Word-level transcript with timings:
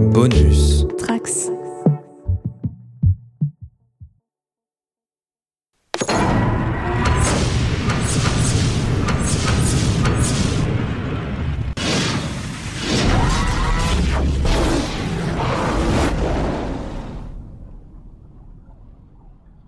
Bonus. 0.00 0.86
Trax. 0.96 1.50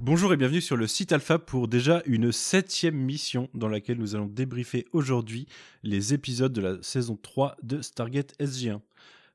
Bonjour 0.01 0.33
et 0.33 0.37
bienvenue 0.37 0.63
sur 0.63 0.79
le 0.79 0.87
site 0.87 1.13
Alpha 1.13 1.39
pour 1.39 1.69
déjà 1.69 2.03
une 2.07 2.33
septième 2.33 2.97
mission 2.97 3.51
dans 3.53 3.69
laquelle 3.69 3.99
nous 3.99 4.15
allons 4.15 4.27
débriefer 4.27 4.87
aujourd'hui 4.93 5.47
les 5.83 6.15
épisodes 6.15 6.53
de 6.55 6.61
la 6.63 6.83
saison 6.83 7.19
3 7.21 7.57
de 7.63 7.83
Stargate 7.83 8.35
SG1. 8.41 8.81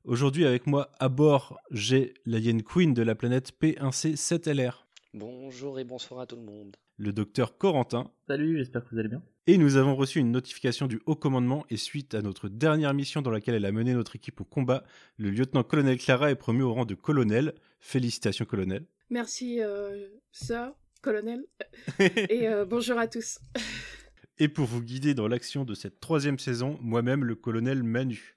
Aujourd'hui 0.07 0.45
avec 0.45 0.67
moi 0.67 0.89
à 0.99 1.09
bord, 1.09 1.59
j'ai 1.69 2.13
la 2.25 2.37
Yen 2.39 2.63
Queen 2.63 2.93
de 2.93 3.01
la 3.01 3.13
planète 3.13 3.51
P1C7LR, 3.61 4.85
Bonjour 5.13 5.79
et 5.79 5.83
bonsoir 5.83 6.21
à 6.21 6.25
tout 6.25 6.37
le 6.37 6.43
monde. 6.43 6.77
le 6.97 7.11
docteur 7.11 7.57
Corentin, 7.57 8.09
Salut, 8.27 8.57
j'espère 8.57 8.85
que 8.85 8.89
vous 8.91 8.99
allez 8.99 9.09
bien. 9.09 9.21
et 9.47 9.57
nous 9.57 9.75
avons 9.75 9.95
reçu 9.97 10.19
une 10.19 10.31
notification 10.31 10.87
du 10.87 11.01
haut 11.07 11.15
commandement 11.17 11.65
et 11.69 11.75
suite 11.75 12.15
à 12.15 12.21
notre 12.21 12.47
dernière 12.47 12.93
mission 12.93 13.21
dans 13.21 13.31
laquelle 13.31 13.55
elle 13.55 13.65
a 13.65 13.71
mené 13.73 13.93
notre 13.93 14.15
équipe 14.15 14.39
au 14.39 14.45
combat, 14.45 14.85
le 15.17 15.29
lieutenant-colonel 15.29 15.97
Clara 15.97 16.31
est 16.31 16.35
promu 16.35 16.63
au 16.63 16.73
rang 16.73 16.85
de 16.85 16.95
colonel. 16.95 17.53
Félicitations 17.81 18.45
colonel. 18.45 18.85
Merci, 19.09 19.61
euh, 19.61 20.07
sir, 20.31 20.71
colonel. 21.01 21.43
Et 21.99 22.47
euh, 22.47 22.63
bonjour 22.65 22.97
à 22.97 23.07
tous. 23.07 23.39
Et 24.39 24.47
pour 24.47 24.65
vous 24.67 24.81
guider 24.81 25.13
dans 25.13 25.27
l'action 25.27 25.65
de 25.65 25.73
cette 25.73 25.99
troisième 25.99 26.39
saison, 26.39 26.77
moi-même, 26.81 27.23
le 27.25 27.35
colonel 27.35 27.83
Manu. 27.83 28.36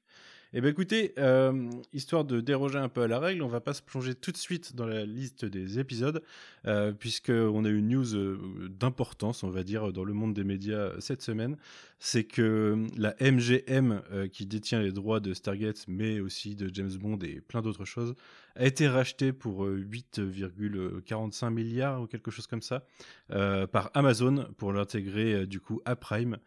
Eh 0.52 0.60
bien 0.60 0.70
écoutez, 0.70 1.14
euh, 1.16 1.70
histoire 1.92 2.24
de 2.24 2.40
déroger 2.40 2.78
un 2.78 2.88
peu 2.88 3.02
à 3.02 3.06
la 3.06 3.20
règle, 3.20 3.42
on 3.42 3.48
va 3.48 3.60
pas 3.60 3.72
se 3.72 3.82
plonger 3.82 4.16
tout 4.16 4.32
de 4.32 4.36
suite 4.36 4.74
dans 4.74 4.84
la 4.84 5.04
liste 5.04 5.44
des 5.44 5.78
épisodes, 5.78 6.24
euh, 6.66 6.90
puisqu'on 6.90 7.64
a 7.64 7.68
une 7.68 7.86
news 7.86 8.16
euh, 8.16 8.68
d'importance, 8.68 9.44
on 9.44 9.50
va 9.50 9.62
dire, 9.62 9.92
dans 9.92 10.02
le 10.02 10.12
monde 10.12 10.34
des 10.34 10.42
médias 10.42 10.90
cette 10.98 11.22
semaine. 11.22 11.56
C'est 12.00 12.24
que 12.24 12.84
la 12.96 13.14
MGM, 13.20 14.00
qui 14.32 14.46
détient 14.46 14.80
les 14.80 14.90
droits 14.90 15.20
de 15.20 15.34
Stargate, 15.34 15.84
mais 15.86 16.18
aussi 16.18 16.56
de 16.56 16.68
James 16.74 16.96
Bond 16.98 17.18
et 17.22 17.40
plein 17.40 17.62
d'autres 17.62 17.84
choses, 17.84 18.16
a 18.56 18.66
été 18.66 18.88
rachetée 18.88 19.32
pour 19.32 19.66
euh, 19.66 19.78
8,45 19.78 21.50
milliards 21.50 22.02
ou 22.02 22.06
quelque 22.08 22.32
chose 22.32 22.48
comme 22.48 22.62
ça 22.62 22.84
par 23.28 23.92
Amazon 23.94 24.48
pour 24.56 24.72
l'intégrer 24.72 25.46
du 25.46 25.60
coup 25.60 25.80
à 25.84 25.94
Prime. 25.94 26.38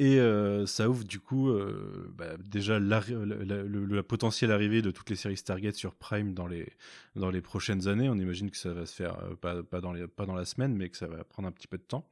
Et 0.00 0.18
euh, 0.18 0.66
ça 0.66 0.88
ouvre 0.90 1.04
du 1.04 1.20
coup 1.20 1.50
euh, 1.50 2.10
bah, 2.16 2.36
déjà 2.38 2.80
la, 2.80 3.00
la- 3.08 3.62
le- 3.62 3.84
la 3.86 4.02
potentielle 4.02 4.50
arrivée 4.50 4.82
de 4.82 4.90
toutes 4.90 5.08
les 5.08 5.14
séries 5.14 5.36
Stargate 5.36 5.76
sur 5.76 5.94
Prime 5.94 6.34
dans 6.34 6.48
les, 6.48 6.72
dans 7.14 7.30
les 7.30 7.40
prochaines 7.40 7.86
années. 7.86 8.08
On 8.08 8.16
imagine 8.16 8.50
que 8.50 8.56
ça 8.56 8.72
va 8.72 8.86
se 8.86 8.94
faire 8.94 9.16
euh, 9.20 9.36
pas, 9.62 9.80
dans 9.80 9.92
les, 9.92 10.08
pas 10.08 10.26
dans 10.26 10.34
la 10.34 10.44
semaine, 10.46 10.74
mais 10.74 10.88
que 10.88 10.96
ça 10.96 11.06
va 11.06 11.22
prendre 11.22 11.46
un 11.46 11.52
petit 11.52 11.68
peu 11.68 11.78
de 11.78 11.84
temps. 11.84 12.08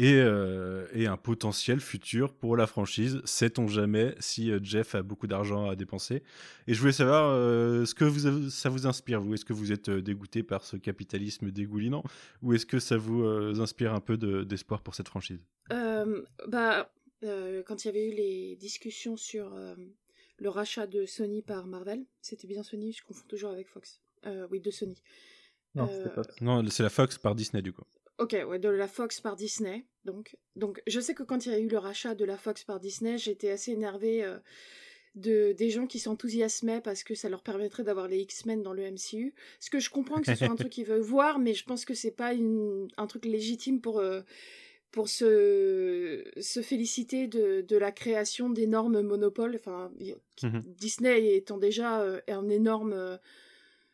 Et, 0.00 0.20
un 0.20 1.16
potentiel 1.16 1.80
futur 1.80 2.32
pour 2.32 2.56
la 2.56 2.68
franchise. 2.68 3.20
Sait-on 3.24 3.66
jamais 3.66 4.14
si 4.20 4.52
Jeff 4.62 4.94
a 4.94 5.02
beaucoup 5.02 5.26
d'argent 5.26 5.68
à 5.68 5.74
dépenser 5.74 6.22
Et 6.68 6.74
je 6.74 6.78
voulais 6.78 6.92
savoir 6.92 7.34
ce 7.84 7.94
que 7.96 8.04
vous 8.04 8.48
ça 8.50 8.68
vous 8.68 8.86
inspire, 8.86 9.20
vous? 9.20 9.34
Est-ce 9.34 9.44
que 9.44 9.52
vous 9.52 9.72
êtes 9.72 9.90
dégoûté 9.90 10.44
par 10.44 10.62
ce 10.62 10.76
capitalisme 10.76 11.50
dégoulinant? 11.50 12.04
Ou 12.42 12.52
est-ce 12.52 12.64
que 12.66 12.78
ça 12.78 12.96
vous 12.96 13.24
inspire 13.60 13.92
un 13.92 14.00
peu 14.00 14.16
de- 14.16 14.44
d'espoir 14.44 14.82
pour 14.82 14.94
cette 14.94 15.08
franchise? 15.08 15.40
Bah, 16.46 16.88
euh, 17.24 17.62
quand 17.62 17.84
il 17.84 17.88
y 17.88 17.90
avait 17.90 18.08
eu 18.08 18.14
les 18.14 18.56
discussions 18.56 19.16
sur 19.16 19.54
euh, 19.54 19.74
le 20.38 20.48
rachat 20.48 20.86
de 20.86 21.06
Sony 21.06 21.42
par 21.42 21.66
Marvel, 21.66 22.04
c'était 22.20 22.46
bien 22.46 22.62
Sony, 22.62 22.92
je 22.92 23.04
confonds 23.04 23.26
toujours 23.28 23.50
avec 23.50 23.68
Fox. 23.68 24.00
Euh, 24.26 24.46
oui, 24.50 24.60
de 24.60 24.70
Sony. 24.70 25.00
Non, 25.74 25.88
Euh, 25.88 26.68
c'est 26.70 26.82
la 26.82 26.90
Fox 26.90 27.18
par 27.18 27.34
Disney 27.34 27.62
du 27.62 27.72
coup. 27.72 27.84
Ok, 28.18 28.36
ouais, 28.48 28.58
de 28.58 28.68
la 28.68 28.88
Fox 28.88 29.20
par 29.20 29.36
Disney. 29.36 29.86
Donc, 30.04 30.36
donc, 30.56 30.82
je 30.88 30.98
sais 30.98 31.14
que 31.14 31.22
quand 31.22 31.46
il 31.46 31.52
y 31.52 31.54
a 31.54 31.58
eu 31.58 31.68
le 31.68 31.78
rachat 31.78 32.14
de 32.14 32.24
la 32.24 32.36
Fox 32.36 32.64
par 32.64 32.80
Disney, 32.80 33.16
j'étais 33.16 33.50
assez 33.50 33.70
énervée 33.70 34.24
euh, 34.24 34.38
de 35.14 35.52
des 35.52 35.70
gens 35.70 35.86
qui 35.86 36.00
s'enthousiasmaient 36.00 36.80
parce 36.80 37.04
que 37.04 37.14
ça 37.14 37.28
leur 37.28 37.42
permettrait 37.42 37.84
d'avoir 37.84 38.08
les 38.08 38.18
X-Men 38.18 38.62
dans 38.62 38.72
le 38.72 38.90
MCU. 38.90 39.34
Ce 39.60 39.70
que 39.70 39.78
je 39.78 39.90
comprends 39.90 40.20
que 40.20 40.26
ce 40.26 40.34
soit 40.34 40.50
un 40.50 40.56
truc 40.68 40.70
qu'ils 40.70 40.86
veulent 40.86 41.00
voir, 41.00 41.38
mais 41.38 41.54
je 41.54 41.64
pense 41.64 41.84
que 41.84 41.94
c'est 41.94 42.10
pas 42.10 42.32
une, 42.34 42.88
un 42.96 43.06
truc 43.06 43.24
légitime 43.24 43.80
pour 43.80 44.00
euh, 44.00 44.22
pour 44.90 45.08
se, 45.08 46.24
se 46.40 46.62
féliciter 46.62 47.26
de, 47.26 47.60
de 47.60 47.76
la 47.76 47.92
création 47.92 48.50
d'énormes 48.50 49.02
monopoles. 49.02 49.56
Enfin, 49.56 49.92
Mhm. 50.42 50.62
Disney 50.66 51.34
étant 51.34 51.58
déjà 51.58 52.00
euh, 52.02 52.20
un 52.28 52.48
énorme 52.48 52.92
euh, 52.92 53.16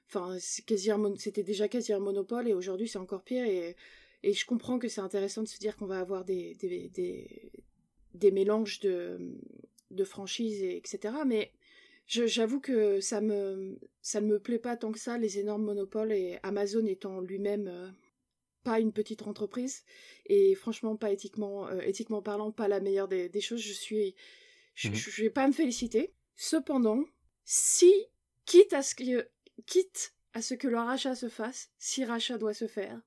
Enfin, 0.09 0.37
c'était 0.38 1.43
déjà 1.43 1.66
quasi 1.66 1.93
un 1.93 1.99
monopole 1.99 2.47
et 2.47 2.55
aujourd'hui 2.55 2.87
c'est 2.87 2.99
encore 2.99 3.25
pire. 3.25 3.44
Et, 3.47 3.75
et 4.22 4.32
je 4.32 4.47
comprends 4.47 4.78
que 4.78 4.87
c'est 4.88 5.00
intéressant 5.00 5.43
de 5.43 5.49
se 5.49 5.59
dire 5.59 5.77
qu'on 5.77 5.87
va 5.87 5.99
avoir 5.99 6.25
des, 6.25 6.55
des, 6.55 6.88
des, 6.91 7.50
des 8.15 8.31
mélanges 8.31 8.81
de, 8.81 9.19
de 9.91 10.05
franchises, 10.05 10.62
et 10.62 10.76
etc. 10.76 11.15
Mais 11.26 11.53
j'avoue 12.06 12.61
que 12.61 13.00
ça, 13.00 13.21
me, 13.21 13.78
ça 14.03 14.21
ne 14.21 14.26
me 14.26 14.38
plaît 14.38 14.59
pas 14.59 14.76
tant 14.76 14.93
que 14.93 14.99
ça, 15.00 15.19
les 15.19 15.38
énormes 15.38 15.65
monopoles, 15.65 16.12
et 16.12 16.38
Amazon 16.43 16.87
étant 16.87 17.21
lui-même 17.21 17.66
euh, 17.69 17.88
pas 18.64 18.80
une 18.80 18.92
petite 18.92 19.22
entreprise, 19.22 19.84
et 20.26 20.54
franchement 20.54 20.97
pas 20.97 21.12
éthiquement, 21.12 21.69
euh, 21.69 21.80
éthiquement 21.82 22.22
parlant, 22.22 22.50
pas 22.50 22.66
la 22.69 22.80
meilleure 22.80 23.08
des, 23.08 23.28
des 23.28 23.41
choses. 23.41 23.60
Je 23.60 23.72
suis. 23.72 24.14
Je, 24.75 24.91
je 24.92 25.22
vais 25.22 25.30
pas 25.30 25.47
me 25.47 25.52
féliciter. 25.52 26.12
Cependant, 26.34 27.04
si, 27.44 27.92
quitte 28.44 28.72
à 28.72 28.82
ce 28.82 28.94
que 28.97 29.28
quitte 29.66 30.14
à 30.32 30.42
ce 30.42 30.54
que 30.54 30.66
le 30.66 30.76
rachat 30.78 31.14
se 31.14 31.28
fasse, 31.28 31.70
si 31.78 32.04
rachat 32.04 32.38
doit 32.38 32.54
se 32.54 32.66
faire, 32.66 33.00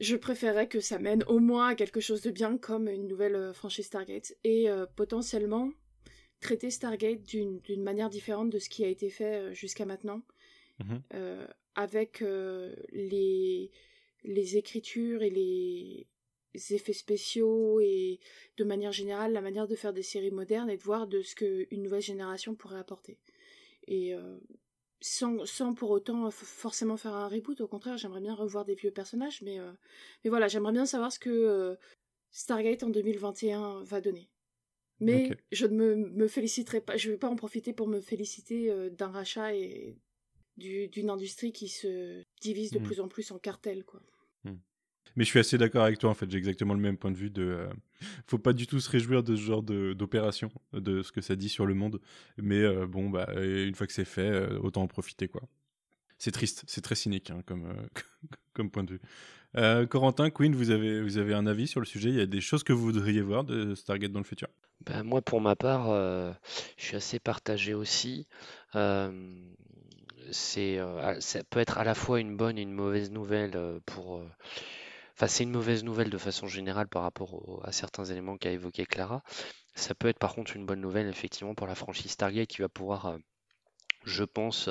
je 0.00 0.16
préférerais 0.16 0.68
que 0.68 0.80
ça 0.80 0.98
mène 0.98 1.24
au 1.24 1.38
moins 1.38 1.68
à 1.68 1.74
quelque 1.74 2.00
chose 2.00 2.20
de 2.20 2.30
bien 2.30 2.58
comme 2.58 2.88
une 2.88 3.06
nouvelle 3.06 3.34
euh, 3.36 3.52
franchise 3.54 3.86
Stargate 3.86 4.34
et 4.44 4.68
euh, 4.68 4.84
potentiellement 4.96 5.70
traiter 6.40 6.70
Stargate 6.70 7.22
d'une 7.22 7.82
manière 7.82 8.10
différente 8.10 8.50
de 8.50 8.58
ce 8.58 8.68
qui 8.68 8.84
a 8.84 8.88
été 8.88 9.08
fait 9.10 9.54
jusqu'à 9.54 9.86
maintenant, 9.86 10.22
Mhm. 10.78 11.02
euh, 11.14 11.46
avec 11.74 12.22
les, 12.92 13.70
les 14.24 14.56
écritures 14.56 15.22
et 15.22 15.30
les 15.30 16.06
effets 16.70 16.92
spéciaux 16.92 17.80
et 17.80 18.20
de 18.56 18.64
manière 18.64 18.92
générale 18.92 19.32
la 19.32 19.40
manière 19.40 19.68
de 19.68 19.74
faire 19.74 19.92
des 19.92 20.02
séries 20.02 20.30
modernes 20.30 20.70
et 20.70 20.76
de 20.76 20.82
voir 20.82 21.06
de 21.06 21.22
ce 21.22 21.34
qu'une 21.34 21.82
nouvelle 21.82 22.02
génération 22.02 22.54
pourrait 22.54 22.78
apporter. 22.78 23.18
Et 23.86 24.14
euh, 24.14 24.38
sans, 25.00 25.46
sans 25.46 25.74
pour 25.74 25.90
autant 25.90 26.30
forcément 26.30 26.96
faire 26.96 27.14
un 27.14 27.28
reboot, 27.28 27.60
au 27.60 27.68
contraire, 27.68 27.96
j'aimerais 27.96 28.20
bien 28.20 28.34
revoir 28.34 28.64
des 28.64 28.74
vieux 28.74 28.90
personnages, 28.90 29.40
mais, 29.42 29.58
euh, 29.58 29.72
mais 30.24 30.30
voilà, 30.30 30.48
j'aimerais 30.48 30.72
bien 30.72 30.86
savoir 30.86 31.12
ce 31.12 31.18
que 31.18 31.30
euh, 31.30 31.76
Stargate 32.30 32.82
en 32.82 32.90
2021 32.90 33.82
va 33.84 34.00
donner. 34.00 34.28
Mais 35.00 35.30
je 35.52 35.66
ne 35.66 35.76
me, 35.76 35.94
me 35.94 36.26
féliciterai 36.26 36.80
pas, 36.80 36.96
je 36.96 37.06
ne 37.06 37.12
vais 37.12 37.18
pas 37.18 37.28
en 37.28 37.36
profiter 37.36 37.72
pour 37.72 37.86
me 37.86 38.00
féliciter 38.00 38.90
d'un 38.90 39.06
rachat 39.06 39.54
et 39.54 39.96
du- 40.58 40.88
d'une 40.88 41.10
industrie 41.10 41.52
qui 41.52 41.68
se 41.68 42.22
divise 42.42 42.72
de 42.72 42.78
Mhm. 42.78 42.84
plus 42.84 43.00
en 43.00 43.08
plus 43.08 43.30
en 43.30 43.38
cartels, 43.38 43.84
quoi. 43.84 44.00
Mais 45.16 45.24
je 45.24 45.30
suis 45.30 45.38
assez 45.40 45.58
d'accord 45.58 45.84
avec 45.84 45.98
toi 45.98 46.10
en 46.10 46.14
fait, 46.14 46.30
j'ai 46.30 46.38
exactement 46.38 46.74
le 46.74 46.80
même 46.80 46.96
point 46.96 47.10
de 47.10 47.16
vue 47.16 47.30
de 47.30 47.42
euh, 47.42 47.68
faut 48.26 48.38
pas 48.38 48.52
du 48.52 48.66
tout 48.66 48.78
se 48.78 48.90
réjouir 48.90 49.22
de 49.22 49.34
ce 49.36 49.40
genre 49.40 49.62
de- 49.62 49.92
d'opération, 49.92 50.50
de 50.72 51.02
ce 51.02 51.12
que 51.12 51.20
ça 51.20 51.34
dit 51.34 51.48
sur 51.48 51.66
le 51.66 51.74
monde, 51.74 52.00
mais 52.36 52.60
euh, 52.62 52.86
bon 52.86 53.10
bah 53.10 53.26
une 53.36 53.74
fois 53.74 53.86
que 53.86 53.92
c'est 53.92 54.04
fait, 54.04 54.28
euh, 54.30 54.58
autant 54.60 54.82
en 54.82 54.86
profiter 54.86 55.26
quoi. 55.28 55.42
C'est 56.18 56.32
triste, 56.32 56.64
c'est 56.68 56.82
très 56.82 56.96
cynique 56.96 57.30
hein, 57.30 57.42
comme, 57.46 57.66
euh, 57.66 57.86
comme 58.54 58.70
point 58.70 58.84
de 58.84 58.92
vue. 58.94 59.00
Euh, 59.56 59.86
Corentin, 59.86 60.30
Queen, 60.30 60.54
vous 60.54 60.70
avez, 60.70 61.02
vous 61.02 61.18
avez 61.18 61.34
un 61.34 61.46
avis 61.46 61.68
sur 61.68 61.80
le 61.80 61.86
sujet? 61.86 62.10
Il 62.10 62.16
y 62.16 62.20
a 62.22 62.26
des 62.26 62.40
choses 62.42 62.64
que 62.64 62.72
vous 62.74 62.82
voudriez 62.84 63.22
voir 63.22 63.44
de 63.44 63.74
Stargate 63.74 64.12
dans 64.12 64.20
le 64.20 64.24
futur? 64.26 64.48
Ben, 64.86 65.02
moi, 65.02 65.22
pour 65.22 65.40
ma 65.40 65.56
part, 65.56 65.90
euh, 65.90 66.32
je 66.76 66.84
suis 66.84 66.96
assez 66.96 67.18
partagé 67.18 67.74
aussi. 67.74 68.26
Euh, 68.74 69.52
c'est, 70.32 70.78
euh, 70.78 71.20
ça 71.20 71.42
peut 71.44 71.60
être 71.60 71.78
à 71.78 71.84
la 71.84 71.94
fois 71.94 72.20
une 72.20 72.36
bonne 72.36 72.58
et 72.58 72.62
une 72.62 72.72
mauvaise 72.72 73.10
nouvelle 73.10 73.52
euh, 73.56 73.80
pour. 73.86 74.18
euh, 74.18 74.28
Enfin, 75.16 75.26
c'est 75.28 75.44
une 75.44 75.50
mauvaise 75.52 75.84
nouvelle 75.84 76.10
de 76.10 76.18
façon 76.18 76.46
générale 76.46 76.88
par 76.88 77.02
rapport 77.02 77.60
à 77.64 77.72
certains 77.72 78.04
éléments 78.04 78.36
qu'a 78.38 78.52
évoqué 78.52 78.86
Clara. 78.86 79.22
Ça 79.74 79.94
peut 79.94 80.08
être 80.08 80.18
par 80.18 80.34
contre 80.34 80.56
une 80.56 80.66
bonne 80.66 80.80
nouvelle 80.80 81.08
effectivement 81.08 81.54
pour 81.54 81.66
la 81.66 81.74
franchise 81.74 82.12
Stargate 82.12 82.48
qui 82.48 82.62
va 82.62 82.68
pouvoir, 82.68 83.16
je 84.04 84.24
pense, 84.24 84.70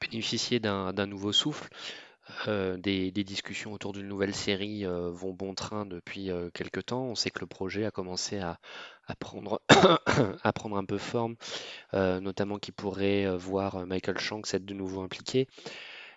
bénéficier 0.00 0.60
d'un 0.60 1.06
nouveau 1.06 1.32
souffle. 1.32 1.68
Euh, 2.46 2.76
des, 2.76 3.10
discussions 3.10 3.72
autour 3.72 3.92
d'une 3.92 4.06
nouvelle 4.06 4.34
série 4.34 4.84
euh, 4.86 5.10
vont 5.10 5.32
bon 5.32 5.54
train 5.54 5.86
depuis 5.86 6.30
euh, 6.30 6.50
quelque 6.50 6.80
temps. 6.80 7.04
On 7.04 7.14
sait 7.14 7.30
que 7.30 7.40
le 7.40 7.46
projet 7.46 7.84
a 7.84 7.90
commencé 7.90 8.38
à, 8.38 8.58
prendre, 9.18 9.60
à 10.42 10.52
prendre 10.52 10.76
un 10.76 10.84
peu 10.84 10.98
forme, 10.98 11.36
euh, 11.94 12.20
notamment 12.20 12.58
qu'il 12.58 12.74
pourrait 12.74 13.36
voir 13.36 13.86
Michael 13.86 14.18
Shanks 14.18 14.54
être 14.54 14.64
de 14.64 14.74
nouveau 14.74 15.00
impliqué. 15.00 15.48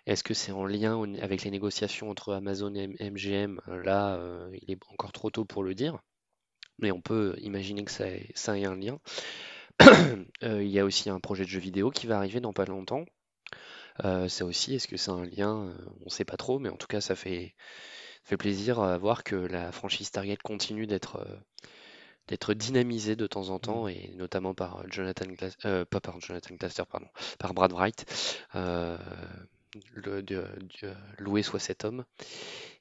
Est-ce 0.06 0.24
que 0.24 0.34
c'est 0.34 0.52
en 0.52 0.66
lien 0.66 1.14
avec 1.20 1.44
les 1.44 1.50
négociations 1.50 2.10
entre 2.10 2.34
Amazon 2.34 2.74
et 2.74 2.88
MGM? 3.10 3.60
Là, 3.68 4.20
il 4.62 4.72
est 4.72 4.78
encore 4.92 5.12
trop 5.12 5.30
tôt 5.30 5.44
pour 5.44 5.62
le 5.62 5.74
dire, 5.74 5.98
mais 6.78 6.90
on 6.90 7.00
peut 7.00 7.36
imaginer 7.40 7.84
que 7.84 7.92
ça 7.92 8.08
ait, 8.08 8.30
ça 8.34 8.58
ait 8.58 8.64
un 8.64 8.74
lien. 8.74 8.98
Il 10.42 10.68
y 10.68 10.80
a 10.80 10.84
aussi 10.84 11.08
un 11.08 11.20
projet 11.20 11.44
de 11.44 11.48
jeu 11.48 11.60
vidéo 11.60 11.90
qui 11.90 12.08
va 12.08 12.16
arriver 12.16 12.40
dans 12.40 12.52
pas 12.52 12.64
longtemps. 12.64 13.04
Ça 14.00 14.44
aussi, 14.44 14.74
est-ce 14.74 14.88
que 14.88 14.96
c'est 14.96 15.10
un 15.10 15.24
lien 15.24 15.74
On 16.00 16.04
ne 16.04 16.10
sait 16.10 16.24
pas 16.24 16.36
trop, 16.36 16.58
mais 16.58 16.68
en 16.68 16.76
tout 16.76 16.86
cas, 16.86 17.00
ça 17.00 17.14
fait, 17.14 17.54
fait 18.24 18.36
plaisir 18.36 18.80
à 18.80 18.96
voir 18.98 19.24
que 19.24 19.36
la 19.36 19.72
franchise 19.72 20.08
Stargate 20.08 20.42
continue 20.42 20.86
d'être 20.86 21.26
d'être 22.28 22.54
dynamisée 22.54 23.16
de 23.16 23.26
temps 23.26 23.48
en 23.48 23.58
temps, 23.58 23.88
et 23.88 24.12
notamment 24.16 24.54
par 24.54 24.84
Jonathan 24.90 25.26
pas 25.84 26.00
par 26.00 26.20
Jonathan 26.20 26.54
Glaster, 26.54 26.84
pardon, 26.88 27.08
par 27.38 27.52
Brad 27.52 27.72
Wright, 27.72 28.06
le, 29.92 30.22
de, 30.22 30.44
loué 31.18 31.42
soit 31.42 31.58
cet 31.60 31.84
homme. 31.84 32.04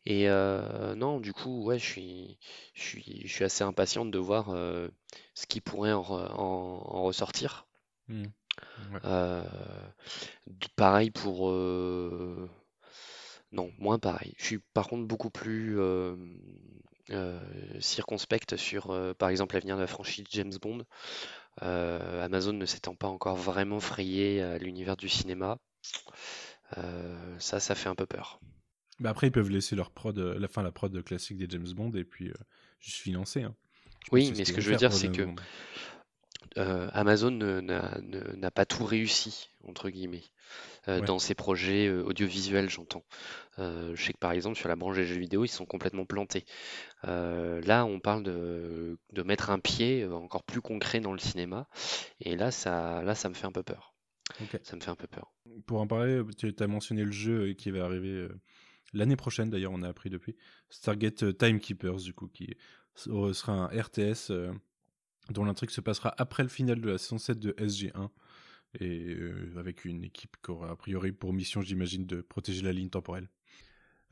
Et 0.06 0.28
non, 0.28 1.19
du 1.19 1.34
coup, 1.34 1.63
ouais, 1.63 1.80
je 1.80 1.86
suis, 1.86 2.38
je 2.74 2.81
suis, 2.81 3.22
je 3.25 3.34
suis 3.34 3.44
assez 3.44 3.63
impatiente 3.63 4.12
de 4.12 4.19
voir 4.19 4.50
ce 5.34 5.48
qui 5.48 5.62
pourrait 5.62 5.94
en, 5.94 6.02
en, 6.04 7.04
ressortir. 7.04 7.68
Mmh. 8.92 8.98
pareil 10.75 11.12
pour. 11.12 11.50
non, 13.52 13.72
moins 13.78 14.00
pareil. 14.00 14.34
Je 14.38 14.46
suis 14.46 14.60
par 14.74 14.88
contre 14.88 15.08
beaucoup 15.08 15.30
plus 15.30 15.80
circonspecte 17.80 18.58
sur, 18.58 19.16
par 19.18 19.30
exemple, 19.30 19.56
l'avenir 19.56 19.75
de 19.75 19.81
la 19.81 19.88
franchise 19.88 20.25
James 20.31 20.54
Bond. 20.62 20.86
Amazon 21.62 22.54
ne 22.54 22.66
s'étant 22.66 22.96
pas 22.96 23.08
encore 23.08 23.36
vraiment 23.36 23.80
frayé 23.80 24.42
à 24.42 24.58
l'univers 24.58 24.98
du 24.98 25.10
cinéma. 25.10 25.58
ça, 27.40 27.60
ça 27.60 27.75
fait 27.75 27.90
un 27.90 27.96
peu 27.96 28.06
peur. 28.06 28.40
Bah 29.00 29.10
après, 29.10 29.28
ils 29.28 29.31
peuvent 29.31 29.50
laisser 29.50 29.75
leur 29.75 29.90
prod, 29.90 30.18
la 30.18 30.48
fin, 30.48 30.62
la 30.62 30.72
prod 30.72 31.04
classique 31.04 31.38
des 31.38 31.48
James 31.50 31.72
Bond 31.74 31.92
et 31.94 32.04
puis 32.04 32.31
juste 32.80 32.98
financer. 32.98 33.42
Hein. 33.42 33.56
Oui, 34.12 34.34
mais 34.38 34.46
ce 34.46 34.54
que 34.54 34.62
je 34.62 34.69
veux 34.69 34.75
dire, 34.78 34.94
c'est 34.94 35.12
que 35.12 35.28
euh, 36.57 36.89
Amazon 36.94 37.31
n'a 37.31 38.51
pas 38.51 38.65
tout 38.65 38.83
réussi, 38.83 39.50
entre 39.68 39.89
guillemets, 39.89 40.24
euh, 40.88 41.01
dans 41.01 41.19
ses 41.19 41.33
projets 41.33 41.88
euh, 41.88 42.03
audiovisuels, 42.03 42.69
j'entends. 42.69 43.06
je 43.57 43.95
sais 43.95 44.13
que 44.13 44.18
par 44.18 44.31
exemple, 44.31 44.57
sur 44.57 44.68
la 44.68 44.75
branche 44.75 44.98
des 44.98 45.06
jeux 45.06 45.19
vidéo, 45.19 45.45
ils 45.45 45.50
sont 45.50 45.65
complètement 45.65 46.06
plantés. 46.06 46.45
là, 47.03 47.86
on 47.86 48.00
parle 48.00 48.24
de, 48.24 48.98
mettre 49.24 49.50
un 49.50 49.59
pied 49.59 50.06
encore 50.06 50.44
plus 50.44 50.62
concret 50.62 51.00
dans 51.00 51.13
le 51.13 51.19
cinéma, 51.19 51.68
et 52.19 52.36
là, 52.36 52.51
ça, 52.51 53.01
là, 53.03 53.15
ça 53.15 53.30
me 53.30 53.33
fait 53.33 53.45
un 53.45 53.51
peu 53.51 53.63
peur. 53.63 53.94
Ça 54.63 54.75
me 54.75 54.81
fait 54.81 54.92
un 54.92 54.95
peu 54.95 55.07
peur. 55.07 55.33
Pour 55.65 55.81
en 55.81 55.88
parler, 55.88 56.21
tu 56.38 56.53
as 56.57 56.68
mentionné 56.68 57.03
le 57.03 57.12
jeu 57.12 57.53
qui 57.53 57.71
va 57.71 57.83
arriver 57.86 58.27
l'année 58.94 59.15
prochaine, 59.15 59.50
d'ailleurs, 59.50 59.74
on 59.74 59.83
a 59.83 59.89
appris 59.89 60.09
depuis. 60.09 60.36
Stargate 60.69 61.38
Timekeepers, 61.38 61.98
du 61.98 62.13
coup, 62.13 62.27
qui 62.27 62.56
sera 62.95 63.53
un 63.53 63.68
RTS 63.68 64.31
dont 65.31 65.45
l'intrigue 65.45 65.69
se 65.69 65.81
passera 65.81 66.13
après 66.18 66.44
le 66.44 66.50
final 66.50 66.80
de 66.81 66.92
la 66.92 66.98
saison 66.98 67.18
7 67.18 67.39
de 67.39 67.51
SG1 67.54 68.10
et 68.80 69.13
euh, 69.13 69.54
avec 69.57 69.86
une 69.86 70.04
équipe 70.04 70.38
qui 70.44 70.51
aura 70.51 70.72
a 70.72 70.75
priori 70.75 71.12
pour 71.12 71.33
mission, 71.33 71.62
j'imagine, 71.62 72.06
de 72.06 72.22
protéger 72.22 72.63
la 72.63 72.72
ligne 72.72 72.89
temporelle. 72.89 73.28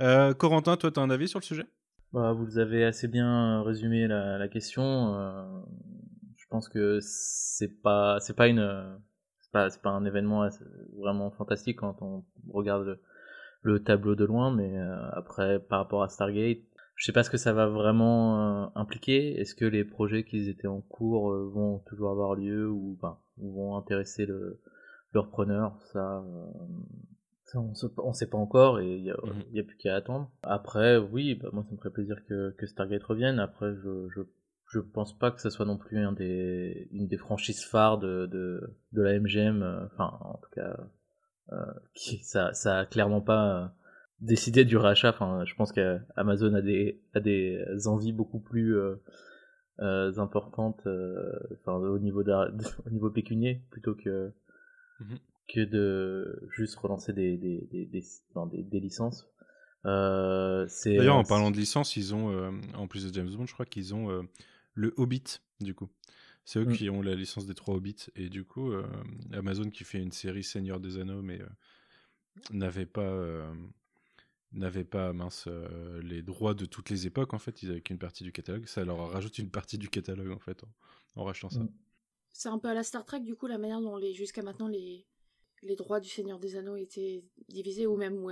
Euh, 0.02 0.34
Corentin, 0.34 0.78
toi, 0.78 0.92
tu 0.92 1.00
as 1.00 1.04
un 1.04 1.10
avis 1.10 1.28
sur 1.28 1.40
le 1.40 1.46
sujet? 1.46 1.66
Bah, 2.12 2.34
Vous 2.34 2.58
avez 2.58 2.84
assez 2.84 3.08
bien 3.08 3.62
résumé 3.64 4.08
la, 4.08 4.48
question. 4.48 5.16
Euh, 5.16 5.62
je 6.38 6.46
pense 6.50 6.68
que 6.68 7.00
c'est 7.02 7.82
pas 7.82 8.20
c'est 8.20 8.36
pas 8.36 8.48
une 8.48 9.00
c'est 9.40 9.52
pas, 9.52 9.70
pas 9.84 9.92
un 9.92 10.06
événement 10.06 10.50
vraiment 10.98 11.32
fantastique 11.32 11.78
quand 11.78 12.02
on 12.02 12.24
regarde 12.52 13.00
le 13.62 13.84
tableau 13.84 14.16
de 14.16 14.26
loin, 14.26 14.54
mais 14.54 14.80
après 15.12 15.60
par 15.60 15.80
rapport 15.80 16.02
à 16.02 16.10
Stargate, 16.10 16.60
je 17.00 17.06
sais 17.06 17.14
pas 17.14 17.24
ce 17.24 17.30
que 17.30 17.38
ça 17.38 17.54
va 17.54 17.68
vraiment 17.68 18.66
euh, 18.66 18.68
impliquer. 18.76 19.40
Est-ce 19.40 19.56
que 19.56 19.64
les 19.64 19.86
projets 19.86 20.26
qui 20.26 20.50
étaient 20.50 20.68
en 20.68 20.82
cours 20.82 21.32
euh, 21.32 21.50
vont 21.50 21.80
toujours 21.88 22.12
avoir 22.12 22.36
lieu 22.36 22.70
ou, 22.70 23.00
ben, 23.02 23.18
vont 23.38 23.78
intéresser 23.78 24.26
le, 24.26 24.60
leur 25.14 25.30
preneur 25.30 25.80
Ça, 25.94 26.18
euh, 26.18 27.56
on, 27.56 28.10
ne 28.10 28.14
sait 28.14 28.28
pas 28.28 28.38
encore 28.38 28.82
et 28.82 28.98
il 28.98 29.06
y, 29.06 29.12
a, 29.12 29.16
mhm. 29.24 29.66
plus 29.66 29.78
qu'à 29.78 29.96
attendre. 29.96 30.30
Après, 30.44 30.98
oui, 30.98 31.36
bah, 31.36 31.48
moi 31.54 31.64
ça 31.64 31.72
me 31.72 31.78
ferait 31.78 31.90
plaisir 31.90 32.18
que, 32.28 32.54
que 32.58 32.68
Stargate 32.68 33.04
revienne. 33.04 33.40
Après, 33.40 33.74
je, 33.76 34.10
je 34.10 34.22
je 34.72 34.80
pense 34.80 35.18
pas 35.18 35.32
que 35.32 35.42
ce 35.42 35.50
soit 35.50 35.66
non 35.66 35.78
plus 35.78 35.98
un 35.98 36.12
des, 36.12 36.90
une 36.92 37.08
des 37.08 37.18
franchises 37.18 37.64
phares 37.64 37.98
de, 37.98 38.28
de, 38.28 38.76
de 38.92 39.02
la 39.02 39.20
MGM. 39.20 39.88
Enfin, 39.92 40.16
en 40.22 40.38
tout 40.38 40.50
cas, 40.54 40.78
qui, 41.96 42.20
ça, 42.20 42.54
ça 42.54 42.78
a 42.78 42.86
clairement 42.86 43.22
pas 43.22 43.74
décider 44.22 44.66
du 44.66 44.78
rachat. 44.78 45.10
Enfin, 45.10 45.46
je 45.46 45.54
pense 45.56 45.72
qu'Amazon 45.72 46.54
a 46.54 46.62
des, 46.62 47.02
a 47.14 47.20
des 47.20 47.64
envies 47.86 48.14
beaucoup 48.14 48.40
plus 48.40 48.78
euh, 48.78 48.96
euh, 49.80 50.18
importantes 50.18 50.82
euh, 50.88 51.32
enfin, 51.62 51.74
au, 51.74 52.00
niveau 52.00 52.24
au 52.86 52.90
niveau 52.90 53.10
pécunier 53.10 53.62
plutôt 53.70 53.96
que, 53.96 54.32
mhm. 55.00 55.18
que 55.48 55.62
de 55.62 56.48
juste 56.56 56.76
relancer 56.76 57.14
des, 57.14 57.38
des, 57.38 57.68
des, 57.72 57.86
des, 57.86 58.64
des 58.64 58.80
licences. 58.80 59.28
D'ailleurs, 59.84 61.16
en 61.16 61.24
parlant 61.24 61.52
de 61.52 61.58
licence, 61.58 61.96
ils 61.96 62.14
ont, 62.14 62.52
en 62.74 62.88
plus 62.88 63.08
de 63.08 63.14
James 63.14 63.30
Bond, 63.34 63.46
je 63.46 63.54
crois 63.54 63.66
qu'ils 63.66 63.96
ont 63.96 64.28
le 64.74 64.94
Hobbit, 64.98 65.40
du 65.62 65.74
coup. 65.74 65.90
C'est 66.44 66.60
eux 66.60 66.66
mm. 66.66 66.74
qui 66.74 66.90
ont 66.90 67.02
la 67.02 67.16
licence 67.16 67.46
des 67.46 67.54
trois 67.54 67.76
Hobbits. 67.76 68.08
Et 68.18 68.28
du 68.28 68.44
coup, 68.44 68.74
Amazon 69.32 69.70
qui 69.70 69.86
fait 69.86 70.00
une 70.00 70.12
série 70.12 70.44
Seigneur 70.44 70.82
des 70.82 70.98
Anneaux, 70.98 71.22
mais 71.22 71.40
n'avait 72.52 72.86
pas 72.86 73.10
n'avaient 74.52 74.86
pas 74.86 75.14
mince 75.14 75.46
euh, 75.48 76.02
les 76.02 76.22
droits 76.22 76.54
de 76.54 76.66
toutes 76.66 76.90
les 76.90 77.08
époques 77.08 77.34
en 77.34 77.40
fait. 77.40 77.62
Ils 77.64 77.72
avaient 77.72 77.82
qu'une 77.82 78.00
partie 78.00 78.24
du 78.24 78.32
catalogue. 78.32 78.66
Ça 78.66 78.84
leur 78.84 79.10
rajoute 79.12 79.38
une 79.38 79.50
partie 79.50 79.78
du 79.78 79.90
catalogue 79.90 80.32
en 80.32 80.40
fait 80.40 80.64
en, 81.16 81.24
rachetant 81.24 81.50
ça. 81.50 81.60
Mm. 81.60 81.70
c'est 82.32 82.50
un 82.50 82.58
peu 82.58 82.70
à 82.70 82.74
la 82.74 82.84
Star 82.84 83.06
Trek 83.06 83.20
du 83.20 83.36
coup 83.36 83.48
la 83.48 83.58
manière 83.58 83.82
dont 83.82 83.98
les 83.98 84.14
jusqu'à 84.14 84.42
maintenant 84.42 84.68
les 84.68 85.06
les 85.62 85.76
droits 85.76 86.00
du 86.00 86.08
Seigneur 86.08 86.40
des 86.40 86.56
Anneaux 86.56 86.78
étaient 86.78 87.26
divisés 87.50 87.86
ou 87.86 87.98
même 87.98 88.24
au, 88.24 88.32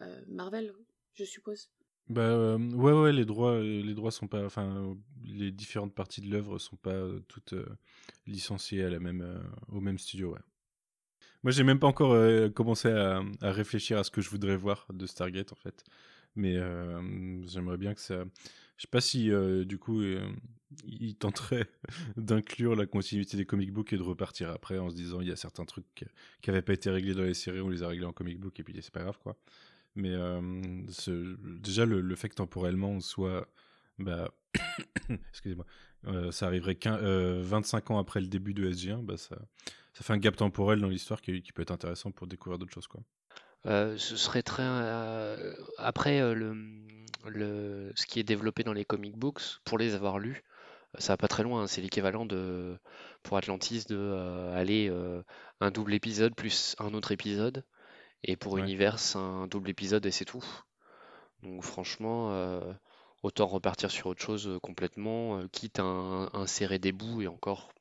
euh, 0.00 0.24
Marvel 0.26 0.74
je 1.14 1.24
suppose. 1.24 1.70
Bah 2.08 2.22
euh, 2.22 2.58
ouais 2.58 2.92
ouais 2.92 3.12
les 3.12 3.24
droits 3.24 3.60
les 3.60 3.94
droits 3.94 4.10
sont 4.10 4.28
pas 4.28 4.44
enfin 4.44 4.96
les 5.24 5.52
différentes 5.52 5.94
parties 5.94 6.20
de 6.20 6.30
l'œuvre 6.30 6.58
sont 6.58 6.76
pas 6.76 7.06
toutes 7.28 7.54
licenciées 8.26 8.82
à 8.82 8.90
la 8.90 8.98
même 8.98 9.42
au 9.68 9.80
même 9.80 9.98
studio 9.98 10.32
ouais 10.32 10.40
moi, 11.44 11.52
j'ai 11.52 11.62
même 11.62 11.78
pas 11.78 11.86
encore 11.86 12.12
euh, 12.12 12.48
commencé 12.48 12.88
à, 12.88 13.22
réfléchir 13.42 13.98
à 13.98 14.04
ce 14.04 14.10
que 14.10 14.20
je 14.20 14.30
voudrais 14.30 14.56
voir 14.56 14.86
de 14.92 15.06
Stargate, 15.06 15.52
en 15.52 15.56
fait. 15.56 15.84
Mais 16.36 16.56
euh, 16.56 17.00
j'aimerais 17.46 17.76
bien 17.76 17.94
que 17.94 18.00
ça. 18.00 18.24
Je 18.76 18.82
sais 18.82 18.88
pas 18.90 19.00
si, 19.00 19.30
euh, 19.30 19.64
du 19.64 19.78
coup, 19.78 20.02
il 20.84 21.14
tenterait 21.16 21.68
d'inclure 22.16 22.76
la 22.76 22.86
continuité 22.86 23.36
des 23.36 23.46
comic 23.46 23.72
books 23.72 23.92
et 23.92 23.96
de 23.96 24.02
repartir 24.02 24.50
après 24.50 24.78
en 24.78 24.90
se 24.90 24.94
disant 24.94 25.20
il 25.20 25.28
y 25.28 25.32
a 25.32 25.36
certains 25.36 25.64
trucs 25.64 25.86
qui 25.94 26.04
n'avaient 26.46 26.62
pas 26.62 26.74
été 26.74 26.90
réglés 26.90 27.14
dans 27.14 27.22
les 27.22 27.34
séries, 27.34 27.60
on 27.60 27.68
les 27.68 27.82
a 27.82 27.88
réglés 27.88 28.06
en 28.06 28.12
comic 28.12 28.38
book 28.38 28.58
et 28.60 28.62
puis 28.62 28.76
c'est 28.80 28.92
pas 28.92 29.02
grave, 29.02 29.18
quoi. 29.22 29.36
Mais 29.96 30.14
déjà, 31.60 31.86
le, 31.86 32.14
fait 32.14 32.28
que 32.28 32.36
temporellement 32.36 32.90
on 32.90 33.00
soit. 33.00 33.48
Bah, 33.98 34.30
excusez-moi, 35.30 35.66
ça 36.30 36.46
arriverait 36.46 36.78
25 36.82 37.90
ans 37.90 37.98
après 37.98 38.20
le 38.20 38.26
début 38.26 38.54
de 38.54 38.70
SG1, 38.70 39.02
bah 39.04 39.16
ça, 39.16 39.36
ça 39.92 40.04
fait 40.04 40.12
un 40.12 40.18
gap 40.18 40.36
temporel 40.36 40.80
dans 40.80 40.88
l'histoire 40.88 41.20
qui, 41.20 41.42
qui, 41.42 41.52
peut 41.52 41.62
être 41.62 41.72
intéressant 41.72 42.12
pour 42.12 42.26
découvrir 42.28 42.58
d'autres 42.58 42.72
choses. 42.72 42.86
Quoi. 42.86 43.00
Euh, 43.66 43.96
ce 43.98 44.16
serait 44.16 44.42
très. 44.42 44.62
Euh, 44.62 45.54
après, 45.78 46.20
euh, 46.20 46.34
le, 46.34 46.56
le, 47.26 47.92
ce 47.96 48.06
qui 48.06 48.20
est 48.20 48.24
développé 48.24 48.62
dans 48.62 48.72
les 48.72 48.84
comic 48.84 49.16
books, 49.16 49.42
pour 49.64 49.78
les 49.78 49.94
avoir 49.94 50.18
lus, 50.18 50.44
ça 50.98 51.14
va 51.14 51.16
pas 51.16 51.28
très 51.28 51.42
loin. 51.42 51.62
Hein. 51.62 51.66
c'est 51.66 51.80
l'équivalent 51.80 52.26
de 52.26 52.78
pour 53.22 53.36
Atlantis 53.36 53.84
de 53.88 54.52
aller 54.54 54.90
un 55.60 55.70
double 55.70 55.94
épisode 55.94 56.34
plus 56.34 56.76
un 56.78 56.94
autre 56.94 57.12
épisode, 57.12 57.64
et 58.22 58.36
pour 58.36 58.58
Univers 58.58 59.16
un 59.16 59.46
double 59.48 59.70
épisode 59.70 60.06
et 60.06 60.10
c'est 60.12 60.24
tout. 60.24 60.44
Donc 61.42 61.62
franchement, 61.64 62.60
autant 63.22 63.46
repartir 63.46 63.90
sur 63.90 64.06
autre 64.06 64.22
chose 64.22 64.58
complètement, 64.62 65.46
quitte 65.48 65.78
à 65.78 65.84
insérer 66.32 66.78
des 66.78 66.92
bouts 66.92 67.22
et 67.22 67.26
encore 67.26 67.72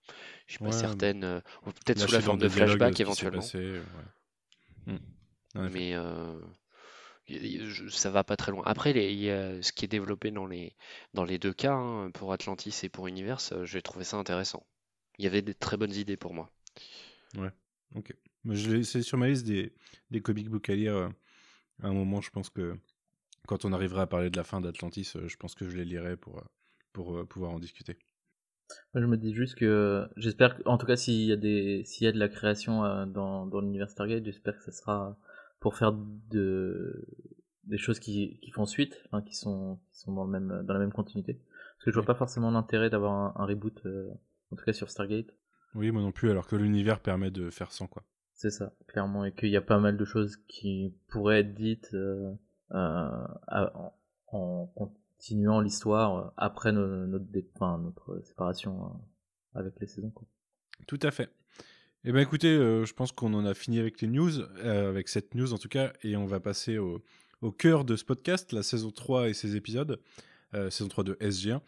je 0.48 0.54
suis 0.54 0.64
pas 0.64 0.72
certaine. 0.72 1.24
Euh, 1.24 1.42
peut-être 1.66 2.00
sous 2.00 2.12
la 2.12 2.22
forme 2.22 2.40
de 2.40 2.50
flashback 2.50 3.00
éventuellement. 3.00 3.44
Hmm. 4.86 4.98
Mais 5.72 5.94
euh, 5.96 6.40
ça 7.90 8.10
va 8.10 8.24
pas 8.24 8.38
très 8.38 8.52
loin. 8.52 8.64
Après, 8.66 8.94
les, 8.94 9.62
ce 9.62 9.72
qui 9.74 9.86
est 9.86 9.90
développé 9.90 10.32
dans 10.32 10.46
les, 10.46 10.74
dans 11.14 11.26
les 11.26 11.38
deux 11.38 11.54
cas, 11.54 11.74
hein, 11.74 12.12
pour 12.12 12.32
Atlantis 12.32 12.74
et 12.84 12.90
pour 12.90 13.08
Universe, 13.08 13.52
euh, 13.52 13.66
j'ai 13.66 13.82
trouvé 13.82 14.06
ça 14.06 14.18
intéressant. 14.18 14.66
Il 15.18 15.26
y 15.26 15.28
avait 15.28 15.42
des 15.42 15.54
très 15.54 15.78
bonnes 15.78 15.94
idées 15.94 16.18
pour 16.18 16.34
moi. 16.34 16.50
Ouais, 17.38 17.52
ok. 17.96 18.14
C'est 18.54 19.02
sur 19.02 19.18
ma 19.18 19.28
liste 19.28 19.46
des, 19.46 19.74
des 20.12 20.22
comic 20.22 20.48
books 20.48 20.70
à 20.70 20.76
lire. 20.76 21.12
À 21.84 21.88
un 21.88 21.94
moment, 21.94 22.22
je 22.22 22.30
pense 22.30 22.50
que 22.50 22.78
quand 23.48 23.66
on 23.66 23.74
arrivera 23.74 24.04
à 24.04 24.08
parler 24.08 24.30
de 24.30 24.38
la 24.38 24.44
fin 24.44 24.62
d'Atlantis, 24.62 25.14
je 25.26 25.36
pense 25.38 25.56
que 25.56 25.68
je 25.68 25.76
les 25.76 25.86
lirai 25.86 26.18
pour, 26.18 26.44
pour 26.94 27.28
pouvoir 27.28 27.52
en 27.52 27.60
discuter. 27.60 27.98
Moi, 28.94 29.02
je 29.02 29.08
me 29.08 29.18
dis 29.18 29.34
juste 29.34 29.56
que 29.56 30.08
j'espère 30.18 30.60
en 30.66 30.78
tout 30.78 30.86
cas 30.86 30.96
s'il 30.96 31.26
y 31.26 31.32
a 31.32 31.36
des 31.36 31.84
s'il 31.86 32.06
y 32.06 32.08
a 32.08 32.12
de 32.12 32.20
la 32.20 32.30
création 32.30 32.84
euh, 32.84 33.06
dans, 33.06 33.46
dans 33.46 33.62
l'univers 33.62 33.90
Stargate, 33.90 34.26
j'espère 34.26 34.58
que 34.58 34.64
ça 34.64 34.72
sera 34.72 35.18
pour 35.60 35.76
faire 35.76 35.94
de 35.94 37.08
des 37.64 37.78
choses 37.78 38.00
qui, 38.00 38.40
qui 38.42 38.52
font 38.52 38.66
suite, 38.66 39.02
enfin, 39.06 39.22
qui 39.22 39.36
sont 39.36 39.80
qui 39.92 40.00
sont 40.00 40.14
dans 40.14 40.26
le 40.26 40.32
même 40.32 40.64
dans 40.66 40.74
la 40.74 40.80
même 40.80 40.92
continuité. 40.92 41.34
Parce 41.34 41.86
que 41.86 41.92
je 41.92 41.96
vois 41.96 42.06
pas 42.06 42.16
forcément 42.16 42.52
l'intérêt 42.52 42.90
d'avoir 42.90 43.40
un, 43.40 43.46
reboot 43.46 43.86
euh, 43.86 44.10
en 44.52 44.56
tout 44.56 44.66
cas 44.66 44.74
sur 44.74 44.90
Stargate. 44.90 45.34
Oui, 45.76 45.92
moi 45.92 46.02
non 46.02 46.12
plus 46.12 46.30
alors 46.32 46.48
que 46.48 46.56
l'univers 46.56 47.00
permet 47.00 47.32
de 47.32 47.50
faire 47.50 47.72
sans 47.72 47.88
quoi. 47.88 48.04
C'est 48.34 48.52
ça, 48.52 48.74
clairement, 48.88 49.26
et 49.26 49.34
qu'il 49.34 49.50
y 49.50 49.58
a 49.58 49.62
pas 49.62 49.80
mal 49.80 49.98
de 49.98 50.06
choses 50.06 50.38
qui 50.48 50.94
pourraient 51.08 51.40
être 51.40 51.56
dites 51.56 51.90
euh, 51.96 52.32
en, 52.72 53.94
en, 54.28 54.66
continuant 54.76 55.62
l'histoire 55.62 56.34
après 56.38 56.72
notre, 56.72 57.28
notre 57.78 58.22
séparation 58.24 58.92
avec 59.54 59.80
les 59.80 59.88
saisons. 59.88 60.12
Quoi. 60.12 60.28
Tout 60.86 61.00
à 61.02 61.12
fait. 61.12 61.30
Eh 62.04 62.12
bien 62.12 62.22
écoutez, 62.22 62.56
je 62.56 62.94
pense 62.94 63.12
qu'on 63.12 63.34
en 63.34 63.46
a 63.46 63.54
fini 63.54 63.80
avec 63.80 64.02
les 64.02 64.08
news, 64.08 64.42
avec 64.64 65.10
cette 65.10 65.34
news 65.36 65.54
en 65.54 65.58
tout 65.58 65.70
cas, 65.70 65.92
et 66.04 66.16
on 66.16 66.26
va 66.26 66.40
passer 66.40 66.78
au, 66.78 67.04
au 67.42 67.52
cœur 67.52 67.84
de 67.84 67.96
ce 67.96 68.06
podcast, 68.06 68.54
la 68.54 68.64
saison 68.64 68.92
3 68.92 69.30
et 69.30 69.34
ses 69.34 69.56
épisodes, 69.56 70.00
saison 70.54 70.88
3 70.88 71.04
de 71.04 71.14
SG1. 71.16 71.62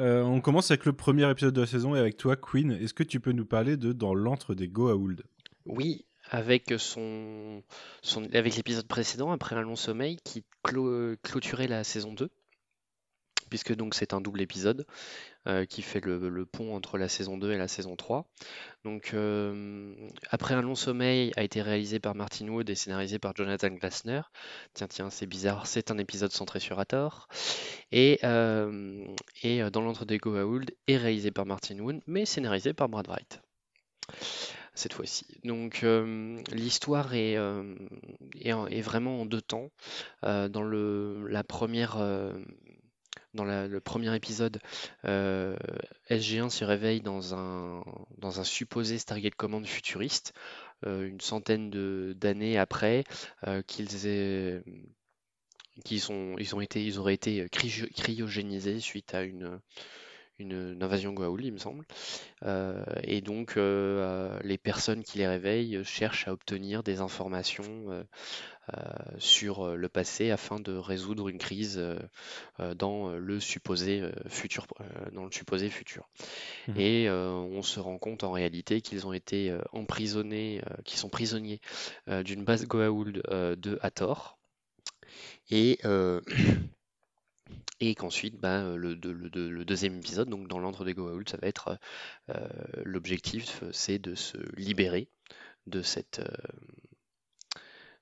Euh, 0.00 0.22
on 0.22 0.40
commence 0.40 0.70
avec 0.70 0.86
le 0.86 0.92
premier 0.92 1.30
épisode 1.30 1.54
de 1.54 1.60
la 1.60 1.66
saison 1.66 1.94
et 1.94 1.98
avec 1.98 2.16
toi, 2.16 2.36
Queen. 2.36 2.72
Est-ce 2.72 2.94
que 2.94 3.02
tu 3.02 3.20
peux 3.20 3.32
nous 3.32 3.44
parler 3.44 3.76
de 3.76 3.92
Dans 3.92 4.14
l'antre 4.14 4.54
des 4.54 4.68
Goa'uld? 4.68 5.22
Oui, 5.66 6.06
avec 6.30 6.72
son, 6.78 7.62
avec 8.32 8.56
l'épisode 8.56 8.86
précédent, 8.86 9.32
après 9.32 9.56
un 9.56 9.62
long 9.62 9.76
sommeil, 9.76 10.18
qui 10.24 10.44
clôturait 10.62 11.68
la 11.68 11.84
saison 11.84 12.12
2 12.12 12.30
puisque 13.52 13.74
donc 13.74 13.94
c'est 13.94 14.14
un 14.14 14.22
double 14.22 14.40
épisode 14.40 14.86
euh, 15.46 15.66
qui 15.66 15.82
fait 15.82 16.02
le, 16.02 16.46
pont 16.46 16.74
entre 16.74 16.96
la 16.96 17.06
saison 17.06 17.36
2 17.36 17.52
et 17.52 17.58
la 17.58 17.68
saison 17.68 17.96
3. 17.96 18.26
Donc 18.82 19.10
euh, 19.12 19.94
après 20.30 20.54
un 20.54 20.62
long 20.62 20.74
sommeil 20.74 21.32
a 21.36 21.42
été 21.42 21.60
réalisé 21.60 22.00
par 22.00 22.14
Martin 22.14 22.48
Wood 22.48 22.70
et 22.70 22.74
scénarisé 22.74 23.18
par 23.18 23.36
Jonathan 23.36 23.68
Glassner. 23.68 24.22
Tiens 24.72 24.88
tiens 24.88 25.10
c'est 25.10 25.26
bizarre, 25.26 25.66
c'est 25.66 25.90
un 25.90 25.98
épisode 25.98 26.32
centré 26.32 26.60
sur 26.60 26.80
Hathor. 26.80 27.28
Et, 27.90 28.20
euh, 28.24 29.04
dans 29.70 29.82
l'entre 29.82 30.06
des 30.06 30.16
Goa'uld 30.16 30.74
est 30.86 30.96
réalisé 30.96 31.30
par 31.30 31.44
Martin 31.44 31.78
Wood 31.78 32.00
mais 32.06 32.24
scénarisé 32.24 32.72
par 32.72 32.88
Brad 32.88 33.06
Wright 33.06 33.42
cette 34.74 34.94
fois-ci. 34.94 35.26
Donc 35.44 35.84
l'histoire 36.52 37.14
est, 37.14 37.36
est, 38.40 38.80
vraiment 38.80 39.20
en 39.20 39.26
deux 39.26 39.42
temps. 39.42 39.70
dans 40.22 40.62
le, 40.62 41.26
la 41.28 41.44
première 41.44 41.98
dans 43.34 43.44
le 43.44 43.80
premier 43.80 44.14
épisode, 44.14 44.60
euh, 45.04 45.56
SG1 46.10 46.50
se 46.50 46.64
réveille 46.64 47.00
dans 47.00 47.34
un, 47.34 47.82
dans 48.18 48.40
un 48.40 48.44
supposé 48.44 48.98
Stargate 48.98 49.34
Command 49.34 49.66
futuriste, 49.66 50.34
euh, 50.86 51.08
une 51.08 51.20
centaine 51.20 51.70
d'années 52.14 52.58
après 52.58 53.04
euh, 53.46 53.62
qu'ils 53.62 54.06
aient 54.06 54.62
qu'ils 55.84 56.12
ont, 56.12 56.36
ils 56.38 56.54
ont 56.54 56.60
été, 56.60 56.84
ils 56.84 56.98
auraient 56.98 57.14
été 57.14 57.48
cryogénisés 57.50 58.80
suite 58.80 59.14
à 59.14 59.22
une, 59.22 59.58
une, 60.42 60.82
invasion 60.82 61.12
Goa'uld, 61.12 61.44
il 61.44 61.52
me 61.52 61.58
semble. 61.58 61.84
et 63.02 63.20
donc, 63.20 63.56
les 63.56 64.58
personnes 64.58 65.02
qui 65.02 65.18
les 65.18 65.26
réveillent 65.26 65.84
cherchent 65.84 66.28
à 66.28 66.32
obtenir 66.32 66.82
des 66.82 67.00
informations 67.00 68.04
euh, 68.78 68.78
sur 69.18 69.66
euh, 69.66 69.74
le 69.74 69.88
passé 69.88 70.30
afin 70.30 70.60
de 70.60 70.72
résoudre 70.72 71.28
une 71.28 71.38
crise 71.38 71.78
euh, 71.78 72.74
dans 72.74 73.10
le 73.10 73.40
supposé 73.40 74.08
futur. 74.28 74.68
dans 75.12 75.24
le 75.24 75.32
supposé 75.32 75.68
futur. 75.68 76.08
Mmh. 76.68 76.72
Et 76.76 77.10
on 77.10 77.62
se 77.62 77.80
rend 77.80 77.98
compte 77.98 78.22
en 78.22 78.30
réalité 78.30 78.80
qu'ils 78.80 79.06
ont 79.06 79.12
été 79.12 79.56
emprisonnés, 79.72 80.62
qu'ils 80.84 80.98
sont 80.98 81.08
prisonniers 81.08 81.60
d'une 82.06 82.44
base 82.44 82.66
Goa'uld 82.66 83.22
de 83.30 83.78
Hathor. 83.82 84.38
Et 85.50 85.80
et 87.80 87.94
qu'ensuite, 87.94 88.38
ben, 88.40 88.76
le, 88.76 88.94
le, 88.94 89.64
deuxième 89.64 89.96
épisode, 89.96 90.28
donc 90.28 90.48
dans 90.48 90.58
l'antre 90.58 90.84
des 90.84 90.94
Goa'uld, 90.94 91.28
ça 91.28 91.36
va 91.36 91.48
être 91.48 91.78
l'objectif, 92.84 93.62
c'est 93.72 93.98
de 93.98 94.14
se 94.14 94.38
libérer 94.56 95.08
de 95.66 95.82
cette, 95.82 96.20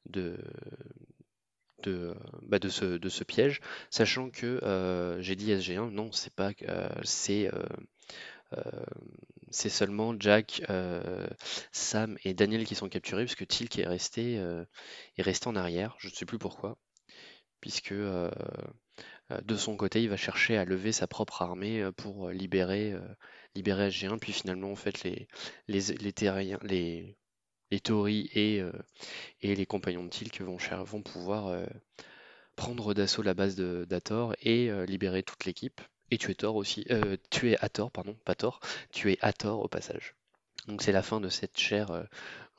de, 0.06 0.38
de, 1.82 2.14
bah 2.42 2.58
de, 2.58 2.68
ce, 2.68 2.84
de 2.84 3.08
ce 3.08 3.24
piège, 3.24 3.60
sachant 3.90 4.30
que 4.30 4.62
euh, 4.64 5.20
j'ai 5.22 5.36
dit 5.36 5.52
SG1, 5.52 5.90
non, 5.90 6.12
c'est 6.12 6.34
pas, 6.34 6.52
euh, 6.68 6.88
c'est 7.02 7.50
euh, 7.52 8.64
c'est 9.50 9.68
seulement 9.68 10.14
Jack, 10.18 10.62
Sam 11.72 12.18
et 12.24 12.34
Daniel 12.34 12.64
qui 12.64 12.74
sont 12.74 12.88
capturés, 12.88 13.24
puisque 13.24 13.46
Tilk 13.46 13.78
est 13.78 13.86
resté, 13.86 14.34
est 15.16 15.22
resté 15.22 15.46
en 15.46 15.54
arrière, 15.54 15.94
je 15.98 16.08
ne 16.08 16.12
sais 16.12 16.26
plus 16.26 16.38
pourquoi, 16.38 16.76
puisque 17.60 17.94
de 19.42 19.56
son 19.56 19.76
côté, 19.76 20.02
il 20.02 20.08
va 20.08 20.16
chercher 20.16 20.56
à 20.56 20.64
lever 20.64 20.92
sa 20.92 21.06
propre 21.06 21.42
armée 21.42 21.88
pour 21.96 22.30
libérer, 22.30 22.94
libérer 23.54 23.88
SG1, 23.88 24.18
puis 24.18 24.32
finalement, 24.32 24.72
en 24.72 24.76
fait, 24.76 25.04
les, 25.04 25.28
les, 25.68 26.12
terriens, 26.12 26.58
les, 26.62 27.16
et, 27.70 28.60
euh, 28.60 28.72
les 29.42 29.66
compagnons 29.66 30.04
de 30.04 30.08
Tilk 30.08 30.40
vont, 30.40 30.56
vont 30.84 31.02
pouvoir 31.02 31.48
euh, 31.48 31.66
prendre 32.56 32.94
d'assaut 32.94 33.22
la 33.22 33.34
base 33.34 33.56
d'Ator 33.56 34.34
et 34.42 34.70
euh, 34.70 34.86
libérer 34.86 35.22
toute 35.22 35.44
l'équipe. 35.44 35.80
Et 36.12 36.18
tuer 36.18 36.34
Thor 36.34 36.56
aussi, 36.56 36.84
tuer 37.30 37.56
Ator, 37.60 37.92
pardon, 37.92 38.16
pas 38.24 38.34
Thor, 38.34 38.58
tuer 38.90 39.16
Ator 39.20 39.60
au 39.60 39.68
passage. 39.68 40.16
Donc 40.66 40.82
c'est 40.82 40.90
la 40.90 41.04
fin 41.04 41.20
de 41.20 41.28
cette 41.28 41.56
chère 41.56 42.04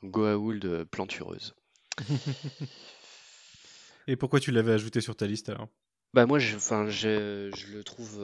Goa'uld 0.02 0.84
plantureuse. 0.84 1.54
et 4.06 4.16
pourquoi 4.16 4.40
tu 4.40 4.50
l'avais 4.50 4.72
ajouté 4.72 5.02
sur 5.02 5.16
ta 5.16 5.26
liste 5.26 5.50
alors? 5.50 5.68
Bah 6.14 6.26
moi, 6.26 6.38
je, 6.38 6.58
je, 6.88 7.50
je 7.54 7.72
le 7.72 7.84
trouve, 7.84 8.16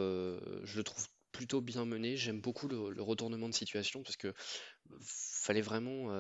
je 0.64 0.76
le 0.76 0.85
trouve 0.85 1.07
plutôt 1.33 1.61
bien 1.61 1.85
mené. 1.85 2.16
J'aime 2.16 2.40
beaucoup 2.40 2.68
le, 2.68 2.90
le, 2.90 3.02
retournement 3.02 3.49
de 3.49 3.54
situation 3.54 4.02
parce 4.02 4.16
que 4.16 4.33
fallait 5.00 5.62
vraiment 5.62 6.11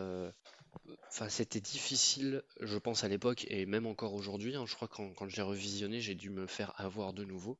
Enfin, 1.10 1.28
c'était 1.28 1.60
difficile, 1.60 2.42
je 2.60 2.76
pense 2.76 3.02
à 3.02 3.08
l'époque 3.08 3.46
et 3.48 3.66
même 3.66 3.86
encore 3.86 4.14
aujourd'hui, 4.14 4.54
hein. 4.56 4.64
je 4.66 4.74
crois 4.74 4.88
que 4.88 4.96
quand 5.14 5.28
j'ai 5.28 5.42
revisionné, 5.42 6.00
j'ai 6.00 6.14
dû 6.14 6.30
me 6.30 6.46
faire 6.46 6.72
avoir 6.76 7.12
de 7.12 7.24
nouveau. 7.24 7.58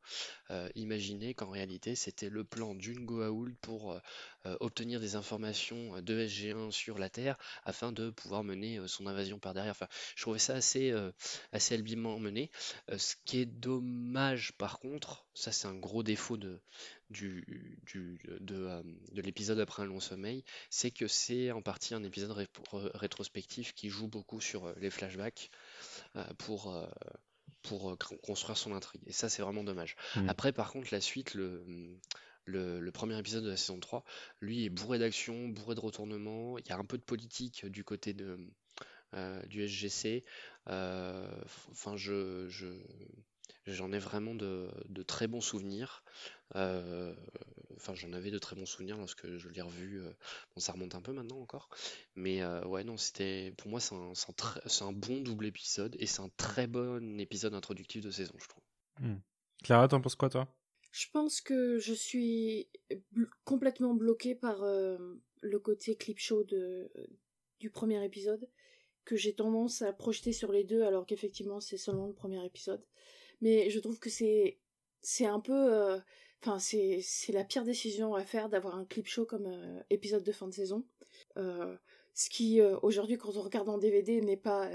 Euh, 0.51 0.69
imaginer 0.75 1.35
qu'en 1.35 1.51
réalité, 1.51 1.95
c'était 1.95 2.29
le 2.29 2.45
plan 2.45 2.75
d'une 2.75 3.05
Goa'uld 3.05 3.57
pour, 3.61 3.93
euh, 3.93 3.99
euh, 4.47 4.57
obtenir 4.61 5.01
des 5.01 5.17
informations, 5.17 6.01
de 6.03 6.27
SG1 6.27 6.71
sur 6.71 6.99
la 6.99 7.09
Terre 7.09 7.37
afin 7.65 7.91
de 7.91 8.11
pouvoir 8.11 8.45
mener, 8.45 8.81
son 8.87 9.07
invasion 9.07 9.39
par 9.39 9.55
derrière. 9.55 9.73
Enfin, 9.73 9.89
je 10.15 10.23
trouvais 10.23 10.39
ça 10.39 10.55
assez, 10.55 10.95
assez 11.53 11.75
habilement 11.75 12.19
mené. 12.19 12.51
ce 12.97 13.15
qui 13.25 13.41
est 13.41 13.47
dommage 13.47 14.53
par 14.59 14.79
contre, 14.79 15.27
ça 15.35 15.53
c'est 15.53 15.69
un 15.69 15.75
gros 15.75 16.03
défaut 16.03 16.37
de 16.37 16.61
du, 17.11 17.79
du, 17.87 18.21
de, 18.41 18.83
de 19.13 19.23
l'épisode 19.23 19.59
après 19.61 19.83
un 19.83 19.87
long 19.87 20.01
sommeil, 20.01 20.45
c'est 20.71 20.91
que 20.91 21.09
c'est 21.09 21.51
en 21.51 21.63
partie 21.63 21.95
un 21.95 22.03
épisode 22.05 22.49
rétrospectif 22.73 23.75
qui 23.75 23.89
joue 23.89 24.09
beaucoup 24.09 24.41
sur 24.41 24.67
euh, 24.67 24.75
les 24.79 24.91
flashbacks 24.91 25.51
euh, 26.17 26.25
pour, 26.39 26.75
euh, 26.75 26.87
pour 27.63 27.97
construire 28.23 28.57
son 28.59 28.75
intrigue. 28.75 29.03
Et 29.07 29.13
ça, 29.13 29.29
c'est 29.29 29.43
vraiment 29.43 29.65
dommage. 29.65 29.97
Mmh. 30.17 30.29
Après, 30.29 30.53
par 30.53 30.71
contre, 30.73 30.89
la 30.93 31.01
suite, 31.01 31.35
le, 31.35 31.65
le, 32.45 32.91
premier 32.91 33.19
épisode 33.19 33.45
de 33.45 33.51
la 33.51 33.57
saison 33.57 33.81
3, 33.81 34.05
lui 34.41 34.65
est 34.65 34.71
bourré 34.71 34.99
d'action, 34.99 35.49
bourré 35.49 35.75
de 35.75 35.81
retournements. 35.81 36.59
Il 36.59 36.67
y 36.67 36.73
a 36.73 36.79
un 36.79 36.85
peu 36.85 36.99
de 36.99 37.03
politique 37.03 37.67
du 37.67 37.85
côté 37.85 38.13
de, 38.13 38.39
du 39.47 39.67
SGC. 39.67 40.25
Enfin, 40.67 41.97
je, 41.97 42.47
je, 42.49 42.67
J'en 43.71 43.93
ai 43.93 43.99
vraiment 43.99 44.35
de, 44.35 44.71
très 45.07 45.27
bons 45.27 45.43
souvenirs. 45.43 46.03
Euh, 46.57 47.15
enfin, 47.77 47.95
j'en 47.95 48.13
avais 48.15 48.31
de 48.31 48.39
très 48.39 48.57
bons 48.57 48.67
souvenirs 48.67 48.97
lorsque 48.97 49.37
je 49.37 49.49
l'ai 49.49 49.61
revu. 49.61 50.01
Euh, 50.01 50.11
bon, 50.55 50.61
ça 50.61 50.73
remonte 50.73 50.95
un 50.95 51.03
peu 51.03 51.13
maintenant 51.13 51.39
encore. 51.41 51.69
Mais 52.15 52.43
euh, 52.43 52.65
ouais, 52.65 52.83
non, 52.85 52.97
c'était. 52.97 53.53
Pour 53.59 53.71
moi, 53.71 53.81
c'est 53.81 53.95
un, 53.95 54.93
bon 54.93 55.21
double 55.21 55.47
épisode 55.47 55.97
et 55.99 56.07
c'est 56.07 56.23
un 56.23 56.31
très 56.39 56.67
bon 56.67 57.21
épisode 57.21 57.53
introductif 57.53 58.03
de 58.03 58.11
saison, 58.11 58.35
je 58.39 58.49
trouve. 58.49 58.65
Hmm. 59.01 59.19
Clara, 59.63 59.87
t'en 59.87 60.01
penses 60.01 60.15
quoi, 60.15 60.31
toi? 60.31 60.49
Je 60.91 61.07
pense 61.13 61.43
que 61.43 61.79
je 61.79 61.93
suis 61.93 62.71
complètement 63.45 63.95
bloquée 63.95 64.35
par 64.35 64.63
le 64.63 65.59
côté 65.59 65.97
clip 65.97 66.19
show 66.19 66.43
de, 66.45 66.91
du 67.61 67.71
premier 67.71 68.03
épisode 68.03 68.49
que 69.05 69.17
j'ai 69.17 69.35
tendance 69.35 69.83
à 69.83 69.93
projeter 69.93 70.33
sur 70.33 70.53
les 70.53 70.65
deux 70.65 70.83
alors 70.83 71.07
qu'effectivement 71.07 71.61
c'est 71.61 71.79
seulement 71.79 72.07
le 72.07 72.13
premier 72.13 72.45
épisode 72.45 72.85
mais 73.41 73.71
je 73.71 73.81
trouve 73.81 73.99
que 73.99 74.11
c'est 74.11 74.59
c'est 75.03 75.27
un 75.27 75.41
peu 75.41 75.75
euh, 75.75 75.99
enfin 76.43 76.59
c'est 76.59 77.01
c'est 77.03 77.33
la 77.33 77.45
pire 77.45 77.65
décision 77.65 78.15
à 78.15 78.25
faire 78.25 78.49
d'avoir 78.49 78.77
un 78.77 78.85
clip 78.85 79.07
show 79.07 79.25
comme 79.25 79.47
euh, 79.47 79.81
épisode 79.91 80.25
de 80.25 80.33
fin 80.33 80.49
de 80.49 80.55
saison. 80.55 80.85
Euh, 81.37 81.77
ce 82.15 82.31
qui 82.31 82.61
aujourd'hui 82.83 83.17
quand 83.17 83.37
on 83.37 83.43
regarde 83.43 83.69
en 83.69 83.79
DVD 83.79 84.21
n'est 84.21 84.37
pas 84.37 84.71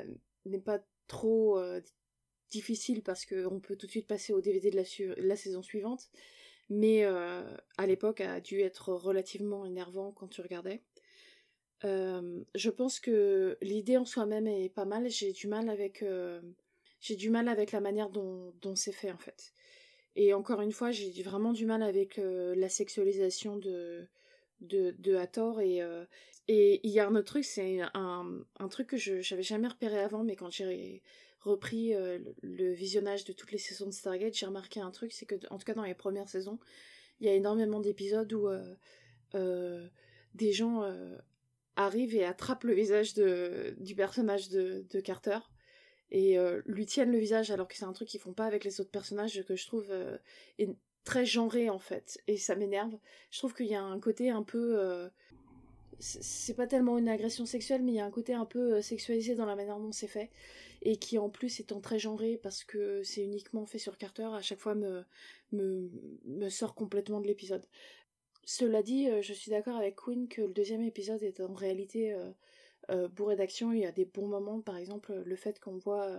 n'est 0.46 0.60
pas 0.60 0.80
trop 1.08 1.62
difficile 2.50 3.04
parce 3.04 3.26
qu'on 3.26 3.60
peut 3.60 3.76
tout 3.76 3.86
de 3.86 3.92
suite 3.92 4.08
passer 4.08 4.32
au 4.34 4.40
DVD 4.40 4.72
de 4.72 4.78
la, 4.78 4.84
la 5.18 5.36
saison 5.36 5.62
suivante. 5.62 6.10
Mais 6.70 7.04
à 7.04 7.86
l'époque 7.86 8.22
a 8.22 8.40
dû 8.40 8.62
être 8.62 8.94
relativement 8.94 9.66
énervant 9.66 10.14
quand 10.14 10.30
tu 10.30 10.40
regardais. 10.42 10.84
Je 11.84 12.70
pense 12.70 13.02
que 13.02 13.58
l'idée 13.62 13.98
en 13.98 14.06
soi-même 14.06 14.48
est 14.48 14.70
pas 14.70 14.86
mal. 14.86 15.10
J'ai 15.10 15.34
du 15.34 15.48
mal 15.48 15.70
avec 15.70 16.02
j'ai 17.04 17.18
du 17.18 17.30
mal 17.30 17.50
avec 17.50 17.74
la 17.74 17.82
manière 17.82 18.10
dont, 18.10 18.76
c'est 18.76 18.94
fait 18.94 19.12
en 19.12 19.18
fait. 19.18 19.54
Et 20.16 20.34
encore 20.34 20.62
une 20.62 20.72
fois, 20.72 20.92
j'ai 20.92 21.22
vraiment 21.22 21.52
du 21.52 21.66
mal 21.66 21.84
avec 21.84 22.18
euh, 22.18 22.56
la 22.56 22.70
sexualisation 22.70 23.58
de, 23.58 24.08
de, 24.62 24.96
de 25.00 25.16
Hathor 25.16 25.60
et 25.60 25.82
euh, 25.82 26.06
Et 26.48 26.80
il 26.84 26.92
y 26.92 27.00
a 27.00 27.08
un 27.08 27.16
autre 27.16 27.26
truc, 27.26 27.44
c'est 27.44 27.82
un, 27.94 28.46
un, 28.58 28.68
truc 28.70 28.88
que 28.88 28.98
je 28.98 29.16
n'avais 29.16 29.44
jamais 29.44 29.68
repéré 29.68 30.00
avant, 30.00 30.24
mais 30.24 30.38
quand 30.38 30.50
j'ai 30.50 31.02
repris 31.42 31.94
euh, 31.94 32.20
le, 32.42 32.72
visionnage 32.72 33.26
de 33.26 33.34
toutes 33.34 33.52
les 33.52 33.58
saisons 33.58 33.88
de 33.88 33.92
Stargate, 33.92 34.34
j'ai 34.34 34.46
remarqué 34.46 34.80
un 34.80 34.92
truc, 34.92 35.12
c'est 35.12 35.26
que, 35.26 35.36
en 35.50 35.58
tout 35.58 35.66
cas 35.66 35.74
dans 35.74 35.84
les 35.84 35.96
premières 35.96 36.30
saisons, 36.30 36.58
il 37.20 37.28
y 37.28 37.30
a 37.30 37.34
énormément 37.34 37.82
d'épisodes 37.82 38.32
où 38.34 38.50
des 40.36 40.52
gens 40.54 40.84
arrivent 41.76 42.16
et 42.16 42.24
attrapent 42.24 42.64
le 42.64 42.74
visage 42.74 43.14
de, 43.14 43.76
du 43.80 43.94
personnage 43.96 44.50
de, 44.50 44.86
de 44.90 45.00
Carter 45.02 45.40
et 46.12 46.38
lui 46.66 46.86
tiennent 46.86 47.12
le 47.12 47.18
visage 47.18 47.50
alors 47.50 47.68
que 47.68 47.76
c'est 47.76 47.86
un 47.86 47.94
truc 47.94 48.08
qu'ils 48.08 48.20
font 48.20 48.34
pas 48.34 48.46
avec 48.46 48.64
les 48.64 48.80
autres 48.80 48.92
personnages 48.92 49.44
que 49.44 49.56
je 49.56 49.66
trouve 49.66 49.92
est 50.60 50.70
très 51.04 51.26
genré 51.26 51.70
en 51.70 51.80
fait 51.80 52.22
et 52.28 52.38
ça 52.38 52.56
m'énerve. 52.56 52.96
Je 53.32 53.40
trouve 53.40 53.54
qu'il 53.54 53.66
y 53.66 53.76
a 53.76 53.82
un 53.82 54.00
côté 54.00 54.30
un 54.30 54.44
peu 54.44 55.10
c'est 56.00 56.56
pas 56.56 56.68
tellement 56.68 56.98
une 56.98 57.10
agression 57.10 57.46
sexuelle, 57.46 57.82
mais 57.82 57.94
il 57.94 57.96
y 57.96 58.00
a 58.00 58.06
un 58.06 58.12
côté 58.12 58.34
un 58.34 58.46
peu 58.46 58.82
sexualisé 58.82 59.36
dans 59.36 59.46
la 59.46 59.56
manière 59.56 59.80
dont 59.80 59.92
c'est 59.92 60.08
fait 60.08 60.30
et 60.84 60.98
qui 60.98 61.18
en 61.18 61.30
plus 61.30 61.60
étant 61.60 61.80
très 61.80 61.98
genré 62.00 62.38
parce 62.42 62.64
que 62.64 63.04
c'est 63.04 63.24
uniquement 63.24 63.66
fait 63.66 63.80
sur 63.80 63.98
Carter, 63.98 64.30
à 64.34 64.42
chaque 64.42 64.60
fois 64.60 64.76
me, 64.76 65.04
me, 65.52 65.90
me 66.26 66.50
sort 66.50 66.76
complètement 66.76 67.22
de 67.22 67.28
l'épisode. 67.28 67.66
Cela 68.46 68.84
dit, 68.84 69.10
euh, 69.10 69.22
je 69.22 69.34
suis 69.34 69.52
d'accord 69.52 69.78
avec 69.78 69.96
Queen 69.96 70.28
que 70.28 70.42
le 70.42 70.54
deuxième 70.54 70.82
épisode 70.82 71.24
est 71.24 71.40
en 71.40 71.54
réalité 71.54 72.14
euh, 72.90 73.04
euh, 73.04 73.08
bourré 73.08 73.36
d'action. 73.36 73.72
Il 73.72 73.80
y 73.80 73.86
a 73.86 73.92
des 73.92 74.06
bons 74.06 74.28
moments, 74.28 74.62
par 74.62 74.78
exemple 74.78 75.14
le 75.26 75.36
fait 75.36 75.60
qu'on 75.60 75.78
voit, 75.78 76.10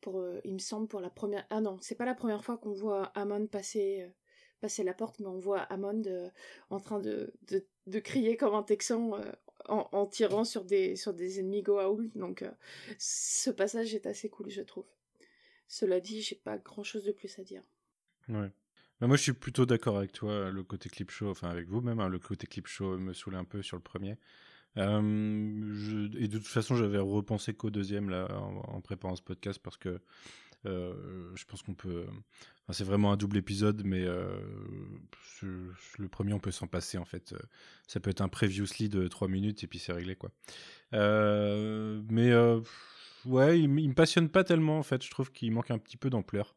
pour, 0.00 0.24
il 0.44 0.54
me 0.54 0.58
semble 0.58 0.88
pour 0.88 1.00
la 1.00 1.10
première, 1.10 1.46
ah 1.50 1.60
non, 1.60 1.78
c'est 1.80 1.94
pas 1.94 2.04
la 2.04 2.14
première 2.14 2.44
fois 2.44 2.58
qu'on 2.58 2.72
voit 2.72 3.04
Amon 3.14 3.46
passer 3.46 4.08
passer 4.60 4.82
la 4.82 4.94
porte, 4.94 5.20
mais 5.20 5.26
on 5.26 5.38
voit 5.38 5.60
Amon 5.60 6.02
en 6.70 6.80
train 6.80 6.98
de, 6.98 7.34
de, 7.86 7.98
crier 7.98 8.38
comme 8.38 8.54
un 8.54 8.62
Texan 8.62 9.20
en, 9.68 10.06
tirant 10.06 10.44
sur 10.44 10.64
des, 10.64 10.96
sur 10.96 11.14
des 11.14 11.40
ennemis 11.40 11.62
Goa'uld. 11.62 12.10
Donc 12.14 12.42
euh, 12.42 12.50
ce 12.98 13.50
passage 13.50 13.94
est 13.94 14.06
assez 14.06 14.28
cool, 14.28 14.50
je 14.50 14.62
trouve. 14.62 14.86
Cela 15.68 16.00
dit, 16.00 16.20
j'ai 16.20 16.36
pas 16.36 16.58
grand 16.58 16.82
chose 16.82 17.04
de 17.04 17.12
plus 17.12 17.38
à 17.38 17.42
dire. 17.42 17.62
Ouais. 18.28 18.50
Moi, 19.00 19.16
je 19.16 19.22
suis 19.22 19.32
plutôt 19.32 19.66
d'accord 19.66 19.98
avec 19.98 20.12
toi, 20.12 20.50
le 20.50 20.62
côté 20.62 20.88
clip 20.88 21.10
show, 21.10 21.28
enfin 21.28 21.48
avec 21.48 21.68
vous 21.68 21.80
même, 21.80 22.00
hein, 22.00 22.08
le 22.08 22.18
côté 22.18 22.46
clip 22.46 22.66
show 22.66 22.96
me 22.96 23.12
saoulait 23.12 23.36
un 23.36 23.44
peu 23.44 23.62
sur 23.62 23.76
le 23.76 23.82
premier. 23.82 24.16
Euh, 24.76 26.08
et 26.18 26.28
de 26.28 26.38
toute 26.38 26.46
façon, 26.46 26.76
j'avais 26.76 26.98
repensé 26.98 27.54
qu'au 27.54 27.70
deuxième 27.70 28.10
là, 28.10 28.28
en, 28.32 28.80
préparant 28.80 29.16
ce 29.16 29.22
podcast 29.22 29.60
parce 29.62 29.76
que 29.76 30.00
euh, 30.66 31.30
je 31.34 31.44
pense 31.44 31.62
qu'on 31.62 31.74
peut. 31.74 32.06
c'est 32.70 32.84
vraiment 32.84 33.12
un 33.12 33.16
double 33.16 33.36
épisode, 33.36 33.82
mais 33.84 34.04
euh, 34.04 34.40
le 35.42 36.08
premier, 36.08 36.32
on 36.32 36.40
peut 36.40 36.50
s'en 36.50 36.66
passer 36.66 36.98
en 36.98 37.04
fait. 37.04 37.34
Ça 37.86 38.00
peut 38.00 38.10
être 38.10 38.22
un 38.22 38.28
previously 38.28 38.88
de 38.88 39.06
3 39.06 39.28
minutes 39.28 39.62
et 39.62 39.66
puis 39.66 39.78
c'est 39.78 39.92
réglé 39.92 40.16
quoi. 40.16 40.30
Mais 40.92 42.34
ouais, 43.26 43.60
il, 43.60 43.78
il, 43.78 43.88
me 43.88 43.94
passionne 43.94 44.28
pas 44.28 44.44
tellement 44.44 44.78
en 44.78 44.82
fait. 44.82 45.04
Je 45.04 45.10
trouve 45.10 45.30
qu'il 45.30 45.52
manque 45.52 45.70
un 45.70 45.78
petit 45.78 45.96
peu 45.96 46.10
d'ampleur 46.10 46.56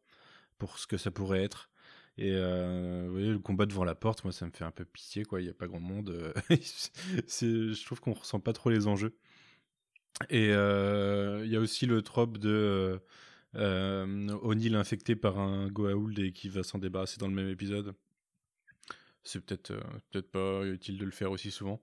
pour 0.58 0.80
ce 0.80 0.88
que 0.88 0.98
ça 0.98 1.12
pourrait 1.12 1.44
être. 1.44 1.70
Et 2.18 2.32
vous 2.34 3.12
voyez, 3.12 3.30
le 3.30 3.40
combat 3.40 3.66
devant 3.66 3.84
la 3.84 3.96
porte, 3.96 4.24
moi, 4.24 4.34
ça 4.34 4.46
me 4.46 4.52
fait 4.52 4.64
un 4.64 4.72
peu 4.72 4.86
pitié, 4.86 5.24
quoi. 5.24 5.40
Il 5.40 5.44
n'y 5.44 5.50
a 5.50 5.54
pas 5.54 5.68
grand 5.68 5.80
monde. 5.80 6.34
je 6.50 7.86
trouve 7.86 8.00
qu'on 8.00 8.14
ressent 8.14 8.40
pas 8.40 8.54
trop 8.54 8.70
les 8.70 8.88
enjeux. 8.88 9.16
Et 10.30 10.48
il 10.48 11.50
y 11.50 11.56
a 11.56 11.60
aussi 11.60 11.86
le 11.86 12.02
trope 12.02 12.38
de 12.38 13.00
euh, 13.56 14.38
O'Neill 14.42 14.76
infecté 14.76 15.16
par 15.16 15.40
un 15.40 15.68
Goa'uld 15.68 16.20
et 16.20 16.32
qui 16.32 16.50
va 16.50 16.64
s'en 16.64 16.78
débarrasser 16.80 17.18
dans 17.18 17.28
le 17.28 17.34
même 17.34 17.50
épisode. 17.50 17.94
C'est 19.24 19.42
peut-être 19.42 19.72
euh, 19.72 19.82
peut-être 20.12 20.32
pas 20.32 20.64
utile 20.66 20.98
de 20.98 21.06
le 21.06 21.12
faire 21.12 21.32
aussi 21.32 21.52
souvent. 21.52 21.82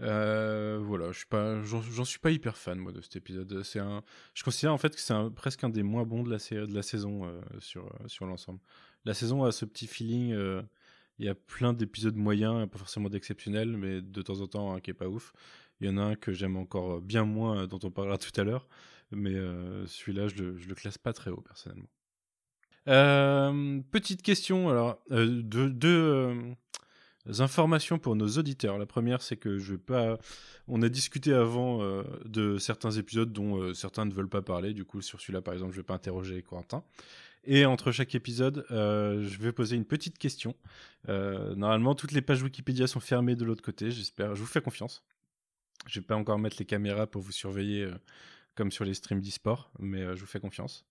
Euh, 0.00 0.80
voilà, 0.82 1.10
j'en 1.12 2.04
suis 2.04 2.18
pas 2.18 2.30
hyper 2.30 2.56
fan 2.56 2.78
moi 2.78 2.92
de 2.92 3.00
cet 3.02 3.16
épisode. 3.16 3.62
Un, 3.76 4.02
je 4.34 4.42
considère 4.42 4.72
en 4.72 4.78
fait 4.78 4.94
que 4.94 5.00
c'est 5.00 5.14
presque 5.36 5.62
un 5.64 5.68
des 5.68 5.82
moins 5.82 6.04
bons 6.04 6.24
de 6.24 6.30
la, 6.30 6.38
de 6.66 6.74
la 6.74 6.82
saison 6.82 7.24
euh, 7.26 7.40
sur 7.60 7.88
sur 8.06 8.26
l'ensemble. 8.26 8.60
La 9.04 9.14
saison 9.14 9.44
a 9.44 9.52
ce 9.52 9.64
petit 9.64 9.86
feeling. 9.86 10.36
Il 11.18 11.24
y 11.24 11.28
a 11.28 11.34
plein 11.34 11.72
d'épisodes 11.72 12.16
moyens, 12.16 12.68
pas 12.68 12.78
forcément 12.78 13.08
d'exceptionnels, 13.08 13.76
mais 13.76 14.00
de 14.00 14.22
temps 14.22 14.40
en 14.40 14.46
temps 14.46 14.74
un 14.74 14.80
qui 14.80 14.90
est 14.90 14.94
pas 14.94 15.08
ouf. 15.08 15.32
Il 15.80 15.86
y 15.86 15.90
en 15.90 15.98
a 15.98 16.02
un 16.02 16.14
que 16.14 16.32
j'aime 16.32 16.56
encore 16.56 17.00
bien 17.00 17.24
moins, 17.24 17.66
dont 17.66 17.80
on 17.82 17.90
parlera 17.90 18.18
tout 18.18 18.40
à 18.40 18.44
l'heure 18.44 18.68
mais 19.14 19.34
euh, 19.34 19.86
celui-là, 19.86 20.28
je 20.28 20.36
le, 20.36 20.56
le 20.56 20.74
classe 20.74 20.98
pas 20.98 21.12
très 21.12 21.30
haut 21.30 21.40
personnellement. 21.40 21.88
Euh, 22.88 23.80
petite 23.90 24.22
question, 24.22 24.68
alors, 24.68 25.00
euh, 25.12 25.42
deux, 25.42 26.34
informations 27.38 27.98
pour 27.98 28.16
nos 28.16 28.28
auditeurs. 28.28 28.78
La 28.78 28.86
première, 28.86 29.22
c'est 29.22 29.36
que 29.36 29.58
je 29.58 29.72
vais 29.72 29.78
pas. 29.78 30.18
On 30.66 30.82
a 30.82 30.88
discuté 30.88 31.32
avant 31.32 31.80
de 32.24 32.58
certains 32.58 32.90
épisodes 32.90 33.32
dont 33.32 33.72
certains 33.74 34.04
ne 34.04 34.12
veulent 34.12 34.28
pas 34.28 34.42
parler. 34.42 34.74
Du 34.74 34.84
coup, 34.84 35.00
sur 35.00 35.20
celui-là, 35.20 35.40
par 35.40 35.54
exemple, 35.54 35.72
je 35.72 35.76
vais 35.76 35.84
pas 35.84 35.94
interroger 35.94 36.42
Corentin. 36.42 36.82
Et 37.44 37.66
entre 37.66 37.90
chaque 37.90 38.14
épisode, 38.14 38.64
je 38.70 39.38
vais 39.38 39.52
poser 39.52 39.76
une 39.76 39.84
petite 39.84 40.18
question. 40.18 40.54
normalement, 41.08 41.94
toutes 41.94 42.12
les 42.12 42.22
pages 42.22 42.42
Wikipédia 42.42 42.86
sont 42.86 43.00
fermées 43.00 43.34
de 43.34 43.44
l'autre 43.44 43.62
côté. 43.62 43.90
J'espère. 43.90 44.34
Je 44.34 44.40
vous 44.40 44.46
fais 44.46 44.60
confiance. 44.60 45.04
Je 45.86 46.00
vais 46.00 46.06
pas 46.06 46.14
encore 46.16 46.38
mettre 46.38 46.56
les 46.60 46.64
caméras 46.64 47.08
pour 47.08 47.20
vous 47.20 47.32
surveiller 47.32 47.90
comme 48.54 48.70
sur 48.70 48.84
les 48.84 48.94
streams 48.94 49.20
d'e-sport, 49.20 49.70
mais 49.78 50.02
euh, 50.02 50.14
je 50.14 50.20
vous 50.20 50.26
fais 50.26 50.40
confiance. 50.40 50.84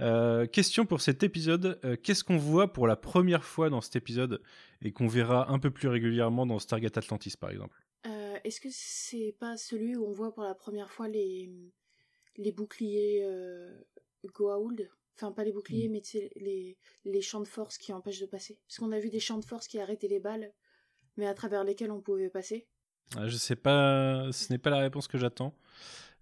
Euh, 0.00 0.46
question 0.46 0.84
pour 0.84 1.00
cet 1.00 1.22
épisode, 1.22 1.78
euh, 1.84 1.96
qu'est-ce 1.96 2.24
qu'on 2.24 2.36
voit 2.36 2.72
pour 2.72 2.86
la 2.86 2.96
première 2.96 3.44
fois 3.44 3.70
dans 3.70 3.80
cet 3.80 3.96
épisode 3.96 4.42
et 4.82 4.92
qu'on 4.92 5.06
verra 5.06 5.50
un 5.50 5.58
peu 5.58 5.70
plus 5.70 5.88
régulièrement 5.88 6.46
dans 6.46 6.58
Stargate 6.58 6.98
Atlantis 6.98 7.36
par 7.36 7.50
exemple? 7.50 7.76
Est-ce 8.44 8.60
que 8.60 8.68
c'est 8.70 9.34
pas 9.40 9.56
celui 9.56 9.96
où 9.96 10.06
on 10.06 10.12
voit 10.12 10.32
pour 10.32 10.44
la 10.44 10.54
première 10.54 10.92
fois 10.92 11.08
les, 11.08 11.50
les 12.36 12.52
boucliers 12.52 13.26
Goa'uld? 14.24 14.88
Enfin, 15.16 15.32
pas 15.32 15.44
les 15.44 15.52
boucliers, 15.52 15.88
mm. 15.88 15.92
mais 15.92 16.02
les, 16.36 16.76
les 17.04 17.22
champs 17.22 17.40
de 17.40 17.48
force 17.48 17.78
qui 17.78 17.92
empêchent 17.92 18.20
de 18.20 18.26
passer. 18.26 18.58
Parce 18.66 18.78
qu'on 18.78 18.92
a 18.92 18.98
vu 18.98 19.08
des 19.08 19.20
champs 19.20 19.38
de 19.38 19.44
force 19.44 19.66
qui 19.66 19.80
arrêtaient 19.80 20.08
les 20.08 20.20
balles, 20.20 20.52
mais 21.16 21.26
à 21.26 21.34
travers 21.34 21.64
lesquels 21.64 21.90
on 21.90 22.00
pouvait 22.00 22.28
passer. 22.28 22.66
Ah, 23.16 23.28
je 23.28 23.36
sais 23.36 23.56
pas, 23.56 24.30
ce 24.32 24.52
n'est 24.52 24.58
pas 24.58 24.70
la 24.70 24.78
réponse 24.78 25.08
que 25.08 25.16
j'attends. 25.16 25.54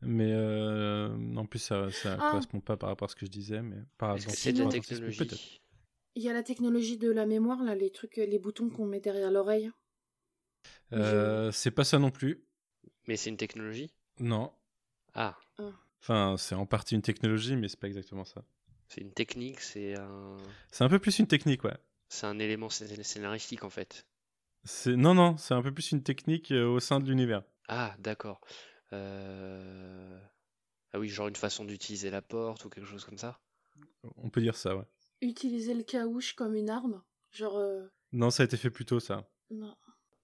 Mais 0.02 0.32
euh, 0.32 1.08
en 1.36 1.46
plus, 1.46 1.58
ça 1.58 1.86
ne 1.86 1.90
ah. 2.04 2.28
correspond 2.30 2.60
pas 2.60 2.76
par 2.76 2.90
rapport 2.90 3.06
à 3.06 3.08
ce 3.08 3.16
que 3.16 3.26
je 3.26 3.30
disais. 3.30 3.62
Mais 3.62 3.76
par 3.96 4.18
c'est 4.20 4.52
de 4.52 4.62
la 4.62 4.68
technologie. 4.68 5.60
Il 6.16 6.22
y 6.22 6.28
a 6.28 6.32
la 6.32 6.42
technologie 6.42 6.96
de 6.98 7.10
la 7.10 7.26
mémoire, 7.26 7.62
là, 7.64 7.74
les 7.74 7.90
trucs, 7.90 8.16
les 8.16 8.38
boutons 8.38 8.70
qu'on 8.70 8.86
met 8.86 9.00
derrière 9.00 9.32
l'oreille. 9.32 9.70
Euh, 10.92 11.50
C'est 11.50 11.72
pas 11.72 11.84
ça 11.84 11.98
non 11.98 12.10
plus. 12.10 12.44
Mais 13.08 13.16
c'est 13.16 13.30
une 13.30 13.36
technologie? 13.36 13.90
Non. 14.20 14.52
Ah. 15.14 15.36
ah. 15.58 15.72
Enfin, 16.00 16.36
c'est 16.38 16.54
en 16.54 16.66
partie 16.66 16.94
une 16.94 17.02
technologie, 17.02 17.56
mais 17.56 17.68
c'est 17.68 17.80
pas 17.80 17.88
exactement 17.88 18.24
ça. 18.24 18.44
C'est 18.88 19.00
une 19.00 19.12
technique, 19.12 19.60
c'est 19.60 19.96
un. 19.96 20.36
C'est 20.70 20.84
un 20.84 20.88
peu 20.88 20.98
plus 20.98 21.18
une 21.18 21.26
technique, 21.26 21.64
ouais. 21.64 21.76
C'est 22.08 22.26
un 22.26 22.38
élément 22.38 22.68
scénaristique 22.68 23.64
en 23.64 23.70
fait. 23.70 24.06
Non, 24.86 25.14
non, 25.14 25.36
c'est 25.36 25.54
un 25.54 25.62
peu 25.62 25.72
plus 25.72 25.92
une 25.92 26.02
technique 26.02 26.50
euh, 26.52 26.66
au 26.66 26.80
sein 26.80 27.00
de 27.00 27.06
l'univers. 27.06 27.42
Ah, 27.68 27.94
d'accord. 27.98 28.40
Euh, 28.92 30.18
ah 30.92 30.98
oui, 30.98 31.08
genre 31.08 31.28
une 31.28 31.36
façon 31.36 31.64
d'utiliser 31.64 32.10
la 32.10 32.22
porte 32.22 32.64
ou 32.64 32.70
quelque 32.70 32.86
chose 32.86 33.04
comme 33.04 33.18
ça? 33.18 33.40
On 34.16 34.30
peut 34.30 34.40
dire 34.40 34.56
ça, 34.56 34.76
ouais. 34.76 34.84
Utiliser 35.20 35.74
le 35.74 35.82
caouche 35.82 36.34
comme 36.34 36.54
une 36.54 36.70
arme 36.70 37.02
Genre. 37.32 37.56
Euh, 37.56 37.86
non, 38.12 38.30
ça 38.30 38.44
a 38.44 38.46
été 38.46 38.56
fait 38.56 38.70
plus 38.70 38.84
tôt, 38.84 39.00
ça. 39.00 39.28
Non. 39.50 39.74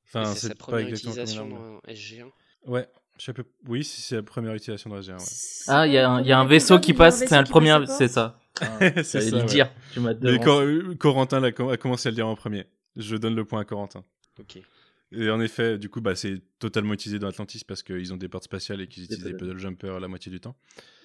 Enfin, 0.04 0.34
c'est 0.34 0.48
sa 0.48 0.54
première 0.54 0.88
utilisation 0.88 1.48
dans 1.48 1.78
SG1 1.88 2.30
Ouais, 2.66 2.88
je 3.18 3.24
sais 3.24 3.34
Oui, 3.68 3.84
c'est 3.84 4.16
la 4.16 4.22
première 4.22 4.54
utilisation 4.54 4.90
dans 4.90 5.00
SG1. 5.00 5.18
Ouais. 5.18 5.24
Ah, 5.68 5.86
il 5.86 5.92
y, 5.92 5.94
y, 5.94 6.32
a 6.32 6.38
un 6.38 6.46
vaisseau 6.46 6.78
qui 6.78 6.94
passe, 6.94 7.24
c'est 7.26 7.38
le 7.38 7.44
premier, 7.44 7.76
c'est 7.86 8.08
ça. 8.08 8.38
Ah, 8.60 8.78
c'est 9.02 9.20
ça. 9.20 9.36
le 9.38 9.44
dire. 9.44 9.70
Tu 9.92 10.00
m'as 10.00 10.14
Corentin 10.98 11.42
a 11.42 11.76
commencé 11.76 12.08
à 12.08 12.10
le 12.10 12.16
dire 12.16 12.26
en 12.26 12.34
premier. 12.34 12.66
Je 12.96 13.16
donne 13.16 13.34
le 13.34 13.44
point 13.44 13.60
à 13.60 13.64
Corentin. 13.64 14.04
Ok. 14.38 14.60
Et 15.12 15.30
en 15.30 15.40
effet, 15.40 15.76
du 15.78 15.88
coup, 15.88 16.00
bah, 16.00 16.14
c'est 16.14 16.40
totalement 16.58 16.94
utilisé 16.94 17.18
dans 17.18 17.28
Atlantis 17.28 17.64
parce 17.66 17.82
qu'ils 17.82 18.12
ont 18.12 18.16
des 18.16 18.28
portes 18.28 18.44
spatiales 18.44 18.80
et 18.80 18.86
qu'ils 18.86 19.04
utilisent 19.04 19.24
les 19.24 19.34
Puddle 19.34 19.58
Jumper 19.58 19.98
la 20.00 20.08
moitié 20.08 20.30
du 20.30 20.40
temps. 20.40 20.56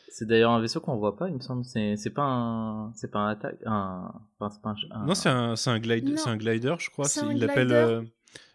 C'est 0.10 0.26
d'ailleurs 0.26 0.52
un 0.52 0.62
vaisseau 0.62 0.80
qu'on 0.80 0.96
voit 0.96 1.18
pas, 1.18 1.28
il 1.28 1.36
me 1.36 1.42
semble. 1.42 1.66
C'est 1.66 2.14
pas 2.14 2.24
un, 2.24 2.94
c'est 2.94 3.12
pas 3.12 3.20
un 3.20 3.30
attaque, 3.30 3.58
un, 3.66 4.14
enfin, 4.40 4.56
pas 4.62 4.76
un, 4.92 5.06
Non, 5.06 5.16
c'est 5.16 5.30
un, 5.30 5.56
un, 5.66 5.80
glide, 5.80 6.18
c'est 6.18 6.30
un 6.30 6.38
glider, 6.38 6.76
je 6.80 6.90
crois. 6.90 7.08
il 7.32 7.40
l'appelle, 7.40 7.74
euh, 7.74 8.02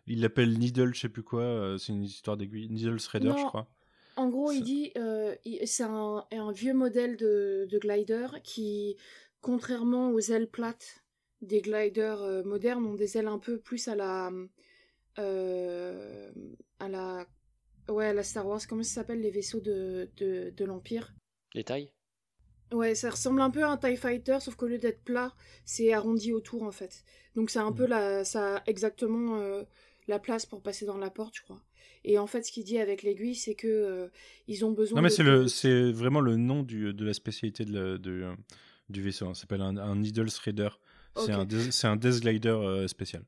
il 0.06 0.20
l'appelle 0.20 0.58
Needle, 0.58 0.94
je 0.94 1.00
sais 1.00 1.08
plus 1.08 1.22
quoi. 1.22 1.42
Euh, 1.42 1.78
c'est 1.78 1.92
une 1.92 2.04
histoire 2.04 2.36
d'aiguille. 2.36 2.68
Needle 2.70 3.00
Threader, 3.00 3.34
je 3.36 3.44
crois. 3.46 3.68
En 4.16 4.28
gros, 4.28 4.52
il 4.52 4.62
dit, 4.62 4.92
euh, 4.96 5.34
c'est 5.64 5.84
un, 5.84 6.26
un, 6.32 6.52
vieux 6.52 6.74
modèle 6.74 7.16
de, 7.16 7.66
de 7.70 7.78
glider 7.78 8.26
qui, 8.42 8.96
contrairement 9.40 10.10
aux 10.10 10.20
ailes 10.20 10.50
plates 10.50 11.04
des 11.40 11.62
gliders 11.62 12.44
modernes, 12.44 12.84
ont 12.84 12.94
des 12.94 13.16
ailes 13.16 13.28
un 13.28 13.38
peu 13.38 13.58
plus 13.58 13.88
à 13.88 13.94
la 13.94 14.30
euh, 15.18 16.30
à 16.78 16.88
la 16.88 17.26
ouais 17.88 18.06
à 18.06 18.12
la 18.12 18.22
Star 18.22 18.46
Wars 18.46 18.60
comment 18.68 18.84
ça 18.84 18.94
s'appelle 18.94 19.20
les 19.20 19.30
vaisseaux 19.30 19.60
de, 19.60 20.08
de, 20.16 20.50
de 20.56 20.64
l'Empire? 20.64 21.12
Les 21.54 21.64
tailles 21.64 21.90
ouais 22.72 22.94
ça 22.94 23.10
ressemble 23.10 23.40
un 23.40 23.50
peu 23.50 23.64
à 23.64 23.70
un 23.70 23.76
Tie 23.76 23.96
Fighter 23.96 24.38
sauf 24.40 24.54
qu'au 24.54 24.68
lieu 24.68 24.78
d'être 24.78 25.02
plat 25.02 25.34
c'est 25.64 25.92
arrondi 25.92 26.32
autour 26.32 26.62
en 26.62 26.70
fait 26.70 27.02
donc 27.34 27.50
c'est 27.50 27.58
un 27.58 27.72
peu 27.72 27.86
mm. 27.86 27.90
la 27.90 28.24
ça 28.24 28.56
a 28.58 28.62
exactement 28.66 29.38
euh, 29.38 29.64
la 30.10 30.18
place 30.18 30.44
pour 30.44 30.60
passer 30.62 30.84
dans 30.84 30.98
la 30.98 31.08
porte 31.10 31.34
je 31.36 31.42
crois 31.42 31.62
Et 32.04 32.18
en 32.18 32.26
fait, 32.26 32.42
ce 32.42 32.52
qu'il 32.52 32.64
dit 32.64 32.78
avec 32.78 33.02
l'aiguille, 33.02 33.34
c'est 33.34 33.54
que 33.54 33.66
euh, 33.68 34.08
ils 34.48 34.64
ont 34.64 34.72
besoin. 34.72 34.96
Non, 34.96 35.02
mais 35.02 35.08
de- 35.08 35.14
c'est 35.14 35.22
le, 35.22 35.48
c'est 35.48 35.92
vraiment 35.92 36.20
le 36.20 36.36
nom 36.36 36.62
du, 36.62 36.92
de 36.92 37.04
la 37.04 37.14
spécialité 37.14 37.64
de 37.64 37.72
la- 37.78 37.98
de, 37.98 38.10
euh, 38.22 38.34
du 38.90 39.00
vaisseau. 39.02 39.26
hein. 39.28 39.34
Ça 39.34 39.42
s'appelle 39.42 39.62
un, 39.62 39.76
un 39.76 39.96
Needle 39.96 40.30
Threader. 40.30 40.68
C'est 41.16 41.32
un, 41.32 41.40
un 41.90 41.96
Death 41.96 42.20
Glider 42.20 42.48
euh, 42.50 42.86
spécial. 42.88 43.22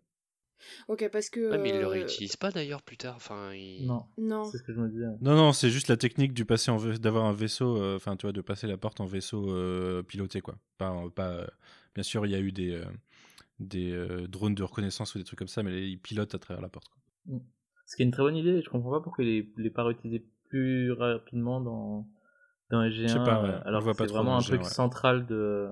Ok, 0.87 1.09
parce 1.11 1.29
que. 1.29 1.51
Ouais, 1.51 1.59
mais 1.59 1.71
ils 1.71 1.79
le 1.79 1.85
euh, 1.85 1.89
réutilisent 1.89 2.37
pas 2.37 2.51
d'ailleurs 2.53 2.83
plus 2.83 2.97
tard. 2.97 3.17
Enfin, 3.17 3.53
Non, 3.81 4.05
Non. 4.17 4.45
c'est 4.45 4.59
ce 4.59 4.63
que 4.63 4.73
je 4.73 4.79
me 4.81 4.89
disais. 4.89 5.07
Non, 5.21 5.35
non, 5.35 5.53
c'est 5.53 5.71
juste 5.71 5.89
la 5.89 5.97
technique 5.97 6.33
du 6.33 6.45
passer 6.45 6.71
en 6.71 6.77
d'avoir 6.79 7.25
un 7.25 7.33
vaisseau, 7.33 7.77
euh, 7.83 7.97
enfin, 7.97 8.17
tu 8.17 8.27
vois, 8.27 8.33
de 8.33 8.41
passer 8.41 8.69
la 8.69 8.77
porte 8.77 9.01
en 9.01 9.07
vaisseau 9.07 9.51
euh, 9.51 10.03
piloté, 10.05 10.41
quoi. 10.41 10.55
Pas, 10.79 10.95
pas, 11.15 11.31
euh, 11.31 11.47
bien 11.97 12.05
sûr, 12.05 12.25
il 12.27 12.31
y 12.33 12.37
a 12.37 12.39
eu 12.41 12.53
des, 12.53 12.71
euh, 12.75 12.85
des 13.59 13.93
euh, 13.93 14.27
drones 14.27 14.55
de 14.55 14.63
reconnaissance 14.63 15.15
ou 15.15 15.19
des 15.19 15.25
trucs 15.25 15.39
comme 15.39 15.49
ça, 15.49 15.63
mais 15.63 15.89
ils 15.89 15.99
pilotent 15.99 16.35
à 16.35 16.39
travers 16.39 16.61
la 16.63 16.69
porte. 16.69 16.89
Quoi. 16.89 17.39
Ce 17.87 17.97
qui 17.97 18.03
est 18.03 18.07
une 18.07 18.13
très 18.13 18.23
bonne 18.23 18.37
idée, 18.37 18.63
je 18.63 18.71
comprends 18.71 18.91
pas 18.91 19.01
pourquoi 19.01 19.25
il 19.25 19.47
est 19.59 19.71
pas 19.71 19.85
réutilisé 19.85 20.27
plus 20.49 20.93
rapidement 20.93 21.61
dans, 21.61 22.09
dans 22.71 22.83
SG1, 22.83 22.91
Je 22.91 23.07
sais 23.07 23.15
pas, 23.17 23.43
ouais, 23.43 23.55
alors 23.65 23.85
que 23.85 23.93
c'est 23.93 24.07
vraiment 24.07 24.37
un 24.37 24.41
SG1, 24.41 24.47
truc 24.47 24.63
ouais. 24.63 24.69
central 24.69 25.27
de, 25.27 25.69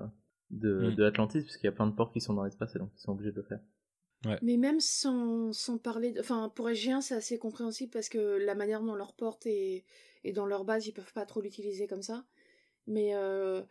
de, 0.51 0.91
Mm. 0.91 0.95
de 0.95 1.03
Atlantis, 1.03 1.41
puisqu'il 1.41 1.65
y 1.65 1.69
a 1.69 1.73
plein 1.73 1.87
de 1.87 1.93
ports 1.95 2.11
qui 2.11 2.21
sont 2.21 2.33
dans 2.33 2.43
l'espace 2.43 2.75
et 2.75 2.79
donc 2.79 2.91
ils 2.95 3.01
sont 3.01 3.11
obligés 3.11 3.31
de 3.31 3.37
le 3.37 3.43
faire. 3.43 3.59
Mais 4.43 4.57
même 4.57 4.79
sans, 4.79 5.51
sans 5.51 5.79
parler. 5.79 6.13
Enfin, 6.19 6.51
pour 6.55 6.67
SG1, 6.69 7.01
c'est 7.01 7.15
assez 7.15 7.39
compréhensible 7.39 7.89
parce 7.91 8.07
que 8.07 8.37
la 8.45 8.53
manière 8.53 8.83
dont 8.83 8.93
leur 8.93 9.13
porte 9.15 9.47
et, 9.47 9.83
et 10.23 10.31
dans 10.31 10.45
leur 10.45 10.63
base, 10.63 10.85
ils 10.85 10.93
peuvent 10.93 11.13
pas 11.13 11.25
trop 11.25 11.41
l'utiliser 11.41 11.87
comme 11.87 12.03
ça. 12.03 12.23
Mais 12.85 13.15
euh, 13.15 13.63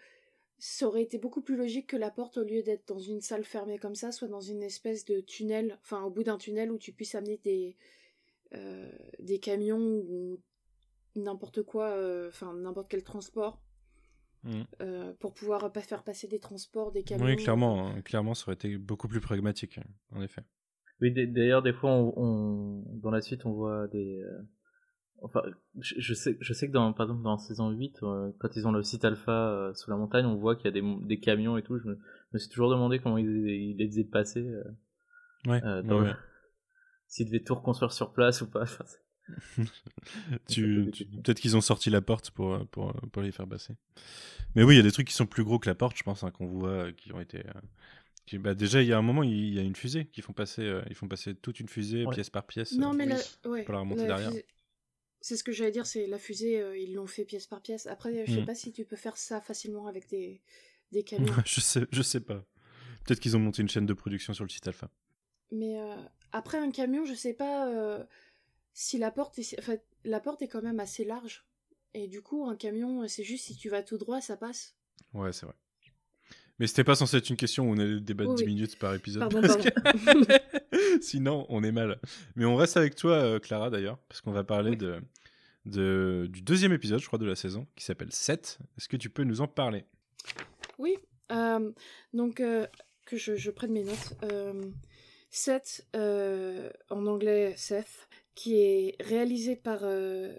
ça 0.60 0.86
aurait 0.86 1.02
été 1.02 1.18
beaucoup 1.18 1.40
plus 1.40 1.56
logique 1.56 1.88
que 1.88 1.96
la 1.96 2.10
porte, 2.10 2.36
au 2.36 2.44
lieu 2.44 2.62
d'être 2.62 2.86
dans 2.86 2.98
une 2.98 3.22
salle 3.22 3.44
fermée 3.44 3.78
comme 3.78 3.94
ça, 3.94 4.12
soit 4.12 4.28
dans 4.28 4.40
une 4.42 4.62
espèce 4.62 5.04
de 5.06 5.20
tunnel, 5.20 5.78
enfin, 5.82 6.02
au 6.02 6.10
bout 6.10 6.22
d'un 6.22 6.36
tunnel 6.36 6.70
où 6.70 6.78
tu 6.78 6.92
puisses 6.92 7.14
amener 7.14 7.38
des, 7.42 7.76
euh, 8.54 8.90
des 9.18 9.40
camions 9.40 9.78
ou 9.80 10.38
n'importe 11.16 11.62
quoi, 11.62 11.88
euh, 11.90 12.28
enfin, 12.28 12.54
n'importe 12.54 12.90
quel 12.90 13.02
transport. 13.02 13.60
Mm. 14.42 14.62
euh, 14.80 15.12
pour 15.20 15.34
pouvoir 15.34 15.70
pas 15.70 15.82
faire 15.82 16.02
passer 16.02 16.26
des 16.26 16.38
transports, 16.38 16.92
des 16.92 17.02
camions. 17.02 17.26
Oui, 17.26 17.36
clairement, 17.36 17.88
hein, 17.88 18.00
clairement, 18.00 18.32
ça 18.32 18.44
aurait 18.46 18.54
été 18.54 18.78
beaucoup 18.78 19.06
plus 19.06 19.20
pragmatique, 19.20 19.76
hein, 19.76 19.84
en 20.12 20.22
effet. 20.22 20.42
Oui, 21.02 21.12
d'ailleurs, 21.12 21.62
des 21.62 21.74
fois, 21.74 21.90
on, 21.90 22.14
on- 22.16 22.96
dans 22.96 23.10
la 23.10 23.20
suite, 23.20 23.44
on 23.44 23.52
voit 23.52 23.86
des. 23.88 24.22
Enfin, 25.22 25.42
je, 25.78 25.94
je 25.98 26.14
sais, 26.14 26.36
je 26.40 26.52
sais 26.54 26.66
que 26.68 26.72
dans, 26.72 26.92
par 26.92 27.06
exemple, 27.06 27.22
dans 27.22 27.36
saison 27.38 27.70
8, 27.70 28.02
euh, 28.02 28.30
quand 28.38 28.56
ils 28.56 28.66
ont 28.66 28.72
le 28.72 28.82
site 28.82 29.04
alpha 29.04 29.32
euh, 29.50 29.74
sous 29.74 29.90
la 29.90 29.96
montagne, 29.96 30.24
on 30.26 30.36
voit 30.36 30.56
qu'il 30.56 30.64
y 30.64 30.68
a 30.68 30.72
des, 30.72 30.82
des 31.06 31.20
camions 31.20 31.56
et 31.58 31.62
tout. 31.62 31.78
Je 31.78 31.88
me, 31.88 31.94
je 31.96 32.34
me 32.34 32.38
suis 32.38 32.48
toujours 32.48 32.70
demandé 32.70 32.98
comment 33.00 33.18
ils, 33.18 33.26
ils 33.48 33.76
les 33.76 33.86
faisaient 33.86 34.04
passer. 34.04 34.40
euh, 34.40 34.64
Ouais, 35.46 35.62
euh, 35.64 35.82
ouais, 35.82 35.88
dans- 35.88 36.02
ouais. 36.02 36.12
S'ils 37.06 37.26
devaient 37.26 37.40
tout 37.42 37.54
reconstruire 37.54 37.92
sur 37.92 38.12
place 38.12 38.40
ou 38.42 38.50
pas. 38.50 38.62
Enfin, 38.62 38.84
Tu- 40.48 40.90
tu- 40.92 41.04
Peut-être 41.06 41.40
qu'ils 41.40 41.56
ont 41.56 41.60
sorti 41.60 41.90
la 41.90 42.00
porte 42.00 42.30
pour, 42.30 42.66
pour, 42.68 42.92
pour 43.12 43.22
les 43.22 43.32
faire 43.32 43.46
passer. 43.46 43.74
Mais 44.54 44.62
oui, 44.64 44.74
il 44.74 44.76
y 44.78 44.80
a 44.80 44.82
des 44.82 44.92
trucs 44.92 45.06
qui 45.08 45.14
sont 45.14 45.26
plus 45.26 45.44
gros 45.44 45.58
que 45.58 45.68
la 45.68 45.74
porte, 45.74 45.96
je 45.96 46.02
pense, 46.02 46.24
hein, 46.24 46.30
qu'on 46.30 46.46
voit, 46.46 46.68
euh, 46.70 46.92
qui 46.92 47.12
ont 47.12 47.20
été. 47.20 47.38
euh, 47.46 47.52
qui- 48.26 48.38
bah, 48.38 48.54
déjà, 48.54 48.82
il 48.82 48.88
y 48.88 48.92
a 48.92 48.98
un 48.98 49.02
moment, 49.02 49.22
il 49.22 49.54
y 49.54 49.58
a 49.58 49.62
une 49.62 49.76
fusée 49.76 50.06
qui 50.06 50.22
font 50.22 50.32
passer, 50.32 50.62
euh, 50.62 50.82
ils 50.88 50.94
font 50.94 51.08
passer 51.08 51.34
toute 51.34 51.60
une 51.60 51.68
fusée 51.68 52.04
Ouais. 52.06 52.14
pièce 52.14 52.30
par 52.30 52.46
pièce. 52.46 52.72
Non, 52.72 52.92
euh, 52.92 52.96
mais 52.96 53.04
Oui. 53.06 53.12
la... 53.44 53.50
ouais, 53.50 53.64
Pour 53.64 53.74
la 53.74 53.80
remonter 53.80 54.02
la 54.02 54.08
derrière. 54.08 54.30
fusée- 54.30 54.46
C'est 55.20 55.36
ce 55.36 55.44
que 55.44 55.52
j'allais 55.52 55.70
dire, 55.70 55.86
c'est 55.86 56.06
la 56.06 56.18
fusée, 56.18 56.60
euh, 56.60 56.78
ils 56.78 56.94
l'ont 56.94 57.06
fait 57.06 57.24
pièce 57.24 57.46
par 57.46 57.60
pièce. 57.60 57.86
Après, 57.86 58.24
je 58.26 58.32
sais 58.32 58.40
Mm. 58.42 58.46
pas 58.46 58.54
si 58.54 58.72
tu 58.72 58.84
peux 58.84 58.96
faire 58.96 59.16
ça 59.16 59.40
facilement 59.40 59.86
avec 59.86 60.08
des, 60.08 60.40
des 60.92 61.02
camions. 61.04 61.26
je 61.46 61.60
sais, 61.60 61.82
je 61.92 62.02
sais 62.02 62.20
pas. 62.20 62.44
Peut-être 63.04 63.20
qu'ils 63.20 63.36
ont 63.36 63.40
monté 63.40 63.60
une 63.62 63.68
chaîne 63.68 63.86
de 63.86 63.92
production 63.94 64.32
sur 64.34 64.44
le 64.44 64.50
site 64.50 64.66
alpha. 64.66 64.90
Mais 65.52 65.78
euh, 65.80 65.96
après 66.32 66.58
un 66.58 66.70
camion, 66.70 67.04
je 67.04 67.14
sais 67.14 67.34
pas 67.34 67.68
euh, 67.68 68.04
si 68.72 68.98
la 68.98 69.10
porte 69.10 69.38
est... 69.38 69.58
En 69.58 69.62
fait, 69.62 69.84
la 70.04 70.20
porte 70.20 70.40
est 70.42 70.48
quand 70.48 70.62
même 70.62 70.80
assez 70.80 71.04
large. 71.04 71.44
Et 71.92 72.06
du 72.08 72.22
coup, 72.22 72.46
un 72.46 72.56
camion, 72.56 73.06
c'est 73.08 73.24
juste 73.24 73.46
si 73.46 73.56
tu 73.56 73.68
vas 73.68 73.82
tout 73.82 73.98
droit, 73.98 74.20
ça 74.20 74.36
passe. 74.36 74.76
Ouais, 75.12 75.32
c'est 75.32 75.44
vrai. 75.44 75.54
Mais 76.60 76.66
c'était 76.68 76.84
pas 76.84 76.94
censé 76.94 77.16
être 77.16 77.28
une 77.30 77.36
question 77.36 77.68
où 77.68 77.72
on 77.74 77.78
allait 77.78 78.00
débattre 78.00 78.30
Oui, 78.30 78.36
10 78.36 78.42
oui. 78.44 78.54
minutes 78.54 78.78
par 78.78 78.94
épisode. 78.94 79.20
Pardon, 79.22 79.40
parce 79.40 79.56
pardon. 79.56 80.24
que- 80.24 81.00
Sinon, 81.02 81.46
on 81.48 81.62
est 81.64 81.72
mal. 81.72 81.98
Mais 82.36 82.44
on 82.44 82.54
reste 82.54 82.76
avec 82.76 82.94
toi, 82.94 83.14
euh, 83.14 83.38
Clara, 83.38 83.70
d'ailleurs, 83.70 83.98
parce 84.08 84.20
qu'on 84.20 84.30
va 84.32 84.44
parler 84.44 84.70
Oui. 84.72 84.76
de, 84.76 85.00
de, 85.66 86.26
du 86.30 86.42
deuxième 86.42 86.72
épisode, 86.72 87.00
je 87.00 87.06
crois, 87.06 87.18
de 87.18 87.24
la 87.26 87.34
saison, 87.34 87.66
qui 87.76 87.84
s'appelle 87.84 88.12
7. 88.12 88.58
Est-ce 88.78 88.88
que 88.88 88.96
tu 88.96 89.08
peux 89.10 89.24
nous 89.24 89.40
en 89.40 89.48
parler? 89.48 89.84
Oui, 90.78 90.96
euh, 91.32 91.72
donc 92.12 92.40
euh, 92.40 92.66
que 93.06 93.16
je, 93.16 93.36
je 93.36 93.50
prenne 93.50 93.72
mes 93.72 93.84
notes. 93.84 94.14
Euh, 94.24 94.52
Seth, 95.30 95.86
euh, 95.96 96.70
en 96.90 97.06
anglais 97.06 97.54
Seth, 97.56 98.08
qui 98.34 98.56
est 98.60 98.96
réalisé 99.00 99.54
par 99.56 99.82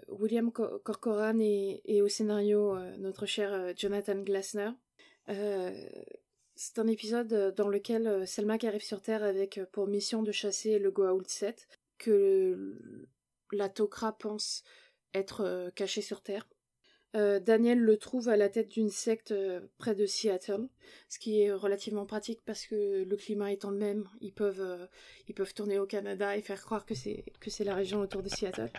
William 0.08 0.52
Co- 0.52 0.78
Corcoran 0.80 1.38
et, 1.40 1.80
et 1.84 2.02
au 2.02 2.08
scénario 2.08 2.76
notre 2.98 3.26
cher 3.26 3.72
Jonathan 3.76 4.20
Glasner. 4.22 4.70
Euh, 5.28 5.70
c'est 6.54 6.78
un 6.78 6.86
épisode 6.86 7.32
euh, 7.32 7.52
dans 7.52 7.68
lequel 7.68 8.06
euh, 8.06 8.26
Selma 8.26 8.56
arrive 8.62 8.82
sur 8.82 9.00
Terre 9.00 9.22
avec 9.22 9.60
pour 9.72 9.86
mission 9.86 10.22
de 10.22 10.32
chasser 10.32 10.78
le 10.78 10.90
Goa'uld 10.90 11.28
7, 11.28 11.68
que 11.98 12.78
la 13.52 13.68
Tok'ra 13.68 14.16
pense 14.18 14.64
être 15.14 15.70
caché 15.74 16.00
sur 16.00 16.22
Terre. 16.22 16.48
Daniel 17.14 17.78
le 17.78 17.98
trouve 17.98 18.30
à 18.30 18.38
la 18.38 18.48
tête 18.48 18.70
d'une 18.70 18.88
secte 18.88 19.34
près 19.76 19.94
de 19.94 20.06
Seattle, 20.06 20.66
ce 21.10 21.18
qui 21.18 21.42
est 21.42 21.52
relativement 21.52 22.06
pratique 22.06 22.40
parce 22.46 22.64
que 22.64 23.04
le 23.04 23.16
climat 23.16 23.52
étant 23.52 23.70
le 23.70 23.76
même, 23.76 24.08
ils 24.22 24.32
peuvent, 24.32 24.88
ils 25.28 25.34
peuvent 25.34 25.52
tourner 25.52 25.78
au 25.78 25.84
Canada 25.84 26.34
et 26.34 26.40
faire 26.40 26.62
croire 26.62 26.86
que 26.86 26.94
c'est 26.94 27.64
la 27.64 27.74
région 27.74 28.00
autour 28.00 28.22
de 28.22 28.30
Seattle. 28.30 28.70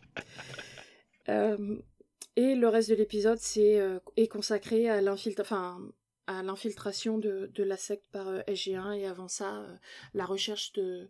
Et 1.27 2.55
le 2.55 2.67
reste 2.67 2.89
de 2.89 2.95
l'épisode 2.95 3.37
c'est 3.37 3.79
est 4.17 4.27
consacré 4.27 4.89
à 4.89 4.99
l'infiltration, 4.99 5.93
à 6.27 6.43
l'infiltration 6.43 7.17
de, 7.17 7.49
de 7.53 7.63
la 7.63 7.77
secte 7.77 8.07
par 8.11 8.27
euh, 8.27 8.41
SG1 8.47 8.97
et 8.97 9.05
avant 9.05 9.27
ça 9.27 9.61
euh, 9.61 9.75
la 10.13 10.25
recherche 10.25 10.73
de 10.73 11.09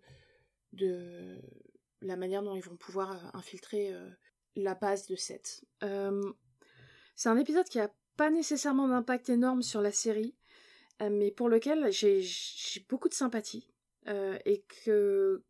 de 0.73 1.39
la 2.02 2.15
manière 2.15 2.41
dont 2.41 2.56
ils 2.56 2.63
vont 2.63 2.76
pouvoir 2.76 3.12
euh, 3.12 3.30
infiltrer 3.34 3.93
la 4.56 4.73
base 4.73 5.08
de 5.08 5.15
Seth. 5.15 5.63
Euh, 5.84 6.34
c'est 7.15 7.30
un 7.30 7.38
épisode 7.38 7.67
qui 7.67 7.80
a 7.80 7.91
pas 8.17 8.32
nécessairement 8.32 8.88
d'impact 8.88 9.30
énorme 9.30 9.62
sur 9.62 9.82
la 9.82 9.91
série, 9.91 10.36
mais 10.99 11.32
pour 11.32 11.49
lequel 11.49 11.91
j'ai 11.91 12.23
beaucoup 12.89 13.10
de 13.10 13.13
sympathie. 13.13 13.71
Et 14.08 14.63
que 14.84 15.43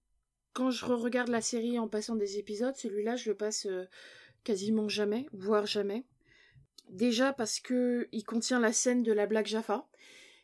quand 0.53 0.71
je 0.71 0.85
re-regarde 0.85 1.29
la 1.29 1.41
série 1.41 1.79
en 1.79 1.87
passant 1.87 2.15
des 2.15 2.37
épisodes, 2.37 2.75
celui-là 2.75 3.15
je 3.15 3.29
le 3.29 3.37
passe 3.37 3.67
quasiment 4.43 4.87
jamais, 4.87 5.27
voire 5.33 5.65
jamais. 5.65 6.05
Déjà 6.89 7.33
parce 7.33 7.59
que 7.59 8.07
il 8.11 8.23
contient 8.23 8.59
la 8.59 8.71
scène 8.71 9.03
de 9.03 9.11
la 9.11 9.25
Black 9.25 9.47
Jaffa, 9.47 9.87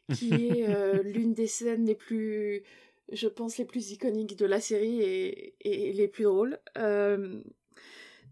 qui 0.13 0.33
est 0.33 0.67
euh, 0.67 1.03
l'une 1.03 1.33
des 1.33 1.47
scènes 1.47 1.85
les 1.85 1.95
plus, 1.95 2.63
je 3.11 3.27
pense, 3.27 3.57
les 3.57 3.65
plus 3.65 3.91
iconiques 3.91 4.37
de 4.37 4.45
la 4.45 4.59
série 4.59 5.01
et, 5.01 5.55
et 5.61 5.93
les 5.93 6.07
plus 6.07 6.23
drôles. 6.23 6.59
Euh, 6.77 7.41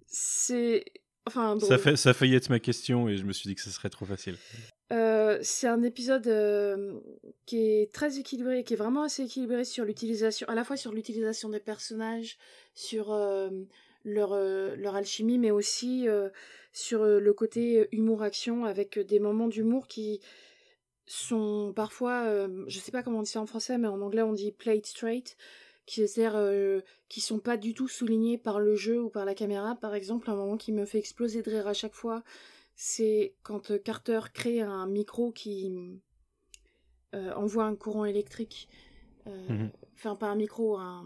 c'est 0.08 0.86
enfin 1.28 1.56
drôle. 1.56 1.70
ça, 1.70 1.78
fait, 1.78 1.96
ça 1.96 2.10
a 2.12 2.14
failli 2.14 2.36
être 2.36 2.50
ma 2.50 2.60
question 2.60 3.08
et 3.10 3.18
je 3.18 3.24
me 3.24 3.34
suis 3.34 3.48
dit 3.50 3.56
que 3.56 3.62
ce 3.62 3.70
serait 3.70 3.90
trop 3.90 4.06
facile. 4.06 4.38
Euh, 4.94 5.38
c'est 5.42 5.68
un 5.68 5.84
épisode 5.84 6.24
qui 7.46 7.58
est 7.60 7.94
très 7.94 8.18
équilibré, 8.18 8.64
qui 8.64 8.74
est 8.74 8.78
vraiment 8.78 9.04
assez 9.04 9.24
équilibré 9.24 9.66
sur 9.66 9.86
l'utilisation, 9.86 10.48
à 10.48 10.56
la 10.56 10.64
fois 10.64 10.78
sur 10.78 10.94
l'utilisation 10.94 11.50
des 11.50 11.60
personnages, 11.60 12.38
sur 12.74 13.10
leur, 14.06 14.36
leur 14.36 14.96
alchimie, 14.96 15.38
mais 15.38 15.52
aussi 15.52 16.08
sur 16.78 17.02
euh, 17.02 17.20
le 17.20 17.34
côté 17.34 17.88
humour-action, 17.92 18.66
avec 18.66 19.00
des 19.00 19.20
moments 19.20 19.48
d'humour 19.48 19.88
qui 19.88 20.22
sont 21.08 21.74
parfois, 21.76 22.26
euh, 22.26 22.66
je 22.68 22.78
sais 22.78 22.92
pas 22.92 23.02
comment 23.02 23.20
on 23.20 23.24
dit 23.24 23.32
ça 23.32 23.42
en 23.42 23.48
français, 23.48 23.80
mais 23.80 23.88
en 23.88 24.00
anglais 24.02 24.22
on 24.22 24.34
dit 24.34 24.52
played 24.52 24.86
straight, 24.86 25.38
qui 25.88 26.08
c'est-à-dire 26.08 26.36
euh, 26.36 26.82
qui 27.10 27.20
sont 27.20 27.40
pas 27.40 27.58
du 27.58 27.74
tout 27.74 27.88
soulignés 27.88 28.38
par 28.38 28.60
le 28.60 28.76
jeu 28.76 29.02
ou 29.02 29.10
par 29.10 29.26
la 29.26 29.34
caméra. 29.34 29.76
Par 29.76 29.96
exemple, 29.96 30.30
un 30.30 30.36
moment 30.36 30.56
qui 30.56 30.72
me 30.72 30.86
fait 30.86 31.00
exploser 31.00 31.42
de 31.42 31.50
rire 31.50 31.68
à 31.68 31.74
chaque 31.74 31.96
fois, 31.96 32.24
c'est 32.76 33.34
quand 33.42 33.72
euh, 33.72 33.80
Carter 33.80 34.20
crée 34.32 34.62
un 34.62 34.86
micro 34.86 35.32
qui 35.32 35.72
euh, 37.16 37.34
envoie 37.34 37.64
un 37.64 37.76
courant 37.76 38.06
électrique. 38.06 38.70
Euh, 39.26 39.48
Mhm. 39.50 39.72
Enfin, 39.96 40.16
pas 40.16 40.28
un 40.28 40.36
micro, 40.36 40.78
un... 40.78 41.04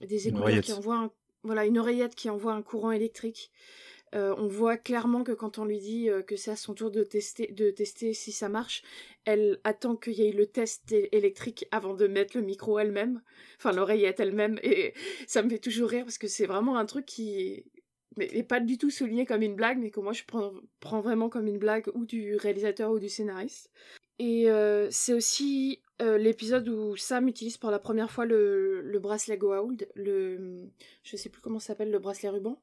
des 0.00 0.28
écouteurs 0.28 0.60
qui 0.60 0.72
envoient 0.72 0.98
un... 0.98 1.10
Voilà, 1.42 1.66
une 1.66 1.78
oreillette 1.78 2.14
qui 2.14 2.30
envoie 2.30 2.52
un 2.52 2.62
courant 2.62 2.92
électrique. 2.92 3.50
Euh, 4.14 4.34
on 4.38 4.48
voit 4.48 4.76
clairement 4.76 5.22
que 5.22 5.32
quand 5.32 5.58
on 5.58 5.64
lui 5.64 5.78
dit 5.78 6.08
euh, 6.08 6.22
que 6.22 6.36
c'est 6.36 6.50
à 6.50 6.56
son 6.56 6.74
tour 6.74 6.90
de 6.90 7.04
tester, 7.04 7.48
de 7.48 7.70
tester 7.70 8.14
si 8.14 8.32
ça 8.32 8.48
marche, 8.48 8.82
elle 9.24 9.60
attend 9.64 9.96
qu'il 9.96 10.14
y 10.14 10.26
ait 10.26 10.32
le 10.32 10.46
test 10.46 10.92
électrique 11.12 11.66
avant 11.70 11.94
de 11.94 12.06
mettre 12.06 12.36
le 12.36 12.42
micro 12.42 12.78
elle-même, 12.78 13.20
enfin 13.58 13.72
l'oreillette 13.72 14.20
elle-même, 14.20 14.58
et 14.62 14.94
ça 15.26 15.42
me 15.42 15.50
fait 15.50 15.58
toujours 15.58 15.90
rire 15.90 16.04
parce 16.04 16.18
que 16.18 16.28
c'est 16.28 16.46
vraiment 16.46 16.78
un 16.78 16.86
truc 16.86 17.04
qui 17.04 17.64
n'est 18.16 18.42
pas 18.42 18.60
du 18.60 18.78
tout 18.78 18.90
souligné 18.90 19.26
comme 19.26 19.42
une 19.42 19.54
blague, 19.54 19.78
mais 19.78 19.90
que 19.90 20.00
moi 20.00 20.12
je 20.12 20.24
prends, 20.24 20.52
prends 20.80 21.00
vraiment 21.00 21.28
comme 21.28 21.46
une 21.46 21.58
blague 21.58 21.88
ou 21.94 22.06
du 22.06 22.36
réalisateur 22.36 22.90
ou 22.90 22.98
du 22.98 23.08
scénariste. 23.08 23.70
Et 24.18 24.50
euh, 24.50 24.88
c'est 24.90 25.12
aussi 25.12 25.80
l'épisode 26.00 26.68
où 26.68 26.96
Sam 26.96 27.26
utilise 27.28 27.56
pour 27.56 27.72
la 27.72 27.80
première 27.80 28.10
fois 28.10 28.24
le, 28.24 28.80
le 28.82 28.98
bracelet 29.00 29.36
Goa'uld, 29.36 29.88
le 29.94 30.68
je 31.02 31.16
sais 31.16 31.28
plus 31.28 31.42
comment 31.42 31.58
s'appelle 31.58 31.90
le 31.90 31.98
bracelet 31.98 32.28
ruban. 32.28 32.60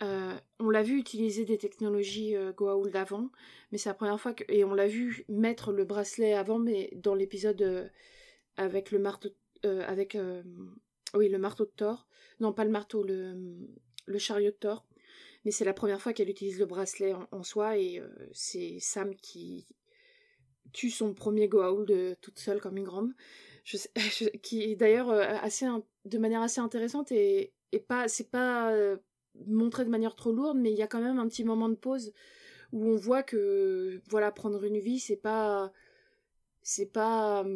On 0.00 0.70
l'a 0.70 0.82
vu 0.82 0.98
utiliser 0.98 1.44
des 1.44 1.58
technologies 1.58 2.34
Goa'uld 2.56 2.94
avant, 2.94 3.30
mais 3.72 3.78
c'est 3.78 3.88
la 3.88 3.94
première 3.94 4.20
fois 4.20 4.32
que 4.32 4.44
et 4.48 4.64
on 4.64 4.74
l'a 4.74 4.86
vu 4.86 5.24
mettre 5.28 5.72
le 5.72 5.84
bracelet 5.84 6.34
avant, 6.34 6.58
mais 6.58 6.90
dans 6.94 7.14
l'épisode 7.14 7.90
avec 8.56 8.90
le 8.90 8.98
marteau 8.98 9.30
avec 9.64 10.16
oui 11.14 11.28
le 11.28 11.38
marteau 11.38 11.64
de 11.64 11.72
Thor, 11.74 12.06
non 12.40 12.52
pas 12.52 12.64
le 12.64 12.70
marteau 12.70 13.02
le 13.02 14.18
chariot 14.18 14.50
de 14.50 14.56
Thor 14.56 14.86
mais 15.44 15.50
c'est 15.50 15.64
la 15.64 15.72
première 15.72 16.00
fois 16.00 16.12
qu'elle 16.12 16.30
utilise 16.30 16.58
le 16.58 16.66
bracelet 16.66 17.14
en, 17.32 17.42
soi 17.42 17.78
et 17.78 18.00
euh, 18.00 18.08
c'est 18.32 18.78
Sam 18.80 19.14
qui 19.16 19.66
tue 20.72 20.90
son 20.90 21.14
premier 21.14 21.48
Goa'uld 21.48 22.18
toute 22.20 22.38
seule 22.38 22.60
comme 22.60 22.76
une 22.76 22.84
grande. 22.84 23.12
Qui 24.42 24.76
d'ailleurs 24.76 25.10
euh, 25.10 25.24
assez 25.42 25.66
de 26.04 26.18
manière 26.18 26.42
assez 26.42 26.60
intéressante 26.60 27.12
et, 27.12 27.52
et 27.72 27.78
pas 27.78 28.08
c'est 28.08 28.30
pas 28.30 28.72
euh, 28.72 28.96
montré 29.46 29.84
de 29.84 29.90
manière 29.90 30.14
trop 30.14 30.32
lourde 30.32 30.58
mais 30.58 30.72
il 30.72 30.78
y 30.78 30.82
a 30.82 30.86
quand 30.86 31.00
même 31.00 31.18
un 31.18 31.28
petit 31.28 31.44
moment 31.44 31.68
de 31.68 31.74
pause 31.74 32.12
où 32.72 32.86
on 32.86 32.96
voit 32.96 33.22
que 33.22 34.00
voilà 34.08 34.30
prendre 34.32 34.62
une 34.64 34.78
vie 34.78 34.98
c'est 34.98 35.16
pas 35.16 35.72
c'est 36.62 36.92
pas 36.92 37.46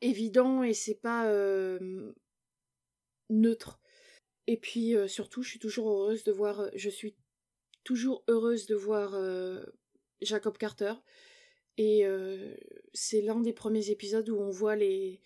évident 0.00 0.62
et 0.62 0.74
c'est 0.74 1.00
pas 1.00 1.28
neutre 3.30 3.80
et 4.46 4.56
puis 4.56 4.94
surtout 5.08 5.42
je 5.42 5.50
suis 5.50 5.58
toujours 5.58 5.90
heureuse 5.90 6.24
de 6.24 6.32
voir 6.32 6.68
je 6.74 6.90
suis 6.90 7.16
toujours 7.84 8.24
heureuse 8.28 8.66
de 8.66 8.74
voir 8.74 9.14
euh, 9.14 9.64
Jacob 10.20 10.56
Carter. 10.58 10.94
Et 11.78 12.04
euh, 12.04 12.54
c'est 12.92 13.22
l'un 13.22 13.40
des 13.40 13.52
premiers 13.52 13.90
épisodes 13.90 14.28
où 14.28 14.36
on 14.38 14.50
voit 14.50 14.76
les, 14.76 15.20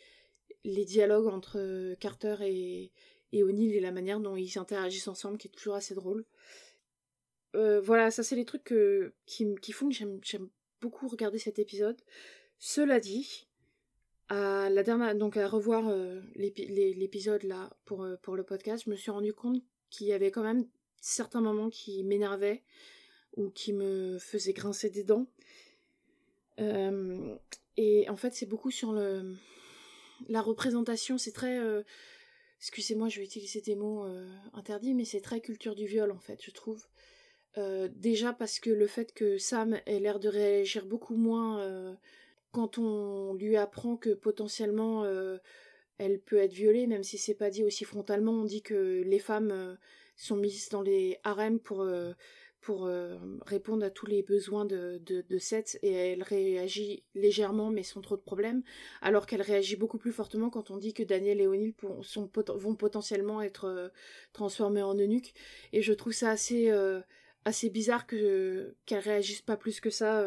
les 0.65 0.85
dialogues 0.85 1.27
entre 1.27 1.59
euh, 1.59 1.97
Carter 1.97 2.37
et, 2.43 2.93
et 3.33 3.43
O'Neill 3.43 3.75
et 3.75 3.81
la 3.81 3.93
manière 3.93 4.21
dont 4.21 4.37
ils 4.37 4.59
interagissent 4.59 5.09
ensemble, 5.09 5.39
qui 5.39 5.49
est 5.49 5.51
toujours 5.51 5.75
assez 5.75 5.95
drôle. 5.95 6.25
voilà, 7.55 8.11
ça 8.11 8.23
c'est 8.23 8.37
les 8.37 8.45
trucs 8.45 8.75
qui, 9.27 9.55
qui, 9.63 9.73
font 9.73 9.89
que 9.89 9.95
j'aime 9.95 10.49
beaucoup 10.81 11.09
regarder 11.09 11.39
cet 11.39 11.59
épisode. 11.59 11.97
Cela 12.59 13.01
dit, 13.01 13.49
à 14.29 14.69
la 14.71 14.83
dernière, 14.83 15.15
donc 15.15 15.37
à 15.37 15.49
revoir 15.49 15.91
l'épisode 16.35 17.43
là 17.45 17.71
pour, 17.85 18.07
pour 18.23 18.37
le 18.37 18.45
podcast, 18.45 18.85
je 18.85 18.91
me 18.91 18.97
suis 18.97 19.11
rendu 19.11 19.33
compte 19.33 19.63
qu'il 19.91 20.07
y 20.07 20.13
avait 20.13 20.31
quand 20.31 20.43
même 20.43 20.67
certains 21.01 21.41
moments 21.41 21.71
qui 21.71 22.03
m'énervaient 22.05 22.63
ou 23.37 23.51
qui 23.51 23.73
me 23.73 24.19
faisaient 24.19 24.53
grincer 24.53 24.91
des 24.91 25.05
dents. 25.05 25.27
Euh, 26.59 27.37
et 27.77 28.09
en 28.09 28.17
fait, 28.17 28.35
c'est 28.35 28.47
beaucoup 28.47 28.71
sur 28.71 28.93
le 28.93 29.35
la 30.29 30.41
représentation. 30.41 31.19
C'est 31.19 31.33
très, 31.33 31.59
euh, 31.59 31.83
excusez-moi, 32.61 33.09
je 33.09 33.19
vais 33.21 33.25
utiliser 33.25 33.61
des 33.61 33.77
mots 33.77 34.05
euh, 34.05 34.27
interdits, 34.53 34.95
mais 34.95 35.05
c'est 35.05 35.21
très 35.21 35.41
culture 35.41 35.75
du 35.75 35.87
viol 35.87 36.11
en 36.11 36.19
fait, 36.19 36.41
je 36.43 36.51
trouve. 36.51 36.87
déjà 37.91 38.33
parce 38.33 38.59
que 38.61 38.71
le 38.71 38.87
fait 38.87 39.13
que 39.15 39.39
Sam 39.39 39.81
ait 39.87 40.01
l'air 40.01 40.19
de 40.19 40.29
réagir 40.29 40.85
beaucoup 40.85 41.17
moins 41.17 41.97
quand 42.53 42.77
on 42.77 43.33
lui 43.35 43.57
apprend 43.57 43.97
que 43.97 44.11
potentiellement 44.11 45.05
elle 45.97 46.21
peut 46.21 46.37
être 46.37 46.53
violée, 46.53 46.87
même 46.87 47.03
si 47.03 47.17
c'est 47.17 47.35
pas 47.35 47.49
dit 47.49 47.65
aussi 47.65 47.85
frontalement, 47.85 48.33
on 48.33 48.45
dit 48.45 48.61
que 48.61 49.03
les 49.07 49.19
femmes 49.19 49.79
sont 50.17 50.37
mises 50.37 50.69
dans 50.71 50.83
les 50.83 51.19
harems 51.23 51.61
pour, 51.61 51.83
euh, 51.83 52.13
pour 52.61 52.87
euh, 52.87 53.19
répondre 53.47 53.85
à 53.85 53.91
tous 53.91 54.07
les 54.07 54.23
besoins 54.23 54.65
de, 54.65 55.01
de, 55.05 55.39
Seth 55.39 55.79
et 55.83 55.93
elle 55.93 56.23
réagit 56.23 57.05
légèrement 57.15 57.71
mais 57.71 57.83
sans 57.83 58.01
trop 58.01 58.17
de 58.17 58.23
problèmes, 58.23 58.63
alors 59.01 59.27
qu'elle 59.27 59.43
réagit 59.43 59.77
beaucoup 59.77 59.99
plus 59.99 60.13
fortement 60.13 60.51
quand 60.51 60.71
on 60.71 60.77
dit 60.77 60.95
que 60.95 61.03
Daniel 61.03 61.41
et 61.41 61.47
O'Neill 61.47 61.75
sont, 62.03 62.31
vont 62.55 62.75
potentiellement 62.75 63.41
être 63.43 63.65
euh, 63.67 63.89
transformés 64.33 64.83
en 64.83 64.95
eunuques. 64.95 65.35
Et 65.73 65.83
je 65.83 65.93
trouve 65.93 66.13
ça 66.13 66.31
assez, 66.31 66.71
assez 67.45 67.71
bizarre 67.71 68.07
que 68.07 68.75
qu'elle 68.87 69.01
réagisse 69.01 69.43
pas 69.43 69.57
plus 69.57 69.81
que 69.81 69.91
ça 69.91 70.25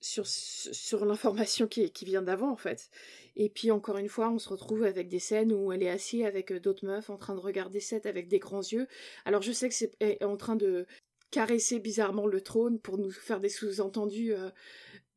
sur, 0.00 0.26
sur 0.26 1.04
l'information 1.04 1.66
qui, 1.66 1.90
qui 1.90 2.04
vient 2.04 2.22
d'avant 2.22 2.50
en 2.50 2.56
fait. 2.56 2.90
Et 3.36 3.48
puis 3.48 3.70
encore 3.70 3.98
une 3.98 4.08
fois, 4.08 4.30
on 4.30 4.38
se 4.38 4.48
retrouve 4.48 4.84
avec 4.84 5.08
des 5.08 5.18
scènes 5.18 5.52
où 5.52 5.72
elle 5.72 5.82
est 5.82 5.90
assise 5.90 6.24
avec 6.24 6.52
euh, 6.52 6.60
d'autres 6.60 6.86
meufs 6.86 7.10
en 7.10 7.16
train 7.16 7.34
de 7.34 7.40
regarder 7.40 7.80
Seth 7.80 8.06
avec 8.06 8.28
des 8.28 8.38
grands 8.38 8.62
yeux. 8.62 8.86
Alors 9.24 9.42
je 9.42 9.52
sais 9.52 9.68
que 9.68 9.74
c'est 9.74 10.22
en 10.24 10.36
train 10.36 10.56
de 10.56 10.86
caresser 11.30 11.78
bizarrement 11.78 12.26
le 12.26 12.40
trône 12.40 12.78
pour 12.78 12.98
nous 12.98 13.10
faire 13.10 13.40
des 13.40 13.48
sous-entendus 13.48 14.32
euh, 14.32 14.50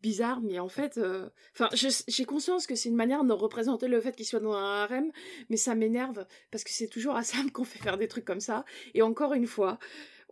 bizarres, 0.02 0.42
mais 0.42 0.60
en 0.60 0.68
fait, 0.68 0.98
euh, 0.98 1.30
enfin, 1.54 1.70
j'ai 1.74 2.26
conscience 2.26 2.68
que 2.68 2.76
c'est 2.76 2.90
une 2.90 2.96
manière 2.96 3.24
de 3.24 3.34
représenter 3.34 3.88
le 3.88 4.02
fait 4.02 4.16
qu'il 4.16 4.26
soit 4.26 4.40
dans 4.40 4.54
un 4.54 4.84
harem, 4.84 5.12
mais 5.50 5.58
ça 5.58 5.76
m'énerve 5.76 6.26
parce 6.50 6.64
que 6.64 6.72
c'est 6.72 6.88
toujours 6.88 7.16
à 7.16 7.24
Sam 7.24 7.52
qu'on 7.52 7.64
fait 7.64 7.80
faire 7.80 7.98
des 7.98 8.08
trucs 8.08 8.26
comme 8.26 8.42
ça. 8.42 8.66
Et 8.94 9.02
encore 9.02 9.34
une 9.34 9.48
fois, 9.48 9.80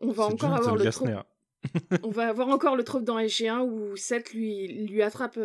on 0.02 0.12
va 0.12 0.26
encore 0.26 0.54
avoir 0.54 0.76
le 0.76 0.92
trope. 0.92 1.10
on 2.04 2.10
va 2.10 2.28
avoir 2.30 2.50
encore 2.50 2.76
le 2.76 2.84
trope 2.84 3.04
dans 3.04 3.20
SG1 3.20 3.62
où 3.62 3.96
Seth 3.96 4.34
lui 4.34 4.68
lui 4.68 5.02
attrape 5.02 5.38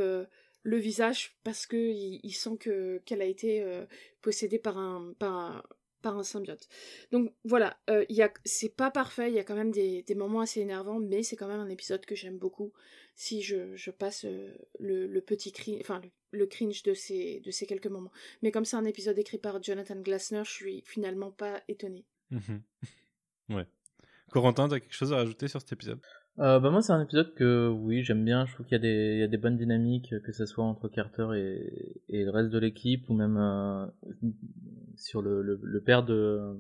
le 0.65 0.79
visage 0.79 1.37
parce 1.45 1.67
que 1.67 1.77
il, 1.77 2.33
sent 2.33 2.57
que 2.59 2.99
qu'elle 3.05 3.23
a 3.23 3.27
été 3.27 3.63
euh, 3.63 3.85
possédée 4.23 4.59
par 4.59 4.79
un 4.79 5.13
par 5.19 5.69
par 6.05 6.19
un 6.19 6.23
symbiote. 6.23 6.69
Donc 7.13 7.33
voilà, 7.45 7.79
euh, 7.89 8.05
c'est 8.45 8.77
pas 8.77 8.91
parfait, 8.91 9.31
il 9.31 9.35
y 9.35 9.39
a 9.39 9.45
quand 9.45 9.55
même 9.55 9.71
des, 9.71 10.03
des 10.03 10.15
moments 10.15 10.41
assez 10.41 10.61
énervants, 10.61 11.01
mais 11.01 11.23
c'est 11.23 11.35
quand 11.35 11.49
même 11.49 11.61
un 11.61 11.71
épisode 11.71 12.05
que 12.05 12.15
j'aime 12.15 12.37
beaucoup. 12.37 12.73
Si 13.17 13.41
je, 13.41 13.75
je 13.75 13.91
passe 13.91 14.27
euh, 14.27 14.55
le, 14.79 15.07
le, 15.07 15.21
petit 15.23 15.51
cri, 15.51 15.79
enfin 15.81 16.03
le, 16.33 16.47
cringe 16.47 16.83
de 16.83 16.93
ces 16.93 17.41
de 17.41 17.51
ces 17.51 17.67
quelques 17.67 17.87
moments. 17.87 18.13
Mais 18.43 18.51
comme 18.51 18.67
c'est 18.67 18.77
un 18.77 18.85
épisode 18.85 19.19
écrit 19.19 19.39
par 19.39 19.63
Jonathan 19.63 19.97
Glassner, 19.97 20.43
je 20.45 20.51
suis 20.51 20.83
finalement 20.85 21.31
pas 21.31 21.63
étonnée. 21.69 22.05
Mhm. 22.31 22.63
ouais. 23.57 23.67
Corentin, 24.31 24.69
t'as 24.69 24.81
quelque 24.81 24.95
chose 24.95 25.13
à 25.15 25.17
rajouter 25.17 25.49
sur 25.49 25.61
cet 25.61 25.73
épisode? 25.73 26.01
Euh, 26.41 26.59
bah 26.59 26.71
moi 26.71 26.83
c'est 26.83 26.93
un 26.93 27.01
épisode 27.01 27.33
que 27.35 27.69
oui 27.69 28.03
j'aime 28.03 28.25
bien, 28.25 28.45
je 28.45 28.55
trouve 28.55 28.67
qu'il 28.67 28.75
y, 28.75 28.81
a 28.81 28.83
des, 28.83 29.15
il 29.15 29.21
y 29.21 29.23
a 29.23 29.29
des 29.29 29.37
bonnes 29.37 29.57
dynamiques, 29.57 30.13
que 30.25 30.33
ce 30.33 30.45
soit 30.47 30.65
entre 30.65 30.89
Carter 30.89 31.29
et, 31.37 32.03
et 32.09 32.25
le 32.25 32.31
reste 32.31 32.51
de 32.51 32.59
l'équipe, 32.59 33.09
ou 33.09 33.15
même 33.15 33.37
euh, 33.37 33.87
sur 34.97 35.23
le, 35.23 35.43
le, 35.43 35.59
le, 35.63 35.81
père 35.83 36.05
de, 36.05 36.57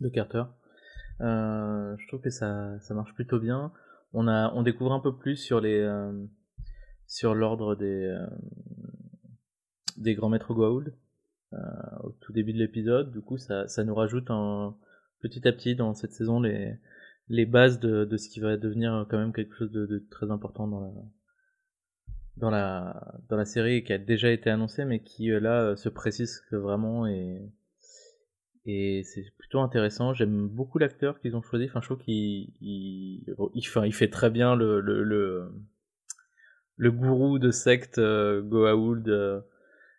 de 0.00 0.08
Carter. 0.08 0.44
Euh, 1.20 1.96
je 1.98 2.08
trouve 2.08 2.20
que 2.20 2.30
ça, 2.30 2.78
ça 2.80 2.94
marche 2.94 3.14
plutôt 3.14 3.38
bien. 3.38 3.72
On, 4.12 4.28
a, 4.28 4.52
on 4.54 4.62
découvre 4.62 4.92
un 4.92 5.00
peu 5.00 5.16
plus 5.16 5.36
sur 5.36 5.60
les 5.60 5.78
euh, 5.78 6.12
sur 7.06 7.34
l'ordre 7.34 7.76
des, 7.76 8.04
euh, 8.06 8.26
des 9.96 10.14
grands 10.14 10.28
maîtres 10.28 10.54
Goa'uld 10.54 10.94
au 12.02 12.12
tout 12.22 12.32
début 12.32 12.54
de 12.54 12.58
l'épisode, 12.58 13.12
du 13.12 13.20
coup 13.20 13.36
ça, 13.36 13.68
ça 13.68 13.84
nous 13.84 13.94
rajoute 13.94 14.30
un, 14.30 14.74
petit 15.20 15.46
à 15.46 15.52
petit 15.52 15.76
dans 15.76 15.92
cette 15.92 16.12
saison 16.12 16.40
les 16.40 16.78
les 17.28 17.44
bases 17.44 17.78
de, 17.78 18.06
de 18.06 18.16
ce 18.16 18.30
qui 18.30 18.40
va 18.40 18.56
devenir 18.56 19.06
quand 19.10 19.18
même 19.18 19.34
quelque 19.34 19.54
chose 19.54 19.70
de, 19.70 19.84
de, 19.84 19.98
très 20.10 20.30
important 20.30 20.66
dans 20.66 20.80
la 20.80 20.90
dans 22.36 22.50
la 22.50 23.14
dans 23.28 23.36
la 23.36 23.44
série 23.44 23.84
qui 23.84 23.92
a 23.92 23.98
déjà 23.98 24.30
été 24.30 24.50
annoncé 24.50 24.84
mais 24.84 25.00
qui 25.00 25.30
euh, 25.30 25.40
là 25.40 25.62
euh, 25.62 25.76
se 25.76 25.88
précise 25.88 26.42
vraiment 26.50 27.06
et 27.06 27.42
et 28.64 29.02
c'est 29.02 29.24
plutôt 29.38 29.58
intéressant. 29.58 30.14
J'aime 30.14 30.46
beaucoup 30.46 30.78
l'acteur 30.78 31.18
qu'ils 31.18 31.34
ont 31.34 31.42
choisi. 31.42 31.64
Enfin 31.64 31.80
je 31.80 31.86
trouve 31.86 31.98
qu'il 31.98 32.52
il, 32.60 33.24
il, 33.54 33.66
fait, 33.66 33.88
il 33.88 33.92
fait 33.92 34.08
très 34.08 34.30
bien 34.30 34.54
le 34.54 34.80
le, 34.80 35.02
le, 35.02 35.52
le 36.76 36.92
gourou 36.92 37.38
de 37.38 37.50
secte 37.50 37.98
euh, 37.98 38.40
Goa'uld 38.40 39.08
euh, 39.08 39.40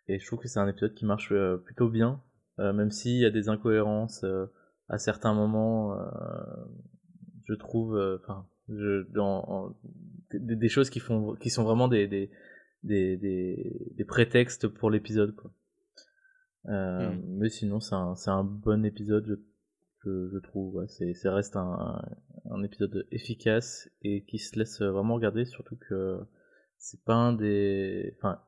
et 0.08 0.18
je 0.18 0.26
trouve 0.26 0.40
que 0.40 0.48
c'est 0.48 0.60
un 0.60 0.68
épisode 0.68 0.94
qui 0.94 1.06
marche 1.06 1.32
plutôt 1.64 1.88
bien 1.88 2.20
même 2.58 2.90
s'il 2.90 3.16
y 3.16 3.24
a 3.24 3.30
des 3.30 3.48
incohérences 3.48 4.24
à 4.88 4.98
certains 4.98 5.32
moments 5.32 5.96
je 7.46 7.54
trouve, 7.54 7.98
enfin, 8.22 8.46
dans 8.68 9.74
des, 10.38 10.56
des, 10.56 10.68
choses 10.68 10.90
qui 10.90 11.00
font, 11.00 11.34
qui 11.36 11.50
sont 11.50 11.64
vraiment 11.64 11.88
des 11.88 12.06
des 12.06 12.30
des, 12.82 13.16
des, 13.16 14.04
prétextes 14.04 14.68
pour 14.68 14.90
l'épisode, 14.90 15.34
quoi. 15.34 15.50
Euh, 16.66 17.10
mm. 17.10 17.22
Mais 17.38 17.48
sinon, 17.48 17.80
c'est 17.80 17.94
un, 17.94 18.14
c'est 18.14 18.30
un 18.30 18.44
bon 18.44 18.84
épisode, 18.84 19.40
je, 20.04 20.28
je, 20.30 20.38
trouve. 20.38 20.74
Ouais. 20.74 20.86
C'est, 20.88 21.14
ça 21.14 21.34
reste 21.34 21.56
un, 21.56 22.02
un 22.50 22.62
épisode 22.62 23.06
efficace 23.10 23.88
et 24.02 24.24
qui 24.24 24.38
se 24.38 24.58
laisse 24.58 24.82
vraiment 24.82 25.14
regarder, 25.14 25.44
surtout 25.46 25.76
que 25.76 26.20
c'est 26.76 27.02
pas 27.04 27.14
un 27.14 27.32
des, 27.32 28.14
enfin, 28.18 28.40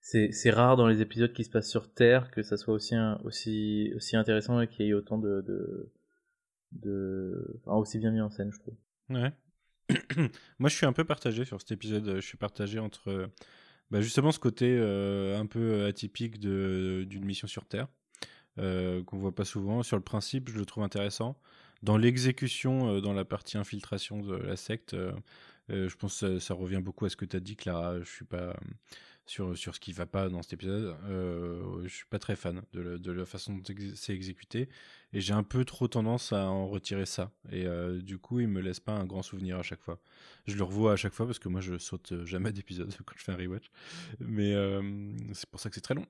c'est, 0.00 0.32
c'est 0.32 0.50
rare 0.50 0.76
dans 0.76 0.86
les 0.86 1.00
épisodes 1.00 1.32
qui 1.32 1.44
se 1.44 1.50
passent 1.50 1.70
sur 1.70 1.92
Terre 1.92 2.30
que 2.30 2.42
ça 2.42 2.56
soit 2.56 2.74
aussi, 2.74 2.94
aussi, 3.24 3.92
aussi 3.96 4.16
intéressant 4.16 4.60
et 4.60 4.68
qu'il 4.68 4.86
y 4.86 4.90
ait 4.90 4.94
autant 4.94 5.18
de, 5.18 5.42
de 5.42 5.92
de 6.72 7.60
enfin, 7.64 7.76
aussi 7.76 7.98
bien 7.98 8.10
mis 8.10 8.20
en 8.20 8.30
scène 8.30 8.50
je 8.52 8.58
trouve 8.58 8.74
ouais 9.10 9.32
moi 10.58 10.68
je 10.68 10.76
suis 10.76 10.86
un 10.86 10.92
peu 10.92 11.04
partagé 11.04 11.44
sur 11.44 11.60
cet 11.60 11.72
épisode. 11.72 12.16
Je 12.16 12.26
suis 12.26 12.38
partagé 12.38 12.78
entre 12.78 13.28
bah, 13.90 14.00
justement 14.00 14.32
ce 14.32 14.38
côté 14.38 14.76
euh, 14.78 15.38
un 15.38 15.46
peu 15.46 15.84
atypique 15.84 16.38
d'une 16.40 17.24
mission 17.24 17.46
sur 17.46 17.66
terre 17.66 17.88
euh, 18.58 19.02
qu'on 19.04 19.18
voit 19.18 19.34
pas 19.34 19.44
souvent. 19.44 19.82
Sur 19.82 19.96
le 19.96 20.02
principe 20.02 20.50
je 20.50 20.58
le 20.58 20.66
trouve 20.66 20.84
intéressant. 20.84 21.38
Dans 21.82 21.98
l'exécution 21.98 22.96
euh, 22.96 23.00
dans 23.00 23.12
la 23.12 23.24
partie 23.24 23.58
infiltration 23.58 24.20
de 24.20 24.36
la 24.36 24.56
secte 24.56 24.96
je 25.70 25.94
pense 25.96 26.20
que 26.20 26.38
ça, 26.38 26.46
ça, 26.46 26.54
revient 26.54 26.80
beaucoup 26.82 27.06
à 27.06 27.08
ce 27.08 27.16
que 27.16 27.24
tu 27.24 27.36
as 27.36 27.40
dit 27.40 27.56
Clara. 27.56 27.98
Je 28.00 28.10
suis 28.10 28.24
pas 28.26 28.54
sur, 29.26 29.56
sur 29.56 29.74
ce 29.74 29.80
qui 29.80 29.92
va 29.92 30.06
pas 30.06 30.28
dans 30.28 30.42
cet 30.42 30.52
épisode. 30.54 30.96
Euh, 31.08 31.82
je 31.84 31.88
suis 31.94 32.04
pas 32.06 32.18
très 32.18 32.36
fan 32.36 32.62
de, 32.72 32.80
la- 32.80 32.98
de 32.98 33.12
la 33.12 33.24
façon 33.24 33.54
dont 33.54 33.62
c'est 33.94 34.14
exécuté 34.14 34.68
et 35.12 35.20
j'ai 35.20 35.32
un 35.32 35.42
peu 35.42 35.64
trop 35.64 35.88
tendance 35.88 36.32
à 36.32 36.46
en 36.50 36.66
retirer 36.68 37.06
ça. 37.06 37.30
Et 37.50 37.66
euh, 37.66 38.00
du 38.02 38.18
coup, 38.18 38.40
il 38.40 38.48
me 38.48 38.60
laisse 38.60 38.80
pas 38.80 38.92
un 38.92 39.06
grand 39.06 39.22
souvenir 39.22 39.58
à 39.58 39.62
chaque 39.62 39.80
fois. 39.80 39.98
Je 40.46 40.56
le 40.56 40.62
revois 40.64 40.92
à 40.92 40.96
chaque 40.96 41.14
fois 41.14 41.24
parce 41.26 41.38
que 41.38 41.48
moi 41.48 41.60
je 41.62 41.78
saute 41.78 42.24
jamais 42.24 42.52
d'épisode 42.52 42.94
quand 43.06 43.14
je 43.16 43.24
fais 43.24 43.32
un 43.32 43.36
rewatch. 43.36 43.70
Mais 44.20 44.52
euh, 44.54 44.82
c'est 45.32 45.48
pour 45.48 45.58
ça 45.60 45.68
que 45.70 45.74
c'est 45.76 45.80
très 45.80 45.94
long. 45.94 46.06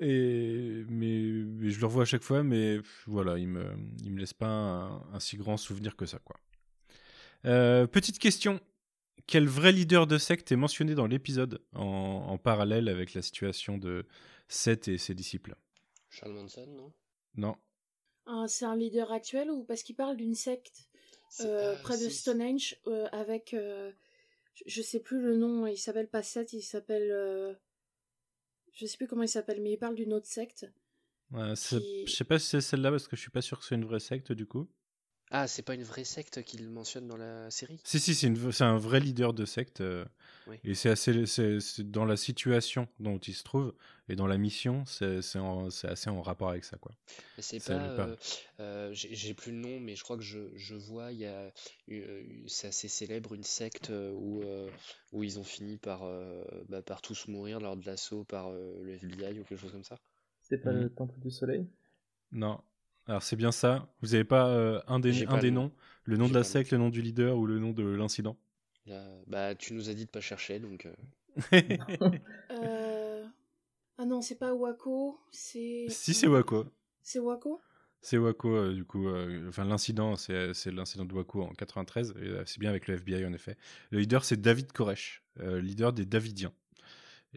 Et, 0.00 0.84
mais, 0.88 1.70
je 1.70 1.78
le 1.78 1.86
revois 1.86 2.02
à 2.02 2.06
chaque 2.06 2.22
fois, 2.22 2.42
mais 2.42 2.80
voilà, 3.06 3.38
il 3.38 3.48
me, 3.48 3.64
me 4.04 4.18
laisse 4.18 4.34
pas 4.34 4.48
un, 4.48 5.20
si 5.20 5.36
grand 5.36 5.56
souvenir 5.56 5.94
que 5.96 6.06
ça, 6.06 6.18
quoi. 6.18 6.36
Petite 7.42 8.18
question. 8.18 8.60
Quel 9.26 9.46
vrai 9.48 9.72
leader 9.72 10.06
de 10.06 10.18
secte 10.18 10.50
est 10.52 10.56
mentionné 10.56 10.94
dans 10.94 11.06
l'épisode 11.06 11.62
en, 11.74 11.82
en 12.28 12.38
parallèle 12.38 12.88
avec 12.88 13.14
la 13.14 13.22
situation 13.22 13.78
de 13.78 14.06
Seth 14.48 14.88
et 14.88 14.98
ses 14.98 15.14
disciples? 15.14 15.56
Charles 16.08 16.32
Manson, 16.34 16.66
non? 16.66 16.92
Non. 17.36 17.56
Ah, 18.26 18.46
c'est 18.48 18.64
un 18.64 18.76
leader 18.76 19.10
actuel 19.12 19.50
ou 19.50 19.64
parce 19.64 19.82
qu'il 19.82 19.96
parle 19.96 20.16
d'une 20.16 20.34
secte 20.34 20.88
euh, 21.40 21.74
pas- 21.76 21.82
près 21.82 21.98
de 22.04 22.08
Stonehenge 22.08 22.76
euh, 22.86 23.08
avec 23.12 23.54
euh, 23.54 23.92
je- 24.54 24.64
je 24.66 24.82
sais 24.82 25.00
plus 25.00 25.20
le 25.22 25.36
nom 25.36 25.66
il 25.66 25.76
s'appelle 25.78 26.08
pas 26.08 26.22
Seth 26.22 26.52
il 26.52 26.62
s'appelle 26.62 27.10
euh, 27.10 27.54
je 28.72 28.86
sais 28.86 28.96
plus 28.96 29.06
comment 29.06 29.22
il 29.22 29.28
s'appelle 29.28 29.60
mais 29.62 29.72
il 29.72 29.78
parle 29.78 29.94
d'une 29.94 30.12
autre 30.12 30.26
secte 30.26 30.66
Ouais, 31.32 31.54
c'est- 31.54 31.78
Qui- 31.80 32.06
Je 32.08 32.12
sais 32.12 32.24
pas 32.24 32.38
si 32.40 32.46
c'est 32.48 32.60
celle-là 32.60 32.90
parce 32.90 33.06
que 33.06 33.14
je 33.16 33.20
suis 33.20 33.30
pas 33.30 33.40
sûr 33.42 33.58
que 33.58 33.64
c'est 33.64 33.76
une 33.76 33.84
vraie 33.84 34.00
secte 34.00 34.32
du 34.32 34.46
coup. 34.46 34.68
Ah, 35.30 35.46
c'est 35.48 35.62
pas 35.62 35.74
une 35.74 35.82
vraie 35.84 36.04
secte 36.04 36.42
qu'il 36.42 36.68
mentionne 36.68 37.06
dans 37.06 37.16
la 37.16 37.50
série? 37.50 37.80
Si, 37.84 38.00
si, 38.00 38.14
c'est 38.14 38.62
un 38.64 38.76
vrai 38.78 39.00
leader 39.00 39.32
de 39.32 39.44
secte. 39.44 39.80
euh, 39.80 40.04
Oui. 40.46 40.56
Et 40.64 40.74
c'est 40.74 40.90
assez. 40.90 41.26
c'est- 41.26 41.60
c'est 41.60 41.90
dans 41.90 42.04
la 42.04 42.16
situation 42.16 42.86
dont 42.98 43.18
il 43.18 43.34
se 43.34 43.42
trouve 43.44 43.74
et 44.08 44.16
dans 44.16 44.26
la 44.26 44.36
mission, 44.38 44.84
c'est 44.86 45.18
assez 45.84 46.10
en 46.10 46.22
rapport 46.22 46.50
avec 46.50 46.64
ça, 46.64 46.76
quoi. 46.76 46.92
C'est 47.38 47.60
pas, 47.60 47.72
euh, 47.72 48.16
euh, 48.60 48.90
j'ai 48.92 49.32
plus 49.34 49.52
le 49.52 49.58
nom, 49.58 49.80
mais 49.80 49.96
je 49.96 50.02
crois 50.04 50.16
que 50.16 50.22
je, 50.22 50.40
je 50.56 50.74
vois, 50.74 51.12
il 51.12 51.18
y 51.20 51.26
a, 51.26 51.50
c'est 52.46 52.68
assez 52.68 52.88
célèbre, 52.88 53.34
une 53.34 53.42
secte 53.44 53.88
où, 53.90 54.42
euh, 54.42 54.70
où 55.12 55.22
ils 55.24 55.38
ont 55.38 55.44
fini 55.44 55.78
par, 55.78 56.02
euh, 56.04 56.44
bah, 56.68 56.82
par 56.82 57.00
tous 57.00 57.28
mourir 57.28 57.58
lors 57.60 57.76
de 57.76 57.86
l'assaut 57.86 58.24
par 58.24 58.48
euh, 58.50 58.78
le 58.82 58.98
FBI 58.98 59.40
ou 59.40 59.44
quelque 59.44 59.60
chose 59.60 59.72
comme 59.72 59.84
ça. 59.84 59.96
C'est 60.42 60.58
pas 60.58 60.72
le 60.72 60.90
Temple 60.90 61.18
du 61.20 61.30
Soleil? 61.30 61.66
Non. 62.32 62.62
Alors 63.10 63.24
c'est 63.24 63.34
bien 63.34 63.50
ça. 63.50 63.88
Vous 64.02 64.14
avez 64.14 64.22
pas 64.22 64.46
euh, 64.50 64.80
un 64.86 65.00
des, 65.00 65.24
un 65.24 65.26
pas 65.26 65.40
des 65.40 65.50
noms? 65.50 65.72
Le 66.04 66.16
nom 66.16 66.28
de 66.28 66.34
la 66.34 66.44
secte, 66.44 66.70
le 66.70 66.78
nom 66.78 66.90
du 66.90 67.02
leader 67.02 67.36
ou 67.36 67.44
le 67.44 67.58
nom 67.58 67.72
de 67.72 67.82
l'incident? 67.82 68.36
Là, 68.86 69.04
bah, 69.26 69.54
tu 69.56 69.74
nous 69.74 69.90
as 69.90 69.94
dit 69.94 70.06
de 70.06 70.10
pas 70.10 70.20
chercher, 70.20 70.60
donc 70.60 70.86
euh, 70.86 70.94
Euh, 72.52 73.24
ah 73.98 74.04
non 74.04 74.22
c'est 74.22 74.38
pas 74.38 74.52
Waco 74.54 75.20
c'est 75.32 75.86
Si, 75.88 76.14
c'est 76.14 76.28
Waco. 76.28 76.66
c'est 77.02 77.18
Waco 77.18 77.60
C'est 78.00 78.16
Waco, 78.16 78.48
euh, 78.54 78.72
du 78.74 78.84
coup. 78.84 79.08
euh, 79.08 79.48
enfin, 79.48 79.64
l'incident, 79.64 80.16
c'est 80.16 80.54
c'est 80.54 80.70
l'incident 80.70 81.04
de 81.04 81.12
Waco 81.14 81.42
en 81.42 81.52
93. 81.52 82.14
et, 82.16 82.26
euh, 82.28 82.42
c'est 82.46 82.58
bien 82.60 82.70
avec 82.70 82.86
le 82.86 82.94
FBI, 82.96 83.24
en 83.26 83.32
effet. 83.32 83.56
Le 83.90 83.98
leader, 83.98 84.24
c'est 84.24 84.40
David 84.40 84.72
Koresh, 84.72 85.22
euh, 85.40 85.60
leader 85.60 85.92
des 85.92 86.06
Davidiens. 86.06 86.52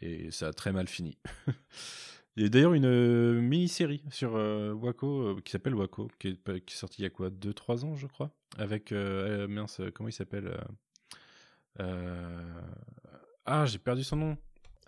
Et 0.01 0.31
ça 0.31 0.47
a 0.49 0.53
très 0.53 0.71
mal 0.71 0.87
fini. 0.87 1.17
Il 2.35 2.43
y 2.43 2.45
a 2.47 2.49
d'ailleurs 2.49 2.73
une 2.73 2.85
euh, 2.85 3.39
mini-série 3.39 4.01
sur 4.09 4.35
euh, 4.35 4.73
Waco 4.73 5.21
euh, 5.21 5.41
qui 5.43 5.51
s'appelle 5.51 5.75
Waco, 5.75 6.09
qui 6.19 6.29
est, 6.29 6.65
qui 6.65 6.73
est 6.73 6.77
sortie 6.77 7.01
il 7.01 7.03
y 7.03 7.05
a 7.05 7.11
quoi 7.11 7.29
2-3 7.29 7.85
ans, 7.85 7.95
je 7.95 8.07
crois? 8.07 8.31
Avec. 8.57 8.91
mince, 8.91 9.81
comment 9.93 10.09
il 10.09 10.13
s'appelle 10.13 10.57
Ah, 13.45 13.65
j'ai 13.65 13.77
perdu 13.79 14.03
son 14.03 14.15
nom. 14.17 14.37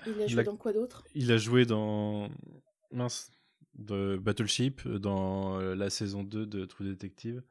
il 0.07 0.21
a 0.21 0.27
joué 0.27 0.35
La- 0.37 0.43
dans 0.43 0.57
quoi 0.57 0.73
d'autre? 0.73 1.03
Il 1.13 1.31
a 1.31 1.37
joué 1.37 1.65
dans. 1.65 2.29
Mince. 2.91 3.31
De 3.77 4.15
Battleship, 4.15 4.87
dans 4.87 5.59
la 5.59 5.89
saison 5.89 6.23
2 6.23 6.45
de 6.45 6.63
True 6.63 6.85
Detective. 6.85 7.43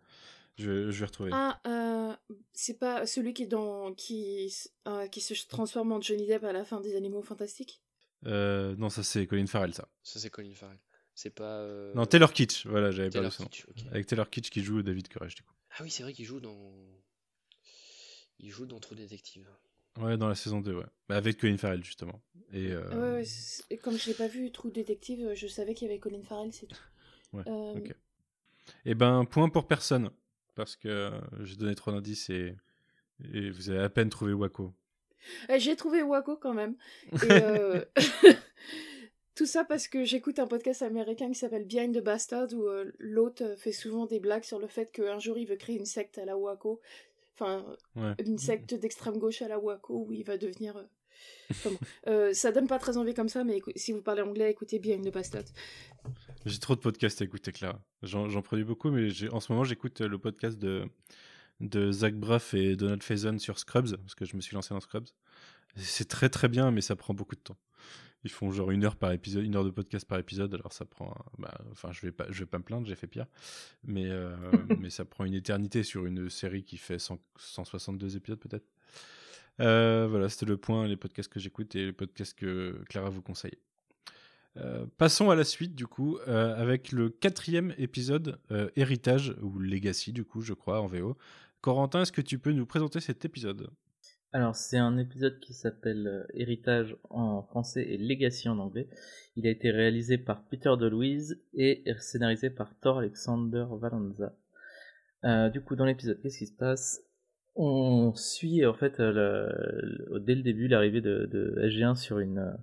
Je, 0.57 0.91
je 0.91 1.01
vais 1.01 1.05
retrouver. 1.07 1.31
ah 1.35 1.61
c'est 2.55 2.79
pas 2.79 3.05
celui 3.05 3.35
qui 3.35 3.43
est 3.43 3.47
dans 3.47 3.93
qui 3.93 4.51
qui 5.11 5.21
se 5.21 5.35
transforme 5.47 5.93
en 5.93 6.01
Johnny 6.01 6.27
Depp 6.27 6.45
à 6.45 6.53
la 6.55 6.65
fin 6.65 6.81
des 6.81 6.97
Animaux 6.97 7.21
Fantastiques? 7.21 7.83
Euh, 8.27 8.75
non, 8.77 8.89
ça 8.91 9.03
c'est 9.03 9.27
Colin 9.27 9.47
Farrell, 9.47 9.75
ça. 9.75 9.89
ça 10.03 10.19
c'est 10.19 10.31
Colin 10.31 10.55
Farrell. 10.55 10.79
C'est 11.15 11.31
pas. 11.35 11.59
euh, 11.59 11.93
Non, 11.95 12.07
Taylor 12.07 12.33
Kitsch, 12.33 12.67
voilà, 12.67 12.91
j'avais 12.91 13.11
Taylor 13.11 13.31
perdu 13.31 13.45
son. 13.45 13.45
Kitsch. 13.73 13.87
Avec 13.91 14.07
Taylor 14.07 14.29
Kitsch 14.31 14.51
qui 14.51 14.63
joue 14.63 14.83
David 14.83 15.09
Courage, 15.13 15.35
du 15.37 15.43
coup. 15.43 15.53
Ah 15.79 15.83
oui, 15.83 15.91
c'est 15.91 16.03
vrai 16.03 16.13
qu'il 16.13 16.25
joue 16.25 16.41
dans. 16.41 16.73
Il 18.41 18.51
joue 18.51 18.67
dans 18.67 18.81
True 18.81 18.97
Detective. 18.97 19.49
Ouais, 19.99 20.17
dans 20.17 20.29
la 20.29 20.35
saison 20.35 20.61
2, 20.61 20.75
ouais. 20.75 20.85
Bah, 21.09 21.17
avec 21.17 21.39
Colin 21.39 21.57
Farrell, 21.57 21.85
justement. 21.85 22.21
Et, 22.53 22.73
euh, 22.73 23.13
ouais, 23.19 23.21
ouais, 23.23 23.29
et 23.71 23.77
comme 23.79 23.97
je 23.97 24.07
l'ai 24.09 24.15
pas 24.15 24.27
vu 24.29 24.51
True 24.51 24.73
Detective 24.73 25.33
je 25.35 25.47
savais 25.47 25.75
qu'il 25.75 25.87
y 25.87 25.91
avait 25.91 26.01
Colin 26.01 26.23
Farrell 26.23 26.53
c'est 26.53 26.67
tout 26.67 26.77
Ouais, 27.33 27.45
Euh, 27.47 27.75
ok. 27.79 27.95
Eh 28.87 28.95
ben, 28.95 29.25
point 29.25 29.49
pour 29.49 29.67
personne. 29.69 30.11
Parce 30.57 30.77
que 30.77 31.11
j'ai 31.43 31.57
donné 31.57 31.75
trop 31.75 31.91
d'indices 31.93 32.31
et, 32.31 32.57
et 33.33 33.51
vous 33.51 33.71
avez 33.71 33.81
à 33.81 33.89
peine 33.89 34.09
trouvé 34.09 34.33
Waco. 34.33 34.73
Euh, 35.51 35.59
J'ai 35.59 35.77
trouvé 35.77 36.03
Waco 36.03 36.37
quand 36.37 36.55
même. 36.55 36.75
Et, 37.13 37.31
euh, 37.31 37.85
Tout 39.35 39.47
ça 39.47 39.65
parce 39.65 39.89
que 39.89 40.05
j'écoute 40.05 40.39
un 40.39 40.47
podcast 40.47 40.83
américain 40.83 41.29
qui 41.29 41.35
s'appelle 41.35 41.65
Behind 41.67 41.93
the 41.93 42.03
Bastard 42.05 42.53
où 42.53 42.69
euh, 42.69 42.93
l'hôte 43.01 43.41
euh, 43.41 43.57
fait 43.57 43.73
souvent 43.73 44.07
des 44.07 44.21
blagues 44.21 44.45
sur 44.45 44.61
le 44.61 44.69
fait 44.69 44.93
qu'un 44.93 45.19
jour 45.19 45.37
il 45.39 45.47
veut 45.47 45.57
créer 45.57 45.77
une 45.77 45.87
secte 45.87 46.19
à 46.19 46.25
la 46.25 46.37
Waco. 46.37 46.81
Enfin, 47.35 47.65
Ouais. 47.97 48.15
une 48.25 48.39
secte 48.39 48.75
d'extrême 48.75 49.19
gauche 49.19 49.43
à 49.43 49.49
la 49.49 49.59
Waco 49.59 50.05
où 50.07 50.13
il 50.13 50.23
va 50.25 50.39
devenir. 50.39 50.77
euh, 50.77 50.83
enfin 51.51 51.71
bon. 51.71 51.79
Euh, 52.07 52.33
ça 52.33 52.53
donne 52.53 52.69
pas 52.69 52.79
très 52.79 52.97
envie 52.97 53.13
comme 53.15 53.29
ça, 53.29 53.43
mais 53.43 53.61
si 53.75 53.91
vous 53.91 54.03
parlez 54.03 54.23
anglais, 54.23 54.53
écoutez 54.53 54.79
Behind 54.79 55.05
the 55.05 55.13
Bastard. 55.13 55.43
J'ai 56.47 56.61
trop 56.61 56.77
de 56.77 56.81
podcasts 56.81 57.21
à 57.21 57.25
écouter, 57.25 57.51
Clara. 57.51 57.81
J'en 58.05 58.41
produis 58.43 58.65
beaucoup, 58.65 58.91
mais 58.91 59.09
en 59.33 59.41
ce 59.41 59.51
moment, 59.51 59.65
j'écoute 59.65 60.01
le 60.01 60.19
podcast 60.19 60.59
de, 60.61 60.85
de 61.61 61.91
Zach 61.93 62.15
Braff 62.15 62.55
et 62.55 62.77
Donald 62.77 63.03
Faison 63.03 63.39
sur 63.39 63.59
Scrubs, 63.59 63.97
parce 63.97 64.15
que 64.15 64.25
je 64.25 64.37
me 64.37 64.41
suis 64.41 64.55
lancé 64.55 64.75
dans 64.75 64.81
Scrubs. 64.81 65.09
C'est 65.77 66.09
très 66.09 66.29
très 66.29 66.49
bien, 66.49 66.71
mais 66.71 66.81
ça 66.81 66.97
prend 66.97 67.15
beaucoup 67.15 67.35
de 67.35 67.41
temps. 67.41 67.57
Ils 68.25 68.31
font 68.31 68.51
genre 68.51 68.71
une 68.71 68.85
heure 68.85 68.97
par 68.97 69.13
épisode, 69.13 69.45
une 69.45 69.55
heure 69.55 69.65
de 69.65 69.71
podcast 69.71 70.07
par 70.07 70.19
épisode, 70.19 70.55
alors 70.55 70.73
ça 70.73 70.85
prend. 70.87 71.15
bah, 71.39 71.53
Enfin, 71.73 71.93
je 71.93 72.01
vais 72.01 72.13
pas, 72.13 72.27
je 72.31 72.41
vais 72.41 72.47
pas 72.47 72.59
me 72.59 72.65
plaindre, 72.65 72.87
j'ai 72.87 72.95
fait 72.95 73.07
pire, 73.07 73.27
mais 73.83 74.09
euh, 74.09 74.35
mais 74.81 74.89
ça 74.91 75.05
prend 75.05 75.25
une 75.25 75.35
éternité 75.35 75.83
sur 75.83 76.07
une 76.07 76.31
série 76.31 76.65
qui 76.65 76.79
fait 76.79 76.99
100 76.99 77.19
162 77.39 78.17
épisodes 78.17 78.41
peut-être. 78.41 78.67
Euh, 79.61 80.07
voilà, 80.09 80.29
c'était 80.29 80.47
le 80.47 80.57
point, 80.57 80.89
les 80.89 80.97
podcasts 80.97 81.31
que 81.31 81.39
j'écoute 81.39 81.75
et 81.77 81.87
les 81.87 81.93
podcasts 81.93 82.37
que 82.37 82.83
Clara 82.89 83.11
vous 83.11 83.23
conseille. 83.23 83.59
Euh, 84.57 84.87
passons 84.99 85.31
à 85.31 85.35
la 85.35 85.43
suite 85.43 85.75
du 85.75 85.87
coup 85.87 86.19
euh, 86.29 86.55
avec 86.57 86.93
le 86.93 87.09
quatrième 87.09 87.75
épisode 87.77 88.39
euh, 88.53 88.71
Héritage 88.77 89.35
ou 89.43 89.59
Legacy 89.59 90.13
du 90.13 90.25
coup 90.25 90.43
je 90.43 90.53
crois 90.53 90.81
en 90.81 90.87
VO. 90.87 91.17
Corentin, 91.61 92.03
est-ce 92.03 92.13
que 92.13 92.21
tu 92.21 92.39
peux 92.39 92.53
nous 92.53 92.67
présenter 92.67 93.01
cet 93.01 93.25
épisode? 93.25 93.71
Alors, 94.33 94.57
c'est 94.57 94.79
un 94.79 94.99
épisode 94.99 95.39
qui 95.41 95.55
s'appelle 95.55 96.27
Héritage 96.35 96.97
en 97.09 97.43
français 97.43 97.83
et 97.83 97.97
Legacy 97.97 98.49
en 98.49 98.59
anglais. 98.59 98.89
Il 99.37 99.47
a 99.47 99.51
été 99.51 99.71
réalisé 99.71 100.19
par 100.19 100.43
Peter 100.43 100.73
DeLuise 100.79 101.41
et 101.55 101.85
scénarisé 102.01 102.51
par 102.51 102.77
Thor 102.81 102.99
Alexander 102.99 103.65
Valenza. 103.71 104.35
Du 105.51 105.63
coup, 105.63 105.77
dans 105.77 105.87
l'épisode, 105.87 106.21
qu'est-ce 106.21 106.39
qui 106.39 106.47
se 106.49 106.57
passe? 106.57 107.01
On 107.55 108.13
suit 108.15 108.67
en 108.67 108.75
fait 108.75 109.01
dès 109.01 110.35
le 110.35 110.43
début 110.43 110.67
l'arrivée 110.67 111.01
de, 111.01 111.27
de 111.27 111.55
SG1 111.63 111.95
sur 111.95 112.19
une 112.19 112.59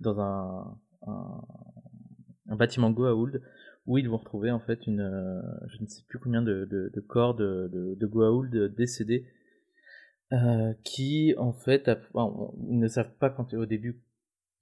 dans 0.00 0.20
un, 0.20 0.78
un, 1.06 2.56
bâtiment 2.56 2.90
Goa'uld 2.90 3.42
où 3.86 3.98
ils 3.98 4.08
vont 4.08 4.16
retrouver 4.16 4.50
en 4.50 4.60
fait 4.60 4.86
une 4.86 5.00
euh, 5.00 5.42
je 5.68 5.82
ne 5.82 5.86
sais 5.86 6.02
plus 6.08 6.18
combien 6.18 6.42
de, 6.42 7.04
corps 7.06 7.34
de, 7.34 7.98
Goa'uld 8.00 8.74
décédés 8.74 9.26
euh, 10.32 10.72
qui 10.84 11.34
en 11.36 11.52
fait 11.52 11.90
ils 12.68 12.78
ne 12.78 12.88
savent 12.88 13.14
pas 13.18 13.30
quand 13.30 13.52
au 13.54 13.66
début 13.66 14.00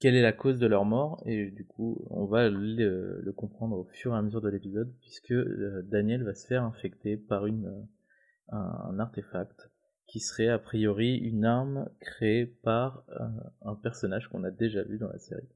quelle 0.01 0.17
est 0.17 0.23
la 0.23 0.33
cause 0.33 0.59
de 0.59 0.67
leur 0.67 0.85
mort 0.85 1.23
et 1.27 1.51
du 1.51 1.65
coup 1.65 2.05
on 2.11 2.25
va 2.25 2.49
le, 2.49 3.33
comprendre 3.37 3.77
au 3.77 3.85
fur 3.85 4.15
et 4.15 4.17
à 4.17 4.23
mesure 4.23 4.41
de 4.41 4.49
l'épisode 4.49 4.93
puisque 5.01 5.33
euh, 5.33 5.83
Daniel 5.85 6.25
va 6.25 6.35
se 6.35 6.47
faire 6.47 6.65
infecter 6.65 7.17
par 7.17 7.47
une 7.47 7.87
un, 8.49 8.99
artefact 8.99 9.71
qui 10.07 10.21
serait 10.21 10.49
a 10.49 10.59
priori 10.59 11.17
une 11.17 11.45
arme 11.45 11.89
créée 12.01 12.45
par 12.45 13.07
un 13.63 13.75
personnage 13.77 14.29
qu'on 14.29 14.45
a 14.45 14.51
déjà 14.51 14.83
vu 14.83 14.99
dans 14.99 15.09
la 15.09 15.19
série. 15.19 15.49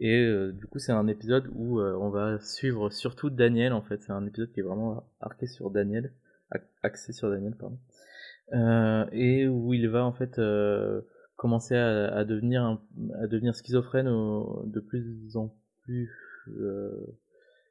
Et 0.00 0.24
euh, 0.24 0.52
du 0.52 0.66
coup 0.66 0.78
c'est 0.78 0.92
un 0.92 1.06
épisode 1.08 1.48
où 1.54 1.80
euh, 1.80 1.94
on 1.96 2.10
va 2.10 2.38
suivre 2.40 2.90
surtout 2.90 3.30
Daniel 3.30 3.72
en 3.72 3.82
fait, 3.82 4.02
c'est 4.02 4.12
un 4.12 4.26
épisode 4.26 4.52
qui 4.52 4.60
est 4.60 4.62
vraiment 4.62 5.04
arqué 5.20 5.46
sur 5.46 5.70
Daniel, 5.70 6.12
axé 6.82 7.12
sur 7.12 7.30
Daniel 7.30 7.54
pardon. 7.56 7.78
Euh, 8.54 9.04
et 9.12 9.46
où 9.48 9.74
il 9.74 9.88
va 9.88 10.04
en 10.04 10.12
fait 10.12 10.38
euh, 10.38 11.00
commencer 11.36 11.76
à, 11.76 12.08
à 12.14 12.24
devenir 12.24 12.80
à 13.20 13.26
devenir 13.26 13.54
schizophrène 13.54 14.08
au- 14.08 14.62
de 14.66 14.80
plus 14.80 15.36
en 15.36 15.54
plus 15.82 16.10
euh, 16.58 16.92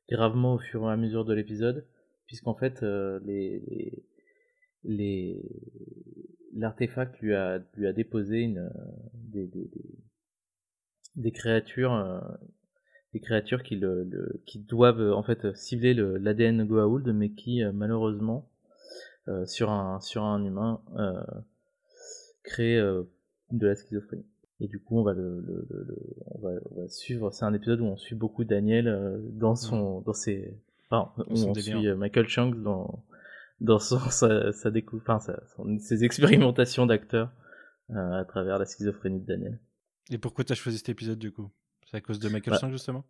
gravement 0.09 0.53
au 0.55 0.59
fur 0.59 0.83
et 0.83 0.91
à 0.91 0.97
mesure 0.97 1.25
de 1.25 1.33
l'épisode 1.33 1.85
puisqu'en 2.27 2.53
fait 2.53 2.83
euh, 2.83 3.19
les 3.25 3.59
les- 3.67 4.03
les 4.83 5.41
l'artefact 6.53 7.19
lui 7.21 7.33
a 7.33 7.59
lui 7.75 7.87
a 7.87 7.93
déposé 7.93 8.41
une 8.41 8.69
des, 9.13 9.47
des, 9.47 9.65
des- 9.65 9.96
des 11.17 11.31
créatures, 11.31 12.21
des 13.13 13.19
créatures 13.19 13.63
qui, 13.63 13.75
le, 13.75 14.41
qui 14.45 14.59
doivent 14.59 15.11
en 15.11 15.23
fait 15.23 15.55
cibler 15.55 15.93
l'ADN 15.93 16.65
Goa'uld, 16.65 17.07
mais 17.13 17.29
qui 17.31 17.61
malheureusement 17.73 18.47
sur 19.45 19.69
un 19.69 19.99
sur 19.99 20.23
un 20.23 20.43
humain 20.45 20.81
créent 22.43 22.79
de 23.51 23.67
la 23.67 23.75
schizophrénie. 23.75 24.25
Et 24.59 24.67
du 24.67 24.79
coup, 24.79 24.97
on 24.97 25.03
va 25.03 25.13
le, 25.13 25.39
le, 25.41 25.67
le, 25.69 25.95
on, 26.25 26.39
va, 26.39 26.49
on 26.71 26.81
va 26.81 26.87
suivre. 26.87 27.31
C'est 27.31 27.45
un 27.45 27.53
épisode 27.53 27.79
où 27.81 27.85
on 27.85 27.97
suit 27.97 28.15
beaucoup 28.15 28.43
Daniel 28.43 28.87
euh, 28.87 29.19
dans 29.33 29.55
son, 29.55 30.01
dans 30.01 30.13
ses, 30.13 30.57
enfin, 30.89 31.11
où 31.29 31.33
on 31.33 31.53
suit 31.53 31.87
euh, 31.87 31.95
Michael 31.95 32.27
Chang 32.27 32.51
dans 32.55 33.03
dans 33.61 33.79
son 33.79 33.99
sa, 34.09 34.51
sa 34.53 34.71
découpe, 34.71 35.03
enfin, 35.07 35.19
sa, 35.19 35.39
ses 35.79 36.03
expérimentations 36.03 36.87
d'acteur 36.87 37.31
euh, 37.91 38.19
à 38.19 38.25
travers 38.25 38.57
la 38.57 38.65
schizophrénie 38.65 39.19
de 39.19 39.27
Daniel. 39.27 39.59
Et 40.09 40.17
pourquoi 40.17 40.43
t'as 40.43 40.55
choisi 40.55 40.77
cet 40.77 40.89
épisode 40.89 41.19
du 41.19 41.31
coup? 41.31 41.49
C'est 41.85 41.97
à 41.97 42.01
cause 42.01 42.19
de 42.19 42.29
Michael 42.29 42.53
bah, 42.53 42.59
Chang 42.59 42.71
justement? 42.71 43.05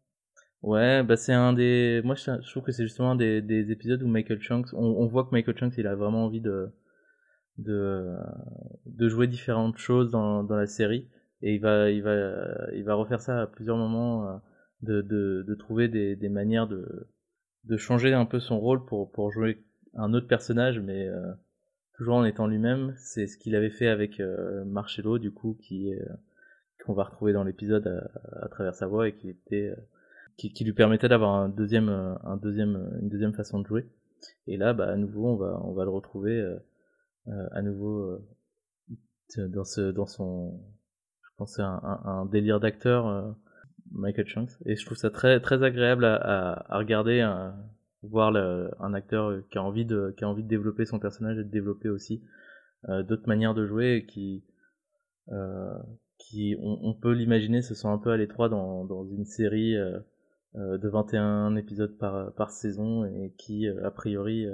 Ouais, 0.63 1.03
bah 1.03 1.17
c'est 1.17 1.33
un 1.33 1.53
des. 1.53 2.01
Moi, 2.03 2.15
je, 2.15 2.49
trouve 2.49 2.63
que 2.63 2.71
c'est 2.71 2.83
justement 2.83 3.11
un 3.11 3.15
des, 3.15 3.41
des 3.41 3.71
épisodes 3.71 4.01
où 4.01 4.07
Michael 4.07 4.41
Chang, 4.41 4.63
on, 4.73 4.85
on 4.85 5.07
voit 5.07 5.25
que 5.25 5.31
Michael 5.31 5.57
Chang, 5.57 5.69
il 5.77 5.87
a 5.87 5.95
vraiment 5.95 6.25
envie 6.25 6.41
de 6.41 6.71
de 7.57 8.15
de 8.85 9.09
jouer 9.09 9.27
différentes 9.27 9.77
choses 9.77 10.11
dans 10.11 10.43
dans 10.43 10.55
la 10.55 10.67
série 10.67 11.07
et 11.41 11.55
il 11.55 11.61
va 11.61 11.89
il 11.89 12.03
va 12.03 12.47
il 12.73 12.83
va 12.83 12.93
refaire 12.95 13.21
ça 13.21 13.41
à 13.41 13.47
plusieurs 13.47 13.77
moments 13.77 14.27
euh, 14.27 14.37
de, 14.81 15.01
de, 15.01 15.43
de 15.47 15.55
trouver 15.55 15.87
des, 15.87 16.15
des 16.15 16.29
manières 16.29 16.67
de 16.67 17.07
de 17.63 17.77
changer 17.77 18.13
un 18.13 18.25
peu 18.25 18.39
son 18.39 18.59
rôle 18.59 18.85
pour 18.85 19.11
pour 19.11 19.31
jouer 19.31 19.63
un 19.95 20.13
autre 20.13 20.27
personnage 20.27 20.79
mais 20.79 21.07
euh, 21.07 21.33
toujours 21.97 22.15
en 22.15 22.25
étant 22.25 22.47
lui-même 22.47 22.93
c'est 22.97 23.27
ce 23.27 23.37
qu'il 23.37 23.55
avait 23.55 23.71
fait 23.71 23.87
avec 23.87 24.19
euh, 24.19 24.63
Marcello 24.65 25.17
du 25.17 25.31
coup 25.31 25.57
qui 25.59 25.89
est 25.89 26.01
qu'on 26.87 26.93
va 26.93 27.03
retrouver 27.03 27.33
dans 27.33 27.43
l'épisode 27.43 27.87
à, 27.87 28.45
à, 28.45 28.49
travers 28.49 28.73
sa 28.73 28.87
voix 28.87 29.07
et 29.07 29.15
qui 29.15 29.29
était 29.29 29.73
qui, 30.37 30.63
lui 30.63 30.73
permettait 30.73 31.09
d'avoir 31.09 31.35
un 31.35 31.49
deuxième 31.49 31.89
un 31.89 32.37
deuxième 32.37 32.97
une 33.01 33.09
deuxième 33.09 33.33
façon 33.33 33.59
de 33.59 33.67
jouer 33.67 33.85
et 34.47 34.57
là 34.57 34.73
bah 34.73 34.89
à 34.89 34.95
nouveau 34.95 35.27
on 35.27 35.35
va 35.35 35.59
on 35.63 35.73
va 35.73 35.83
le 35.83 35.89
retrouver 35.89 36.57
à 37.27 37.61
nouveau 37.61 38.19
dans 39.37 39.63
ce 39.63 39.91
dans 39.91 40.05
son 40.05 40.59
c'est 41.45 41.61
un, 41.61 41.79
un, 41.83 42.25
délire 42.25 42.59
d'acteur, 42.59 43.07
euh, 43.07 43.31
Michael 43.91 44.25
Chunks. 44.25 44.51
Et 44.65 44.75
je 44.75 44.85
trouve 44.85 44.97
ça 44.97 45.11
très, 45.11 45.39
très 45.39 45.63
agréable 45.63 46.05
à, 46.05 46.65
regarder, 46.71 47.21
à 47.21 47.55
voir 48.01 48.35
un 48.35 48.93
acteur 48.93 49.47
qui 49.51 49.57
a, 49.57 49.63
envie 49.63 49.85
de, 49.85 50.13
qui 50.17 50.23
a 50.23 50.29
envie 50.29 50.43
de 50.43 50.47
développer 50.47 50.85
son 50.85 50.99
personnage 50.99 51.37
et 51.37 51.43
de 51.43 51.49
développer 51.49 51.89
aussi 51.89 52.23
euh, 52.89 53.03
d'autres 53.03 53.27
manières 53.27 53.53
de 53.53 53.65
jouer 53.65 53.97
et 53.97 54.05
qui, 54.05 54.43
euh, 55.29 55.77
qui 56.29 56.55
on, 56.59 56.93
peut 56.93 57.13
l'imaginer, 57.13 57.61
se 57.61 57.73
sent 57.73 57.87
un 57.87 57.97
peu 57.97 58.11
à 58.11 58.17
l'étroit 58.17 58.49
dans, 58.49 58.85
dans 58.85 59.05
une 59.05 59.25
série 59.25 59.75
euh, 59.75 59.99
euh 60.55 60.77
de 60.77 60.89
21 60.89 61.55
épisodes 61.55 61.97
par, 61.97 62.33
par 62.33 62.51
saison 62.51 63.05
et 63.05 63.33
qui, 63.37 63.67
a 63.67 63.91
priori, 63.91 64.45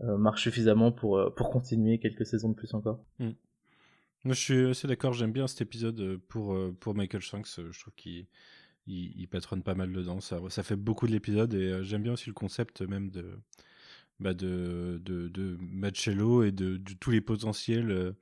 marche 0.00 0.42
suffisamment 0.42 0.92
pour, 0.92 1.32
pour 1.34 1.50
continuer 1.50 1.98
quelques 1.98 2.26
saisons 2.26 2.50
de 2.50 2.54
plus 2.54 2.74
encore. 2.74 3.04
Mm. 3.18 3.30
Moi, 4.24 4.34
je 4.34 4.40
suis 4.40 4.66
assez 4.66 4.86
d'accord. 4.86 5.12
J'aime 5.12 5.32
bien 5.32 5.48
cet 5.48 5.62
épisode 5.62 6.00
euh, 6.00 6.18
pour, 6.28 6.54
euh, 6.54 6.76
pour 6.78 6.94
Michael 6.94 7.20
Shanks. 7.20 7.58
Euh, 7.58 7.72
je 7.72 7.80
trouve 7.80 7.94
qu'il 7.94 8.26
il, 8.86 9.26
patronne 9.28 9.62
pas 9.62 9.74
mal 9.74 9.92
dedans. 9.92 10.20
Ça, 10.20 10.40
ça 10.48 10.62
fait 10.62 10.76
beaucoup 10.76 11.06
de 11.06 11.12
l'épisode 11.12 11.54
et 11.54 11.82
j'aime 11.82 12.02
bien 12.02 12.12
aussi 12.12 12.28
le 12.28 12.34
concept 12.34 12.82
même 12.82 13.10
de, 13.10 13.38
bah 14.20 14.34
de, 14.34 15.00
de, 15.04 15.28
de 15.28 15.56
Machello 15.60 16.44
et 16.44 16.52
de, 16.52 16.80
tous 17.00 17.10
les 17.10 17.20
potentiels. 17.20 18.14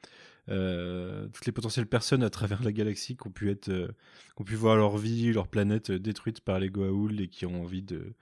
Euh, 0.49 1.29
toutes 1.33 1.47
les 1.47 1.53
potentielles 1.53 1.87
personnes 1.87 2.23
à 2.23 2.31
travers 2.31 2.63
la 2.63 2.73
galaxie 2.73 3.17
qui 3.17 3.27
ont 3.27 3.31
pu 3.31 3.51
être, 3.51 3.69
euh, 3.69 3.89
qui 4.37 4.43
ont 4.43 4.45
pu 4.45 4.55
voir 4.55 4.77
leur 4.77 4.97
vie, 4.97 5.33
leur 5.33 5.49
planète 5.49 5.93
détruite 5.93 6.41
par 6.41 6.59
les 6.59 6.71
Goa'uld 6.71 7.21
et 7.21 7.29
qui 7.29 7.47
ont 7.47 7.63
envie 7.63 7.83
de, 7.83 8.15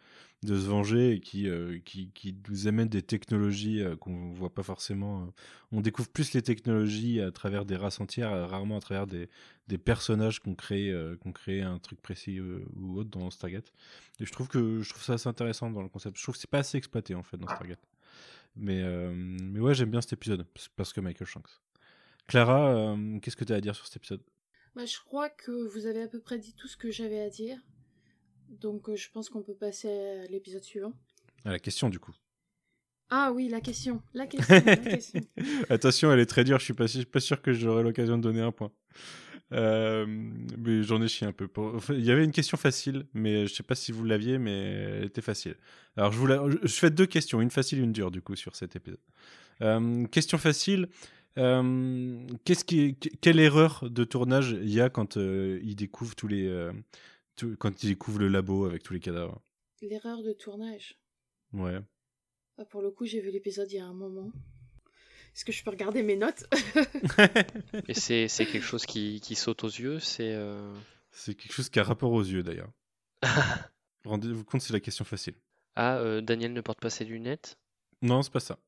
de 0.44 0.56
se 0.56 0.66
venger 0.66 1.12
et 1.14 1.20
qui, 1.20 1.48
euh, 1.48 1.78
qui, 1.84 2.10
qui, 2.12 2.36
nous 2.48 2.68
amènent 2.68 2.88
des 2.88 3.02
technologies 3.02 3.82
euh, 3.82 3.96
qu'on 3.96 4.30
voit 4.30 4.54
pas 4.54 4.62
forcément. 4.62 5.22
Euh. 5.22 5.26
On 5.72 5.80
découvre 5.80 6.08
plus 6.08 6.32
les 6.32 6.42
technologies 6.42 7.20
à 7.20 7.32
travers 7.32 7.64
des 7.64 7.76
races 7.76 8.00
entières, 8.00 8.48
rarement 8.48 8.76
à 8.76 8.80
travers 8.80 9.06
des, 9.06 9.28
des 9.66 9.78
personnages 9.78 10.40
qu'on 10.40 10.54
crée, 10.54 10.94
qu'on 11.20 11.32
crée 11.32 11.60
un 11.60 11.78
truc 11.78 12.00
précis 12.00 12.40
ou 12.40 12.98
autre 12.98 13.10
dans 13.10 13.30
Stargate. 13.30 13.70
Et 14.20 14.24
je 14.24 14.32
trouve 14.32 14.48
que 14.48 14.80
je 14.80 14.88
trouve 14.88 15.02
ça 15.02 15.14
assez 15.14 15.28
intéressant 15.28 15.70
dans 15.70 15.82
le 15.82 15.88
concept. 15.88 16.16
Je 16.16 16.22
trouve 16.22 16.36
que 16.36 16.40
c'est 16.40 16.50
pas 16.50 16.60
assez 16.60 16.78
exploité 16.78 17.14
en 17.14 17.22
fait 17.22 17.36
dans 17.36 17.48
Stargate. 17.48 17.86
Mais, 18.56 18.82
mais 19.12 19.60
ouais, 19.60 19.74
j'aime 19.74 19.90
bien 19.90 20.00
cet 20.00 20.14
épisode 20.14 20.46
parce 20.74 20.94
que 20.94 21.00
Michael 21.02 21.26
Shanks. 21.26 21.60
Clara, 22.28 22.96
qu'est-ce 23.20 23.36
que 23.36 23.44
tu 23.44 23.52
as 23.52 23.56
à 23.56 23.60
dire 23.60 23.74
sur 23.74 23.86
cet 23.86 23.96
épisode? 23.96 24.22
Bah, 24.76 24.84
Je 24.86 24.98
crois 24.98 25.28
que 25.28 25.50
vous 25.50 25.86
avez 25.86 26.02
à 26.02 26.08
peu 26.08 26.20
près 26.20 26.38
dit 26.38 26.54
tout 26.54 26.68
ce 26.68 26.76
que 26.76 26.90
j'avais 26.90 27.20
à 27.20 27.30
dire. 27.30 27.58
Donc 28.48 28.88
euh, 28.88 28.96
je 28.96 29.10
pense 29.10 29.28
qu'on 29.28 29.42
peut 29.42 29.54
passer 29.54 29.88
à 29.88 30.26
l'épisode 30.26 30.62
suivant. 30.62 30.92
À 31.44 31.50
la 31.50 31.58
question 31.58 31.88
du 31.88 31.98
coup. 31.98 32.14
Ah 33.10 33.32
oui, 33.34 33.48
la 33.48 33.60
question. 33.60 34.02
La 34.14 34.26
question. 34.26 34.54
la 34.54 34.76
question. 34.76 35.20
Attention, 35.70 36.12
elle 36.12 36.20
est 36.20 36.26
très 36.26 36.44
dure. 36.44 36.58
Je 36.58 36.64
suis 36.64 36.74
pas, 36.74 36.86
suis 36.86 37.06
pas 37.06 37.20
sûr 37.20 37.40
que 37.40 37.52
j'aurai 37.52 37.82
l'occasion 37.82 38.18
de 38.18 38.22
donner 38.22 38.42
un 38.42 38.52
point. 38.52 38.70
Euh, 39.52 40.04
mais 40.06 40.82
j'en 40.82 41.00
ai 41.00 41.08
chié 41.08 41.26
un 41.26 41.32
peu. 41.32 41.48
il 41.90 42.04
y 42.04 42.10
avait 42.10 42.24
une 42.24 42.32
question 42.32 42.58
facile, 42.58 43.06
mais 43.14 43.46
je 43.46 43.54
sais 43.54 43.62
pas 43.62 43.74
si 43.74 43.92
vous 43.92 44.04
l'aviez, 44.04 44.36
mais 44.36 44.52
elle 44.52 45.04
était 45.04 45.22
facile. 45.22 45.56
Alors 45.96 46.12
je, 46.12 46.18
vous 46.18 46.28
je 46.62 46.74
fais 46.74 46.90
deux 46.90 47.06
questions, 47.06 47.40
une 47.40 47.50
facile 47.50 47.78
et 47.78 47.82
une 47.82 47.92
dure 47.92 48.10
du 48.10 48.20
coup 48.20 48.36
sur 48.36 48.54
cet 48.56 48.76
épisode. 48.76 49.00
Euh, 49.62 50.04
question 50.06 50.36
facile. 50.36 50.88
Qu'est-ce 51.36 52.64
qui, 52.64 52.96
quelle 52.96 53.40
erreur 53.40 53.88
de 53.88 54.04
tournage 54.04 54.50
il 54.50 54.70
y 54.70 54.80
a 54.80 54.90
quand 54.90 55.16
il 55.16 55.74
découvre 55.76 56.14
tous 56.14 56.28
les 56.28 56.70
quand 57.58 57.82
il 57.82 57.90
découvre 57.90 58.18
le 58.18 58.28
labo 58.28 58.64
avec 58.64 58.82
tous 58.82 58.92
les 58.92 59.00
cadavres? 59.00 59.40
L'erreur 59.82 60.22
de 60.22 60.32
tournage. 60.32 60.98
Ouais. 61.52 61.78
Ah, 62.58 62.64
pour 62.64 62.82
le 62.82 62.90
coup, 62.90 63.06
j'ai 63.06 63.20
vu 63.20 63.30
l'épisode 63.30 63.70
il 63.70 63.76
y 63.76 63.78
a 63.78 63.86
un 63.86 63.94
moment. 63.94 64.32
Est-ce 65.34 65.44
que 65.44 65.52
je 65.52 65.62
peux 65.62 65.70
regarder 65.70 66.02
mes 66.02 66.16
notes? 66.16 66.44
Et 67.88 67.94
c'est, 67.94 68.26
quelque 68.28 68.60
chose 68.60 68.86
qui, 68.86 69.20
qui, 69.20 69.36
saute 69.36 69.62
aux 69.62 69.68
yeux 69.68 70.00
C'est 70.00 70.34
euh... 70.34 70.74
c'est 71.12 71.34
quelque 71.34 71.52
chose 71.52 71.68
qui 71.68 71.78
a 71.78 71.84
rapport 71.84 72.12
aux 72.12 72.24
yeux 72.24 72.42
d'ailleurs. 72.42 72.72
Rendez-vous 74.04 74.44
compte, 74.44 74.62
c'est 74.62 74.72
la 74.72 74.80
question 74.80 75.04
facile. 75.04 75.34
Ah, 75.76 75.98
euh, 75.98 76.20
Daniel 76.20 76.52
ne 76.52 76.60
porte 76.60 76.80
pas 76.80 76.90
ses 76.90 77.04
lunettes? 77.04 77.56
Non, 78.02 78.22
c'est 78.22 78.32
pas 78.32 78.40
ça. 78.40 78.58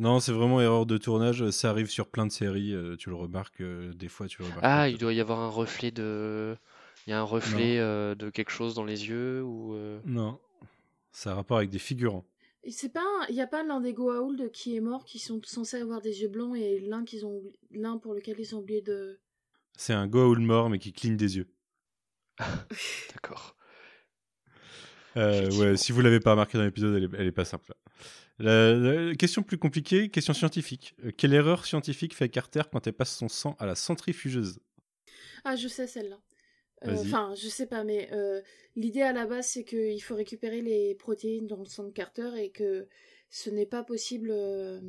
Non, 0.00 0.18
c'est 0.18 0.32
vraiment 0.32 0.62
erreur 0.62 0.86
de 0.86 0.96
tournage. 0.96 1.50
Ça 1.50 1.68
arrive 1.68 1.90
sur 1.90 2.08
plein 2.08 2.24
de 2.24 2.32
séries. 2.32 2.72
Euh, 2.74 2.96
tu 2.96 3.10
le 3.10 3.16
remarques 3.16 3.60
euh, 3.60 3.92
des 3.92 4.08
fois. 4.08 4.26
Tu 4.28 4.40
le 4.40 4.46
remarques 4.46 4.64
ah, 4.64 4.88
il 4.88 4.96
doit 4.96 5.12
y 5.12 5.20
avoir 5.20 5.40
un 5.40 5.50
reflet 5.50 5.90
de. 5.90 6.56
Il 7.06 7.10
y 7.10 7.12
a 7.12 7.20
un 7.20 7.24
reflet 7.24 7.78
euh, 7.78 8.14
de 8.14 8.30
quelque 8.30 8.50
chose 8.50 8.74
dans 8.74 8.84
les 8.84 9.08
yeux 9.08 9.42
ou 9.42 9.74
euh 9.74 10.00
Non, 10.06 10.40
ça 11.12 11.32
a 11.32 11.34
rapport 11.34 11.58
avec 11.58 11.68
des 11.68 11.78
figurants. 11.78 12.24
C'est 12.68 12.92
pas, 12.92 13.04
il 13.28 13.34
n'y 13.34 13.42
a 13.42 13.46
pas 13.46 13.62
l'un 13.62 13.80
des 13.80 13.92
Goa'uld 13.92 14.50
qui 14.52 14.74
est 14.74 14.80
mort, 14.80 15.04
qui 15.04 15.18
sont 15.18 15.40
censés 15.44 15.78
avoir 15.78 16.00
des 16.00 16.22
yeux 16.22 16.28
blancs 16.28 16.56
et 16.56 16.80
l'un 16.80 17.04
qu'ils 17.04 17.26
ont, 17.26 17.42
l'un 17.70 17.98
pour 17.98 18.14
lequel 18.14 18.36
ils 18.38 18.54
ont 18.54 18.60
oublié 18.60 18.80
de. 18.80 19.18
C'est 19.76 19.94
un 19.94 20.06
Goa'uld 20.06 20.40
mort 20.40 20.70
mais 20.70 20.78
qui 20.78 20.94
cligne 20.94 21.18
des 21.18 21.36
yeux. 21.36 21.48
D'accord. 23.12 23.54
Euh, 25.18 25.50
ouais, 25.58 25.76
si 25.76 25.92
vous 25.92 26.00
l'avez 26.00 26.20
pas 26.20 26.30
remarqué 26.30 26.56
dans 26.56 26.64
l'épisode, 26.64 26.94
elle, 26.96 27.20
elle, 27.20 27.26
est 27.26 27.32
pas 27.32 27.44
simple. 27.44 27.74
La, 28.40 29.14
question 29.16 29.42
plus 29.42 29.58
compliquée, 29.58 30.08
question 30.08 30.32
scientifique. 30.32 30.96
quelle 31.18 31.34
erreur 31.34 31.66
scientifique 31.66 32.14
fait 32.14 32.30
Carter 32.30 32.62
quand 32.72 32.86
elle 32.86 32.94
passe 32.94 33.14
son 33.14 33.28
sang 33.28 33.54
à 33.58 33.66
la 33.66 33.74
centrifugeuse? 33.74 34.58
Ah, 35.44 35.56
je 35.56 35.68
sais 35.68 35.86
celle-là. 35.86 36.20
Euh, 36.86 36.96
enfin, 36.96 37.34
je 37.34 37.48
sais 37.48 37.66
pas, 37.66 37.84
mais 37.84 38.08
euh, 38.12 38.40
l'idée 38.74 39.02
à 39.02 39.12
la 39.12 39.26
base, 39.26 39.48
c'est 39.48 39.64
qu'il 39.64 40.02
faut 40.02 40.14
récupérer 40.14 40.62
les 40.62 40.94
protéines 40.94 41.46
dans 41.46 41.58
le 41.58 41.66
sang 41.66 41.84
de 41.84 41.90
Carter 41.90 42.30
et 42.38 42.50
que 42.50 42.88
ce 43.28 43.50
n'est 43.50 43.66
pas 43.66 43.84
possible 43.84 44.30
euh, 44.32 44.80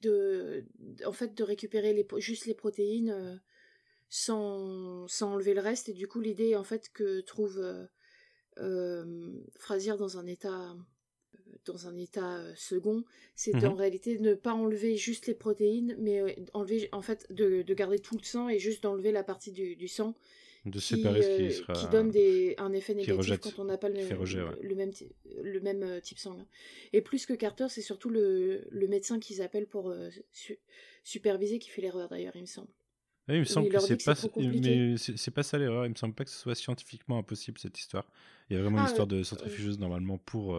de, 0.00 0.66
en 1.06 1.12
fait, 1.12 1.34
de 1.34 1.44
récupérer 1.44 1.92
les, 1.92 2.06
juste 2.18 2.46
les 2.46 2.54
protéines 2.54 3.40
sans, 4.08 5.06
sans 5.06 5.34
enlever 5.34 5.54
le 5.54 5.60
reste. 5.60 5.88
Et 5.88 5.94
du 5.94 6.08
coup, 6.08 6.20
l'idée, 6.20 6.56
en 6.56 6.64
fait, 6.64 6.90
que 6.92 7.20
trouve 7.20 7.64
Frazier 9.58 9.96
dans 9.96 10.18
un 10.18 10.26
état 10.26 10.74
dans 11.66 11.88
un 11.88 11.96
état 11.96 12.40
second, 12.56 13.04
c'est 13.34 13.54
mmh 13.54 13.66
en 13.66 13.74
réalité 13.74 14.18
ne 14.18 14.34
pas 14.34 14.52
enlever 14.52 14.96
juste 14.96 15.26
les 15.26 15.34
protéines, 15.34 15.94
mais 15.98 16.36
enlever 16.52 16.88
en 16.92 17.02
fait 17.02 17.26
de, 17.30 17.62
de, 17.62 17.74
garder 17.74 17.98
tout 17.98 18.16
le 18.16 18.24
sang 18.24 18.48
et 18.48 18.58
juste 18.58 18.82
d'enlever 18.82 19.12
la 19.12 19.22
partie 19.22 19.52
du, 19.52 19.76
du 19.76 19.88
sang 19.88 20.14
de 20.64 20.78
qui, 20.78 20.96
séparer 20.96 21.22
ce 21.22 21.36
qui, 21.36 21.52
sera... 21.52 21.72
qui 21.72 21.88
donne 21.88 22.10
des, 22.10 22.54
un 22.58 22.72
effet 22.72 22.94
négatif 22.94 23.38
quand 23.38 23.58
on 23.58 23.64
n'a 23.64 23.78
pas 23.78 23.88
le, 23.88 24.00
le, 24.62 24.74
même, 24.74 24.92
le 25.42 25.60
même 25.60 26.00
type 26.00 26.18
sanguin. 26.18 26.46
Et 26.92 27.00
plus 27.00 27.26
que 27.26 27.32
Carter, 27.32 27.66
c'est 27.68 27.82
surtout 27.82 28.10
le, 28.10 28.64
le 28.70 28.86
médecin 28.88 29.18
qu'ils 29.18 29.42
appellent 29.42 29.66
pour 29.66 29.94
superviser 31.02 31.58
qui 31.58 31.70
fait 31.70 31.82
l'erreur 31.82 32.08
d'ailleurs, 32.08 32.36
il 32.36 32.42
me 32.42 32.46
semble. 32.46 32.68
Oui, 33.28 33.36
il 33.36 33.40
me 33.40 33.44
semble 33.44 33.68
que 33.68 33.78
c'est 33.78 34.04
pas, 34.04 34.14
mais 34.36 34.96
c'est 34.96 35.30
pas 35.30 35.44
ça 35.44 35.56
l'erreur. 35.56 35.86
Il 35.86 35.90
me 35.90 35.94
semble 35.94 36.14
pas 36.14 36.24
que 36.24 36.30
ce 36.30 36.38
soit 36.38 36.56
scientifiquement 36.56 37.18
impossible 37.18 37.58
cette 37.58 37.78
histoire. 37.78 38.04
Il 38.50 38.56
y 38.56 38.58
a 38.58 38.62
vraiment 38.62 38.78
une 38.78 38.84
ah, 38.84 38.88
histoire 38.88 39.06
de 39.06 39.22
centrifugeuse 39.22 39.78
normalement 39.78 40.18
pour 40.18 40.58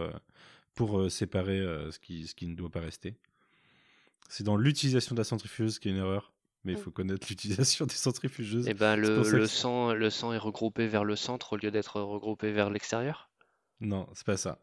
pour 0.76 1.00
euh, 1.00 1.10
séparer 1.10 1.60
euh, 1.60 1.92
ce, 1.92 2.00
qui, 2.00 2.28
ce 2.28 2.36
qui 2.36 2.48
ne 2.48 2.56
doit 2.56 2.70
pas 2.70 2.80
rester. 2.80 3.16
C'est 4.30 4.44
dans 4.44 4.58
l'utilisation 4.58 5.16
de 5.16 5.20
la 5.20 5.24
centrifugeuse 5.24 5.80
qui 5.80 5.90
est 5.90 5.92
une 5.92 5.98
erreur. 5.98 6.34
mais 6.64 6.74
il 6.74 6.78
faut 6.78 6.92
connaître 6.92 7.28
l'utilisation 7.30 7.86
des 7.86 7.94
centrifugeuses. 7.94 8.68
Et 8.68 8.72
eh 8.72 8.74
ben 8.74 8.96
le, 8.96 9.22
le 9.30 9.48
sang, 9.48 9.94
le 9.94 10.10
sang 10.10 10.34
est 10.34 10.38
regroupé 10.38 10.88
vers 10.88 11.04
le 11.04 11.16
centre 11.16 11.54
au 11.54 11.58
lieu 11.58 11.72
d'être 11.72 12.02
regroupé 12.02 12.52
vers 12.52 12.70
l'extérieur? 12.70 13.30
Non, 13.80 14.08
c'est 14.14 14.26
pas 14.26 14.38
ça. 14.38 14.60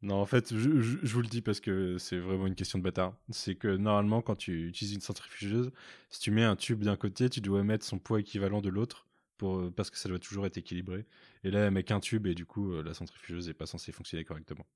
Non, 0.00 0.14
en 0.14 0.26
fait, 0.26 0.54
je, 0.54 0.80
je, 0.80 1.12
vous 1.12 1.22
le 1.22 1.26
dis 1.26 1.42
parce 1.42 1.58
que 1.58 1.98
c'est 1.98 2.18
vraiment 2.18 2.46
une 2.46 2.54
question 2.54 2.78
de 2.78 2.84
bâtard. 2.84 3.14
C'est 3.30 3.56
que 3.56 3.76
normalement, 3.76 4.22
quand 4.22 4.36
tu 4.36 4.68
utilises 4.68 4.94
une 4.94 5.00
centrifugeuse, 5.00 5.72
si 6.08 6.20
tu 6.20 6.30
mets 6.30 6.44
un 6.44 6.54
tube 6.54 6.84
d'un 6.84 6.96
côté, 6.96 7.28
tu 7.28 7.40
dois 7.40 7.64
mettre 7.64 7.84
son 7.84 7.98
poids 7.98 8.20
équivalent 8.20 8.60
de 8.60 8.68
l'autre 8.68 9.07
pour, 9.38 9.72
parce 9.74 9.90
que 9.90 9.96
ça 9.96 10.08
doit 10.08 10.18
toujours 10.18 10.44
être 10.46 10.58
équilibré. 10.58 11.06
Et 11.44 11.50
là, 11.50 11.60
elle 11.60 11.70
met 11.70 11.84
qu'un 11.84 12.00
tube 12.00 12.26
et 12.26 12.34
du 12.34 12.44
coup, 12.44 12.72
euh, 12.72 12.82
la 12.82 12.92
centrifugeuse 12.92 13.48
n'est 13.48 13.54
pas 13.54 13.66
censée 13.66 13.92
fonctionner 13.92 14.24
correctement. 14.24 14.66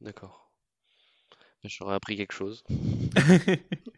D'accord. 0.00 0.50
J'aurais 1.64 1.94
appris 1.94 2.16
quelque 2.16 2.32
chose. 2.32 2.64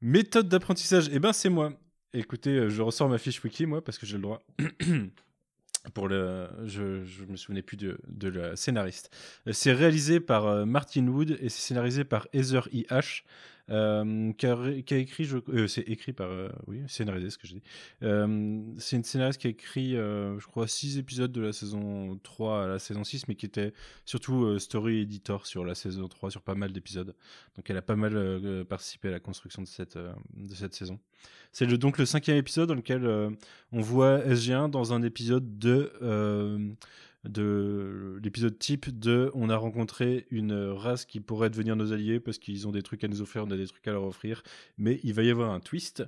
Méthode 0.00 0.48
d'apprentissage, 0.48 1.08
eh 1.12 1.18
ben 1.18 1.32
c'est 1.32 1.48
moi. 1.48 1.72
Écoutez, 2.12 2.50
euh, 2.50 2.68
je 2.68 2.82
ressors 2.82 3.08
ma 3.08 3.18
fiche 3.18 3.42
wiki, 3.42 3.66
moi, 3.66 3.82
parce 3.82 3.98
que 3.98 4.06
j'ai 4.06 4.16
le 4.16 4.22
droit. 4.22 4.42
Pour 5.94 6.08
le, 6.08 6.48
je, 6.64 7.04
je 7.04 7.24
me 7.24 7.36
souvenais 7.36 7.60
plus 7.60 7.76
de, 7.76 7.98
de 8.06 8.28
la 8.28 8.56
scénariste. 8.56 9.14
Euh, 9.46 9.52
c'est 9.52 9.72
réalisé 9.72 10.18
par 10.18 10.46
euh, 10.46 10.64
Martin 10.64 11.06
Wood 11.06 11.36
et 11.40 11.48
c'est 11.48 11.60
scénarisé 11.60 12.04
par 12.04 12.26
Heather 12.32 12.68
E. 12.72 12.84
Euh, 13.70 14.32
qui, 14.34 14.46
a, 14.46 14.98
écrit, 14.98 15.26
euh, 15.48 15.66
c'est 15.68 15.88
écrit 15.88 16.12
par, 16.12 16.28
euh, 16.28 16.50
oui, 16.66 16.82
scénarisé, 16.86 17.30
ce 17.30 17.38
que 17.38 17.46
je 17.46 17.54
dis. 17.54 17.62
c'est 18.78 18.96
une 18.96 19.04
scénariste 19.04 19.40
qui 19.40 19.46
a 19.46 19.50
écrit, 19.50 19.92
je 19.92 20.46
crois, 20.46 20.68
six 20.68 20.98
épisodes 20.98 21.32
de 21.32 21.40
la 21.40 21.52
saison 21.52 22.18
3 22.22 22.64
à 22.64 22.66
la 22.66 22.78
saison 22.78 23.04
6, 23.04 23.28
mais 23.28 23.34
qui 23.34 23.46
était 23.46 23.72
surtout 24.04 24.58
story 24.58 25.00
editor 25.00 25.46
sur 25.46 25.64
la 25.64 25.74
saison 25.74 26.08
3, 26.08 26.30
sur 26.30 26.42
pas 26.42 26.54
mal 26.54 26.72
d'épisodes. 26.72 27.14
Donc 27.56 27.70
elle 27.70 27.76
a 27.76 27.82
pas 27.82 27.96
mal 27.96 28.64
participé 28.66 29.08
à 29.08 29.12
la 29.12 29.20
construction 29.20 29.62
de 29.62 29.68
cette, 29.68 30.74
saison. 30.74 30.98
C'est 31.52 31.66
donc 31.66 31.98
le 31.98 32.04
cinquième 32.06 32.36
épisode 32.36 32.68
dans 32.68 32.74
lequel 32.74 33.06
on 33.72 33.80
voit 33.80 34.18
SG1 34.18 34.70
dans 34.70 34.92
un 34.92 35.02
épisode 35.02 35.58
de 35.58 36.76
de 37.24 38.20
l'épisode 38.22 38.58
type 38.58 38.98
de 38.98 39.30
on 39.34 39.48
a 39.48 39.56
rencontré 39.56 40.26
une 40.30 40.52
race 40.52 41.04
qui 41.04 41.20
pourrait 41.20 41.50
devenir 41.50 41.74
nos 41.74 41.92
alliés 41.92 42.20
parce 42.20 42.38
qu'ils 42.38 42.68
ont 42.68 42.72
des 42.72 42.82
trucs 42.82 43.02
à 43.02 43.08
nous 43.08 43.22
offrir, 43.22 43.44
on 43.44 43.50
a 43.50 43.56
des 43.56 43.66
trucs 43.66 43.86
à 43.88 43.92
leur 43.92 44.04
offrir, 44.04 44.42
mais 44.76 45.00
il 45.04 45.14
va 45.14 45.22
y 45.22 45.30
avoir 45.30 45.50
un 45.50 45.60
twist. 45.60 46.04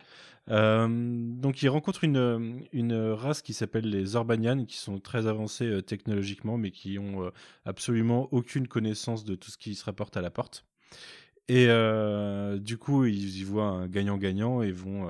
Euh, 0.50 0.86
donc 0.88 1.62
il 1.62 1.68
rencontre 1.68 2.04
une, 2.04 2.64
une 2.72 2.94
race 2.94 3.42
qui 3.42 3.54
s'appelle 3.54 3.88
les 3.88 4.14
Orbanians, 4.14 4.64
qui 4.64 4.76
sont 4.76 4.98
très 4.98 5.26
avancés 5.26 5.66
euh, 5.66 5.82
technologiquement, 5.82 6.58
mais 6.58 6.70
qui 6.70 6.98
ont 6.98 7.24
euh, 7.24 7.30
absolument 7.64 8.28
aucune 8.32 8.68
connaissance 8.68 9.24
de 9.24 9.34
tout 9.34 9.50
ce 9.50 9.58
qui 9.58 9.74
se 9.74 9.84
rapporte 9.84 10.16
à 10.16 10.20
la 10.20 10.30
porte. 10.30 10.64
Et 11.48 11.68
du 12.58 12.76
coup, 12.76 13.04
ils 13.04 13.38
y 13.38 13.44
voient 13.44 13.68
un 13.68 13.86
gagnant-gagnant 13.86 14.62
et 14.62 14.72
vont 14.72 15.08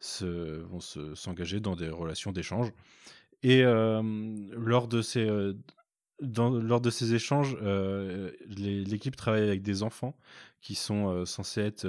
se, 0.00 0.24
vont 0.24 0.80
s'engager 0.80 1.60
dans 1.60 1.76
des 1.76 1.88
relations 1.88 2.32
d'échange. 2.32 2.72
Et 3.42 3.62
lors 3.62 4.88
de 4.88 5.02
ces 5.02 5.28
lors 6.20 6.80
de 6.80 6.90
ces 6.90 7.14
échanges, 7.14 7.56
l'équipe 8.46 9.16
travaille 9.16 9.44
avec 9.44 9.62
des 9.62 9.82
enfants 9.82 10.16
qui 10.60 10.74
sont 10.74 11.24
censés 11.24 11.60
être 11.60 11.86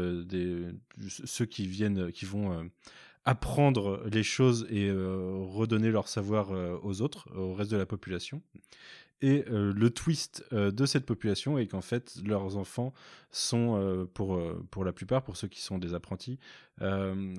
ceux 1.07 1.45
qui 1.45 1.67
viennent, 1.67 2.11
qui 2.11 2.25
vont 2.25 2.69
apprendre 3.25 4.03
les 4.11 4.23
choses 4.23 4.67
et 4.69 4.91
redonner 4.91 5.89
leur 5.89 6.07
savoir 6.07 6.51
aux 6.83 7.01
autres, 7.01 7.27
au 7.35 7.53
reste 7.53 7.71
de 7.71 7.77
la 7.77 7.85
population. 7.85 8.41
Et 9.21 9.43
euh, 9.49 9.73
le 9.73 9.89
twist 9.89 10.45
euh, 10.53 10.71
de 10.71 10.85
cette 10.85 11.05
population 11.05 11.57
est 11.57 11.67
qu'en 11.67 11.81
fait, 11.81 12.15
leurs 12.25 12.55
enfants 12.55 12.93
sont, 13.31 13.75
euh, 13.77 14.05
pour, 14.05 14.41
pour 14.71 14.85
la 14.85 14.93
plupart, 14.93 15.23
pour 15.23 15.35
ceux 15.35 15.47
qui 15.47 15.61
sont 15.61 15.77
des 15.77 15.93
apprentis, 15.93 16.39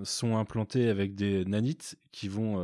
sont 0.05 0.37
implantés 0.37 0.91
avec 0.91 1.15
des 1.15 1.47
nanites 1.47 1.97
qui 2.13 2.29
vont, 2.29 2.63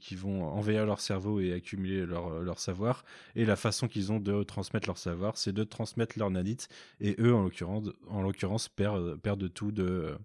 qui 0.00 0.16
vont 0.16 0.42
envahir 0.46 0.84
leur 0.84 0.98
cerveau 0.98 1.38
et 1.38 1.52
accumuler 1.52 2.04
leur, 2.06 2.40
leur 2.40 2.58
savoir. 2.58 3.04
Et 3.36 3.44
la 3.44 3.54
façon 3.54 3.86
qu'ils 3.86 4.10
ont 4.10 4.18
de 4.18 4.42
transmettre 4.42 4.88
leur 4.88 4.98
savoir, 4.98 5.38
c'est 5.38 5.52
de 5.52 5.62
transmettre 5.62 6.18
leur 6.18 6.30
nanites. 6.30 6.68
Et 7.00 7.14
eux, 7.20 7.32
en 7.32 7.42
l'occurrence, 7.42 7.86
en 8.08 8.20
l'occurrence 8.22 8.68
perdent, 8.68 9.14
perdent 9.14 9.52
tout 9.54 9.70
de 9.70 10.18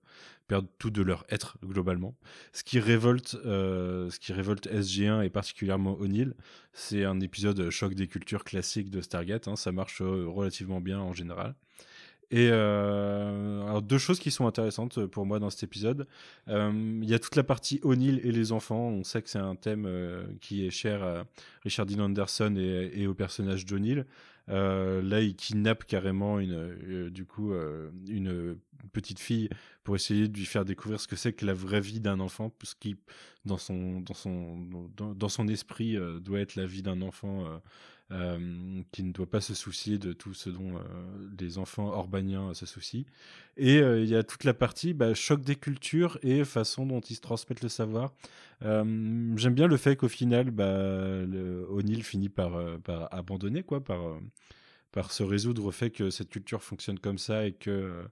tout 0.62 0.90
de 0.90 1.02
leur 1.02 1.26
être 1.30 1.58
globalement. 1.64 2.16
Ce 2.52 2.64
qui 2.64 2.80
révolte, 2.80 3.38
euh, 3.46 4.10
ce 4.10 4.20
qui 4.20 4.34
révolte 4.34 4.68
SG1 4.68 5.24
et 5.24 5.30
particulièrement 5.30 5.98
O'Neill, 6.00 6.34
c'est 6.74 7.06
un 7.06 7.20
épisode 7.20 7.70
choc 7.70 7.94
des 7.94 8.08
cultures 8.08 8.44
classique 8.44 8.90
de 8.90 9.02
Stargate. 9.02 9.48
Hein, 9.48 9.56
ça 9.56 9.72
marche 9.72 10.02
euh, 10.02 10.28
relativement 10.28 10.82
bien 10.82 11.00
en 11.00 11.14
général. 11.14 11.56
Et 12.32 12.50
euh, 12.52 13.62
alors 13.64 13.84
deux 13.84 14.00
choses 14.00 14.20
qui 14.20 14.32
sont 14.32 14.48
intéressantes 14.48 15.06
pour 15.06 15.26
moi 15.26 15.38
dans 15.38 15.52
cet 15.52 15.64
épisode. 15.64 16.08
Il 16.48 17.06
y 17.06 17.14
a 17.14 17.20
toute 17.20 17.36
la 17.36 17.44
partie 17.44 17.80
O'Neill 17.84 18.22
et 18.24 18.32
les 18.32 18.52
enfants. 18.52 18.88
On 18.88 19.04
sait 19.04 19.22
que 19.22 19.30
c'est 19.30 19.38
un 19.38 19.56
thème 19.56 19.88
qui 20.42 20.66
est 20.66 20.72
cher 20.72 21.04
à 21.04 21.26
Richard 21.64 21.86
Dean 21.86 22.00
Anderson 22.00 22.56
et, 22.58 22.92
et 22.96 23.06
au 23.06 23.14
personnage 23.14 23.66
d'O'Neill. 23.68 24.06
Euh, 24.50 25.02
là, 25.02 25.22
il 25.22 25.36
kidnappe 25.36 25.86
carrément 25.86 26.40
une, 26.40 26.54
euh, 26.54 27.10
du 27.10 27.26
coup, 27.26 27.54
euh, 27.54 27.92
une 28.08 28.58
petite 28.92 29.20
fille 29.20 29.50
pour 29.84 29.96
essayer 29.96 30.28
de 30.28 30.38
lui 30.38 30.46
faire 30.46 30.66
découvrir 30.66 31.00
ce 31.00 31.08
que 31.08 31.16
c'est 31.16 31.34
que 31.34 31.46
la 31.46 31.54
vraie 31.54 31.80
vie 31.80 32.00
d'un 32.00 32.20
enfant, 32.20 32.54
ce 32.64 32.76
qui, 32.76 32.98
dans 33.46 33.58
son, 33.58 34.02
dans 34.02 34.14
son, 34.14 34.58
dans, 34.98 35.30
son 35.30 35.48
esprit, 35.48 35.98
doit 36.22 36.40
être 36.40 36.56
la 36.56 36.66
vie 36.66 36.82
d'un 36.84 37.02
enfant 37.02 37.62
qui 38.92 39.04
ne 39.04 39.12
doit 39.12 39.30
pas 39.30 39.42
se 39.42 39.54
soucier 39.54 39.98
de 39.98 40.14
tout 40.14 40.34
ce 40.34 40.50
dont 40.50 40.74
les 41.40 41.58
enfants 41.58 41.88
orbaniens 41.88 42.54
se 42.54 42.66
soucient. 42.66 43.06
Et 43.58 43.78
il 43.78 44.06
y 44.06 44.16
a 44.16 44.24
toute 44.24 44.44
la 44.44 44.54
partie 44.54 44.94
bah, 44.94 45.14
choc 45.14 45.42
des 45.42 45.56
cultures 45.56 46.20
et 46.22 46.44
façon 46.44 46.86
dont 46.86 47.00
ils 47.02 47.16
se 47.16 47.22
transmettent 47.22 47.64
le 47.64 47.70
savoir. 47.70 48.14
J'aime 48.62 49.54
bien 49.54 49.68
le 49.68 49.78
fait 49.78 49.96
qu'au 49.96 50.10
final, 50.10 50.52
bah, 50.52 51.24
O'Neill 51.70 52.04
finit 52.04 52.30
par, 52.30 52.56
abandonner, 53.12 53.64
quoi, 53.64 53.84
par 53.84 54.20
se 55.12 55.24
résoudre 55.24 55.66
au 55.66 55.72
fait 55.72 55.90
que 55.90 56.10
cette 56.10 56.30
culture 56.30 56.62
fonctionne 56.62 57.00
comme 57.00 57.18
ça 57.18 57.46
et 57.46 57.52
que 57.52 57.70
euh, 57.70 58.04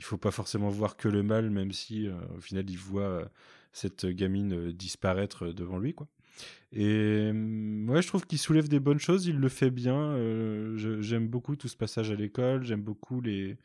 faut 0.00 0.16
pas 0.16 0.30
forcément 0.30 0.70
voir 0.70 0.96
que 0.96 1.08
le 1.08 1.22
mal, 1.22 1.50
même 1.50 1.72
si 1.72 2.06
euh, 2.06 2.14
au 2.36 2.40
final 2.40 2.70
il 2.70 2.78
voit 2.78 3.02
euh, 3.02 3.24
cette 3.72 4.06
gamine 4.06 4.72
disparaître 4.72 5.48
devant 5.48 5.78
lui, 5.78 5.94
quoi. 5.94 6.06
Et 6.72 7.32
moi, 7.32 8.00
je 8.00 8.08
trouve 8.08 8.26
qu'il 8.26 8.38
soulève 8.38 8.68
des 8.68 8.80
bonnes 8.80 8.98
choses, 8.98 9.26
il 9.26 9.36
le 9.36 9.48
fait 9.48 9.70
bien. 9.70 10.16
j'aime 10.76 11.28
beaucoup 11.28 11.56
tout 11.56 11.68
ce 11.68 11.76
passage 11.76 12.10
à 12.10 12.14
l'école, 12.14 12.64
j'aime 12.64 12.82
beaucoup 12.82 13.20
les, 13.20 13.56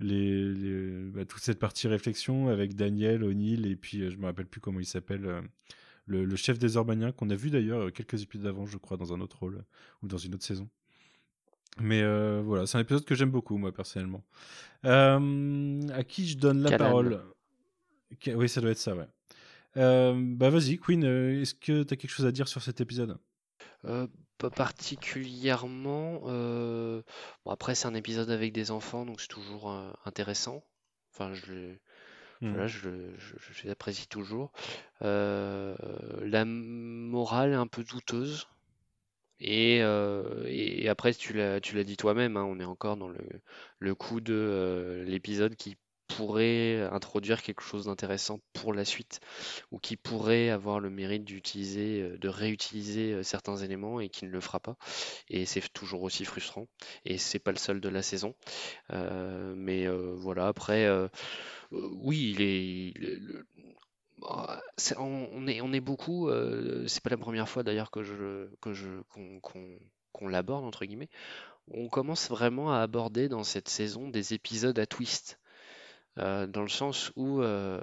les, 0.00 1.10
bah, 1.12 1.24
toute 1.24 1.42
cette 1.42 1.58
partie 1.58 1.88
réflexion 1.88 2.48
avec 2.48 2.74
Daniel, 2.74 3.24
O'Neill 3.24 3.66
et 3.66 3.76
puis 3.76 4.10
je 4.10 4.16
me 4.16 4.26
rappelle 4.26 4.46
plus 4.46 4.60
comment 4.60 4.80
il 4.80 4.86
s'appelle. 4.86 5.42
Le, 6.06 6.36
chef 6.36 6.58
des 6.58 6.76
Orbaniens 6.76 7.12
qu'on 7.12 7.30
a 7.30 7.34
vu 7.34 7.50
d'ailleurs 7.50 7.92
quelques 7.92 8.22
épisodes 8.22 8.46
avant, 8.46 8.64
je 8.64 8.78
crois, 8.78 8.96
dans 8.96 9.12
un 9.12 9.20
autre 9.20 9.40
rôle 9.40 9.64
ou 10.02 10.06
dans 10.08 10.18
une 10.18 10.34
autre 10.34 10.44
saison. 10.44 10.68
Mais 11.80 12.02
euh, 12.02 12.40
voilà, 12.44 12.66
c'est 12.66 12.78
un 12.78 12.80
épisode 12.80 13.04
que 13.04 13.14
j'aime 13.14 13.30
beaucoup, 13.30 13.58
moi, 13.58 13.72
personnellement. 13.72 14.24
Euh, 14.84 15.80
à 15.92 16.04
qui 16.04 16.26
je 16.26 16.38
donne 16.38 16.62
la 16.62 16.78
parole? 16.78 17.20
Oui, 18.34 18.48
ça 18.48 18.60
doit 18.60 18.70
être 18.70 18.78
ça, 18.78 18.94
ouais. 18.94 19.08
Euh, 19.76 20.14
bah 20.16 20.50
vas-y, 20.50 20.78
Queen, 20.78 21.04
est-ce 21.04 21.54
que 21.54 21.82
tu 21.82 21.94
as 21.94 21.96
quelque 21.96 22.10
chose 22.10 22.26
à 22.26 22.32
dire 22.32 22.48
sur 22.48 22.62
cet 22.62 22.80
épisode? 22.80 23.18
Pas 23.82 24.50
particulièrement. 24.50 26.20
Bon, 26.22 27.50
après, 27.50 27.74
c'est 27.74 27.86
un 27.86 27.94
épisode 27.94 28.30
avec 28.30 28.52
des 28.52 28.70
enfants, 28.70 29.06
donc 29.06 29.20
c'est 29.20 29.28
toujours 29.28 29.70
intéressant. 30.04 30.64
Enfin, 31.12 31.32
je 31.34 31.52
hmm. 32.40 32.50
Voilà, 32.50 32.66
je, 32.66 32.90
je 33.16 33.68
l'apprécie 33.68 34.08
toujours. 34.08 34.52
la 35.00 36.44
morale 36.44 37.52
est 37.52 37.56
un 37.56 37.66
peu 37.66 37.84
douteuse. 37.84 38.46
Et, 39.40 39.80
euh, 39.82 40.44
et 40.46 40.88
après, 40.88 41.12
tu 41.12 41.34
l'as, 41.34 41.60
tu 41.60 41.76
l'as 41.76 41.84
dit 41.84 41.96
toi-même, 41.96 42.36
hein, 42.36 42.44
on 42.44 42.58
est 42.58 42.64
encore 42.64 42.96
dans 42.96 43.08
le, 43.08 43.18
le 43.78 43.94
coup 43.94 44.20
de 44.20 44.34
euh, 44.34 45.04
l'épisode 45.04 45.56
qui 45.56 45.76
pourrait 46.08 46.82
introduire 46.92 47.42
quelque 47.42 47.62
chose 47.62 47.86
d'intéressant 47.86 48.40
pour 48.52 48.72
la 48.72 48.84
suite, 48.84 49.20
ou 49.70 49.78
qui 49.78 49.96
pourrait 49.96 50.50
avoir 50.50 50.80
le 50.80 50.90
mérite 50.90 51.24
d'utiliser, 51.24 52.02
euh, 52.02 52.18
de 52.18 52.28
réutiliser 52.28 53.22
certains 53.22 53.56
éléments 53.56 54.00
et 54.00 54.08
qui 54.08 54.24
ne 54.24 54.30
le 54.30 54.40
fera 54.40 54.60
pas. 54.60 54.76
Et 55.28 55.46
c'est 55.46 55.72
toujours 55.72 56.02
aussi 56.02 56.24
frustrant. 56.24 56.66
Et 57.04 57.18
c'est 57.18 57.38
pas 57.38 57.52
le 57.52 57.58
seul 57.58 57.80
de 57.80 57.88
la 57.88 58.02
saison. 58.02 58.34
mais 58.90 59.86
voilà, 59.88 60.48
après, 60.48 60.88
oui, 61.70 62.34
il 62.36 62.42
est, 62.42 62.94
bah, 64.18 64.62
on, 64.98 65.46
est, 65.46 65.60
on 65.60 65.72
est 65.72 65.80
beaucoup, 65.80 66.28
euh, 66.28 66.86
c'est 66.86 67.02
pas 67.02 67.10
la 67.10 67.18
première 67.18 67.48
fois 67.48 67.62
d'ailleurs 67.62 67.90
que 67.90 68.02
je, 68.02 68.48
que 68.60 68.72
je, 68.72 68.88
qu'on, 69.42 70.28
l'aborde, 70.28 70.64
entre 70.64 70.86
guillemets. 70.86 71.10
On 71.68 71.88
commence 71.88 72.30
vraiment 72.30 72.72
à 72.72 72.80
aborder 72.80 73.28
dans 73.28 73.44
cette 73.44 73.68
saison 73.68 74.08
des 74.08 74.34
épisodes 74.34 74.78
à 74.78 74.86
twist. 74.86 75.38
Euh, 76.18 76.46
dans 76.46 76.62
le 76.62 76.68
sens 76.68 77.12
où 77.16 77.42
euh, 77.42 77.78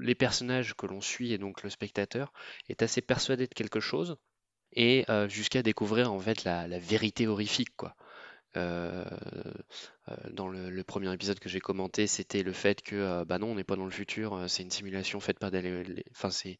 les 0.00 0.16
personnages 0.16 0.74
que 0.74 0.86
l'on 0.86 1.00
suit 1.00 1.32
et 1.32 1.38
donc 1.38 1.62
le 1.62 1.70
spectateur 1.70 2.32
est 2.68 2.82
assez 2.82 3.00
persuadé 3.00 3.46
de 3.46 3.54
quelque 3.54 3.80
chose 3.80 4.16
et 4.72 5.06
jusqu'à 5.28 5.62
découvrir 5.62 6.12
en 6.12 6.18
fait 6.18 6.44
la, 6.44 6.66
la, 6.66 6.78
vérité 6.78 7.26
horrifique 7.26 7.74
quoi. 7.76 7.94
Euh, 8.56 9.04
dans 10.30 10.48
le, 10.48 10.84
premier 10.84 11.12
épisode 11.12 11.38
que 11.38 11.48
j'ai 11.48 11.60
commenté, 11.60 12.06
c'était 12.06 12.42
le 12.42 12.52
fait 12.52 12.80
que 12.82 13.24
bah 13.24 13.38
non, 13.38 13.48
on 13.48 13.54
n'est 13.56 13.64
pas 13.64 13.76
dans 13.76 13.84
le 13.84 13.90
futur, 13.90 14.44
c'est 14.48 14.62
une 14.62 14.70
simulation 14.70 15.18
faite 15.20 15.38
par 15.38 15.50
des, 15.50 15.84
enfin 16.12 16.30
c'est, 16.30 16.58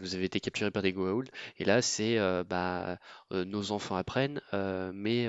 vous 0.00 0.14
avez 0.14 0.24
été 0.24 0.38
capturé 0.40 0.70
par 0.70 0.82
des 0.82 0.92
Goa'uld, 0.92 1.30
et 1.58 1.64
là 1.64 1.80
c'est 1.80 2.18
bah 2.44 2.98
nos 3.32 3.72
enfants 3.72 3.96
apprennent, 3.96 4.40
mais 4.92 5.28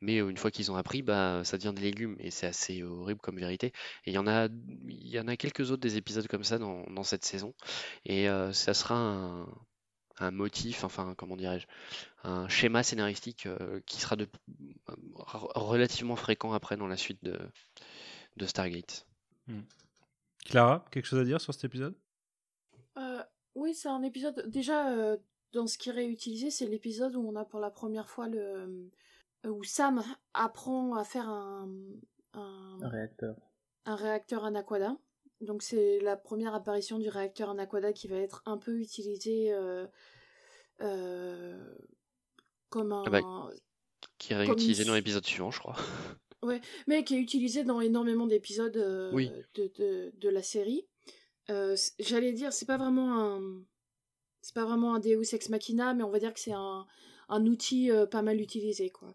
mais 0.00 0.16
une 0.16 0.36
fois 0.36 0.50
qu'ils 0.50 0.72
ont 0.72 0.76
appris, 0.76 1.02
bah 1.02 1.42
ça 1.44 1.56
devient 1.56 1.72
des 1.74 1.82
légumes, 1.82 2.16
et 2.18 2.30
c'est 2.32 2.46
assez 2.48 2.82
horrible 2.82 3.20
comme 3.20 3.38
vérité. 3.38 3.68
Et 4.06 4.10
il 4.10 4.14
y 4.14 4.18
en 4.18 4.26
a, 4.26 4.48
il 4.88 5.08
y 5.08 5.20
en 5.20 5.28
a 5.28 5.36
quelques 5.36 5.70
autres 5.70 5.82
des 5.82 5.96
épisodes 5.96 6.26
comme 6.26 6.44
ça 6.44 6.58
dans 6.58 7.04
cette 7.04 7.24
saison, 7.24 7.54
et 8.04 8.26
ça 8.52 8.74
sera 8.74 8.96
un 8.96 9.46
un 10.22 10.30
motif, 10.30 10.84
enfin 10.84 11.14
comment 11.16 11.36
dirais-je, 11.36 11.66
un 12.24 12.48
schéma 12.48 12.82
scénaristique 12.82 13.46
euh, 13.46 13.80
qui 13.86 14.00
sera 14.00 14.16
de, 14.16 14.28
relativement 15.26 16.16
fréquent 16.16 16.52
après 16.52 16.76
dans 16.76 16.86
la 16.86 16.96
suite 16.96 17.22
de, 17.22 17.38
de 18.36 18.46
Stargate. 18.46 19.06
Hmm. 19.46 19.62
Clara, 20.44 20.84
quelque 20.90 21.06
chose 21.06 21.20
à 21.20 21.24
dire 21.24 21.40
sur 21.40 21.52
cet 21.52 21.64
épisode? 21.64 21.94
Euh, 22.98 23.22
Oui, 23.54 23.74
c'est 23.74 23.88
un 23.88 24.02
épisode. 24.02 24.48
Déjà, 24.48 24.92
euh, 24.92 25.16
dans 25.52 25.66
ce 25.66 25.78
qui 25.78 25.90
est 25.90 25.92
réutilisé, 25.92 26.50
c'est 26.50 26.66
l'épisode 26.66 27.14
où 27.16 27.26
on 27.26 27.36
a 27.36 27.44
pour 27.44 27.60
la 27.60 27.70
première 27.70 28.08
fois 28.08 28.28
le. 28.28 28.90
où 29.46 29.62
Sam 29.64 30.02
apprend 30.34 30.94
à 30.96 31.04
faire 31.04 31.28
un. 31.28 31.68
Un, 32.34 32.88
réacteur. 32.88 33.36
Un 33.84 33.94
réacteur 33.94 34.44
anaquada. 34.44 34.96
Donc 35.42 35.62
c'est 35.62 35.98
la 36.00 36.16
première 36.16 36.54
apparition 36.54 36.98
du 36.98 37.08
réacteur 37.08 37.50
Anaquada 37.50 37.92
qui 37.92 38.06
va 38.06 38.16
être 38.16 38.42
un 38.46 38.58
peu 38.58 38.78
utilisé 38.78 39.52
euh, 39.52 39.58
euh, 39.60 39.86
comme 42.68 42.92
un... 42.92 43.04
Ah 43.06 43.10
bah, 43.10 43.20
qui 44.18 44.32
est 44.32 44.36
réutilisé 44.36 44.84
dans 44.84 44.94
l'épisode 44.94 45.24
suivant, 45.24 45.50
je 45.50 45.58
crois. 45.58 45.76
Ouais, 46.42 46.60
mais 46.88 47.04
qui 47.04 47.14
est 47.14 47.20
utilisé 47.20 47.62
dans 47.62 47.80
énormément 47.80 48.26
d'épisodes 48.26 48.76
euh, 48.76 49.12
de, 49.54 50.12
de, 50.18 50.28
la 50.28 50.42
série. 50.42 50.84
J'allais 52.00 52.32
dire, 52.32 52.52
c'est 52.52 52.66
pas 52.66 52.78
vraiment 52.78 53.16
un... 53.20 53.62
C'est 54.40 54.54
pas 54.56 54.64
vraiment 54.64 54.96
un 54.96 54.98
Deus 54.98 55.32
Ex 55.34 55.50
Machina, 55.50 55.94
mais 55.94 56.02
on 56.02 56.10
va 56.10 56.18
dire 56.18 56.34
que 56.34 56.40
c'est 56.40 56.52
un, 56.52 56.84
un 57.28 57.46
outil 57.46 57.92
pas 58.10 58.22
mal 58.22 58.40
utilisé, 58.40 58.90
quoi. 58.90 59.14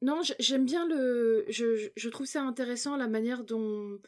Non, 0.00 0.20
j'aime 0.38 0.64
bien 0.64 0.86
le. 0.86 1.44
Je, 1.48 1.90
je, 1.96 2.08
trouve 2.08 2.26
ça 2.26 2.42
intéressant 2.42 2.96
la 2.96 3.08
manière 3.08 3.42
dont 3.42 3.98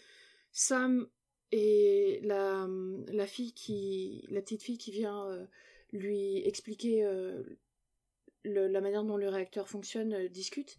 Sam 0.53 1.09
et 1.53 2.21
la, 2.23 2.69
la 3.09 3.27
fille 3.27 3.53
qui. 3.53 4.27
La 4.31 4.41
petite 4.41 4.63
fille 4.63 4.79
qui 4.79 4.93
vient 4.93 5.27
euh, 5.27 5.45
lui 5.93 6.39
expliquer 6.47 7.05
euh, 7.05 7.43
la 8.45 8.81
manière 8.81 9.05
dont 9.05 9.17
le 9.17 9.29
réacteur 9.29 9.69
fonctionne 9.69 10.13
euh, 10.13 10.29
discute. 10.29 10.77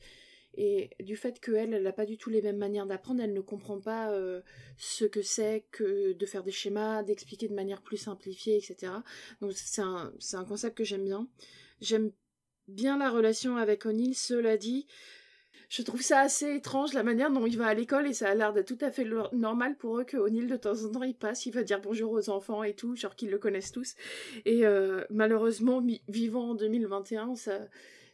Et 0.53 0.89
du 0.99 1.15
fait 1.15 1.39
qu'elle, 1.39 1.73
elle 1.73 1.83
n'a 1.83 1.93
pas 1.93 2.05
du 2.05 2.17
tout 2.17 2.29
les 2.29 2.41
mêmes 2.41 2.57
manières 2.57 2.85
d'apprendre, 2.85 3.21
elle 3.21 3.31
ne 3.31 3.39
comprend 3.39 3.79
pas 3.79 4.13
ce 4.75 5.05
que 5.05 5.21
c'est 5.21 5.63
que 5.71 6.11
de 6.11 6.25
faire 6.25 6.43
des 6.43 6.51
schémas, 6.51 7.03
d'expliquer 7.03 7.47
de 7.47 7.53
manière 7.53 7.81
plus 7.81 7.95
simplifiée, 7.95 8.57
etc. 8.57 8.91
Donc 9.39 9.53
c'est 9.53 9.81
un, 9.81 10.11
un 10.33 10.43
concept 10.43 10.77
que 10.77 10.83
j'aime 10.83 11.05
bien. 11.05 11.29
J'aime 11.79 12.11
bien 12.67 12.97
la 12.97 13.09
relation 13.09 13.55
avec 13.55 13.85
O'Neill, 13.85 14.13
cela 14.13 14.57
dit, 14.57 14.87
je 15.71 15.83
trouve 15.83 16.01
ça 16.01 16.19
assez 16.19 16.53
étrange 16.53 16.91
la 16.91 17.01
manière 17.01 17.31
dont 17.31 17.45
il 17.45 17.57
va 17.57 17.67
à 17.67 17.73
l'école 17.73 18.05
et 18.05 18.11
ça 18.11 18.27
a 18.27 18.35
l'air 18.35 18.51
de 18.51 18.61
tout 18.61 18.77
à 18.81 18.91
fait 18.91 19.07
normal 19.31 19.77
pour 19.77 19.99
eux 19.99 20.03
que 20.03 20.17
O'Neill 20.17 20.47
de 20.47 20.57
temps 20.57 20.83
en 20.83 20.91
temps 20.91 21.03
il 21.03 21.15
passe, 21.15 21.45
il 21.45 21.53
va 21.53 21.63
dire 21.63 21.79
bonjour 21.79 22.11
aux 22.11 22.29
enfants 22.29 22.61
et 22.63 22.73
tout, 22.73 22.97
genre 22.97 23.15
qu'ils 23.15 23.29
le 23.29 23.37
connaissent 23.37 23.71
tous. 23.71 23.95
Et 24.43 24.65
euh, 24.67 25.05
malheureusement, 25.09 25.81
vivant 26.09 26.49
en 26.49 26.55
2021, 26.55 27.37
ça, 27.37 27.69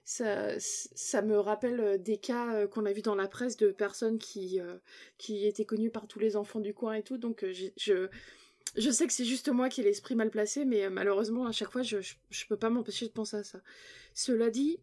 ça, 0.06 0.52
ça 0.60 1.24
me 1.24 1.40
rappelle 1.40 1.80
euh, 1.80 1.98
des 1.98 2.18
cas 2.18 2.54
euh, 2.54 2.68
qu'on 2.68 2.86
a 2.86 2.92
vus 2.92 3.02
dans 3.02 3.16
la 3.16 3.28
presse 3.28 3.58
de 3.58 3.72
personnes 3.72 4.20
qui, 4.20 4.60
qui 5.18 5.48
étaient 5.48 5.66
connues 5.66 5.90
par 5.90 6.08
tous 6.08 6.20
les 6.20 6.36
enfants 6.36 6.60
du 6.60 6.76
coin 6.76 6.94
et 6.94 7.02
tout. 7.02 7.18
Donc 7.18 7.44
je, 7.44 8.08
je 8.76 8.92
sais 8.92 9.08
que 9.08 9.14
c'est 9.14 9.26
juste 9.26 9.50
moi 9.50 9.70
qui 9.70 9.82
ai 9.82 9.84
l'esprit 9.84 10.14
mal 10.14 10.30
placé, 10.30 10.64
mais 10.64 10.92
malheureusement, 10.92 11.48
à 11.48 11.52
chaque 11.52 11.72
fois, 11.72 11.82
je, 11.82 11.98
je, 12.30 12.46
peux 12.46 12.58
pas 12.58 12.70
m'empêcher 12.70 13.08
de 13.08 13.14
penser 13.14 13.38
à 13.38 13.44
ça. 13.44 13.62
Cela 14.14 14.52
dit, 14.52 14.80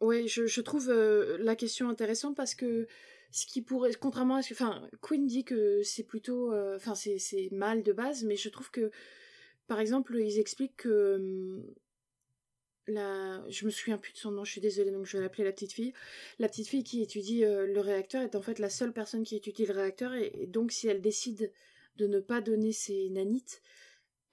oui, 0.00 0.28
je, 0.28 0.60
trouve 0.60 0.90
euh, 0.90 1.38
la 1.40 1.56
question 1.56 1.88
intéressante 1.88 2.36
parce 2.36 2.54
que 2.54 2.86
ce 3.30 3.46
qui 3.46 3.62
pourrait, 3.62 3.92
contrairement 3.94 4.36
à 4.36 4.42
ce 4.42 4.50
que, 4.50 4.54
enfin, 4.54 4.86
Quinn 5.00 5.26
dit 5.26 5.44
que 5.44 5.82
c'est 5.82 6.04
plutôt, 6.04 6.52
euh, 6.52 6.76
enfin, 6.76 6.94
c'est, 6.94 7.48
mal 7.50 7.82
de 7.82 7.92
base, 7.92 8.24
mais 8.24 8.36
je 8.36 8.48
trouve 8.48 8.70
que, 8.70 8.90
par 9.66 9.80
exemple, 9.80 10.16
ils 10.18 10.38
expliquent 10.38 10.76
que 10.76 11.16
hum, 11.16 11.74
la, 12.88 13.42
je 13.48 13.64
me 13.64 13.70
souviens 13.70 13.98
plus 13.98 14.12
de 14.12 14.18
son 14.18 14.30
nom, 14.30 14.44
je 14.44 14.52
suis 14.52 14.60
désolée, 14.60 14.90
donc 14.90 15.06
je 15.06 15.16
vais 15.16 15.22
l'appeler 15.22 15.44
la 15.44 15.52
petite 15.52 15.72
fille. 15.72 15.92
La 16.38 16.48
petite 16.48 16.68
fille 16.68 16.84
qui 16.84 17.02
étudie 17.02 17.44
euh, 17.44 17.66
le 17.66 17.80
réacteur 17.80 18.22
est 18.22 18.36
en 18.36 18.42
fait 18.42 18.58
la 18.58 18.70
seule 18.70 18.92
personne 18.92 19.24
qui 19.24 19.36
étudie 19.36 19.66
le 19.66 19.74
réacteur 19.74 20.12
et 20.14 20.46
donc 20.46 20.72
si 20.72 20.88
elle 20.88 21.00
décide 21.00 21.52
de 21.96 22.06
ne 22.06 22.20
pas 22.20 22.40
donner 22.40 22.72
ses 22.72 23.08
nanites, 23.10 23.62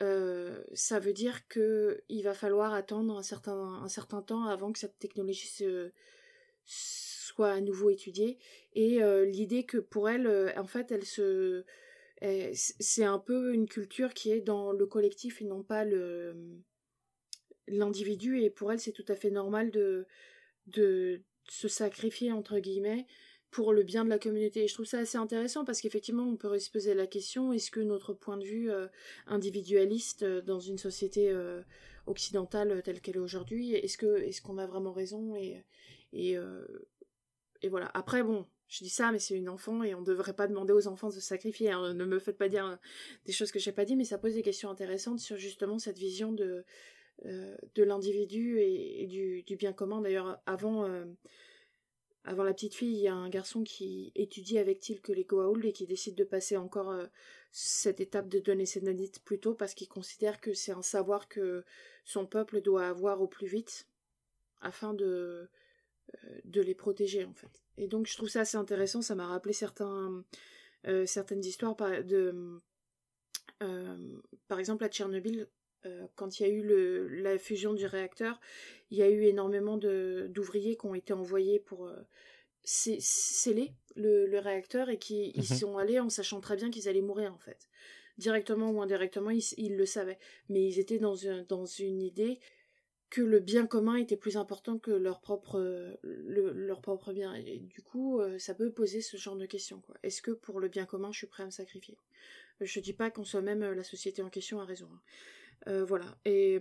euh, 0.01 0.63
ça 0.73 0.99
veut 0.99 1.13
dire 1.13 1.47
que 1.47 2.03
il 2.09 2.23
va 2.23 2.33
falloir 2.33 2.73
attendre 2.73 3.17
un 3.17 3.23
certain, 3.23 3.81
un 3.83 3.87
certain 3.87 4.21
temps 4.21 4.45
avant 4.45 4.71
que 4.71 4.79
cette 4.79 4.97
technologie 4.99 5.49
soit 6.65 7.51
à 7.51 7.61
nouveau 7.61 7.89
étudiée. 7.89 8.37
Et 8.73 9.03
euh, 9.03 9.25
l'idée 9.25 9.65
que 9.65 9.77
pour 9.77 10.09
elle, 10.09 10.27
euh, 10.27 10.51
en 10.57 10.65
fait, 10.65 10.91
elle 10.91 11.05
se, 11.05 11.63
c'est 12.53 13.03
un 13.03 13.19
peu 13.19 13.53
une 13.53 13.67
culture 13.67 14.13
qui 14.13 14.31
est 14.31 14.41
dans 14.41 14.71
le 14.71 14.85
collectif 14.85 15.41
et 15.41 15.45
non 15.45 15.63
pas 15.63 15.85
le 15.85 16.35
l'individu. 17.67 18.41
Et 18.41 18.49
pour 18.49 18.71
elle, 18.71 18.79
c'est 18.79 18.91
tout 18.91 19.05
à 19.07 19.15
fait 19.15 19.31
normal 19.31 19.71
de 19.71 20.05
de 20.67 21.21
se 21.49 21.67
sacrifier 21.67 22.31
entre 22.31 22.59
guillemets 22.59 23.05
pour 23.53 23.71
le 23.71 23.83
bien 23.83 24.03
de 24.03 24.09
la 24.09 24.19
communauté. 24.19 24.63
Et 24.63 24.67
je 24.67 24.73
trouve 24.73 24.87
ça 24.87 24.99
assez 24.99 25.17
intéressant 25.17 25.63
parce 25.63 25.79
qu'effectivement, 25.79 26.27
on 26.27 26.35
peut 26.35 26.57
se 26.57 26.71
poser 26.71 26.95
la 26.95 27.07
question 27.07 27.53
est-ce 27.53 27.69
que 27.69 27.79
notre 27.79 28.13
point 28.13 28.35
de 28.35 28.43
vue 28.43 28.71
euh, 28.71 28.87
individualiste 29.27 30.23
euh, 30.23 30.41
dans 30.41 30.59
une 30.59 30.79
société 30.79 31.29
euh, 31.29 31.61
occidentale 32.07 32.81
telle 32.83 32.99
qu'elle 32.99 33.15
est 33.15 33.19
aujourd'hui, 33.19 33.75
est-ce 33.75 33.97
que 33.97 34.17
est-ce 34.17 34.41
qu'on 34.41 34.57
a 34.57 34.65
vraiment 34.65 34.91
raison 34.91 35.35
et 35.35 35.63
et, 36.15 36.35
et 37.63 37.69
voilà. 37.69 37.89
Après, 37.95 38.21
bon, 38.21 38.45
je 38.67 38.83
dis 38.83 38.89
ça, 38.89 39.11
mais 39.11 39.17
c'est 39.17 39.35
une 39.35 39.49
enfant 39.49 39.81
et 39.81 39.95
on 39.95 40.01
ne 40.01 40.05
devrait 40.05 40.35
pas 40.35 40.47
demander 40.47 40.73
aux 40.73 40.87
enfants 40.87 41.09
de 41.09 41.13
se 41.13 41.21
sacrifier. 41.21 41.71
Hein. 41.71 41.95
Ne 41.95 42.05
me 42.05 42.19
faites 42.19 42.37
pas 42.37 42.49
dire 42.49 42.77
des 43.25 43.31
choses 43.31 43.51
que 43.51 43.57
j'ai 43.57 43.71
pas 43.71 43.83
dit, 43.83 43.95
mais 43.95 44.03
ça 44.03 44.19
pose 44.19 44.35
des 44.35 44.43
questions 44.43 44.69
intéressantes 44.69 45.19
sur 45.19 45.37
justement 45.37 45.79
cette 45.79 45.97
vision 45.97 46.31
de 46.31 46.65
de 47.23 47.83
l'individu 47.83 48.59
et, 48.59 49.07
du, 49.07 49.41
du, 49.43 49.55
bien 49.55 49.73
commun. 49.73 50.01
D'ailleurs, 50.01 50.39
avant 50.45 50.87
avant 52.25 52.43
la 52.43 52.53
petite 52.53 52.75
fille, 52.75 52.93
il 52.93 53.01
y 53.01 53.07
a 53.07 53.13
un 53.13 53.29
garçon 53.29 53.63
qui 53.63 54.11
étudie 54.15 54.57
avec 54.57 54.79
que 55.01 55.11
les 55.11 55.25
Goa'uld 55.25 55.65
et 55.65 55.73
qui 55.73 55.85
décide 55.85 56.15
de 56.15 56.23
passer 56.23 56.55
encore 56.55 56.91
euh, 56.91 57.05
cette 57.51 57.99
étape 57.99 58.29
de 58.29 58.39
donner 58.39 58.65
ses 58.65 58.81
nanites 58.81 59.21
plus 59.23 59.39
tôt 59.39 59.53
parce 59.53 59.73
qu'il 59.73 59.89
considère 59.89 60.39
que 60.39 60.53
c'est 60.53 60.71
un 60.71 60.81
savoir 60.81 61.27
que 61.27 61.65
son 62.05 62.25
peuple 62.25 62.61
doit 62.61 62.87
avoir 62.87 63.21
au 63.21 63.27
plus 63.27 63.47
vite 63.47 63.87
afin 64.61 64.93
de, 64.93 65.49
euh, 66.23 66.39
de 66.45 66.61
les 66.61 66.75
protéger 66.75 67.25
en 67.25 67.33
fait. 67.33 67.61
Et 67.77 67.87
donc 67.87 68.07
je 68.07 68.15
trouve 68.15 68.29
ça 68.29 68.41
assez 68.41 68.57
intéressant, 68.57 69.01
ça 69.01 69.15
m'a 69.15 69.27
rappelé 69.27 69.53
euh, 70.85 71.05
certaines 71.05 71.43
histoires 71.43 71.75
de, 71.75 72.61
par 74.47 74.59
exemple 74.59 74.85
à 74.85 74.89
Tchernobyl, 74.89 75.47
quand 76.15 76.39
il 76.39 76.43
y 76.43 76.45
a 76.45 76.49
eu 76.49 77.11
la 77.21 77.37
fusion 77.37 77.73
du 77.73 77.85
réacteur, 77.85 78.39
il 78.91 78.97
y 78.97 79.01
a 79.01 79.09
eu 79.09 79.23
énormément 79.23 79.77
d'ouvriers 79.77 80.77
qui 80.77 80.85
ont 80.85 80.95
été 80.95 81.13
envoyés 81.13 81.59
pour 81.59 81.87
euh, 81.87 81.95
sceller 82.63 83.73
le, 83.95 84.37
réacteur 84.37 84.89
et 84.89 84.97
qui 84.97 85.31
y 85.31 85.39
mhm. 85.39 85.43
sont 85.57 85.77
allés 85.77 85.99
en 85.99 86.09
sachant 86.09 86.39
très 86.41 86.55
bien 86.55 86.69
qu'ils 86.69 86.87
allaient 86.87 87.01
mourir 87.01 87.33
en 87.33 87.39
fait. 87.39 87.67
Directement 88.19 88.69
ou 88.69 88.81
indirectement, 88.81 89.31
ils, 89.31 89.75
le 89.75 89.85
savaient. 89.87 90.19
Mais 90.47 90.63
ils 90.63 90.77
étaient 90.77 90.99
dans, 90.99 91.15
dans 91.49 91.65
une 91.65 92.01
idée 92.01 92.39
que 93.09 93.21
le 93.21 93.39
bien 93.39 93.65
commun 93.65 93.95
était 93.95 94.17
plus 94.17 94.37
important 94.37 94.77
que 94.77 94.91
leur 94.91 95.19
propre, 95.21 95.97
leur 96.03 96.81
propre 96.81 97.13
bien. 97.13 97.33
Et 97.33 97.59
du 97.59 97.81
coup, 97.81 98.19
euh, 98.19 98.37
ça 98.39 98.53
peut 98.53 98.71
poser 98.71 99.01
ce 99.01 99.17
genre 99.17 99.35
de 99.35 99.45
questions. 99.45 99.81
Est-ce 100.03 100.21
que 100.21 100.31
pour 100.31 100.59
le 100.59 100.67
bien 100.67 100.85
commun, 100.85 101.11
je 101.11 101.19
suis 101.19 101.27
prêt 101.27 101.43
à 101.43 101.45
me 101.47 101.51
sacrifier? 101.51 101.97
Je 102.61 102.79
dis 102.79 102.93
pas 102.93 103.09
qu'en 103.09 103.23
soi-même, 103.23 103.63
la 103.63 103.83
société 103.83 104.21
en 104.21 104.29
question 104.29 104.59
a 104.59 104.65
raison. 104.65 104.89
Euh, 105.67 105.85
voilà. 105.85 106.05
Et 106.25 106.59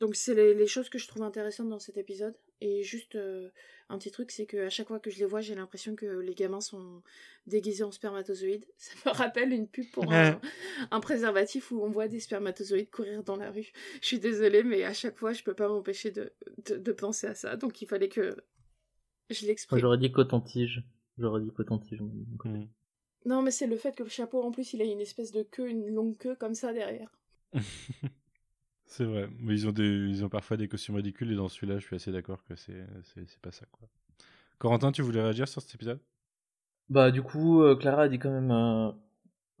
donc 0.00 0.16
c'est 0.16 0.34
les, 0.34 0.66
choses 0.66 0.88
que 0.88 0.98
je 0.98 1.06
trouve 1.06 1.22
intéressantes 1.22 1.68
dans 1.68 1.78
cet 1.78 1.96
épisode. 1.96 2.34
Et 2.60 2.82
juste 2.82 3.16
euh, 3.16 3.50
un 3.88 3.98
petit 3.98 4.10
truc, 4.10 4.30
c'est 4.30 4.46
qu'à 4.46 4.70
chaque 4.70 4.88
fois 4.88 5.00
que 5.00 5.10
je 5.10 5.18
les 5.18 5.24
vois, 5.24 5.40
j'ai 5.40 5.54
l'impression 5.54 5.94
que 5.94 6.06
les 6.06 6.34
gamins 6.34 6.60
sont 6.60 7.02
déguisés 7.46 7.84
en 7.84 7.92
spermatozoïdes. 7.92 8.66
Ça 8.76 8.94
me 9.06 9.16
rappelle 9.16 9.52
une 9.52 9.68
pub 9.68 9.88
pour 9.92 10.12
un, 10.12 11.00
préservatif 11.00 11.70
où 11.70 11.82
on 11.82 11.90
voit 11.90 12.08
des 12.08 12.20
spermatozoïdes 12.20 12.90
courir 12.90 13.22
dans 13.22 13.36
la 13.36 13.50
rue. 13.50 13.72
Je 14.00 14.06
suis 14.06 14.18
désolée, 14.18 14.62
mais 14.62 14.84
à 14.84 14.92
chaque 14.92 15.16
fois, 15.16 15.32
je 15.32 15.42
peux 15.42 15.54
pas 15.54 15.68
m'empêcher 15.68 16.10
de, 16.10 16.32
de, 16.66 16.92
penser 16.92 17.26
à 17.26 17.34
ça. 17.34 17.56
Donc 17.56 17.82
il 17.82 17.86
fallait 17.86 18.08
que 18.08 18.36
je 19.30 19.46
l'exprime. 19.46 19.78
J'aurais 19.78 19.98
dit 19.98 20.10
coton-tige. 20.10 20.82
J'aurais 21.18 21.42
dit 21.42 21.52
coton-tige. 21.52 22.00
Mm. 22.00 22.66
Non, 23.24 23.42
mais 23.42 23.50
c'est 23.50 23.66
le 23.66 23.76
fait 23.76 23.94
que 23.94 24.02
le 24.02 24.08
chapeau, 24.08 24.42
en 24.42 24.50
plus, 24.50 24.72
il 24.72 24.82
a 24.82 24.84
une 24.84 25.00
espèce 25.00 25.30
de 25.30 25.42
queue, 25.42 25.68
une 25.68 25.88
longue 25.88 26.16
queue 26.16 26.34
comme 26.34 26.54
ça 26.54 26.72
derrière. 26.72 27.10
C'est 28.92 29.04
vrai. 29.04 29.26
Mais 29.40 29.54
ils 29.54 29.66
ont, 29.66 29.72
des, 29.72 29.88
ils 29.88 30.22
ont 30.22 30.28
parfois 30.28 30.58
des 30.58 30.68
costumes 30.68 30.96
ridicules 30.96 31.32
et 31.32 31.34
dans 31.34 31.48
celui-là, 31.48 31.78
je 31.78 31.86
suis 31.86 31.96
assez 31.96 32.12
d'accord 32.12 32.44
que 32.44 32.54
c'est, 32.56 32.84
pas 33.40 33.50
ça. 33.50 33.64
Quoi. 33.72 33.88
Corentin, 34.58 34.92
tu 34.92 35.00
voulais 35.00 35.22
réagir 35.22 35.48
sur 35.48 35.62
cet 35.62 35.74
épisode? 35.74 35.98
Bah, 36.90 37.10
du 37.10 37.22
coup, 37.22 37.62
euh, 37.62 37.74
Clara 37.74 38.02
a 38.02 38.08
dit 38.08 38.18
quand 38.18 38.30
même, 38.30 38.50
euh, 38.50 38.90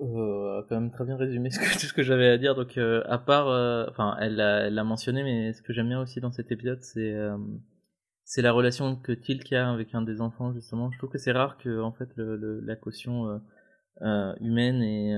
euh, 0.00 0.62
quand 0.68 0.78
même 0.78 0.90
très 0.90 1.06
bien 1.06 1.16
résumé 1.16 1.48
tout 1.72 1.86
ce 1.86 1.94
que 1.94 2.02
j'avais 2.02 2.28
à 2.28 2.36
dire. 2.36 2.54
Donc, 2.54 2.76
euh, 2.76 3.02
à 3.06 3.16
part, 3.16 3.46
enfin, 3.88 4.18
elle 4.20 4.36
l'a, 4.36 4.84
mentionné, 4.84 5.22
mais 5.22 5.54
ce 5.54 5.62
que 5.62 5.72
j'aime 5.72 5.88
bien 5.88 6.00
aussi 6.02 6.20
dans 6.20 6.30
cet 6.32 6.52
épisode, 6.52 6.82
c'est 6.82 7.16
c'est 8.24 8.42
la 8.42 8.52
relation 8.52 8.96
que 8.96 9.12
Tilk 9.12 9.50
a 9.54 9.72
avec 9.72 9.94
un 9.94 10.02
des 10.02 10.20
enfants 10.20 10.52
justement. 10.52 10.90
Je 10.90 10.98
trouve 10.98 11.10
que 11.10 11.18
c'est 11.18 11.32
rare 11.32 11.56
que 11.56 11.80
en 11.80 11.92
fait 11.92 12.10
la 12.16 12.76
caution 12.76 13.40
humaine 14.00 14.82
et, 14.82 15.14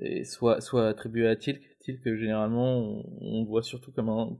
et 0.00 0.24
soit 0.24 0.60
soit 0.60 0.88
attribuée 0.88 1.28
à 1.28 1.36
Tilk. 1.36 1.70
Que 2.04 2.16
généralement 2.16 3.02
on, 3.20 3.44
voit 3.44 3.62
surtout 3.62 3.90
comme 3.90 4.10
un 4.10 4.38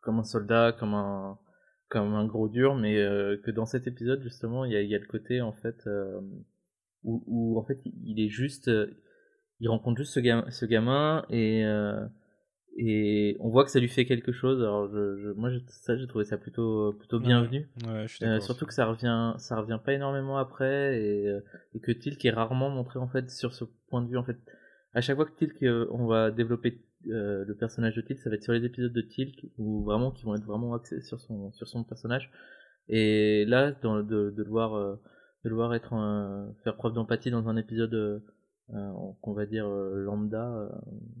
comme 0.00 0.20
un 0.20 0.24
soldat, 0.24 0.72
comme 0.78 0.94
un 0.94 1.38
comme 1.88 2.14
un 2.14 2.24
gros 2.24 2.48
dur, 2.48 2.76
mais 2.76 2.98
euh, 2.98 3.36
que 3.44 3.50
dans 3.50 3.66
cet 3.66 3.86
épisode 3.86 4.22
justement 4.22 4.64
il 4.64 4.72
y 4.72 4.76
a, 4.76 4.82
y 4.82 4.94
a, 4.94 4.98
le 4.98 5.06
côté 5.06 5.40
en 5.40 5.52
fait 5.52 5.86
euh, 5.86 6.20
où, 7.02 7.22
où, 7.26 7.58
en 7.58 7.64
fait 7.64 7.80
il 7.84 8.20
est 8.20 8.28
juste 8.28 8.70
il 9.60 9.68
rencontre 9.68 9.98
juste 9.98 10.12
ce 10.12 10.20
gamin, 10.20 10.48
ce 10.50 10.64
gamin 10.64 11.24
et 11.30 11.64
euh, 11.64 12.06
et 12.78 13.36
on 13.40 13.50
voit 13.50 13.64
que 13.64 13.70
ça 13.70 13.80
lui 13.80 13.88
fait 13.88 14.06
quelque 14.06 14.32
chose. 14.32 14.62
Alors 14.62 14.88
je, 14.88 15.18
je 15.18 15.28
moi 15.30 15.50
ça 15.66 15.96
j'ai 15.96 16.06
trouvé 16.06 16.24
ça 16.24 16.38
plutôt 16.38 16.92
plutôt 16.92 17.18
bienvenu. 17.18 17.68
surtout 18.40 18.66
que 18.66 18.74
ça 18.74 18.86
revient 18.86 19.34
ça 19.38 19.56
revient 19.56 19.80
pas 19.84 19.94
énormément 19.94 20.38
après 20.38 20.96
et, 21.02 21.38
et 21.74 21.80
que 21.80 21.90
Tilk 21.90 22.24
est 22.24 22.30
rarement 22.30 22.70
montré 22.70 23.00
en 23.00 23.08
fait 23.08 23.28
sur 23.30 23.52
ce 23.52 23.64
point 23.88 24.00
de 24.00 24.08
vue 24.08 24.16
en 24.16 24.24
fait 24.24 24.38
à 24.94 25.00
chaque 25.00 25.16
fois 25.16 25.24
que 25.26 25.32
Tilk, 25.32 25.62
euh, 25.62 25.86
on 25.90 26.06
va 26.06 26.30
développer 26.30 26.80
euh, 27.08 27.44
le 27.44 27.54
personnage 27.56 27.96
de 27.96 28.02
Tilk, 28.02 28.20
ça 28.20 28.30
va 28.30 28.36
être 28.36 28.42
sur 28.42 28.52
les 28.52 28.64
épisodes 28.64 28.92
de 28.92 29.00
Tilk, 29.00 29.46
ou 29.58 29.82
vraiment 29.84 30.10
qui 30.10 30.24
vont 30.24 30.34
être 30.34 30.44
vraiment 30.44 30.74
axés 30.74 31.00
sur 31.00 31.20
son, 31.20 31.52
sur 31.52 31.66
son 31.66 31.84
personnage. 31.84 32.30
Et 32.88 33.44
là, 33.46 33.72
dans, 33.72 34.02
de, 34.02 34.30
de, 34.30 34.42
le 34.42 34.50
voir, 34.50 34.74
euh, 34.74 34.96
de 35.44 35.48
le 35.48 35.54
voir 35.54 35.74
être 35.74 36.52
faire 36.62 36.76
preuve 36.76 36.94
d'empathie 36.94 37.30
dans 37.30 37.48
un 37.48 37.56
épisode, 37.56 38.22
qu'on 39.20 39.32
va 39.34 39.44
dire 39.44 39.68
lambda, 39.68 40.70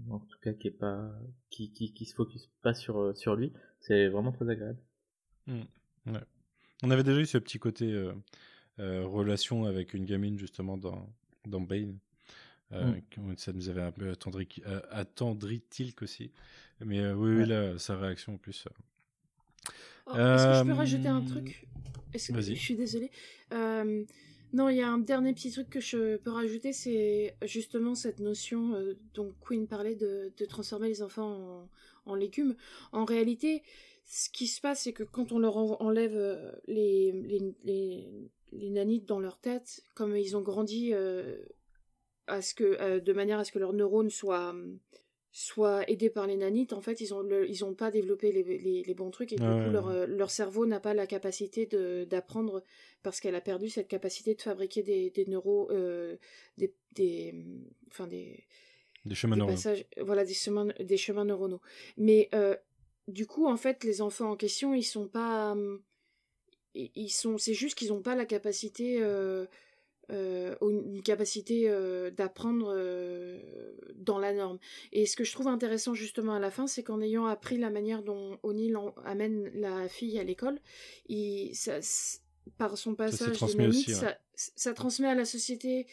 en 0.08 0.20
tout 0.20 0.38
cas 0.42 0.52
qui 0.54 0.68
est 0.68 0.70
pas, 0.70 1.10
qui, 1.50 1.70
qui, 1.72 1.92
qui 1.92 2.06
se 2.06 2.14
focus 2.14 2.48
pas 2.62 2.72
sur, 2.72 3.14
sur 3.16 3.36
lui, 3.36 3.52
c'est 3.80 4.08
vraiment 4.08 4.32
très 4.32 4.48
agréable. 4.48 4.78
Mmh. 5.46 5.62
On 6.82 6.90
avait 6.90 7.02
déjà 7.02 7.20
eu 7.20 7.26
ce 7.26 7.38
petit 7.38 7.58
côté 7.58 8.10
relation 8.78 9.64
avec 9.66 9.92
une 9.92 10.04
gamine 10.04 10.38
justement 10.38 10.78
dans, 10.78 11.08
dans 11.46 11.60
Bane. 11.60 11.98
Euh, 12.72 12.92
mm. 13.16 13.36
Ça 13.36 13.52
nous 13.52 13.68
avait 13.68 13.82
un 13.82 13.92
peu 13.92 14.10
attendri, 14.10 14.48
euh, 14.66 14.80
attendri 14.90 15.60
Tilk 15.68 16.02
aussi. 16.02 16.30
Mais 16.80 17.00
euh, 17.00 17.14
oui, 17.14 17.36
oui, 17.36 17.46
là, 17.46 17.78
sa 17.78 17.96
réaction 17.96 18.34
en 18.34 18.38
plus. 18.38 18.66
Oh, 20.06 20.14
est-ce 20.14 20.46
que 20.46 20.54
je 20.58 20.64
peux 20.64 20.76
rajouter 20.76 21.08
un 21.08 21.22
truc? 21.22 21.66
Vas-y. 22.30 22.56
Je 22.56 22.60
suis 22.60 22.76
désolée. 22.76 23.10
non, 23.50 24.68
il 24.68 24.76
y 24.76 24.82
a 24.82 24.88
un 24.88 24.98
dernier 24.98 25.32
petit 25.32 25.50
truc 25.50 25.70
que 25.70 25.80
je 25.80 26.16
peux 26.16 26.30
rajouter, 26.30 26.72
c'est 26.72 27.36
justement 27.42 27.94
cette 27.94 28.20
notion 28.20 28.74
dont 29.14 29.32
Queen 29.40 29.66
parlait 29.66 29.94
de, 29.94 30.32
de 30.36 30.44
transformer 30.44 30.88
les 30.88 31.02
enfants 31.02 31.68
en, 32.06 32.12
en, 32.12 32.14
légumes. 32.14 32.56
En 32.90 33.04
réalité, 33.04 33.62
ce 34.04 34.28
qui 34.28 34.46
se 34.46 34.60
passe, 34.60 34.82
c'est 34.82 34.92
que 34.92 35.04
quand 35.04 35.32
on 35.32 35.38
leur 35.38 35.56
enlève 35.80 36.60
les, 36.66 37.12
les, 37.12 37.54
les, 37.64 38.30
les, 38.52 38.70
nanites 38.70 39.06
dans 39.06 39.20
leur 39.20 39.38
tête, 39.38 39.82
comme 39.94 40.16
ils 40.16 40.36
ont 40.36 40.42
grandi 40.42 40.92
à 42.26 42.42
ce 42.42 42.54
que, 42.54 42.80
euh, 42.80 43.00
de 43.00 43.12
manière 43.12 43.38
à 43.38 43.44
ce 43.44 43.52
que 43.52 43.58
leurs 43.58 43.72
neurones 43.72 44.10
soient, 44.10 44.54
soient 45.30 45.88
aidés 45.90 46.10
par 46.10 46.26
les 46.26 46.36
nanites, 46.36 46.72
en 46.72 46.80
fait, 46.80 47.00
ils 47.00 47.10
n'ont 47.10 47.26
ils 47.44 47.64
ont 47.64 47.74
pas 47.74 47.90
développé 47.90 48.32
les, 48.32 48.82
les, 48.84 48.94
bons 48.94 49.10
trucs 49.10 49.32
et 49.32 49.36
du 49.36 49.42
coup, 49.42 49.70
leur, 49.70 49.88
euh, 49.88 50.06
leur, 50.06 50.30
cerveau 50.30 50.66
n'a 50.66 50.80
pas 50.80 50.94
la 50.94 51.06
capacité 51.06 51.66
d'apprendre 52.06 52.62
parce 53.02 53.20
qu'elle 53.20 53.34
a 53.34 53.40
perdu 53.40 53.68
cette 53.68 53.88
capacité 53.88 54.34
de 54.34 54.42
fabriquer 54.42 54.82
des, 54.82 55.10
des 55.10 55.26
neuros, 55.26 55.70
euh, 55.70 56.16
des, 56.58 56.74
des, 56.92 57.34
enfin 57.88 58.06
des, 58.06 58.44
des 59.04 59.14
chemins 59.14 59.36
neuronaux. 59.36 59.58
voilà, 60.00 60.24
des 60.24 60.34
chemins, 60.34 60.68
des 60.78 60.96
chemins 60.96 61.24
neuronaux. 61.24 61.60
Mais 61.96 62.30
du 63.08 63.26
coup, 63.26 63.46
en 63.46 63.56
fait, 63.56 63.84
les 63.84 64.00
enfants 64.00 64.30
en 64.30 64.36
question, 64.36 64.74
ils 64.74 64.84
sont 64.84 65.08
pas, 65.08 65.56
ils 66.74 67.10
sont, 67.10 67.38
c'est 67.38 67.54
juste 67.54 67.76
qu'ils 67.76 67.88
n'ont 67.88 68.02
pas 68.02 68.14
la 68.14 68.24
capacité 68.24 68.98
euh, 69.00 69.46
une 70.10 71.02
capacité 71.02 71.68
euh, 71.68 72.10
d'apprendre 72.10 72.72
euh, 72.74 73.40
dans 73.96 74.18
la 74.18 74.32
norme. 74.32 74.58
Et 74.92 75.06
ce 75.06 75.16
que 75.16 75.24
je 75.24 75.32
trouve 75.32 75.48
intéressant 75.48 75.94
justement 75.94 76.34
à 76.34 76.38
la 76.38 76.50
fin, 76.50 76.66
c'est 76.66 76.82
qu'en 76.82 77.00
ayant 77.00 77.26
appris 77.26 77.58
la 77.58 77.70
manière 77.70 78.02
dont 78.02 78.38
O'Neill 78.42 78.76
amène 79.04 79.50
la 79.54 79.88
fille 79.88 80.18
à 80.18 80.24
l'école, 80.24 80.58
par 82.58 82.76
son 82.76 82.94
passage 82.94 83.36
ça, 83.36 84.18
ça, 84.34 84.74
transmet 84.74 85.08
à 85.08 85.14
la 85.14 85.24
société 85.24 85.86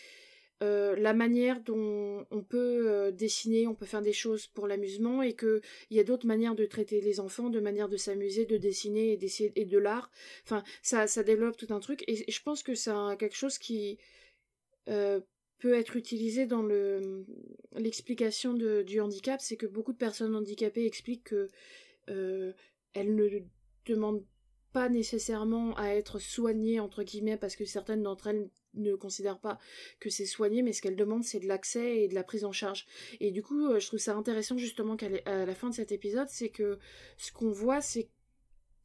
euh, 0.62 0.95
la 0.97 1.14
manière 1.14 1.62
dont 1.62 2.26
on 2.32 2.43
peut 2.43 2.89
euh, 2.89 3.12
dessiner, 3.12 3.66
on 3.66 3.76
peut 3.76 3.86
faire 3.86 4.01
des 4.01 4.12
choses 4.14 4.47
pour 4.47 4.68
l'amusement 4.68 5.22
et 5.22 5.34
qu'il 5.34 5.62
y 5.91 5.99
a 5.99 6.03
d'autres 6.03 6.28
manières 6.28 6.55
de 6.55 6.66
traiter 6.66 6.99
les 6.99 7.22
enfants, 7.22 7.49
de 7.49 7.62
manière 7.62 7.88
de 7.88 7.95
s'amuser, 7.95 8.45
de 8.45 8.57
dessiner 8.57 9.14
et, 9.14 9.51
et 9.55 9.66
de 9.66 9.78
l'art. 9.78 10.12
Enfin, 10.43 10.64
ça, 10.82 11.07
ça 11.07 11.24
développe 11.24 11.55
tout 11.55 11.74
un 11.74 11.80
truc 11.80 12.03
et, 12.07 12.30
je 12.30 12.41
pense 12.41 12.62
que 12.62 12.76
c'est 12.76 12.91
quelque 13.18 13.38
chose 13.38 13.57
qui 13.57 13.99
euh, 14.89 15.22
peut 15.60 15.76
être 15.76 15.95
utilisé 15.95 16.45
dans 16.45 16.62
le 16.62 17.26
l'explication 17.76 18.53
du 18.53 18.99
handicap, 18.99 19.39
c'est 19.39 19.57
que 19.57 19.66
beaucoup 19.66 19.93
de 19.93 19.97
personnes 19.97 20.36
handicapées 20.36 20.86
expliquent 20.86 21.26
que 21.26 21.49
elles 22.07 23.16
ne 23.16 23.30
demandent 23.86 24.26
pas 24.74 24.89
nécessairement 24.89 25.76
à 25.78 25.89
être 25.89 26.20
soignées 26.20 26.80
entre 26.80 27.03
guillemets 27.03 27.38
parce 27.38 27.55
que 27.55 27.66
certaines 27.66 28.03
d'entre 28.03 28.28
elles 28.28 28.49
ne 28.74 28.95
considèrent 28.95 29.39
pas 29.39 29.57
que 29.99 30.09
c'est 30.09 30.26
soigné 30.26 30.61
mais 30.61 30.74
ce 30.74 30.82
qu'elles 30.82 30.95
demandent 30.95 31.24
c'est 31.24 31.39
de 31.39 31.47
l'accès 31.47 32.03
et 32.03 32.07
de 32.07 32.15
la 32.15 32.24
prise 32.24 32.45
en 32.45 32.51
charge. 32.51 32.86
Et 33.20 33.32
du 33.32 33.41
coup 33.41 33.67
euh, 33.67 33.80
je 33.80 33.88
trouve 33.88 33.99
ça 33.99 34.15
intéressant 34.15 34.57
justement 34.57 34.95
qu'à 34.95 35.09
la 35.09 35.55
fin 35.55 35.70
de 35.70 35.76
cet 35.76 35.91
épisode 35.91 36.28
c'est 36.30 36.49
que 36.49 36.80
ce 37.17 37.32
qu'on 37.32 37.51
voit 37.51 37.82
c'est 37.82 38.09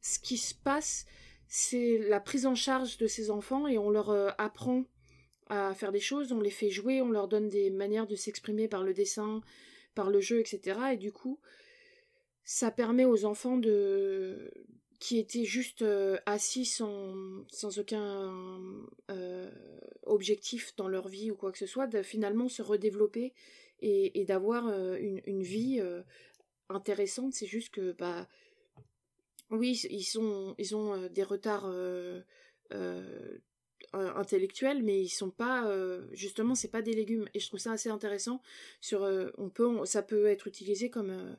ce 0.01 0.19
qui 0.19 0.37
se 0.37 0.53
passe 0.53 1.05
c'est 1.47 1.99
la 1.99 2.19
prise 2.19 2.45
en 2.45 2.55
charge 2.55 2.97
de 2.97 3.07
ces 3.07 3.29
enfants 3.29 3.67
et 3.67 3.77
on 3.77 3.89
leur 3.89 4.09
euh, 4.09 4.29
apprend 4.37 4.85
à 5.47 5.73
faire 5.73 5.91
des 5.91 5.99
choses 5.99 6.31
on 6.31 6.41
les 6.41 6.49
fait 6.49 6.69
jouer 6.69 7.01
on 7.01 7.11
leur 7.11 7.27
donne 7.27 7.49
des 7.49 7.69
manières 7.69 8.07
de 8.07 8.15
s'exprimer 8.15 8.67
par 8.67 8.83
le 8.83 8.93
dessin 8.93 9.41
par 9.93 10.09
le 10.09 10.19
jeu 10.19 10.39
etc 10.39 10.79
et 10.93 10.97
du 10.97 11.11
coup 11.11 11.39
ça 12.43 12.71
permet 12.71 13.05
aux 13.05 13.25
enfants 13.25 13.57
de 13.57 14.51
qui 14.99 15.19
étaient 15.19 15.45
juste 15.45 15.81
euh, 15.81 16.17
assis 16.25 16.65
sans, 16.65 17.15
sans 17.49 17.79
aucun 17.79 18.33
euh, 19.11 19.51
objectif 20.03 20.75
dans 20.75 20.87
leur 20.87 21.07
vie 21.07 21.31
ou 21.31 21.35
quoi 21.35 21.51
que 21.51 21.57
ce 21.57 21.65
soit, 21.65 21.87
de 21.87 22.01
finalement 22.01 22.49
se 22.49 22.61
redévelopper 22.61 23.33
et, 23.81 24.25
d'avoir 24.25 24.67
euh, 24.67 24.97
une, 24.99 25.21
une, 25.25 25.43
vie 25.43 25.81
intéressante. 26.69 27.33
C'est 27.33 27.45
juste 27.45 27.69
que, 27.69 27.91
bah, 27.91 28.27
oui, 29.51 29.79
ils, 29.89 30.03
sont, 30.03 30.55
ils 30.57 30.75
ont 30.75 31.07
des 31.09 31.23
retards 31.23 31.71
intellectuels, 33.93 34.81
mais 34.81 35.01
ils 35.01 35.09
sont 35.09 35.29
pas, 35.29 35.69
justement, 36.13 36.55
c'est 36.55 36.71
pas 36.71 36.81
des 36.81 36.93
légumes. 36.93 37.27
Et 37.33 37.39
je 37.39 37.47
trouve 37.47 37.59
ça 37.59 37.73
assez 37.73 37.89
intéressant. 37.89 38.41
Sur, 38.81 39.01
on 39.37 39.49
peut, 39.49 39.85
ça 39.85 40.01
peut 40.01 40.25
être 40.27 40.47
utilisé 40.47 40.89
comme 40.89 41.37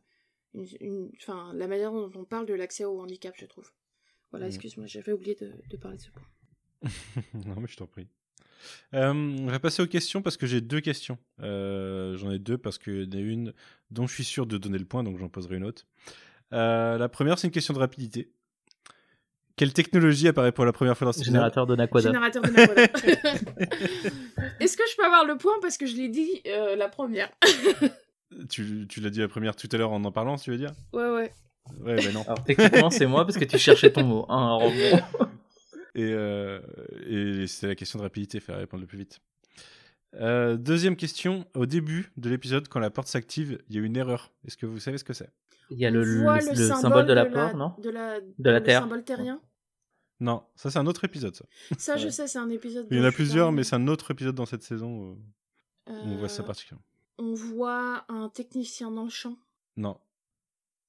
une, 0.55 1.11
enfin, 1.21 1.53
la 1.55 1.67
manière 1.67 1.93
dont 1.93 2.11
on 2.15 2.25
parle 2.25 2.47
de 2.47 2.55
l'accès 2.55 2.85
au 2.85 3.01
handicap, 3.01 3.35
je 3.39 3.47
trouve. 3.47 3.71
Voilà, 4.31 4.47
mm. 4.47 4.49
excuse-moi, 4.49 4.87
j'avais 4.87 5.13
oublié 5.13 5.35
de, 5.35 5.77
parler 5.77 5.99
de 5.99 6.03
ce 6.03 6.11
point. 6.11 6.23
non, 7.47 7.61
mais 7.61 7.69
je 7.69 7.77
t'en 7.77 7.87
prie. 7.87 8.09
Euh, 8.95 9.13
on 9.13 9.47
va 9.47 9.59
passer 9.59 9.83
aux 9.83 9.87
questions 9.87 10.23
parce 10.23 10.37
que 10.37 10.47
j'ai 10.47 10.61
deux 10.61 10.81
questions. 10.81 11.19
Euh, 11.43 12.17
j'en 12.17 12.31
ai 12.31 12.39
deux 12.39 12.59
parce 12.59 12.79
qu'il 12.79 13.03
y 13.03 13.17
en 13.17 13.19
a 13.19 13.23
une 13.23 13.53
dont 13.91 14.07
je 14.07 14.15
suis 14.15 14.25
sûr 14.25 14.47
de 14.47 14.59
donner 14.59 14.79
le 14.79 14.85
point, 14.85 15.05
donc 15.05 15.19
j'en 15.19 15.29
poserai 15.29 15.57
une 15.57 15.65
autre. 15.65 15.87
Euh, 16.53 16.99
la 16.99 17.09
première, 17.09 17.39
c'est 17.39 17.47
une 17.47 17.53
question 17.53 17.75
de 17.75 17.79
rapidité. 17.79 18.33
Quelle 19.57 19.73
technologie 19.73 20.29
apparaît 20.29 20.53
pour 20.53 20.67
la 20.67 20.73
première 20.73 20.99
fois 20.99 21.07
dans 21.07 21.13
ce 21.13 21.25
Générateur 21.25 21.67
de 21.67 21.75
Naquada. 21.77 22.09
Générateur 22.09 22.43
de 22.43 22.51
Naquada. 22.51 22.83
Est-ce 24.61 24.77
que 24.77 24.83
je 24.91 24.97
peux 24.97 25.05
avoir 25.05 25.25
le 25.25 25.39
point? 25.39 25.55
Parce 25.63 25.79
que 25.79 25.87
je 25.87 25.97
l'ai 25.97 26.09
dit 26.09 26.43
la 26.45 26.89
première 26.89 27.31
Tu, 28.49 28.87
tu 28.89 29.01
l'as 29.01 29.11
dit 29.11 29.21
la 29.21 29.29
première 29.29 29.55
tout 29.55 29.69
à 29.71 29.77
l'heure 29.77 29.93
en 29.93 30.05
en 30.05 30.13
parlant, 30.13 30.37
tu 30.37 30.51
veux 30.51 30.57
dire 30.57 30.73
Ouais, 30.93 31.09
ouais. 31.11 31.33
Ouais, 31.81 31.97
bah 31.97 32.13
non. 32.13 32.23
Alors 32.23 32.45
techniquement, 32.45 32.91
c'est 32.91 33.07
moi 33.07 33.25
parce 33.25 33.39
que 33.39 33.45
tu 33.45 33.59
cherchais 33.59 33.93
ton 33.93 34.05
mot. 34.05 34.27
Hein, 34.29 34.59
et, 35.95 36.13
euh, 36.13 36.61
et 37.07 37.47
c'est 37.47 37.67
la 37.67 37.75
question 37.75 37.99
de 37.99 38.05
rapidité, 38.05 38.41
faire 38.41 38.57
répondre 38.57 38.83
le 38.83 38.87
plus 38.87 38.99
vite. 38.99 39.21
Euh, 40.15 40.57
deuxième 40.57 40.97
question. 40.97 41.45
Au 41.55 41.67
début 41.67 42.13
de 42.17 42.31
l'épisode, 42.31 42.69
quand 42.69 42.81
la 42.81 42.91
porte 42.91 43.09
s'active, 43.09 43.59
il 43.69 43.77
y 43.77 43.79
a 43.79 43.83
une 43.83 43.97
erreur. 43.97 44.33
Est-ce 44.47 44.57
que 44.57 44.67
vous 44.67 44.79
savez 44.79 44.99
ce 44.99 45.05
que 45.05 45.13
c'est? 45.13 45.31
Il 45.71 45.79
y 45.79 45.87
a 45.87 45.91
le, 45.91 46.05
le, 46.05 46.55
symbole, 46.55 47.07
de 47.07 47.13
la 47.13 47.27
porte, 47.27 47.55
non? 47.55 47.75
De 47.83 47.91
la, 47.91 48.21
de 48.21 48.51
la 48.51 48.61
Terre. 48.61 48.81
Le 48.83 48.85
symbole 48.85 49.05
terrien 49.05 49.41
Non, 50.21 50.45
ça 50.55 50.71
c'est 50.71 50.79
un 50.79 50.87
autre 50.87 51.05
épisode. 51.05 51.35
Ça, 51.35 51.45
ça 51.77 51.97
je 51.97 52.09
sais, 52.09 52.29
c'est 52.29 52.39
un 52.39 52.51
épisode. 52.51 52.87
Il 52.91 52.99
y 52.99 53.01
en 53.01 53.05
a 53.05 53.11
plusieurs, 53.11 53.51
mais 53.51 53.65
c'est 53.65 53.75
un 53.75 53.89
autre 53.89 54.13
épisode 54.13 54.37
dans 54.37 54.47
cette 54.47 54.63
saison 54.63 54.89
où 54.89 55.19
on 55.89 56.17
voit 56.17 56.29
ça 56.29 56.45
particulièrement 56.45 56.85
on 57.19 57.35
voit 57.35 58.05
un 58.09 58.29
technicien 58.29 58.91
dans 58.91 59.05
le 59.05 59.11
champ. 59.11 59.37
Non, 59.77 59.99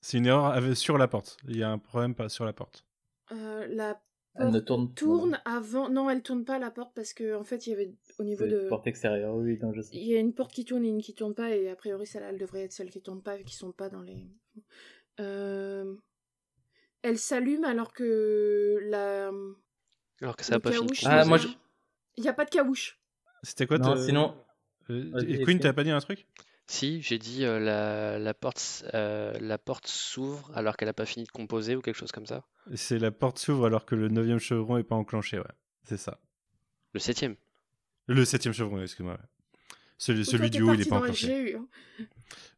C'est 0.02 0.18
une 0.18 0.26
erreur 0.28 0.76
sur 0.78 0.98
la 0.98 1.08
porte. 1.08 1.38
Il 1.48 1.58
y 1.58 1.64
a 1.64 1.70
un 1.70 1.78
problème 1.80 2.16
pas 2.16 2.30
sur 2.30 2.46
la 2.46 2.54
porte. 2.54 2.86
Euh, 3.32 3.68
la 3.70 4.02
Elle 4.36 4.52
ne 4.52 4.60
tourne, 4.60 4.94
tourne 4.94 5.42
avant. 5.46 5.90
Non, 5.90 6.10
elle 6.10 6.22
tourne 6.22 6.46
pas 6.46 6.60
la 6.60 6.72
porte 6.72 6.94
parce 6.96 7.14
que 7.14 7.36
en 7.36 7.44
fait, 7.44 7.68
il 7.68 7.72
y 7.72 7.74
avait 7.74 7.94
au 8.20 8.24
niveau 8.24 8.46
de. 8.46 8.70
Porte 8.70 8.88
extérieure, 8.88 9.36
oui, 9.36 9.58
non, 9.62 9.74
je 9.74 9.82
sais. 9.82 9.96
Il 9.96 10.08
y 10.08 10.16
a 10.16 10.20
une 10.20 10.34
porte 10.34 10.52
qui 10.54 10.64
tourne 10.64 10.86
et 10.86 10.90
une 10.90 11.02
qui 11.02 11.14
tourne 11.16 11.34
pas, 11.34 11.50
et 11.56 11.70
a 11.70 11.76
priori, 11.76 12.06
celle-là, 12.08 12.30
elle 12.30 12.38
devrait 12.38 12.64
être 12.64 12.72
celle 12.72 12.90
qui 12.90 13.02
tourne 13.02 13.22
pas, 13.22 13.38
qui 13.40 13.56
sont 13.56 13.72
pas 13.74 13.90
dans 13.90 14.02
les. 14.02 14.30
Euh, 15.20 15.96
Elle 17.02 17.18
s'allume 17.18 17.64
alors 17.64 17.92
que 17.94 18.80
la. 18.84 19.32
Alors 20.22 20.36
que 20.36 20.44
ça 20.46 20.56
n'a 20.56 20.60
pas 20.60 20.72
fini 20.72 20.88
Ah, 21.06 21.26
moi, 21.26 21.38
déjà- 21.38 21.50
Il 22.18 22.24
n'y 22.24 22.30
a 22.30 22.34
pas 22.34 22.46
de 22.46 22.50
caouche. 22.50 23.00
C'était 23.44 23.68
quoi 23.68 23.78
Non, 23.78 23.96
sinon- 23.98 24.36
et 24.90 25.42
Queen, 25.44 25.60
t'as 25.60 25.74
pas 25.74 25.84
dit 25.84 25.92
un 25.92 26.00
truc? 26.00 26.26
Si, 26.68 27.02
j'ai 27.02 27.18
dit 27.18 27.46
euh, 27.46 27.60
la, 27.60 28.20
la 28.20 28.34
porte, 28.34 28.58
s- 28.58 28.84
euh, 28.94 29.38
la 29.40 29.58
porte 29.58 29.88
s'ouvre 29.88 30.52
alors 30.54 30.76
qu'elle 30.76 30.90
n'a 30.90 30.94
pas 30.94 31.06
fini 31.06 31.26
de 31.26 31.32
composer 31.32 31.76
ou 31.76 31.82
quelque 31.82 31.96
chose 31.96 32.12
comme 32.12 32.26
ça. 32.26 32.44
C'est 32.76 33.00
la 33.00 33.12
porte 33.12 33.40
s'ouvre 33.40 33.66
alors 33.68 33.86
que 33.86 33.96
le 33.96 34.10
neuvième 34.10 34.40
chevron 34.40 34.78
est 34.78 34.84
pas 34.84 34.96
enclenché, 34.96 35.40
ouais. 35.40 35.46
C'est 35.84 35.98
ça. 35.98 36.20
Le 36.94 37.00
septième. 37.00 37.36
Le 38.08 38.26
septième 38.26 38.54
chevron, 38.54 38.82
excuse-moi. 38.82 39.14
ouais. 39.14 39.20
Celui, 39.98 40.24
Toi, 40.24 40.32
celui 40.34 40.50
du 40.52 40.62
haut, 40.62 40.74
il 40.74 40.82
est 40.82 40.89
pas 40.89 40.98
enclenché. 40.98 41.28
SGU, 41.28 41.56
hein. 41.58 41.68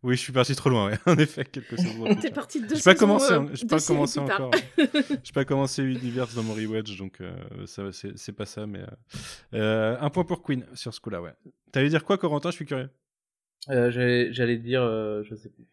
Oui, 0.04 0.16
je 0.16 0.22
suis 0.22 0.34
parti 0.34 0.56
trop 0.56 0.70
loin, 0.70 0.90
ouais. 0.92 0.98
En 1.06 1.18
effet, 1.18 1.46
quelques 1.46 1.78
secondes. 1.80 2.20
T'es 2.22 2.32
parti 2.32 2.62
de 2.62 2.68
deux 2.68 2.76
J'ai 2.76 2.82
pas 2.84 2.94
saisons, 2.94 3.00
commencé, 3.06 3.34
euh, 3.34 3.46
j'ai 3.54 3.66
deux 3.66 3.68
pas 3.78 3.80
commencé 3.82 4.20
encore. 4.20 4.52
J'ai 5.24 5.34
pas 5.34 5.46
commencé 5.46 5.84
Universe 5.84 6.36
dans 6.36 6.44
mon 6.44 6.54
rewatch, 6.54 6.98
donc 6.98 7.22
euh, 7.22 7.32
ça, 7.66 7.92
c'est 7.92 8.18
c'est 8.18 8.32
pas 8.34 8.46
ça. 8.46 8.66
Mais 8.68 8.80
euh, 8.80 8.86
euh, 9.54 9.98
un 10.00 10.10
point 10.10 10.24
pour 10.26 10.42
Queen 10.44 10.66
sur 10.74 10.94
ce 10.94 11.00
coup-là, 11.00 11.22
ouais. 11.22 11.34
T'allais 11.72 11.90
dire 11.90 12.04
quoi, 12.04 12.18
Corentin? 12.18 12.50
Je 12.52 12.56
suis 12.56 12.66
curieux. 12.66 12.90
Euh, 13.70 13.92
j'allais 14.32 14.58
dire, 14.58 14.82
euh, 14.82 15.24
je 15.24 15.36
sais 15.36 15.50
plus. 15.50 15.66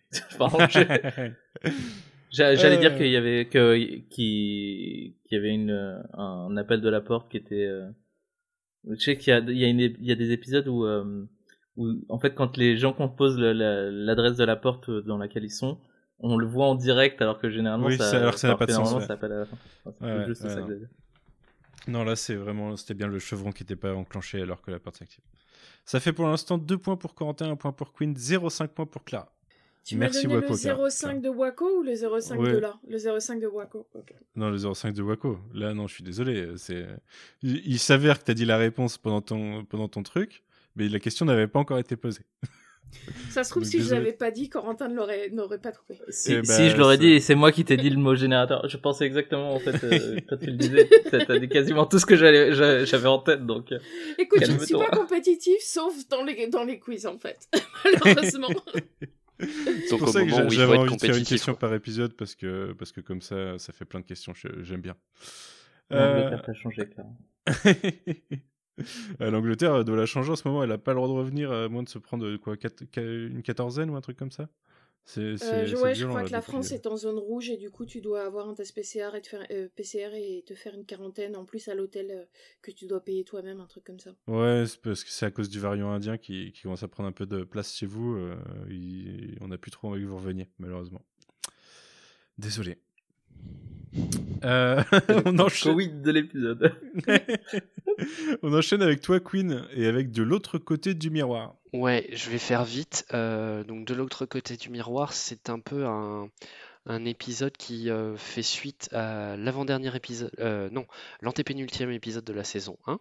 J'allais 2.31 2.61
Euh. 2.77 2.77
dire 2.81 2.97
qu'il 2.97 3.09
y 3.09 3.17
avait 3.17 3.47
que 3.47 3.77
qu'il 4.11 5.14
qu'il 5.25 5.33
y 5.33 5.37
avait 5.37 5.55
une 5.55 5.71
euh, 5.71 5.99
un 6.14 6.57
appel 6.57 6.81
de 6.81 6.89
la 6.89 7.01
porte 7.01 7.31
qui 7.31 7.37
était. 7.37 7.64
euh, 7.67 7.89
Je 8.91 8.99
sais 9.01 9.17
qu'il 9.17 9.31
y 9.33 9.35
a 9.35 9.39
il 9.39 9.57
y 9.57 9.64
a, 9.64 9.69
une, 9.69 9.81
il 9.81 10.05
y 10.05 10.12
a 10.12 10.17
des 10.17 10.33
épisodes 10.33 10.67
où 10.69 10.85
euh, 10.85 11.25
où 11.77 11.95
en 12.09 12.18
fait 12.18 12.35
quand 12.35 12.57
les 12.57 12.77
gens 12.77 12.93
composent 12.93 13.39
l'adresse 13.39 14.37
de 14.37 14.45
la 14.45 14.57
porte 14.57 14.91
dans 14.91 15.18
laquelle 15.18 15.45
ils 15.45 15.51
sont, 15.51 15.79
on 16.20 16.37
le 16.37 16.47
voit 16.47 16.66
en 16.66 16.74
direct 16.74 17.20
alors 17.20 17.39
que 17.39 17.51
généralement 17.51 17.87
Oui, 17.87 17.99
ça 17.99 18.11
ça- 18.11 18.16
alors 18.18 18.33
que 18.35 18.41
ça 18.41 18.49
n'a 18.49 18.57
pas 18.57 18.66
de 18.66 18.72
sens, 18.72 18.79
normalement, 18.93 19.01
ouais. 19.01 19.07
ça 19.07 19.12
appelle 19.14 19.33
à 19.33 19.39
la 19.41 19.45
fin. 19.47 19.57
Enfin, 19.85 19.97
c'est 20.01 20.18
Ouais, 20.18 20.27
juste 20.27 20.43
ouais, 20.45 20.49
ça 20.51 20.62
que 20.62 20.81
non. 21.91 22.05
là, 22.05 22.16
c'est 22.16 22.35
vraiment, 22.35 22.77
c'était 22.77 22.95
bien 22.95 23.07
le 23.07 23.18
chevron 23.18 23.53
qui 23.53 23.62
était 23.62 23.77
pas 23.77 23.95
enclenché 23.95 24.41
alors 24.41 24.62
que 24.62 24.70
la 24.70 24.79
porte 24.79 24.97
s'active. 24.97 25.22
Ça 25.85 26.01
fait 26.01 26.12
pour 26.12 26.27
l'instant 26.27 26.59
2 26.59 26.79
points 26.79 26.97
pour 26.97 27.14
Corentin, 27.14 27.51
1 27.51 27.57
point 27.57 27.72
pour 27.72 27.93
Queen, 27.93 28.14
0,5 28.16 28.68
points 28.68 28.87
pour 28.87 29.05
Clara. 29.05 29.31
Tu 29.85 29.95
m'as 29.95 30.07
Merci, 30.07 30.22
donné 30.27 30.37
Waco, 30.41 30.55
le 30.55 30.59
Clara. 30.59 30.91
05 30.91 31.22
de 31.22 31.29
Waco 31.29 31.79
ou 31.79 31.83
le 31.85 31.95
05 31.95 32.41
Ouais. 32.41 32.53
de 32.55 32.59
là? 32.59 32.74
Le 32.89 32.99
05 33.20 33.41
de 33.41 33.47
Waco. 33.47 33.87
Non, 34.35 34.51
le 34.51 34.57
0,5 34.57 34.95
de 34.95 35.03
Waco. 35.03 35.39
Là, 35.55 35.74
non, 35.74 35.87
je 35.87 35.95
suis 35.95 36.03
désolé. 36.03 36.49
C'est, 36.57 36.89
il, 37.43 37.59
il 37.64 37.79
s'avère 37.79 38.18
que 38.18 38.24
t'as 38.24 38.35
dit 38.35 38.45
la 38.47 38.57
réponse 38.57 38.99
pendant 38.99 39.20
ton, 39.20 39.64
pendant 39.64 39.87
ton 39.87 40.03
truc, 40.03 40.43
mais 40.77 40.89
la 40.89 40.99
question 41.01 41.24
n'avait 41.27 41.49
pas 41.49 41.59
encore 41.59 41.79
été 41.79 41.97
posée. 41.97 42.22
Ça 43.31 43.43
se 43.43 43.51
trouve, 43.51 43.64
Donc, 43.64 43.70
si 43.72 43.79
je 43.79 43.83
désolé. 43.83 44.01
l'avais 44.01 44.12
pas 44.12 44.31
dit, 44.31 44.49
Corentin 44.49 44.87
ne 44.89 44.95
l'aurait 44.95 45.29
n'aurait 45.31 45.59
pas 45.59 45.72
trouvé. 45.72 45.99
Si, 46.09 46.33
Eh 46.33 46.37
ben, 46.37 46.45
si 46.45 46.70
je 46.70 46.77
l'aurais 46.77 46.97
dit, 46.99 47.09
et 47.14 47.20
c'est 47.20 47.35
moi 47.35 47.51
qui 47.51 47.64
t'ai 47.64 47.77
dit 47.77 47.91
le 47.91 47.97
mot 47.99 48.14
générateur. 48.14 48.66
Je 48.68 48.77
pensais 48.77 49.05
exactement 49.07 49.55
en 49.55 49.59
fait 49.59 49.83
euh, 49.83 50.16
quand 50.29 50.37
tu 50.37 50.47
le 50.47 50.53
disais. 50.53 50.89
T'as 51.11 51.37
dit 51.41 51.49
quasiment 51.49 51.85
tout 51.87 51.99
ce 51.99 52.07
que 52.07 52.14
j'avais 52.14 53.09
en 53.09 53.18
tête 53.18 53.45
donc. 53.45 53.72
euh, 53.72 53.79
Écoute, 54.18 54.45
je 54.47 54.53
ne 54.53 54.59
suis 54.61 54.74
pas 54.77 54.89
compétitif, 54.91 55.57
sauf 55.62 55.95
dans 56.09 56.22
les, 56.22 56.47
dans 56.47 56.62
les 56.62 56.79
quiz, 56.79 57.07
en 57.07 57.18
fait. 57.18 57.49
Malheureusement. 58.05 58.49
C'est 59.41 59.99
pour 59.99 60.09
ça 60.09 60.22
que 60.24 60.29
j'avais 60.31 60.77
envie 60.77 60.95
de 60.97 61.01
faire 61.01 61.16
une 61.16 61.24
question 61.24 61.55
quoi. 61.55 61.59
par 61.59 61.74
épisode 61.74 62.14
parce 62.14 62.37
que, 62.37 62.72
parce 62.79 62.93
que 62.93 63.01
comme 63.01 63.20
ça, 63.20 63.59
ça 63.59 63.72
fait 63.72 63.85
plein 63.85 64.01
de 64.01 64.07
questions. 64.07 64.33
je- 64.35 64.62
J'aime 64.62 64.81
bien. 64.81 64.95
L'Angleterre 65.91 66.43
t'a 66.43 66.55
changé, 66.55 66.87
clairement. 66.89 67.18
Euh, 67.66 68.37
L'Angleterre 69.20 69.85
doit 69.85 69.97
la 69.97 70.07
changer 70.07 70.31
en 70.33 70.37
ce 70.37 70.47
moment. 70.47 70.62
Elle 70.62 70.72
a 70.72 70.79
pas 70.79 70.93
le 70.93 70.97
droit 70.97 71.09
de 71.09 71.12
revenir 71.14 71.51
à 71.53 71.68
moins 71.68 71.83
de 71.83 71.89
se 71.89 71.99
prendre 71.99 72.27
euh, 72.27 72.39
quoi, 72.39 72.57
quat- 72.57 72.85
qua- 72.93 73.03
une 73.03 73.43
quatorzaine 73.43 73.91
ou 73.91 73.97
un 73.97 74.01
truc 74.01 74.16
comme 74.16 74.31
ça. 74.31 74.49
C'est, 75.09 75.37
c'est- 75.39 75.45
Euh, 75.55 75.66
je, 75.66 75.77
violent, 75.77 76.09
crois 76.09 76.22
là, 76.22 76.27
que 76.27 76.33
la 76.33 76.43
France 76.43 76.72
euh. 76.72 76.74
est 76.74 76.87
en 76.89 76.97
zone 76.97 77.18
rouge 77.18 77.49
et 77.49 77.57
du 77.57 77.70
coup, 77.70 77.87
tu 77.87 78.01
dois 78.01 78.24
avoir 78.24 78.49
un 78.49 78.55
test 78.55 78.74
PCR 78.74 79.14
et 79.14 79.22
te 79.22 79.29
faire, 79.29 79.47
euh, 79.53 79.68
PCR 79.77 80.11
et 80.14 80.43
te 80.45 80.55
faire 80.55 80.74
une 80.74 80.85
quarantaine 80.85 81.37
en 81.37 81.45
plus 81.45 81.68
à 81.68 81.77
l'hôtel 81.77 82.11
euh, 82.11 82.24
que 82.61 82.72
tu 82.72 82.87
dois 82.87 83.01
payer 83.05 83.22
toi-même, 83.22 83.61
un 83.61 83.66
truc 83.66 83.85
comme 83.85 84.01
ça. 84.01 84.11
Ouais, 84.27 84.64
c'est 84.66 84.81
parce 84.81 85.05
que 85.05 85.11
c'est 85.11 85.27
à 85.27 85.31
cause 85.31 85.49
du 85.49 85.61
variant 85.61 85.91
indien 85.93 86.18
qui, 86.18 86.51
qui 86.51 86.62
commence 86.62 86.83
à 86.83 86.89
prendre 86.89 87.09
un 87.09 87.12
peu 87.12 87.24
de 87.24 87.45
place 87.45 87.72
chez 87.72 87.87
vous. 87.87 88.16
euh, 88.16 88.35
on 89.41 89.47
n'a 89.49 89.59
plus 89.59 89.70
trop 89.70 89.89
envie 89.91 90.03
que 90.03 90.09
vous 90.09 90.16
reveniez, 90.16 90.49
malheureusement. 90.59 91.03
Désolé. 92.37 92.77
Euh, 94.45 94.83
on, 95.25 95.39
enchaîne, 95.39 95.73
Covid 95.73 95.91
de 95.91 96.11
l'épisode. 96.11 96.73
on 98.43 98.55
enchaîne 98.55 98.83
avec 98.83 99.01
toi, 99.01 99.21
Queen, 99.21 99.65
et 99.75 99.87
avec 99.87 100.11
de 100.11 100.23
l'autre 100.23 100.59
côté 100.59 100.95
du 100.95 101.11
miroir. 101.11 101.55
Ouais, 101.73 102.09
je 102.13 102.31
vais 102.31 102.39
faire 102.39 102.65
vite. 102.65 103.07
Euh, 103.13 103.65
donc 103.65 103.87
de 103.87 103.95
l'autre 103.95 104.27
côté 104.27 104.57
du 104.57 104.71
miroir, 104.71 105.13
c'est 105.13 105.51
un 105.51 105.59
peu 105.59 105.85
un, 105.87 106.29
un 106.87 107.05
épisode 107.05 107.57
qui 107.57 107.91
euh, 107.91 108.16
fait 108.16 108.43
suite 108.43 108.89
à 108.93 109.37
l'avant-dernier 109.37 109.95
épisode, 109.95 110.30
euh, 110.39 110.70
non, 110.70 110.87
l'antépénultième 111.20 111.91
épisode 111.91 112.24
de 112.24 112.32
la 112.32 112.45
saison 112.45 112.78
1, 112.87 113.01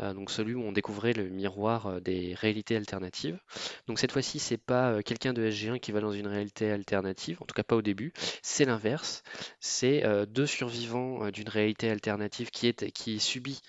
euh, 0.00 0.14
donc 0.14 0.30
celui 0.30 0.54
où 0.54 0.62
on 0.62 0.72
découvrait 0.72 1.12
le 1.12 1.28
miroir 1.28 1.86
euh, 1.86 2.00
des 2.00 2.34
réalités 2.34 2.76
alternatives. 2.76 3.38
Donc 3.86 3.98
cette 3.98 4.12
fois-ci, 4.12 4.38
c'est 4.38 4.58
pas 4.58 5.02
quelqu'un 5.02 5.32
de 5.32 5.48
SG1 5.48 5.78
qui 5.80 5.92
va 5.92 6.00
dans 6.00 6.12
une 6.12 6.26
réalité 6.26 6.70
alternative, 6.70 7.38
en 7.40 7.44
tout 7.44 7.54
cas 7.54 7.62
pas 7.62 7.76
au 7.76 7.82
début, 7.82 8.12
c'est 8.42 8.64
l'inverse. 8.64 9.22
C'est 9.60 10.02
deux 10.28 10.46
survivants 10.46 11.30
d'une 11.30 11.48
réalité 11.48 11.90
alternative 11.90 12.50
qui, 12.50 12.72
qui 12.74 13.20
subit 13.20 13.60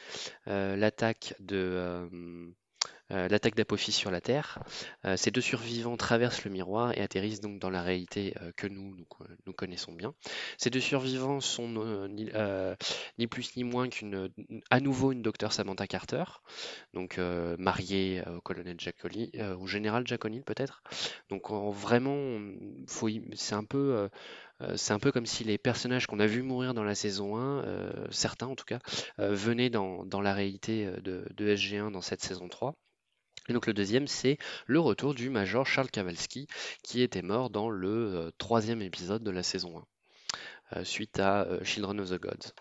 l'attaque 0.46 1.34
de... 1.40 2.08
euh, 3.12 3.28
l'attaque 3.28 3.56
d'Apophis 3.56 3.92
sur 3.92 4.12
la 4.12 4.22
Terre. 4.22 4.60
Euh, 5.06 5.18
ces 5.18 5.32
deux 5.32 5.42
survivants 5.42 5.98
traversent 5.98 6.44
le 6.44 6.52
miroir 6.52 6.98
et 6.98 7.02
atterrissent 7.02 7.42
donc 7.42 7.60
dans 7.60 7.70
la 7.70 7.82
réalité 7.82 8.34
euh, 8.42 8.52
que 8.56 8.68
nous, 8.68 8.96
nous, 8.96 9.06
co- 9.06 9.26
nous 9.46 9.54
connaissons 9.54 9.94
bien. 9.94 10.14
Ces 10.58 10.70
deux 10.70 10.80
survivants 10.80 11.40
sont 11.42 11.68
ni, 12.10 13.28
plus 13.28 13.56
ni 13.56 13.64
moins 13.64 13.90
qu'une, 13.90 14.30
à 14.70 14.80
nouveau 14.80 15.12
une 15.12 15.22
docteur 15.22 15.54
Samantha 15.54 15.88
Carter, 15.88 16.24
donc 16.94 17.18
mariée 17.58 18.24
au 18.36 18.42
colonel 18.42 18.76
Jack 18.80 18.96
au 19.60 19.68
général 19.68 20.04
Jack 20.06 20.26
O'Neill 20.26 20.44
peut-être. 20.44 20.84
Donc 21.30 21.52
en- 21.52 21.72
vraiment, 21.72 22.40
c'est 23.36 23.56
un 23.56 23.64
peu 23.64 24.10
c'est 24.76 24.94
un 24.94 25.00
peu 25.00 25.12
comme 25.12 25.26
si 25.26 25.44
les 25.44 25.58
personnages 25.58 26.06
qu'on 26.08 26.20
a 26.20 26.28
vus 26.28 26.42
mourir 26.44 26.74
dans 26.74 26.84
la 26.84 26.96
saison 26.96 27.38
1, 27.38 27.64
euh, 27.64 28.08
certains 28.12 28.48
en 28.48 28.56
tout 28.56 28.66
cas, 28.66 28.80
venaient 29.18 29.70
dans, 29.70 30.06
dans 30.06 30.22
la 30.22 30.34
réalité 30.34 30.86
de, 31.02 31.26
de 31.36 31.48
SG1 31.50 31.92
dans 31.92 32.02
cette 32.02 32.22
saison 32.22 32.50
3. 32.50 32.76
Et 33.50 33.54
donc 33.54 33.66
le 33.66 33.74
deuxième, 33.74 34.08
c'est 34.08 34.38
le 34.68 34.80
retour 34.80 35.16
du 35.16 35.32
Major 35.32 35.66
Charles 35.66 35.90
Kowalski, 35.92 36.48
qui 36.84 37.02
était 37.02 37.24
mort 37.24 37.50
dans 37.50 37.70
le 37.70 37.90
euh, 37.90 38.32
troisième 38.38 38.84
épisode 38.84 39.24
de 39.24 39.32
la 39.32 39.42
saison 39.42 39.84
1, 40.74 40.80
euh, 40.80 40.84
suite 40.84 41.20
à 41.20 41.46
euh, 41.46 41.64
Children 41.64 42.00
of 42.00 42.12
the 42.12 42.22
Gods. 42.22 42.54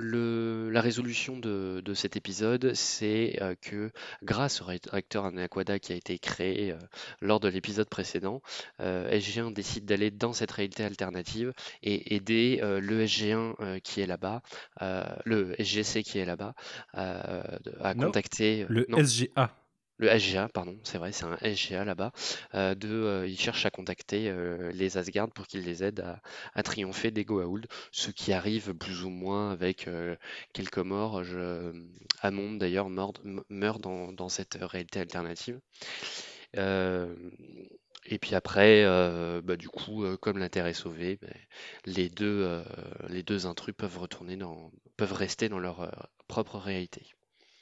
Le- 0.00 0.70
la 0.70 0.80
résolution 0.80 1.36
de, 1.38 1.82
de 1.84 1.94
cet 1.94 2.16
épisode, 2.16 2.72
c'est 2.74 3.38
euh, 3.42 3.54
que 3.60 3.90
grâce 4.22 4.62
au 4.62 4.64
réacteur 4.64 5.24
Anaquada 5.26 5.78
qui 5.78 5.92
a 5.92 5.96
été 5.96 6.18
créé 6.18 6.72
euh, 6.72 6.78
lors 7.20 7.38
de 7.40 7.48
l'épisode 7.48 7.88
précédent, 7.88 8.40
euh, 8.80 9.10
SG1 9.10 9.52
décide 9.52 9.84
d'aller 9.84 10.10
dans 10.10 10.32
cette 10.32 10.50
réalité 10.52 10.84
alternative 10.84 11.52
et 11.82 12.14
aider 12.14 12.60
le 12.62 13.04
SG1 13.04 13.54
euh, 13.60 13.78
qui 13.80 14.00
est 14.00 14.06
là-bas, 14.06 14.42
le 15.24 15.54
SGC 15.58 16.02
qui 16.02 16.18
est 16.18 16.24
là-bas, 16.24 16.54
à 16.94 17.94
Non, 17.94 18.06
contacter 18.06 18.66
Le 18.68 18.86
non, 18.88 19.04
SGA. 19.04 19.54
Le 20.00 20.08
SGA, 20.18 20.48
pardon, 20.48 20.78
c'est 20.82 20.96
vrai, 20.96 21.12
c'est 21.12 21.26
un 21.26 21.36
SGA 21.42 21.84
là-bas. 21.84 22.12
euh, 22.54 22.74
euh, 22.84 23.26
ils 23.28 23.38
cherchent 23.38 23.66
à 23.66 23.70
contacter 23.70 24.30
euh, 24.30 24.72
les 24.72 24.96
Asgard 24.96 25.30
pour 25.30 25.46
qu'ils 25.46 25.62
les 25.62 25.84
aident 25.84 26.04
à, 26.54 26.62
triompher 26.62 27.10
des 27.10 27.24
Goa'uld, 27.24 27.66
ce 27.92 28.10
qui 28.10 28.32
arrive 28.32 28.74
plus 28.74 29.04
ou 29.04 29.10
moins 29.10 29.50
avec 29.52 29.88
quelques 30.54 30.78
morts. 30.78 31.22
Je, 31.22 31.72
Amon 32.22 32.52
d'ailleurs 32.54 32.88
meurt, 32.88 33.20
dans, 33.82 34.28
cette 34.30 34.58
réalité 34.60 35.00
alternative. 35.00 35.60
Et 38.06 38.18
puis 38.18 38.34
après, 38.34 38.84
bah, 39.42 39.56
du 39.56 39.68
coup, 39.68 40.04
comme 40.18 40.38
la 40.38 40.48
Terre 40.48 40.66
est 40.66 40.72
sauvée, 40.72 41.18
bah, 41.20 41.28
les 41.84 42.08
deux, 42.08 42.62
les 43.08 43.22
deux 43.22 43.46
intrus 43.46 43.74
peuvent 43.76 43.98
retourner 43.98 44.36
dans, 44.36 44.70
peuvent 44.96 45.12
rester 45.12 45.48
dans 45.50 45.58
leur 45.58 45.90
propre 46.26 46.56
réalité. 46.58 47.14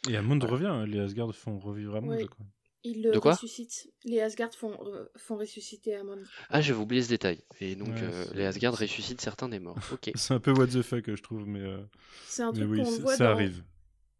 Et 0.08 0.16
Amund 0.16 0.42
revient, 0.44 0.84
les 0.86 1.00
Asgard 1.00 1.34
font 1.34 1.58
revivre 1.58 1.96
Amund. 1.96 2.20
Je 2.20 2.26
crois. 2.26 2.46
Ils 2.84 3.02
le 3.02 3.10
De 3.10 3.18
quoi? 3.18 3.32
ressuscitent. 3.32 3.92
Les 4.04 4.20
Asgard 4.20 4.54
font, 4.54 4.78
euh, 4.86 5.06
font 5.16 5.36
ressusciter 5.36 5.96
Amon. 5.96 6.22
Ah, 6.48 6.60
j'avais 6.60 6.78
oublié 6.78 7.02
ce 7.02 7.08
détail. 7.08 7.42
Et 7.60 7.74
donc, 7.74 7.88
Ouais, 7.88 8.02
euh, 8.04 8.24
c'est- 8.24 8.34
les 8.34 8.44
Asgard 8.44 8.78
ressuscitent 8.78 9.20
certains 9.20 9.48
des 9.48 9.58
morts. 9.58 9.76
Ok. 9.92 10.10
C'est 10.14 10.32
un 10.34 10.38
peu 10.40 10.52
what 10.52 10.68
the 10.68 10.82
fuck, 10.82 11.04
je 11.14 11.20
trouve, 11.22 11.46
mais, 11.46 11.60
euh, 11.60 11.80
C'est 12.26 12.42
un 12.42 12.52
mais 12.52 12.58
truc 12.60 12.70
oui, 12.70 12.78
qu'on 12.78 12.90
ça, 12.90 13.02
voit 13.02 13.16
ça 13.16 13.24
dans... 13.24 13.30
arrive. 13.32 13.64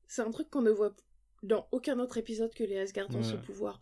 C'est 0.09 0.22
un 0.22 0.31
truc 0.33 0.51
qu'on 0.51 0.62
ne 0.62 0.70
voit 0.72 0.93
dans 1.45 1.68
aucun 1.70 1.99
autre 2.01 2.18
épisode 2.18 2.53
que 2.53 2.64
les 2.64 2.79
Asgard 2.79 3.14
ont 3.14 3.22
ce 3.22 3.37
pouvoir. 3.37 3.79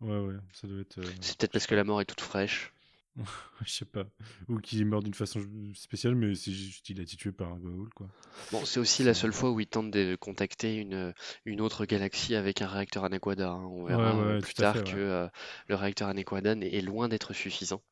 Ouais, 0.00 0.18
ouais, 0.20 0.34
ça 0.52 0.68
doit 0.68 0.80
être. 0.80 0.98
euh, 0.98 1.04
C'est 1.20 1.36
peut-être 1.36 1.52
parce 1.52 1.66
que 1.66 1.74
la 1.74 1.82
mort 1.84 2.00
est 2.00 2.04
toute 2.04 2.20
fraîche. 2.20 2.72
je 3.64 3.70
sais 3.70 3.84
pas. 3.84 4.04
Ou 4.48 4.58
qu'il 4.58 4.80
est 4.80 4.84
mort 4.84 5.02
d'une 5.02 5.14
façon 5.14 5.40
spéciale, 5.74 6.14
mais 6.14 6.34
c'est 6.34 6.52
juste 6.52 6.84
qu'il 6.84 6.98
a 7.00 7.02
été 7.02 7.16
tué 7.16 7.32
par 7.32 7.52
un 7.52 7.56
Goa'uld, 7.58 7.92
quoi. 7.94 8.08
Bon, 8.50 8.64
c'est 8.64 8.80
aussi 8.80 9.04
la 9.04 9.14
seule 9.14 9.32
fois 9.32 9.50
où 9.52 9.60
il 9.60 9.66
tente 9.66 9.90
de 9.90 10.16
contacter 10.16 10.76
une, 10.76 11.14
une 11.44 11.60
autre 11.60 11.86
galaxie 11.86 12.34
avec 12.34 12.60
un 12.62 12.66
réacteur 12.66 13.04
Anaquada. 13.04 13.50
hein. 13.50 13.64
On 13.66 13.84
verra 13.84 14.14
Ouais, 14.14 14.24
ouais, 14.26 14.32
euh, 14.34 14.40
plus 14.40 14.54
tard 14.54 14.76
fait, 14.76 14.84
que 14.84 14.96
euh, 14.98 15.28
le 15.68 15.74
réacteur 15.76 16.08
Anaquada 16.08 16.52
est 16.52 16.80
loin 16.80 17.08
d'être 17.08 17.32
suffisant. 17.32 17.82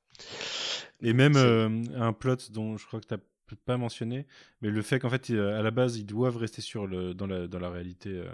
Et 1.02 1.12
même 1.12 1.36
euh, 1.36 1.68
un 1.96 2.12
plot 2.12 2.36
dont 2.50 2.76
je 2.76 2.86
crois 2.86 3.00
que 3.00 3.06
tu 3.06 3.14
n'as 3.14 3.20
pas 3.64 3.76
mentionné, 3.76 4.26
mais 4.60 4.70
le 4.70 4.82
fait 4.82 4.98
qu'en 4.98 5.10
fait, 5.10 5.28
il- 5.28 5.38
à 5.38 5.62
la 5.62 5.70
base, 5.70 5.96
ils 5.98 6.06
doivent 6.06 6.36
rester 6.36 6.62
sur 6.62 6.86
le, 6.86 7.14
dans, 7.14 7.26
la, 7.26 7.46
dans 7.48 7.58
la 7.58 7.70
réalité. 7.70 8.10
euh, 8.10 8.28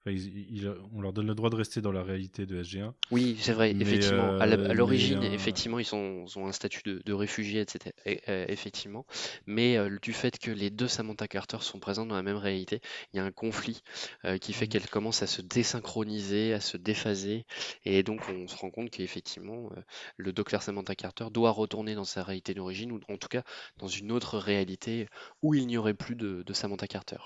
enfin, 0.00 0.10
ils- 0.16 0.46
ils- 0.50 0.74
on 0.94 1.00
leur 1.00 1.12
donne 1.12 1.26
le 1.26 1.34
droit 1.34 1.50
de 1.50 1.56
rester 1.56 1.80
dans 1.80 1.92
la 1.92 2.02
réalité 2.02 2.46
de 2.46 2.60
SG1. 2.60 2.94
Oui, 3.10 3.36
c'est 3.40 3.52
vrai, 3.52 3.74
Mais, 3.74 3.82
effectivement. 3.82 4.36
À 4.38 4.46
euh, 4.46 4.68
à 4.68 4.74
l'origine, 4.74 5.22
euh, 5.24 5.32
effectivement, 5.32 5.78
ils 5.78 5.94
ont 5.94 6.26
un 6.46 6.52
statut 6.52 6.82
de, 6.84 7.02
de 7.04 7.12
réfugiés, 7.12 7.60
etc. 7.60 7.92
Et, 8.06 8.20
euh, 8.28 8.44
effectivement. 8.48 9.04
Mais 9.46 9.76
euh, 9.76 9.98
du 10.00 10.12
fait 10.12 10.38
que 10.38 10.50
les 10.50 10.70
deux 10.70 10.86
Samantha 10.88 11.26
Carter 11.28 11.58
sont 11.60 11.80
présentes 11.80 12.08
dans 12.08 12.14
la 12.14 12.22
même 12.22 12.36
réalité, 12.36 12.80
il 13.12 13.16
y 13.16 13.20
a 13.20 13.24
un 13.24 13.32
conflit 13.32 13.82
euh, 14.24 14.38
qui 14.38 14.52
fait 14.52 14.66
Mhm. 14.66 14.68
qu'elles 14.70 14.88
commencent 14.88 15.22
à 15.22 15.26
se 15.26 15.42
désynchroniser, 15.42 16.52
à 16.54 16.60
se 16.60 16.76
déphaser. 16.76 17.44
Et 17.84 18.02
donc, 18.02 18.20
on 18.28 18.46
se 18.48 18.56
rend 18.56 18.70
compte 18.70 18.90
qu'effectivement, 18.90 19.70
euh, 19.76 19.80
le 20.16 20.32
docteur 20.32 20.62
Samantha 20.62 20.94
Carter 20.94 21.26
doit 21.32 21.50
retourner 21.50 21.94
dans 21.96 22.04
sa 22.04 22.22
réalité 22.22 22.54
d'origine, 22.54 22.92
ou 22.92 23.00
en 23.08 23.16
tout 23.16 23.28
cas 23.28 23.42
dans 23.78 23.88
une 23.88 24.12
autre 24.12 24.38
réalité 24.38 25.08
où 25.42 25.54
il 25.54 25.66
n'y 25.66 25.76
aurait 25.76 25.94
plus 25.94 26.14
de, 26.16 26.42
de 26.44 26.52
Samantha 26.52 26.86
Carter. 26.86 27.18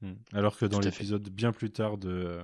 Mm. 0.00 0.12
Alors 0.32 0.56
que 0.56 0.64
dans 0.66 0.78
l'épisode 0.80 1.28
bien 1.28 1.50
plus 1.52 1.70
tard 1.70 1.98
de 1.98 2.08
euh, 2.08 2.42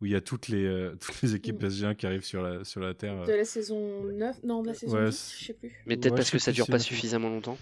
où 0.00 0.06
il 0.06 0.12
y 0.12 0.14
a 0.14 0.20
toutes 0.20 0.48
les 0.48 0.64
euh, 0.64 0.94
toutes 1.00 1.22
les 1.22 1.34
équipes 1.34 1.62
Mm. 1.62 1.66
SG1 1.68 1.96
qui 1.96 2.06
arrivent 2.06 2.24
sur 2.24 2.42
la 2.42 2.62
sur 2.64 2.80
la 2.80 2.92
Terre. 2.94 3.24
De 3.24 3.30
euh, 3.32 3.36
la 3.38 3.44
saison 3.44 4.04
9 4.04 4.42
Non, 4.44 4.62
de 4.62 4.68
la 4.68 4.74
saison 4.74 4.96
Ouais, 4.98 5.06
10, 5.10 5.16
c'est- 5.16 5.40
je 5.40 5.44
sais 5.46 5.52
plus. 5.54 5.72
Mais 5.86 5.96
peut-être 5.96 6.12
Ouais, 6.12 6.16
parce 6.18 6.30
que 6.30 6.38
ça 6.38 6.52
dure 6.52 6.66
pas 6.66 6.78
suffisamment 6.78 7.30
longtemps. 7.30 7.56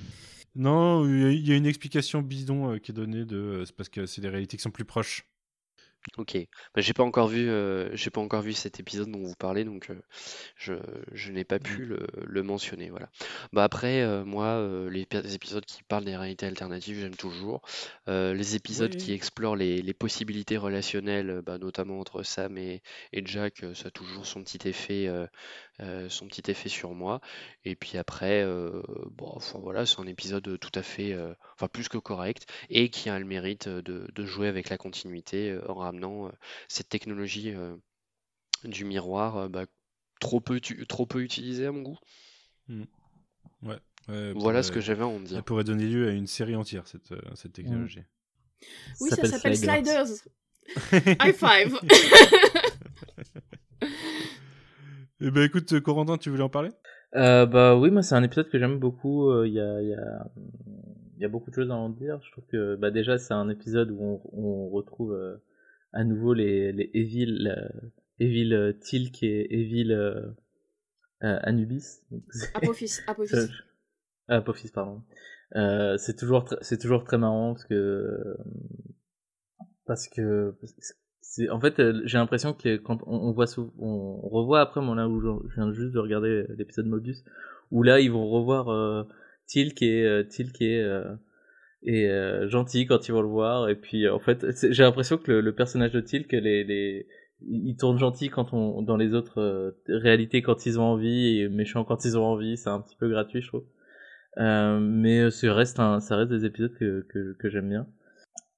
Non, 0.57 1.07
il 1.07 1.35
y 1.39 1.49
y 1.51 1.53
a 1.53 1.57
une 1.57 1.67
explication 1.67 2.21
bidon 2.21 2.73
euh, 2.73 2.79
qui 2.79 2.91
est 2.91 2.95
donnée 2.95 3.25
de 3.25 3.37
euh, 3.37 3.65
c'est 3.65 3.77
parce 3.77 3.89
que 3.89 4.07
c'est 4.07 4.21
des 4.21 4.29
réalités 4.29 4.57
qui 4.57 4.63
sont 4.63 4.71
plus 4.73 4.85
proches. 4.85 5.25
Ok, 6.17 6.37
bah, 6.75 6.81
j'ai 6.81 6.95
pas 6.95 7.05
encore 7.05 7.29
vu, 7.29 7.49
euh, 7.49 7.95
j'ai 7.95 8.11
pas 8.11 8.21
encore 8.21 8.43
vu 8.43 8.53
cet 8.53 8.81
épisode 8.81 9.09
dont 9.11 9.23
vous 9.23 9.37
parlez, 9.37 9.65
donc 9.65 9.89
euh, 9.91 10.01
je, 10.57 10.75
je 11.13 11.31
n'ai 11.31 11.45
pas 11.45 11.61
pu 11.61 11.85
le, 11.85 12.07
le 12.25 12.43
mentionner. 12.43 12.91
Voilà. 12.91 13.09
Bah 13.53 13.63
après, 13.63 14.01
euh, 14.03 14.25
moi, 14.25 14.61
les, 14.91 15.07
pi- 15.07 15.23
les 15.23 15.35
épisodes 15.35 15.65
qui 15.65 15.83
parlent 15.85 16.05
des 16.05 16.17
réalités 16.17 16.47
alternatives, 16.47 16.99
j'aime 17.01 17.15
toujours. 17.17 17.63
Les 18.07 18.57
épisodes 18.57 18.95
Oui. 18.95 18.97
qui 18.97 19.13
explorent 19.13 19.57
les, 19.57 19.83
les 19.83 19.95
possibilités 19.95 20.57
relationnelles, 20.57 21.43
bah, 21.45 21.59
notamment 21.59 22.01
entre 22.01 22.23
Sam 22.23 22.57
et, 22.59 22.83
et 23.13 23.23
Jack, 23.25 23.65
ça 23.75 23.89
a 23.89 23.91
toujours 23.91 24.27
son 24.27 24.43
petit 24.43 24.67
effet, 24.69 25.09
son 26.09 26.27
petit 26.27 26.51
effet 26.51 26.69
sur 26.69 26.93
moi. 26.93 27.21
Et 27.65 27.77
puis 27.77 27.99
après, 27.99 28.45
bon, 29.11 29.31
enfin 29.35 29.59
voilà, 29.59 29.87
c'est 29.87 30.01
un 30.01 30.07
épisode 30.07 30.59
tout 30.59 30.73
à 30.75 30.83
fait, 30.83 31.17
enfin 31.55 31.69
plus 31.69 31.89
que 31.89 31.99
correct 31.99 32.47
et 32.71 32.91
qui 32.91 33.09
a 33.11 33.19
le 33.19 33.25
mérite 33.25 33.69
de, 33.69 34.07
de 34.13 34.25
jouer 34.25 34.49
avec 34.49 34.69
la 34.71 34.79
continuité 34.79 35.57
en 35.69 35.75
ramenant 35.75 35.98
euh, 36.05 36.31
cette 36.69 36.89
technologie 36.89 37.53
euh, 37.55 37.75
du 38.65 38.85
miroir 38.85 39.37
euh, 39.37 39.49
bah, 39.49 39.67
trop, 40.21 40.41
peu, 40.41 40.61
trop 40.89 41.07
peu 41.07 41.23
utilisée 41.23 41.67
à 41.67 41.73
mon 41.73 41.83
goût. 41.83 41.99
Ouais, 42.69 42.79
ouais, 43.63 43.79
Voilà 44.09 44.33
pourrait- 44.35 44.63
ce 44.63 44.73
que 44.73 44.81
j'avais 44.81 45.03
à 45.03 45.07
en 45.07 45.19
Ça 45.19 45.25
dire. 45.25 45.45
pourrait 45.45 45.65
donner 45.65 45.87
lieu 45.87 46.09
à 46.09 46.13
une 46.13 46.27
série 46.27 46.55
entière 46.57 46.87
cette 46.87 47.13
euh, 47.13 47.21
cette 47.35 47.51
Mm. 47.53 47.63
technologie. 47.63 48.03
Oui, 49.01 49.11
ça 49.11 49.25
s'appelle 49.25 49.57
Sliders. 49.57 50.07
Sliders. 50.07 50.29
High 51.25 51.35
five. 51.35 51.79
Eh 55.21 55.31
ben 55.33 55.43
écoute, 55.43 55.73
euh, 55.73 55.81
Corentin, 55.81 56.17
tu 56.17 56.31
voulais 56.31 56.43
en 56.45 56.49
parler? 56.49 56.71
Euh, 57.17 57.45
bah 57.47 57.77
oui, 57.77 57.91
moi 57.91 58.03
c'est 58.03 58.15
un 58.15 58.23
épisode 58.23 58.49
que 58.51 58.59
j'aime 58.59 58.79
beaucoup. 58.79 59.31
euh, 59.31 59.49
Il 59.49 59.55
y, 59.55 59.61
a, 59.61 59.83
il 59.83 59.89
y, 59.89 59.95
a, 59.95 60.27
il 61.17 61.23
y 61.23 61.25
a 61.25 61.29
beaucoup 61.29 61.51
de 61.51 61.55
choses 61.57 61.71
à 61.71 61.75
en 61.75 61.89
dire. 61.89 62.21
Je 62.25 62.31
trouve 62.31 62.45
que 62.47 62.77
bah, 62.77 62.91
déjà 62.93 63.19
c'est 63.19 63.35
un 63.35 63.49
épisode 63.49 63.91
où 63.91 64.01
on, 64.01 64.21
on 64.33 64.69
retrouve 64.69 65.13
euh, 65.15 65.37
à 65.93 66.05
nouveau 66.05 66.35
les, 66.35 66.73
les 66.73 66.91
Evil, 66.95 67.49
euh, 67.49 67.91
Evil 68.19 68.53
euh, 68.53 68.73
Tilk 68.73 69.23
et 69.23 69.61
Evil 69.61 69.93
euh, 69.93 70.31
Anubis. 71.21 72.03
Apophis, 72.55 73.01
Apophis. 73.07 73.37
Ah, 74.29 74.37
Apophis, 74.37 74.71
pardon. 74.71 75.03
Euh, 75.57 75.97
c'est 75.97 76.17
toujours 76.17 76.47
c'est 76.61 76.79
toujours 76.79 77.05
très 77.05 77.17
marrant 77.17 77.55
parce 77.55 77.65
que 77.65 78.37
parce 79.87 80.07
que 80.09 80.55
c'est 81.23 81.49
en 81.49 81.59
fait 81.59 81.81
j'ai 82.05 82.19
l'impression 82.19 82.53
que 82.53 82.77
quand 82.77 82.99
on, 83.07 83.29
on 83.29 83.33
voit 83.33 83.47
on 83.79 84.21
revoit 84.29 84.61
après 84.61 84.83
moi 84.83 84.95
là 84.95 85.09
où 85.09 85.21
je 85.23 85.49
je 85.49 85.55
viens 85.55 85.73
juste 85.73 85.95
de 85.95 85.99
regarder 85.99 86.45
l'épisode 86.59 86.87
Mobius 86.87 87.25
où 87.71 87.83
là 87.83 88.01
ils 88.01 88.13
vont 88.13 88.29
revoir 88.29 88.69
euh, 88.69 89.05
Tilk 89.47 89.81
et 89.81 90.05
euh, 90.05 90.25
Tilk 90.25 90.61
et 90.61 90.83
euh, 90.83 91.15
et 91.83 92.09
euh, 92.09 92.49
gentil 92.49 92.87
quand 92.87 93.09
ils 93.09 93.13
vont 93.13 93.23
le 93.23 93.29
voir 93.29 93.69
et 93.69 93.77
puis 93.77 94.07
euh, 94.07 94.15
en 94.15 94.19
fait 94.19 94.45
j'ai 94.73 94.83
l'impression 94.83 95.17
que 95.17 95.31
le, 95.31 95.55
personnage 95.55 95.93
de 95.93 96.01
Tilk 96.01 96.33
les 96.33 96.65
les 96.65 97.07
il 97.41 97.77
tourne 97.77 97.99
gentil 97.99 98.31
quand 98.31 98.53
on 98.53 98.83
dans 98.83 98.97
les 98.97 99.15
autres 99.15 99.41
euh, 99.41 99.71
réalités 99.89 100.43
quand 100.43 100.67
ils 100.67 100.81
ont 100.81 100.85
envie 100.85 101.39
et 101.39 101.49
méchant 101.49 101.85
quand 101.85 102.05
ils 102.05 102.19
ont 102.19 102.25
envie 102.25 102.57
c'est 102.57 102.71
un 102.71 102.81
petit 102.81 102.97
peu 102.97 103.09
gratuit 103.09 103.43
je 103.43 103.49
trouve 103.49 103.65
euh, 104.39 104.79
mais 104.81 105.31
ça 105.31 105.53
reste 105.53 105.81
un, 105.81 106.01
ça 106.01 106.17
reste 106.17 106.31
des 106.31 106.45
épisodes 106.45 106.75
que, 106.79 107.07
que, 107.09 107.37
que 107.39 107.51
j'aime 107.51 107.69
bien. 107.69 107.87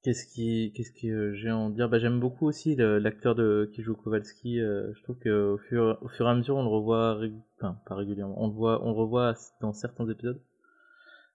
Qu'est-ce 0.03 0.27
qui, 0.27 0.73
qu'est-ce 0.75 0.93
que 0.93 1.07
euh, 1.09 1.35
j'ai 1.35 1.51
à 1.51 1.57
en 1.57 1.71
dire? 1.71 1.89
Bah 1.89 1.99
j'aime 1.99 2.21
beaucoup 2.21 2.47
aussi 2.47 2.75
l'acteur 2.77 3.35
de 3.35 3.71
qui 3.75 3.83
joue 3.83 3.95
Kowalski. 3.95 4.61
euh, 4.61 4.93
je 4.95 5.03
trouve 5.03 5.19
que 5.19 5.55
au 5.55 5.59
fur, 5.59 5.99
au 6.03 6.09
fur 6.09 6.27
et 6.27 6.31
à 6.31 6.35
mesure 6.35 6.57
on 6.57 6.63
le 6.63 6.69
revoit, 6.69 7.21
enfin 7.59 7.79
pas 7.87 7.95
régulièrement, 7.97 8.35
on 8.43 8.49
le 8.49 8.55
voit, 8.55 8.83
on 8.85 8.93
le 8.93 8.97
revoit 8.97 9.35
dans 9.61 9.73
certains 9.73 10.09
épisodes. 10.09 10.41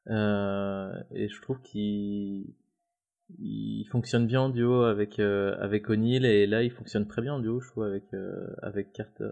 Euh, 0.08 0.94
et 1.12 1.28
je 1.28 1.42
trouve 1.42 1.62
qu'il 1.62 2.54
il 3.40 3.86
fonctionne 3.92 4.28
bien 4.28 4.42
en 4.42 4.50
duo 4.50 4.84
avec 4.84 5.20
euh, 5.20 5.56
avec 5.60 5.90
O'Neill 5.90 6.26
et 6.26 6.46
là 6.46 6.62
il 6.62 6.70
fonctionne 6.72 7.08
très 7.08 7.24
bien 7.24 7.34
en 7.34 7.40
duo 7.40 7.60
je 7.60 7.68
trouve 7.70 7.84
avec 7.84 8.14
euh, 8.14 8.48
avec 8.62 8.94
Carter. 8.94 9.32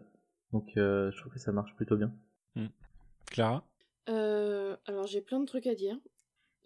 Donc 0.51 0.77
euh, 0.77 1.11
je 1.11 1.19
trouve 1.19 1.33
que 1.33 1.39
ça 1.39 1.51
marche 1.51 1.75
plutôt 1.75 1.97
bien. 1.97 2.13
Clara? 3.27 3.65
Euh, 4.09 4.75
alors 4.85 5.07
j'ai 5.07 5.21
plein 5.21 5.39
de 5.39 5.45
trucs 5.45 5.67
à 5.67 5.75
dire. 5.75 5.97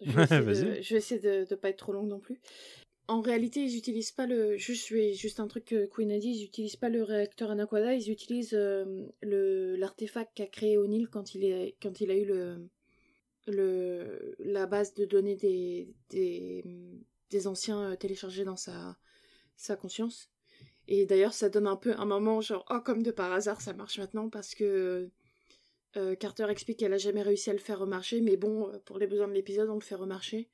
Je 0.00 0.12
vais 0.12 0.22
essayer, 0.22 0.76
de, 0.76 0.80
je 0.80 0.94
vais 0.94 0.98
essayer 0.98 1.20
de, 1.20 1.44
de 1.50 1.54
pas 1.56 1.70
être 1.70 1.78
trop 1.78 1.92
longue 1.92 2.06
non 2.06 2.20
plus. 2.20 2.40
En 3.08 3.20
réalité, 3.20 3.64
ils 3.64 3.76
utilisent 3.76 4.12
pas 4.12 4.26
le. 4.26 4.56
Juste, 4.56 4.94
juste 5.16 5.40
un 5.40 5.48
truc 5.48 5.64
que 5.64 5.86
Queen 5.86 6.12
a 6.12 6.18
dit, 6.18 6.28
ils 6.28 6.44
utilisent 6.44 6.76
pas 6.76 6.88
le 6.88 7.02
réacteur 7.02 7.50
Anaquada, 7.50 7.94
ils 7.94 8.08
utilisent 8.08 8.54
euh, 8.54 9.06
le 9.22 9.74
l'artefact 9.74 10.36
qu'a 10.36 10.46
créé 10.46 10.78
O'Neill 10.78 11.08
quand 11.08 11.34
il 11.34 11.42
est 11.42 11.74
quand 11.82 12.00
il 12.00 12.12
a 12.12 12.16
eu 12.16 12.26
le 12.26 12.68
le 13.48 14.34
la 14.38 14.66
base 14.66 14.94
de 14.94 15.04
données 15.04 15.36
des 15.36 15.94
des, 16.10 17.46
anciens 17.46 17.92
euh, 17.92 17.96
téléchargés 17.96 18.44
dans 18.44 18.56
sa 18.56 18.96
sa 19.56 19.76
conscience. 19.76 20.30
Et 20.86 21.04
d'ailleurs, 21.06 21.34
ça 21.34 21.48
donne 21.50 21.66
un 21.66 21.76
peu 21.76 21.94
un 21.98 22.06
moment 22.06 22.40
genre 22.40 22.64
oh 22.70 22.80
comme 22.80 23.02
de 23.02 23.10
par 23.10 23.32
hasard 23.32 23.60
ça 23.60 23.72
marche 23.72 23.98
maintenant 23.98 24.28
parce 24.30 24.54
que 24.54 25.10
euh, 25.96 26.14
Carter 26.14 26.46
explique 26.50 26.78
qu'elle 26.78 26.92
a 26.92 26.98
jamais 26.98 27.22
réussi 27.22 27.50
à 27.50 27.52
le 27.52 27.58
faire 27.58 27.78
remarcher, 27.78 28.20
mais 28.20 28.36
bon, 28.36 28.68
euh, 28.68 28.78
pour 28.84 28.98
les 28.98 29.06
besoins 29.06 29.28
de 29.28 29.32
l'épisode, 29.32 29.68
on 29.70 29.74
le 29.74 29.80
fait 29.80 29.94
remarcher. 29.94 30.48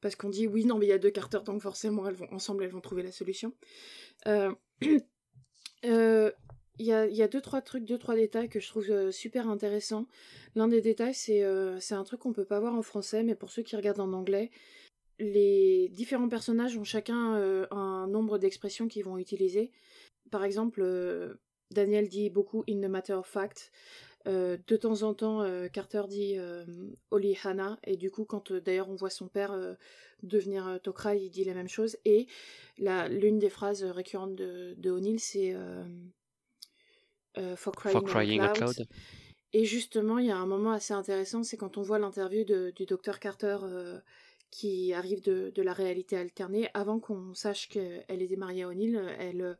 Parce 0.00 0.16
qu'on 0.16 0.30
dit 0.30 0.46
oui, 0.46 0.64
non, 0.64 0.78
mais 0.78 0.86
il 0.86 0.88
y 0.90 0.92
a 0.92 0.98
deux 0.98 1.10
Carter, 1.10 1.40
donc 1.44 1.60
forcément, 1.60 2.06
elles 2.06 2.14
vont, 2.14 2.32
ensemble, 2.32 2.64
elles 2.64 2.70
vont 2.70 2.80
trouver 2.80 3.02
la 3.02 3.12
solution. 3.12 3.54
Euh, 4.26 4.54
Il 6.80 6.86
y, 6.86 6.92
a, 6.94 7.28
deux, 7.28 7.42
trois 7.42 7.60
trucs, 7.60 7.84
deux, 7.84 7.98
trois 7.98 8.14
détails 8.14 8.48
que 8.48 8.58
je 8.58 8.66
trouve 8.66 8.90
euh, 8.90 9.10
super 9.10 9.50
intéressants. 9.50 10.06
L'un 10.54 10.66
des 10.66 10.80
détails, 10.80 11.12
c'est 11.12 11.44
euh, 11.44 11.78
c'est 11.78 11.94
un 11.94 12.04
truc 12.04 12.20
qu'on 12.20 12.32
peut 12.32 12.46
pas 12.46 12.58
voir 12.58 12.74
en 12.74 12.80
français, 12.80 13.22
mais 13.22 13.34
pour 13.34 13.50
ceux 13.50 13.60
qui 13.60 13.76
regardent 13.76 14.00
en 14.00 14.14
anglais, 14.14 14.50
les 15.18 15.90
différents 15.90 16.30
personnages 16.30 16.78
ont 16.78 16.84
chacun 16.84 17.36
euh, 17.36 17.66
un 17.70 18.06
nombre 18.06 18.38
d'expressions 18.38 18.88
qu'ils 18.88 19.04
vont 19.04 19.18
utiliser. 19.18 19.72
Par 20.30 20.42
exemple, 20.42 20.82
Daniel 21.70 22.08
dit 22.08 22.30
beaucoup 22.30 22.64
in 22.66 22.80
the 22.80 22.88
matter 22.88 23.12
of 23.12 23.26
fact. 23.26 23.72
De 24.24 24.76
temps 24.76 25.02
en 25.02 25.12
temps, 25.12 25.44
Carter 25.72 26.02
dit 26.08 26.36
Oli 27.10 27.36
Hana, 27.42 27.78
et 27.84 27.96
du 27.96 28.10
coup, 28.10 28.24
quand 28.24 28.52
d'ailleurs 28.52 28.88
on 28.88 28.94
voit 28.94 29.10
son 29.10 29.28
père 29.28 29.58
devenir 30.22 30.78
Tok'ra, 30.82 31.16
il 31.16 31.30
dit 31.30 31.44
la 31.44 31.54
même 31.54 31.68
chose. 31.68 31.96
Et 32.04 32.26
l'une 32.78 33.38
des 33.38 33.50
phrases 33.50 33.82
récurrentes 33.82 34.36
de, 34.36 34.90
O'Neill, 34.90 35.18
c'est 35.18 35.54
for 37.56 37.72
crying, 37.72 37.98
For 37.98 38.04
crying 38.04 38.40
out 38.40 38.50
out 38.50 38.60
loud. 38.78 38.88
Et 39.52 39.64
justement, 39.64 40.18
il 40.18 40.26
y 40.26 40.30
a 40.30 40.36
un 40.36 40.46
moment 40.46 40.70
assez 40.70 40.94
intéressant, 40.94 41.42
c'est 41.42 41.56
quand 41.56 41.76
on 41.76 41.82
voit 41.82 41.98
l'interview 41.98 42.44
du 42.44 42.86
docteur 42.86 43.18
Carter 43.18 43.58
euh, 43.64 43.98
qui 44.50 44.92
arrive 44.92 45.22
de, 45.22 45.50
de 45.54 45.62
la 45.62 45.72
réalité 45.72 46.16
alternée. 46.16 46.68
Avant 46.74 47.00
qu'on 47.00 47.34
sache 47.34 47.68
qu'elle 47.68 48.04
était 48.22 48.36
mariée 48.36 48.62
à 48.62 48.68
O'Neill, 48.68 49.00
elle, 49.18 49.58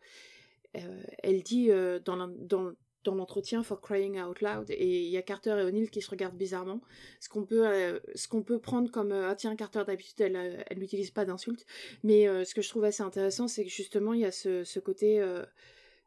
euh, 0.76 1.02
elle 1.22 1.42
dit 1.42 1.70
euh, 1.70 1.98
dans 1.98 3.14
l'entretien 3.14 3.64
for 3.64 3.80
crying 3.80 4.20
out 4.20 4.40
loud 4.40 4.70
et 4.70 5.02
il 5.02 5.10
y 5.10 5.16
a 5.16 5.22
Carter 5.22 5.56
et 5.58 5.62
O'Neill 5.62 5.90
qui 5.90 6.02
se 6.02 6.10
regardent 6.10 6.36
bizarrement 6.36 6.80
ce 7.18 7.28
qu'on 7.28 7.44
peut 7.44 7.66
euh, 7.66 7.98
ce 8.14 8.28
qu'on 8.28 8.42
peut 8.42 8.58
prendre 8.58 8.90
comme 8.90 9.10
euh, 9.10 9.30
ah 9.30 9.34
tiens 9.34 9.56
Carter 9.56 9.82
d'habitude 9.86 10.20
elle 10.20 10.36
euh, 10.36 10.62
elle 10.66 10.78
n'utilise 10.78 11.10
pas 11.10 11.24
d'insultes 11.24 11.64
mais 12.02 12.28
euh, 12.28 12.44
ce 12.44 12.54
que 12.54 12.60
je 12.60 12.68
trouve 12.68 12.84
assez 12.84 13.02
intéressant 13.02 13.48
c'est 13.48 13.64
que 13.64 13.70
justement 13.70 14.12
il 14.12 14.20
y 14.20 14.26
a 14.26 14.30
ce, 14.30 14.64
ce 14.64 14.78
côté 14.80 15.18
euh, 15.18 15.42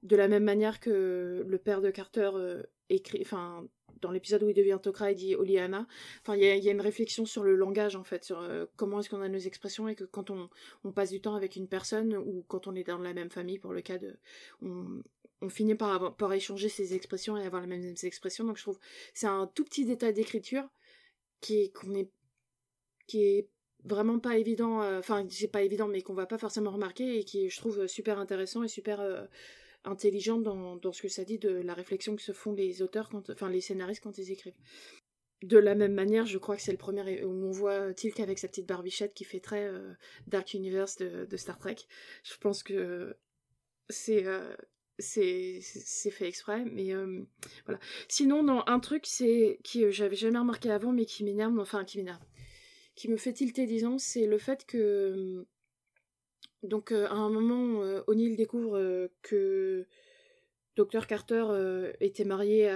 de 0.04 0.16
la 0.16 0.28
même 0.28 0.43
manière 0.43 0.80
que 0.80 1.43
le 1.47 1.58
père 1.58 1.82
de 1.82 1.89
Carter 1.89 2.32
euh, 2.36 2.64
écrit, 2.89 3.20
enfin, 3.22 3.66
dans 4.01 4.12
l'épisode 4.12 4.43
où 4.43 4.49
il 4.49 4.54
devient 4.54 4.78
Tok'ra, 4.82 5.12
il 5.12 5.16
dit 5.16 5.36
Oliana. 5.36 5.88
Enfin, 6.22 6.36
il 6.36 6.43
y, 6.43 6.70
a 6.70 6.72
une 6.72 6.82
réflexion 6.82 7.26
sur 7.26 7.43
le 7.43 7.56
langage, 7.56 7.95
en 7.95 8.04
fait, 8.04 8.24
sur 8.26 8.41
euh, 8.41 8.66
comment 8.76 8.99
est-ce 8.99 9.10
qu'on 9.10 9.22
a 9.22 9.30
nos 9.30 9.39
expressions 9.39 9.88
et 9.88 9.95
que 9.95 10.04
quand 10.04 10.30
on, 10.30 10.49
passe 10.91 11.12
du 11.12 11.22
temps 11.22 11.36
avec 11.36 11.56
une 11.56 11.70
personne 11.70 12.16
ou 12.18 12.43
quand 12.47 12.68
on 12.68 12.76
est 12.76 12.84
dans 12.84 12.97
la 12.97 13.14
même 13.14 13.32
famille, 13.32 13.60
pour 13.60 13.72
le 13.72 13.82
cas 13.82 13.97
de. 13.97 14.18
On, 14.62 15.01
finit 15.49 15.76
par, 15.76 15.91
avoir, 15.91 16.16
par 16.16 16.32
échanger 16.32 16.70
ses 16.70 16.93
expressions 16.93 17.36
et 17.36 17.45
avoir 17.45 17.62
les 17.62 17.68
mêmes 17.68 17.95
expressions. 18.04 18.45
Donc, 18.45 18.58
je 18.58 18.64
trouve 18.64 18.80
c'est 19.14 19.28
un 19.28 19.47
tout 19.47 19.66
petit 19.66 19.86
détail 19.86 20.14
d'écriture 20.14 20.70
qui 21.41 21.58
est, 21.58 21.74
est, 21.95 22.10
qui 23.08 23.24
est 23.24 23.49
vraiment 23.84 24.20
pas 24.20 24.38
évident, 24.38 24.82
euh, 24.82 24.99
enfin, 24.99 25.26
c'est 25.30 25.49
pas 25.49 25.62
évident, 25.62 25.88
mais 25.88 26.01
qu'on 26.01 26.14
va 26.14 26.26
pas 26.26 26.38
forcément 26.38 26.72
remarquer 26.72 27.20
et 27.20 27.24
qui, 27.26 27.49
je 27.49 27.58
trouve, 27.58 27.88
super 27.88 28.20
intéressant 28.20 28.64
et 28.64 28.70
super 28.70 29.01
intelligent 29.86 30.40
dans, 30.40 30.76
dans, 30.76 30.94
ce 30.94 31.02
que 31.02 31.08
ça 31.08 31.26
dit 31.26 31.40
de 31.40 31.50
la 31.50 31.74
réflexion 31.74 32.16
que 32.16 32.22
se 32.22 32.32
font 32.32 32.54
les 32.54 32.82
auteurs, 32.82 33.10
quand, 33.10 33.30
enfin 33.30 33.50
les 33.50 33.62
scénaristes 33.62 34.04
quand 34.04 34.18
ils 34.18 34.32
écrivent. 34.32 34.56
De 35.44 35.58
la 35.58 35.76
même 35.76 35.94
manière, 35.94 36.26
je 36.26 36.38
crois 36.38 36.56
que 36.56 36.62
c'est 36.62 36.72
le 36.72 36.78
premier 36.78 37.24
où 37.26 37.30
on 37.30 37.52
voit 37.52 37.94
Tilk 37.94 38.20
avec 38.22 38.40
sa 38.40 38.48
petite 38.48 38.66
barbichette 38.66 39.14
qui 39.14 39.26
fait 39.26 39.42
très 39.42 39.66
euh, 39.66 39.94
Dark 40.28 40.54
Universe 40.54 40.98
de, 40.98 41.38
Star 41.38 41.60
Trek. 41.60 41.76
Je 42.24 42.38
pense 42.38 42.64
que 42.64 43.18
c'est 43.90 44.26
euh, 44.26 44.56
c'est 45.00 45.60
fait 46.12 46.28
exprès, 46.30 46.64
mais 46.64 46.94
euh, 46.94 47.24
voilà. 47.66 47.82
Sinon, 48.08 48.42
non, 48.42 48.64
un 48.68 48.80
truc 48.80 49.06
c'est 49.06 49.60
qui 49.64 49.92
j'avais 49.92 50.16
jamais 50.16 50.40
remarqué 50.40 50.72
avant, 50.72 50.94
mais 50.94 51.06
qui 51.06 51.26
m'énerve, 51.26 51.60
enfin 51.60 51.84
qui 51.84 51.98
m'énerve, 51.98 52.24
qui 52.96 53.10
me 53.10 53.18
fait 53.18 53.34
tilter, 53.34 53.66
disons, 53.66 53.98
c'est 53.98 54.28
le 54.28 54.38
fait 54.38 54.66
que 54.66 55.46
donc 56.64 56.91
euh, 56.91 57.08
à 57.08 57.16
un 57.16 57.30
moment, 57.30 57.84
euh, 57.84 58.02
O'Neill 58.08 58.36
découvre 58.36 58.78
euh, 58.78 59.08
que 59.22 59.86
Dr 60.76 61.06
Carter 61.06 61.46
était 62.00 62.24
marié 62.24 62.74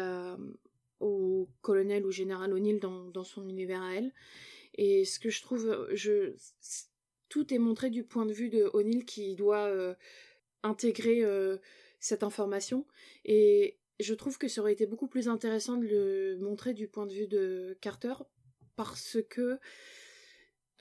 au 0.99 1.49
colonel 1.61 2.05
ou 2.05 2.11
général 2.11 2.53
O'Neill 2.53 2.79
dans, 2.79 3.23
son 3.23 3.49
univers 3.49 3.81
à 3.81 3.95
elle. 3.95 4.13
Et 4.75 5.03
ce 5.03 5.19
que 5.19 5.31
je 5.31 5.41
trouve, 5.41 5.87
tout 7.27 7.51
est 7.51 7.57
montré 7.57 7.89
du 7.89 8.03
point 8.03 8.27
de 8.27 8.33
vue 8.33 8.49
de 8.49 8.69
O'Neill 8.73 9.03
qui 9.03 9.35
doit 9.35 9.73
intégrer 10.61 11.23
cette 11.99 12.21
information. 12.21 12.85
Et 13.25 13.79
je 13.99 14.13
trouve 14.13 14.37
que 14.37 14.47
ça 14.47 14.61
aurait 14.61 14.73
été 14.73 14.85
beaucoup 14.85 15.07
plus 15.07 15.27
intéressant 15.27 15.77
de 15.77 15.87
le 15.87 16.37
montrer 16.37 16.75
du 16.75 16.87
point 16.87 17.07
de 17.07 17.13
vue 17.13 17.27
de 17.27 17.75
Carter 17.81 18.13
parce 18.75 19.17
que 19.27 19.57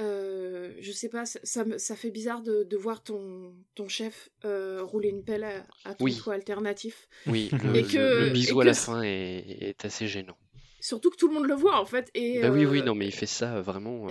euh, 0.00 0.72
je 0.80 0.92
sais 0.92 1.08
pas, 1.08 1.24
ça, 1.24 1.40
ça, 1.78 1.96
fait 1.96 2.10
bizarre 2.10 2.42
de, 2.42 2.64
de, 2.64 2.76
voir 2.76 3.02
ton, 3.02 3.54
ton 3.74 3.88
chef 3.88 4.28
euh, 4.44 4.82
rouler 4.82 5.08
une 5.08 5.24
pelle 5.24 5.44
à, 5.44 5.66
à 5.84 5.94
ton 5.94 6.04
oui. 6.04 6.20
alternatif. 6.30 7.08
Oui, 7.26 7.48
le, 7.64 7.76
et 7.76 7.82
que, 7.82 8.24
le, 8.24 8.30
bisou 8.30 8.60
à 8.60 8.64
la 8.64 8.74
fin 8.74 9.02
est, 9.02 9.44
est, 9.60 9.84
assez 9.86 10.06
gênant. 10.06 10.36
Surtout 10.80 11.10
que 11.10 11.16
tout 11.16 11.28
le 11.28 11.34
monde 11.34 11.46
le 11.46 11.54
voit 11.54 11.80
en 11.80 11.86
fait. 11.86 12.10
Et, 12.14 12.40
bah 12.40 12.50
oui, 12.50 12.66
oui, 12.66 12.80
euh, 12.80 12.84
non, 12.84 12.94
mais 12.94 13.06
il 13.06 13.12
fait 13.12 13.26
ça 13.26 13.60
vraiment. 13.62 14.08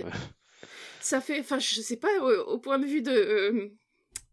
Ça 1.00 1.20
fait, 1.20 1.38
enfin, 1.38 1.60
je 1.60 1.80
sais 1.80 1.96
pas, 1.96 2.10
au, 2.20 2.54
au 2.54 2.58
point 2.58 2.80
de 2.80 2.86
vue 2.86 3.02
de 3.02 3.72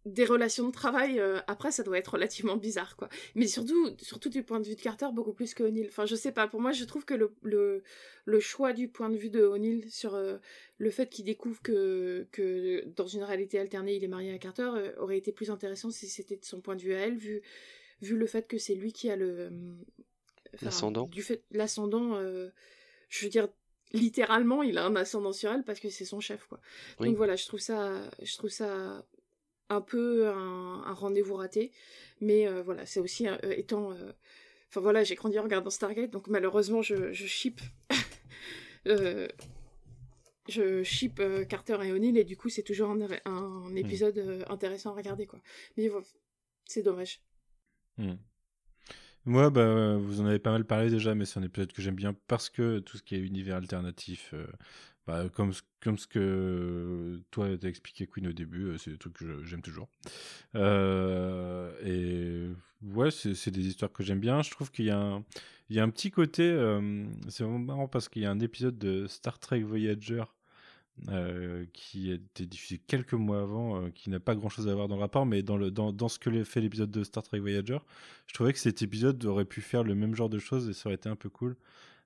des 0.06 0.26
relations 0.26 0.68
de 0.68 0.74
travail, 0.74 1.20
euh, 1.20 1.40
après, 1.48 1.72
ça 1.72 1.82
doit 1.84 1.98
être 1.98 2.14
relativement 2.14 2.58
bizarre, 2.58 2.98
quoi. 2.98 3.08
Mais 3.36 3.48
surtout, 3.48 3.96
surtout 4.00 4.30
du 4.30 4.44
point 4.44 4.60
de 4.60 4.68
vue 4.68 4.76
de 4.76 4.82
Carter, 4.82 5.08
beaucoup 5.14 5.32
plus 5.32 5.54
que 5.54 5.64
O'Neill. 5.64 5.88
Enfin, 5.88 6.06
je 6.06 6.16
sais 6.16 6.34
pas, 6.34 6.48
pour 6.48 6.60
moi, 6.60 6.74
je 6.74 6.84
trouve 6.84 7.06
que 7.06 7.14
le, 7.14 7.34
le, 7.42 7.84
le 8.26 8.40
choix 8.42 8.74
du 8.74 8.90
point 8.90 9.10
de 9.10 9.16
vue 9.16 9.30
de 9.30 9.42
O'Neill 9.42 9.90
sur 9.90 10.16
euh, 10.16 10.38
le 10.78 10.92
fait 10.92 11.10
qu'il 11.10 11.24
découvre 11.24 11.62
que, 11.62 12.28
que 12.32 12.84
dans 12.98 13.08
une 13.08 13.24
réalité 13.24 13.60
alternée, 13.60 13.96
il 13.96 14.04
est 14.04 14.10
marié 14.10 14.34
à 14.34 14.38
Carter, 14.38 14.72
euh, 14.76 14.92
aurait 14.98 15.18
été 15.18 15.32
plus 15.32 15.50
intéressant 15.50 15.90
si 15.90 16.08
c'était 16.10 16.38
de 16.38 16.46
son 16.46 16.60
point 16.60 16.76
de 16.76 16.82
vue 16.82 16.94
à 16.94 17.00
elle, 17.00 17.16
vu, 17.16 17.42
vu 18.02 18.18
le 18.18 18.26
fait 18.26 18.46
que 18.46 18.58
c'est 18.58 18.76
lui 18.76 18.92
qui 18.92 19.10
a 19.10 19.16
le... 19.16 19.52
l'ascendant 20.62 21.08
Du 21.08 21.22
fait, 21.22 21.44
l'ascendant, 21.52 22.20
je 23.08 23.24
veux 23.24 23.30
dire, 23.30 23.48
littéralement, 23.94 24.64
il 24.64 24.78
a 24.78 24.86
un 24.86 24.98
ascendant 24.98 25.32
sur 25.32 25.50
elle 25.50 25.64
parce 25.64 25.80
que 25.80 25.90
c'est 25.90 26.04
son 26.04 26.20
chef, 26.20 26.46
quoi. 26.48 26.60
Donc 27.00 27.16
voilà, 27.16 27.38
je 27.38 27.48
trouve 27.48 27.62
ça, 27.62 28.02
je 28.22 28.36
trouve 28.36 28.50
ça 28.50 29.06
un 29.70 29.82
peu 29.82 30.28
un, 30.28 30.94
rendez-vous 30.94 31.36
raté. 31.36 31.72
Mais 32.22 32.48
euh, 32.48 32.64
voilà, 32.64 32.86
c'est 32.86 33.00
aussi 33.00 33.28
euh, 33.28 33.38
étant. 33.52 33.92
Euh, 33.92 34.12
enfin 34.70 34.82
voilà, 34.82 35.04
j'ai 35.04 35.16
grandi 35.16 35.38
en 35.40 35.44
regardant 35.44 35.70
Stargate, 35.70 36.12
donc 36.12 36.28
malheureusement, 36.28 36.82
je, 36.82 37.12
je 37.12 37.26
ship. 37.26 37.62
je 40.50 40.84
ship 40.84 41.22
Carter 41.50 41.78
et 41.84 41.92
O'Neill, 41.92 42.18
et 42.18 42.24
du 42.24 42.38
coup, 42.38 42.50
c'est 42.50 42.64
toujours 42.64 42.90
un, 42.90 43.00
un 43.26 43.70
hmm. 43.70 43.78
épisode 43.78 44.46
intéressant 44.50 44.92
à 44.92 44.96
regarder, 44.96 45.26
quoi. 45.26 45.40
Mais 45.78 45.88
voilà, 45.88 46.06
c'est 46.66 46.82
dommage. 46.82 47.22
Hmm. 47.98 48.16
Moi, 49.26 49.50
bah, 49.50 49.96
vous 49.96 50.20
en 50.20 50.26
avez 50.26 50.40
pas 50.40 50.52
mal 50.52 50.66
parlé 50.66 50.90
déjà, 50.90 51.16
mais 51.16 51.24
c'est 51.26 51.40
un 51.40 51.44
épisode 51.44 51.72
que 51.72 51.82
j'aime 51.82 51.96
bien 51.96 52.14
parce 52.28 52.50
que 52.50 52.80
tout 52.80 52.98
ce 52.98 53.04
qui 53.04 53.16
est 53.16 53.20
univers 53.20 53.56
alternatif, 53.56 54.34
bah, 55.06 55.26
comme, 55.34 55.52
ce 55.52 56.08
que 56.08 57.22
toi 57.32 57.48
t'as 57.60 57.68
expliqué 57.68 58.08
Queen 58.08 58.28
au 58.28 58.32
début, 58.32 58.68
euh, 58.68 58.78
c'est 58.78 58.92
des 58.92 58.98
trucs 58.98 59.14
que 59.14 59.44
j'aime 59.44 59.62
toujours. 59.62 59.90
Euh, 60.56 61.74
et 61.84 62.50
ouais, 62.88 63.12
c'est 63.12 63.52
des 63.52 63.68
histoires 63.68 63.92
que 63.92 64.02
j'aime 64.02 64.20
bien. 64.20 64.42
Je 64.42 64.52
trouve 64.52 64.72
qu'il 64.72 64.86
y, 64.86 64.92
a 64.92 65.04
un, 65.84 65.90
petit 65.90 66.10
côté, 66.10 66.44
euh, 66.44 67.06
c'est 67.28 67.44
vraiment 67.44 67.60
marrant 67.60 67.88
parce 67.90 68.08
qu'il 68.08 68.22
y 68.22 68.26
a 68.26 68.32
un 68.32 68.40
épisode 68.40 68.78
de 68.78 69.08
Star 69.08 69.40
Trek 69.40 69.62
Voyager 69.62 70.24
qui 71.74 72.12
a 72.12 72.14
été 72.14 72.46
diffusé 72.46 72.78
quelques 72.78 73.14
mois 73.14 73.42
avant, 73.42 73.90
qui 73.90 74.12
n'a 74.12 74.20
pas 74.20 74.36
grand 74.36 74.50
chose 74.50 74.70
à 74.70 74.76
voir 74.76 74.88
dans 74.88 74.96
le 74.96 75.02
rapport, 75.02 75.26
mais 75.26 75.42
dans 75.42 76.08
ce 76.08 76.20
que 76.20 76.44
fait 76.44 76.62
l'épisode 76.62 76.92
de 76.92 77.04
Star 77.04 77.24
Trek 77.24 77.40
Voyager, 77.40 77.80
je 78.28 78.34
trouvais 78.36 78.54
que 78.54 78.60
cet 78.60 78.84
épisode 78.84 79.26
aurait 79.26 79.44
pu 79.44 79.60
faire 79.60 79.84
le 79.84 79.96
même 79.96 80.16
genre 80.16 80.30
de 80.30 80.40
choses 80.40 80.70
et 80.70 80.74
ça 80.74 80.88
aurait 80.88 80.96
été 80.96 81.10
un 81.10 81.16
peu 81.16 81.30
cool. 81.30 81.58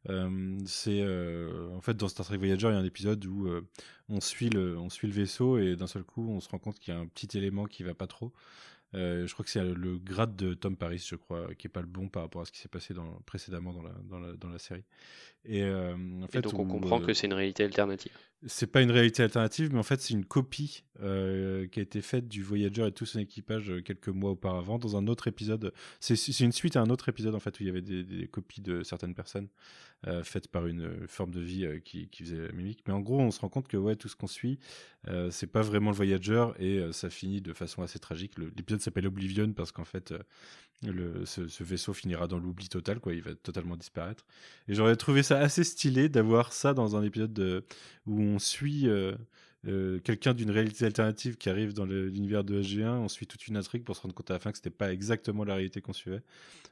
Euh, 0.10 0.58
c'est 0.66 1.02
euh, 1.02 1.70
en 1.76 1.82
fait 1.82 1.96
dans 1.96 2.08
Star 2.08 2.26
Trek 2.26 2.38
Voyager, 2.38 2.68
il 2.68 2.74
y 2.74 2.76
a 2.76 2.80
un 2.80 2.86
épisode 2.86 3.26
où 3.26 3.48
euh, 3.48 3.68
on 4.10 4.22
suit 4.22 4.50
le 4.50 4.78
on 4.78 4.90
suit 4.90 5.08
le 5.08 5.14
vaisseau 5.14 5.58
et 5.58 5.76
d'un 5.76 5.88
seul 5.88 6.04
coup 6.04 6.30
on 6.30 6.40
se 6.40 6.50
rend 6.50 6.60
compte 6.60 6.80
qu'il 6.80 6.94
y 6.94 6.98
a 6.98 7.00
un 7.00 7.08
petit 7.08 7.38
élément 7.38 7.66
qui 7.66 7.84
va 7.84 7.94
pas 7.94 8.08
trop. 8.08 8.32
je 8.94 9.32
crois 9.34 9.44
que 9.44 9.52
c'est 9.52 9.64
le 9.64 9.98
grade 9.98 10.36
de 10.36 10.54
Tom 10.54 10.78
Paris, 10.78 11.06
je 11.06 11.16
crois, 11.16 11.54
qui 11.56 11.68
est 11.68 11.70
pas 11.70 11.82
le 11.82 11.88
bon 11.88 12.08
par 12.08 12.24
rapport 12.24 12.42
à 12.42 12.46
ce 12.46 12.52
qui 12.52 12.60
s'est 12.60 12.70
passé 12.70 12.94
dans, 12.94 13.20
précédemment 13.26 13.74
dans 13.74 13.84
la, 13.84 13.94
dans 14.10 14.20
la, 14.20 14.34
dans 14.34 14.50
la 14.50 14.60
série. 14.60 14.86
Et, 15.44 15.64
en 15.64 16.28
fait, 16.28 16.42
donc 16.42 16.58
on 16.58 16.66
comprend 16.66 17.02
que 17.02 17.14
c'est 17.14 17.28
une 17.28 17.34
réalité 17.34 17.64
alternative. 17.64 18.14
C'est 18.46 18.68
pas 18.68 18.82
une 18.82 18.92
réalité 18.92 19.24
alternative, 19.24 19.70
mais 19.74 19.80
en 19.80 19.84
fait 19.84 20.00
c'est 20.00 20.14
une 20.14 20.26
copie 20.26 20.84
qui 21.00 21.04
a 21.80 21.82
été 21.82 22.02
faite 22.02 22.28
du 22.28 22.44
Voyager 22.44 22.88
et 22.88 22.92
tout 22.92 23.06
son 23.06 23.20
équipage 23.20 23.72
quelques 23.84 24.10
mois 24.10 24.32
auparavant 24.32 24.78
dans 24.78 24.96
un 24.96 25.08
autre 25.08 25.28
épisode. 25.28 25.74
C'est 26.00 26.16
une 26.40 26.52
suite 26.52 26.76
à 26.76 26.82
un 26.82 26.90
autre 26.90 27.10
épisode 27.10 27.36
en 27.36 27.40
fait 27.40 27.60
où 27.60 27.64
il 27.64 27.68
y 27.68 27.70
avait 27.70 27.82
des, 27.82 28.28
copies 28.28 28.62
de 28.62 28.84
certaines 28.84 29.16
personnes. 29.16 29.48
Euh, 30.06 30.24
faite 30.24 30.48
par 30.48 30.68
une 30.68 30.84
euh, 30.84 31.08
forme 31.08 31.32
de 31.32 31.40
vie 31.40 31.66
euh, 31.66 31.80
qui, 31.80 32.08
qui, 32.10 32.22
faisait 32.22 32.38
la 32.38 32.52
mimique. 32.52 32.84
Mais 32.86 32.94
en 32.94 33.00
gros, 33.00 33.20
on 33.20 33.32
se 33.32 33.40
rend 33.40 33.50
compte 33.50 33.68
que 33.68 33.78
ouais, 33.78 33.96
tout 33.96 34.08
ce 34.08 34.16
qu'on 34.16 34.28
suit, 34.28 34.60
c'est 35.32 35.48
pas 35.48 35.62
vraiment 35.62 35.90
le 35.90 35.96
Voyager 35.96 36.48
et 36.60 36.92
ça 36.92 37.10
finit 37.10 37.42
de 37.42 37.54
façon 37.54 37.82
assez 37.82 37.98
tragique. 37.98 38.38
L'épisode 38.38 38.82
s'appelle 38.82 39.08
Oblivion 39.08 39.54
parce 39.54 39.72
qu'en 39.72 39.86
fait, 39.86 40.14
le, 40.84 41.26
ce, 41.26 41.64
vaisseau 41.64 41.94
finira 41.94 42.28
dans 42.28 42.38
l'oubli 42.38 42.70
total, 42.70 43.00
quoi. 43.00 43.14
Il 43.14 43.22
va 43.22 43.34
totalement 43.36 43.76
disparaître. 43.76 44.26
Et 44.68 44.76
j'aurais 44.76 44.96
trouvé 44.96 45.24
ça 45.24 45.40
assez 45.40 45.64
stylé 45.64 46.10
d'avoir 46.10 46.54
ça 46.54 46.74
dans 46.74 46.96
un 46.96 47.04
épisode 47.04 47.34
de, 47.34 47.66
où 48.06 48.22
on 48.22 48.40
suit 48.40 48.88
euh, 49.68 50.00
quelqu'un 50.00 50.34
d'une 50.34 50.52
réalité 50.52 50.86
alternative 50.86 51.36
qui 51.36 51.50
arrive 51.50 51.74
dans 51.74 51.86
l'univers 51.86 52.44
de 52.44 52.62
SG1, 52.62 53.00
on 53.00 53.10
suit 53.10 53.28
toute 53.28 53.48
une 53.48 53.58
intrigue 53.58 53.84
pour 53.84 53.96
se 53.96 54.02
rendre 54.02 54.14
compte 54.14 54.30
à 54.32 54.36
la 54.36 54.40
fin 54.40 54.52
que 54.52 54.58
c'était 54.58 54.70
pas 54.70 54.94
exactement 54.94 55.44
la 55.44 55.56
réalité 55.56 55.82
qu'on 55.82 55.94
suivait. 55.94 56.22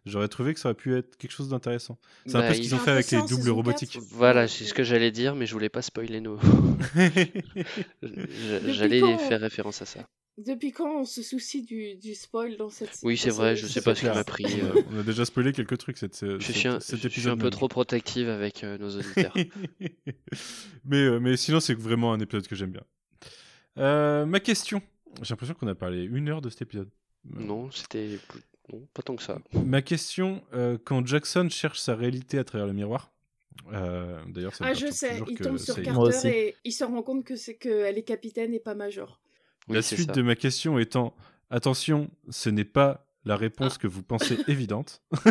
J'aurais 0.06 0.28
trouvé 0.28 0.54
que 0.54 0.60
ça 0.60 0.70
aurait 0.70 0.78
pu 0.78 0.96
être 0.96 1.18
quelque 1.18 1.32
chose 1.32 1.50
d'intéressant. 1.50 1.98
C'est 2.26 2.36
un 2.36 2.42
peu 2.42 2.48
bah, 2.50 2.54
ce 2.54 2.62
qu'ils 2.62 2.76
ont 2.76 2.80
fait 2.80 2.92
avec 2.92 3.12
les 3.12 3.22
doubles 3.24 3.50
robotiques. 3.50 3.98
Voilà, 4.12 4.48
c'est 4.48 4.66
ce 4.66 4.74
que 4.74 4.84
j'allais 4.84 5.12
dire, 5.12 5.36
mais 5.36 5.46
je 5.46 5.54
voulais 5.54 5.70
pas 5.70 5.82
spoiler 5.82 6.22
nos. 6.22 6.38
j'allais 8.68 9.18
faire 9.18 9.42
référence 9.42 9.82
à 9.82 9.86
ça. 9.86 10.08
Depuis 10.38 10.74
quand 10.74 11.00
on 11.00 11.06
se 11.06 11.24
soucie 11.24 11.62
du, 11.62 11.96
du 11.96 12.14
spoil 12.14 12.58
dans 12.58 12.70
cette 12.70 13.00
Oui, 13.04 13.18
c'est 13.18 13.30
vrai, 13.30 13.56
je 13.56 13.68
sais 13.68 13.82
pas 13.82 13.96
ce 13.96 14.02
qui 14.02 14.08
m'a 14.08 14.24
pris. 14.26 14.46
Euh. 14.62 14.82
On 14.92 15.00
a 15.00 15.04
déjà 15.04 15.24
spoilé 15.24 15.54
quelques 15.54 15.78
trucs 15.78 15.98
cette, 15.98 16.14
cette, 16.14 16.42
je 16.42 16.52
suis 16.52 16.68
un, 16.68 16.80
je 16.80 17.08
suis 17.08 17.30
un 17.30 17.38
peu 17.38 17.50
trop 17.50 17.70
protective 17.70 18.28
avec 18.28 18.64
euh, 18.64 18.78
nos 18.78 18.98
auditeurs. 18.98 19.34
mais, 20.86 20.98
euh, 20.98 21.20
mais 21.20 21.38
sinon, 21.38 21.62
c'est 21.62 21.74
vraiment 21.74 22.12
un 22.12 22.20
épisode 22.20 22.48
que 22.48 22.56
j'aime 22.56 22.72
bien. 22.72 24.26
ma 24.26 24.40
question. 24.42 24.82
J'ai 25.22 25.30
l'impression 25.30 25.54
qu'on 25.54 25.68
a 25.68 25.76
parlé 25.76 26.04
une 26.04 26.28
heure 26.28 26.42
de 26.42 26.50
cet 26.50 26.64
épisode. 26.64 26.90
Non, 27.24 27.72
c'était 27.72 28.20
non, 28.74 28.86
pas 28.94 29.04
tant 29.04 29.16
que 29.16 29.24
ça. 29.24 29.40
Ma 29.54 29.82
question, 29.82 30.44
quand 30.84 31.08
Jackson 31.08 31.48
cherche 31.50 31.80
sa 31.80 31.96
réalité 31.96 32.40
à 32.40 32.44
travers 32.44 32.68
le 32.68 32.74
miroir, 32.74 33.10
D'ailleurs, 33.72 34.52
ah, 34.60 34.74
je 34.74 34.92
sais, 34.92 35.22
il 35.30 35.40
tombe 35.40 35.58
sur 35.58 35.82
Carter 35.82 36.28
et 36.28 36.56
il 36.66 36.74
se 36.74 36.84
rend 36.84 37.02
compte 37.02 37.24
que 37.24 37.38
c'est 37.38 37.56
qu'elle 37.56 37.98
est 37.98 38.04
capitaine 38.04 38.54
et 38.54 38.60
pas 38.60 38.76
major 38.76 39.22
la 39.68 39.82
suite 39.82 40.14
de 40.14 40.22
ma 40.22 40.36
question 40.36 40.80
étant 40.80 41.16
attention, 41.50 42.10
ce 42.30 42.50
n'est 42.50 42.66
pas 42.66 43.08
la 43.26 43.36
réponse 43.36 43.74
ah. 43.76 43.82
que 43.82 43.88
vous 43.88 44.04
pensez 44.04 44.38
évidente. 44.48 45.02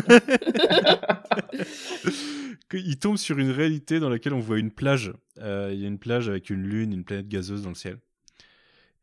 Il 2.72 2.98
tombe 2.98 3.16
sur 3.18 3.38
une 3.38 3.52
réalité 3.52 4.00
dans 4.00 4.08
laquelle 4.08 4.32
on 4.34 4.40
voit 4.40 4.58
une 4.58 4.72
plage. 4.72 5.12
Euh, 5.38 5.70
il 5.72 5.80
y 5.80 5.84
a 5.84 5.86
une 5.86 5.98
plage 6.00 6.28
avec 6.28 6.50
une 6.50 6.64
lune, 6.64 6.92
une 6.92 7.04
planète 7.04 7.28
gazeuse 7.28 7.62
dans 7.62 7.68
le 7.68 7.76
ciel. 7.76 7.98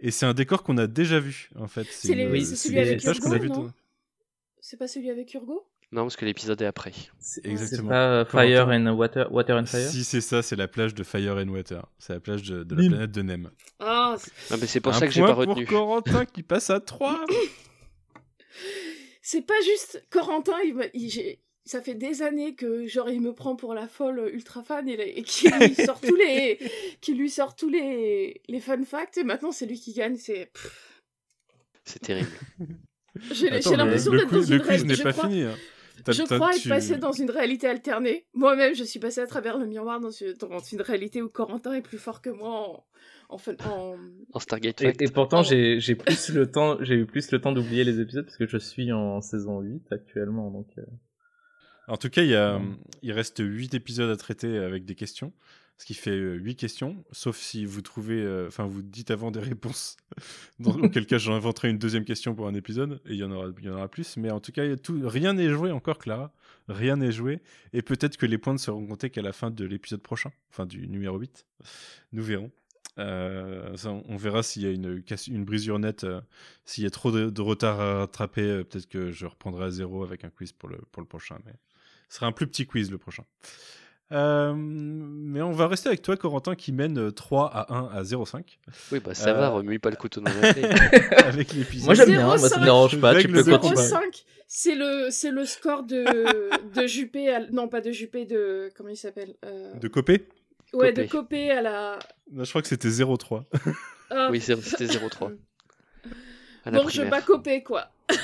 Et 0.01 0.11
c'est 0.11 0.25
un 0.25 0.33
décor 0.33 0.63
qu'on 0.63 0.77
a 0.77 0.87
déjà 0.87 1.21
vu, 1.21 1.49
en 1.57 1.67
fait. 1.67 1.87
C'est 1.89 2.07
celui 2.09 2.79
avec 2.79 3.01
Urgo, 3.05 3.69
C'est 4.59 4.77
pas 4.77 4.87
celui 4.87 5.09
avec 5.09 5.33
Urgo? 5.33 5.65
Non, 5.93 6.03
parce 6.03 6.15
que 6.15 6.23
l'épisode 6.23 6.61
est 6.61 6.65
après. 6.65 6.93
C'est 7.19 7.45
Exactement. 7.45 7.89
pas 7.89 8.23
Fire 8.25 8.69
and 8.69 8.87
Water, 8.95 9.29
Water 9.31 9.57
and 9.57 9.65
Fire? 9.65 9.89
Si 9.89 10.05
c'est 10.05 10.21
ça, 10.21 10.41
c'est 10.41 10.55
la 10.55 10.69
plage 10.69 10.95
de 10.95 11.03
Fire 11.03 11.35
and 11.35 11.49
Water. 11.49 11.85
C'est 11.99 12.13
la 12.13 12.19
plage 12.21 12.43
de, 12.43 12.63
de 12.63 12.75
la 12.75 12.87
planète 12.89 13.11
de 13.11 13.21
Nem. 13.21 13.51
Ah, 13.79 14.15
Non, 14.51 14.57
mais 14.61 14.67
c'est 14.67 14.79
pour 14.79 14.93
Un 14.93 14.99
ça 14.99 15.07
que 15.07 15.11
j'ai 15.11 15.21
pas 15.21 15.33
retenu. 15.33 15.65
pour 15.65 15.79
Corentin 15.79 16.25
qui 16.25 16.43
passe 16.43 16.69
à 16.69 16.79
3. 16.79 17.25
c'est 19.21 19.41
pas 19.45 19.59
juste 19.65 20.03
Corentin, 20.09 20.55
il, 20.65 20.75
me- 20.75 20.95
il- 20.95 21.09
j'ai- 21.09 21.39
ça 21.65 21.81
fait 21.81 21.93
des 21.93 22.21
années 22.21 22.55
que 22.55 22.87
genre 22.87 23.09
il 23.09 23.21
me 23.21 23.33
prend 23.33 23.55
pour 23.55 23.73
la 23.75 23.87
folle 23.87 24.29
ultra 24.33 24.63
fan 24.63 24.89
et, 24.89 25.19
et 25.19 25.23
qui 25.23 25.47
lui 25.49 25.75
sort 25.85 26.01
tous 26.01 26.15
les 26.15 26.57
qui 27.01 27.13
lui 27.13 27.29
sort 27.29 27.55
tous 27.55 27.69
les 27.69 28.41
les 28.47 28.59
fun 28.59 28.83
facts 28.83 29.17
et 29.17 29.23
maintenant 29.23 29.51
c'est 29.51 29.65
lui 29.67 29.79
qui 29.79 29.93
gagne, 29.93 30.15
c'est 30.15 30.47
pff, 30.51 31.01
C'est 31.85 31.99
terrible. 31.99 32.29
j'ai 33.31 33.51
Attends, 33.51 33.69
j'ai 33.69 33.69
mais 33.71 33.77
l'impression 33.77 34.11
le, 34.11 34.19
d'être 34.19 34.31
dans 34.33 34.41
une 34.41 34.57
le 34.57 34.63
quiz 34.63 34.85
n'est 34.85 34.97
pas 34.97 35.11
crois, 35.13 35.29
fini. 35.29 35.43
hein. 35.43 35.55
Je 36.07 36.23
crois 36.23 36.51
être 36.55 36.61
tu- 36.61 36.69
passé 36.69 36.97
dans 36.97 37.11
une 37.11 37.29
réalité 37.31 37.67
alternée. 37.67 38.25
Moi-même, 38.33 38.73
je 38.75 38.83
suis 38.83 38.99
passée 38.99 39.21
à 39.21 39.27
travers 39.27 39.57
le 39.57 39.65
miroir 39.65 39.99
dans 39.99 40.11
une, 40.11 40.33
dans 40.33 40.59
une 40.59 40.81
réalité 40.81 41.21
où 41.21 41.29
Corentin 41.29 41.73
est 41.73 41.81
plus 41.81 41.97
fort 41.97 42.21
que 42.21 42.29
moi 42.29 42.49
en, 42.49 42.85
en, 43.29 43.37
fait- 43.37 43.61
en- 43.65 43.97
En 44.33 44.39
Stargate 44.39 44.81
Et, 44.81 44.93
pourtant, 45.09 45.37
Pardon. 45.37 45.49
j'ai 45.49 45.79
j'ai 45.79 45.95
plus 45.95 46.29
le 46.29 46.49
temps, 46.49 46.77
j'ai 46.81 46.95
eu 46.95 47.05
plus 47.05 47.31
le 47.31 47.39
temps 47.39 47.51
d'oublier 47.51 47.83
les 47.83 47.99
épisodes 47.99 48.25
parce 48.25 48.37
que 48.37 48.47
je 48.47 48.57
suis 48.57 48.91
en 48.91 49.21
saison 49.21 49.59
8 49.61 49.91
actuellement. 49.91 50.49
Donc, 50.51 50.67
euh, 50.77 50.83
En 51.87 51.97
tout 51.97 52.09
cas, 52.09 52.21
il, 52.21 52.29
y 52.29 52.35
a, 52.35 52.57
Ouais. 52.57 52.63
il 53.01 53.11
reste 53.11 53.39
8 53.43 53.73
épisodes 53.73 54.09
à 54.09 54.15
traiter 54.15 54.57
avec 54.57 54.85
des 54.85 54.95
questions, 54.95 55.33
ce 55.81 55.85
qui 55.87 55.95
fait 55.95 56.15
8 56.15 56.57
questions, 56.57 57.03
sauf 57.11 57.37
si 57.37 57.65
vous 57.65 57.81
trouvez, 57.81 58.21
euh, 58.21 58.45
enfin 58.47 58.67
vous 58.67 58.83
dites 58.83 59.09
avant 59.09 59.31
des 59.31 59.39
réponses, 59.39 59.97
dans 60.59 60.73
auquel 60.79 61.07
cas 61.07 61.17
j'en 61.17 61.33
inventerai 61.33 61.71
une 61.71 61.79
deuxième 61.79 62.05
question 62.05 62.35
pour 62.35 62.47
un 62.47 62.53
épisode, 62.53 63.01
et 63.07 63.13
il 63.13 63.15
y 63.15 63.23
en 63.23 63.31
aura, 63.31 63.47
il 63.57 63.65
y 63.65 63.69
en 63.69 63.73
aura 63.73 63.87
plus, 63.87 64.15
mais 64.15 64.29
en 64.29 64.39
tout 64.39 64.51
cas, 64.51 64.75
tout, 64.75 65.01
rien 65.03 65.33
n'est 65.33 65.49
joué 65.49 65.71
encore, 65.71 65.97
Clara, 65.97 66.31
rien 66.67 66.97
n'est 66.97 67.11
joué, 67.11 67.41
et 67.73 67.81
peut-être 67.81 68.17
que 68.17 68.27
les 68.27 68.37
points 68.37 68.53
ne 68.53 68.59
seront 68.59 68.85
comptés 68.85 69.09
qu'à 69.09 69.23
la 69.23 69.33
fin 69.33 69.49
de 69.49 69.65
l'épisode 69.65 70.03
prochain, 70.03 70.31
enfin 70.51 70.67
du 70.67 70.87
numéro 70.87 71.17
8, 71.17 71.47
nous 72.13 72.23
verrons. 72.23 72.51
Euh, 72.99 73.75
ça, 73.75 73.89
on 73.89 74.17
verra 74.17 74.43
s'il 74.43 74.61
y 74.61 74.67
a 74.67 74.69
une, 74.69 75.43
brisure 75.43 75.79
nette, 75.79 76.03
euh, 76.03 76.21
s'il 76.63 76.83
y 76.83 76.87
a 76.87 76.91
trop 76.91 77.11
de, 77.11 77.31
de 77.31 77.41
retard 77.41 77.81
à 77.81 77.99
rattraper, 78.01 78.43
euh, 78.43 78.63
peut-être 78.63 78.87
que 78.87 79.11
je 79.11 79.25
reprendrai 79.25 79.65
à 79.65 79.71
zéro 79.71 80.03
avec 80.03 80.25
un 80.25 80.29
quiz 80.29 80.51
pour 80.51 80.69
le, 80.69 80.77
pour 80.91 81.01
le 81.01 81.07
prochain, 81.07 81.39
mais 81.43 81.53
ce 82.07 82.17
sera 82.17 82.27
un 82.27 82.33
plus 82.33 82.45
petit 82.45 82.67
quiz 82.67 82.91
le 82.91 82.99
prochain. 82.99 83.23
Euh, 84.11 84.53
mais 84.55 85.41
on 85.41 85.51
va 85.51 85.67
rester 85.67 85.87
avec 85.87 86.01
toi, 86.01 86.17
Corentin, 86.17 86.55
qui 86.55 86.71
mène 86.73 86.97
euh, 86.97 87.11
3 87.11 87.49
à 87.53 87.73
1 87.73 87.89
à 87.97 88.03
0,5 88.03 88.43
Oui, 88.91 88.99
bah 88.99 89.13
ça 89.13 89.29
Euh, 89.29 89.33
va, 89.33 89.49
remue 89.49 89.79
pas 89.79 89.89
le 89.89 89.95
couteau 89.95 90.19
dans 90.21 90.31
la 90.31 90.33
plaie. 90.53 90.63
avec 91.25 91.53
l'épisode. 91.53 91.85
moi 91.85 91.93
j'aime 91.95 92.09
bien, 92.09 92.25
moi 92.25 92.37
ça 92.37 92.57
0,5. 92.57 92.59
me 92.59 92.63
dérange 92.65 92.99
pas. 92.99 93.15
Tu 93.21 93.27
peux 93.29 93.43
de 93.43 93.51
continuer. 93.51 93.75
combat. 93.75 94.01
0,5, 94.01 94.23
c'est 94.47 94.75
le, 94.75 95.07
c'est 95.11 95.31
le 95.31 95.45
score 95.45 95.83
de, 95.83 96.03
de 96.81 96.87
Juppé, 96.87 97.33
à- 97.33 97.49
non 97.51 97.69
pas 97.69 97.79
de 97.79 97.91
Juppé, 97.91 98.25
de, 98.25 98.69
comment 98.75 98.89
il 98.89 98.97
s'appelle 98.97 99.35
euh, 99.45 99.73
De 99.75 99.87
Copé? 99.87 100.27
Ouais, 100.73 100.89
Copé. 100.89 101.03
de 101.05 101.09
Copé 101.11 101.51
à 101.51 101.61
la... 101.61 101.99
Non, 102.33 102.43
Je 102.43 102.49
crois 102.49 102.61
que 102.61 102.67
c'était 102.67 102.89
0,3. 102.89 103.43
Ah, 104.09 104.27
oui, 104.29 104.41
c'était 104.41 104.85
0,3. 104.87 105.31
À 106.63 106.69
la 106.69 106.77
Donc 106.79 106.91
je 106.91 107.01
bats 107.01 107.21
Copé, 107.21 107.63
quoi. 107.63 107.87
pas 108.05 108.15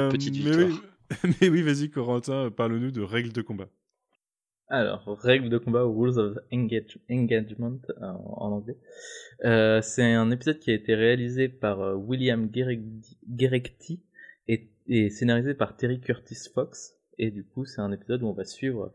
de 0.00 0.08
petite 0.10 0.34
mais 0.34 0.40
victoire. 0.50 0.66
oui, 0.68 0.80
mais 1.40 1.48
oui, 1.48 1.62
vas-y, 1.62 1.90
Corentin, 1.90 2.50
parle-nous 2.50 2.90
de 2.90 3.02
règles 3.02 3.32
de 3.32 3.42
combat. 3.42 3.68
Alors, 4.68 5.04
règles 5.20 5.50
de 5.50 5.58
combat, 5.58 5.82
Rules 5.84 6.18
of 6.18 6.38
Engage- 6.50 6.98
Engagement 7.10 7.78
euh, 7.88 8.06
en 8.06 8.50
anglais. 8.50 8.78
Euh, 9.44 9.82
c'est 9.82 10.12
un 10.14 10.30
épisode 10.30 10.58
qui 10.58 10.70
a 10.70 10.74
été 10.74 10.94
réalisé 10.94 11.48
par 11.48 11.80
euh, 11.80 11.94
William 11.94 12.50
Gerekti 12.52 14.02
et, 14.48 14.70
et 14.88 15.10
scénarisé 15.10 15.54
par 15.54 15.76
Terry 15.76 16.00
Curtis 16.00 16.48
Fox. 16.54 16.94
Et 17.18 17.30
du 17.30 17.44
coup, 17.44 17.64
c'est 17.66 17.82
un 17.82 17.92
épisode 17.92 18.22
où 18.22 18.26
on 18.26 18.32
va 18.32 18.44
suivre 18.44 18.92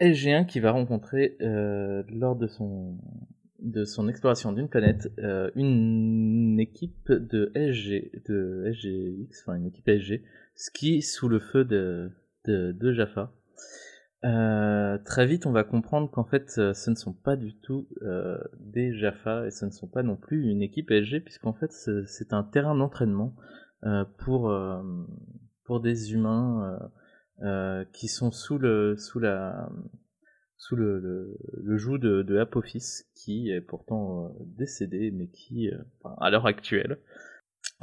SG1 0.00 0.46
qui 0.46 0.60
va 0.60 0.72
rencontrer 0.72 1.36
lors 1.40 2.36
de 2.36 2.46
son 2.46 2.98
de 3.62 3.84
son 3.84 4.08
exploration 4.08 4.52
d'une 4.52 4.68
planète 4.68 5.12
euh, 5.18 5.50
une 5.54 6.58
équipe 6.58 7.10
de 7.12 7.52
SG 7.54 8.22
de 8.28 8.64
SGX, 8.72 9.42
enfin 9.42 9.56
une 9.56 9.66
équipe 9.66 9.88
SG, 9.88 10.22
ski 10.54 11.02
sous 11.02 11.28
le 11.28 11.38
feu 11.38 11.64
de 11.64 12.10
de, 12.46 12.72
de 12.72 12.92
Jaffa. 12.92 13.32
Euh, 14.24 14.98
très 15.04 15.26
vite, 15.26 15.46
on 15.46 15.52
va 15.52 15.64
comprendre 15.64 16.10
qu'en 16.10 16.24
fait, 16.24 16.56
euh, 16.58 16.74
ce 16.74 16.90
ne 16.90 16.94
sont 16.94 17.14
pas 17.14 17.36
du 17.36 17.56
tout 17.56 17.88
des 18.58 18.92
Jaffa 18.94 19.46
et 19.46 19.50
ce 19.50 19.64
ne 19.64 19.70
sont 19.70 19.88
pas 19.88 20.02
non 20.02 20.16
plus 20.16 20.50
une 20.50 20.62
équipe 20.62 20.90
SG, 20.90 21.20
puisqu'en 21.20 21.54
fait, 21.54 21.72
c'est 22.06 22.32
un 22.32 22.42
terrain 22.42 22.74
d'entraînement 22.74 23.34
pour 24.18 24.54
pour 25.64 25.80
des 25.80 26.12
humains 26.12 26.78
qui 27.92 28.08
sont 28.08 28.30
sous 28.30 28.58
le 28.58 28.96
sous 28.96 29.18
la 29.18 29.70
sous 30.60 30.76
le, 30.76 31.00
le, 31.00 31.38
le 31.62 31.76
joug 31.78 31.96
de, 31.96 32.22
de 32.22 32.36
Apophis, 32.36 33.04
qui 33.14 33.50
est 33.50 33.62
pourtant 33.62 34.26
euh, 34.26 34.28
décédé, 34.58 35.10
mais 35.10 35.26
qui, 35.28 35.70
euh, 35.70 35.78
enfin, 36.02 36.14
à 36.20 36.30
l'heure 36.30 36.46
actuelle, 36.46 36.98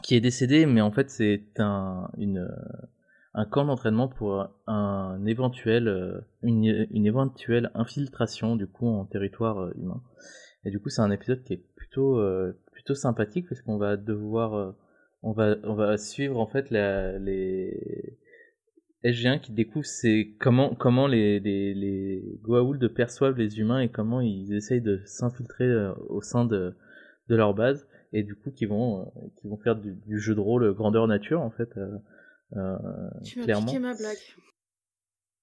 qui 0.03 0.15
est 0.15 0.21
décédé, 0.21 0.67
mais 0.67 0.81
en 0.81 0.91
fait, 0.91 1.09
c'est 1.09 1.59
un 1.59 2.09
une 2.17 2.47
un 3.33 3.45
camp 3.45 3.65
d'entraînement 3.65 4.07
pour 4.07 4.47
un 4.65 5.25
éventuel, 5.25 5.87
euh, 5.87 6.21
une, 6.41 6.87
une 6.91 7.05
éventuelle 7.05 7.69
infiltration 7.75 8.55
du 8.55 8.65
coup 8.65 8.87
en 8.87 9.05
territoire 9.05 9.59
euh, 9.59 9.73
humain. 9.75 10.01
Et 10.65 10.71
du 10.71 10.79
coup, 10.79 10.89
c'est 10.89 11.01
un 11.01 11.11
épisode 11.11 11.43
qui 11.43 11.53
est 11.53 11.63
plutôt, 11.75 12.19
euh, 12.19 12.59
plutôt 12.71 12.95
sympathique 12.95 13.47
parce 13.47 13.61
qu'on 13.61 13.77
va 13.77 13.95
devoir, 13.95 14.55
euh, 14.55 14.71
on 15.23 15.33
va, 15.33 15.55
on 15.63 15.75
va 15.75 15.97
suivre 15.97 16.39
en 16.39 16.47
fait 16.47 16.71
la, 16.71 17.17
les 17.19 18.17
SG1 19.03 19.39
qui 19.41 19.51
découvrent 19.51 19.85
c'est 19.85 20.35
comment, 20.39 20.73
comment 20.75 21.07
les, 21.07 21.39
les, 21.39 21.73
les 21.73 22.39
Goa'uld 22.41 22.87
perçoivent 22.93 23.37
les 23.37 23.59
humains 23.59 23.79
et 23.81 23.89
comment 23.89 24.21
ils 24.21 24.53
essayent 24.55 24.81
de 24.81 25.01
s'infiltrer 25.05 25.65
euh, 25.65 25.93
au 26.09 26.21
sein 26.21 26.45
de, 26.45 26.75
de 27.29 27.35
leur 27.35 27.53
base 27.53 27.87
et 28.13 28.23
du 28.23 28.35
coup 28.35 28.51
qui 28.51 28.65
vont, 28.65 29.01
euh, 29.01 29.05
qui 29.39 29.47
vont 29.47 29.57
faire 29.57 29.75
du, 29.75 29.93
du 29.93 30.19
jeu 30.19 30.33
de 30.35 30.39
rôle 30.39 30.73
grandeur 30.73 31.07
nature 31.07 31.41
en 31.41 31.51
fait. 31.51 31.69
euh, 31.77 31.97
euh, 32.55 32.77
Tu 33.23 33.39
m'as 33.39 33.45
clairement. 33.45 33.65
piqué 33.67 33.79
ma 33.79 33.93
blague. 33.93 34.17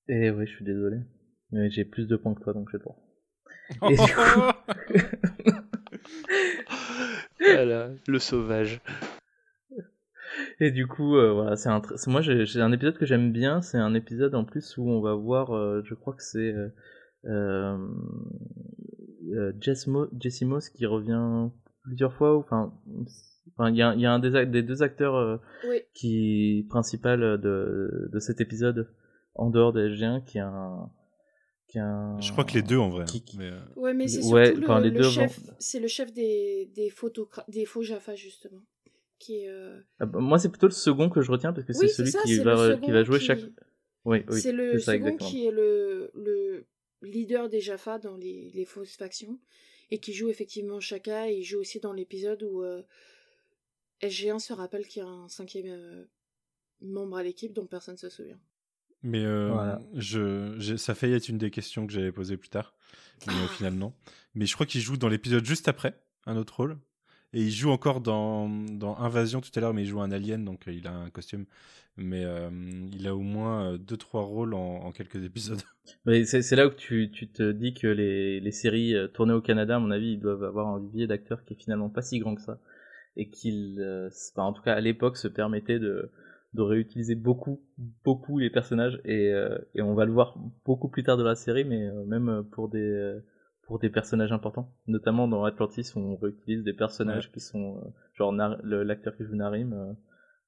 Et 0.08 0.30
oui, 0.30 0.46
je 0.46 0.54
suis 0.56 0.64
désolé. 0.64 0.98
Mais 1.52 1.70
j'ai 1.70 1.84
plus 1.84 2.06
de 2.08 2.16
points 2.16 2.34
que 2.34 2.42
toi, 2.42 2.52
donc 2.52 2.68
j'ai 2.72 2.78
le 2.78 2.82
droit. 2.82 2.98
Et 3.90 3.96
du 3.96 4.14
coup- 4.14 5.52
Voilà, 7.40 7.90
le 8.08 8.18
sauvage. 8.18 8.80
Et 10.60 10.70
du 10.70 10.86
coup, 10.86 11.16
euh, 11.16 11.32
voilà, 11.32 11.56
c'est 11.56 11.68
un, 11.68 11.82
moi 12.06 12.20
j'ai 12.22 12.60
un 12.60 12.72
épisode 12.72 12.96
que 12.96 13.06
j'aime 13.06 13.32
bien. 13.32 13.60
C'est 13.62 13.78
un 13.78 13.94
épisode 13.94 14.34
en 14.34 14.44
plus 14.44 14.76
où 14.76 14.88
on 14.88 15.00
va 15.00 15.14
voir, 15.14 15.50
euh, 15.54 15.82
je 15.84 15.94
crois 15.94 16.14
que 16.14 16.22
c'est 16.22 16.52
euh, 16.52 16.68
euh, 17.26 17.78
Jess 19.60 19.86
Mo- 19.86 20.08
Jesse 20.18 20.42
Moss 20.42 20.68
qui 20.68 20.86
revient 20.86 21.48
plusieurs 21.82 22.12
fois. 22.14 22.36
ou- 22.36 22.40
Enfin, 22.40 22.72
enfin, 23.56 23.70
il 23.70 23.76
y 23.76 23.82
a, 23.82 23.94
il 23.94 24.00
y 24.00 24.06
a 24.06 24.12
un 24.12 24.18
des, 24.18 24.62
deux 24.62 24.82
acteurs 24.82 25.16
euh, 25.16 25.38
Oui. 25.68 25.80
qui 25.94 26.66
principal 26.68 27.20
de, 27.40 28.08
de 28.12 28.18
cet 28.18 28.40
épisode 28.40 28.88
en 29.34 29.50
dehors 29.50 29.72
des 29.72 29.88
SG1 29.88 30.24
qui 30.24 30.38
est 30.38 30.42
un, 30.42 30.90
qui 31.66 31.78
est 31.78 31.82
un. 31.82 32.20
Je 32.20 32.30
crois 32.32 32.44
que 32.44 32.52
les 32.54 32.62
deux 32.62 32.78
en 32.78 32.90
vrai. 32.90 33.04
Qui- 33.06 33.24
qui- 33.24 33.38
mais, 33.38 33.50
euh, 33.50 33.58
Ouais, 33.76 33.94
mais 33.94 34.06
c'est 34.06 34.22
surtout 34.22 34.34
Ouais, 34.34 34.54
le, 34.54 35.02
chef, 35.02 35.40
vont- 35.40 35.52
c'est 35.58 35.80
le 35.80 35.88
chef 35.88 36.12
des, 36.12 36.70
des, 36.76 36.90
photocra- 36.90 37.44
des 37.50 37.64
faux 37.64 37.82
Jaffa, 37.82 38.14
justement. 38.14 38.60
Qui 39.24 39.38
est, 39.44 39.48
euh, 39.48 39.80
Ah 40.00 40.06
bah, 40.06 40.18
Moi, 40.20 40.38
c'est 40.38 40.48
plutôt 40.50 40.66
le 40.66 40.72
second 40.72 41.08
que 41.08 41.22
je 41.22 41.30
retiens 41.30 41.52
parce 41.52 41.66
que 41.66 41.72
c'est 41.72 41.88
celui 41.88 42.10
ça, 42.10 42.22
qui 42.24 42.38
va, 42.40 42.76
qui 42.76 43.04
jouer 43.04 43.18
qui- 43.18 43.24
chaque. 43.24 43.40
Oui, 44.04 44.22
oui, 44.28 44.40
c'est 44.40 44.52
le 44.52 44.78
ça, 44.78 44.92
second 44.92 45.06
exactement. 45.06 45.30
qui 45.30 45.46
est 45.46 45.50
le, 45.50 46.10
le 46.14 46.66
leader 47.02 47.48
des 47.48 47.60
Jaffa 47.60 47.98
dans 47.98 48.16
les, 48.18 48.50
les 48.54 48.64
fausses 48.66 48.96
factions 48.96 49.38
et 49.90 49.98
qui 49.98 50.12
joue 50.12 50.28
effectivement 50.28 50.78
Shaka 50.80 51.30
et 51.30 51.36
il 51.38 51.42
joue 51.42 51.58
aussi 51.60 51.80
dans 51.80 51.92
l'épisode 51.94 52.42
où 52.42 52.62
euh, 52.62 52.82
SG1 54.02 54.38
se 54.40 54.52
rappelle 54.52 54.86
qu'il 54.86 55.02
y 55.02 55.06
a 55.06 55.08
un 55.08 55.28
cinquième 55.28 55.66
euh, 55.68 56.04
membre 56.82 57.16
à 57.16 57.22
l'équipe 57.22 57.52
dont 57.54 57.66
personne 57.66 57.94
ne 57.94 57.98
se 57.98 58.10
souvient. 58.10 58.38
mais 59.02 59.24
euh, 59.24 59.50
Voilà. 59.52 59.80
je, 59.94 60.76
ça 60.76 60.94
fait 60.94 61.10
être 61.12 61.28
une 61.30 61.38
des 61.38 61.50
questions 61.50 61.86
que 61.86 61.92
j'allais 61.92 62.12
poser 62.12 62.36
plus 62.36 62.50
tard. 62.50 62.74
Mais 63.26 63.32
Ah. 63.40 63.44
au 63.44 63.48
final, 63.48 63.74
non. 63.74 63.94
Mais 64.34 64.44
je 64.44 64.52
crois 64.54 64.66
qu'il 64.66 64.80
joue 64.82 64.96
dans 64.98 65.08
l'épisode 65.08 65.44
juste 65.44 65.68
après, 65.68 65.98
un 66.26 66.36
autre 66.36 66.56
rôle. 66.56 66.78
Et 67.34 67.42
il 67.42 67.50
joue 67.50 67.70
encore 67.70 68.00
dans, 68.00 68.48
Invasion 68.98 69.40
tout 69.40 69.50
à 69.56 69.60
l'heure, 69.60 69.74
mais 69.74 69.82
il 69.82 69.86
joue 69.86 70.00
un 70.00 70.12
alien, 70.12 70.44
donc 70.44 70.66
euh, 70.68 70.72
il 70.72 70.86
a 70.86 70.92
un 70.92 71.10
costume. 71.10 71.44
Mais 71.96 72.24
euh, 72.24 72.48
il 72.92 73.06
a 73.06 73.14
au 73.14 73.20
moins 73.20 73.76
2-3 73.76 74.18
rôles 74.20 74.54
en, 74.54 74.90
quelques 74.92 75.16
épisodes. 75.24 75.60
C'est 76.06 76.56
là 76.56 76.66
où 76.66 76.70
tu, 76.70 77.10
te 77.10 77.52
dis 77.52 77.74
que 77.74 77.86
les, 77.86 78.50
séries 78.52 78.94
euh, 78.94 79.08
tournées 79.08 79.34
au 79.34 79.40
Canada, 79.40 79.76
à 79.76 79.78
mon 79.78 79.90
avis, 79.90 80.12
ils 80.12 80.20
doivent 80.20 80.44
avoir 80.44 80.68
un 80.68 80.80
vivier 80.80 81.06
d'acteurs 81.06 81.44
qui 81.44 81.54
est 81.54 81.60
finalement 81.60 81.90
pas 81.90 82.02
si 82.02 82.18
grand 82.18 82.34
que 82.34 82.42
ça. 82.42 82.58
Et 83.16 83.28
qu'ils, 83.28 83.80
euh, 83.80 84.08
en 84.36 84.52
tout 84.52 84.62
cas 84.62 84.74
à 84.74 84.80
l'époque, 84.80 85.16
se 85.16 85.28
permettaient 85.28 85.78
de, 85.78 86.10
de 86.54 86.62
réutiliser 86.62 87.16
beaucoup, 87.16 87.60
beaucoup 88.04 88.38
les 88.38 88.50
personnages. 88.50 89.00
Et, 89.04 89.32
euh, 89.32 89.58
et 89.74 89.82
on 89.82 89.94
va 89.94 90.04
le 90.04 90.12
voir 90.12 90.38
beaucoup 90.64 90.88
plus 90.88 91.02
tard 91.02 91.16
dans 91.16 91.24
la 91.24 91.34
série, 91.34 91.64
mais 91.64 91.82
euh, 91.82 92.04
même 92.06 92.44
pour 92.52 92.68
des, 92.68 92.78
euh, 92.78 93.20
pour 93.66 93.78
des 93.78 93.90
personnages 93.90 94.32
importants. 94.32 94.72
Notamment 94.86 95.28
dans 95.28 95.44
Atlantis, 95.44 95.92
où 95.96 96.00
on 96.00 96.16
réutilise 96.16 96.62
des 96.64 96.72
personnages 96.72 97.30
qui 97.32 97.40
sont, 97.40 97.78
euh, 97.78 97.88
genre 98.14 98.32
l'acteur 98.32 99.16
qui 99.16 99.24
joue 99.24 99.36
Narim. 99.36 99.72
euh, 99.72 99.92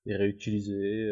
et 0.08 0.14
réutilisés. 0.14 1.10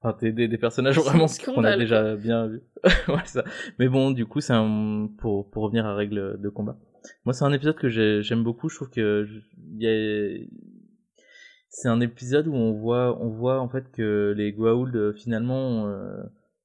Enfin, 0.00 0.16
des, 0.20 0.48
des, 0.48 0.58
personnages 0.58 0.98
vraiment 0.98 1.26
qu'on 1.44 1.64
a 1.64 1.76
déjà 1.76 2.16
bien 2.16 2.46
vu. 2.46 2.62
ouais, 3.08 3.24
ça. 3.26 3.44
Mais 3.78 3.88
bon, 3.88 4.10
du 4.10 4.24
coup, 4.24 4.40
c'est 4.40 4.54
un 4.54 5.10
pour 5.18 5.50
pour 5.50 5.64
revenir 5.64 5.84
à 5.84 5.94
règle 5.94 6.40
de 6.40 6.48
combat. 6.48 6.78
Moi, 7.24 7.34
c'est 7.34 7.44
un 7.44 7.52
épisode 7.52 7.76
que 7.76 7.88
j'aime 7.88 8.42
beaucoup. 8.42 8.68
Je 8.70 8.76
trouve 8.76 8.90
que 8.90 9.26
il 9.58 9.82
y 9.82 9.86
a 9.86 10.46
c'est 11.68 11.88
un 11.88 12.00
épisode 12.00 12.46
où 12.46 12.54
on 12.54 12.72
voit 12.72 13.18
on 13.20 13.28
voit 13.28 13.60
en 13.60 13.68
fait 13.68 13.90
que 13.92 14.32
les 14.34 14.52
Goa'uld 14.52 15.14
finalement 15.14 15.92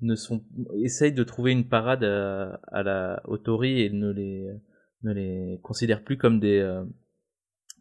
ne 0.01 0.15
sont 0.15 0.43
essayent 0.75 1.13
de 1.13 1.23
trouver 1.23 1.51
une 1.51 1.67
parade 1.67 2.03
à, 2.03 2.59
à 2.67 2.83
la 2.83 3.21
autori 3.25 3.81
et 3.81 3.89
ne 3.89 4.11
les 4.11 4.49
ne 5.03 5.13
les 5.13 5.59
considèrent 5.63 6.03
plus 6.03 6.17
comme 6.17 6.39
des 6.39 6.59
euh, 6.59 6.83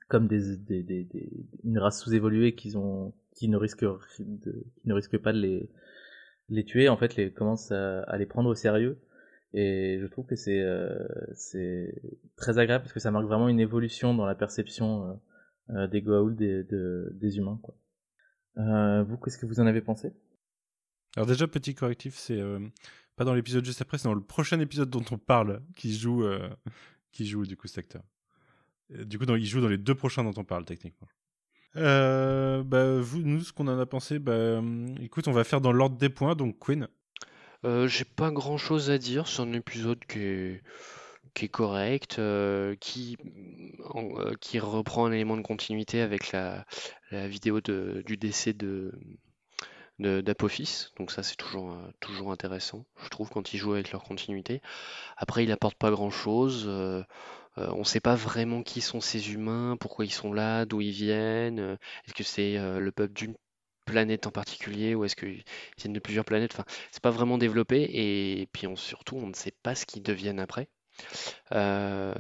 comme 0.09 0.27
des, 0.27 0.57
des, 0.57 0.83
des, 0.83 1.05
des, 1.05 1.31
une 1.65 1.79
race 1.79 2.03
sous-évoluée 2.03 2.55
qu'ils 2.55 2.77
ont 2.79 3.15
qui 3.37 3.49
ne 3.49 3.57
risquent 3.57 3.85
de, 4.19 4.67
qui 4.81 4.89
ne 4.89 4.95
risquent 4.95 5.19
pas 5.19 5.33
de 5.33 5.39
les 5.39 5.71
les 6.49 6.65
tuer. 6.65 6.89
En 6.89 6.97
fait 6.97 7.17
les 7.17 7.33
commencent 7.33 7.73
à, 7.73 8.03
à 8.03 8.17
les 8.19 8.27
prendre 8.27 8.49
au 8.51 8.55
sérieux. 8.55 8.99
Et 9.53 9.99
je 10.01 10.07
trouve 10.07 10.27
que 10.27 10.37
c'est 10.37 10.61
euh, 10.61 11.09
c'est 11.35 11.93
très 12.37 12.59
agréable 12.59 12.85
parce 12.85 12.93
que 12.93 13.01
ça 13.01 13.11
marque 13.11 13.27
vraiment 13.27 13.49
une 13.49 13.59
évolution 13.59 14.15
dans 14.15 14.25
la 14.25 14.37
perception 14.37 15.21
euh, 15.71 15.89
des 15.89 16.03
Goa'uld 16.03 16.37
des, 16.37 16.63
de, 16.65 17.11
des 17.15 17.37
humains 17.39 17.59
quoi. 17.63 17.75
vous 19.03 19.17
qu'est-ce 19.17 19.39
que 19.39 19.47
vous 19.47 19.59
en 19.59 19.67
avez 19.67 19.81
pensé? 19.81 20.13
Alors 21.17 21.27
déjà, 21.27 21.49
petit 21.49 21.75
correctif, 21.75 22.17
c'est 22.17 22.39
euh, 22.39 22.61
pas 23.17 23.25
dans 23.25 23.35
l'épisode 23.35 23.65
juste 23.65 23.83
après, 23.83 23.99
c'est 23.99 24.09
dans 24.09 24.15
le 24.15 24.23
prochain 24.23 24.61
épisode 24.61 24.91
dont 24.91 25.05
on 25.11 25.19
parle 25.19 25.63
qui 25.75 25.97
joue, 25.97 26.25
euh, 26.25 26.49
qui 27.13 27.27
joue 27.27 27.47
du 27.47 27.57
coup 27.57 27.67
cet 27.67 27.79
acteur. 27.79 28.03
Du 28.91 29.19
coup, 29.19 29.25
il 29.37 29.47
joue 29.47 29.61
dans 29.61 29.69
les 29.69 29.79
deux 29.79 29.95
prochains 29.95 30.25
dont 30.25 30.35
on 30.37 30.45
parle 30.45 30.65
techniquement. 30.65 31.09
Euh, 31.77 32.65
bah, 32.65 33.01
nous, 33.15 33.41
ce 33.41 33.53
qu'on 33.53 33.69
en 33.69 33.79
a 33.79 33.87
pensé, 33.87 34.19
bah, 34.19 34.61
écoute, 35.01 35.29
on 35.29 35.33
va 35.33 35.45
faire 35.45 35.61
dans 35.61 35.73
l'ordre 35.73 35.97
des 35.97 36.09
points. 36.09 36.35
Donc, 36.35 36.59
Queen. 36.59 36.89
J'ai 37.63 38.05
pas 38.05 38.31
grand 38.33 38.57
chose 38.57 38.91
à 38.91 38.99
dire. 38.99 39.29
C'est 39.29 39.43
un 39.43 39.53
épisode 39.53 40.01
qui 40.07 40.19
est, 41.45 41.49
correct, 41.49 42.21
qui, 42.81 43.17
qui 44.41 44.59
reprend 44.59 45.07
un 45.07 45.13
élément 45.13 45.37
de 45.37 45.43
continuité 45.43 46.01
avec 46.01 46.33
la, 46.33 46.65
vidéo 47.13 47.61
du 47.61 48.17
décès 48.17 48.53
de, 48.53 48.93
d'Apophis. 50.01 50.89
Donc 50.99 51.11
ça 51.11 51.23
c'est 51.23 51.37
toujours, 51.37 51.73
euh, 51.73 51.93
toujours 52.01 52.33
intéressant, 52.33 52.87
je 53.03 53.09
trouve, 53.09 53.31
quand 53.31 53.53
ils 53.55 53.59
jouent 53.59 53.75
avec 53.75 53.93
leur 53.93 54.03
continuité. 54.05 54.63
Après, 55.17 55.45
il 55.45 55.53
apporte 55.53 55.77
pas 55.79 55.91
grand-chose. 55.91 56.67
Euh, 56.69 57.03
euh, 57.59 57.71
on 57.75 57.81
ne 57.81 57.85
sait 57.85 58.01
pas 58.01 58.15
vraiment 58.17 58.63
qui 58.63 58.81
sont 58.81 59.01
ces 59.01 59.33
humains, 59.33 59.77
pourquoi 59.81 60.05
ils 60.05 60.13
sont 60.13 60.33
là, 60.33 60.67
d'où 60.67 60.81
ils 60.81 60.93
viennent. 60.93 61.79
Est-ce 62.07 62.15
que 62.15 62.25
c'est 62.25 62.57
le 62.81 62.93
peuple 62.93 63.15
d'une 63.15 63.37
planète 63.87 64.27
en 64.27 64.31
particulier 64.31 64.95
ou 64.95 65.05
est-ce 65.05 65.17
qu'ils 65.17 65.45
viennent 65.79 65.93
de 65.93 66.01
plusieurs 66.01 66.25
planètes 66.25 66.53
Enfin, 66.55 66.65
c'est 66.93 67.03
pas 67.03 67.11
vraiment 67.11 67.39
développé 67.39 67.83
et 67.93 68.49
puis 68.53 68.67
on, 68.67 68.77
surtout 68.77 69.17
on 69.17 69.27
ne 69.29 69.35
sait 69.35 69.55
pas 69.63 69.75
ce 69.75 69.87
qu'ils 69.87 70.03
deviennent 70.03 70.41
après. 70.41 70.69
Euh, 71.53 72.15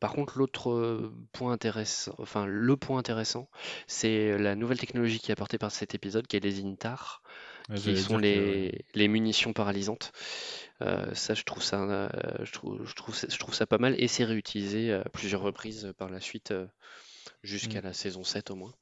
par 0.00 0.12
contre, 0.12 0.38
l'autre 0.38 1.10
point 1.32 1.52
intéressant, 1.52 2.14
enfin 2.18 2.46
le 2.46 2.76
point 2.76 2.98
intéressant, 2.98 3.48
c'est 3.86 4.36
la 4.38 4.54
nouvelle 4.54 4.78
technologie 4.78 5.18
qui 5.18 5.30
est 5.30 5.32
apportée 5.32 5.58
par 5.58 5.70
cet 5.70 5.94
épisode, 5.94 6.26
qui 6.26 6.36
est 6.36 6.40
les 6.40 6.60
INTAR, 6.60 7.22
qui 7.74 7.96
sont 7.96 8.18
les, 8.18 8.84
les, 8.94 9.08
munitions 9.08 9.52
paralysantes. 9.52 10.12
Euh, 10.80 11.12
ça, 11.14 11.34
je 11.34 11.42
trouve 11.42 11.62
ça, 11.62 11.82
euh, 11.82 12.08
je 12.42 12.52
trouve, 12.52 12.84
je 12.84 12.94
trouve, 12.94 13.14
je 13.28 13.38
trouve 13.38 13.54
ça 13.54 13.66
pas 13.66 13.78
mal 13.78 13.94
et 13.98 14.08
c'est 14.08 14.24
réutilisé 14.24 14.92
à 14.92 15.04
plusieurs 15.12 15.42
reprises 15.42 15.92
par 15.98 16.08
la 16.08 16.20
suite 16.20 16.54
jusqu'à 17.42 17.80
mm. 17.80 17.84
la 17.84 17.92
saison 17.92 18.24
7 18.24 18.50
au 18.50 18.56
moins. 18.56 18.74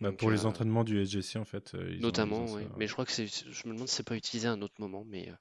Bah, 0.00 0.12
pour 0.12 0.30
les 0.30 0.44
euh, 0.44 0.48
entraînements 0.48 0.84
du 0.84 1.04
SGC, 1.04 1.38
en 1.38 1.44
fait. 1.44 1.74
Euh, 1.74 1.98
notamment, 1.98 2.44
oui. 2.52 2.62
Mais 2.76 2.86
je 2.86 2.92
crois 2.92 3.04
que 3.04 3.10
c'est. 3.10 3.26
Je 3.26 3.66
me 3.66 3.74
demande 3.74 3.88
si 3.88 3.96
c'est 3.96 4.06
pas 4.06 4.14
utilisé 4.14 4.46
à 4.46 4.52
un 4.52 4.62
autre 4.62 4.76
moment. 4.78 5.04
Mais 5.04 5.28
euh, 5.28 5.34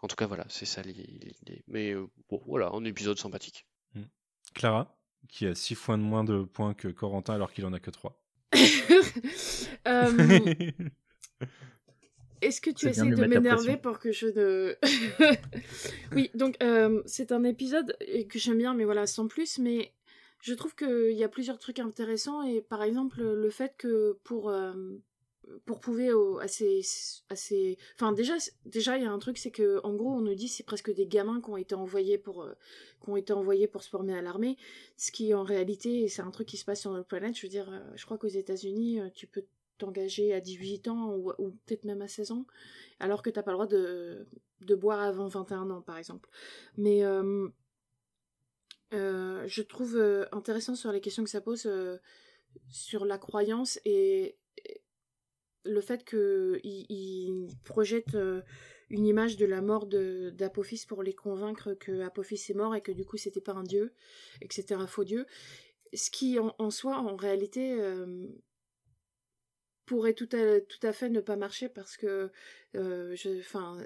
en 0.00 0.08
tout 0.08 0.16
cas, 0.16 0.26
voilà, 0.26 0.46
c'est 0.48 0.64
ça 0.64 0.80
l'idée. 0.82 1.64
Mais 1.68 1.94
bon, 2.30 2.40
voilà, 2.46 2.70
un 2.72 2.82
épisode 2.84 3.18
sympathique. 3.18 3.66
Hmm. 3.94 4.04
Clara, 4.54 4.96
qui 5.28 5.46
a 5.46 5.54
6 5.54 5.74
fois 5.74 5.98
de 5.98 6.02
moins 6.02 6.24
de 6.24 6.44
points 6.44 6.72
que 6.72 6.88
Corentin 6.88 7.34
alors 7.34 7.52
qu'il 7.52 7.66
en 7.66 7.74
a 7.74 7.80
que 7.80 7.90
3. 7.90 8.18
Est-ce 12.42 12.62
que 12.62 12.70
tu 12.70 12.88
essaies 12.88 13.10
de, 13.10 13.26
m'énerver 13.26 13.76
pour 13.76 13.98
que 13.98 14.12
je 14.12 14.28
ne. 14.28 14.74
oui, 16.12 16.30
donc 16.34 16.56
c'est 17.04 17.32
un 17.32 17.44
épisode 17.44 17.94
que 18.30 18.38
j'aime 18.38 18.56
bien, 18.56 18.72
mais 18.72 18.84
voilà, 18.84 19.06
sans 19.06 19.28
plus. 19.28 19.58
Mais 19.58 19.92
je 20.40 20.54
trouve 20.54 20.74
qu'il 20.74 21.12
y 21.12 21.24
a 21.24 21.28
plusieurs 21.28 21.58
trucs 21.58 21.78
intéressants 21.78 22.42
et 22.42 22.60
par 22.60 22.82
exemple 22.82 23.22
le 23.22 23.50
fait 23.50 23.74
que 23.76 24.18
pour 24.24 24.50
euh, 24.50 24.72
pour 25.66 25.80
prouver 25.80 26.10
assez 26.40 26.80
assez 27.28 27.78
enfin 27.94 28.12
déjà 28.12 28.34
déjà 28.64 28.96
il 28.96 29.02
y 29.02 29.06
a 29.06 29.12
un 29.12 29.18
truc 29.18 29.36
c'est 29.36 29.50
que 29.50 29.80
en 29.84 29.94
gros 29.94 30.10
on 30.10 30.20
nous 30.20 30.34
dit 30.34 30.48
c'est 30.48 30.62
presque 30.62 30.92
des 30.92 31.06
gamins 31.06 31.40
qui 31.40 31.50
ont 31.50 31.56
été 31.56 31.74
envoyés 31.74 32.18
pour 32.18 32.42
euh, 32.42 32.54
ont 33.06 33.16
été 33.16 33.32
envoyés 33.32 33.66
pour 33.66 33.82
se 33.82 33.88
former 33.88 34.16
à 34.16 34.22
l'armée 34.22 34.56
ce 34.96 35.12
qui 35.12 35.34
en 35.34 35.42
réalité 35.42 36.08
c'est 36.08 36.22
un 36.22 36.30
truc 36.30 36.48
qui 36.48 36.56
se 36.56 36.64
passe 36.64 36.80
sur 36.80 36.92
notre 36.92 37.08
planète. 37.08 37.36
Je 37.36 37.42
veux 37.42 37.50
dire 37.50 37.70
euh, 37.70 37.80
je 37.96 38.04
crois 38.04 38.16
qu'aux 38.16 38.28
États-Unis 38.28 39.00
tu 39.14 39.26
peux 39.26 39.44
t'engager 39.78 40.32
à 40.34 40.40
18 40.40 40.88
ans 40.88 41.14
ou, 41.14 41.32
ou 41.38 41.50
peut-être 41.66 41.84
même 41.84 42.02
à 42.02 42.08
16 42.08 42.32
ans 42.32 42.46
alors 42.98 43.22
que 43.22 43.30
t'as 43.30 43.42
pas 43.42 43.50
le 43.50 43.56
droit 43.56 43.66
de 43.66 44.26
de 44.60 44.74
boire 44.74 45.00
avant 45.00 45.26
21 45.26 45.70
ans 45.70 45.80
par 45.80 45.96
exemple. 45.96 46.28
Mais 46.76 47.02
euh, 48.92 49.46
je 49.46 49.62
trouve 49.62 49.96
euh, 49.96 50.26
intéressant 50.32 50.74
sur 50.74 50.90
les 50.90 51.00
questions 51.00 51.22
que 51.22 51.30
ça 51.30 51.40
pose 51.40 51.66
euh, 51.66 51.98
sur 52.68 53.04
la 53.04 53.18
croyance 53.18 53.78
et, 53.84 54.36
le 55.64 55.82
fait 55.82 56.06
qu'il 56.06 56.60
il 56.64 57.48
projette 57.64 58.16
une 58.88 59.06
image 59.06 59.36
de 59.36 59.44
la 59.44 59.60
mort 59.60 59.86
d'Apophis 59.86 60.86
pour 60.88 61.02
les 61.02 61.12
convaincre 61.12 61.74
que 61.74 62.00
Apophis 62.00 62.42
est 62.48 62.54
mort 62.54 62.74
et 62.74 62.80
que 62.80 62.92
du 62.92 63.04
coup 63.04 63.18
c'était 63.18 63.42
pas 63.42 63.52
un 63.52 63.62
dieu, 63.62 63.92
et 64.40 64.48
que 64.48 64.54
c'était 64.54 64.74
un 64.74 64.86
faux 64.86 65.04
dieu. 65.04 65.26
Ce 65.92 66.10
qui 66.10 66.38
en, 66.38 66.70
soi, 66.70 66.96
en 66.96 67.14
réalité, 67.14 67.76
pourrait 69.84 70.14
tout 70.14 70.30
à, 70.32 70.62
tout 70.62 70.86
à 70.86 70.94
fait 70.94 71.10
ne 71.10 71.20
pas 71.20 71.36
marcher 71.36 71.68
parce 71.68 71.98
que, 71.98 72.32
enfin, 72.74 73.76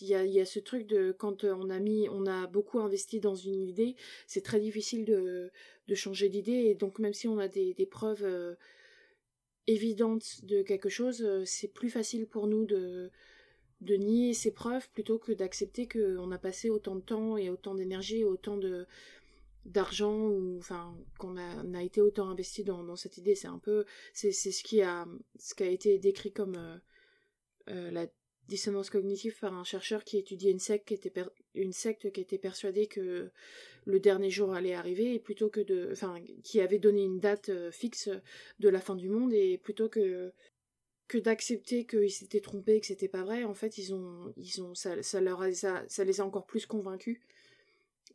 il 0.00 0.06
y 0.08 0.14
a, 0.14 0.24
y 0.24 0.40
a, 0.40 0.44
ce 0.44 0.58
truc 0.58 0.86
de 0.86 1.12
quand 1.12 1.44
euh, 1.44 1.54
on 1.54 1.70
a 1.70 1.78
mis, 1.78 2.08
on 2.08 2.26
a 2.26 2.46
beaucoup 2.46 2.80
investi 2.80 3.20
dans 3.20 3.34
une 3.34 3.62
idée, 3.62 3.96
c'est 4.26 4.42
très 4.42 4.60
difficile 4.60 5.04
de, 5.04 5.50
de 5.88 5.94
changer 5.94 6.28
d'idée. 6.28 6.52
Et 6.52 6.74
donc 6.74 6.98
même 6.98 7.14
si 7.14 7.28
on 7.28 7.38
a 7.38 7.48
des, 7.48 7.74
des 7.74 7.86
preuves 7.86 8.24
euh, 8.24 8.54
évidentes 9.66 10.44
de 10.44 10.62
quelque 10.62 10.88
chose, 10.88 11.22
euh, 11.22 11.44
c'est 11.44 11.68
plus 11.68 11.90
facile 11.90 12.26
pour 12.26 12.46
nous 12.48 12.66
de, 12.66 13.10
de 13.80 13.94
nier 13.94 14.34
ces 14.34 14.52
preuves 14.52 14.88
plutôt 14.90 15.18
que 15.18 15.32
d'accepter 15.32 15.86
qu'on 15.88 16.32
a 16.32 16.38
passé 16.38 16.70
autant 16.70 16.96
de 16.96 17.02
temps 17.02 17.36
et 17.36 17.50
autant 17.50 17.74
d'énergie 17.74 18.24
autant 18.24 18.56
de 18.56 18.86
d'argent 19.66 20.28
ou 20.28 20.58
enfin 20.58 20.96
qu'on 21.18 21.36
a, 21.36 21.78
a 21.78 21.82
été 21.82 22.00
autant 22.00 22.28
investi 22.30 22.62
dans, 22.62 22.84
dans 22.84 22.94
cette 22.94 23.18
idée. 23.18 23.34
C'est 23.34 23.48
un 23.48 23.58
peu 23.58 23.84
c'est 24.14 24.30
ce 24.32 24.62
qui 24.62 24.80
a 24.82 25.06
ce 25.38 25.54
qui 25.54 25.64
a 25.64 25.68
été 25.68 25.98
décrit 25.98 26.32
comme 26.32 26.80
la 27.66 28.06
dissonance 28.48 28.90
cognitive 28.90 29.38
par 29.38 29.54
un 29.54 29.64
chercheur 29.64 30.04
qui 30.04 30.18
étudiait 30.18 30.50
une 30.50 30.58
secte 30.58 30.88
qui 30.88 32.20
était, 32.20 32.38
persuadée 32.38 32.86
que 32.86 33.30
le 33.84 34.00
dernier 34.00 34.30
jour 34.30 34.52
allait 34.52 34.74
arriver 34.74 35.14
et 35.14 35.18
plutôt 35.18 35.48
que 35.48 35.60
de 35.60 35.88
enfin 35.92 36.20
qui 36.42 36.60
avait 36.60 36.78
donné 36.78 37.02
une 37.02 37.18
date 37.18 37.48
euh, 37.48 37.70
fixe 37.70 38.08
de 38.58 38.68
la 38.68 38.80
fin 38.80 38.96
du 38.96 39.08
monde 39.08 39.32
et 39.32 39.58
plutôt 39.58 39.88
que 39.88 40.32
d'accepter 41.14 41.86
qu'ils 41.86 42.10
s'étaient 42.10 42.40
trompés 42.40 42.80
que 42.80 42.86
c'était 42.86 43.08
pas 43.08 43.22
vrai 43.22 43.44
en 43.44 43.54
fait 43.54 43.78
ils 43.78 43.94
ont 43.94 44.32
ils 44.36 44.60
ont 44.60 44.74
ça, 44.74 44.96
leur 45.20 45.42
ça, 45.54 45.84
ça 45.88 46.04
les 46.04 46.20
a 46.20 46.26
encore 46.26 46.46
plus 46.46 46.66
convaincus 46.66 47.20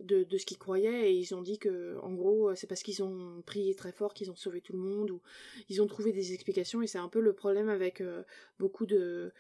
de, 0.03 0.38
ce 0.38 0.45
qu'ils 0.45 0.58
croyaient 0.58 1.12
et 1.12 1.14
ils 1.14 1.36
ont 1.36 1.41
dit 1.41 1.60
que 1.60 1.98
en 2.02 2.14
gros 2.14 2.56
c'est 2.56 2.68
parce 2.68 2.84
qu'ils 2.84 3.03
ont 3.03 3.41
prié 3.45 3.76
très 3.76 3.91
fort 3.91 4.14
qu'ils 4.14 4.32
ont 4.32 4.36
sauvé 4.36 4.62
tout 4.62 4.74
le 4.74 4.80
monde 4.80 5.12
ou 5.12 5.22
ils 5.70 5.82
ont 5.82 5.88
trouvé 5.88 6.12
des 6.12 6.34
explications 6.34 6.82
et 6.82 6.88
c'est 6.88 6.98
un 6.98 7.08
peu 7.10 7.22
le 7.22 7.34
problème 7.34 7.70
avec 7.70 8.02
euh, 8.02 8.24
beaucoup 8.60 8.86
de 8.86 9.32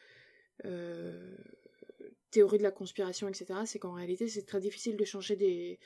euh, 0.65 1.35
théorie 2.31 2.57
de 2.57 2.63
la 2.63 2.71
conspiration, 2.71 3.27
etc., 3.27 3.59
c'est 3.65 3.79
qu'en 3.79 3.93
réalité, 3.93 4.27
c'est 4.27 4.45
très 4.45 4.59
difficile 4.59 4.97
de 4.97 5.05
changer 5.05 5.35
des, 5.35 5.79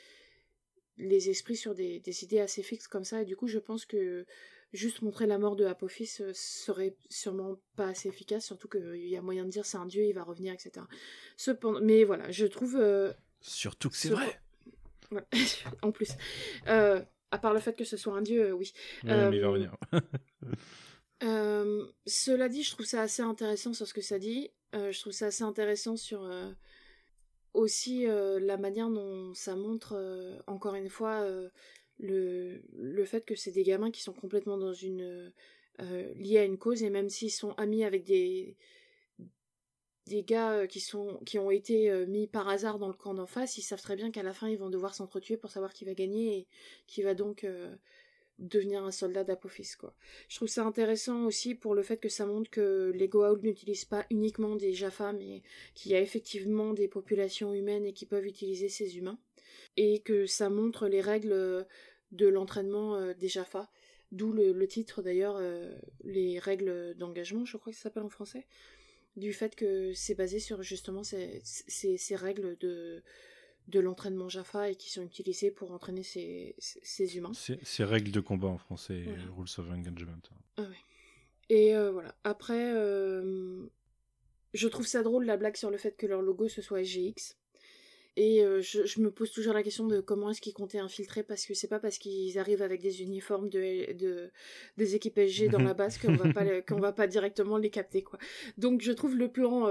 les 0.97 1.30
esprits 1.30 1.56
sur 1.56 1.73
des, 1.73 2.02
idées 2.23 2.39
assez 2.39 2.64
fixes 2.64 2.88
comme 2.88 3.03
ça. 3.03 3.22
Et 3.22 3.26
du 3.26 3.35
coup, 3.35 3.47
je 3.47 3.60
pense 3.60 3.85
que 3.85 4.26
juste 4.73 5.02
montrer 5.02 5.26
la 5.26 5.38
mort 5.38 5.56
de 5.56 5.65
Apophis 5.65 6.18
euh, 6.19 6.31
serait 6.34 6.95
sûrement 7.10 7.57
pas 7.76 7.89
assez 7.89 8.10
efficace, 8.10 8.45
surtout 8.45 8.68
qu'il 8.68 9.07
y 9.07 9.15
a 9.15 9.22
moyen 9.22 9.45
de 9.45 9.49
dire 9.49 9.65
c'est 9.65 9.77
un 9.77 9.85
dieu, 9.85 10.06
il 10.06 10.14
va 10.14 10.23
revenir, 10.23 10.53
etc. 10.53 10.85
Cependant, 11.38 11.80
mais 11.81 12.03
voilà, 12.03 12.30
je 12.31 12.45
trouve. 12.45 12.76
Euh, 12.76 13.14
surtout 13.41 13.89
que 13.89 13.97
c'est 13.97 14.10
vrai. 14.10 14.39
en 15.81 15.91
plus. 15.91 16.11
à 16.65 17.38
part 17.39 17.53
le 17.53 17.60
fait 17.60 17.76
que 17.76 17.85
ce 17.85 17.97
soit 17.97 18.14
un 18.14 18.22
dieu, 18.22 18.53
oui. 18.53 18.73
mais 19.03 19.30
il 19.31 19.41
va 19.41 19.49
revenir. 19.49 19.76
cela 22.06 22.49
dit, 22.49 22.64
je 22.64 22.72
trouve 22.72 22.85
ça 22.85 23.02
assez 23.02 23.22
intéressant 23.22 23.73
sur 23.73 23.88
ce 23.88 23.93
que 23.93 24.02
ça 24.02 24.19
dit. 24.19 24.52
Euh, 24.76 24.91
je 24.91 24.99
trouve 24.99 25.14
ça 25.14 25.27
assez 25.27 25.43
intéressant 25.43 25.95
sur 25.95 26.23
euh, 26.26 26.52
aussi 27.53 28.07
euh, 28.07 28.39
la 28.39 28.57
manière 28.57 28.89
dont 28.89 29.34
ça 29.34 29.56
montre, 29.56 29.95
encore 30.47 30.76
une 30.76 30.89
fois, 30.89 31.26
le, 31.99 32.61
le 32.77 33.06
fait 33.06 33.26
que 33.26 33.35
c'est 33.35 33.52
des 33.52 33.64
gamins 33.64 33.91
qui 33.91 34.02
sont 34.02 34.14
complètement 34.14 34.57
dans 34.57 34.73
une 34.73 35.31
liés 35.80 36.38
à 36.38 36.45
une 36.45 36.57
cause, 36.57 36.84
et 36.84 36.89
même 36.89 37.10
s'ils 37.10 37.31
sont 37.31 37.52
amis 37.53 37.84
avec 37.84 38.06
des, 38.06 38.56
des 40.07 40.23
gars 40.23 40.68
qui, 40.68 40.80
sont, 40.80 41.19
qui 41.26 41.38
ont 41.39 41.52
été 41.52 42.06
mis 42.07 42.27
par 42.27 42.47
hasard 42.47 42.80
dans 42.80 42.88
le 42.88 42.93
camp 42.93 43.14
d'en 43.14 43.26
face, 43.26 43.57
ils 43.57 43.61
savent 43.61 43.81
très 43.81 43.95
bien 43.95 44.11
qu'à 44.11 44.23
la 44.23 44.34
fin 44.34 44.47
ils 44.49 44.57
vont 44.57 44.69
devoir 44.69 44.93
s'entretuer 44.93 45.38
pour 45.38 45.52
savoir 45.52 45.73
qui 45.73 45.85
va 45.85 45.93
gagner 45.93 46.38
et 46.38 46.47
qui 46.88 47.02
va 47.02 47.14
donc 47.14 47.45
devenir 48.40 48.84
un 48.84 48.91
soldat 48.91 49.24
d'Apophis 49.24 49.74
quoi. 49.80 49.94
Je 50.28 50.36
trouve 50.36 50.48
ça 50.48 50.66
intéressant 50.66 51.26
aussi 51.26 51.56
pour 51.56 51.74
le 51.74 51.84
fait 51.84 51.98
que 51.98 52.10
ça 52.10 52.26
montre 52.26 52.49
que 52.49 52.91
les 52.94 53.07
Goa'uld 53.07 53.44
n'utilisent 53.44 53.86
pas 53.86 54.06
uniquement 54.10 54.56
des 54.56 54.74
Jaffa 54.74 55.14
mais 55.14 55.41
qu'il 55.74 55.91
y 55.91 55.95
a 55.95 56.02
effectivement 56.02 56.74
des 56.74 56.88
populations 56.88 57.53
humaines 57.53 57.86
et 57.86 57.94
qui 57.94 58.06
peuvent 58.06 58.26
utiliser 58.26 58.70
ces 58.70 58.98
humains 58.98 59.20
et 59.78 59.99
que 59.99 60.26
ça 60.26 60.49
montre 60.49 60.88
les 60.88 61.02
règles 61.02 61.66
de 62.12 62.28
l'entraînement 62.28 62.95
euh, 62.95 63.14
des 63.14 63.30
Jaffa 63.30 63.70
d'où 64.12 64.34
le, 64.34 64.68
titre 64.68 65.02
d'ailleurs 65.02 65.38
euh, 65.40 65.74
les 66.03 66.40
règles 66.40 66.94
d'engagement 66.95 67.45
je 67.45 67.57
crois 67.57 67.72
que 67.72 67.78
ça 67.78 67.84
s'appelle 67.84 68.03
en 68.03 68.10
français 68.10 68.45
du 69.16 69.32
fait 69.32 69.56
que 69.56 69.94
c'est 69.94 70.16
basé 70.16 70.40
sur 70.40 70.62
justement 70.62 71.03
ces, 71.03 71.41
ces 71.44 72.16
règles 72.16 72.57
de 72.57 73.02
de 73.68 73.80
l'entraînement 73.80 74.30
Jaffa 74.30 74.70
et 74.70 74.76
qui 74.76 74.92
sont 74.92 75.02
utilisés 75.02 75.52
pour 75.52 75.72
entraîner 75.72 76.04
ces, 76.04 76.56
ces 76.60 77.18
humains. 77.18 77.32
Ces 77.34 77.84
règles 77.84 78.12
de 78.12 78.20
combat 78.20 78.48
en 78.48 78.58
français, 78.58 79.06
Rules 79.36 79.48
of 79.58 79.72
Engagement. 79.72 80.22
Ah 80.58 80.64
et 81.50 81.76
euh, 81.76 81.92
voilà. 81.92 82.16
Après, 82.24 82.72
euh, 82.74 83.66
je 84.54 84.68
trouve 84.68 84.88
ça 84.88 85.04
drôle 85.04 85.26
la 85.26 85.38
blague 85.38 85.56
sur 85.56 85.70
le 85.70 85.78
fait 85.78 85.96
que 85.96 86.08
leur 86.08 86.22
logo 86.22 86.48
ce 86.48 86.62
soit 86.62 86.84
SGX. 86.84 87.36
Et 88.18 88.46
euh, 88.46 88.62
je, 88.62 89.02
me 89.02 89.12
pose 89.12 89.30
toujours 89.32 89.54
la 89.54 89.62
question 89.62 89.88
de 89.88 90.00
comment 90.00 90.30
est-ce 90.30 90.40
qu'ils 90.40 90.54
comptaient 90.54 90.80
infiltrer 90.80 91.22
parce 91.22 91.46
que 91.46 91.54
c'est 91.54 91.68
pas 91.68 91.80
parce 91.80 91.98
qu'ils 91.98 92.40
arrivent 92.40 92.62
avec 92.62 92.82
des 92.82 93.02
uniformes 93.02 93.50
de, 93.50 93.92
de 93.92 94.32
des 94.78 94.96
équipes 94.96 95.18
SG 95.18 95.50
dans 95.50 95.60
la 95.60 95.74
base 95.74 95.98
qu'on 95.98 96.16
va 96.16 96.32
pas 96.32 96.62
qu'on 96.62 96.80
va 96.80 96.94
pas 96.94 97.08
directement 97.08 97.58
les 97.58 97.70
capter 97.70 98.04
quoi. 98.04 98.18
Donc 98.58 98.82
je 98.82 98.94
trouve 98.94 99.18
le 99.18 99.30
plan 99.30 99.68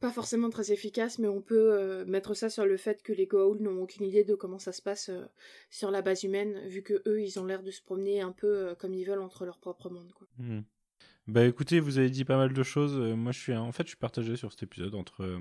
pas 0.00 0.10
forcément 0.10 0.50
très 0.50 0.72
efficace, 0.72 1.18
mais 1.18 1.28
on 1.28 1.40
peut 1.40 1.72
euh, 1.72 2.04
mettre 2.04 2.34
ça 2.34 2.50
sur 2.50 2.66
le 2.66 2.76
fait 2.76 3.02
que 3.02 3.12
les 3.12 3.26
Goa'uld 3.26 3.60
n'ont 3.60 3.82
aucune 3.82 4.04
idée 4.04 4.24
de 4.24 4.34
comment 4.34 4.58
ça 4.58 4.72
se 4.72 4.82
passe 4.82 5.08
euh, 5.08 5.24
sur 5.70 5.90
la 5.90 6.02
base 6.02 6.24
humaine, 6.24 6.66
vu 6.68 6.82
que 6.82 7.02
eux, 7.06 7.22
ils 7.22 7.38
ont 7.38 7.44
l'air 7.44 7.62
de 7.62 7.70
se 7.70 7.82
promener 7.82 8.20
un 8.20 8.32
peu 8.32 8.46
euh, 8.46 8.74
comme 8.74 8.94
ils 8.94 9.04
veulent 9.04 9.22
entre 9.22 9.44
leur 9.44 9.58
propre 9.58 9.90
monde. 9.90 10.12
Quoi. 10.12 10.26
Hmm. 10.38 10.62
Bah 11.26 11.46
écoutez, 11.46 11.80
vous 11.80 11.98
avez 11.98 12.10
dit 12.10 12.24
pas 12.24 12.36
mal 12.36 12.52
de 12.52 12.62
choses. 12.62 12.96
moi, 13.16 13.32
je 13.32 13.40
suis 13.40 13.54
en 13.54 13.72
fait, 13.72 13.84
je 13.84 13.88
suis 13.88 13.96
partagé 13.96 14.36
sur 14.36 14.52
cet 14.52 14.62
épisode 14.62 14.94
entre. 14.94 15.40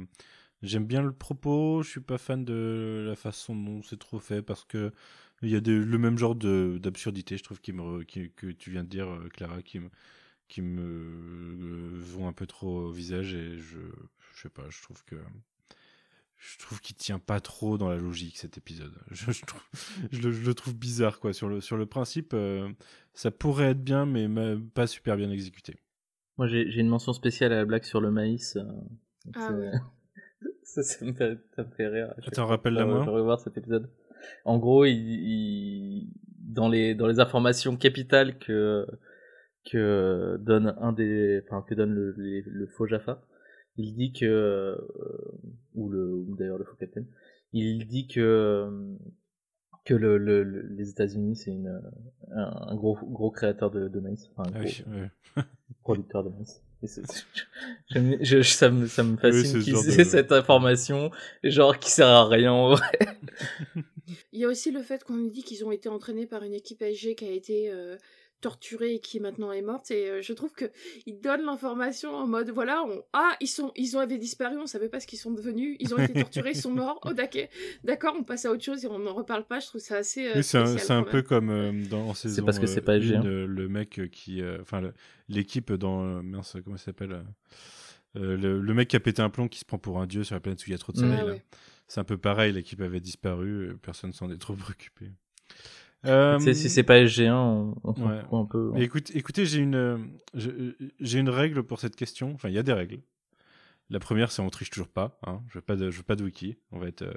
J'aime 0.62 0.86
bien 0.86 1.02
le 1.02 1.12
propos, 1.12 1.84
je 1.84 1.90
suis 1.90 2.00
pas 2.00 2.18
fan 2.18 2.46
de 2.46 3.04
la 3.06 3.18
façon 3.18 3.54
dont 3.54 3.84
c'est 3.84 4.00
trop 4.00 4.20
fait 4.20 4.42
parce 4.42 4.64
que 4.64 4.94
il 5.42 5.50
y 5.50 5.58
a 5.58 5.60
le 5.60 5.98
même 5.98 6.18
genre 6.18 6.36
d'absurdité, 6.36 7.36
je 7.36 7.44
trouve, 7.44 7.60
qui 7.60 7.74
me, 7.74 8.06
que 8.06 8.48
tu 8.52 8.72
viens 8.72 8.86
de 8.86 8.88
dire, 8.88 9.10
Clara, 9.34 9.62
qui 9.62 9.80
me, 9.80 9.90
qui 10.48 10.62
me 10.62 12.00
vont 12.00 12.30
un 12.30 12.34
peu 12.34 12.48
trop 12.48 12.86
au 12.86 12.92
visage 12.92 13.34
et 13.34 13.58
je, 13.58 13.80
je 14.34 14.42
sais 14.42 14.50
pas, 14.50 14.64
je 14.70 14.82
trouve 14.82 15.04
que 15.06 15.16
je 16.38 16.60
trouve 16.60 16.82
qu'il 16.82 16.96
tient 16.96 17.20
pas 17.20 17.40
trop 17.40 17.78
dans 17.78 17.90
la 17.90 17.96
logique 17.96 18.38
cet 18.38 18.58
épisode. 18.58 18.94
Je, 19.12 19.32
je, 20.12 20.46
le, 20.46 20.54
trouve 20.54 20.76
bizarre 20.76 21.20
quoi. 21.20 21.32
Sur 21.32 21.48
le, 21.48 21.62
sur 21.62 21.78
le 21.78 21.86
principe, 21.86 22.34
euh, 22.34 22.70
ça 23.14 23.32
pourrait 23.32 23.72
être 23.72 23.84
bien, 23.84 24.06
mais 24.06 24.28
pas 24.74 24.88
super 24.88 25.16
bien 25.16 25.32
exécuté. 25.32 25.78
Moi 26.38 26.48
j'ai 26.48 26.80
une 26.80 26.90
mention 26.90 27.14
spéciale 27.14 27.54
à 27.54 27.58
la 27.58 27.66
blague 27.66 27.84
sur 27.84 28.02
le 28.02 28.12
maïs. 28.12 28.58
Euh, 28.58 28.64
ah 29.36 29.52
ça, 30.64 30.84
ça, 30.84 31.06
me 31.06 31.14
fait, 31.14 31.38
ça 31.56 31.64
me 31.64 31.72
fait 31.72 31.88
rire. 31.88 32.14
Attends, 32.28 32.46
rappelle-la 32.46 32.86
moi. 32.86 33.00
Je 33.02 33.06
vais 33.06 33.16
revoir 33.16 33.40
cet 33.40 33.58
épisode. 33.58 33.90
En 34.46 34.58
gros, 34.58 34.86
il, 34.86 36.10
dans, 36.40 36.68
les, 36.68 36.96
dans 36.96 37.08
les 37.08 37.20
informations 37.20 37.78
capitales 37.78 38.38
que, 38.40 38.86
que 39.70 40.38
donne 40.42 40.76
un 40.80 40.92
des, 40.92 41.42
enfin, 41.46 41.64
que 41.68 41.76
donne 41.76 41.94
le, 41.94 42.14
le 42.18 42.68
faux 42.68 42.88
Jaffa, 42.88 43.22
il 43.78 43.96
dit 43.96 44.14
que 44.14 44.26
euh, 44.26 44.78
ou 45.76 45.90
le 45.90 46.26
d'ailleurs 46.38 46.58
le 46.58 46.66
faux 46.66 46.76
capitaine 46.76 47.08
il 47.52 47.88
dit 47.88 48.08
que 48.08 48.96
que 49.86 49.94
le, 49.94 50.18
le, 50.18 50.44
les 50.44 50.90
États-Unis 50.90 51.36
c'est 51.36 51.52
une 51.52 51.82
un, 52.32 52.76
gros 52.76 52.98
gros 53.02 53.32
créateur 53.32 53.72
de, 53.72 53.88
de 53.88 54.00
maïs 54.00 54.30
enfin 54.36 54.50
un 54.50 54.54
ah 54.56 54.64
gros 54.64 55.44
producteur 55.84 56.24
de 56.24 56.30
maïs. 56.30 56.62
Je, 57.90 58.42
ça 58.42 58.70
me 58.70 58.88
ça 58.88 59.04
me 59.04 59.16
fascine 59.18 59.62
qu'ils 59.62 60.00
aient 60.00 60.04
cette 60.04 60.32
information 60.32 61.12
genre 61.44 61.80
qui 61.80 61.90
sert 61.90 62.08
à 62.08 62.28
rien 62.28 62.52
en 62.52 62.72
vrai. 62.72 63.00
Il 64.34 64.40
y 64.40 64.46
a 64.46 64.48
aussi 64.48 64.72
le 64.72 64.82
fait 64.82 65.04
qu'on 65.04 65.14
nous 65.14 65.30
dit 65.30 65.44
qu'ils 65.44 65.64
ont 65.66 65.72
été 65.72 65.88
entraînés 65.90 66.26
par 66.26 66.44
une 66.44 66.54
équipe 66.54 66.82
AG 66.82 67.16
qui 67.16 67.26
a 67.26 67.32
été 67.32 67.72
euh, 67.72 67.98
torturée 68.44 68.96
et 68.96 69.00
qui 69.00 69.22
maintenant 69.22 69.52
est 69.52 69.62
morte. 69.62 69.90
Et 69.90 70.10
euh, 70.10 70.22
je 70.22 70.34
trouve 70.34 70.52
que 70.52 70.66
il 71.06 71.20
donne 71.22 71.44
l'information 71.46 72.14
en 72.14 72.28
mode 72.28 72.50
voilà, 72.52 72.84
on... 72.84 73.02
ah 73.14 73.36
ils 73.40 73.48
sont 73.48 73.72
ils 73.76 73.96
ont 73.96 74.02
avaient 74.02 74.18
disparu, 74.18 74.58
on 74.58 74.68
savait 74.68 74.90
pas 74.90 75.00
ce 75.00 75.08
qu'ils 75.08 75.18
sont 75.18 75.32
devenus, 75.32 75.78
ils 75.80 75.94
ont 75.94 75.98
été 75.98 76.14
torturés, 76.14 76.52
ils 76.52 76.62
sont 76.62 76.72
morts. 76.72 77.00
Oh 77.06 77.14
d'accord, 77.14 78.16
on 78.20 78.24
passe 78.24 78.46
à 78.46 78.52
autre 78.52 78.64
chose 78.64 78.84
et 78.84 78.88
on 78.88 79.00
n'en 79.00 79.14
reparle 79.14 79.46
pas. 79.46 79.62
Je 79.62 79.68
trouve 79.68 79.82
ça 79.82 79.96
assez. 79.96 80.28
Euh, 80.28 80.42
c'est 80.42 80.92
un, 80.92 81.04
peu 81.04 81.22
comme 81.22 81.50
euh, 81.50 81.72
dans 81.90 82.10
en 82.10 82.14
saison. 82.14 82.36
C'est 82.36 82.42
parce 82.42 82.60
que 82.60 82.68
c'est 82.68 82.82
pas 82.82 82.98
une, 82.98 83.46
le 83.46 83.70
mec 83.70 84.02
qui, 84.12 84.42
enfin 84.62 84.82
l'équipe 85.30 85.72
dans 85.72 86.04
mince 86.22 86.58
comment 86.64 86.78
ça 86.78 86.86
s'appelle. 86.86 87.24
Le, 88.16 88.74
mec 88.74 88.90
qui 88.90 88.98
a 88.98 89.00
pété 89.00 89.22
un 89.22 89.30
plomb 89.30 89.48
qui 89.48 89.60
se 89.60 89.66
prend 89.66 89.80
pour 89.80 90.00
un 90.00 90.06
dieu 90.06 90.24
sur 90.24 90.36
la 90.36 90.42
planète 90.42 90.60
où 90.62 90.66
il 90.68 90.72
y 90.72 90.76
a 90.76 90.78
trop 90.78 90.92
de 90.92 90.98
soleil. 90.98 91.42
C'est 91.88 92.00
un 92.00 92.04
peu 92.04 92.18
pareil, 92.18 92.52
l'équipe 92.52 92.82
avait 92.82 93.00
disparu, 93.00 93.78
personne 93.82 94.14
s'en 94.14 94.30
est 94.30 94.38
trop 94.38 94.54
préoccupé. 94.54 95.12
Euh, 96.06 96.40
si 96.40 96.70
c'est 96.70 96.84
pas 96.84 97.02
SG1, 97.02 97.32
on, 97.32 97.76
on 97.84 98.42
un 98.42 98.46
peu. 98.46 98.72
écoutez, 98.76 99.46
j'ai 99.46 99.60
une, 99.60 100.10
j'ai 100.34 101.20
une 101.20 101.30
règle 101.30 101.64
pour 101.64 101.80
cette 101.80 101.96
question. 101.96 102.34
Enfin, 102.34 102.50
il 102.50 102.56
y 102.56 102.58
a 102.58 102.64
des 102.64 102.74
règles. 102.74 103.00
La 103.90 104.00
première, 104.00 104.32
c'est 104.32 104.42
on 104.42 104.50
triche 104.50 104.70
toujours 104.70 104.88
pas. 104.88 105.20
Hein. 105.26 105.42
Je 105.50 105.56
veux 105.56 105.62
pas 105.62 105.76
de, 105.76 105.92
je 105.92 105.98
veux 105.98 106.04
pas 106.04 106.16
de 106.16 106.24
wiki. 106.24 106.58
On 106.72 106.80
va 106.80 106.88
être, 106.88 107.04
euh, 107.04 107.14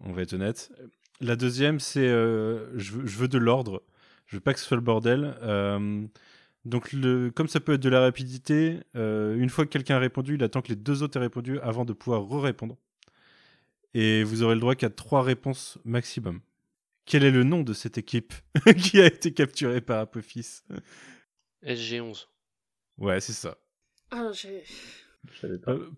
on 0.00 0.12
va 0.12 0.22
être 0.22 0.32
honnête. 0.32 0.72
La 1.20 1.36
deuxième, 1.36 1.80
c'est 1.80 2.06
euh, 2.06 2.76
je, 2.78 2.92
veux, 2.92 3.06
je, 3.06 3.18
veux, 3.18 3.28
de 3.28 3.38
l'ordre. 3.38 3.82
Je 4.26 4.36
veux 4.36 4.40
pas 4.40 4.52
que 4.52 4.60
ce 4.60 4.66
soit 4.66 4.76
le 4.76 4.82
bordel. 4.82 5.34
donc, 6.64 6.92
le, 6.92 7.30
comme 7.30 7.48
ça 7.48 7.60
peut 7.60 7.74
être 7.74 7.82
de 7.82 7.88
la 7.88 8.00
rapidité, 8.00 8.80
une 8.94 9.48
fois 9.48 9.64
que 9.64 9.70
quelqu'un 9.70 9.96
a 9.96 10.00
répondu, 10.00 10.34
il 10.34 10.42
attend 10.42 10.62
que 10.62 10.68
les 10.68 10.76
deux 10.76 11.02
autres 11.02 11.18
aient 11.18 11.22
répondu 11.22 11.60
avant 11.60 11.84
de 11.84 11.92
pouvoir 11.92 12.22
re-répondre. 12.22 12.76
Et 13.94 14.24
vous 14.24 14.42
aurez 14.42 14.54
le 14.54 14.60
droit 14.60 14.74
qu'à 14.74 14.90
trois 14.90 15.22
réponses 15.22 15.78
maximum. 15.84 16.40
Quel 17.06 17.22
est 17.24 17.30
le 17.30 17.44
nom 17.44 17.62
de 17.62 17.72
cette 17.72 17.98
équipe 17.98 18.34
qui 18.78 19.00
a 19.00 19.06
été 19.06 19.32
capturée 19.32 19.80
par 19.80 20.00
Apophis 20.00 20.62
SG11. 21.64 22.26
Ouais, 22.98 23.20
c'est 23.20 23.32
ça. 23.32 23.56
Ah, 24.10 24.30
j'ai. 24.32 24.64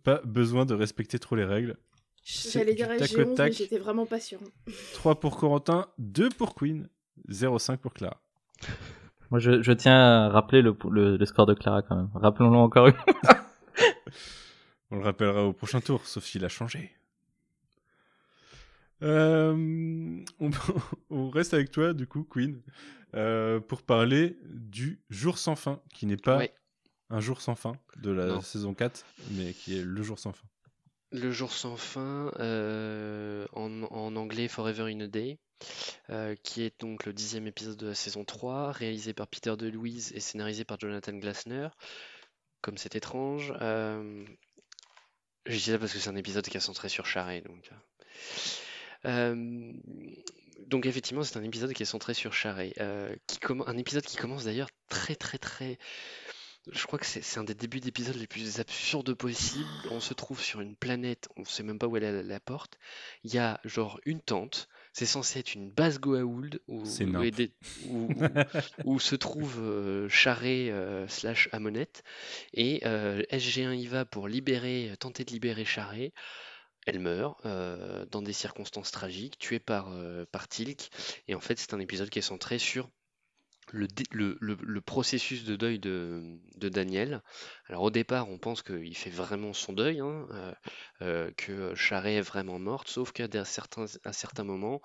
Pas. 0.04 0.20
besoin 0.24 0.64
de 0.64 0.74
respecter 0.74 1.18
trop 1.18 1.36
les 1.36 1.44
règles. 1.44 1.76
J'allais 2.24 2.74
dire 2.74 2.88
SG11, 2.88 3.34
mais 3.38 3.52
j'étais 3.52 3.78
vraiment 3.78 4.06
pas 4.06 4.20
sûr. 4.20 4.38
3 4.94 5.14
pour 5.20 5.38
Corentin, 5.38 5.88
2 5.98 6.28
pour 6.30 6.54
Queen, 6.54 6.88
0,5 7.30 7.78
pour 7.78 7.94
Clara. 7.94 8.20
Moi, 9.30 9.40
je, 9.40 9.72
tiens 9.72 9.96
à 9.96 10.28
rappeler 10.28 10.62
le, 10.62 10.76
le, 10.90 11.24
score 11.26 11.46
de 11.46 11.54
Clara 11.54 11.82
quand 11.82 11.96
même. 11.96 12.10
Rappelons-le 12.14 12.56
encore 12.56 12.86
une 12.88 12.94
fois. 12.94 13.14
On 14.90 14.96
le 14.96 15.04
rappellera 15.04 15.44
au 15.44 15.52
prochain 15.52 15.80
tour, 15.82 16.06
sauf 16.06 16.24
s'il 16.24 16.44
a 16.46 16.48
changé. 16.48 16.97
Euh, 19.02 20.24
on, 21.10 21.30
reste 21.30 21.54
avec 21.54 21.70
toi, 21.70 21.92
du 21.92 22.06
coup, 22.06 22.24
Queen, 22.24 22.60
euh, 23.14 23.60
pour 23.60 23.82
parler 23.82 24.38
du 24.44 25.00
jour 25.10 25.38
sans 25.38 25.56
fin, 25.56 25.80
qui 25.94 26.06
n'est 26.06 26.16
pas 26.16 26.42
un 27.10 27.20
jour 27.20 27.40
sans 27.40 27.54
fin 27.54 27.72
de 27.96 28.10
la 28.10 28.40
saison 28.42 28.74
4, 28.74 29.04
mais 29.32 29.52
qui 29.52 29.78
est 29.78 29.82
le 29.82 30.02
jour 30.02 30.18
sans 30.18 30.32
fin. 30.32 30.46
Le 31.10 31.30
jour 31.32 31.52
sans 31.52 31.76
fin, 31.76 32.30
euh, 32.38 33.46
en, 33.52 33.82
en, 33.84 34.14
anglais 34.16 34.46
Forever 34.46 34.92
in 34.92 35.00
a 35.00 35.06
Day, 35.06 35.38
qui 36.42 36.62
est 36.62 36.80
donc 36.80 37.06
le 37.06 37.12
dixième 37.12 37.46
épisode 37.46 37.78
de 37.78 37.86
la 37.88 37.94
saison 37.94 38.24
3, 38.24 38.72
réalisé 38.72 39.14
par 39.14 39.26
Peter 39.26 39.56
DeLuise 39.56 40.12
et 40.14 40.20
scénarisé 40.20 40.64
par 40.64 40.78
Jonathan 40.78 41.14
Glassner. 41.14 41.68
Comme 42.60 42.76
c'est 42.76 42.96
étrange. 42.96 43.54
je 43.60 44.26
dis 45.46 45.60
ça 45.60 45.78
parce 45.78 45.92
que 45.92 45.98
c'est 46.00 46.10
un 46.10 46.16
épisode 46.16 46.46
qui 46.46 46.56
est 46.56 46.60
centré 46.60 46.88
sur 46.88 47.06
Charret, 47.06 47.40
donc 47.40 47.70
donc 49.04 50.86
effectivement, 50.86 51.22
c'est 51.22 51.38
un 51.38 51.44
épisode 51.44 51.72
qui 51.72 51.82
est 51.82 51.86
centré 51.86 52.14
sur 52.14 52.32
Charret, 52.32 52.74
qui 53.26 53.38
un 53.66 53.76
épisode 53.76 54.04
qui 54.04 54.16
commence 54.16 54.44
d'ailleurs 54.44 54.68
très 54.88 55.14
très 55.14 55.38
très... 55.38 55.78
Je 56.70 56.86
crois 56.86 56.98
que 56.98 57.06
c'est 57.06 57.38
un 57.38 57.44
des 57.44 57.54
débuts 57.54 57.80
d'épisode 57.80 58.16
les 58.16 58.26
plus 58.26 58.60
absurdes 58.60 59.14
possibles. 59.14 59.64
On 59.90 60.00
se 60.00 60.12
trouve 60.12 60.42
sur 60.42 60.60
une 60.60 60.76
planète, 60.76 61.28
on 61.36 61.44
sait 61.44 61.62
même 61.62 61.78
pas 61.78 61.86
où 61.86 61.96
elle 61.96 62.04
est 62.04 62.22
la 62.22 62.40
porte. 62.40 62.78
Il 63.24 63.32
y 63.32 63.38
a 63.38 63.58
genre 63.64 63.98
une 64.04 64.20
tente, 64.20 64.68
c'est 64.92 65.06
censé 65.06 65.38
être 65.38 65.54
une 65.54 65.70
base 65.70 65.98
Goa'uld 65.98 66.60
où, 66.66 66.82
où, 68.84 69.00
se 69.00 69.14
trouve 69.14 69.60
euh, 69.60 70.08
Charret 70.08 70.70
slash 71.08 71.48
Amonette 71.52 72.02
et 72.52 72.80
SG1 72.80 73.74
y 73.76 73.86
va 73.86 74.04
pour 74.04 74.28
libérer, 74.28 74.92
tenter 74.98 75.24
de 75.24 75.30
libérer 75.30 75.64
Charret 75.64 76.12
elle 76.88 77.00
meurt 77.00 77.36
euh, 77.44 78.06
dans 78.10 78.22
des 78.22 78.32
circonstances 78.32 78.90
tragiques, 78.90 79.38
tuée 79.38 79.58
par, 79.58 79.90
euh, 79.92 80.24
par 80.32 80.48
Tilk. 80.48 80.90
Et 81.28 81.34
en 81.34 81.40
fait, 81.40 81.58
c'est 81.58 81.74
un 81.74 81.80
épisode 81.80 82.08
qui 82.08 82.18
est 82.18 82.22
centré 82.22 82.58
sur 82.58 82.88
le, 83.70 84.80
processus 84.80 85.44
de 85.44 85.54
deuil 85.54 85.78
de, 85.78 86.38
Daniel. 86.56 87.22
Alors 87.66 87.82
au 87.82 87.90
départ, 87.90 88.30
on 88.30 88.38
pense 88.38 88.62
qu'il 88.62 88.96
fait 88.96 89.10
vraiment 89.10 89.52
son 89.52 89.74
deuil, 89.74 90.00
hein, 90.00 90.26
euh, 91.02 91.30
que 91.36 91.74
Charret 91.74 92.14
est 92.14 92.22
vraiment 92.22 92.58
morte, 92.58 92.88
sauf 92.88 93.12
qu'à 93.12 93.28
certains, 93.44 94.44
moments, 94.44 94.80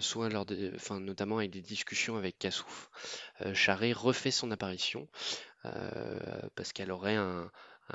soit 0.00 0.30
lors 0.30 0.46
de, 0.46 0.72
enfin, 0.76 0.98
notamment 0.98 1.36
avec 1.36 1.50
des 1.50 1.60
discussions 1.60 2.16
avec 2.16 2.38
Kassouf, 2.38 2.88
Charret 3.52 3.92
refait 3.92 4.30
son 4.30 4.50
apparition 4.50 5.06
parce 6.54 6.72
qu'elle 6.72 6.92
aurait 6.92 7.18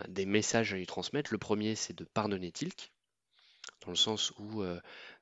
des 0.07 0.27
messages 0.27 0.71
à 0.71 0.77
lui 0.77 0.85
transmettre. 0.85 1.33
Le 1.33 1.39
premier, 1.39 1.73
c'est 1.73 1.97
de 1.97 2.03
pardonner 2.03 2.51
Tilk, 2.51 2.91
dans 3.85 3.91
le 3.91 3.95
sens 3.95 4.31
où 4.37 4.63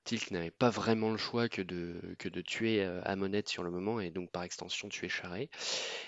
Tilk 0.10 0.32
n'avait 0.32 0.50
pas 0.50 0.72
vraiment 0.72 1.12
le 1.12 1.18
choix 1.18 1.50
que 1.50 1.62
de, 1.62 2.16
que 2.18 2.30
de 2.30 2.42
tuer 2.42 2.84
euh, 2.84 3.00
Amonette 3.04 3.48
sur 3.48 3.62
le 3.62 3.70
moment 3.70 4.00
et 4.00 4.10
donc 4.10 4.32
par 4.32 4.42
extension 4.42 4.90
tuer 4.90 5.08
Charret. 5.08 5.50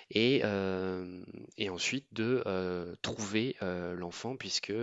Et, 0.10 0.41
euh, 0.44 1.23
et 1.57 1.69
ensuite 1.69 2.07
de 2.11 2.41
euh, 2.48 2.95
trouver 3.03 3.56
l'enfant 3.61 4.36
puisque 4.38 4.73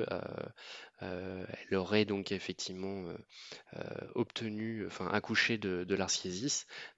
elle 1.01 1.75
aurait 1.75 2.05
donc 2.05 2.33
effectivement 2.33 3.05
obtenu, 4.15 4.87
enfin 4.87 5.09
accouché 5.09 5.59
de, 5.59 5.85
de 5.85 5.99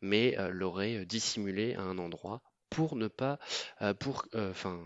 mais 0.01 0.37
l'aurait 0.51 1.05
dissimulé 1.07 1.75
à 1.75 1.83
un 1.83 1.99
endroit 1.99 2.43
pour 2.69 2.97
ne 2.97 3.09
pas, 3.09 3.39
pour, 3.99 4.27
enfin 4.35 4.81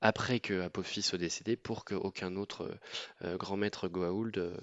après 0.00 0.40
que 0.40 0.62
Apophis 0.62 1.02
soit 1.02 1.18
décédé, 1.18 1.56
pour 1.56 1.84
qu'aucun 1.84 2.36
autre 2.36 2.78
grand 3.22 3.56
maître 3.56 3.88
Goa'uld 3.88 4.54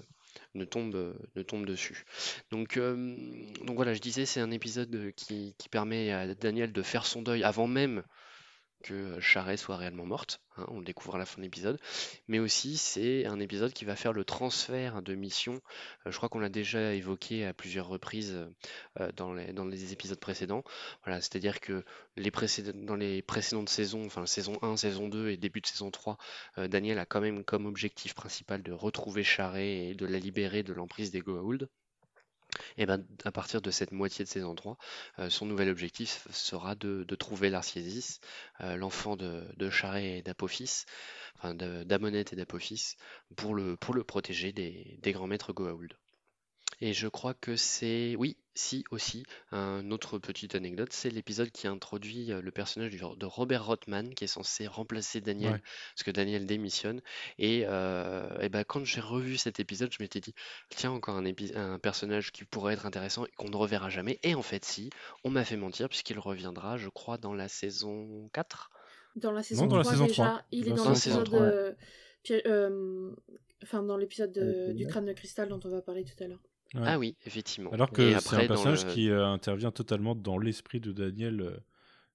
ne 0.54 0.64
tombe, 0.64 1.14
ne 1.36 1.42
tombe 1.42 1.66
dessus. 1.66 2.04
Donc, 2.50 2.76
euh, 2.76 3.16
donc 3.64 3.76
voilà, 3.76 3.94
je 3.94 4.00
disais, 4.00 4.26
c'est 4.26 4.40
un 4.40 4.50
épisode 4.50 5.12
qui, 5.16 5.54
qui, 5.58 5.68
permet 5.68 6.12
à 6.12 6.34
Daniel 6.34 6.72
de 6.72 6.82
faire 6.82 7.06
son 7.06 7.22
deuil 7.22 7.42
avant 7.44 7.66
même 7.66 8.02
que 8.82 9.18
Charret 9.20 9.56
soit 9.56 9.76
réellement 9.76 10.04
morte, 10.04 10.40
hein, 10.56 10.66
on 10.68 10.78
le 10.78 10.84
découvre 10.84 11.14
à 11.14 11.18
la 11.18 11.26
fin 11.26 11.38
de 11.38 11.42
l'épisode, 11.42 11.78
mais 12.28 12.38
aussi 12.38 12.76
c'est 12.76 13.24
un 13.26 13.40
épisode 13.40 13.72
qui 13.72 13.84
va 13.84 13.96
faire 13.96 14.12
le 14.12 14.24
transfert 14.24 15.02
de 15.02 15.14
mission, 15.14 15.60
euh, 16.06 16.10
je 16.10 16.16
crois 16.16 16.28
qu'on 16.28 16.40
l'a 16.40 16.48
déjà 16.48 16.94
évoqué 16.94 17.46
à 17.46 17.54
plusieurs 17.54 17.88
reprises 17.88 18.36
euh, 19.00 19.12
dans, 19.12 19.32
les, 19.32 19.92
épisodes 19.92 20.20
précédents, 20.20 20.64
voilà, 21.04 21.20
c'est-à-dire 21.20 21.60
que 21.60 21.84
dans 22.16 22.96
les 22.96 23.22
précédentes 23.22 23.68
saisons, 23.68 24.04
enfin 24.04 24.26
saison 24.26 24.58
1, 24.62 24.76
saison 24.76 25.08
2 25.08 25.30
et 25.30 25.36
début 25.36 25.60
de 25.60 25.66
saison 25.66 25.90
3, 25.90 26.18
euh, 26.58 26.68
Daniel 26.68 26.98
a 26.98 27.06
quand 27.06 27.20
même 27.20 27.44
comme 27.44 27.66
objectif 27.66 28.14
principal 28.14 28.62
de 28.62 28.72
retrouver 28.72 29.24
Charret 29.24 29.88
et 29.88 29.94
de 29.94 30.06
la 30.06 30.18
libérer 30.18 30.62
de 30.62 30.72
l'emprise 30.72 31.10
des 31.10 31.20
Goa'uld. 31.20 31.68
Et 32.76 32.86
ben, 32.86 33.04
à 33.24 33.32
partir 33.32 33.62
de 33.62 33.70
cette 33.70 33.92
moitié 33.92 34.24
de 34.24 34.30
saison 34.30 34.54
3, 34.54 34.76
euh, 35.18 35.30
son 35.30 35.46
nouvel 35.46 35.68
objectif 35.68 36.26
sera 36.30 36.74
de, 36.74 37.04
trouver 37.16 37.50
l'Arsiésis, 37.50 38.20
euh, 38.60 38.76
l'enfant 38.76 39.16
de, 39.16 39.44
de 39.56 39.70
Charret 39.70 40.18
et 40.18 40.22
d'Apophis, 40.22 40.84
enfin 41.36 41.54
d'Amonette 41.54 42.32
et 42.32 42.36
d'Apophis, 42.36 42.96
pour 43.36 43.54
le, 43.54 43.76
pour 43.76 43.94
le 43.94 44.04
protéger 44.04 44.52
des, 44.52 44.98
des 45.02 45.12
grands 45.12 45.26
maîtres 45.26 45.52
Goa'uld. 45.52 45.96
Et 46.84 46.94
je 46.94 47.06
crois 47.06 47.32
que 47.32 47.54
c'est, 47.54 48.16
oui, 48.16 48.36
si 48.56 48.82
aussi, 48.90 49.22
un 49.52 49.92
autre 49.92 50.18
petite 50.18 50.56
anecdote, 50.56 50.92
c'est 50.92 51.10
l'épisode 51.10 51.52
qui 51.52 51.68
introduit 51.68 52.32
euh, 52.32 52.42
le 52.42 52.50
personnage 52.50 52.90
de 52.90 53.24
Robert 53.24 53.64
Rothman, 53.64 54.12
qui 54.16 54.24
est 54.24 54.26
censé 54.26 54.66
remplacer 54.66 55.20
Daniel, 55.20 55.62
parce 55.94 56.02
que 56.04 56.10
Daniel 56.10 56.44
démissionne. 56.44 57.00
Et, 57.38 57.62
euh, 57.68 58.48
ben, 58.48 58.64
quand 58.64 58.84
j'ai 58.84 59.00
revu 59.00 59.36
cet 59.36 59.60
épisode, 59.60 59.92
je 59.92 59.98
m'étais 60.00 60.18
dit, 60.18 60.34
tiens, 60.70 60.90
encore 60.90 61.14
un, 61.14 61.24
un 61.54 61.78
personnage 61.78 62.32
qui 62.32 62.44
pourrait 62.44 62.74
être 62.74 62.84
intéressant 62.84 63.26
et 63.26 63.30
qu'on 63.36 63.48
ne 63.48 63.56
reverra 63.56 63.88
jamais. 63.88 64.18
Et 64.24 64.34
en 64.34 64.42
fait, 64.42 64.64
si, 64.64 64.90
on 65.22 65.30
m'a 65.30 65.44
fait 65.44 65.56
mentir, 65.56 65.88
puisqu'il 65.88 66.18
reviendra, 66.18 66.78
je 66.78 66.88
crois, 66.88 67.16
dans 67.16 67.32
la 67.32 67.46
saison 67.46 68.28
4. 68.32 68.72
Dans 69.14 69.30
la 69.30 69.44
saison, 69.44 69.68
3, 69.68 70.08
déjà, 70.08 70.44
il 70.50 70.66
est 70.66 70.72
dans, 70.72 70.88
l'épisode... 70.88 71.76
Euh, 72.44 73.14
enfin, 73.62 73.84
dans 73.84 73.96
l'épisode 73.96 74.74
du 74.74 74.84
crâne 74.88 75.06
de 75.06 75.12
cristal 75.12 75.48
dont 75.48 75.60
on 75.62 75.68
va 75.68 75.80
parler 75.80 76.02
tout 76.02 76.20
à 76.24 76.26
l'heure. 76.26 76.42
Ah 76.74 76.98
oui, 76.98 77.16
effectivement. 77.26 77.70
Alors 77.70 77.90
que 77.90 78.18
c'est 78.20 78.36
un 78.36 78.46
personnage 78.46 78.86
qui 78.86 79.10
euh, 79.10 79.26
intervient 79.26 79.70
totalement 79.70 80.14
dans 80.14 80.38
l'esprit 80.38 80.80
de 80.80 80.92
Daniel, 80.92 81.40
euh, 81.40 81.56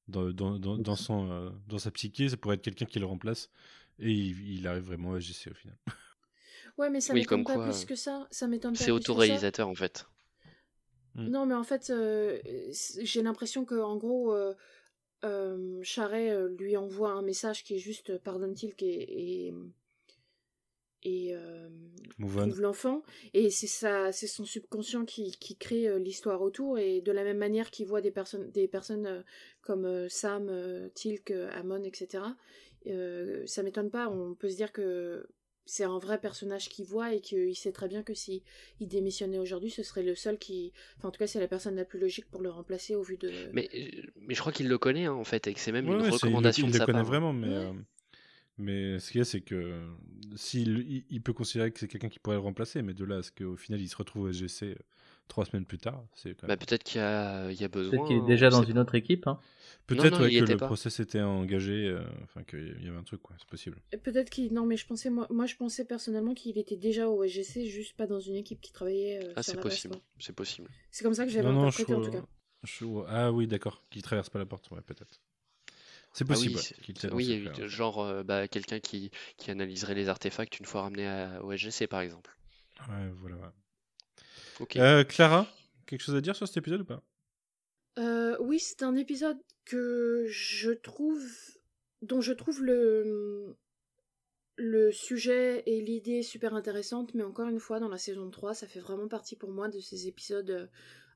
dans, 0.07 0.31
dans, 0.31 0.77
dans, 0.77 0.95
son, 0.95 1.29
euh, 1.31 1.49
dans 1.67 1.77
sa 1.77 1.91
psyché. 1.91 2.29
Ça 2.29 2.37
pourrait 2.37 2.55
être 2.55 2.63
quelqu'un 2.63 2.85
qui 2.85 2.99
le 2.99 3.05
remplace. 3.05 3.49
Et 3.99 4.11
il, 4.11 4.67
arrive 4.67 4.83
vraiment 4.83 5.13
à 5.13 5.19
GC 5.19 5.51
au 5.51 5.53
final. 5.53 5.77
Ouais, 6.77 6.91
mais 6.91 7.01
ça 7.01 7.11
oui, 7.15 7.21
m'étonne 7.21 7.43
pas 7.43 7.57
plus 7.57 7.85
que 7.85 7.95
ça. 7.95 8.27
ça 8.29 8.47
c'est 8.75 8.91
autoréalisateur 8.91 9.67
en 9.67 9.73
fait. 9.73 10.05
Hmm. 11.15 11.25
Non, 11.25 11.47
mais 11.47 11.55
en 11.55 11.63
fait, 11.63 11.91
j'ai 13.01 13.23
l'impression 13.23 13.65
que 13.65 13.73
en 13.81 13.97
gros, 13.97 14.37
Charret 15.81 16.35
lui 16.55 16.77
envoie 16.77 17.13
un 17.13 17.23
message 17.23 17.63
qui 17.63 17.73
est 17.73 17.79
juste 17.79 18.19
pardonne-t-il 18.19 18.75
et, 18.77 19.47
et 19.47 19.53
et 21.03 21.35
euh, 21.35 21.69
l'enfant. 22.57 23.03
Et 23.33 23.49
c'est 23.49 23.67
ça 23.67 24.11
c'est 24.11 24.27
son 24.27 24.45
subconscient 24.45 25.05
qui, 25.05 25.31
qui 25.31 25.55
crée 25.55 25.87
euh, 25.87 25.99
l'histoire 25.99 26.41
autour. 26.41 26.79
Et 26.79 27.01
de 27.01 27.11
la 27.11 27.23
même 27.23 27.37
manière 27.37 27.71
qu'il 27.71 27.87
voit 27.87 28.01
des 28.01 28.11
personnes 28.11 28.49
des 28.51 28.67
personnes 28.67 29.05
euh, 29.05 29.21
comme 29.61 29.85
euh, 29.85 30.07
Sam 30.09 30.51
Tilk 30.93 31.31
Amon 31.53 31.83
etc 31.83 32.23
ça 33.45 33.63
m'étonne 33.63 33.89
pas. 33.89 34.09
On 34.09 34.33
peut 34.33 34.49
se 34.49 34.55
dire 34.55 34.71
que 34.71 35.27
c'est 35.65 35.83
un 35.83 35.99
vrai 35.99 36.21
personnage 36.21 36.69
qui 36.69 36.83
voit 36.83 37.13
et 37.13 37.19
qu'il 37.19 37.53
sait 37.53 37.73
très 37.73 37.89
bien 37.89 38.01
que 38.01 38.13
si 38.13 38.43
il 38.79 38.87
démissionnait 38.87 39.39
aujourd'hui 39.39 39.69
ce 39.69 39.83
serait 39.83 40.03
le 40.03 40.15
seul 40.15 40.37
qui 40.37 40.71
enfin 40.97 41.09
en 41.09 41.11
tout 41.11 41.19
cas 41.19 41.27
c'est 41.27 41.41
la 41.41 41.49
personne 41.49 41.75
la 41.75 41.83
plus 41.83 41.99
logique 41.99 42.29
pour 42.31 42.41
le 42.41 42.49
remplacer 42.49 42.95
au 42.95 43.03
vu 43.03 43.17
de 43.17 43.29
mais 43.51 43.69
mais 44.21 44.33
je 44.33 44.39
crois 44.39 44.53
qu'il 44.53 44.69
le 44.69 44.77
connaît 44.77 45.05
hein, 45.05 45.13
en 45.13 45.25
fait 45.25 45.45
et 45.47 45.53
que 45.53 45.59
c'est 45.59 45.73
même 45.73 45.87
une 45.87 46.09
recommandation 46.09 46.67
il, 46.67 46.71
de 46.71 46.77
il 46.77 46.79
le 46.79 46.85
connaît 46.85 47.03
vraiment 47.03 47.33
mais 47.33 47.73
mais 48.57 48.99
ce 48.99 49.11
qu'il 49.11 49.19
y 49.19 49.21
a, 49.21 49.25
c'est 49.25 49.41
que 49.41 49.81
s'il 50.35 51.03
il 51.09 51.21
peut 51.21 51.33
considérer 51.33 51.71
que 51.71 51.79
c'est 51.79 51.87
quelqu'un 51.87 52.09
qui 52.09 52.19
pourrait 52.19 52.37
le 52.37 52.41
remplacer, 52.41 52.81
mais 52.81 52.93
de 52.93 53.05
là 53.05 53.17
à 53.17 53.23
ce 53.23 53.31
qu'au 53.31 53.55
final 53.55 53.79
il 53.81 53.87
se 53.87 53.95
retrouve 53.95 54.23
au 54.23 54.31
SGC 54.31 54.65
euh, 54.65 54.75
trois 55.27 55.45
semaines 55.45 55.65
plus 55.65 55.77
tard, 55.77 56.03
c'est 56.13 56.35
quand 56.35 56.47
bah, 56.47 56.57
peut-être 56.57 56.83
qu'il 56.83 56.99
y 56.99 57.03
a, 57.03 57.51
il 57.51 57.59
y 57.59 57.63
a 57.63 57.67
besoin. 57.67 57.91
Peut-être 57.91 58.07
qu'il 58.07 58.17
est 58.17 58.27
déjà 58.27 58.49
dans 58.49 58.63
une 58.63 58.79
autre 58.79 58.95
équipe. 58.95 59.27
Hein. 59.27 59.39
Peut-être 59.85 60.27
que 60.27 60.51
le 60.51 60.57
process 60.57 60.99
était 60.99 61.21
engagé, 61.21 61.87
euh, 61.87 62.01
enfin 62.23 62.43
qu'il 62.43 62.83
y 62.83 62.87
avait 62.87 62.97
un 62.97 63.03
truc, 63.03 63.21
quoi. 63.21 63.35
C'est 63.39 63.47
possible. 63.47 63.77
Peut-être 64.03 64.29
qu'il, 64.29 64.53
non, 64.53 64.65
mais 64.65 64.75
je 64.75 64.85
pensais 64.85 65.09
moi, 65.09 65.27
moi 65.29 65.45
je 65.45 65.55
pensais 65.55 65.85
personnellement 65.85 66.33
qu'il 66.33 66.57
était 66.57 66.75
déjà 66.75 67.07
au 67.07 67.23
SGC, 67.23 67.67
juste 67.67 67.95
pas 67.95 68.07
dans 68.07 68.19
une 68.19 68.35
équipe 68.35 68.59
qui 68.59 68.73
travaillait. 68.73 69.23
Euh, 69.23 69.33
ah, 69.35 69.43
c'est 69.43 69.59
possible. 69.59 69.95
C'est 70.19 70.35
possible. 70.35 70.69
C'est 70.91 71.03
comme 71.03 71.13
ça 71.13 71.25
que 71.25 71.31
j'avais 71.31 71.47
interprété 71.47 71.93
en 71.93 72.01
tout 72.01 72.11
cas. 72.11 72.23
Ah 73.07 73.31
oui, 73.31 73.47
d'accord. 73.47 73.83
Qui 73.89 74.01
traverse 74.01 74.29
pas 74.29 74.39
la 74.39 74.45
porte, 74.45 74.69
ouais, 74.71 74.81
peut-être. 74.81 75.21
C'est 76.17 76.23
ah 76.23 76.33
possible. 76.33 76.59
oui, 77.11 77.25
il 77.25 77.29
y 77.29 77.47
a 77.47 77.65
eu 77.65 77.69
genre 77.69 77.99
euh, 77.99 78.23
bah, 78.23 78.47
quelqu'un 78.47 78.79
qui, 78.79 79.11
qui, 79.37 79.51
analyserait 79.51 79.93
les 79.93 80.09
artefacts 80.09 80.59
une 80.59 80.65
fois 80.65 80.81
ramenés 80.81 81.07
à, 81.07 81.43
au 81.43 81.55
SGC 81.55 81.85
par 81.85 82.01
exemple. 82.01 82.35
Ouais, 82.89 83.07
voilà. 83.21 83.53
Euh, 84.77 85.03
Clara, 85.03 85.47
quelque 85.85 86.01
chose 86.01 86.15
à 86.15 86.21
dire 86.21 86.35
sur 86.35 86.47
cet 86.47 86.57
épisode 86.57 86.81
ou 86.81 86.85
pas? 86.85 87.03
Euh, 87.99 88.35
Oui, 88.39 88.57
c'est 88.57 88.81
un 88.81 88.95
épisode 88.95 89.37
que 89.63 90.25
je 90.27 90.71
trouve, 90.71 91.23
dont 92.01 92.21
je 92.21 92.33
trouve 92.33 92.63
le 92.63 93.55
le 94.55 94.91
sujet 94.91 95.61
et 95.67 95.81
l'idée 95.81 96.23
super 96.23 96.55
intéressante, 96.55 97.13
mais 97.13 97.21
encore 97.21 97.47
une 97.47 97.59
fois, 97.59 97.79
dans 97.79 97.89
la 97.89 97.99
saison 97.99 98.31
3, 98.31 98.55
ça 98.55 98.65
fait 98.65 98.79
vraiment 98.79 99.07
partie 99.07 99.35
pour 99.35 99.51
moi 99.51 99.67
de 99.67 99.79
ces 99.79 100.07
épisodes 100.07 100.67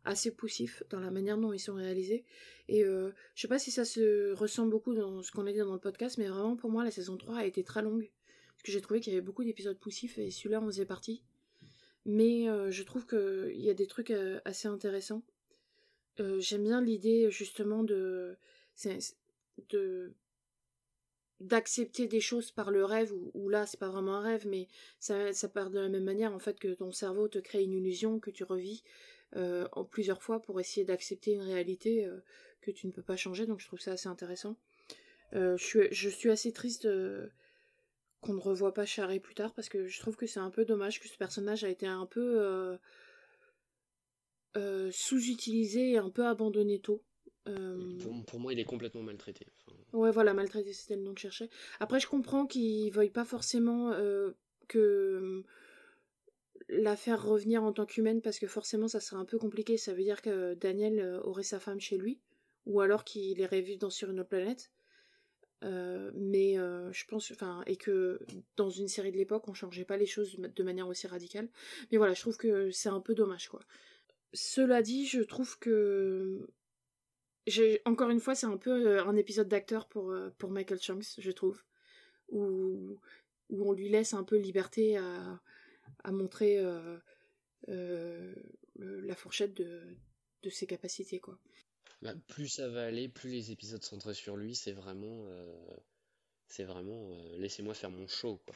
assez 0.05 0.31
poussifs 0.31 0.83
dans 0.89 0.99
la 0.99 1.11
manière 1.11 1.37
dont 1.37 1.53
ils 1.53 1.59
sont 1.59 1.75
réalisés. 1.75 2.25
Et 2.67 2.83
euh, 2.83 3.11
je 3.35 3.41
sais 3.41 3.47
pas 3.47 3.59
si 3.59 3.71
ça 3.71 3.85
se 3.85 4.33
ressent 4.33 4.65
beaucoup 4.65 4.93
dans 4.93 5.21
ce 5.21 5.31
qu'on 5.31 5.45
a 5.47 5.51
dit 5.51 5.59
dans 5.59 5.73
le 5.73 5.79
podcast, 5.79 6.17
mais 6.17 6.27
vraiment 6.27 6.55
pour 6.55 6.69
moi 6.69 6.83
la 6.83 6.91
saison 6.91 7.17
3 7.17 7.37
a 7.37 7.45
été 7.45 7.63
très 7.63 7.81
longue. 7.81 8.11
Parce 8.53 8.63
que 8.63 8.71
j'ai 8.71 8.81
trouvé 8.81 8.99
qu'il 8.99 9.13
y 9.13 9.15
avait 9.15 9.25
beaucoup 9.25 9.43
d'épisodes 9.43 9.79
poussifs 9.79 10.17
et 10.17 10.31
celui-là 10.31 10.61
en 10.61 10.65
faisait 10.67 10.85
partie. 10.85 11.23
Mais 12.05 12.49
euh, 12.49 12.71
je 12.71 12.83
trouve 12.83 13.05
qu'il 13.05 13.61
y 13.61 13.69
a 13.69 13.73
des 13.73 13.87
trucs 13.87 14.11
euh, 14.11 14.39
assez 14.45 14.67
intéressants. 14.67 15.23
J'aime 16.37 16.65
bien 16.65 16.83
l'idée 16.83 17.31
justement 17.31 17.83
de, 17.83 18.37
de 19.69 20.13
d'accepter 21.39 22.07
des 22.07 22.21
choses 22.21 22.51
par 22.51 22.69
le 22.69 22.85
rêve 22.85 23.11
ou, 23.33 23.49
là 23.49 23.65
c'est 23.65 23.79
pas 23.79 23.89
vraiment 23.89 24.17
un 24.17 24.21
rêve 24.21 24.47
mais 24.47 24.67
ça, 24.99 25.33
ça 25.33 25.49
part 25.49 25.71
de 25.71 25.79
la 25.79 25.89
même 25.89 26.03
manière 26.03 26.33
en 26.33 26.39
fait 26.39 26.59
que 26.59 26.73
ton 26.75 26.91
cerveau 26.91 27.27
te 27.27 27.39
crée 27.39 27.63
une 27.63 27.73
illusion 27.73 28.19
que 28.19 28.29
tu 28.29 28.43
revis 28.43 28.83
euh, 29.37 29.67
en 29.71 29.85
plusieurs 29.85 30.21
fois 30.21 30.41
pour 30.41 30.59
essayer 30.59 30.85
d'accepter 30.85 31.31
une 31.31 31.41
réalité 31.41 32.05
euh, 32.05 32.19
que 32.59 32.69
tu 32.69 32.85
ne 32.87 32.91
peux 32.91 33.01
pas 33.01 33.15
changer, 33.15 33.45
donc 33.45 33.61
je 33.61 33.67
trouve 33.67 33.79
ça 33.79 33.93
assez 33.93 34.09
intéressant. 34.09 34.57
Euh, 35.33 35.55
je, 35.55 35.63
suis, 35.63 35.87
je, 35.91 36.09
suis, 36.09 36.29
assez 36.29 36.51
triste 36.51 36.87
qu'on 38.19 38.33
ne 38.33 38.41
revoie 38.41 38.73
pas 38.73 38.85
Charé 38.85 39.21
plus 39.21 39.33
tard 39.33 39.53
parce 39.53 39.69
que 39.69 39.87
je 39.87 39.99
trouve 40.01 40.17
que 40.17 40.27
c'est 40.27 40.41
un 40.41 40.49
peu 40.49 40.65
dommage 40.65 40.99
que 40.99 41.07
ce 41.07 41.17
personnage 41.17 41.63
a 41.63 41.69
été 41.69 41.87
un 41.87 42.05
peu 42.05 42.77
sous-utilisé 44.91 45.91
et 45.91 45.97
un 45.97 46.09
peu 46.09 46.25
abandonné 46.25 46.79
tôt. 46.79 47.01
Pour, 48.27 48.39
moi, 48.39 48.51
il 48.51 48.59
est 48.59 48.65
complètement 48.65 49.01
maltraité. 49.01 49.47
Ouais, 49.93 50.11
voilà, 50.11 50.33
maltraité, 50.33 50.73
c'était 50.73 50.97
le 50.97 51.03
nom 51.03 51.13
que 51.13 51.21
je 51.21 51.23
cherchais. 51.23 51.49
Après, 51.79 52.01
je 52.01 52.07
comprends 52.07 52.45
qu'il 52.45 52.91
veuille 52.91 53.09
pas 53.09 53.25
forcément 53.25 53.93
que 54.67 55.43
la 56.72 56.95
faire 56.95 57.23
revenir 57.23 57.64
en 57.64 57.73
tant 57.73 57.85
qu'humaine 57.85 58.22
parce 58.22 58.39
que 58.39 58.48
forcément 58.48 58.88
ça 58.88 58.99
serait 58.99 59.19
un 59.19 59.26
peu 59.26 59.38
compliqué. 59.38 59.77
Ça 59.77 59.93
veut 59.93 60.03
dire 60.03 60.22
que 60.22 60.53
Daniel 60.56 60.99
euh, 60.99 61.22
aurait 61.22 61.43
sa 61.43 61.60
femme 61.60 61.80
chez 61.80 61.98
lui 61.98 62.19
ou 62.65 62.80
alors 62.80 63.03
qu'il 63.03 63.38
irait 63.39 63.61
vivre 63.61 63.80
dans, 63.80 63.89
sur 63.89 64.10
une 64.10 64.19
autre 64.19 64.30
planète. 64.30 64.72
Euh, 65.64 66.11
mais 66.15 66.57
euh, 66.57 66.91
je 66.91 67.06
pense, 67.06 67.30
enfin, 67.31 67.61
et 67.68 67.76
que 67.76 68.19
dans 68.56 68.69
une 68.69 68.88
série 68.88 69.11
de 69.11 69.18
l'époque, 69.18 69.48
on 69.48 69.53
changeait 69.53 69.85
pas 69.85 69.98
les 69.98 70.07
choses 70.07 70.38
de 70.38 70.64
manière 70.64 70.88
aussi 70.88 71.06
radicale. 71.06 71.49
Mais 71.91 71.98
voilà, 71.98 72.14
je 72.14 72.22
trouve 72.22 72.38
que 72.38 72.72
c'est 72.72 72.89
un 72.89 72.99
peu 72.99 73.14
dommage, 73.14 73.48
quoi. 73.48 73.60
Cela 74.34 74.81
dit, 74.81 75.06
je 75.06 75.22
trouve 75.22 75.60
que 75.60 76.48
encore 77.85 78.10
une 78.10 78.19
fois, 78.19 78.34
c'est 78.34 78.48
un 78.48 78.57
peu 78.57 78.99
un 78.99 79.15
épisode 79.18 79.49
d'acteur 79.49 79.88
pour 79.88 80.15
pour 80.39 80.49
Michael 80.49 80.80
Shanks, 80.81 81.15
je 81.19 81.31
trouve, 81.31 81.61
où 82.30 82.98
où 83.49 83.69
on 83.69 83.73
lui 83.73 83.89
laisse 83.89 84.14
un 84.14 84.23
peu 84.23 84.38
liberté 84.38 84.98
à 84.98 85.41
à 86.03 86.11
montrer 86.11 86.61
la 87.67 89.15
fourchette 89.15 89.53
de 89.55 89.97
de 90.43 90.49
ses 90.49 90.67
capacités, 90.67 91.19
quoi. 91.19 91.37
Bah, 92.01 92.13
plus 92.27 92.47
ça 92.47 92.67
va 92.67 92.85
aller, 92.85 93.07
plus 93.07 93.29
les 93.29 93.51
épisodes 93.51 93.83
centrés 93.83 94.13
sur 94.13 94.35
lui, 94.35 94.55
c'est 94.55 94.71
vraiment, 94.71 95.25
euh, 95.27 95.55
c'est 96.47 96.63
vraiment, 96.63 97.11
euh, 97.11 97.37
laissez-moi 97.37 97.73
faire 97.73 97.91
mon 97.91 98.07
show, 98.07 98.41
quoi. 98.45 98.55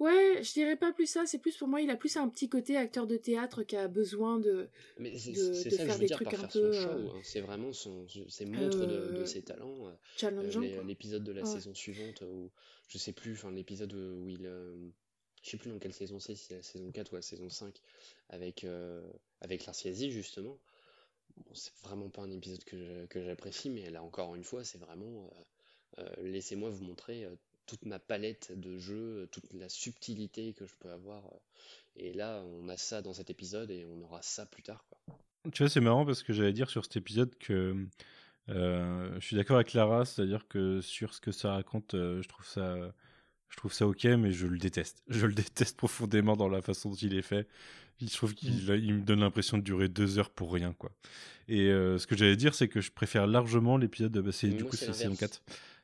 Ouais, 0.00 0.42
je 0.42 0.52
dirais 0.52 0.74
pas 0.74 0.92
plus 0.92 1.06
ça, 1.06 1.26
c'est 1.26 1.38
plus 1.38 1.56
pour 1.56 1.68
moi, 1.68 1.80
il 1.80 1.90
a 1.90 1.96
plus 1.96 2.16
un 2.16 2.28
petit 2.28 2.48
côté 2.48 2.76
acteur 2.76 3.06
de 3.06 3.16
théâtre 3.16 3.62
qui 3.62 3.76
a 3.76 3.86
besoin 3.86 4.40
de, 4.40 4.68
Mais 4.98 5.12
de, 5.12 5.70
faire 5.70 5.98
des 6.00 6.08
trucs 6.08 6.34
un 6.34 6.48
peu. 6.48 6.74
Euh, 6.74 7.08
hein. 7.08 7.20
C'est 7.22 7.40
vraiment 7.40 7.72
son, 7.72 8.04
ses 8.08 8.46
montres 8.46 8.84
de, 8.84 9.24
ses 9.24 9.42
talents. 9.42 9.96
Challengeant. 10.16 10.82
L'épisode 10.84 11.22
de 11.22 11.30
la 11.30 11.44
saison 11.44 11.72
suivante, 11.72 12.22
où 12.22 12.50
je 12.88 12.98
sais 12.98 13.12
plus, 13.12 13.34
enfin 13.34 13.52
l'épisode 13.52 13.92
où 13.92 14.28
il. 14.28 14.50
Je 15.42 15.50
sais 15.50 15.56
plus 15.56 15.70
dans 15.70 15.78
quelle 15.78 15.92
saison 15.92 16.18
c'est, 16.18 16.34
si 16.34 16.46
c'est 16.46 16.56
la 16.56 16.62
saison 16.62 16.90
4 16.90 17.12
ou 17.12 17.16
la 17.16 17.22
saison 17.22 17.48
5, 17.48 17.74
avec, 18.30 18.66
avec 19.40 19.66
l'Arciasie 19.66 20.10
justement 20.10 20.58
c'est 21.52 21.72
vraiment 21.82 22.08
pas 22.08 22.22
un 22.22 22.30
épisode 22.30 22.64
que 22.64 23.24
j'apprécie, 23.24 23.70
mais 23.70 23.90
là 23.90 24.02
encore 24.02 24.34
une 24.34 24.44
fois, 24.44 24.64
c'est 24.64 24.78
vraiment 24.78 25.30
euh, 25.98 26.02
euh, 26.02 26.22
laissez-moi 26.22 26.70
vous 26.70 26.84
montrer 26.84 27.24
euh, 27.24 27.34
toute 27.66 27.84
ma 27.84 27.98
palette 27.98 28.52
de 28.58 28.78
jeux, 28.78 29.28
toute 29.32 29.52
la 29.52 29.68
subtilité 29.68 30.52
que 30.52 30.66
je 30.66 30.74
peux 30.78 30.90
avoir. 30.90 31.22
et 31.96 32.12
là, 32.12 32.42
on 32.60 32.68
a 32.68 32.76
ça 32.76 33.02
dans 33.02 33.12
cet 33.12 33.30
épisode 33.30 33.70
et 33.70 33.84
on 33.86 34.02
aura 34.02 34.22
ça 34.22 34.46
plus 34.46 34.62
tard. 34.62 34.84
Tu 35.52 35.62
vois, 35.62 35.70
c'est 35.70 35.80
marrant 35.80 36.04
parce 36.06 36.22
que 36.22 36.32
j'allais 36.32 36.52
dire 36.52 36.70
sur 36.70 36.84
cet 36.84 36.96
épisode 36.96 37.36
que 37.38 37.86
je 38.48 39.18
suis 39.20 39.34
d'accord 39.34 39.56
avec 39.56 39.72
Lara, 39.72 40.04
c'est-à-dire 40.04 40.46
que 40.46 40.80
sur 40.80 41.12
ce 41.12 41.20
que 41.20 41.32
ça 41.32 41.52
raconte, 41.52 41.92
je 41.92 42.28
trouve 42.28 42.46
ça. 42.46 42.94
Je 43.48 43.56
trouve 43.56 43.72
ça 43.72 43.86
ok, 43.86 44.04
mais 44.04 44.32
je 44.32 44.46
le 44.46 44.58
déteste. 44.58 45.02
Je 45.08 45.26
le 45.26 45.32
déteste 45.34 45.76
profondément 45.76 46.36
dans 46.36 46.48
la 46.48 46.62
façon 46.62 46.90
dont 46.90 46.96
il 46.96 47.14
est 47.14 47.22
fait. 47.22 47.46
Je 48.00 48.14
trouve 48.14 48.34
qu'il 48.34 48.70
mm. 48.70 48.74
il 48.76 48.94
me 48.94 49.00
donne 49.02 49.20
l'impression 49.20 49.56
de 49.56 49.62
durer 49.62 49.88
deux 49.88 50.18
heures 50.18 50.30
pour 50.30 50.52
rien, 50.52 50.74
quoi. 50.74 50.90
Et 51.48 51.70
euh, 51.70 51.98
ce 51.98 52.06
que 52.06 52.16
j'allais 52.16 52.36
dire, 52.36 52.54
c'est 52.54 52.68
que 52.68 52.80
je 52.80 52.90
préfère 52.90 53.26
largement 53.26 53.76
l'épisode. 53.76 54.18
Bah, 54.18 54.32
c'est 54.32 54.48
du 54.48 54.64
coup 54.64 54.76
c'est 54.76 54.92
saison 54.92 55.14
4. 55.14 55.42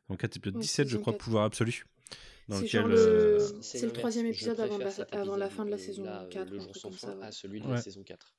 Donc 0.09 0.21
4 0.21 0.37
épisode 0.37 0.61
17, 0.61 0.89
je 0.89 0.99
crois, 0.99 1.17
pouvoir 1.17 1.45
absolu. 1.45 1.87
C'est 2.51 2.83
le... 2.83 2.99
Euh, 2.99 3.49
le 3.83 3.93
troisième 3.93 4.27
épisode 4.27 4.61
avant 4.61 4.77
la, 4.77 4.91
avant 5.13 5.37
la, 5.37 5.49
fin 5.49 5.65
de 5.65 5.71
la 5.71 5.79
saison 5.79 6.05
4. 6.31 6.51
Le 6.51 6.59
jour 6.59 6.77
sans 6.77 6.91
fin 6.91 7.19
à 7.23 7.31
celui 7.31 7.61
de 7.61 7.69
la 7.69 7.81
saison 7.81 8.03
4. 8.03 8.35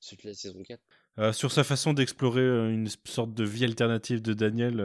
Celui 0.00 0.24
de 0.24 0.28
la 0.28 0.34
saison 0.34 0.62
4. 0.62 0.82
Euh, 1.16 1.32
sur 1.32 1.52
sa 1.52 1.64
façon 1.64 1.94
d'explorer 1.94 2.42
une 2.42 2.88
sorte 3.04 3.32
de 3.32 3.44
vie 3.44 3.64
alternative 3.64 4.20
de 4.20 4.34
Daniel 4.34 4.84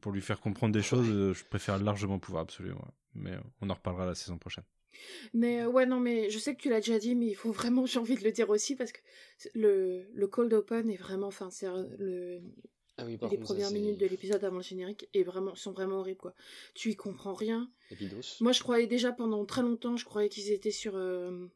pour 0.00 0.10
lui 0.10 0.22
faire 0.22 0.40
comprendre 0.40 0.72
des 0.72 0.82
choses, 0.82 1.06
je 1.06 1.44
préfère 1.44 1.78
largement 1.78 2.18
pouvoir 2.18 2.42
absolu. 2.42 2.72
Mais 3.14 3.32
on 3.60 3.70
en 3.70 3.74
reparlera 3.74 4.06
la 4.06 4.14
saison 4.14 4.38
prochaine. 4.38 4.64
Mais 5.34 5.62
euh, 5.62 5.68
ouais, 5.68 5.86
non, 5.86 6.00
mais 6.00 6.30
je 6.30 6.38
sais 6.38 6.54
que 6.54 6.60
tu 6.60 6.68
l'as 6.68 6.80
déjà 6.80 6.98
dit, 6.98 7.14
mais 7.14 7.26
il 7.26 7.34
faut 7.34 7.52
vraiment, 7.52 7.86
j'ai 7.86 7.98
envie 7.98 8.16
de 8.16 8.24
le 8.24 8.32
dire 8.32 8.50
aussi, 8.50 8.76
parce 8.76 8.92
que 8.92 9.00
le, 9.54 10.06
le 10.12 10.26
cold 10.26 10.52
open 10.52 10.90
est 10.90 10.96
vraiment, 10.96 11.28
enfin, 11.28 11.50
c'est 11.50 11.68
le, 11.98 12.42
ah 13.00 13.04
oui, 13.06 13.18
les 13.30 13.38
premières 13.38 13.70
minutes 13.70 13.98
de 13.98 14.06
l'épisode 14.06 14.44
avant 14.44 14.58
le 14.58 14.62
générique 14.62 15.08
est 15.14 15.22
vraiment, 15.22 15.54
sont 15.54 15.72
vraiment 15.72 16.00
horribles, 16.00 16.20
quoi. 16.20 16.34
Tu 16.74 16.90
y 16.90 16.96
comprends 16.96 17.34
rien. 17.34 17.70
Moi, 18.40 18.52
je 18.52 18.60
croyais 18.60 18.86
déjà 18.86 19.12
pendant 19.12 19.44
très 19.44 19.62
longtemps, 19.62 19.96
je 19.96 20.04
croyais 20.04 20.28
qu'ils 20.28 20.50
étaient 20.50 20.70
sur, 20.70 20.96
euh, 20.96 21.46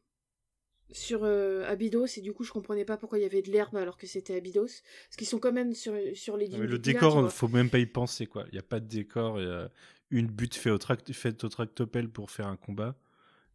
sur 0.91 1.23
euh, 1.23 1.63
Abydos, 1.67 2.07
et 2.17 2.21
du 2.21 2.33
coup, 2.33 2.43
je 2.43 2.51
comprenais 2.51 2.85
pas 2.85 2.97
pourquoi 2.97 3.19
il 3.19 3.21
y 3.21 3.25
avait 3.25 3.43
de 3.43 3.51
l'herbe 3.51 3.75
alors 3.75 3.97
que 3.97 4.07
c'était 4.07 4.35
Abydos. 4.35 4.65
Parce 4.65 5.17
qu'ils 5.17 5.27
sont 5.27 5.39
quand 5.39 5.53
même 5.53 5.73
sur, 5.73 5.93
sur 6.15 6.35
les 6.35 6.47
Le 6.47 6.79
décor, 6.79 7.21
il 7.23 7.29
faut 7.29 7.47
même 7.47 7.69
pas 7.69 7.79
y 7.79 7.85
penser, 7.85 8.25
quoi. 8.25 8.45
Il 8.47 8.53
n'y 8.53 8.59
a 8.59 8.63
pas 8.63 8.79
de 8.79 8.87
décor, 8.87 9.39
il 9.39 9.47
y 9.47 9.51
a 9.51 9.69
une 10.09 10.27
butte 10.27 10.55
faite 10.55 10.73
au, 10.73 10.77
tract 10.77 11.11
fait 11.13 11.43
au 11.43 11.49
tractopelle 11.49 12.09
pour 12.09 12.31
faire 12.31 12.47
un 12.47 12.57
combat. 12.57 12.95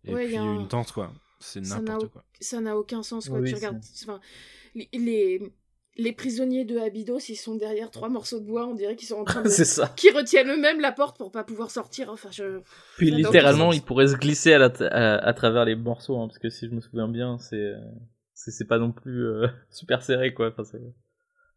Et 0.05 0.15
puis 0.15 0.37
une 0.37 0.69
tente, 0.69 0.93
quoi. 0.93 1.13
C'est 1.39 1.61
n'importe 1.61 2.09
quoi. 2.09 2.25
Ça 2.41 2.61
n'a 2.61 2.77
aucun 2.77 3.03
sens, 3.03 3.29
quoi. 3.29 3.43
tu 3.43 3.55
regardes. 3.55 3.81
Enfin, 4.03 4.21
les, 4.75 5.41
les 5.97 6.13
prisonniers 6.13 6.65
de 6.65 6.79
Abydos, 6.79 7.19
ils 7.29 7.37
sont 7.37 7.57
derrière 7.57 7.91
trois 7.91 8.09
morceaux 8.09 8.41
de 8.41 8.45
bois, 8.45 8.67
on 8.67 8.75
dirait 8.75 8.97
qu'ils 8.97 9.09
sont 9.09 9.17
en 9.17 9.25
train 9.25 9.43
de. 9.43 9.49
c'est 9.49 9.65
ça. 9.65 9.93
Qui 9.97 10.11
retiennent 10.11 10.51
eux-mêmes 10.51 10.81
la 10.81 10.93
porte 10.93 11.17
pour 11.19 11.31
pas 11.31 11.45
pouvoir 11.45 11.71
sortir. 11.71 12.11
Enfin, 12.11 12.31
je. 12.31 12.61
Puis 12.97 13.11
littéralement, 13.11 13.73
ils 13.73 13.83
pourraient 13.83 14.09
se 14.09 14.17
glisser 14.17 14.55
à, 14.55 14.65
à, 14.65 15.33
travers 15.33 15.65
les 15.65 15.77
morceaux, 15.77 16.19
hein, 16.19 16.27
parce 16.27 16.39
que 16.39 16.51
si 16.51 16.67
je 16.67 16.75
me 16.75 16.81
souviens 16.81 17.09
bien, 17.09 17.39
c'est. 17.39 17.75
C'est 18.35 18.67
pas 18.67 18.79
non 18.79 18.91
plus 18.91 19.27
euh, 19.27 19.49
super 19.71 20.03
serré, 20.03 20.33
quoi. 20.33 20.51
Enfin, 20.57 20.79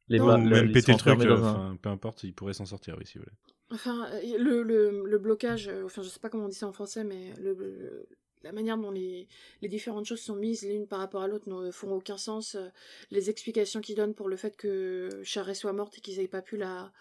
les 0.09 0.19
non, 0.19 0.37
même 0.37 0.71
péter 0.73 0.91
le 0.91 0.97
truc, 0.97 1.19
euh, 1.21 1.73
peu 1.81 1.89
importe, 1.89 2.23
ils 2.23 2.33
pourraient 2.33 2.53
s'en 2.53 2.65
sortir, 2.65 2.95
oui, 2.97 3.05
si 3.05 3.17
vous 3.17 3.23
voulez. 3.23 3.35
Enfin, 3.69 4.09
le, 4.37 4.61
le, 4.61 5.03
le, 5.05 5.17
blocage, 5.17 5.67
euh, 5.67 5.85
enfin, 5.85 6.03
je 6.03 6.09
sais 6.09 6.19
pas 6.19 6.29
comment 6.29 6.45
on 6.45 6.49
dit 6.49 6.57
ça 6.57 6.67
en 6.67 6.73
français, 6.73 7.03
mais 7.03 7.33
la 8.43 8.51
manière 8.51 8.77
dont 8.77 8.91
les, 8.91 9.27
les, 9.61 9.67
différentes 9.67 10.05
choses 10.05 10.21
sont 10.21 10.35
mises 10.35 10.63
l'une 10.63 10.85
par 10.85 10.99
rapport 10.99 11.23
à 11.23 11.27
l'autre 11.27 11.49
ne 11.49 11.71
font 11.71 11.91
aucun 11.91 12.17
sens. 12.17 12.57
Les 13.09 13.29
explications 13.29 13.81
qu'ils 13.81 13.95
donnent 13.95 14.13
pour 14.13 14.29
le 14.29 14.35
fait 14.35 14.55
que 14.55 15.09
Charret 15.23 15.55
soit 15.55 15.73
morte 15.73 15.97
et 15.97 16.01
qu'ils 16.01 16.19
aient 16.19 16.27
pas 16.27 16.41
pu 16.41 16.57
la, 16.57 16.91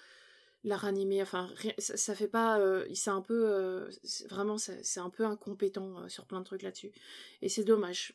la 0.65 0.77
ranimer, 0.77 1.23
enfin, 1.23 1.51
ça, 1.79 1.97
ça, 1.97 2.15
fait 2.15 2.29
pas. 2.29 2.61
Euh, 2.61 2.87
c'est 2.95 3.11
un 3.11 3.21
peu. 3.21 3.51
Euh, 3.51 3.91
vraiment, 4.31 4.57
un 4.97 5.11
peu 5.11 5.25
incompétent 5.25 5.99
euh, 5.99 6.09
sur 6.09 6.25
plein 6.27 6.41
de 6.41 6.45
trucs 6.45 6.63
là-dessus. 6.63 6.93
Et 7.41 7.49
c'est 7.49 7.65
dommage. 7.65 8.15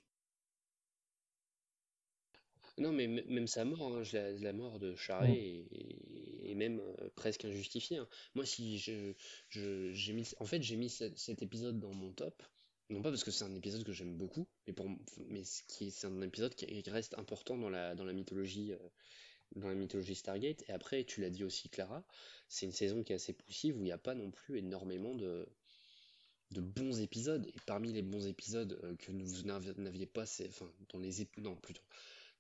Non, 2.77 2.91
mais 2.91 3.07
même 3.07 3.47
sa 3.47 3.65
mort, 3.65 3.97
hein, 3.97 4.03
la, 4.13 4.53
mort 4.53 4.79
de 4.79 4.95
Charret 4.95 5.65
est, 5.71 6.53
même 6.53 6.81
presque 7.15 7.45
injustifiée. 7.45 7.97
Hein. 7.97 8.07
Moi, 8.35 8.45
si 8.45 8.77
je, 8.77 9.13
j'ai 9.49 10.13
mis, 10.13 10.27
en 10.39 10.45
fait, 10.45 10.61
j'ai 10.61 10.75
mis 10.75 10.89
cet 10.89 11.41
épisode 11.41 11.79
dans 11.79 11.93
mon 11.93 12.11
top, 12.13 12.43
non 12.89 13.01
pas 13.01 13.09
parce 13.09 13.23
que 13.23 13.31
c'est 13.31 13.43
un 13.43 13.55
épisode 13.55 13.83
que 13.83 13.91
j'aime 13.91 14.15
beaucoup, 14.15 14.47
mais, 14.65 14.73
pour, 14.73 14.89
mais 15.27 15.43
c'est 15.43 16.05
un 16.05 16.21
épisode 16.21 16.55
qui 16.55 16.89
reste 16.89 17.17
important 17.17 17.57
dans 17.57 17.69
la, 17.69 17.95
dans 17.95 18.05
la 18.05 18.13
mythologie. 18.13 18.73
Euh, 18.73 18.89
dans 19.55 19.69
la 19.69 19.75
mythologie 19.75 20.13
Stargate, 20.13 20.63
et 20.67 20.73
après, 20.73 21.05
tu 21.05 21.21
l'as 21.21 21.29
dit 21.29 21.45
aussi, 21.45 21.69
Clara, 21.69 22.03
c'est 22.49 22.65
une 22.65 22.73
saison 22.73 23.01
qui 23.03 23.13
est 23.13 23.15
assez 23.15 23.31
poussive 23.31 23.77
où 23.77 23.79
il 23.79 23.85
n'y 23.85 23.91
a 23.91 23.97
pas 23.97 24.13
non 24.13 24.29
plus 24.29 24.57
énormément 24.57 25.15
de, 25.15 25.47
de 26.51 26.61
bons 26.61 26.99
épisodes. 26.99 27.45
Et 27.47 27.59
parmi 27.65 27.93
les 27.93 28.01
bons 28.01 28.27
épisodes 28.27 28.79
euh, 28.83 28.95
que 28.95 29.11
vous 29.11 29.81
n'aviez 29.81 30.05
pas, 30.05 30.25
c'est, 30.25 30.49
enfin, 30.49 30.71
dans 30.89 30.99
les 30.99 31.27
non, 31.37 31.55
plutôt, 31.55 31.81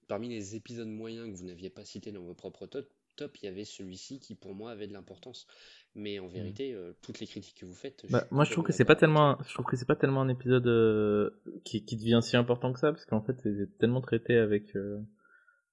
parmi 0.07 0.29
les 0.29 0.55
épisodes 0.55 0.87
moyens 0.87 1.31
que 1.31 1.37
vous 1.37 1.45
n'aviez 1.45 1.69
pas 1.69 1.85
cités 1.85 2.11
dans 2.11 2.21
vos 2.21 2.33
propres 2.33 2.65
top, 2.67 2.89
top, 3.17 3.35
il 3.37 3.45
y 3.45 3.49
avait 3.49 3.65
celui-ci 3.65 4.19
qui 4.19 4.35
pour 4.35 4.55
moi 4.55 4.71
avait 4.71 4.87
de 4.87 4.93
l'importance. 4.93 5.47
Mais 5.95 6.19
en 6.19 6.27
mmh. 6.27 6.31
vérité, 6.31 6.73
euh, 6.73 6.93
toutes 7.01 7.19
les 7.19 7.27
critiques 7.27 7.57
que 7.59 7.65
vous 7.65 7.73
faites. 7.73 8.05
Bah, 8.09 8.25
moi, 8.31 8.45
je 8.45 8.51
trouve 8.51 8.63
que 8.63 8.71
c'est 8.71 8.85
pas 8.85 8.95
tellement, 8.95 9.37
je 9.47 9.53
trouve 9.53 9.65
que 9.65 9.75
c'est 9.75 9.87
pas 9.87 9.95
tellement 9.95 10.21
un 10.21 10.29
épisode 10.29 10.67
euh, 10.67 11.31
qui, 11.65 11.83
qui, 11.83 11.97
devient 11.97 12.19
si 12.21 12.37
important 12.37 12.71
que 12.71 12.79
ça, 12.79 12.91
parce 12.91 13.05
qu'en 13.05 13.21
fait, 13.21 13.35
c'est 13.41 13.77
tellement 13.79 14.01
traité 14.01 14.37
avec 14.37 14.75
euh, 14.75 14.99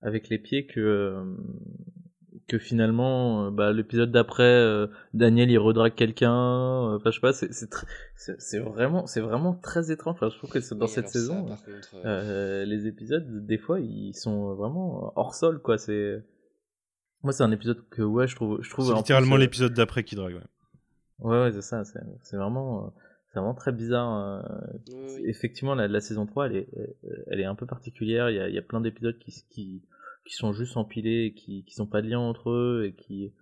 avec 0.00 0.28
les 0.28 0.38
pieds 0.38 0.66
que 0.66 1.36
que 2.46 2.58
finalement, 2.58 3.50
bah, 3.50 3.72
l'épisode 3.72 4.10
d'après, 4.10 4.86
Daniel 5.14 5.50
il 5.50 5.58
redrague 5.58 5.94
quelqu'un. 5.94 6.94
Enfin, 6.94 7.10
je 7.10 7.14
sais 7.14 7.20
pas, 7.20 7.32
c'est 7.32 7.50
c'est 8.14 8.58
vraiment 8.58 9.06
c'est 9.06 9.20
vraiment 9.20 9.54
très 9.54 9.90
étrange. 9.90 10.16
Enfin, 10.16 10.28
je 10.30 10.36
trouve 10.38 10.50
que 10.50 10.74
dans 10.74 10.86
cette 10.86 11.08
saison, 11.08 11.46
les 12.04 12.86
épisodes, 12.86 13.46
des 13.46 13.58
fois, 13.58 13.80
ils 13.80 14.14
sont 14.14 14.54
vraiment 14.54 15.12
hors 15.16 15.34
sol, 15.34 15.60
quoi. 15.60 15.78
C'est 15.78 16.22
moi, 17.24 17.32
c'est 17.32 17.42
un 17.42 17.50
épisode 17.52 17.82
que, 17.88 18.02
ouais, 18.02 18.28
je 18.28 18.36
trouve. 18.36 18.62
Je 18.62 18.68
trouve 18.68 18.86
c'est 18.86 18.94
littéralement 18.94 19.36
euh, 19.36 19.38
l'épisode 19.38 19.72
d'après 19.72 20.04
qui 20.04 20.14
drague, 20.14 20.34
ouais. 20.34 20.40
Ouais, 21.20 21.42
ouais, 21.44 21.52
c'est 21.52 21.62
ça. 21.62 21.82
C'est 22.22 22.36
vraiment, 22.36 22.84
euh, 22.84 22.88
c'est 23.32 23.38
vraiment 23.38 23.54
très 23.54 23.72
bizarre. 23.72 24.44
Euh, 24.92 25.18
effectivement, 25.24 25.74
la, 25.74 25.88
la, 25.88 26.00
saison 26.00 26.26
3, 26.26 26.46
elle 26.46 26.56
est, 26.56 26.68
elle 27.28 27.40
est 27.40 27.46
un 27.46 27.54
peu 27.54 27.64
particulière. 27.64 28.28
Il 28.28 28.36
y 28.36 28.40
a, 28.40 28.48
il 28.50 28.54
y 28.54 28.58
a 28.58 28.62
plein 28.62 28.82
d'épisodes 28.82 29.18
qui, 29.18 29.32
qui, 29.48 29.82
qui 30.26 30.34
sont 30.34 30.52
juste 30.52 30.76
empilés, 30.76 31.34
qui, 31.34 31.64
qui 31.64 31.74
sont 31.74 31.86
pas 31.86 32.02
de 32.02 32.08
lien 32.08 32.18
entre 32.18 32.50
eux 32.50 32.84
et 32.86 32.94
qui, 32.94 33.32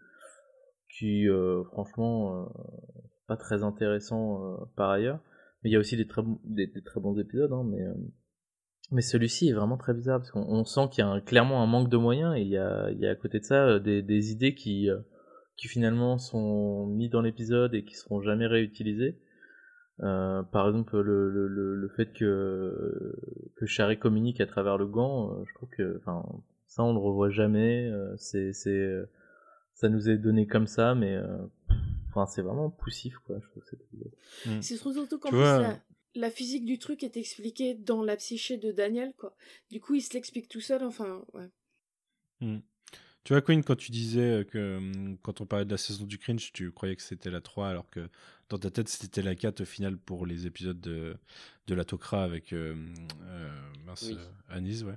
qui, 0.88 1.26
franchement, 1.72 2.52
pas 3.26 3.36
très 3.36 3.62
intéressants 3.62 4.68
par 4.76 4.90
ailleurs. 4.90 5.20
Mais 5.62 5.70
il 5.70 5.72
y 5.72 5.76
a 5.76 5.78
aussi 5.78 5.96
des 5.96 6.08
très, 6.08 6.22
des, 6.44 6.66
des 6.66 6.82
très 6.82 7.00
bons 7.00 7.18
épisodes, 7.18 7.52
hein, 7.52 7.64
mais 7.64 7.84
mais 8.92 9.00
celui-ci 9.00 9.48
est 9.48 9.52
vraiment 9.54 9.78
très 9.78 9.94
bizarre 9.94 10.18
parce 10.18 10.30
qu'on 10.30 10.64
sent 10.64 10.88
qu'il 10.90 11.04
y 11.04 11.06
a 11.06 11.20
clairement 11.22 11.62
un 11.62 11.66
manque 11.66 11.88
de 11.88 11.96
moyens 11.96 12.36
et 12.36 12.42
il 12.42 12.48
y 12.48 12.58
a, 12.58 12.90
il 12.90 12.98
y 12.98 13.06
a 13.06 13.10
à 13.10 13.14
côté 13.14 13.38
de 13.40 13.44
ça 13.44 13.66
euh, 13.66 13.78
des, 13.78 14.02
des 14.02 14.32
idées 14.32 14.54
qui, 14.54 14.90
euh, 14.90 14.98
qui 15.56 15.66
finalement 15.66 16.18
sont 16.18 16.86
mises 16.86 17.10
dans 17.10 17.22
l'épisode 17.22 17.74
et 17.74 17.84
qui 17.84 17.94
seront 17.94 18.20
jamais 18.20 18.46
réutilisées. 18.46 19.18
Euh, 20.00 20.42
par 20.42 20.66
exemple, 20.68 21.00
le, 21.00 21.30
le, 21.30 21.48
le, 21.48 21.88
fait 21.90 22.12
que, 22.12 23.14
que 23.56 23.66
Charé 23.66 23.98
communique 23.98 24.40
à 24.40 24.46
travers 24.46 24.76
le 24.76 24.86
gant, 24.86 25.42
je 25.44 25.54
trouve 25.54 25.68
que 25.70 25.98
enfin, 25.98 26.24
Ça, 26.74 26.82
on 26.82 26.94
le 26.94 26.98
revoit 27.00 27.28
jamais. 27.28 27.84
euh, 27.90 28.16
c'est, 28.16 28.54
c'est, 28.54 28.70
euh, 28.70 29.04
ça 29.74 29.90
nous 29.90 30.08
est 30.08 30.16
donné 30.16 30.46
comme 30.46 30.66
ça, 30.66 30.94
mais 30.94 31.14
euh, 31.14 31.36
enfin, 32.08 32.24
c'est 32.24 32.40
vraiment 32.40 32.70
poussif, 32.70 33.18
quoi. 33.18 33.36
Je 33.42 33.46
trouve 33.50 33.62
cet 33.68 33.82
épisode. 33.82 34.12
C'est 34.62 34.78
surtout 34.78 35.18
qu'en 35.18 35.28
plus, 35.28 35.36
vois, 35.36 35.60
la, 35.60 35.82
la 36.14 36.30
physique 36.30 36.64
du 36.64 36.78
truc 36.78 37.02
est 37.02 37.18
expliquée 37.18 37.74
dans 37.74 38.02
la 38.02 38.16
psyché 38.16 38.56
de 38.56 38.72
Daniel, 38.72 39.12
quoi. 39.18 39.36
Du 39.70 39.80
coup, 39.80 39.96
il 39.96 40.00
se 40.00 40.14
l'explique 40.14 40.48
tout 40.48 40.62
seul, 40.62 40.82
enfin, 40.82 41.22
ouais. 41.34 41.50
Tu 43.24 43.34
vois, 43.34 43.42
Queen, 43.42 43.62
quand 43.62 43.76
tu 43.76 43.92
disais 43.92 44.46
que 44.50 44.78
hum, 44.78 45.18
quand 45.22 45.42
on 45.42 45.46
parlait 45.46 45.66
de 45.66 45.70
la 45.70 45.76
saison 45.76 46.06
du 46.06 46.16
cringe, 46.16 46.52
tu 46.54 46.72
croyais 46.72 46.96
que 46.96 47.02
c'était 47.02 47.30
la 47.30 47.42
3, 47.42 47.68
alors 47.68 47.90
que 47.90 48.08
dans 48.48 48.58
ta 48.58 48.70
tête, 48.70 48.88
c'était 48.88 49.20
la 49.22 49.34
4 49.34 49.60
au 49.60 49.64
final 49.66 49.98
pour 49.98 50.24
les 50.24 50.46
épisodes 50.46 50.80
de, 50.80 51.16
de 51.66 51.74
la 51.74 51.84
Tok'ra 51.84 52.24
avec 52.24 52.54
euh, 52.54 52.74
euh, 53.26 53.50
mince, 53.84 54.06
Oui. 54.08 54.16
euh, 54.18 54.26
Anis, 54.56 54.82
ouais. 54.84 54.96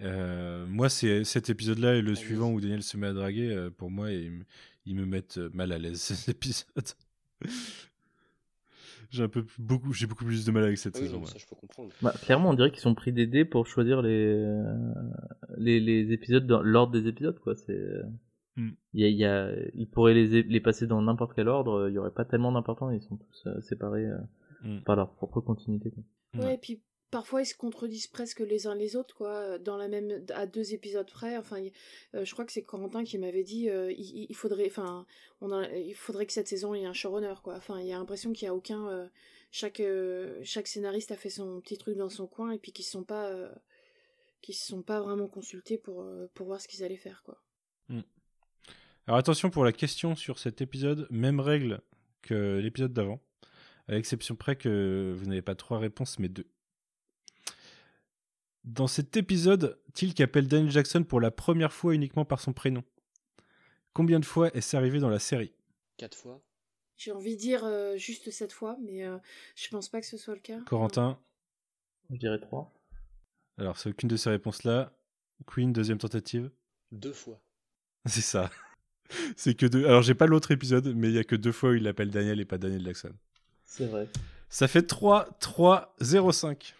Euh, 0.00 0.64
moi, 0.66 0.88
c'est 0.88 1.24
cet 1.24 1.50
épisode-là 1.50 1.96
et 1.96 2.02
le 2.02 2.14
suivant 2.14 2.52
où 2.52 2.60
Daniel 2.60 2.82
se 2.82 2.96
met 2.96 3.08
à 3.08 3.12
draguer, 3.12 3.50
euh, 3.50 3.70
pour 3.70 3.90
moi, 3.90 4.12
ils, 4.12 4.30
me- 4.30 4.44
ils 4.86 4.94
me 4.94 5.06
mettent 5.06 5.38
euh, 5.38 5.50
mal 5.54 5.72
à 5.72 5.78
l'aise, 5.78 6.00
ces 6.00 6.30
épisodes. 6.30 6.66
j'ai 9.10 9.22
un 9.22 9.28
peu 9.28 9.44
plus- 9.44 9.62
beaucoup, 9.62 9.92
j'ai 9.92 10.06
beaucoup 10.06 10.24
plus 10.24 10.44
de 10.44 10.50
mal 10.52 10.64
avec 10.64 10.78
cette 10.78 10.94
Ah 10.96 11.00
oui, 11.00 11.06
saison. 11.06 11.18
non, 11.18 11.24
ouais. 11.24 11.30
ça 11.30 11.38
je 11.38 11.46
peux 11.46 11.56
comprendre. 11.56 11.90
Bah, 12.02 12.12
clairement, 12.22 12.50
on 12.50 12.54
dirait 12.54 12.70
qu'ils 12.70 12.80
sont 12.80 12.94
pris 12.94 13.12
des 13.12 13.26
dés 13.26 13.44
pour 13.44 13.66
choisir 13.66 14.02
les, 14.02 14.10
euh, 14.36 14.64
les, 15.56 15.80
les 15.80 16.12
épisodes 16.12 16.46
dans 16.46 16.62
l'ordre 16.62 16.92
des 16.92 17.08
épisodes, 17.08 17.38
quoi. 17.40 17.54
C'est, 17.56 17.80
il 18.56 18.74
y 19.00 19.04
a, 19.04 19.08
il 19.08 19.16
y 19.16 19.24
a, 19.24 19.52
ils 19.74 19.88
pourraient 19.88 20.14
les, 20.14 20.42
les 20.42 20.60
passer 20.60 20.86
dans 20.88 21.00
n'importe 21.00 21.32
quel 21.34 21.46
ordre, 21.48 21.88
il 21.88 21.94
y 21.94 21.98
aurait 21.98 22.10
pas 22.10 22.24
tellement 22.24 22.50
d'importants, 22.52 22.90
ils 22.90 23.00
sont 23.02 23.16
tous 23.16 23.46
euh, 23.46 23.60
séparés 23.62 24.06
euh, 24.06 24.18
Hmm. 24.64 24.80
par 24.80 24.96
leur 24.96 25.14
propre 25.14 25.40
continuité, 25.40 25.92
quoi. 25.92 26.02
Ouais, 26.34 26.44
Ouais. 26.46 26.54
et 26.56 26.58
puis 26.58 26.82
parfois 27.10 27.42
ils 27.42 27.46
se 27.46 27.54
contredisent 27.54 28.06
presque 28.06 28.40
les 28.40 28.66
uns 28.66 28.74
les 28.74 28.96
autres, 28.96 29.14
quoi, 29.14 29.58
dans 29.58 29.76
la 29.76 29.88
même 29.88 30.24
à 30.34 30.46
deux 30.46 30.74
épisodes 30.74 31.10
près. 31.10 31.36
Enfin, 31.36 31.62
euh, 32.14 32.24
je 32.24 32.32
crois 32.32 32.44
que 32.44 32.52
c'est 32.52 32.62
Corentin 32.62 33.04
qui 33.04 33.18
m'avait 33.18 33.44
dit, 33.44 33.70
euh, 33.70 33.92
il, 33.92 34.26
il 34.28 34.36
faudrait, 34.36 34.66
enfin, 34.66 35.06
on 35.40 35.52
a, 35.52 35.68
il 35.70 35.94
faudrait 35.94 36.26
que 36.26 36.32
cette 36.32 36.48
saison 36.48 36.74
il 36.74 36.80
y 36.80 36.84
ait 36.84 36.86
un 36.86 36.92
showrunner, 36.92 37.34
quoi. 37.42 37.54
Enfin, 37.56 37.80
il 37.80 37.86
y 37.86 37.92
a 37.92 37.98
l'impression 37.98 38.32
qu'il 38.32 38.46
y 38.46 38.48
a 38.48 38.54
aucun, 38.54 38.88
euh, 38.88 39.08
chaque 39.50 39.80
euh, 39.80 40.40
chaque 40.42 40.66
scénariste 40.66 41.10
a 41.10 41.16
fait 41.16 41.30
son 41.30 41.60
petit 41.60 41.78
truc 41.78 41.96
dans 41.96 42.10
son 42.10 42.26
coin 42.26 42.50
et 42.50 42.58
puis 42.58 42.72
qu'ils 42.72 42.84
sont 42.84 43.04
pas, 43.04 43.30
euh, 43.30 43.50
qu'ils 44.42 44.54
se 44.54 44.66
sont 44.66 44.82
pas 44.82 45.00
vraiment 45.00 45.28
consultés 45.28 45.78
pour 45.78 46.02
euh, 46.02 46.26
pour 46.34 46.46
voir 46.46 46.60
ce 46.60 46.68
qu'ils 46.68 46.84
allaient 46.84 46.96
faire, 46.96 47.22
quoi. 47.24 47.42
Alors 49.06 49.16
attention 49.16 49.48
pour 49.48 49.64
la 49.64 49.72
question 49.72 50.14
sur 50.16 50.38
cet 50.38 50.60
épisode, 50.60 51.06
même 51.10 51.40
règle 51.40 51.80
que 52.20 52.58
l'épisode 52.58 52.92
d'avant, 52.92 53.22
à 53.86 53.92
l'exception 53.94 54.36
près 54.36 54.56
que 54.56 55.14
vous 55.16 55.24
n'avez 55.24 55.40
pas 55.40 55.54
trois 55.54 55.78
réponses 55.78 56.18
mais 56.18 56.28
deux. 56.28 56.46
Dans 58.68 58.86
cet 58.86 59.16
épisode, 59.16 59.80
Tilk 59.94 60.20
appelle 60.20 60.46
Daniel 60.46 60.70
Jackson 60.70 61.02
pour 61.02 61.22
la 61.22 61.30
première 61.30 61.72
fois 61.72 61.94
uniquement 61.94 62.26
par 62.26 62.38
son 62.38 62.52
prénom. 62.52 62.84
Combien 63.94 64.20
de 64.20 64.26
fois 64.26 64.54
est-ce 64.54 64.76
arrivé 64.76 64.98
dans 64.98 65.08
la 65.08 65.18
série? 65.18 65.54
Quatre 65.96 66.18
fois. 66.18 66.42
J'ai 66.98 67.10
envie 67.12 67.34
de 67.34 67.40
dire 67.40 67.64
euh, 67.64 67.96
juste 67.96 68.30
cette 68.30 68.52
fois, 68.52 68.76
mais 68.84 69.06
euh, 69.06 69.16
je 69.56 69.70
pense 69.70 69.88
pas 69.88 70.02
que 70.02 70.06
ce 70.06 70.18
soit 70.18 70.34
le 70.34 70.40
cas. 70.40 70.60
Corentin 70.66 71.18
Je 72.10 72.16
dirais 72.16 72.38
3. 72.38 72.70
Alors 73.56 73.78
c'est 73.78 73.88
aucune 73.88 74.10
de 74.10 74.18
ces 74.18 74.28
réponses-là. 74.28 74.92
Queen, 75.46 75.72
deuxième 75.72 75.98
tentative. 75.98 76.50
Deux 76.92 77.14
fois. 77.14 77.40
C'est 78.04 78.20
ça. 78.20 78.50
C'est 79.38 79.54
que 79.54 79.64
deux. 79.64 79.86
Alors 79.86 80.02
j'ai 80.02 80.14
pas 80.14 80.26
l'autre 80.26 80.50
épisode, 80.50 80.94
mais 80.94 81.08
il 81.08 81.14
y 81.14 81.18
a 81.18 81.24
que 81.24 81.36
deux 81.36 81.52
fois 81.52 81.70
où 81.70 81.74
il 81.74 81.84
l'appelle 81.84 82.10
Daniel 82.10 82.38
et 82.38 82.44
pas 82.44 82.58
Daniel 82.58 82.84
Jackson. 82.84 83.14
C'est 83.64 83.86
vrai. 83.86 84.10
Ça 84.50 84.68
fait 84.68 84.82
3, 84.82 85.38
3, 85.40 85.94
0, 86.00 86.32
5. 86.32 86.74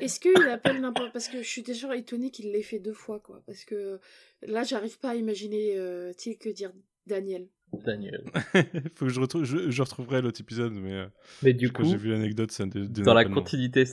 Est-ce 0.00 0.20
qu'il 0.20 0.36
appelle 0.48 0.80
n'importe 0.80 1.12
parce 1.12 1.28
que 1.28 1.42
je 1.42 1.48
suis 1.48 1.62
déjà 1.62 1.96
étonnée 1.96 2.30
qu'il 2.30 2.52
l'ait 2.52 2.62
fait 2.62 2.78
deux 2.78 2.92
fois 2.92 3.20
quoi 3.20 3.42
parce 3.46 3.64
que 3.64 4.00
là 4.42 4.62
j'arrive 4.62 4.98
pas 4.98 5.10
à 5.10 5.14
imaginer 5.14 5.76
euh, 5.76 6.12
Tilk 6.12 6.48
dire 6.48 6.72
Daniel. 7.06 7.48
Daniel. 7.84 8.24
Faut 8.94 9.06
que 9.06 9.12
je 9.12 9.20
retrouve, 9.20 9.44
je, 9.44 9.70
je 9.70 9.82
retrouverai 9.82 10.22
l'autre 10.22 10.40
épisode, 10.40 10.72
mais 10.72 10.92
euh, 10.92 11.06
Mais 11.42 11.52
du 11.52 11.72
coup, 11.72 11.84
j'ai 11.84 11.96
vu 11.96 12.10
l'anecdote, 12.10 12.50
ça 12.50 12.64
dans 12.66 13.14
la 13.14 13.24
continuité, 13.24 13.84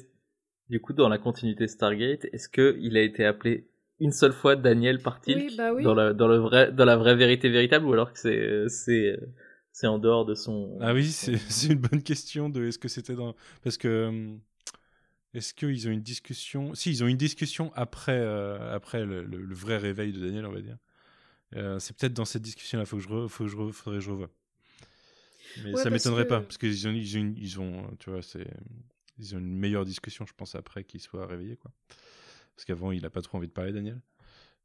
du 0.69 0.79
coup, 0.79 0.93
dans 0.93 1.09
la 1.09 1.17
continuité 1.17 1.67
Stargate, 1.67 2.25
est-ce 2.31 2.47
que 2.47 2.77
il 2.79 2.95
a 2.95 3.01
été 3.01 3.25
appelé 3.25 3.67
une 3.99 4.11
seule 4.11 4.33
fois 4.33 4.55
Daniel 4.55 4.99
par 4.99 5.21
Tilk 5.21 5.37
Oui, 5.37 5.55
bah 5.57 5.73
oui. 5.73 5.83
dans 5.83 5.93
la 5.93 6.13
dans 6.13 6.27
le 6.27 6.37
vrai 6.37 6.71
dans 6.71 6.85
la 6.85 6.95
vraie 6.95 7.15
vérité 7.15 7.49
véritable 7.49 7.85
ou 7.85 7.93
alors 7.93 8.13
que 8.13 8.19
c'est 8.19 8.67
c'est 8.67 9.17
c'est 9.71 9.87
en 9.87 9.99
dehors 9.99 10.25
de 10.25 10.35
son 10.35 10.77
Ah 10.81 10.93
oui, 10.93 11.05
c'est 11.05 11.35
c'est 11.49 11.73
une 11.73 11.79
bonne 11.79 12.03
question 12.03 12.49
de 12.49 12.65
est-ce 12.67 12.79
que 12.79 12.87
c'était 12.87 13.15
dans 13.15 13.35
parce 13.63 13.77
que 13.77 13.87
euh, 13.87 14.35
est-ce 15.33 15.53
qu'ils 15.53 15.87
ont 15.87 15.91
une 15.91 16.01
discussion 16.01 16.73
Si, 16.75 16.89
ils 16.91 17.03
ont 17.03 17.07
une 17.07 17.17
discussion 17.17 17.71
après 17.75 18.17
euh, 18.19 18.73
après 18.75 19.05
le, 19.05 19.23
le- 19.23 19.41
le 19.41 19.55
vrai 19.55 19.77
réveil 19.77 20.11
de 20.13 20.19
Daniel, 20.25 20.45
on 20.45 20.51
va 20.51 20.61
dire. 20.61 20.77
Euh, 21.55 21.79
c'est 21.79 21.95
peut-être 21.97 22.13
dans 22.13 22.25
cette 22.25 22.41
discussion-là, 22.43 22.85
faut 22.85 22.97
que 22.97 23.03
je 23.03 23.09
re- 23.09 23.27
faut 23.27 23.43
que 23.45 23.49
je 23.49 23.57
re- 23.57 23.71
faudrait 23.71 23.99
que 23.99 24.05
je 24.05 24.11
revoie. 24.11 24.29
Mais 25.63 25.73
Ouais, 25.73 25.83
ça 25.83 25.89
m'étonnerait 25.89 26.23
que- 26.23 26.29
pas 26.29 26.41
parce 26.41 26.57
qu'ils 26.57 26.87
ont 26.87 26.91
ils 26.91 27.17
ont 27.17 27.19
une- 27.21 27.37
ils 27.37 27.59
ont 27.59 27.95
tu 27.99 28.09
vois 28.09 28.21
c'est 28.21 28.47
ils 29.19 29.35
ont 29.35 29.39
une 29.39 29.53
meilleure 29.57 29.85
discussion, 29.85 30.25
je 30.25 30.33
pense 30.33 30.55
après 30.55 30.83
qu'il 30.83 30.99
soit 31.01 31.25
réveillé 31.27 31.57
quoi. 31.57 31.71
Parce 32.55 32.65
qu'avant, 32.65 32.91
il 32.91 33.05
a 33.05 33.09
pas 33.09 33.21
trop 33.21 33.37
envie 33.37 33.47
de 33.47 33.51
parler 33.53 33.71
Daniel. 33.73 34.01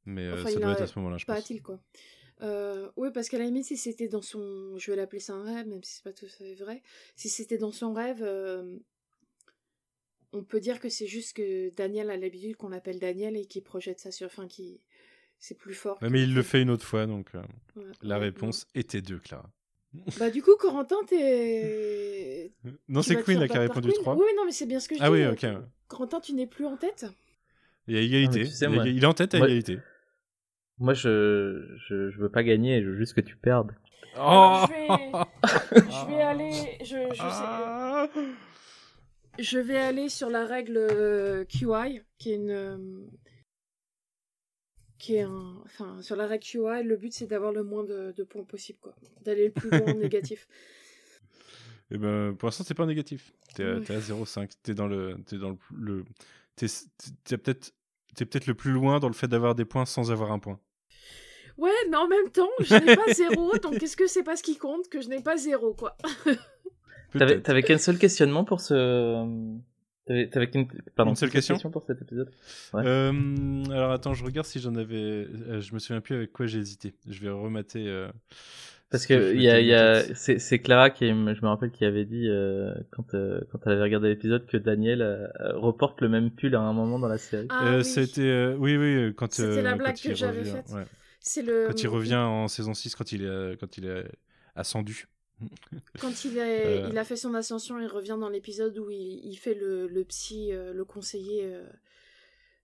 Mais 0.04 0.22
euh, 0.22 0.42
ça 0.44 0.50
il 0.52 0.60
doit 0.60 0.72
être 0.72 0.82
à 0.82 0.86
ce 0.86 0.98
moment-là, 0.98 1.18
je 1.18 1.26
Pas 1.26 1.36
pense. 1.36 1.44
Tilk 1.44 1.62
quoi. 1.62 1.80
Euh, 2.42 2.90
oui 2.96 3.08
parce 3.14 3.28
qu'à 3.30 3.38
la 3.38 3.46
limite 3.46 3.64
si 3.64 3.76
c'était 3.78 4.08
dans 4.08 4.20
son 4.22 4.76
je 4.76 4.90
vais 4.90 4.96
l'appeler 4.96 5.20
ça 5.20 5.32
un 5.32 5.42
rêve 5.42 5.66
même 5.66 5.82
si 5.82 5.94
c'est 5.94 6.04
pas 6.04 6.12
tout 6.12 6.26
à 6.26 6.28
fait 6.28 6.54
vrai 6.56 6.82
si 7.16 7.30
c'était 7.30 7.56
dans 7.56 7.72
son 7.72 7.94
rêve 7.94 8.22
euh, 8.22 8.76
on 10.38 10.42
peut 10.44 10.60
dire 10.60 10.80
que 10.80 10.88
c'est 10.88 11.06
juste 11.06 11.36
que 11.36 11.70
Daniel 11.74 12.10
a 12.10 12.16
l'habitude 12.16 12.56
qu'on 12.56 12.68
l'appelle 12.68 12.98
Daniel 12.98 13.36
et 13.36 13.44
qu'il 13.46 13.62
projette 13.62 14.00
ça 14.00 14.10
sur 14.10 14.26
enfin 14.26 14.46
qui 14.46 14.80
c'est 15.38 15.56
plus 15.58 15.74
fort. 15.74 15.98
Ouais, 16.02 16.08
mais 16.10 16.22
il 16.22 16.34
le 16.34 16.42
fait. 16.42 16.62
une 16.62 16.70
autre 16.70 16.84
fois, 16.86 17.06
donc 17.06 17.28
euh, 17.34 17.42
Ouais, 17.76 17.84
la 18.02 18.16
ouais, 18.18 18.24
réponse 18.26 18.66
était 18.74 19.02
deux, 19.02 19.18
Clara. 19.18 19.50
non. 19.94 20.02
Bah 20.18 20.30
du 20.30 20.42
coup 20.42 20.56
Corentin 20.58 20.96
t'es 21.08 22.52
Non, 22.88 23.02
c'est 23.02 23.22
Queen 23.22 23.40
là 23.40 23.48
qui 23.48 23.56
a 23.56 23.60
répondu 23.60 23.88
Queen 23.88 24.00
3. 24.02 24.14
Oui, 24.16 24.24
non, 24.36 24.44
mais 24.46 24.52
c'est 24.52 24.66
bien 24.66 24.80
ce 24.80 24.88
que 24.88 24.96
je 24.96 25.02
Ah 25.02 25.06
dis. 25.08 25.12
oui, 25.14 25.26
ok. 25.26 25.46
Corentin, 25.88 26.20
tu 26.20 26.32
n'es 26.34 26.46
plus 26.46 26.64
en 26.66 26.76
tête 26.76 27.06
Il 27.86 27.94
y 27.94 27.98
a 27.98 28.00
égalité. 28.00 28.40
Ah, 28.40 28.42
mais 28.42 28.44
tu 28.48 28.50
sais, 28.50 28.58
il, 28.58 28.62
y 28.62 28.72
a- 28.72 28.74
moi- 28.74 28.88
il 28.88 29.02
est 29.02 29.06
en 29.06 29.12
tête 29.14 29.34
à 29.34 29.38
moi- 29.38 29.46
égalité. 29.48 29.78
Moi, 30.78 30.92
je, 30.94 31.64
je 31.88 32.10
je 32.10 32.18
veux 32.18 32.28
pas 32.30 32.42
gagner, 32.42 32.82
je 32.82 32.90
veux 32.90 32.96
juste 32.98 33.14
que 33.14 33.20
tu 33.22 33.36
perdes. 33.36 33.72
Alors, 34.14 34.66
je 34.66 34.72
vais- 34.72 35.80
Je 35.90 36.06
vais 36.08 36.20
aller. 36.32 36.50
Je, 36.80 36.84
je, 37.10 37.14
sais- 37.14 37.20
Ah 37.20 38.08
je 39.38 39.58
vais 39.58 39.76
aller 39.78 40.08
sur 40.08 40.30
la 40.30 40.44
règle 40.46 40.76
euh, 40.76 41.44
QI, 41.44 42.00
qui 42.18 42.32
est 42.32 42.36
une. 42.36 42.50
euh, 42.50 42.76
Qui 44.98 45.16
est 45.16 45.22
un. 45.22 45.56
Enfin, 45.64 46.00
sur 46.02 46.16
la 46.16 46.26
règle 46.26 46.44
QI, 46.44 46.82
le 46.84 46.96
but 46.96 47.12
c'est 47.12 47.26
d'avoir 47.26 47.52
le 47.52 47.62
moins 47.62 47.84
de, 47.84 48.12
de 48.16 48.24
points 48.24 48.44
possible, 48.44 48.78
quoi. 48.80 48.94
D'aller 49.22 49.46
le 49.46 49.52
plus 49.52 49.70
loin 49.70 49.92
en 49.92 49.94
négatif. 49.98 50.48
Eh 51.90 51.98
ben, 51.98 52.34
pour 52.36 52.48
l'instant, 52.48 52.64
t'es 52.64 52.74
pas 52.74 52.86
négatif. 52.86 53.32
T'es 53.54 53.62
à, 53.62 53.76
à 53.76 54.00
0,5. 54.00 54.50
T'es 54.62 54.74
dans 54.74 54.88
le, 54.88 55.16
t'es 55.26 55.36
dans 55.38 55.50
le, 55.50 55.56
le- 55.76 56.04
t'es, 56.56 56.66
peut-être, 57.36 57.74
t'es 58.16 58.26
peut-être 58.26 58.46
le 58.46 58.54
plus 58.54 58.72
loin 58.72 58.98
dans 58.98 59.08
le 59.08 59.14
fait 59.14 59.28
d'avoir 59.28 59.54
des 59.54 59.64
points 59.64 59.84
sans 59.86 60.10
avoir 60.10 60.32
un 60.32 60.38
point. 60.40 60.58
Ouais, 61.58 61.70
mais 61.88 61.96
en 61.96 62.08
même 62.08 62.30
temps, 62.30 62.50
je 62.60 62.74
n'ai 62.74 62.96
pas 62.96 63.12
zéro, 63.14 63.56
donc 63.58 63.82
est-ce 63.82 63.96
que 63.96 64.06
c'est 64.06 64.22
pas 64.24 64.36
ce 64.36 64.42
qui 64.42 64.58
compte 64.58 64.88
que 64.88 65.00
je 65.00 65.08
n'ai 65.08 65.22
pas 65.22 65.36
zéro, 65.36 65.74
quoi? 65.74 65.96
T'avais 67.18 67.40
t'avais 67.40 67.62
qu'un 67.62 67.78
seul 67.78 67.98
questionnement 67.98 68.44
pour 68.44 68.60
ce. 68.60 69.24
T'avais 70.06 70.28
t'avais 70.28 70.48
qu'une 70.48 70.68
pardon, 70.94 71.10
Une 71.12 71.16
seule 71.16 71.30
question 71.30 71.56
pour 71.70 71.82
cet 71.82 72.00
épisode? 72.00 72.30
Ouais. 72.72 72.82
Euh, 72.86 73.64
alors 73.72 73.90
attends, 73.90 74.14
je 74.14 74.24
regarde 74.24 74.46
si 74.46 74.60
j'en 74.60 74.74
avais. 74.76 74.94
euh, 74.96 75.60
je 75.60 75.74
me 75.74 75.78
souviens 75.80 76.00
plus 76.00 76.14
avec 76.14 76.32
quoi 76.32 76.46
j'ai 76.46 76.58
hésité. 76.60 76.94
Je 77.08 77.20
vais 77.20 77.30
remater. 77.30 77.88
euh, 77.88 78.08
Parce 78.88 79.04
que 79.04 79.34
il 79.34 79.42
y 79.42 79.50
a, 79.50 79.60
y 79.60 80.14
c'est 80.14 80.38
c'est 80.38 80.60
Clara 80.60 80.90
qui, 80.90 81.08
je 81.08 81.12
me 81.14 81.46
rappelle, 81.48 81.72
qui 81.72 81.84
avait 81.84 82.04
dit 82.04 82.28
euh, 82.28 82.72
quand 82.92 83.14
euh, 83.14 83.40
quand 83.50 83.58
elle 83.66 83.72
avait 83.72 83.82
regardé 83.82 84.08
l'épisode 84.08 84.46
que 84.46 84.56
Daniel 84.56 85.02
euh, 85.02 85.26
reporte 85.54 86.00
le 86.00 86.08
même 86.08 86.30
pull 86.30 86.54
à 86.54 86.60
un 86.60 86.72
moment 86.72 87.00
dans 87.00 87.08
la 87.08 87.18
série. 87.18 87.48
Ah, 87.50 87.66
Euh, 87.72 87.78
oui. 87.78 87.84
C'était 87.84 88.20
euh, 88.22 88.54
oui 88.60 88.76
oui 88.76 89.12
quand 89.16 89.32
C'était 89.32 89.58
euh, 89.58 89.62
la 89.62 89.74
blague 89.74 89.96
que 90.00 90.14
j'avais 90.14 90.38
revient, 90.38 90.50
faite. 90.52 90.70
ouais. 90.72 90.84
C'est 91.18 91.42
le. 91.42 91.64
quand 91.66 91.82
il 91.82 91.88
revient 91.88 92.14
en 92.14 92.46
saison 92.46 92.74
6 92.74 92.94
quand 92.94 93.10
il 93.10 93.24
est 93.24 93.56
quand 93.58 93.76
il 93.76 93.86
est 93.86 94.04
ascendu. 94.54 95.06
Quand 96.00 96.24
il, 96.24 96.38
est, 96.38 96.84
Euh. 96.84 96.88
il 96.90 96.98
a 96.98 97.04
fait 97.04 97.16
son 97.16 97.34
ascension, 97.34 97.78
il 97.78 97.86
revient 97.86 98.16
dans 98.18 98.28
l'épisode 98.30 98.78
où 98.78 98.90
il, 98.90 99.20
il 99.24 99.36
fait 99.36 99.54
le, 99.54 99.86
le 99.86 100.04
psy, 100.04 100.52
euh, 100.52 100.72
le 100.72 100.84
conseiller 100.84 101.44
euh, 101.44 101.66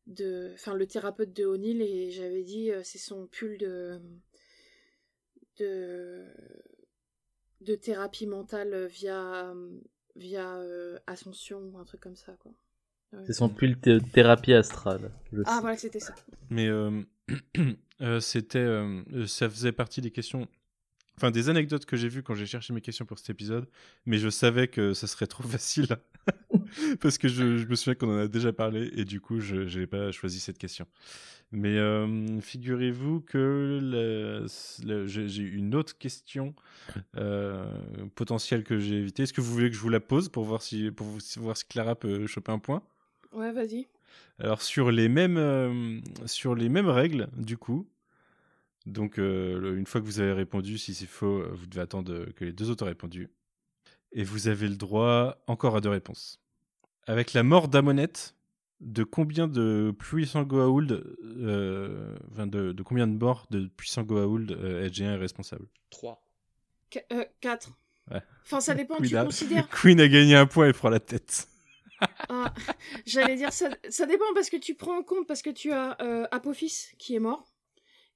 de, 0.07 0.51
enfin 0.55 0.75
le 0.75 0.87
thérapeute 0.87 1.33
de 1.33 1.45
O'Neill 1.45 1.83
et 1.83 2.11
j'avais 2.11 2.43
dit 2.45 2.71
euh, 2.71 2.81
c'est 2.83 2.99
son 2.99 3.27
pull 3.27 3.59
de 3.59 4.01
de 5.59 6.25
de 7.61 7.75
thérapie 7.75 8.27
mentale 8.27 8.87
via 8.87 9.53
via 10.17 10.57
euh, 10.57 10.99
Ascension 11.07 11.61
ou 11.73 11.79
un 11.79 11.85
truc 11.85 12.01
comme 12.01 12.17
ça 12.17 12.33
quoi. 12.41 12.53
Ouais. 13.13 13.21
C'est 13.27 13.35
son 13.35 13.49
pull 13.51 13.79
thé- 13.79 14.01
thérapie 14.13 14.55
astrale. 14.55 15.11
Ah 15.45 15.57
sais. 15.57 15.61
voilà 15.61 15.77
c'était 15.77 16.01
ça. 16.01 16.15
Mais 16.51 16.67
euh, 16.69 17.03
euh, 18.01 18.21
c'était, 18.21 18.59
euh, 18.59 19.03
euh, 19.13 19.27
ça 19.27 19.49
faisait 19.51 19.73
partie 19.73 20.01
des 20.01 20.11
questions. 20.11 20.49
Enfin 21.23 21.31
des 21.31 21.49
anecdotes 21.49 21.87
que 21.87 21.97
j'ai 21.97 22.09
vues 22.09 22.25
quand 22.25 22.35
j'ai 22.35 22.47
cherché 22.47 22.73
mes 22.73 22.81
questions 22.81 23.05
pour 23.05 23.17
cet 23.17 23.31
épisode, 23.31 23.69
mais 24.07 24.19
je 24.19 24.29
savais 24.29 24.67
que 24.67 24.93
ça 24.93 25.07
serait 25.07 25.29
trop 25.29 25.43
facile 25.49 25.87
parce 27.01 27.17
que 27.17 27.29
je, 27.29 27.65
me 27.65 27.75
souviens 27.77 27.95
qu'on 27.95 28.13
en 28.13 28.19
a 28.19 28.27
déjà 28.27 28.53
parlé 28.53 28.91
et 28.97 29.05
du 29.05 29.21
coup 29.21 29.39
je 29.39 29.79
n'ai 29.79 29.87
pas 29.87 30.11
choisi 30.11 30.41
cette 30.41 30.59
question. 30.59 30.87
Mais 31.53 31.77
euh, 31.77 32.41
figurez-vous 32.41 33.21
que 33.21 33.79
j'ai 35.07 35.43
une 35.43 35.75
autre 35.75 35.97
question 35.97 36.55
euh, 37.17 37.67
potentielle 38.15 38.65
que 38.65 38.79
j'ai 38.79 38.97
évitée. 38.97 39.25
Est-ce 39.25 39.35
que 39.35 39.43
vous 39.43 39.53
voulez 39.53 39.69
que 39.69 39.77
je 39.77 39.81
vous 39.81 39.91
la 39.91 40.01
pose 40.01 40.29
pour 40.29 40.45
voir 40.45 40.63
si 40.63 40.91
pour 40.91 41.07
voir 41.37 41.57
si 41.57 41.67
Clara 41.67 41.95
peut 41.95 42.27
choper 42.27 42.53
un 42.53 42.59
point? 42.59 42.83
Ouais, 43.33 43.53
vas-y. 43.53 43.87
Alors 44.39 44.63
sur 44.63 44.91
les 44.91 45.09
mêmes 45.09 45.37
euh, 45.37 46.01
sur 46.27 46.55
les 46.55 46.69
mêmes 46.69 46.89
règles 46.89 47.29
du 47.37 47.59
coup. 47.59 47.87
Donc 48.87 49.19
une 49.19 49.87
fois 49.87 50.01
que 50.01 50.07
vous 50.07 50.21
avez 50.21 50.33
répondu, 50.33 50.79
si 50.79 50.95
c'est 50.95 51.07
faux, 51.07 51.43
vous 51.53 51.67
devez 51.67 51.83
attendre 51.83 52.27
que 52.33 52.45
les 52.45 52.53
deux 52.53 52.71
autres 52.71 52.85
aient 52.85 52.91
répondu. 52.91 53.31
Et 54.13 54.25
vous 54.25 54.49
avez 54.49 54.69
le 54.69 54.77
droit 54.77 55.43
encore 55.47 55.77
à 55.77 55.81
deux 55.81 55.89
réponses. 55.89 56.41
Avec 57.07 57.33
la 57.33 57.43
mort 57.43 57.69
d'Amonette, 57.69 58.35
de 58.83 59.05
combien 59.05 59.47
de 59.49 59.95
puissants 59.97 60.43
Goa'uld, 60.43 60.93
euh, 61.23 62.17
de, 62.37 62.73
de, 62.73 62.83
combien 62.83 63.07
de 63.07 63.17
morts 63.17 63.47
de 63.51 63.67
puissants 63.77 64.03
Goa'uld 64.03 64.51
euh, 64.51 64.89
SG1 64.89 65.15
est 65.15 65.17
responsable? 65.17 65.67
3. 65.91 66.21
4. 67.41 67.71
Euh, 68.11 68.21
enfin, 68.45 68.61
ça 68.61 68.75
dépend, 68.75 68.97
tu 69.01 69.15
considères. 69.17 69.69
Queen 69.83 70.01
a 70.01 70.09
gagné 70.09 70.37
un 70.37 70.47
point 70.47 70.69
et 70.69 70.73
prend 70.73 70.91
la 70.91 71.01
tête. 71.01 71.49
ah, 72.29 72.53
J'allais 73.07 73.37
dire, 73.37 73.53
ça, 73.53 73.71
ça, 73.89 74.07
dépend 74.07 74.25
parce 74.35 74.51
que 74.51 74.57
tu 74.57 74.75
prends 74.75 74.99
en 74.99 75.03
compte, 75.03 75.27
parce 75.27 75.43
que 75.43 75.51
tu 75.51 75.73
as 75.73 75.97
euh, 76.03 76.27
Apophis 76.33 76.89
qui 76.99 77.15
est 77.15 77.21
mort, 77.21 77.52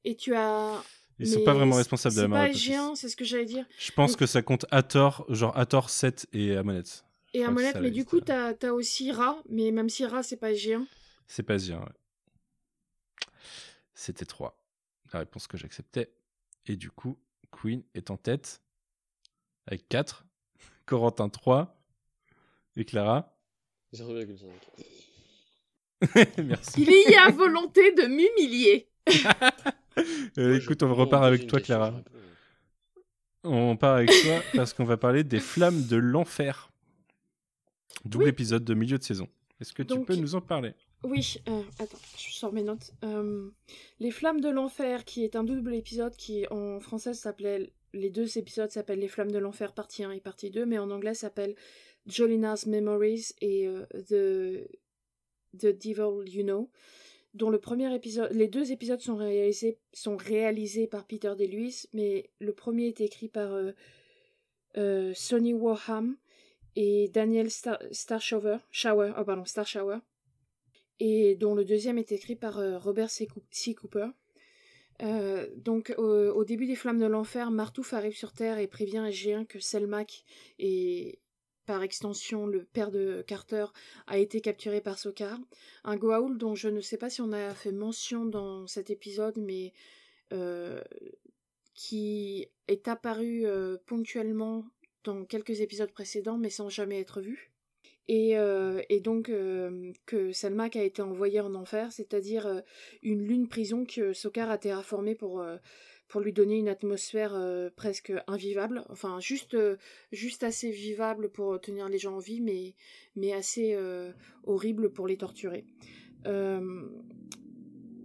et 0.07 0.15
tu 0.15 0.35
as. 0.35 0.83
Ils 1.19 1.27
sont 1.27 1.45
pas 1.45 1.55
vraiment 1.55 1.77
responsables 1.77 2.15
de 2.15 2.23
la 2.23 2.29
mort. 2.29 2.39
C'est 2.53 2.53
pas 2.53 2.59
SG1, 2.59 2.95
c'est 2.95 3.09
ce 3.09 3.17
que 3.17 3.25
j'allais 3.25 3.47
dire. 3.47 3.67
Je 3.79 3.91
pense 3.91 4.17
que 4.17 4.27
ça 4.27 4.43
compte 4.43 4.67
Hathor, 4.71 5.25
genre 5.29 5.57
Hathor 5.57 5.91
7 5.91 6.27
et 6.33 6.57
Amonette. 6.57 7.05
Et 7.35 7.43
Amonette, 7.43 7.77
mais 7.81 7.91
du 7.91 8.05
coup, 8.05 8.21
t'as 8.21 8.53
as 8.63 8.73
aussi 8.73 9.13
Ra, 9.13 9.43
mais 9.49 9.71
même 9.71 9.89
si 9.89 10.05
Ra, 10.07 10.23
c'est 10.23 10.37
pas 10.37 10.55
géant. 10.55 10.87
C'est 11.27 11.43
pas 11.43 11.59
géant, 11.59 11.81
ouais. 11.81 13.29
C'était 13.95 14.27
3. 14.27 14.63
La 15.13 15.21
réponse 15.21 15.47
que 15.47 15.57
j'acceptais. 15.57 16.13
Et 16.67 16.77
du 16.77 16.91
coup, 16.91 17.19
Queen 17.51 17.83
est 17.95 18.11
en 18.11 18.19
tête 18.19 18.61
avec 19.67 19.89
4. 19.89 20.27
Corentin 20.87 21.31
3. 21.31 21.75
Et 22.77 22.85
Clara 22.85 23.35
0,5. 23.95 24.45
Merci. 26.45 26.83
Il 26.83 27.11
y 27.11 27.15
a 27.15 27.31
volonté 27.31 27.93
de 27.93 28.03
m'humilier. 28.03 28.91
Euh, 30.39 30.59
écoute, 30.59 30.83
on 30.83 30.95
repart 30.95 31.25
avec 31.25 31.47
toi, 31.47 31.61
Clara. 31.61 31.95
On 33.43 33.77
part 33.77 33.97
avec 33.97 34.11
toi 34.11 34.43
parce 34.55 34.75
qu'on 34.75 34.85
va 34.85 34.97
parler 34.97 35.25
des 35.25 35.41
flammes 35.41 35.87
de 35.87 35.97
l'enfer. 35.97 36.71
Double 38.05 38.29
épisode 38.29 38.65
de 38.65 38.75
milieu 38.75 38.99
de 38.99 39.03
saison. 39.03 39.29
Est-ce 39.61 39.73
que 39.73 39.83
tu 39.83 39.99
peux 40.01 40.17
nous 40.17 40.35
en 40.35 40.41
parler? 40.41 40.75
Oui, 41.05 41.37
euh, 41.49 41.63
attends, 41.79 41.99
je 42.19 42.33
sors 42.33 42.53
mes 42.53 42.63
notes. 42.63 42.93
Euh, 43.05 43.49
les 44.01 44.11
Flammes 44.11 44.41
de 44.41 44.49
l'Enfer, 44.49 45.05
qui 45.05 45.25
est 45.25 45.37
un 45.37 45.45
double 45.45 45.75
épisode 45.75 46.17
qui 46.17 46.47
en 46.51 46.81
français 46.81 47.15
s'appelait. 47.15 47.73
Les 47.93 48.11
deux 48.11 48.39
épisodes 48.39 48.71
s'appellent 48.71 48.99
Les 48.99 49.09
Flammes 49.09 49.31
de 49.31 49.39
l'Enfer, 49.39 49.73
partie 49.73 50.05
1 50.05 50.11
et 50.11 50.21
partie 50.21 50.51
2, 50.51 50.67
mais 50.67 50.79
en 50.79 50.91
anglais 50.91 51.15
s'appelle 51.15 51.55
Jolina's 52.07 52.67
Memories 52.67 53.33
et 53.41 53.67
euh, 53.67 53.87
The, 53.93 54.69
The 55.59 55.67
Devil 55.67 56.29
You 56.29 56.43
Know 56.43 56.71
dont 57.37 57.51
le 57.51 57.59
premier 57.59 57.95
épisode, 57.95 58.33
les 58.33 58.49
deux 58.49 58.73
épisodes 58.73 59.01
sont 59.01 59.17
réalisés, 60.17 60.87
par 60.87 61.07
Peter 61.07 61.33
DeLuise, 61.39 61.89
mais 61.93 62.31
le 62.41 62.53
premier 62.53 62.87
est 62.87 63.01
écrit 63.01 63.29
par 63.29 63.57
Sonny 65.15 65.55
Warham 65.55 66.17
et 66.77 67.09
Daniel 67.09 67.51
Star 67.51 67.79
Starshower, 67.91 68.59
Shower, 68.71 69.13
oh 69.17 69.93
et 71.01 71.35
dont 71.37 71.55
le 71.55 71.65
deuxième 71.65 71.99
est 71.99 72.13
écrit 72.13 72.37
par 72.37 72.59
euh, 72.59 72.79
Robert 72.79 73.11
C. 73.11 73.27
Cooper. 73.27 74.09
Euh, 75.03 75.47
donc 75.57 75.93
au 75.99 76.45
début 76.45 76.67
des 76.67 76.75
Flammes 76.75 76.99
de 76.99 77.07
l'Enfer, 77.07 77.51
Martouf 77.51 77.93
arrive 77.93 78.17
sur 78.17 78.33
Terre 78.33 78.59
et 78.59 78.67
prévient 78.67 79.09
G1 79.11 79.47
que 79.47 79.59
Selmac 79.59 80.25
et 80.59 81.19
par 81.67 81.83
extension 81.83 82.47
le 82.47 82.65
père 82.65 82.91
de 82.91 83.25
Carter 83.27 83.67
a 84.07 84.19
été 84.19 84.41
capturé 84.41 84.81
par 84.81 84.99
Sokar, 84.99 85.39
un 85.85 85.97
Goa'uld 85.97 86.39
dont 86.39 86.55
je 86.55 86.69
ne 86.69 86.81
sais 86.81 86.97
pas 86.97 87.11
si 87.11 87.21
on 87.21 87.33
a 87.33 87.55
fait 87.55 87.73
mention 87.73 88.25
dans 88.25 88.67
cet 88.67 88.91
épisode, 88.91 89.37
mais 89.37 89.73
euh, 90.33 90.81
qui 91.75 92.49
est 92.69 92.89
apparu 92.89 93.45
ponctuellement 93.87 94.65
dans 95.05 95.25
quelques 95.25 95.61
épisodes 95.61 95.93
précédents, 95.93 96.39
mais 96.39 96.51
sans 96.51 96.69
jamais 96.69 97.01
être 97.01 97.21
vu. 97.21 97.53
Et, 98.09 98.39
euh, 98.39 98.83
donc 99.03 99.29
euh, 99.29 99.93
que 100.07 100.33
Selmak 100.33 100.77
a 100.77 100.83
été 100.83 101.03
envoyé 101.03 101.41
en 101.41 101.55
enfer, 101.55 101.91
c'est-à-dire 101.91 102.47
euh, 102.47 102.61
une 103.03 103.27
lune 103.27 103.49
prison 103.49 103.85
que 103.85 104.13
Sokar 104.13 104.51
a 104.51 104.59
terraformée 104.59 105.15
pour, 105.15 105.45
pour 106.09 106.21
lui 106.21 106.33
donner 106.33 106.57
une 106.57 106.69
atmosphère 106.69 107.35
presque 107.77 108.13
invivable, 108.27 108.85
enfin 108.91 109.19
juste, 109.21 109.57
juste 110.13 110.45
assez 110.45 110.71
vivable 110.71 111.31
pour 111.31 111.61
tenir 111.61 111.89
les 111.89 111.99
gens 111.99 112.15
en 112.15 112.21
vie, 112.21 112.41
mais, 112.41 112.75
mais 113.17 113.33
assez 113.33 113.77
horrible 114.45 114.93
pour 114.93 115.07
les 115.09 115.17
torturer. 115.17 115.65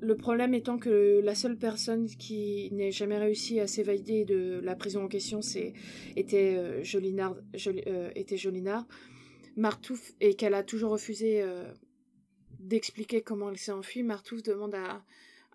Le 0.02 0.18
problème 0.18 0.56
étant 0.56 0.80
que 0.80 1.22
la 1.24 1.36
seule 1.36 1.58
personne 1.58 2.08
qui 2.08 2.70
n'ait 2.72 2.92
jamais 2.92 3.20
réussi 3.20 3.60
à 3.60 3.68
s'évader 3.68 4.26
de 4.26 4.60
la 4.64 4.76
prison 4.76 5.04
en 5.04 5.08
question 5.08 5.44
c'est, 5.44 5.74
était, 6.16 6.56
euh, 6.58 6.84
Jolinard, 6.84 7.36
euh, 7.68 8.10
était 8.16 8.36
Jolinard. 8.36 8.88
Martouf, 9.58 10.14
et 10.20 10.34
qu'elle 10.34 10.56
a 10.56 10.64
toujours 10.64 10.92
refusé 10.92 11.44
euh, 11.44 11.72
d'expliquer 12.58 13.22
comment 13.22 13.52
elle 13.52 13.60
s'est 13.60 13.72
enfuie, 13.72 14.02
Martouf 14.02 14.42
demande 14.42 14.74
à, 14.74 15.04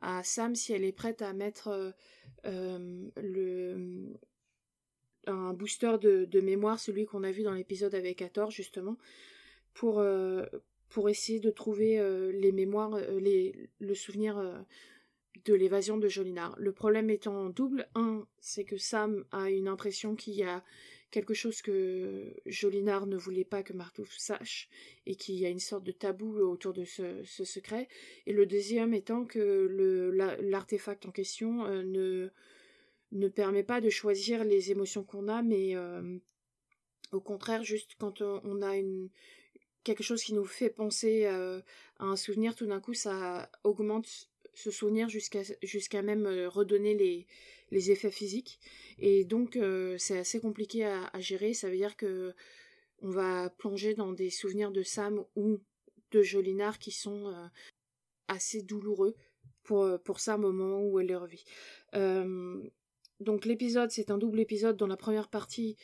à, 0.00 0.22
Sam 0.22 0.54
si 0.54 0.72
elle 0.72 0.84
est 0.84 0.92
prête 0.92 1.22
à 1.22 1.32
mettre 1.32 1.94
le, 2.46 4.14
un 5.26 5.52
booster 5.52 5.96
de, 6.00 6.40
mémoire, 6.40 6.78
celui 6.78 7.04
qu'on 7.04 7.24
a 7.24 7.32
vu 7.32 7.42
dans 7.42 7.54
l'épisode 7.54 7.94
avec 7.94 8.22
Hathor 8.22 8.50
justement, 8.50 8.96
pour, 9.74 10.02
pour 10.88 11.08
essayer 11.08 11.40
de 11.40 11.50
trouver 11.50 11.98
euh, 11.98 12.32
les 12.32 12.52
mémoires, 12.52 12.94
euh, 12.94 13.18
les, 13.20 13.68
le 13.80 13.94
souvenir 13.94 14.38
euh, 14.38 14.58
de 15.44 15.54
l'évasion 15.54 15.98
de 15.98 16.08
Jolinar. 16.08 16.54
Le 16.58 16.72
problème 16.72 17.10
étant 17.10 17.50
double. 17.50 17.88
Un, 17.94 18.26
c'est 18.38 18.64
que 18.64 18.76
Sam 18.76 19.24
a 19.32 19.50
une 19.50 19.68
impression 19.68 20.14
qu'il 20.14 20.34
y 20.34 20.42
a 20.42 20.62
quelque 21.10 21.34
chose 21.34 21.62
que 21.62 22.34
Jolinar 22.46 23.06
ne 23.06 23.16
voulait 23.16 23.44
pas 23.44 23.62
que 23.62 23.72
Martouf 23.72 24.16
sache 24.18 24.68
et 25.06 25.14
qu'il 25.14 25.36
y 25.36 25.46
a 25.46 25.48
une 25.48 25.60
sorte 25.60 25.84
de 25.84 25.92
tabou 25.92 26.38
autour 26.38 26.72
de 26.72 26.84
ce, 26.84 27.22
secret. 27.24 27.88
Et 28.26 28.32
le 28.32 28.46
deuxième 28.46 28.92
étant 28.92 29.24
que 29.24 29.70
l'artefact 30.42 31.06
en 31.06 31.10
question 31.10 31.66
ne, 31.68 32.28
ne 33.12 33.28
permet 33.28 33.62
pas 33.62 33.80
de 33.80 33.88
choisir 33.90 34.44
les 34.44 34.70
émotions 34.70 35.04
qu'on 35.04 35.28
a, 35.28 35.42
mais 35.42 35.74
au 37.12 37.20
contraire, 37.20 37.62
juste 37.62 37.92
quand 37.98 38.20
on 38.20 38.62
a 38.62 38.74
quelque 39.86 40.02
chose 40.02 40.22
qui 40.22 40.34
nous 40.34 40.44
fait 40.44 40.70
penser 40.70 41.26
euh, 41.26 41.60
à 41.98 42.06
un 42.06 42.16
souvenir, 42.16 42.56
tout 42.56 42.66
d'un 42.66 42.80
coup, 42.80 42.94
ça 42.94 43.48
augmente 43.62 44.28
ce 44.52 44.70
souvenir 44.70 45.08
jusqu'à 45.08 45.42
jusqu'à 45.62 46.02
même 46.02 46.26
euh, 46.26 46.48
redonner 46.48 46.94
les, 46.94 47.26
les 47.70 47.90
effets 47.90 48.10
physiques. 48.10 48.58
Et 48.98 49.24
donc, 49.24 49.56
euh, 49.56 49.96
c'est 49.98 50.18
assez 50.18 50.40
compliqué 50.40 50.84
à, 50.84 51.10
gérer. 51.20 51.54
Ça 51.54 51.68
veut 51.68 51.76
dire 51.76 51.96
que 51.96 52.34
on 53.02 53.10
va 53.10 53.50
plonger 53.50 53.94
dans 53.94 54.12
des 54.12 54.30
souvenirs 54.30 54.70
de 54.70 54.82
Sam 54.82 55.24
ou 55.34 55.60
de 56.12 56.22
Jolinar 56.22 56.78
qui 56.78 56.90
sont 56.90 57.50
assez 58.28 58.62
douloureux 58.62 59.14
pour, 59.64 59.86
pour 60.02 60.20
Sam 60.20 60.44
au 60.44 60.52
moment 60.52 60.82
où 60.82 60.98
elle 60.98 61.08
les 61.08 61.16
revit. 61.16 61.44
donc, 63.20 63.44
l'épisode, 63.44 63.90
c'est 63.90 64.10
un 64.10 64.18
double 64.18 64.40
épisode 64.40 64.76
dans 64.76 64.86
la 64.86 64.96
première 64.96 65.28
partie 65.28 65.76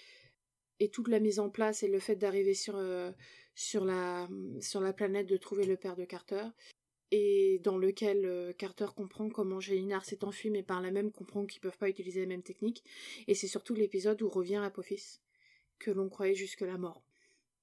et 0.80 0.88
toute 0.88 1.08
la 1.08 1.20
mise 1.20 1.38
en 1.38 1.50
place 1.50 1.82
et 1.82 1.88
le 1.88 1.98
fait 1.98 2.16
d'arriver 2.16 2.54
sur 2.54 2.80
sur 3.54 3.84
la, 3.84 4.28
sur 4.60 4.80
la 4.80 4.92
planète 4.92 5.26
de 5.26 5.36
trouver 5.36 5.66
le 5.66 5.76
père 5.76 5.96
de 5.96 6.04
Carter, 6.04 6.44
et 7.12 7.60
dans 7.62 7.76
lequel 7.76 8.24
euh, 8.24 8.52
Carter 8.54 8.86
comprend 8.96 9.28
comment 9.28 9.60
Gélinar 9.60 10.04
s'est 10.04 10.24
enfui, 10.24 10.48
mais 10.50 10.62
par 10.62 10.80
là 10.80 10.90
même 10.90 11.12
comprend 11.12 11.44
qu'ils 11.44 11.60
peuvent 11.60 11.76
pas 11.76 11.90
utiliser 11.90 12.20
les 12.20 12.26
mêmes 12.26 12.42
techniques, 12.42 12.82
et 13.28 13.34
c'est 13.34 13.46
surtout 13.46 13.74
l'épisode 13.74 14.20
où 14.22 14.28
revient 14.28 14.56
Apophis, 14.56 15.20
que 15.78 15.90
l'on 15.90 16.08
croyait 16.08 16.34
jusque 16.34 16.62
la 16.62 16.78
mort. 16.78 17.04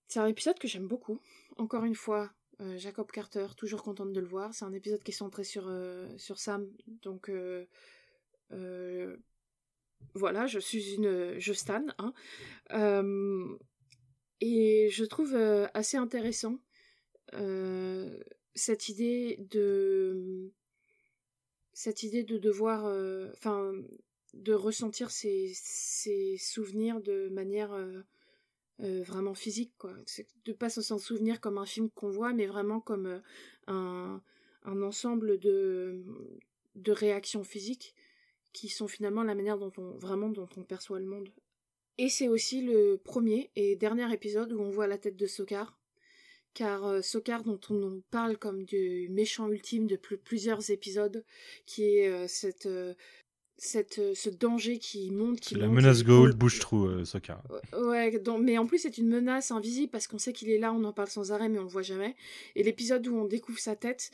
C'est 0.07 0.19
un 0.19 0.27
épisode 0.27 0.59
que 0.59 0.67
j'aime 0.67 0.87
beaucoup. 0.87 1.19
Encore 1.57 1.83
une 1.83 1.95
fois, 1.95 2.31
euh, 2.61 2.77
Jacob 2.77 3.11
Carter, 3.11 3.47
toujours 3.57 3.83
contente 3.83 4.13
de 4.13 4.19
le 4.19 4.27
voir. 4.27 4.53
C'est 4.53 4.65
un 4.65 4.73
épisode 4.73 5.01
qui 5.01 5.11
est 5.11 5.15
centré 5.15 5.43
sur, 5.43 5.67
euh, 5.67 6.07
sur 6.17 6.39
Sam, 6.39 6.71
donc 7.01 7.31
voilà, 10.13 10.47
je 10.47 10.59
suis 10.59 10.93
une 10.93 11.39
je 11.39 11.53
stan. 11.53 11.85
Hein. 11.97 12.13
Et 14.41 14.89
je 14.91 15.05
trouve 15.05 15.35
assez 15.73 15.97
intéressant 15.97 16.59
cette 18.55 18.89
idée 18.89 19.37
de 19.49 20.51
cette 21.73 22.03
idée 22.03 22.23
de 22.23 22.37
devoir 22.37 22.85
euh, 22.85 23.29
enfin 23.33 23.73
de 24.33 24.53
ressentir 24.53 25.09
ses, 25.11 25.53
souvenirs 26.37 27.01
de 27.01 27.29
manière 27.29 27.75
vraiment 28.77 29.33
physique, 29.33 29.73
quoi. 29.79 29.95
De 30.45 30.53
pas 30.53 30.69
s'en 30.69 30.99
souvenir 30.99 31.41
comme 31.41 31.57
un 31.57 31.65
film 31.65 31.89
qu'on 31.89 32.11
voit, 32.11 32.31
mais 32.33 32.45
vraiment 32.45 32.79
comme 32.79 33.21
un, 33.65 34.21
un 34.63 34.81
ensemble 34.83 35.39
de, 35.39 36.03
de 36.75 36.91
réactions 36.91 37.43
physiques 37.43 37.95
qui 38.53 38.69
sont 38.69 38.87
finalement 38.87 39.23
la 39.23 39.35
manière 39.35 39.57
dont 39.57 39.71
on 39.77 39.97
vraiment 39.97 40.29
dont 40.29 40.49
on 40.57 40.63
perçoit 40.63 40.99
le 40.99 41.05
monde. 41.05 41.29
Et 41.97 42.09
c'est 42.09 42.27
aussi 42.27 42.61
le 42.61 42.97
premier 42.97 43.51
et 43.55 43.75
dernier 43.75 44.11
épisode 44.13 44.53
où 44.53 44.59
on 44.59 44.69
voit 44.69 44.87
la 44.87 44.97
tête 44.97 45.17
de 45.17 45.27
Sokar. 45.27 45.78
Car 46.53 46.85
euh, 46.85 47.01
Sokar, 47.01 47.43
dont 47.43 47.59
on 47.69 47.73
nous 47.75 48.03
parle 48.11 48.37
comme 48.37 48.63
du 48.63 49.07
méchant 49.09 49.49
ultime 49.49 49.87
de 49.87 49.95
plusieurs 49.95 50.71
épisodes, 50.71 51.23
qui 51.65 51.83
est 51.83 52.09
euh, 52.09 52.25
cette, 52.27 52.65
euh, 52.65 52.93
cette, 53.57 54.15
ce 54.15 54.29
danger 54.29 54.79
qui 54.79 55.11
monte, 55.11 55.39
qui 55.39 55.55
La 55.55 55.67
menace 55.67 56.03
Gold 56.03 56.37
trop, 56.59 57.05
Sokar. 57.05 57.43
Ouais, 57.77 58.11
mais 58.39 58.57
en 58.57 58.65
plus 58.65 58.79
c'est 58.79 58.97
une 58.97 59.09
menace 59.09 59.51
invisible 59.51 59.91
parce 59.91 60.07
qu'on 60.07 60.19
sait 60.19 60.33
qu'il 60.33 60.49
est 60.49 60.59
là, 60.59 60.73
on 60.73 60.83
en 60.83 60.93
parle 60.93 61.09
sans 61.09 61.31
arrêt, 61.31 61.49
mais 61.49 61.59
on 61.59 61.63
le 61.63 61.69
voit 61.69 61.81
jamais. 61.81 62.15
Et 62.55 62.63
l'épisode 62.63 63.07
où 63.07 63.15
on 63.15 63.25
découvre 63.25 63.59
sa 63.59 63.75
tête, 63.75 64.11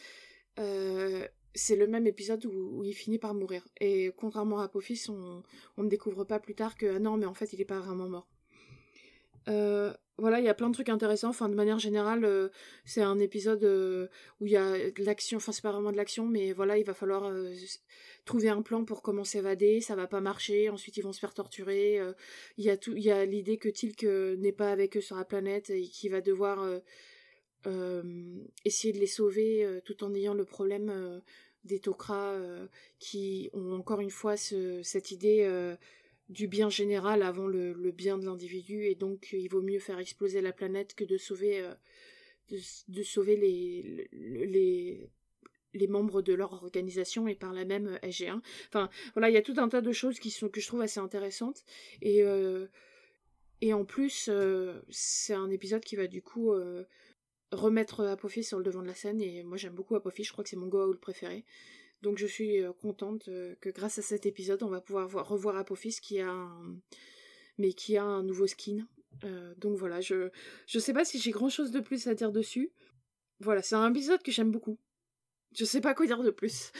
c'est 1.56 1.76
le 1.78 1.88
même 1.88 2.06
épisode 2.06 2.46
où, 2.46 2.84
il 2.84 2.94
finit 2.94 3.18
par 3.18 3.34
mourir. 3.34 3.66
Et 3.80 4.12
contrairement 4.18 4.60
à 4.60 4.66
Apophis, 4.66 5.06
on, 5.10 5.42
ne 5.82 5.90
découvre 5.90 6.26
pas 6.26 6.40
plus 6.40 6.54
tard 6.54 6.76
que 6.76 6.98
ah 6.98 7.00
non, 7.00 7.18
mais 7.18 7.26
en 7.26 7.34
fait, 7.34 7.54
il 7.54 7.62
est 7.62 7.66
pas 7.66 7.80
vraiment 7.80 8.10
mort. 8.10 8.28
Euh, 9.48 9.94
voilà, 10.18 10.40
il 10.40 10.46
y 10.46 10.50
a 10.50 10.54
plein 10.54 10.70
de 10.70 10.74
trucs 10.74 10.90
intéressants. 10.90 11.30
Enfin, 11.30 11.50
de 11.50 11.56
manière 11.56 11.80
générale, 11.80 12.26
euh, 12.26 12.50
c'est 12.86 13.02
un 13.02 13.20
épisode 13.20 13.64
euh, 13.64 14.08
où 14.40 14.46
il 14.46 14.54
y 14.54 14.58
a 14.58 14.92
de 14.92 15.04
l'action. 15.04 15.38
Enfin, 15.38 15.52
c'est 15.52 15.62
pas 15.62 15.72
vraiment 15.72 15.92
de 15.92 15.98
l'action, 15.98 16.26
mais 16.26 16.54
voilà, 16.54 16.78
il 16.78 16.86
va 16.86 16.94
falloir 16.94 17.34
trouver 18.26 18.50
un 18.50 18.62
plan 18.62 18.86
pour 18.86 19.02
comment 19.02 19.24
s'évader. 19.24 19.82
Ça 19.82 19.96
va 19.96 20.08
pas 20.08 20.22
marcher. 20.22 20.70
Ensuite, 20.70 20.98
ils 20.98 21.04
vont 21.04 21.14
se 21.14 21.20
faire 21.20 21.34
torturer. 21.34 22.00
Il 22.58 22.64
y 22.64 22.70
a 22.70 22.78
tout. 22.78 22.94
Il 22.96 23.04
y 23.04 23.12
a 23.12 23.26
l'idée 23.26 23.58
que 23.58 23.70
Tilk 23.70 24.04
n'est 24.04 24.52
pas 24.52 24.72
avec 24.72 24.98
eux 24.98 25.02
sur 25.02 25.16
la 25.16 25.26
planète 25.26 25.70
et 25.70 25.84
qu'il 25.84 26.12
va 26.12 26.22
devoir 26.22 26.66
essayer 28.64 28.94
de 28.94 29.00
les 29.00 29.08
sauver 29.08 29.82
tout 29.86 30.04
en 30.04 30.14
ayant 30.14 30.34
le 30.34 30.46
problème 30.46 31.22
des 31.66 31.80
Tok'ra 31.80 32.32
euh, 32.34 32.68
qui 33.00 33.50
ont 33.54 33.74
encore 33.74 34.00
une 34.00 34.12
fois 34.12 34.38
cette 34.38 35.12
idée 35.12 35.42
euh, 35.44 35.76
du 36.30 36.48
bien 36.48 36.70
général 36.70 37.22
avant 37.22 37.48
le, 37.48 37.74
bien 37.92 38.18
de 38.18 38.26
l'individu 38.26 38.86
et 38.86 38.96
donc 38.96 39.30
il 39.32 39.48
vaut 39.48 39.62
mieux 39.62 39.80
faire 39.80 40.00
exploser 40.00 40.42
la 40.42 40.52
planète 40.52 40.96
que 40.96 41.04
de 41.04 41.18
sauver 41.18 41.60
euh, 41.60 41.74
de, 42.88 43.04
sauver 43.04 43.38
les, 43.38 45.10
membres 45.88 46.22
de 46.22 46.34
leur 46.34 46.54
organisation 46.54 47.28
et 47.28 47.36
par 47.36 47.54
la 47.54 47.66
même 47.66 48.00
SG1. 48.04 48.40
Enfin, 48.68 48.90
voilà, 49.14 49.30
il 49.30 49.34
y 49.34 49.38
a 49.38 49.42
tout 49.42 49.56
un 49.58 49.68
tas 49.68 49.82
de 49.82 49.92
choses 49.92 50.20
que 50.20 50.30
je 50.30 50.68
trouve 50.68 50.82
assez 50.82 51.00
intéressantes 51.00 51.64
et 52.02 52.24
en 53.74 53.86
plus 53.86 54.30
c'est 54.90 55.34
un 55.34 55.50
épisode 55.50 55.84
qui 55.84 55.96
va 55.96 56.08
du 56.08 56.22
coup 56.22 56.54
remettre 57.52 58.06
Apophis 58.06 58.44
sur 58.44 58.58
le 58.58 58.64
devant 58.64 58.82
de 58.82 58.88
la 58.88 58.94
scène 58.94 59.22
et 59.22 59.44
moi 59.44 59.58
j'aime 59.58 59.74
beaucoup 59.74 59.96
Apophis, 59.96 60.24
je 60.24 60.32
crois 60.32 60.44
que 60.44 60.50
c'est 60.50 60.56
mon 60.56 60.68
Goa'uld 60.68 61.00
préféré. 61.00 61.46
Donc 62.02 62.18
je 62.18 62.28
suis 62.28 62.62
euh, 62.62 62.72
contente 62.74 63.28
euh, 63.30 63.56
que 63.62 63.70
grâce 63.70 63.98
à 63.98 64.02
cet 64.02 64.26
épisode 64.26 64.62
on 64.64 64.70
va 64.70 64.82
pouvoir 64.82 65.10
revoir 65.28 65.58
Apophis 65.58 65.98
qui 66.02 66.20
a 66.20 66.30
un... 66.30 66.78
mais 67.58 67.74
qui 67.74 67.98
a 67.98 68.04
un 68.04 68.24
nouveau 68.24 68.48
skin. 68.48 68.88
Euh, 69.24 69.56
donc 69.58 69.78
voilà, 69.78 70.02
je 70.02 70.30
je 70.68 70.80
sais 70.80 70.94
pas 70.94 71.06
si 71.06 71.20
j'ai 71.20 71.32
grand 71.32 71.50
chose 71.50 71.72
de 71.72 71.80
plus 71.80 72.08
à 72.08 72.16
dire 72.16 72.32
dessus. 72.32 72.72
Voilà, 73.40 73.62
c'est 73.62 73.76
un 73.76 73.90
épisode 73.90 74.22
que 74.22 74.32
j'aime 74.32 74.52
beaucoup. 74.52 74.78
Je 75.58 75.66
sais 75.66 75.82
pas 75.82 75.94
quoi 75.94 76.06
dire 76.06 76.22
de 76.22 76.32
plus. 76.32 76.72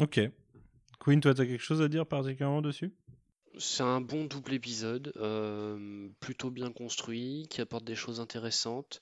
Ok. 0.00 0.20
Queen, 1.00 1.20
toi 1.20 1.34
t'as 1.34 1.46
quelque 1.46 1.62
chose 1.62 1.82
à 1.82 1.88
dire 1.88 2.06
particulièrement 2.06 2.62
dessus? 2.62 2.92
C'est 3.58 3.82
un 3.82 4.00
bon 4.00 4.26
double 4.26 4.54
épisode, 4.54 5.12
plutôt 6.20 6.50
bien 6.50 6.70
construit, 6.70 7.46
qui 7.50 7.60
apporte 7.60 7.84
des 7.84 7.96
choses 7.96 8.20
intéressantes. 8.20 9.00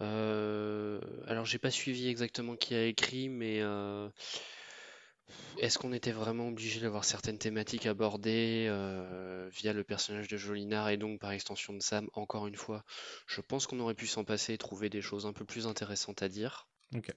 Euh, 0.00 1.00
alors 1.26 1.44
j'ai 1.44 1.58
pas 1.58 1.70
suivi 1.70 2.08
exactement 2.08 2.56
qui 2.56 2.74
a 2.74 2.84
écrit, 2.84 3.28
mais 3.28 3.60
euh, 3.60 4.08
est-ce 5.58 5.78
qu'on 5.78 5.92
était 5.92 6.12
vraiment 6.12 6.48
obligé 6.48 6.80
d'avoir 6.80 7.04
certaines 7.04 7.38
thématiques 7.38 7.86
abordées 7.86 8.66
euh, 8.68 9.48
via 9.52 9.72
le 9.72 9.84
personnage 9.84 10.28
de 10.28 10.36
Jolinar 10.36 10.88
et 10.88 10.96
donc 10.96 11.20
par 11.20 11.30
extension 11.30 11.72
de 11.72 11.82
Sam 11.82 12.08
Encore 12.14 12.46
une 12.46 12.56
fois, 12.56 12.84
je 13.26 13.40
pense 13.40 13.66
qu'on 13.66 13.80
aurait 13.80 13.94
pu 13.94 14.06
s'en 14.06 14.24
passer 14.24 14.54
et 14.54 14.58
trouver 14.58 14.88
des 14.88 15.02
choses 15.02 15.26
un 15.26 15.32
peu 15.32 15.44
plus 15.44 15.66
intéressantes 15.66 16.22
à 16.22 16.28
dire. 16.28 16.66
Ok. 16.94 17.12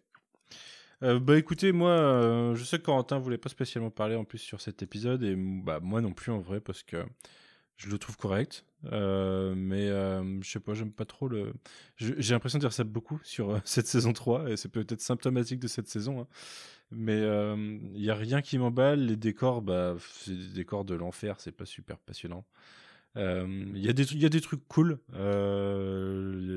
bah 1.02 1.38
écoutez, 1.38 1.72
moi, 1.72 2.54
je 2.56 2.64
sais 2.64 2.78
que 2.78 2.84
Corentin 2.84 3.20
voulait 3.20 3.38
pas 3.38 3.50
spécialement 3.50 3.92
parler 3.92 4.16
en 4.16 4.24
plus 4.26 4.40
sur 4.40 4.62
cet 4.62 4.82
épisode 4.82 5.24
et 5.24 5.36
bah 5.36 5.80
moi 5.82 6.02
non 6.02 6.14
plus 6.14 6.32
en 6.32 6.40
vrai 6.40 6.60
parce 6.60 6.84
que 6.84 7.04
je 7.76 7.90
le 7.90 7.98
trouve 7.98 8.18
correct. 8.18 8.66
Euh, 8.86 9.54
mais 9.56 9.88
euh, 9.88 10.42
je 10.42 10.50
sais 10.50 10.60
pas, 10.60 10.74
j'aime 10.74 10.92
pas 10.92 11.06
trop 11.06 11.28
le. 11.28 11.54
J'ai 11.98 12.34
l'impression 12.34 12.60
de 12.60 12.64
dire 12.64 12.74
ça 12.74 12.84
beaucoup 12.84 13.20
sur 13.24 13.52
euh, 13.52 13.60
cette 13.66 13.88
saison 13.88 14.14
3, 14.14 14.52
et 14.52 14.58
c'est 14.58 14.70
peut-être 14.70 15.02
symptomatique 15.02 15.60
de 15.60 15.68
cette 15.68 15.88
saison. 15.88 16.22
Hein. 16.22 16.28
Mais 16.92 17.20
il 17.20 18.02
y 18.02 18.10
a 18.10 18.16
rien 18.16 18.42
qui 18.42 18.58
m'emballe. 18.58 19.06
Les 19.06 19.18
décors, 19.18 19.62
bah, 19.62 19.98
c'est 20.14 20.32
des 20.32 20.50
décors 20.50 20.86
de 20.86 20.96
l'enfer, 20.96 21.36
c'est 21.40 21.52
pas 21.52 21.66
super 21.66 21.98
passionnant. 21.98 22.46
Il 23.16 23.76
y, 23.76 23.88
y 23.88 24.26
a 24.26 24.30
des 24.30 24.42
trucs 24.42 24.66
cool. 24.70 25.00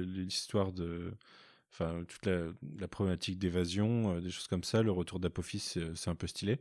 L'histoire 0.07 0.73
de 0.73 1.13
enfin 1.73 2.05
toute 2.07 2.27
la, 2.27 2.89
problématique 2.89 3.39
d'évasion, 3.39 4.17
euh, 4.17 4.21
des 4.21 4.31
choses 4.31 4.49
comme 4.49 4.65
ça. 4.65 4.83
Le 4.83 4.91
retour 4.91 5.21
d'Apophis, 5.21 5.77
c'est 5.95 6.09
un 6.09 6.15
peu 6.15 6.27
stylé. 6.27 6.61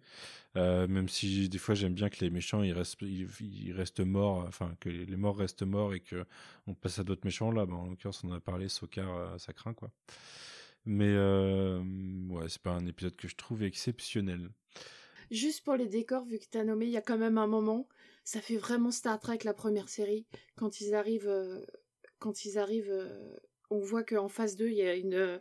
Euh, 0.55 0.87
même 0.87 1.09
si 1.09 1.49
des 1.49 1.57
fois 1.57 1.75
j'aime 1.75 1.93
bien 1.93 2.09
que 2.09 2.19
les 2.21 2.29
méchants 2.29 2.63
ils 2.63 2.73
restent, 2.73 3.01
ils, 3.01 3.73
restent 3.73 4.01
morts, 4.01 4.45
enfin 4.47 4.75
que 4.79 4.89
les 4.89 5.15
morts 5.17 5.37
restent 5.37 5.63
morts 5.63 5.93
et 5.93 5.99
que 5.99 6.25
on 6.67 6.73
passe 6.73 6.99
à 6.99 7.03
d'autres 7.03 7.25
méchants. 7.25 7.51
Là, 7.51 7.65
bah, 7.65 7.75
en 7.75 7.89
l'occurrence, 7.89 8.23
on 8.23 8.31
a 8.31 8.39
parlé, 8.39 8.69
Sokar, 8.69 9.15
euh, 9.15 9.37
ça 9.37 9.53
craint 9.53 9.73
quoi. 9.73 9.91
Mais 10.85 11.13
ouais, 11.15 12.49
c'est 12.49 12.61
pas 12.61 12.71
un 12.71 12.85
épisode 12.85 13.15
que 13.15 13.27
je 13.27 13.35
trouve 13.35 13.63
exceptionnel. 13.63 14.49
Juste 15.29 15.63
pour 15.63 15.75
les 15.75 15.87
décors, 15.87 16.25
vu 16.25 16.39
que 16.39 16.45
tu 16.49 16.57
as 16.57 16.63
nommé, 16.63 16.85
il 16.85 16.91
y 16.91 16.97
a 16.97 17.01
quand 17.01 17.17
même 17.17 17.37
un 17.37 17.47
moment, 17.47 17.87
ça 18.23 18.41
fait 18.41 18.57
vraiment 18.57 18.89
Star 18.89 19.19
Trek 19.19 19.39
la 19.43 19.53
première 19.53 19.89
série, 19.89 20.25
quand 20.55 20.81
ils 20.81 20.95
arrivent, 20.95 21.63
quand 22.17 22.45
ils 22.45 22.57
arrivent 22.57 23.05
on 23.69 23.79
voit 23.79 24.03
qu'en 24.03 24.27
face 24.27 24.55
d'eux, 24.55 24.69
il 24.69 24.77
y 24.77 24.81
a 24.81 24.95
une 24.95 25.13
euh, 25.13 25.37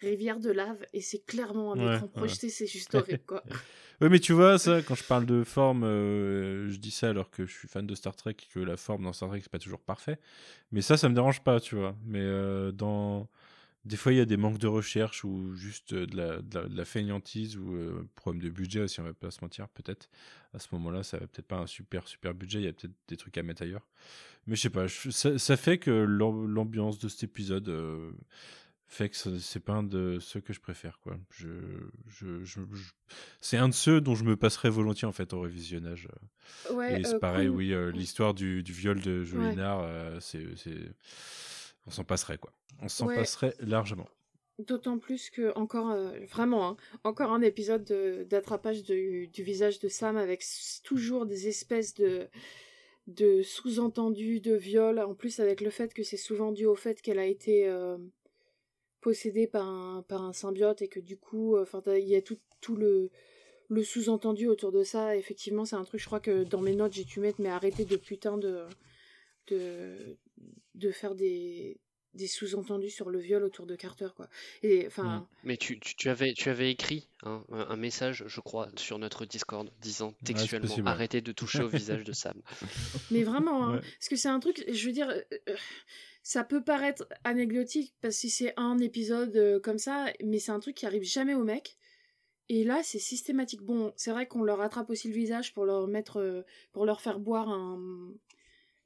rivière 0.00 0.40
de 0.40 0.50
lave 0.50 0.84
et 0.92 1.00
c'est 1.00 1.24
clairement 1.24 1.72
un 1.74 1.94
écran 1.94 2.08
projeté, 2.08 2.48
c'est 2.48 2.66
juste 2.66 2.94
horrible, 2.94 3.22
quoi. 3.26 3.42
oui, 4.00 4.08
mais 4.10 4.18
tu 4.18 4.32
vois, 4.32 4.58
ça, 4.58 4.82
quand 4.86 4.94
je 4.94 5.04
parle 5.04 5.26
de 5.26 5.44
forme, 5.44 5.84
euh, 5.84 6.68
je 6.70 6.78
dis 6.78 6.90
ça 6.90 7.08
alors 7.10 7.30
que 7.30 7.46
je 7.46 7.52
suis 7.52 7.68
fan 7.68 7.86
de 7.86 7.94
Star 7.94 8.14
Trek 8.16 8.36
que 8.52 8.60
la 8.60 8.76
forme 8.76 9.04
dans 9.04 9.12
Star 9.12 9.28
Trek, 9.28 9.40
c'est 9.42 9.52
pas 9.52 9.58
toujours 9.58 9.80
parfait. 9.80 10.18
Mais 10.70 10.82
ça, 10.82 10.96
ça 10.96 11.08
me 11.08 11.14
dérange 11.14 11.42
pas, 11.42 11.60
tu 11.60 11.76
vois. 11.76 11.96
Mais 12.04 12.20
euh, 12.20 12.72
dans. 12.72 13.28
Des 13.84 13.96
fois, 13.96 14.12
il 14.12 14.18
y 14.18 14.20
a 14.20 14.24
des 14.24 14.36
manques 14.36 14.58
de 14.58 14.68
recherche 14.68 15.24
ou 15.24 15.54
juste 15.54 15.92
de 15.92 16.16
la, 16.16 16.40
de 16.40 16.76
la, 16.76 16.84
fainéantise 16.84 17.56
ou 17.56 17.76
problème 18.14 18.40
de 18.40 18.48
budget 18.48 18.80
aussi, 18.80 19.00
on 19.00 19.04
va 19.04 19.12
pas 19.12 19.30
se 19.30 19.40
mentir, 19.42 19.68
peut-être. 19.68 20.08
À 20.54 20.58
ce 20.58 20.68
moment-là, 20.72 21.02
ça 21.02 21.16
va 21.18 21.26
peut-être 21.26 21.48
pas 21.48 21.58
un 21.58 21.66
super, 21.66 22.06
super 22.06 22.32
budget, 22.32 22.60
il 22.60 22.64
y 22.64 22.68
a 22.68 22.72
peut-être 22.72 22.94
des 23.08 23.16
trucs 23.16 23.36
à 23.38 23.42
mettre 23.42 23.62
ailleurs. 23.62 23.86
Mais 24.46 24.56
je 24.56 24.62
sais 24.62 24.70
pas, 24.70 24.86
ça, 24.88 25.56
fait 25.56 25.78
que 25.78 25.90
l'ambiance 25.90 26.98
de 26.98 27.08
cet 27.08 27.22
épisode 27.22 27.68
euh, 27.68 28.10
fait 28.88 29.08
que 29.08 29.16
c'est 29.16 29.60
pas 29.60 29.74
un 29.74 29.82
de 29.84 30.18
ceux 30.20 30.40
que 30.40 30.52
je 30.52 30.60
préfère. 30.60 30.98
quoi. 30.98 31.16
Je, 31.30 31.48
je, 32.08 32.60
c'est 33.40 33.56
un 33.56 33.68
de 33.68 33.74
ceux 33.74 34.00
dont 34.00 34.16
je 34.16 34.24
me 34.24 34.36
passerais 34.36 34.68
volontiers 34.68 35.06
en 35.06 35.12
fait 35.12 35.32
au 35.32 35.40
révisionnage. 35.40 36.08
Ouais, 36.72 37.00
Et 37.00 37.04
c'est 37.04 37.14
euh, 37.14 37.18
pareil, 37.20 37.48
oui, 37.48 37.72
euh, 37.72 37.92
l'histoire 37.92 38.34
du, 38.34 38.64
du, 38.64 38.72
viol 38.72 39.00
de 39.00 39.22
Jolinar, 39.22 39.88
c'est, 40.20 40.44
on 41.86 41.90
s'en 41.90 42.04
passerait 42.04 42.38
quoi. 42.38 42.52
On 42.80 42.88
s'en 42.88 43.06
passerait 43.06 43.54
largement. 43.60 44.08
D'autant 44.58 44.98
plus 44.98 45.30
que 45.30 45.52
encore 45.56 45.96
vraiment 46.30 46.68
hein, 46.68 46.76
encore 47.04 47.32
un 47.32 47.42
épisode 47.42 47.84
d'attrapage 48.28 48.82
du, 48.82 49.28
du 49.28 49.42
visage 49.42 49.78
de 49.78 49.88
Sam 49.88 50.16
avec 50.16 50.44
toujours 50.84 51.26
des 51.26 51.48
espèces 51.48 51.94
de 51.94 52.28
de 53.06 53.42
sous-entendus 53.42 54.40
de 54.40 54.54
viol, 54.54 54.98
en 55.00 55.14
plus 55.14 55.40
avec 55.40 55.60
le 55.60 55.70
fait 55.70 55.92
que 55.92 56.02
c'est 56.02 56.16
souvent 56.16 56.52
dû 56.52 56.66
au 56.66 56.76
fait 56.76 57.02
qu'elle 57.02 57.18
a 57.18 57.26
été 57.26 57.68
euh, 57.68 57.98
possédée 59.00 59.46
par 59.46 59.66
un, 59.66 60.02
par 60.02 60.22
un 60.22 60.32
symbiote 60.32 60.82
et 60.82 60.88
que 60.88 61.00
du 61.00 61.16
coup, 61.16 61.56
euh, 61.56 61.62
enfin, 61.62 61.82
il 61.96 62.06
y 62.06 62.14
a 62.14 62.22
tout, 62.22 62.38
tout 62.60 62.76
le, 62.76 63.10
le 63.68 63.82
sous-entendu 63.82 64.46
autour 64.46 64.70
de 64.70 64.84
ça. 64.84 65.16
Effectivement, 65.16 65.64
c'est 65.64 65.76
un 65.76 65.84
truc, 65.84 66.00
je 66.00 66.06
crois 66.06 66.20
que 66.20 66.44
dans 66.44 66.60
mes 66.60 66.74
notes, 66.74 66.92
j'ai 66.92 67.04
dû 67.04 67.18
mettre, 67.20 67.40
mais 67.40 67.48
arrêtez 67.48 67.84
de 67.84 67.96
putain 67.96 68.38
de, 68.38 68.66
de, 69.48 70.16
de 70.74 70.90
faire 70.90 71.14
des, 71.14 71.80
des 72.14 72.26
sous-entendus 72.26 72.90
sur 72.90 73.10
le 73.10 73.18
viol 73.18 73.42
autour 73.44 73.66
de 73.66 73.76
Carter 73.76 74.08
quoi. 74.14 74.28
Et 74.62 74.86
enfin. 74.86 75.20
Mm. 75.20 75.26
Mais 75.44 75.56
tu, 75.56 75.80
tu, 75.80 76.08
avais 76.08 76.34
tu 76.34 76.48
avais 76.48 76.70
écrit 76.70 77.08
un, 77.22 77.76
message, 77.76 78.24
je 78.26 78.40
crois, 78.40 78.68
sur 78.76 78.98
notre 78.98 79.24
Discord 79.24 79.70
disant 79.80 80.14
textuellement 80.24 80.86
arrêtez 80.86 81.20
de 81.20 81.32
toucher 81.32 81.62
au 81.62 81.68
visage 81.68 82.04
de 82.04 82.12
Sam. 82.12 82.40
Mais 83.10 83.22
vraiment, 83.22 83.68
hein, 83.68 83.80
parce 83.80 84.08
que 84.08 84.16
c'est 84.16 84.28
un 84.28 84.40
truc, 84.40 84.64
je 84.70 84.86
veux 84.86 84.92
dire, 84.92 85.08
euh, 85.08 85.20
euh, 85.48 85.56
ça 86.22 86.44
peut 86.44 86.62
paraître 86.62 87.06
anecdotique 87.24 87.94
parce 88.00 88.20
que 88.20 88.28
c'est 88.28 88.54
un 88.56 88.78
épisode 88.78 89.36
euh, 89.36 89.58
comme 89.58 89.78
ça, 89.78 90.06
mais 90.22 90.38
c'est 90.38 90.52
un 90.52 90.60
truc 90.60 90.76
qui 90.76 90.86
arrive 90.86 91.02
jamais 91.02 91.34
au 91.34 91.42
mec. 91.42 91.76
Et 92.48 92.64
là, 92.64 92.82
c'est 92.82 92.98
systématique. 92.98 93.62
Bon, 93.62 93.92
c'est 93.96 94.10
vrai 94.10 94.26
qu'on 94.26 94.42
leur 94.42 94.60
attrape 94.60 94.90
aussi 94.90 95.08
le 95.08 95.14
visage 95.14 95.52
pour 95.52 95.64
leur 95.64 95.86
mettre, 95.88 96.18
euh, 96.18 96.42
pour 96.72 96.84
leur 96.86 97.00
faire 97.00 97.18
boire 97.18 97.48
un, 97.48 98.12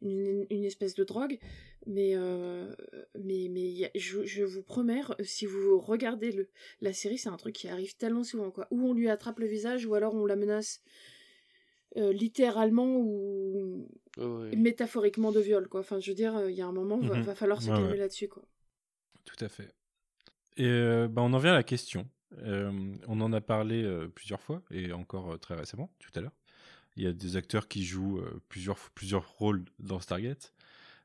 une, 0.02 0.46
une 0.50 0.64
espèce 0.64 0.94
de 0.94 1.04
drogue. 1.04 1.38
Mais, 1.86 2.16
euh, 2.16 2.74
mais, 3.16 3.48
mais 3.48 3.90
je, 3.94 4.24
je, 4.24 4.42
vous 4.42 4.62
promets, 4.62 5.02
si 5.22 5.46
vous 5.46 5.78
regardez 5.78 6.32
le, 6.32 6.48
la 6.80 6.92
série, 6.92 7.16
c'est 7.16 7.28
un 7.28 7.36
truc 7.36 7.54
qui 7.54 7.68
arrive 7.68 7.96
tellement 7.96 8.24
souvent, 8.24 8.50
quoi. 8.50 8.66
Ou 8.72 8.88
on 8.88 8.92
lui 8.92 9.08
attrape 9.08 9.38
le 9.38 9.46
visage, 9.46 9.86
ou 9.86 9.94
alors 9.94 10.14
on 10.14 10.26
la 10.26 10.34
menace 10.34 10.82
euh, 11.96 12.12
littéralement 12.12 12.96
ou 12.96 13.88
métaphoriquement 14.56 15.30
de 15.30 15.38
viol, 15.38 15.68
quoi. 15.68 15.80
Enfin, 15.80 16.00
je 16.00 16.10
veux 16.10 16.16
dire, 16.16 16.50
il 16.50 16.56
y 16.56 16.60
a 16.60 16.66
un 16.66 16.72
moment, 16.72 16.98
il 17.00 17.08
va, 17.08 17.18
mhm. 17.18 17.34
falloir 17.36 17.62
se 17.62 17.68
calmer 17.68 17.96
là-dessus, 17.96 18.28
quoi. 18.28 18.42
Tout 19.24 19.44
à 19.44 19.48
fait. 19.48 19.72
Et 20.56 20.68
bah, 21.08 21.22
on 21.22 21.32
en 21.32 21.38
vient 21.38 21.52
à 21.52 21.56
la 21.56 21.62
question. 21.62 22.08
on 22.42 23.20
en 23.20 23.32
a 23.32 23.40
parlé 23.40 23.88
plusieurs 24.16 24.40
fois, 24.40 24.60
et 24.72 24.92
encore 24.92 25.38
très 25.38 25.54
récemment, 25.54 25.92
tout 26.00 26.10
à 26.16 26.20
l'heure. 26.20 26.34
Il 26.96 27.04
y 27.04 27.06
a 27.06 27.12
des 27.12 27.36
acteurs 27.36 27.68
qui 27.68 27.84
jouent 27.84 28.24
plusieurs, 28.48 28.78
plusieurs 28.94 29.30
rôles 29.36 29.64
dans 29.78 30.00
Stargate. 30.00 30.55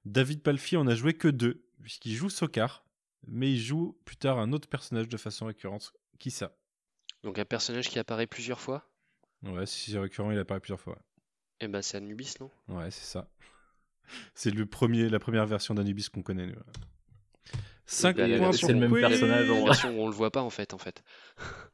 David 0.06 0.42
Palfi 0.42 0.78
en 0.78 0.88
a 0.88 0.96
joué 0.96 1.14
que 1.14 1.28
deux, 1.28 1.66
puisqu'il 1.82 2.14
joue 2.14 2.30
Sokar, 2.30 2.86
mais 3.28 3.52
il 3.52 3.60
joue 3.60 3.98
plus 4.06 4.18
tard 4.18 4.40
un 4.40 4.52
autre 4.52 4.68
personnage 4.68 5.08
de 5.08 5.18
façon 5.18 5.46
récurrente. 5.46 5.94
Qui 6.20 6.32
ça 6.32 6.56
Donc 7.24 7.40
un 7.40 7.46
personnage 7.46 7.90
qui 7.90 8.00
apparaît 8.00 8.28
plusieurs 8.28 8.60
fois? 8.60 8.88
Ouais, 9.44 9.66
si 9.66 9.92
c'est 9.92 10.00
récurrent, 10.00 10.32
il 10.32 10.38
apparaît 10.38 10.60
plusieurs 10.60 10.80
fois. 10.80 10.98
Et 11.60 11.66
eh 11.66 11.68
ben 11.68 11.82
c'est 11.82 11.98
Anubis, 11.98 12.36
non? 12.40 12.50
Ouais, 12.68 12.90
c'est 12.92 13.06
ça. 13.06 13.30
C'est 14.36 14.52
le 14.52 14.66
premier, 14.66 15.08
la 15.08 15.20
première 15.20 15.46
version 15.46 15.74
d'Anubis 15.74 16.10
qu'on 16.10 16.24
connaît. 16.24 16.48
Nous. 16.48 16.56
5 17.86 18.16
points 18.16 18.52
C'est 18.52 18.74
le 18.74 18.80
même 18.80 18.94
personnage. 18.94 19.50
on 19.86 20.08
le 20.08 20.14
voit 20.14 20.32
pas 20.32 20.42
en 20.42 20.50
fait. 20.50 20.74
En 20.74 20.78
fait. 20.78 21.04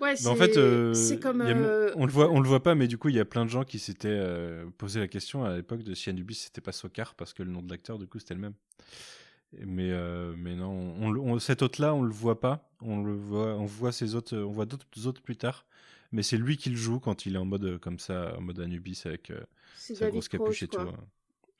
Ouais, 0.00 0.16
c'est 0.16 0.28
en 0.28 0.36
fait, 0.36 0.56
euh, 0.56 0.94
comme. 1.20 1.42
Euh, 1.42 1.92
on 1.96 2.06
le 2.06 2.12
voit, 2.12 2.30
on 2.30 2.40
le 2.40 2.48
voit 2.48 2.62
pas, 2.62 2.74
mais 2.74 2.88
du 2.88 2.96
coup, 2.96 3.08
il 3.08 3.16
y 3.16 3.20
a 3.20 3.24
plein 3.24 3.44
de 3.44 3.50
gens 3.50 3.64
qui 3.64 3.78
s'étaient 3.78 4.08
euh, 4.08 4.66
posé 4.78 4.98
la 4.98 5.08
question 5.08 5.44
à 5.44 5.56
l'époque 5.56 5.82
de 5.82 5.94
si 5.94 6.08
Anubis 6.08 6.36
c'était 6.36 6.60
pas 6.60 6.72
Sokar 6.72 7.14
parce 7.14 7.34
que 7.34 7.42
le 7.42 7.50
nom 7.50 7.62
de 7.62 7.70
l'acteur, 7.70 7.98
du 7.98 8.06
coup, 8.06 8.18
c'était 8.18 8.34
le 8.34 8.40
même. 8.40 8.54
Mais, 9.52 9.92
mais 10.36 10.54
non, 10.54 10.94
on, 11.00 11.38
cet 11.40 11.62
hôte-là, 11.62 11.94
on 11.94 12.02
le 12.02 12.12
voit 12.12 12.40
pas. 12.40 12.70
On 12.80 13.02
le 13.02 13.14
voit, 13.14 13.56
on 13.56 13.66
voit 13.66 13.92
ses 13.92 14.14
autres, 14.14 14.36
on 14.36 14.50
voit 14.50 14.66
d'autres 14.66 15.06
autres 15.06 15.22
plus 15.22 15.36
tard. 15.36 15.66
Mais 16.12 16.22
c'est 16.22 16.36
lui 16.36 16.56
qui 16.56 16.70
le 16.70 16.76
joue 16.76 16.98
quand 16.98 17.26
il 17.26 17.34
est 17.34 17.38
en 17.38 17.44
mode 17.44 17.78
comme 17.78 17.98
ça, 17.98 18.36
en 18.36 18.40
mode 18.40 18.60
Anubis 18.60 19.02
avec 19.04 19.32
sa 19.76 20.08
grosse 20.10 20.28
capuche 20.28 20.62
et 20.62 20.68
tout. 20.68 20.80
Hein. 20.80 20.94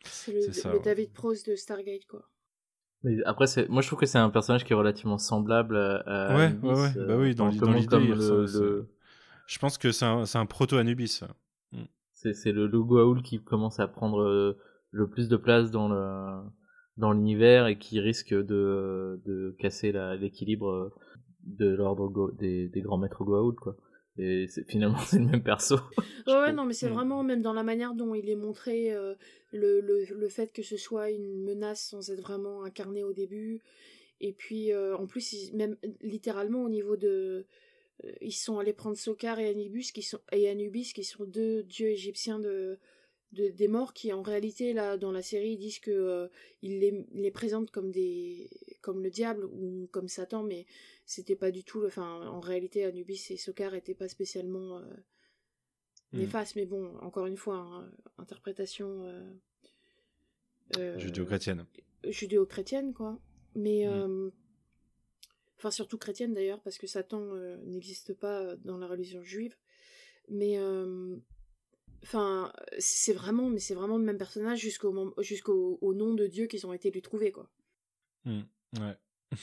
C'est 0.04 0.32
le, 0.32 0.72
le 0.72 0.80
David 0.80 1.10
Prose 1.12 1.42
de 1.42 1.56
Stargate, 1.56 2.06
quoi. 2.06 2.26
Mais 3.02 3.16
après, 3.24 3.46
moi 3.68 3.82
je 3.82 3.86
trouve 3.86 3.98
que 3.98 4.06
c'est 4.06 4.18
un 4.18 4.30
personnage 4.30 4.64
qui 4.64 4.72
est 4.72 4.76
relativement 4.76 5.18
semblable 5.18 5.76
à. 5.76 6.36
Ouais, 6.36 6.52
ouais, 6.62 6.74
ouais. 6.74 7.06
bah 7.06 7.16
oui, 7.16 7.34
dans, 7.34 7.50
dans 7.50 7.72
l'idée, 7.72 7.98
le... 7.98 8.86
je 9.46 9.58
pense 9.58 9.78
que 9.78 9.90
c'est 9.90 10.04
un, 10.04 10.24
un 10.34 10.46
proto-Anubis. 10.46 11.22
Mm. 11.72 11.84
C'est 12.12 12.52
le 12.52 12.66
logo 12.66 12.98
Aoul 12.98 13.22
qui 13.22 13.42
commence 13.42 13.80
à 13.80 13.88
prendre 13.88 14.20
euh, 14.20 14.58
le 14.90 15.08
plus 15.08 15.28
de 15.28 15.36
place 15.36 15.70
dans 15.70 15.88
le 15.88 16.42
dans 16.98 17.12
l'univers 17.12 17.66
et 17.66 17.78
qui 17.78 17.98
risque 18.00 18.34
de, 18.34 19.22
de 19.24 19.56
casser 19.58 19.92
l'équilibre 20.18 20.92
de 21.44 21.74
l'ordre 21.74 22.32
des, 22.38 22.68
des 22.68 22.82
grands 22.82 22.98
maîtres 22.98 23.24
Goa'uld 23.24 23.56
quoi. 23.56 23.76
Et 24.18 24.46
finalement, 24.68 24.98
c'est 25.06 25.18
le 25.18 25.26
même 25.26 25.42
perso. 25.42 25.76
ouais, 26.26 26.52
non, 26.52 26.64
mais 26.64 26.74
c'est 26.74 26.90
mm. 26.90 26.94
vraiment, 26.94 27.22
même 27.22 27.42
dans 27.42 27.52
la 27.52 27.62
manière 27.62 27.94
dont 27.94 28.14
il 28.14 28.28
est 28.28 28.36
montré, 28.36 28.92
euh, 28.92 29.14
le, 29.52 29.80
le, 29.80 30.04
le, 30.04 30.28
fait 30.28 30.52
que 30.52 30.62
ce 30.62 30.76
soit 30.76 31.10
une 31.10 31.42
menace 31.44 31.82
sans 31.82 32.10
être 32.10 32.20
vraiment 32.20 32.64
incarné 32.64 33.02
au 33.02 33.12
début. 33.12 33.60
Et 34.20 34.32
puis, 34.32 34.72
euh, 34.72 34.96
en 34.96 35.06
plus, 35.06 35.52
même 35.52 35.76
littéralement 36.02 36.62
au 36.62 36.68
niveau 36.68 36.96
de. 36.96 37.46
Euh, 38.04 38.12
ils 38.20 38.32
sont 38.32 38.58
allés 38.58 38.72
prendre 38.72 38.96
Sokar 38.96 39.38
et 39.38 39.48
Anubis, 39.48 39.92
qui 39.92 40.02
sont, 40.02 40.20
et 40.32 40.48
Anubis, 40.48 40.92
qui 40.92 41.04
sont 41.04 41.24
deux 41.24 41.62
dieux 41.62 41.88
égyptiens 41.88 42.38
de, 42.38 42.78
de, 43.32 43.48
des 43.48 43.68
morts, 43.68 43.92
qui 43.92 44.12
en 44.12 44.22
réalité, 44.22 44.72
là, 44.72 44.96
dans 44.96 45.12
la 45.12 45.22
série, 45.22 45.56
disent 45.56 45.78
que 45.78 46.30
ils 46.62 46.80
les, 46.80 47.06
les 47.12 47.30
présentent 47.30 47.70
comme, 47.70 47.90
des, 47.90 48.50
comme 48.80 49.02
le 49.02 49.10
diable 49.10 49.44
ou 49.44 49.88
comme 49.92 50.08
Satan, 50.08 50.42
mais 50.42 50.66
c'était 51.10 51.34
pas 51.34 51.50
du 51.50 51.64
tout. 51.64 51.84
Enfin, 51.84 52.26
en 52.28 52.38
réalité, 52.38 52.84
Anubis 52.84 53.26
et 53.30 53.36
Sokar 53.36 53.74
étaient 53.74 53.94
pas 53.94 54.08
spécialement 54.08 54.78
euh, 54.78 54.82
hmm. 56.12 56.18
néfastes, 56.18 56.54
mais 56.54 56.66
bon, 56.66 56.96
encore 56.98 57.26
une 57.26 57.36
fois, 57.36 57.56
hein, 57.56 57.90
interprétation. 58.18 59.04
Euh, 59.06 59.32
euh, 60.78 60.98
judéo-chrétienne. 60.98 61.66
Judéo-chrétienne, 62.04 62.94
quoi. 62.94 63.18
Mais. 63.56 63.86
Hmm. 63.88 64.30
Enfin, 65.58 65.72
surtout 65.72 65.98
chrétienne 65.98 66.32
d'ailleurs, 66.32 66.62
parce 66.62 66.78
que 66.78 66.86
Satan 66.86 67.34
n'existe 67.66 68.14
pas 68.14 68.56
dans 68.56 68.78
la 68.78 68.86
religion 68.86 69.22
juive. 69.24 69.56
Mais. 70.28 70.58
Enfin, 72.02 72.52
c'est 72.78 73.12
vraiment, 73.12 73.50
mais 73.50 73.58
c'est 73.58 73.74
vraiment 73.74 73.98
le 73.98 74.04
même 74.04 74.18
personnage 74.18 74.58
jusqu'au 74.58 75.14
jusqu'au 75.18 75.78
au 75.80 75.94
nom 75.94 76.14
de 76.14 76.26
Dieu 76.26 76.46
qu'ils 76.46 76.66
ont 76.66 76.72
été 76.72 76.90
lui 76.90 77.02
trouver, 77.02 77.30
quoi. 77.30 77.50
Hmm. 78.24 78.42
Ouais. 78.78 78.96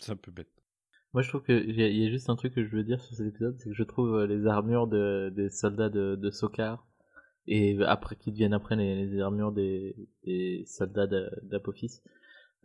c'est 0.00 0.12
un 0.12 0.16
peu 0.16 0.32
bête. 0.32 0.50
Moi, 1.12 1.22
je 1.22 1.28
trouve 1.28 1.44
qu'il 1.44 1.70
y, 1.70 1.82
y, 1.82 2.06
a 2.06 2.10
juste 2.10 2.28
un 2.28 2.36
truc 2.36 2.54
que 2.54 2.64
je 2.64 2.76
veux 2.76 2.82
dire 2.82 3.00
sur 3.00 3.16
cet 3.16 3.26
épisode, 3.26 3.56
c'est 3.58 3.70
que 3.70 3.74
je 3.74 3.84
trouve 3.84 4.14
euh, 4.16 4.26
les 4.26 4.46
armures 4.46 4.86
de, 4.86 5.32
des 5.34 5.48
soldats 5.48 5.88
de, 5.88 6.16
de 6.16 6.30
Sokar, 6.30 6.86
et 7.46 7.78
après 7.84 8.16
qui 8.16 8.32
deviennent 8.32 8.52
après 8.52 8.76
les, 8.76 9.06
les 9.06 9.20
armures 9.20 9.52
des, 9.52 9.96
des 10.24 10.64
soldats 10.66 11.06
d'Apophis, 11.42 12.02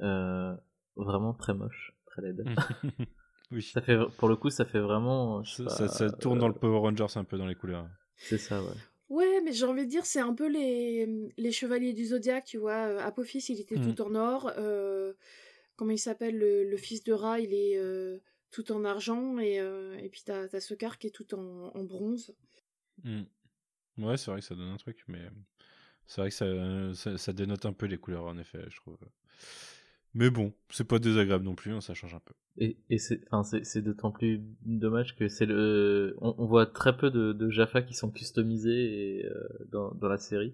euh, 0.02 0.54
vraiment 0.96 1.34
très 1.34 1.54
moche, 1.54 1.94
très 2.08 2.22
laide. 2.24 2.44
oui. 3.52 3.62
Ça 3.62 3.82
fait, 3.82 3.98
pour 4.18 4.28
le 4.28 4.36
coup, 4.36 4.50
ça 4.50 4.66
fait 4.66 4.80
vraiment. 4.82 5.44
Ça, 5.44 5.88
ça, 5.88 6.12
tourne 6.12 6.40
dans 6.40 6.48
le 6.48 6.56
Power 6.56 6.80
Rangers 6.80 7.16
un 7.16 7.24
peu 7.24 7.38
dans 7.38 7.48
les 7.48 7.56
couleurs. 7.56 7.88
C'est 8.18 8.38
ça, 8.38 8.62
ouais. 8.62 8.70
Ouais, 9.12 9.42
mais 9.44 9.52
j'ai 9.52 9.66
envie 9.66 9.84
de 9.84 9.90
dire, 9.90 10.06
c'est 10.06 10.22
un 10.22 10.34
peu 10.34 10.48
les, 10.48 11.30
les 11.36 11.52
chevaliers 11.52 11.92
du 11.92 12.06
zodiaque, 12.06 12.46
tu 12.46 12.58
vois. 12.58 13.04
Apophis, 13.04 13.44
il 13.50 13.60
était 13.60 13.76
mm. 13.76 13.94
tout 13.94 14.02
en 14.04 14.16
or. 14.16 14.54
Euh, 14.58 15.12
comment 15.76 15.92
il 15.92 16.00
s'appelle 16.00 16.38
le, 16.38 16.64
le, 16.64 16.78
fils 16.78 17.04
de 17.04 17.12
Ra, 17.12 17.42
il 17.42 17.54
est 17.54 17.78
euh, 17.78 18.20
tout 18.52 18.72
en 18.72 18.86
argent 18.86 19.38
et, 19.38 19.60
euh, 19.60 19.98
et 19.98 20.08
puis 20.08 20.22
t'as 20.24 20.44
as 20.54 20.62
ce 20.62 20.74
car 20.76 20.98
qui 20.98 21.08
est 21.08 21.12
tout 21.12 21.36
en, 21.36 21.76
en 21.76 21.84
bronze. 21.84 22.34
Hmm. 23.04 23.24
Ouais, 23.98 24.16
c'est 24.16 24.32
vrai 24.32 24.40
que 24.40 24.46
ça 24.46 24.56
donne 24.56 24.70
un 24.70 24.78
truc, 24.78 25.04
mais 25.10 25.28
c'est 26.08 26.22
vrai 26.22 26.30
que 26.30 26.94
ça, 26.94 27.18
ça, 27.18 27.34
dénote 27.34 27.66
un 27.66 27.74
peu 27.74 27.88
les 27.88 27.98
couleurs 27.98 28.24
en 28.24 28.38
effet, 28.38 28.64
je 28.70 28.78
trouve. 28.78 28.98
Mais 30.14 30.30
bon, 30.30 30.54
c'est 30.70 30.88
pas 30.88 31.00
désagréable 31.00 31.46
non 31.46 31.56
plus, 31.56 31.72
hein, 31.72 31.82
ça 31.82 31.94
change 31.94 32.14
un 32.14 32.20
peu. 32.20 32.34
Et, 32.58 32.78
et 32.90 32.98
c'est 32.98 33.82
d'autant 33.82 34.12
plus 34.12 34.42
dommage 34.66 35.16
que 35.16 35.30
c'est 35.30 35.46
le. 35.46 36.16
On, 36.20 36.46
voit 36.46 36.66
très 36.66 36.96
peu 36.98 37.10
de, 37.10 37.32
de 37.32 37.50
Jaffa 37.50 37.82
qui 37.82 37.94
sont 37.94 38.12
customisés 38.12 39.20
et, 39.20 39.26
euh, 39.26 39.48
dans, 39.72 39.94
dans 39.94 40.10
la 40.10 40.18
série, 40.18 40.54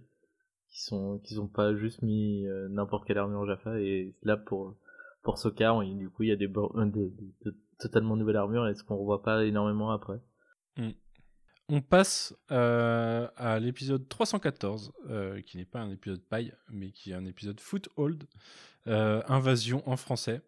qui 0.70 0.84
sont 0.84 1.20
qui 1.24 1.40
ont 1.40 1.48
pas 1.48 1.76
juste 1.76 2.04
mis 2.04 2.46
euh, 2.46 2.70
n'importe 2.70 3.08
quelle 3.08 3.18
armure 3.18 3.48
Jaffa 3.48 3.80
et 3.80 4.16
là 4.22 4.38
pour 4.38 4.78
pour 5.24 5.40
cas, 5.50 5.74
du 5.84 6.10
coup 6.10 6.24
il 6.24 6.30
y 6.30 6.32
a 6.32 6.36
des, 6.36 6.48
des, 6.48 7.10
des, 7.10 7.52
totalement 7.80 8.16
nouvelle 8.16 8.38
armure 8.38 8.68
et 8.68 8.76
ce 8.76 8.84
qu'on 8.84 8.96
revoit 8.96 9.24
pas 9.24 9.44
énormément 9.44 9.92
après. 9.92 10.20
Hmm. 10.78 10.92
On 11.70 11.82
passe 11.82 12.34
euh, 12.50 13.28
à 13.36 13.60
l'épisode 13.60 14.08
314, 14.08 14.94
euh, 15.10 15.42
qui 15.42 15.58
n'est 15.58 15.66
pas 15.66 15.82
un 15.82 15.92
épisode 15.92 16.22
paille, 16.22 16.54
mais 16.70 16.92
qui 16.92 17.12
est 17.12 17.14
un 17.14 17.26
épisode 17.26 17.60
foothold, 17.60 18.24
euh, 18.88 19.22
invasion 19.28 19.84
en 19.86 19.98
français. 19.98 20.42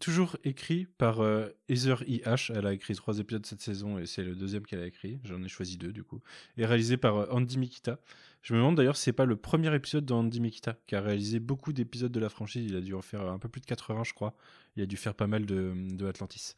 toujours 0.00 0.36
écrit 0.42 0.86
par 0.98 1.20
Heather 1.68 2.02
E.H. 2.02 2.52
Elle 2.52 2.66
a 2.66 2.72
écrit 2.72 2.96
trois 2.96 3.20
épisodes 3.20 3.46
cette 3.46 3.60
saison 3.60 3.98
et 3.98 4.06
c'est 4.06 4.24
le 4.24 4.34
deuxième 4.34 4.66
qu'elle 4.66 4.80
a 4.80 4.86
écrit. 4.86 5.20
J'en 5.22 5.42
ai 5.42 5.48
choisi 5.48 5.76
deux 5.76 5.92
du 5.92 6.02
coup. 6.02 6.20
Et 6.56 6.66
réalisé 6.66 6.96
par 6.96 7.32
Andy 7.32 7.58
Mikita. 7.58 8.00
Je 8.42 8.54
me 8.54 8.58
demande 8.58 8.76
d'ailleurs 8.76 8.96
si 8.96 9.04
c'est 9.04 9.12
pas 9.12 9.24
le 9.24 9.36
premier 9.36 9.74
épisode 9.74 10.04
d'Andy 10.04 10.40
Mikita 10.40 10.76
qui 10.86 10.96
a 10.96 11.00
réalisé 11.00 11.38
beaucoup 11.40 11.72
d'épisodes 11.72 12.12
de 12.12 12.20
la 12.20 12.28
franchise. 12.28 12.66
Il 12.68 12.76
a 12.76 12.80
dû 12.80 12.94
en 12.94 13.02
faire 13.02 13.22
un 13.22 13.38
peu 13.38 13.48
plus 13.48 13.60
de 13.60 13.66
80, 13.66 14.02
je 14.04 14.14
crois 14.14 14.34
il 14.76 14.82
a 14.82 14.86
dû 14.86 14.96
faire 14.96 15.14
pas 15.14 15.26
mal 15.26 15.46
de, 15.46 15.72
de 15.74 16.06
Atlantis. 16.06 16.56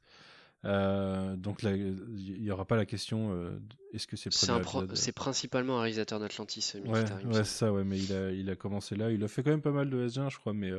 Euh, 0.65 1.37
donc 1.37 1.63
il 1.63 2.43
n'y 2.43 2.51
aura 2.51 2.65
pas 2.65 2.77
la 2.77 2.87
question 2.87 3.33
euh, 3.33 3.61
est-ce 3.93 4.07
que 4.07 4.17
c'est 4.17 4.33
C'est 4.33 5.13
principalement 5.13 5.79
un 5.79 5.83
réalisateur 5.83 6.19
d'Atlantis. 6.19 6.73
Euh, 6.75 6.81
ouais, 6.81 7.05
ouais 7.27 7.45
ça, 7.45 7.73
ouais, 7.73 7.85
mais 7.85 7.99
il 7.99 8.13
a, 8.13 8.31
il 8.33 8.51
a 8.51 8.57
commencé 8.57 8.97
là. 8.97 9.13
Il 9.13 9.23
a 9.23 9.29
fait 9.29 9.43
quand 9.43 9.51
même 9.51 9.63
pas 9.63 9.71
mal 9.71 9.91
de 9.91 10.09
S1, 10.09 10.31
je 10.31 10.39
crois, 10.39 10.55
mais 10.55 10.71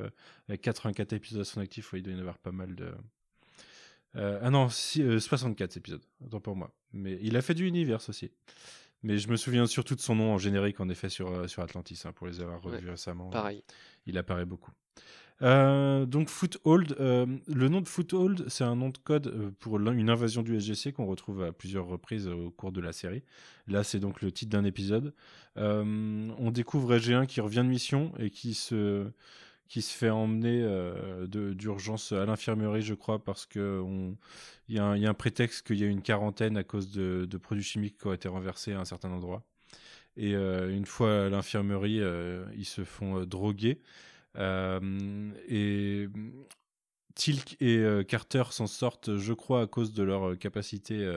avec 0.50 0.62
84 0.62 1.14
épisodes 1.14 1.42
à 1.42 1.46
son 1.46 1.62
actif, 1.62 1.92
il 1.94 2.04
doit 2.04 2.14
y 2.14 2.16
en 2.16 2.20
avoir 2.20 2.38
pas 2.38 2.52
mal 2.52 2.76
de. 2.76 2.92
ah 4.16 4.50
non, 4.50 4.70
64 4.70 5.78
épisodes, 5.78 6.04
autant 6.26 6.42
pour 6.42 6.56
moi. 6.56 6.74
Mais 6.94 7.18
il 7.22 7.38
a 7.38 7.42
fait 7.42 7.54
du 7.54 7.68
univers 7.68 8.02
aussi. 8.10 8.32
Mais 9.04 9.20
je 9.20 9.30
me 9.30 9.38
souviens 9.38 9.68
surtout 9.68 9.96
de 9.96 10.02
son 10.02 10.16
nom 10.16 10.34
en 10.34 10.38
générique, 10.40 10.80
en 10.80 10.90
effet, 10.90 11.08
sur, 11.08 11.48
sur 11.48 11.62
Atlantis, 11.62 12.02
hein, 12.06 12.14
pour 12.14 12.26
les 12.26 12.42
avoir 12.42 12.62
revus 12.62 12.90
récemment. 12.90 13.30
Pareil. 13.30 13.64
Il 14.08 14.18
apparaît 14.18 14.46
beaucoup. 14.46 14.72
Euh, 15.44 16.06
donc 16.06 16.30
Foothold, 16.30 16.96
euh, 17.00 17.28
le 17.48 17.70
nom 17.70 17.82
de 17.82 17.88
Foothold, 17.88 18.46
c'est 18.48 18.64
un 18.64 18.76
nom 18.76 18.90
de 18.90 18.98
code 18.98 19.28
euh, 19.28 19.52
pour 19.60 19.78
une 19.78 20.10
invasion 20.10 20.42
du 20.42 20.60
SGC 20.60 20.94
qu'on 20.94 21.06
retrouve 21.06 21.44
à 21.44 21.52
plusieurs 21.52 21.86
reprises 21.86 22.28
au 22.28 22.50
cours 22.50 22.72
de 22.72 22.82
la 22.82 22.92
série. 22.92 23.24
Là, 23.68 23.84
c'est 23.84 24.00
donc 24.00 24.22
le 24.22 24.32
titre 24.32 24.52
d'un 24.52 24.64
épisode. 24.64 25.14
on 25.56 26.52
découvre 26.52 26.96
SG1 26.98 27.28
qui 27.28 27.42
revient 27.42 27.58
de 27.58 27.64
mission 27.64 28.14
et 28.20 28.30
qui 28.30 28.54
se 28.54 29.08
qui 29.68 29.82
se 29.82 29.94
fait 29.94 30.10
emmener 30.10 30.66
d'urgence 31.28 32.14
à 32.14 32.26
l'infirmerie, 32.26 32.82
je 32.82 32.94
crois, 32.94 33.22
parce 33.22 33.46
que 33.46 33.84
il 34.70 34.76
y, 34.76 34.80
a 34.80 34.86
un 34.86 35.14
prétexte 35.14 35.68
qu'il 35.68 35.78
y 35.78 35.84
a 35.84 35.88
une 35.88 36.02
quarantaine 36.02 36.56
à 36.56 36.64
cause 36.64 36.90
de, 36.92 37.26
de, 37.30 37.38
produits 37.38 37.66
chimiques 37.66 37.98
qui 37.98 38.08
ont 38.08 38.14
été 38.14 38.30
renversés 38.30 38.72
à 38.72 38.80
un 38.80 38.86
certain 38.86 39.12
endroit. 39.12 39.44
Et 40.16 40.32
une 40.36 40.86
fois 40.86 41.26
à 41.26 41.30
l'infirmerie, 41.30 42.02
ils 42.58 42.66
se 42.66 42.86
font 42.86 43.26
droguer. 43.26 43.82
Et 44.38 46.08
Tilk 47.18 47.58
et 47.60 47.78
euh, 47.80 48.04
Carter 48.04 48.44
s'en 48.52 48.68
sortent, 48.68 49.18
je 49.18 49.34
crois, 49.34 49.64
à 49.64 49.68
cause 49.68 49.92
de 49.92 50.04
leur 50.04 50.30
euh, 50.30 50.36
capacité. 50.36 51.12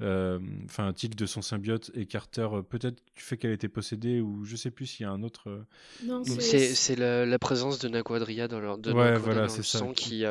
Euh, 0.00 0.38
enfin, 0.64 0.92
Tilk 0.92 1.14
de 1.14 1.26
son 1.26 1.42
symbiote 1.42 1.90
et 1.94 2.06
Carter, 2.06 2.48
peut-être 2.68 3.02
du 3.14 3.22
fait 3.22 3.36
qu'elle 3.36 3.52
était 3.52 3.68
possédée, 3.68 4.20
ou 4.20 4.44
je 4.44 4.56
sais 4.56 4.70
plus 4.70 4.86
s'il 4.86 5.04
y 5.04 5.06
a 5.06 5.10
un 5.10 5.22
autre. 5.22 5.64
Non, 6.04 6.22
c'est 6.24 6.96
la, 6.96 7.38
présence 7.38 7.78
de 7.78 7.88
Naquadria 7.88 8.48
dans 8.48 8.60
leur, 8.60 8.78
de 8.78 8.92
ouais, 8.92 9.16
voilà, 9.18 9.48
c'est 9.48 9.62
ça. 9.62 9.86
qui, 9.94 10.24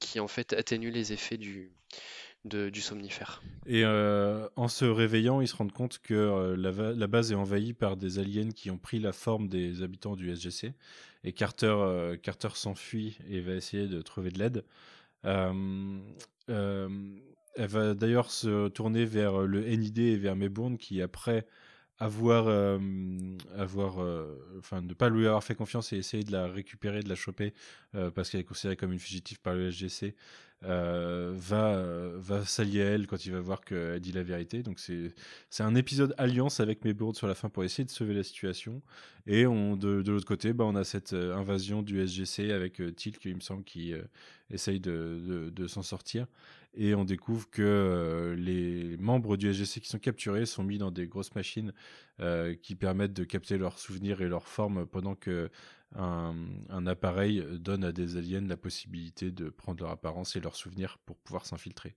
qui 0.00 0.20
en 0.20 0.28
fait 0.28 0.52
atténue 0.52 0.90
les 0.90 1.12
effets 1.12 1.36
du, 1.38 1.72
du 2.44 2.80
somnifère. 2.80 3.42
Et 3.66 3.84
en 3.84 4.68
se 4.68 4.84
réveillant, 4.84 5.40
ils 5.40 5.48
se 5.48 5.56
rendent 5.56 5.72
compte 5.72 6.00
que 6.00 6.54
la, 6.56 6.72
la, 6.92 7.06
base 7.06 7.30
est 7.32 7.36
envahie 7.36 7.72
par 7.72 7.96
des 7.96 8.18
aliens 8.18 8.50
qui 8.50 8.70
ont 8.70 8.78
pris 8.78 8.98
la 8.98 9.12
forme 9.12 9.48
des 9.48 9.82
habitants 9.82 10.16
du 10.16 10.34
SGC. 10.34 10.74
Et 11.24 11.32
Carter, 11.32 11.66
euh, 11.66 12.16
Carter 12.16 12.48
s'enfuit 12.54 13.18
et 13.28 13.40
va 13.40 13.54
essayer 13.54 13.86
de 13.86 14.02
trouver 14.02 14.30
de 14.30 14.38
l'aide. 14.38 14.64
Euh, 15.24 16.00
euh, 16.48 16.88
elle 17.54 17.68
va 17.68 17.94
d'ailleurs 17.94 18.30
se 18.30 18.68
tourner 18.68 19.04
vers 19.04 19.42
le 19.42 19.64
NID 19.64 19.98
et 19.98 20.16
vers 20.16 20.34
Maybourne 20.34 20.78
qui, 20.78 21.00
après 21.02 21.46
avoir, 21.98 22.48
avoir 23.56 23.98
enfin, 24.58 24.80
ne 24.80 24.94
pas 24.94 25.10
lui 25.10 25.26
avoir 25.26 25.44
fait 25.44 25.54
confiance 25.54 25.92
et 25.92 25.98
essayer 25.98 26.24
de 26.24 26.32
la 26.32 26.46
récupérer, 26.46 27.02
de 27.02 27.08
la 27.10 27.14
choper, 27.14 27.52
parce 28.14 28.30
qu'elle 28.30 28.40
est 28.40 28.44
considérée 28.44 28.76
comme 28.76 28.92
une 28.92 28.98
fugitive 28.98 29.38
par 29.40 29.54
le 29.54 29.70
SGC, 29.70 30.16
euh, 30.64 31.32
va, 31.34 31.82
va 32.16 32.44
s'allier 32.44 32.82
à 32.82 32.84
elle 32.90 33.06
quand 33.06 33.26
il 33.26 33.32
va 33.32 33.40
voir 33.40 33.64
qu'elle 33.64 33.98
dit 34.00 34.12
la 34.12 34.22
vérité. 34.22 34.62
Donc 34.62 34.78
c'est 34.78 35.62
un 35.62 35.74
épisode 35.74 36.14
alliance 36.18 36.60
avec 36.60 36.84
Maybourne 36.84 37.14
sur 37.14 37.26
la 37.26 37.34
fin 37.34 37.48
pour 37.48 37.64
essayer 37.64 37.84
de 37.84 37.90
sauver 37.90 38.14
la 38.14 38.22
situation. 38.22 38.80
Et 39.26 39.46
on, 39.46 39.76
de, 39.76 40.02
de 40.02 40.12
l'autre 40.12 40.26
côté, 40.26 40.52
bah, 40.52 40.64
on 40.64 40.76
a 40.76 40.84
cette 40.84 41.14
euh, 41.14 41.36
invasion 41.36 41.82
du 41.82 42.06
SGC 42.06 42.52
avec 42.52 42.80
euh, 42.80 42.92
Tilk, 42.92 43.24
il 43.24 43.36
me 43.36 43.40
semble, 43.40 43.64
qui 43.64 43.94
essaye 44.50 44.80
de, 44.80 45.20
de, 45.26 45.50
de 45.50 45.66
s'en 45.66 45.82
sortir. 45.82 46.26
Et 46.74 46.94
on 46.94 47.04
découvre 47.04 47.50
que 47.50 48.34
les 48.38 48.96
membres 48.96 49.36
du 49.36 49.52
SGC 49.52 49.80
qui 49.80 49.88
sont 49.88 49.98
capturés 49.98 50.46
sont 50.46 50.64
mis 50.64 50.78
dans 50.78 50.90
des 50.90 51.06
grosses 51.06 51.34
machines 51.34 51.72
qui 52.62 52.74
permettent 52.76 53.12
de 53.12 53.24
capter 53.24 53.58
leurs 53.58 53.78
souvenirs 53.78 54.22
et 54.22 54.28
leurs 54.28 54.48
formes 54.48 54.86
pendant 54.86 55.14
que 55.14 55.50
un, 55.96 56.86
appareil 56.86 57.44
donne 57.58 57.84
à 57.84 57.92
des 57.92 58.16
aliens 58.16 58.40
la 58.42 58.56
possibilité 58.56 59.30
de 59.30 59.48
prendre 59.50 59.82
leur 59.82 59.92
apparence 59.92 60.36
et 60.36 60.40
leurs 60.40 60.56
souvenirs 60.56 60.98
pour 61.04 61.16
pouvoir 61.16 61.46
s'infiltrer. 61.46 61.94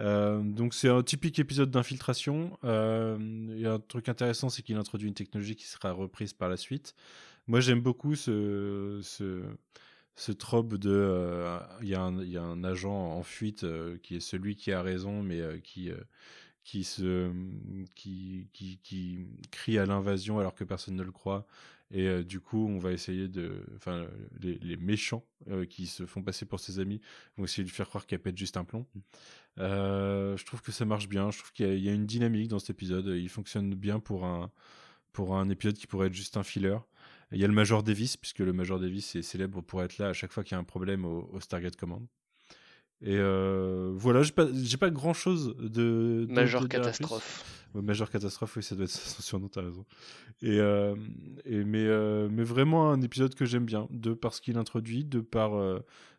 Euh, 0.00 0.40
donc 0.42 0.72
c'est 0.74 0.88
un 0.88 1.02
typique 1.02 1.38
épisode 1.38 1.70
d'infiltration. 1.70 2.58
Euh, 2.64 3.66
a 3.66 3.74
un 3.74 3.78
truc 3.80 4.08
intéressant, 4.08 4.48
c'est 4.48 4.62
qu'il 4.62 4.76
introduit 4.76 5.08
une 5.08 5.14
technologie 5.14 5.56
qui 5.56 5.66
sera 5.66 5.92
reprise 5.92 6.32
par 6.32 6.48
la 6.48 6.56
suite. 6.56 6.94
Moi 7.46 7.60
j'aime 7.60 7.80
beaucoup 7.80 8.14
ce, 8.14 9.00
ce, 9.02 10.32
trope 10.32 10.74
de... 10.74 10.90
Euh, 10.90 11.58
il 11.82 11.88
y, 11.88 11.94
a 11.94 12.02
un 12.02 12.64
agent 12.64 12.92
en 12.92 13.22
fuite 13.22 13.66
qui 14.02 14.16
est 14.16 14.20
celui 14.20 14.56
qui 14.56 14.72
a 14.72 14.82
raison, 14.82 15.22
mais 15.22 15.42
qui 15.62 15.92
crie 19.50 19.78
à 19.78 19.86
l'invasion 19.86 20.38
alors 20.38 20.54
que 20.54 20.64
personne 20.64 20.96
ne 20.96 21.02
le 21.02 21.12
croit 21.12 21.46
et 21.92 22.06
euh, 22.06 22.22
du 22.22 22.40
coup, 22.40 22.68
on 22.68 22.78
va 22.78 22.92
essayer 22.92 23.28
de. 23.28 23.64
Enfin, 23.76 24.06
les, 24.40 24.76
méchants 24.76 25.24
euh, 25.50 25.66
qui 25.66 25.86
se 25.86 26.06
font 26.06 26.22
passer 26.22 26.46
pour 26.46 26.60
ses 26.60 26.78
amis 26.78 27.00
vont 27.36 27.44
essayer 27.44 27.64
de 27.64 27.68
lui 27.68 27.74
faire 27.74 27.88
croire 27.88 28.06
qu'elle 28.06 28.20
pète 28.20 28.36
juste 28.36 28.56
un 28.56 28.64
plomb. 28.64 28.86
Euh, 29.58 30.36
je 30.36 30.44
trouve 30.44 30.62
que 30.62 30.70
ça 30.72 30.84
marche 30.84 31.08
bien. 31.08 31.30
Je 31.30 31.38
trouve 31.38 31.52
qu'il 31.52 31.78
y, 31.78 31.88
a 31.88 31.92
une 31.92 32.06
dynamique 32.06 32.48
dans 32.48 32.60
cet 32.60 32.70
épisode. 32.70 33.06
Il 33.06 33.28
fonctionne 33.28 33.74
bien 33.74 33.98
pour 33.98 34.24
un, 34.24 34.50
pour 35.12 35.36
un 35.36 35.48
épisode 35.48 35.76
qui 35.76 35.88
pourrait 35.88 36.06
être 36.06 36.14
juste 36.14 36.36
un 36.36 36.44
filler. 36.44 36.78
Il 37.32 37.38
y 37.38 37.44
a 37.44 37.48
le 37.48 37.54
Major 37.54 37.82
Davis, 37.82 38.16
puisque 38.16 38.40
le 38.40 38.52
Major 38.52 38.78
Davis 38.78 39.16
est 39.16 39.22
célèbre 39.22 39.60
pour 39.60 39.82
être 39.82 39.98
là 39.98 40.08
à 40.08 40.12
chaque 40.12 40.32
fois 40.32 40.44
qu'il 40.44 40.52
y 40.52 40.56
a 40.56 40.60
un 40.60 40.64
problème 40.64 41.04
au, 41.04 41.28
au 41.32 41.40
Stargate 41.40 41.76
Command. 41.76 42.06
Et 43.02 43.16
euh, 43.16 43.92
voilà, 43.94 44.22
j'ai 44.22 44.32
pas, 44.32 44.46
pas 44.78 44.90
grand 44.90 45.14
chose 45.14 45.56
de. 45.58 46.26
Major 46.28 46.68
catastrophe. 46.68 47.59
Major 47.74 48.10
catastrophe, 48.10 48.56
oui, 48.56 48.62
ça 48.62 48.74
doit 48.74 48.84
être 48.84 48.90
son 48.90 49.22
surnom, 49.22 49.48
t'as 49.48 49.62
raison. 49.62 49.84
Et, 50.42 50.58
euh, 50.58 50.94
euh, 51.46 52.28
mais 52.30 52.42
vraiment 52.42 52.90
un 52.90 53.00
épisode 53.02 53.34
que 53.34 53.44
j'aime 53.44 53.64
bien, 53.64 53.86
de 53.90 54.14
par 54.14 54.34
ce 54.34 54.40
qu'il 54.40 54.58
introduit, 54.58 55.04
de 55.04 55.20
par 55.20 55.52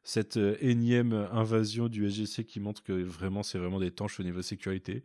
cette 0.04 0.38
énième 0.60 1.14
invasion 1.32 1.88
du 1.88 2.10
SGC 2.10 2.46
qui 2.46 2.60
montre 2.60 2.84
que 2.84 2.94
vraiment 2.94 3.44
c'est 3.44 3.58
vraiment 3.58 3.80
des 3.80 3.92
tanches 3.92 4.20
au 4.20 4.24
niveau 4.24 4.42
sécurité. 4.42 5.04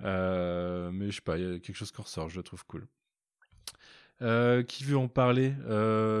mais 0.00 1.10
je 1.10 1.14
sais 1.14 1.20
pas, 1.20 1.38
il 1.38 1.44
y 1.44 1.54
a 1.54 1.58
quelque 1.58 1.76
chose 1.76 1.92
qui 1.92 2.00
ressort, 2.00 2.28
je 2.28 2.36
le 2.36 2.42
trouve 2.42 2.64
cool. 2.66 2.86
qui 4.66 4.84
veut 4.84 4.96
en 4.96 5.08
parler? 5.08 5.54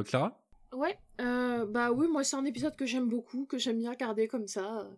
Clara? 0.06 0.38
Ouais, 0.72 0.96
euh, 1.20 1.66
bah 1.66 1.92
oui, 1.92 2.08
moi 2.08 2.24
c'est 2.24 2.36
un 2.36 2.44
épisode 2.46 2.74
que 2.76 2.86
j'aime 2.86 3.08
beaucoup, 3.08 3.44
que 3.44 3.58
j'aime 3.58 3.78
bien 3.78 3.90
regarder 3.90 4.26
comme 4.26 4.46
ça, 4.48 4.88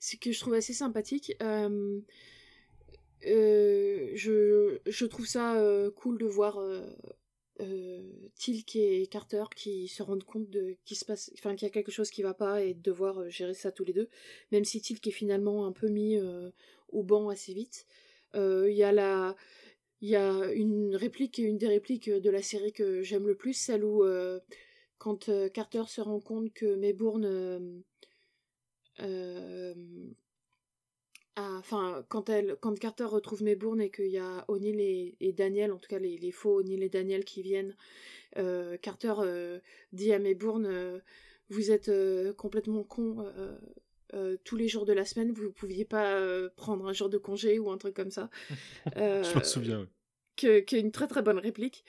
c'est 0.00 0.16
que 0.18 0.32
je 0.32 0.40
trouve 0.40 0.54
assez 0.54 0.72
sympathique. 0.72 1.36
Euh, 1.40 1.68
euh, 1.68 2.00
je, 3.22 4.78
je, 4.86 5.06
trouve 5.06 5.26
ça 5.26 5.62
cool 5.96 6.18
de 6.18 6.26
voir 6.26 6.58
Tilk 8.36 8.76
et 8.76 9.06
Carter 9.06 9.44
qui 9.54 9.88
se 9.88 10.02
rendent 10.02 10.24
compte 10.24 10.48
de 10.48 10.76
qu'il 10.84 10.96
se 10.96 11.04
passe, 11.04 11.30
enfin 11.34 11.54
qu'il 11.54 11.66
y 11.66 11.70
a 11.70 11.72
quelque 11.72 11.92
chose 11.92 12.10
qui 12.10 12.22
va 12.22 12.34
pas 12.34 12.62
et 12.62 12.74
de 12.74 12.80
devoir 12.80 13.28
gérer 13.28 13.54
ça 13.54 13.72
tous 13.72 13.84
les 13.84 13.92
deux, 13.92 14.08
même 14.52 14.64
si 14.64 14.80
Tilk 14.80 15.06
est 15.06 15.10
finalement 15.10 15.66
un 15.66 15.72
peu 15.72 15.88
mis 15.88 16.18
au 16.88 17.02
banc 17.02 17.28
assez 17.28 17.52
vite. 17.52 17.86
Il 18.34 18.72
y 18.72 18.84
a 18.84 18.92
la 18.92 19.36
il 20.02 20.08
y 20.08 20.16
a 20.16 20.50
une 20.54 20.96
réplique, 20.96 21.38
une 21.38 21.58
des 21.58 21.68
répliques 21.68 22.08
de 22.08 22.30
la 22.30 22.42
série 22.42 22.72
que 22.72 23.02
j'aime 23.02 23.26
le 23.26 23.34
plus, 23.34 23.52
celle 23.52 23.84
où 23.84 24.02
quand 25.00 25.30
euh, 25.30 25.48
Carter 25.48 25.84
se 25.88 26.00
rend 26.00 26.20
compte 26.20 26.52
que 26.52 26.76
Maybourne 26.76 27.24
euh, 27.24 27.80
euh, 29.00 29.74
enfin 31.36 32.04
quand 32.08 32.28
elle 32.28 32.56
quand 32.60 32.78
Carter 32.78 33.04
retrouve 33.04 33.42
Maybourne 33.42 33.80
et 33.80 33.90
qu'il 33.90 34.08
y 34.08 34.18
a 34.18 34.44
O'Neill 34.48 34.80
et, 35.20 35.32
Daniel 35.32 35.72
en 35.72 35.78
tout 35.78 35.88
cas 35.88 35.98
les, 35.98 36.32
faux 36.32 36.60
O'Neill 36.60 36.82
et 36.82 36.88
Daniel 36.88 37.24
qui 37.24 37.42
viennent 37.42 37.74
Carter 38.82 39.14
dit 39.92 40.12
à 40.12 40.18
Maybourne 40.18 41.00
vous 41.48 41.70
êtes 41.70 41.90
complètement 42.36 42.82
con 42.82 43.24
tous 44.44 44.56
les 44.56 44.68
jours 44.68 44.84
de 44.84 44.92
la 44.92 45.04
semaine 45.04 45.32
vous 45.32 45.44
ne 45.44 45.48
pouviez 45.48 45.84
pas 45.84 46.20
prendre 46.56 46.86
un 46.86 46.92
jour 46.92 47.08
de 47.08 47.18
congé 47.18 47.58
ou 47.58 47.70
un 47.70 47.78
truc 47.78 47.94
comme 47.94 48.10
ça 48.10 48.28
je 48.96 49.38
me 49.38 49.44
souviens 49.44 49.88
qui 50.40 50.76
est 50.76 50.80
une 50.80 50.92
très 50.92 51.06
très 51.06 51.22
bonne 51.22 51.38
réplique. 51.38 51.84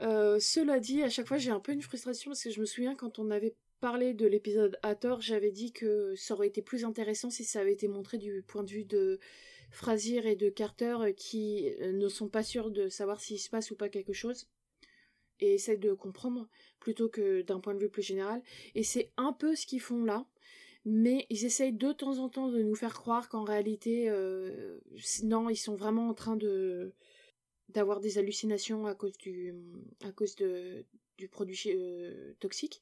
Euh, 0.00 0.38
cela 0.40 0.78
dit, 0.80 1.02
à 1.02 1.10
chaque 1.10 1.26
fois 1.26 1.38
j'ai 1.38 1.50
un 1.50 1.60
peu 1.60 1.72
une 1.72 1.82
frustration 1.82 2.30
parce 2.30 2.42
que 2.42 2.50
je 2.50 2.60
me 2.60 2.66
souviens 2.66 2.94
quand 2.94 3.18
on 3.18 3.30
avait 3.30 3.54
parlé 3.84 4.14
de 4.14 4.26
l'épisode 4.26 4.78
Hathor, 4.82 5.20
j'avais 5.20 5.50
dit 5.50 5.70
que 5.70 6.14
ça 6.16 6.32
aurait 6.32 6.46
été 6.46 6.62
plus 6.62 6.86
intéressant 6.86 7.28
si 7.28 7.44
ça 7.44 7.60
avait 7.60 7.74
été 7.74 7.86
montré 7.86 8.16
du 8.16 8.42
point 8.42 8.62
de 8.62 8.70
vue 8.70 8.86
de 8.86 9.20
Frazier 9.70 10.26
et 10.26 10.36
de 10.36 10.48
Carter 10.48 10.96
euh, 11.02 11.12
qui 11.12 11.68
euh, 11.82 11.92
ne 11.92 12.08
sont 12.08 12.30
pas 12.30 12.42
sûrs 12.42 12.70
de 12.70 12.88
savoir 12.88 13.20
s'il 13.20 13.38
se 13.38 13.50
passe 13.50 13.70
ou 13.72 13.76
pas 13.76 13.90
quelque 13.90 14.14
chose 14.14 14.48
et 15.38 15.52
essaient 15.52 15.76
de 15.76 15.92
comprendre 15.92 16.48
plutôt 16.80 17.10
que 17.10 17.42
d'un 17.42 17.60
point 17.60 17.74
de 17.74 17.78
vue 17.78 17.90
plus 17.90 18.00
général. 18.00 18.42
Et 18.74 18.84
c'est 18.84 19.12
un 19.18 19.34
peu 19.34 19.54
ce 19.54 19.66
qu'ils 19.66 19.82
font 19.82 20.02
là 20.02 20.26
mais 20.86 21.26
ils 21.28 21.44
essayent 21.44 21.76
de 21.76 21.92
temps 21.92 22.16
en 22.20 22.30
temps 22.30 22.48
de 22.48 22.62
nous 22.62 22.74
faire 22.74 22.94
croire 22.94 23.28
qu'en 23.28 23.44
réalité, 23.44 24.10
non, 25.22 25.48
ils 25.48 25.56
sont 25.56 25.76
vraiment 25.76 26.08
en 26.08 26.14
train 26.14 26.36
de, 26.36 26.92
d'avoir 27.70 28.00
des 28.00 28.18
hallucinations 28.18 28.86
à 28.86 28.94
cause 28.94 29.16
du 29.16 29.54
à 30.02 30.12
cause 30.12 30.36
de 30.36 30.84
du 31.18 31.28
produit 31.28 31.62
euh, 31.66 32.34
toxique 32.40 32.80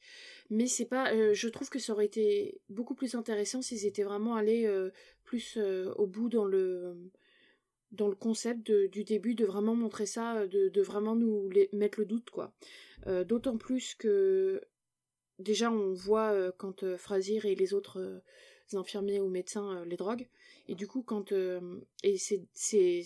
mais 0.51 0.67
c'est 0.67 0.87
pas 0.87 1.13
euh, 1.13 1.35
je 1.35 1.49
trouve 1.49 1.69
que 1.69 1.79
ça 1.79 1.93
aurait 1.93 2.07
été 2.07 2.61
beaucoup 2.69 2.95
plus 2.95 3.15
intéressant 3.15 3.63
s'ils 3.63 3.87
étaient 3.87 4.03
vraiment 4.03 4.37
allés 4.37 4.67
euh, 4.67 4.91
plus 5.25 5.59
au 5.97 6.07
bout 6.07 6.29
dans 6.29 6.45
le 6.45 6.97
dans 7.91 8.09
le 8.09 8.15
concept 8.15 8.71
du 8.71 9.05
début 9.05 9.35
de 9.35 9.45
vraiment 9.45 9.75
montrer 9.75 10.07
ça 10.07 10.47
de, 10.47 10.81
vraiment 10.81 11.15
nous 11.15 11.51
mettre 11.73 12.01
le 12.01 12.07
doute 12.07 12.31
quoi 12.31 12.53
d'autant 13.07 13.57
plus 13.57 13.95
que 13.95 14.63
déjà 15.39 15.71
on 15.71 15.93
voit 15.93 16.53
quand 16.53 16.97
Frazier 16.97 17.41
et 17.45 17.55
les 17.55 17.75
autres 17.75 18.23
infirmiers 18.73 19.21
ou 19.21 19.29
médecins 19.29 19.85
les 19.85 19.97
drogues 19.97 20.27
et 20.69 20.75
du 20.75 20.87
coup 20.87 21.03
quand 21.03 21.33
et 21.33 22.17
c'est 22.19 23.05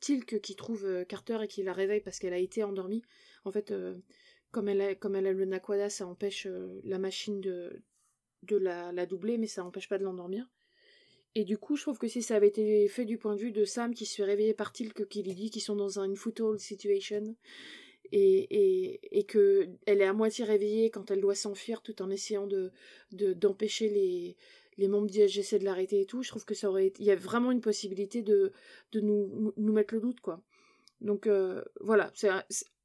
Tilk 0.00 0.40
qui 0.40 0.54
trouve 0.54 1.04
Carter 1.08 1.38
et 1.42 1.48
qui 1.48 1.62
la 1.62 1.72
réveille 1.72 2.00
parce 2.00 2.18
qu'elle 2.18 2.34
a 2.34 2.38
été 2.38 2.62
endormie. 2.62 3.02
En 3.44 3.50
fait, 3.50 3.72
comme, 4.54 4.68
elle 4.68 4.80
a, 4.80 4.94
comme 4.94 5.16
elle 5.16 5.26
a 5.26 5.32
le 5.32 5.44
Naquada, 5.44 5.90
ça 5.90 6.06
empêche 6.06 6.46
euh, 6.46 6.80
la 6.84 6.98
machine 6.98 7.40
de, 7.40 7.82
la, 8.48 9.04
doubler, 9.04 9.36
mais 9.36 9.48
ça 9.48 9.64
empêche 9.64 9.88
pas 9.88 9.98
de 9.98 10.04
l'endormir. 10.04 10.48
Et 11.34 11.42
du 11.42 11.58
coup, 11.58 11.74
je 11.74 11.82
trouve 11.82 11.98
que 11.98 12.06
si 12.06 12.22
ça 12.22 12.36
avait 12.36 12.46
été 12.46 12.86
fait 12.86 13.04
du 13.04 13.18
point 13.18 13.34
de 13.34 13.40
vue 13.40 13.50
de 13.50 13.64
Sam 13.64 13.92
qui 13.92 14.06
se 14.06 14.14
fait 14.14 14.22
réveiller 14.22 14.54
par 14.54 14.72
Tilk, 14.72 15.08
qui 15.08 15.24
lui 15.24 15.34
dit 15.34 15.50
qu'ils 15.50 15.62
sont 15.62 15.74
dans 15.74 15.98
une 15.98 16.14
foothold 16.14 16.60
situation, 16.60 17.34
et, 18.12 18.46
et, 18.50 19.18
et 19.18 19.24
que 19.24 19.66
elle 19.86 20.00
est 20.00 20.06
à 20.06 20.12
moitié 20.12 20.44
réveillée 20.44 20.90
quand 20.90 21.10
elle 21.10 21.20
doit 21.20 21.34
s'enfuir 21.34 21.82
tout 21.82 22.00
en 22.00 22.10
essayant 22.10 22.46
de 22.46 22.70
d'empêcher 23.10 24.36
les 24.76 24.88
membres 24.88 25.08
d'ISGC 25.08 25.58
de 25.58 25.64
l'arrêter 25.64 26.02
et 26.02 26.06
tout, 26.06 26.22
je 26.22 26.28
trouve 26.28 26.44
que 26.44 26.54
ça 26.54 26.68
aurait 26.70 26.92
il 27.00 27.06
y 27.06 27.10
a 27.10 27.16
vraiment 27.16 27.50
une 27.50 27.60
possibilité 27.60 28.22
de, 28.22 28.52
de 28.92 29.00
nous, 29.00 29.52
nous 29.56 29.72
mettre 29.72 29.94
le 29.94 30.00
doute, 30.00 30.20
quoi. 30.20 30.40
Donc 31.00 31.26
euh, 31.26 31.64
voilà, 31.80 32.12
c'est 32.14 32.30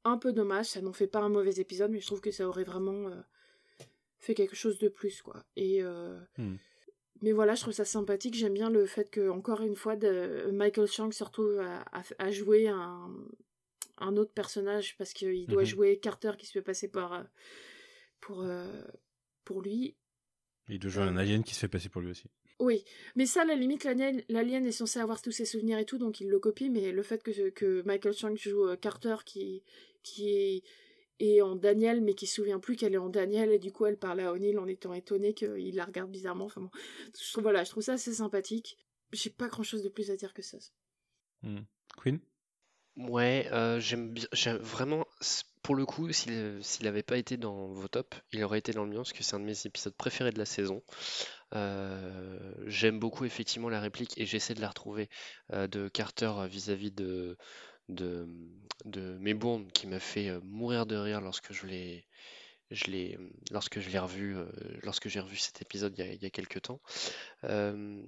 un, 0.04 0.18
peu 0.18 0.32
dommage, 0.32 0.66
ça 0.66 0.80
n'en 0.80 0.92
fait 0.92 1.06
pas 1.06 1.20
un 1.20 1.28
mauvais 1.28 1.54
épisode, 1.60 1.90
mais 1.90 2.00
je 2.00 2.06
trouve 2.06 2.20
que 2.20 2.30
ça 2.30 2.46
aurait 2.48 2.64
vraiment 2.64 3.08
euh, 3.08 3.20
fait 4.18 4.34
quelque 4.34 4.56
chose 4.56 4.78
de 4.78 4.88
plus, 4.88 5.22
quoi. 5.22 5.44
Et 5.56 5.82
euh, 5.82 6.18
hmm. 6.38 6.56
mais 7.22 7.32
voilà, 7.32 7.54
je 7.54 7.62
trouve 7.62 7.74
ça 7.74 7.84
sympathique. 7.84 8.34
J'aime 8.34 8.54
bien 8.54 8.70
le 8.70 8.86
fait 8.86 9.10
que 9.10 9.28
encore 9.28 9.60
une 9.60 9.76
fois, 9.76 9.96
de, 9.96 10.50
Michael 10.52 10.86
Chang 10.86 11.10
se 11.12 11.24
retrouve 11.24 11.60
à, 12.18 12.30
jouer 12.30 12.68
un, 12.68 13.10
un, 13.98 14.16
autre 14.16 14.32
personnage 14.32 14.96
parce 14.96 15.12
qu'il 15.12 15.46
doit 15.46 15.62
mhm. 15.62 15.68
jouer 15.68 15.98
Carter 15.98 16.32
qui 16.38 16.46
se 16.46 16.52
fait 16.52 16.62
passer 16.62 16.88
par 16.88 17.24
pour 18.20 18.46
pour 19.44 19.62
lui. 19.62 19.96
Il 20.68 20.78
doit 20.78 20.90
jouer 20.90 21.02
un 21.04 21.16
alien 21.16 21.42
qui 21.42 21.54
se 21.54 21.60
fait 21.60 21.68
passer 21.68 21.88
pour 21.88 22.00
lui 22.00 22.10
aussi. 22.10 22.28
Oui, 22.60 22.84
mais 23.16 23.24
ça, 23.24 23.46
la 23.46 23.54
limite, 23.54 23.84
l'alien 24.28 24.66
est 24.66 24.72
censé 24.72 24.98
avoir 25.00 25.22
tous 25.22 25.32
ses 25.32 25.46
souvenirs 25.46 25.78
et 25.78 25.86
tout, 25.86 25.96
donc 25.96 26.20
il 26.20 26.28
le 26.28 26.38
copie, 26.38 26.68
mais 26.68 26.92
le 26.92 27.02
fait 27.02 27.22
que, 27.22 27.48
que 27.48 27.82
Michael 27.86 28.12
Chang 28.12 28.36
joue 28.36 28.68
euh, 28.68 28.76
Carter 28.76 29.16
qui, 29.24 29.62
qui 30.02 30.62
est, 31.18 31.42
en 31.42 31.54
Daniel, 31.54 32.00
mais 32.00 32.14
qui 32.14 32.26
se 32.26 32.36
souvient 32.36 32.58
plus 32.60 32.76
qu'elle 32.76 32.94
est 32.94 32.98
en 32.98 33.10
Daniel, 33.10 33.52
et 33.52 33.58
du 33.58 33.72
coup 33.72 33.86
elle 33.86 33.98
parle 33.98 34.20
à 34.20 34.32
O'Neill 34.32 34.58
en 34.58 34.66
étant 34.66 34.94
étonnée 34.94 35.34
qu'il 35.34 35.74
la 35.74 35.84
regarde 35.84 36.10
bizarrement. 36.10 36.46
Enfin 36.46 36.62
bon, 36.62 36.70
je 37.18 37.30
trouve, 37.32 37.42
voilà, 37.42 37.64
je 37.64 37.70
trouve 37.70 37.82
ça 37.82 37.94
assez 37.94 38.14
sympathique. 38.14 38.78
J'ai 39.12 39.30
pas 39.30 39.48
grand 39.48 39.62
chose 39.62 39.82
de 39.82 39.88
plus 39.88 40.10
à 40.10 40.16
dire 40.16 40.32
que 40.32 40.42
ça. 40.42 40.58
Hmm. 41.42 41.60
Queen? 42.02 42.20
Ouais, 42.96 43.48
euh, 43.52 43.80
j'aime 43.80 44.12
bien, 44.12 44.26
vraiment, 44.58 45.06
pour 45.62 45.74
le 45.74 45.86
coup, 45.86 46.12
s'il 46.12 46.62
n'avait 46.82 47.02
pas 47.02 47.16
été 47.16 47.36
dans 47.36 47.68
vos 47.68 47.88
tops, 47.88 48.18
il 48.32 48.42
aurait 48.44 48.58
été 48.58 48.72
dans 48.72 48.84
le 48.84 48.90
mien, 48.90 48.96
parce 48.96 49.12
que 49.12 49.22
c'est 49.22 49.36
un 49.36 49.40
de 49.40 49.44
mes 49.44 49.66
épisodes 49.66 49.94
préférés 49.94 50.32
de 50.32 50.38
la 50.38 50.44
saison. 50.44 50.82
Euh, 51.54 52.54
j'aime 52.66 52.98
beaucoup 52.98 53.24
effectivement 53.24 53.68
la 53.68 53.80
réplique, 53.80 54.18
et 54.18 54.26
j'essaie 54.26 54.54
de 54.54 54.60
la 54.60 54.68
retrouver, 54.68 55.08
euh, 55.52 55.66
de 55.66 55.88
Carter 55.88 56.32
vis-à-vis 56.48 56.90
de, 56.90 57.38
de, 57.90 58.26
de 58.84 59.18
Maybourne, 59.18 59.70
qui 59.72 59.86
m'a 59.86 60.00
fait 60.00 60.40
mourir 60.42 60.86
de 60.86 60.96
rire 60.96 61.20
lorsque 61.20 61.52
je 61.52 61.66
l'ai 61.66 62.04
je 62.70 62.84
l'ai, 62.90 63.18
lorsque 63.50 63.80
je 63.80 63.90
l'ai 63.90 63.98
revu, 63.98 64.36
euh, 64.36 64.46
lorsque 64.82 65.08
j'ai 65.08 65.20
revu 65.20 65.36
cet 65.36 65.60
épisode 65.60 65.92
il 65.98 66.04
y 66.04 66.08
a, 66.08 66.12
il 66.12 66.22
y 66.22 66.26
a 66.26 66.30
quelques 66.30 66.62
temps. 66.62 66.80
Euh, 67.44 68.00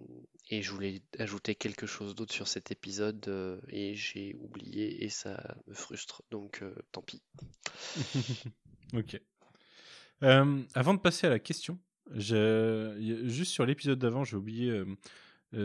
et 0.50 0.62
je 0.62 0.70
voulais 0.70 1.02
ajouter 1.18 1.54
quelque 1.54 1.86
chose 1.86 2.14
d'autre 2.14 2.32
sur 2.32 2.46
cet 2.48 2.70
épisode 2.70 3.24
euh, 3.28 3.60
et 3.68 3.94
j'ai 3.94 4.36
oublié 4.40 5.04
et 5.04 5.08
ça 5.08 5.56
me 5.66 5.74
frustre. 5.74 6.22
Donc 6.30 6.62
tant 6.92 7.02
pis. 7.02 7.22
ok. 8.94 9.20
avant 10.20 10.94
de 10.94 11.00
passer 11.00 11.26
à 11.26 11.30
la 11.30 11.38
question, 11.40 11.78
juste 12.14 13.52
sur 13.52 13.66
l'épisode 13.66 13.98
d'avant, 13.98 14.24
j'ai 14.24 14.36
oublié. 14.36 14.82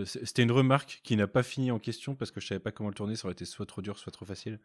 C'était 0.05 0.43
une 0.43 0.51
remarque 0.51 0.99
qui 1.03 1.15
n'a 1.15 1.27
pas 1.27 1.43
fini 1.43 1.71
en 1.71 1.79
question 1.79 2.15
parce 2.15 2.31
que 2.31 2.41
je 2.41 2.47
savais 2.47 2.59
pas 2.59 2.71
comment 2.71 2.89
le 2.89 2.95
tourner, 2.95 3.15
ça 3.15 3.25
aurait 3.25 3.33
été 3.33 3.45
soit 3.45 3.65
trop 3.65 3.81
dur, 3.81 3.97
soit 3.97 4.11
trop 4.11 4.25
facile. 4.25 4.59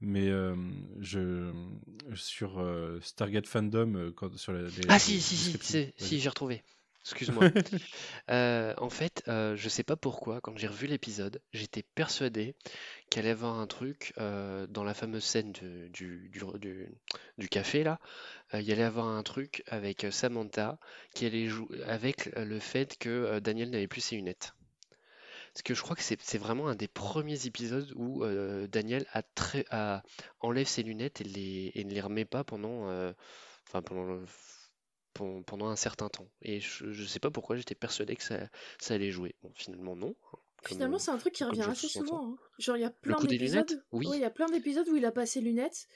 Mais 0.00 0.28
euh, 0.28 0.54
je, 1.00 1.52
sur 2.14 2.58
euh, 2.58 3.00
Stargate 3.00 3.46
Fandom, 3.46 3.94
euh, 3.94 4.12
quand, 4.14 4.36
sur 4.36 4.52
la, 4.52 4.68
Ah 4.88 4.98
si, 4.98 5.20
si, 5.20 5.36
si, 5.36 5.92
si, 5.96 6.20
j'ai 6.20 6.28
retrouvé. 6.28 6.62
Excuse-moi. 7.02 7.44
en 8.28 8.90
fait, 8.90 9.22
je 9.28 9.68
sais 9.68 9.84
pas 9.84 9.94
pourquoi, 9.94 10.40
quand 10.40 10.58
j'ai 10.58 10.66
revu 10.66 10.88
l'épisode, 10.88 11.40
j'étais 11.52 11.84
persuadé 11.94 12.56
qu'elle 13.08 13.24
allait 13.24 13.30
avoir 13.30 13.60
un 13.60 13.68
truc 13.68 14.12
dans 14.16 14.82
la 14.82 14.92
fameuse 14.92 15.22
scène 15.22 15.52
du, 15.52 15.88
du, 15.92 16.30
du, 16.58 16.88
du, 17.38 17.48
café 17.48 17.84
là. 17.84 18.00
Il 18.54 18.62
y 18.62 18.72
allait 18.72 18.82
avoir 18.82 19.06
un 19.06 19.22
truc 19.22 19.62
avec 19.68 20.04
Samantha 20.10 20.80
qui 21.14 21.26
allait 21.26 21.46
jouer 21.46 21.80
avec 21.84 22.28
le 22.36 22.58
fait 22.58 22.98
que 22.98 23.38
Daniel 23.38 23.70
n'avait 23.70 23.86
plus 23.86 24.00
ses 24.00 24.16
lunettes. 24.16 24.55
Parce 25.56 25.62
que 25.62 25.72
je 25.72 25.80
crois 25.80 25.96
que 25.96 26.02
c'est 26.02 26.36
vraiment 26.36 26.68
un 26.68 26.74
des 26.74 26.86
premiers 26.86 27.46
épisodes 27.46 27.90
où 27.96 28.22
euh, 28.22 28.66
Daniel 28.66 29.06
a 29.14 29.22
très, 29.22 29.64
a, 29.70 30.02
enlève 30.40 30.66
ses 30.66 30.82
lunettes 30.82 31.22
et, 31.22 31.24
les, 31.24 31.72
et 31.74 31.84
ne 31.84 31.94
les 31.94 32.02
remet 32.02 32.26
pas 32.26 32.44
pendant, 32.44 32.90
euh, 32.90 33.10
enfin 33.66 33.80
pendant, 33.80 34.22
pendant 35.14 35.68
un 35.68 35.76
certain 35.76 36.10
temps. 36.10 36.28
Et 36.42 36.60
je 36.60 36.84
ne 36.84 37.06
sais 37.06 37.20
pas 37.20 37.30
pourquoi 37.30 37.56
j'étais 37.56 37.74
persuadé 37.74 38.16
que 38.16 38.22
ça, 38.22 38.50
ça 38.78 38.92
allait 38.92 39.10
jouer. 39.10 39.34
Bon, 39.42 39.50
finalement, 39.54 39.96
non. 39.96 40.14
Hein, 40.34 40.38
finalement, 40.66 40.98
c'est 40.98 41.10
un 41.10 41.16
truc 41.16 41.32
qui 41.32 41.44
revient 41.44 41.62
assez 41.62 41.88
souvent. 41.88 42.32
Hein. 42.32 42.36
Genre, 42.58 42.76
il 42.76 42.82
y 42.82 42.84
a 42.84 42.90
plein 42.90 43.18
d'épisodes. 43.18 43.82
Oui. 43.92 44.08
il 44.12 44.20
y 44.20 44.24
a 44.24 44.30
plein 44.30 44.50
d'épisodes 44.50 44.86
où 44.90 44.96
il 44.96 45.06
a 45.06 45.12
pas 45.12 45.24
ses 45.24 45.40
lunettes 45.40 45.88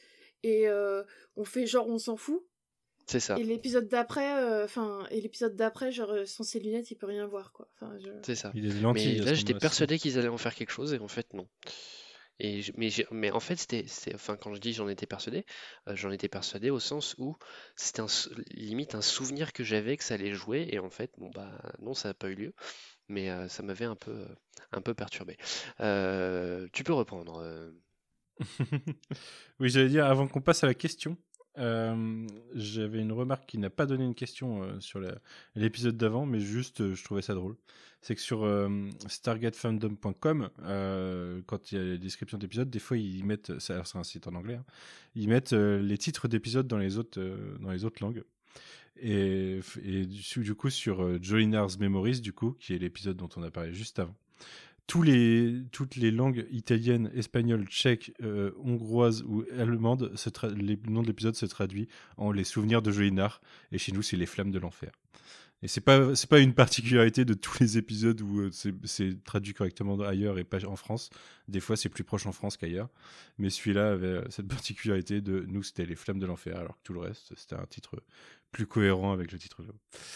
et 0.43 0.69
euh, 0.69 1.05
on 1.37 1.45
fait 1.45 1.67
genre 1.67 1.87
on 1.87 1.99
s'en 1.99 2.17
fout. 2.17 2.43
C'est 3.11 3.19
ça. 3.19 3.37
Et 3.37 3.43
l'épisode 3.43 3.89
d'après, 3.89 4.41
euh, 4.41 4.65
enfin, 4.65 5.05
et 5.11 5.21
l'épisode 5.21 5.57
d'après, 5.57 5.91
genre 5.91 6.13
euh, 6.13 6.27
sans 6.27 6.45
ses 6.45 6.61
lunettes, 6.61 6.93
il 6.93 6.95
peut 6.95 7.09
rien 7.09 7.27
voir, 7.27 7.51
quoi. 7.51 7.69
C'est 8.23 8.37
ça. 8.37 8.53
Il 8.55 8.67
est 8.67 8.93
mais 8.93 9.15
là, 9.17 9.35
j'étais 9.35 9.55
persuadé 9.55 9.99
qu'ils 9.99 10.17
allaient 10.17 10.29
en 10.29 10.39
faire 10.39 10.55
quelque 10.55 10.71
chose, 10.71 10.95
et 10.95 10.99
en 11.01 11.09
fait, 11.09 11.35
non. 11.35 11.49
Et 12.39 12.61
mais, 12.77 12.89
mais 13.11 13.33
en 13.33 13.41
fait, 13.41 13.57
c'était, 13.57 13.85
enfin, 14.15 14.37
quand 14.37 14.55
je 14.55 14.61
dis 14.61 14.73
j'en 14.73 14.89
étais 14.89 15.07
persuadé, 15.07 15.45
euh, 15.89 15.97
j'en 15.97 16.13
étais 16.13 16.29
persuadé 16.29 16.71
au 16.71 16.79
sens 16.79 17.17
où 17.19 17.37
c'était 17.75 18.01
un, 18.01 18.07
limite 18.53 18.95
un 18.95 19.03
souvenir 19.03 19.53
que 19.53 19.65
j'avais 19.65 19.97
que 19.97 20.05
ça 20.05 20.15
allait 20.15 20.33
jouer, 20.33 20.69
et 20.71 20.79
en 20.79 20.89
fait, 20.89 21.11
bon 21.19 21.31
bah 21.35 21.51
non, 21.81 21.95
ça 21.95 22.11
n'a 22.11 22.15
pas 22.15 22.29
eu 22.29 22.37
lieu, 22.37 22.55
mais 23.09 23.29
ça 23.49 23.65
m'avait 23.65 23.87
un 23.87 23.97
peu, 23.97 24.25
un 24.71 24.83
peu 24.83 24.95
perturbé. 24.95 25.37
tu 26.73 26.85
peux 26.85 26.93
reprendre. 26.93 27.73
oui, 29.59 29.69
j'allais 29.69 29.89
dire 29.89 30.07
avant 30.07 30.29
qu'on 30.29 30.41
passe 30.41 30.63
à 30.63 30.69
la 30.69 30.75
question. 30.75 31.19
Euh, 31.59 32.27
j'avais 32.55 33.01
une 33.01 33.13
remarque 33.13 33.47
qui 33.47 33.59
n'a 33.59 33.71
pas 33.71 33.87
donné 33.87 34.05
une 34.05 34.15
question 34.15 34.63
euh, 34.63 34.81
sur 34.81 35.01
l'épisode 35.57 35.97
d'avant, 35.97 36.25
mais 36.25 36.41
juste 36.41 36.81
euh, 36.81 36.95
je 36.95 37.05
trouvais 37.05 37.23
ça 37.23 37.35
drôle. 37.35 37.57
C'est 38.03 38.15
que 38.15 38.21
sur 38.23 38.49
stargatefandom.com, 39.09 40.49
quand 41.47 41.73
il 41.73 41.79
y 41.79 41.79
a 41.79 41.85
les 41.85 41.99
descriptions 41.99 42.39
d'épisodes, 42.39 42.71
des 42.71 42.79
fois 42.79 42.97
ils 42.97 43.27
mettent, 43.27 43.59
c'est 43.59 43.75
un 43.75 44.05
site 44.05 44.27
en 44.27 44.35
anglais, 44.37 44.55
hein, 44.55 44.65
ils 45.15 45.29
mettent 45.29 45.53
les 45.53 45.99
titres 45.99 46.27
d'épisodes 46.27 46.67
dans 46.67 46.79
les 46.79 46.97
autres 46.97 47.21
dans 47.61 47.71
les 47.71 47.85
autres 47.85 48.03
langues. 48.03 48.25
Et, 48.97 49.61
du, 50.07 50.55
coup 50.55 50.71
sur 50.71 51.23
Jolinar's 51.23 51.79
Memories, 51.79 52.23
du 52.23 52.33
coup, 52.33 52.53
qui 52.59 52.73
est 52.73 52.79
l'épisode 52.79 53.19
dont 53.19 53.29
on 53.37 53.43
a 53.43 53.51
parlé 53.51 53.75
juste 53.75 53.99
avant 53.99 54.17
tous 54.91 55.03
les, 55.03 55.63
toutes 55.71 55.95
les 55.95 56.11
langues 56.11 56.49
italiennes, 56.51 57.13
espagnoles, 57.15 57.65
tchèques, 57.69 58.13
euh, 58.25 58.51
hongroises 58.59 59.23
ou 59.23 59.45
allemandes, 59.57 60.13
les 60.57 60.77
noms 60.89 61.03
de 61.03 61.07
l'épisode 61.07 61.37
se 61.37 61.47
traduit 61.47 61.87
en 62.17 62.33
les 62.33 62.43
souvenirs 62.43 62.83
de 62.83 62.91
Jolinard. 62.91 63.41
Et 63.71 63.79
chez 63.79 63.93
nous, 63.93 64.03
c'est 64.03 64.17
les 64.17 64.27
flammes 64.27 64.51
de 64.51 64.59
l'enfer. 64.59 64.91
Et 65.63 65.69
c'est 65.69 65.81
pas 65.81 66.17
c'est 66.17 66.29
pas 66.29 66.41
une 66.41 66.55
particularité 66.55 67.25
de 67.25 67.35
tous 67.35 67.61
les 67.61 67.79
épisodes 67.79 68.21
où 68.21 68.41
euh, 68.41 68.51
c'est 68.83 69.23
traduit 69.23 69.55
correctement 69.55 69.97
ailleurs 70.01 70.41
et 70.41 70.45
pas 70.45 70.67
en 70.67 70.75
France. 70.75 71.11
Des 71.47 71.61
fois, 71.61 71.77
c'est 71.77 71.89
plus 71.89 72.03
proche 72.03 72.27
en 72.27 72.33
France 72.33 72.57
qu'ailleurs. 72.57 72.89
Mais 73.39 73.49
celui-là 73.49 73.93
avait 73.93 74.07
euh, 74.07 74.25
cette 74.29 74.49
particularité 74.49 75.21
de 75.21 75.45
nous, 75.47 75.63
c'était 75.63 75.87
les 75.87 75.95
flammes 75.95 76.19
de 76.19 76.27
l'enfer, 76.27 76.57
alors 76.57 76.77
que 76.79 76.83
tout 76.83 76.95
le 76.95 77.01
reste, 77.01 77.33
c'était 77.37 77.55
un 77.55 77.67
titre 77.67 78.03
plus 78.51 78.67
cohérent 78.67 79.13
avec 79.13 79.31
le 79.31 79.39
titre. 79.39 79.63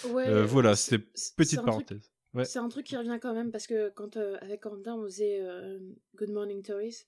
Ouais, 0.08 0.42
voilà, 0.46 0.74
c'était 0.74 1.06
petite 1.36 1.62
parenthèse. 1.64 2.10
C'est 2.42 2.58
un 2.58 2.68
truc 2.68 2.86
qui 2.86 2.96
revient 2.96 3.18
quand 3.20 3.34
même 3.34 3.52
parce 3.52 3.66
que 3.66 3.90
quand 3.90 4.16
euh, 4.16 4.36
avec 4.40 4.62
Quentin 4.62 4.94
on 4.96 5.04
faisait 5.04 5.38
euh, 5.40 5.78
Good 6.16 6.30
Morning 6.30 6.62
Tories, 6.62 7.04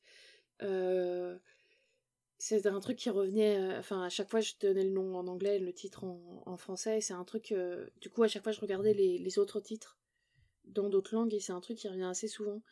euh, 0.63 1.37
c'était 2.39 2.69
un 2.69 2.81
truc 2.81 2.97
qui 2.97 3.11
revenait. 3.11 3.77
Enfin, 3.79 4.03
à 4.05 4.09
chaque 4.09 4.31
fois 4.31 4.41
je 4.41 4.53
donnais 4.61 4.85
le 4.85 4.91
nom 4.91 5.17
en 5.17 5.27
anglais, 5.27 5.59
le 5.59 5.73
titre 5.73 6.05
en, 6.05 6.57
français. 6.57 7.01
C'est 7.01 7.15
un 7.15 7.25
truc. 7.25 7.53
du 8.01 8.11
coup, 8.11 8.23
à 8.23 8.29
chaque 8.29 8.45
fois 8.45 8.53
je 8.53 8.61
regardais 8.61 8.95
les, 8.95 9.19
les 9.19 9.39
autres 9.39 9.61
titres 9.61 9.99
dans 10.65 10.89
d'autres 10.89 11.15
langues 11.15 11.35
et 11.35 11.41
c'est 11.41 11.53
un 11.53 11.61
truc 11.61 11.79
qui 11.79 11.89
revient 11.89 12.05
assez 12.05 12.29
souvent. 12.29 12.63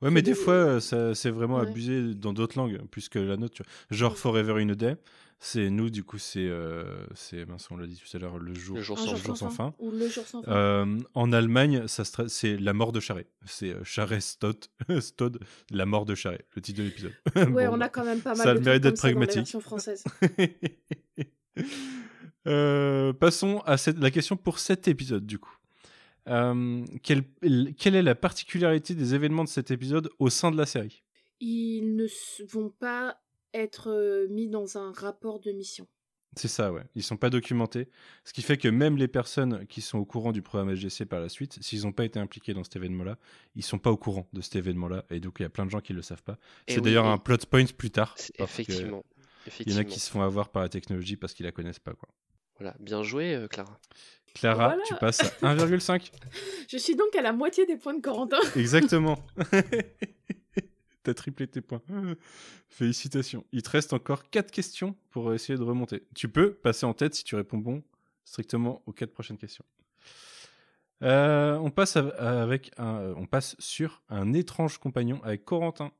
Ouais, 0.00 0.10
mais 0.10 0.22
des 0.22 0.34
fois, 0.34 0.80
c'est 0.80 1.30
vraiment 1.30 1.58
abusé 1.58 2.14
dans 2.14 2.32
d'autres 2.32 2.58
langues, 2.58 2.80
puisque 2.90 3.16
la 3.16 3.36
note, 3.36 3.62
genre 3.90 4.16
Forever 4.16 4.62
in 4.62 4.68
a 4.68 4.74
Day, 4.74 4.96
c'est 5.40 5.70
nous, 5.70 5.88
du 5.88 6.02
coup, 6.02 6.18
c'est, 6.18 6.48
euh, 6.48 7.06
c'est 7.14 7.46
on 7.70 7.76
l'a 7.76 7.86
dit 7.86 7.96
tout 7.96 8.16
à 8.16 8.20
l'heure, 8.20 8.38
le 8.38 8.54
jour, 8.54 8.76
le 8.76 8.82
jour, 8.82 8.98
sans, 8.98 9.50
fin. 9.50 9.72
Ou 9.78 9.92
le 9.92 10.08
jour 10.08 10.26
sans 10.26 10.42
fin. 10.42 10.50
Euh, 10.50 10.98
en 11.14 11.32
Allemagne, 11.32 11.86
ça 11.86 12.02
c'est 12.26 12.56
la 12.56 12.72
mort 12.72 12.90
de 12.90 12.98
Charret. 12.98 13.28
C'est 13.46 13.70
euh, 13.70 13.84
Charret 13.84 14.20
Stod, 14.20 14.56
Stod, 15.00 15.38
la 15.70 15.86
mort 15.86 16.06
de 16.06 16.16
Charret, 16.16 16.44
le 16.56 16.62
titre 16.62 16.78
de 16.78 16.84
l'épisode. 16.84 17.12
Ouais, 17.54 17.68
on 17.68 17.80
a 17.80 17.88
quand 17.88 18.04
même 18.04 18.20
pas 18.20 18.34
mal 18.34 18.46
ça 18.46 18.54
de 18.54 18.58
mérite 18.58 18.82
d'être 18.82 18.98
pragmatique. 18.98 19.56
euh, 22.48 23.12
passons 23.12 23.60
à 23.60 23.76
cette, 23.76 23.98
la 23.98 24.10
question 24.10 24.36
pour 24.36 24.58
cet 24.58 24.88
épisode, 24.88 25.24
du 25.24 25.38
coup. 25.38 25.56
Euh, 26.26 26.84
quelle, 27.04 27.22
quelle 27.78 27.94
est 27.94 28.02
la 28.02 28.16
particularité 28.16 28.94
des 28.94 29.14
événements 29.14 29.44
de 29.44 29.48
cet 29.48 29.70
épisode 29.70 30.10
au 30.18 30.30
sein 30.30 30.50
de 30.50 30.56
la 30.56 30.66
série? 30.66 31.04
Ils 31.40 31.94
ne 31.94 32.06
vont 32.48 32.70
pas 32.70 33.20
être 33.54 33.90
euh, 33.90 34.28
mis 34.28 34.48
dans 34.48 34.78
un 34.78 34.92
rapport 34.92 35.40
de 35.40 35.52
mission. 35.52 35.86
C'est 36.36 36.48
ça, 36.48 36.72
ouais. 36.72 36.82
Ils 36.94 37.02
sont 37.02 37.16
pas 37.16 37.30
documentés. 37.30 37.88
Ce 38.24 38.32
qui 38.32 38.42
fait 38.42 38.58
que 38.58 38.68
même 38.68 38.96
les 38.96 39.08
personnes 39.08 39.66
qui 39.66 39.80
sont 39.80 39.98
au 39.98 40.04
courant 40.04 40.32
du 40.32 40.42
programme 40.42 40.74
SGC 40.74 41.06
par 41.06 41.20
la 41.20 41.28
suite, 41.28 41.58
s'ils 41.62 41.82
n'ont 41.82 41.92
pas 41.92 42.04
été 42.04 42.20
impliqués 42.20 42.54
dans 42.54 42.62
cet 42.62 42.76
événement-là, 42.76 43.18
ils 43.56 43.64
sont 43.64 43.78
pas 43.78 43.90
au 43.90 43.96
courant 43.96 44.28
de 44.32 44.40
cet 44.40 44.56
événement-là. 44.56 45.04
Et 45.10 45.20
donc, 45.20 45.36
il 45.40 45.42
y 45.42 45.46
a 45.46 45.48
plein 45.48 45.64
de 45.64 45.70
gens 45.70 45.80
qui 45.80 45.94
le 45.94 46.02
savent 46.02 46.22
pas. 46.22 46.38
C'est 46.68 46.80
d'ailleurs 46.80 47.06
un 47.06 47.18
plot 47.18 47.38
point 47.50 47.64
plus 47.64 47.90
tard. 47.90 48.14
Effectivement. 48.38 49.04
Il 49.60 49.72
y 49.72 49.76
en 49.76 49.78
a 49.78 49.84
qui 49.84 49.98
se 49.98 50.10
font 50.10 50.22
avoir 50.22 50.50
par 50.50 50.62
la 50.62 50.68
technologie 50.68 51.16
parce 51.16 51.32
qu'ils 51.32 51.46
la 51.46 51.52
connaissent 51.52 51.78
pas. 51.78 51.94
Quoi. 51.94 52.08
Voilà, 52.58 52.76
bien 52.78 53.02
joué, 53.02 53.46
Clara. 53.50 53.80
Clara, 54.34 54.76
tu 54.86 54.94
passes 54.96 55.20
à 55.42 55.54
1,5. 55.56 56.10
Je 56.68 56.76
suis 56.76 56.94
donc 56.94 57.16
à 57.16 57.22
la 57.22 57.32
moitié 57.32 57.66
des 57.66 57.76
points 57.76 57.94
de 57.94 58.02
Corentin. 58.02 58.38
Exactement. 58.54 59.18
T'as 61.08 61.14
triplé 61.14 61.46
tes 61.46 61.62
points. 61.62 61.80
Félicitations. 62.68 63.42
Il 63.50 63.62
te 63.62 63.70
reste 63.70 63.94
encore 63.94 64.28
4 64.28 64.50
questions 64.50 64.94
pour 65.08 65.32
essayer 65.32 65.58
de 65.58 65.62
remonter. 65.62 66.06
Tu 66.14 66.28
peux 66.28 66.52
passer 66.52 66.84
en 66.84 66.92
tête 66.92 67.14
si 67.14 67.24
tu 67.24 67.34
réponds 67.34 67.56
bon 67.56 67.82
strictement 68.26 68.82
aux 68.84 68.92
4 68.92 69.10
prochaines 69.10 69.38
questions. 69.38 69.64
Euh, 71.02 71.56
on, 71.56 71.70
passe 71.70 71.96
avec 71.96 72.72
un, 72.76 73.14
on 73.16 73.24
passe 73.24 73.56
sur 73.58 74.02
un 74.10 74.34
étrange 74.34 74.76
compagnon 74.76 75.18
avec 75.24 75.46
Corentin. 75.46 75.92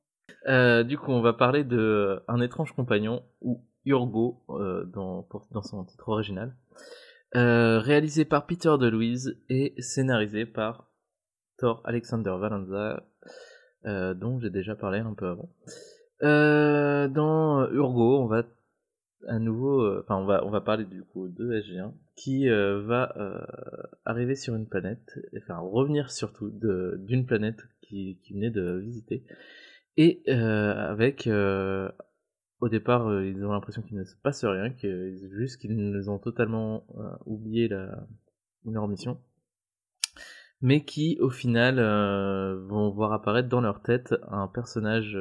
Euh, 0.46 0.84
du 0.84 0.98
coup, 0.98 1.12
on 1.12 1.22
va 1.22 1.32
parler 1.32 1.64
de 1.64 2.22
un 2.28 2.42
étrange 2.42 2.72
compagnon 2.72 3.24
ou 3.40 3.64
Urgo 3.86 4.44
euh, 4.50 4.84
dans, 4.84 5.26
dans 5.52 5.62
son 5.62 5.86
titre 5.86 6.10
original. 6.10 6.54
Euh, 7.34 7.78
réalisé 7.78 8.26
par 8.26 8.44
Peter 8.44 8.74
DeLuise 8.78 9.40
et 9.48 9.74
scénarisé 9.78 10.44
par 10.44 10.90
Thor 11.56 11.80
Alexander 11.86 12.36
Valenza, 12.38 13.07
euh, 13.86 14.14
dont 14.14 14.38
j'ai 14.40 14.50
déjà 14.50 14.74
parlé 14.74 14.98
un 14.98 15.14
peu 15.14 15.26
avant. 15.26 15.48
Euh, 16.22 17.08
dans 17.08 17.68
Urgo, 17.70 18.20
on 18.20 18.26
va 18.26 18.44
à 19.26 19.38
nouveau, 19.38 19.82
euh, 19.82 20.02
enfin 20.04 20.16
on 20.16 20.26
va 20.26 20.44
on 20.44 20.50
va 20.50 20.60
parler 20.60 20.84
du 20.84 21.02
coup 21.02 21.28
de 21.28 21.52
SG1 21.52 21.92
qui 22.16 22.48
euh, 22.48 22.82
va 22.82 23.14
arriver 24.04 24.34
sur 24.34 24.54
une 24.54 24.66
planète, 24.66 25.18
enfin 25.36 25.58
revenir 25.58 26.10
surtout 26.10 26.50
d'une 26.50 27.26
planète 27.26 27.60
qui, 27.82 28.18
qui 28.22 28.34
venait 28.34 28.50
de 28.50 28.78
visiter 28.78 29.24
et 29.96 30.22
avec 30.30 31.26
au 32.60 32.68
départ, 32.68 33.06
euh, 33.06 33.26
ils 33.26 33.44
ont 33.44 33.52
l'impression 33.52 33.82
qu'il 33.82 33.96
ne 33.96 34.04
se 34.04 34.16
passe 34.16 34.44
rien, 34.44 34.70
que 34.70 35.14
juste 35.36 35.60
qu'ils 35.60 35.76
nous 35.76 36.08
ont 36.08 36.18
totalement 36.18 36.84
euh, 36.96 37.10
oublié 37.24 37.68
la, 37.68 38.06
leur 38.64 38.88
mission, 38.88 39.20
mais 40.60 40.84
qui, 40.84 41.18
au 41.20 41.30
final, 41.30 41.78
euh, 41.78 42.58
vont 42.66 42.90
voir 42.90 43.12
apparaître 43.12 43.48
dans 43.48 43.60
leur 43.60 43.82
tête 43.82 44.14
un 44.28 44.48
personnage 44.48 45.18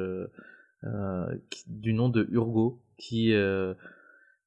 du 1.66 1.92
nom 1.92 2.08
de 2.08 2.26
Urgo, 2.30 2.80
qui 2.96 3.32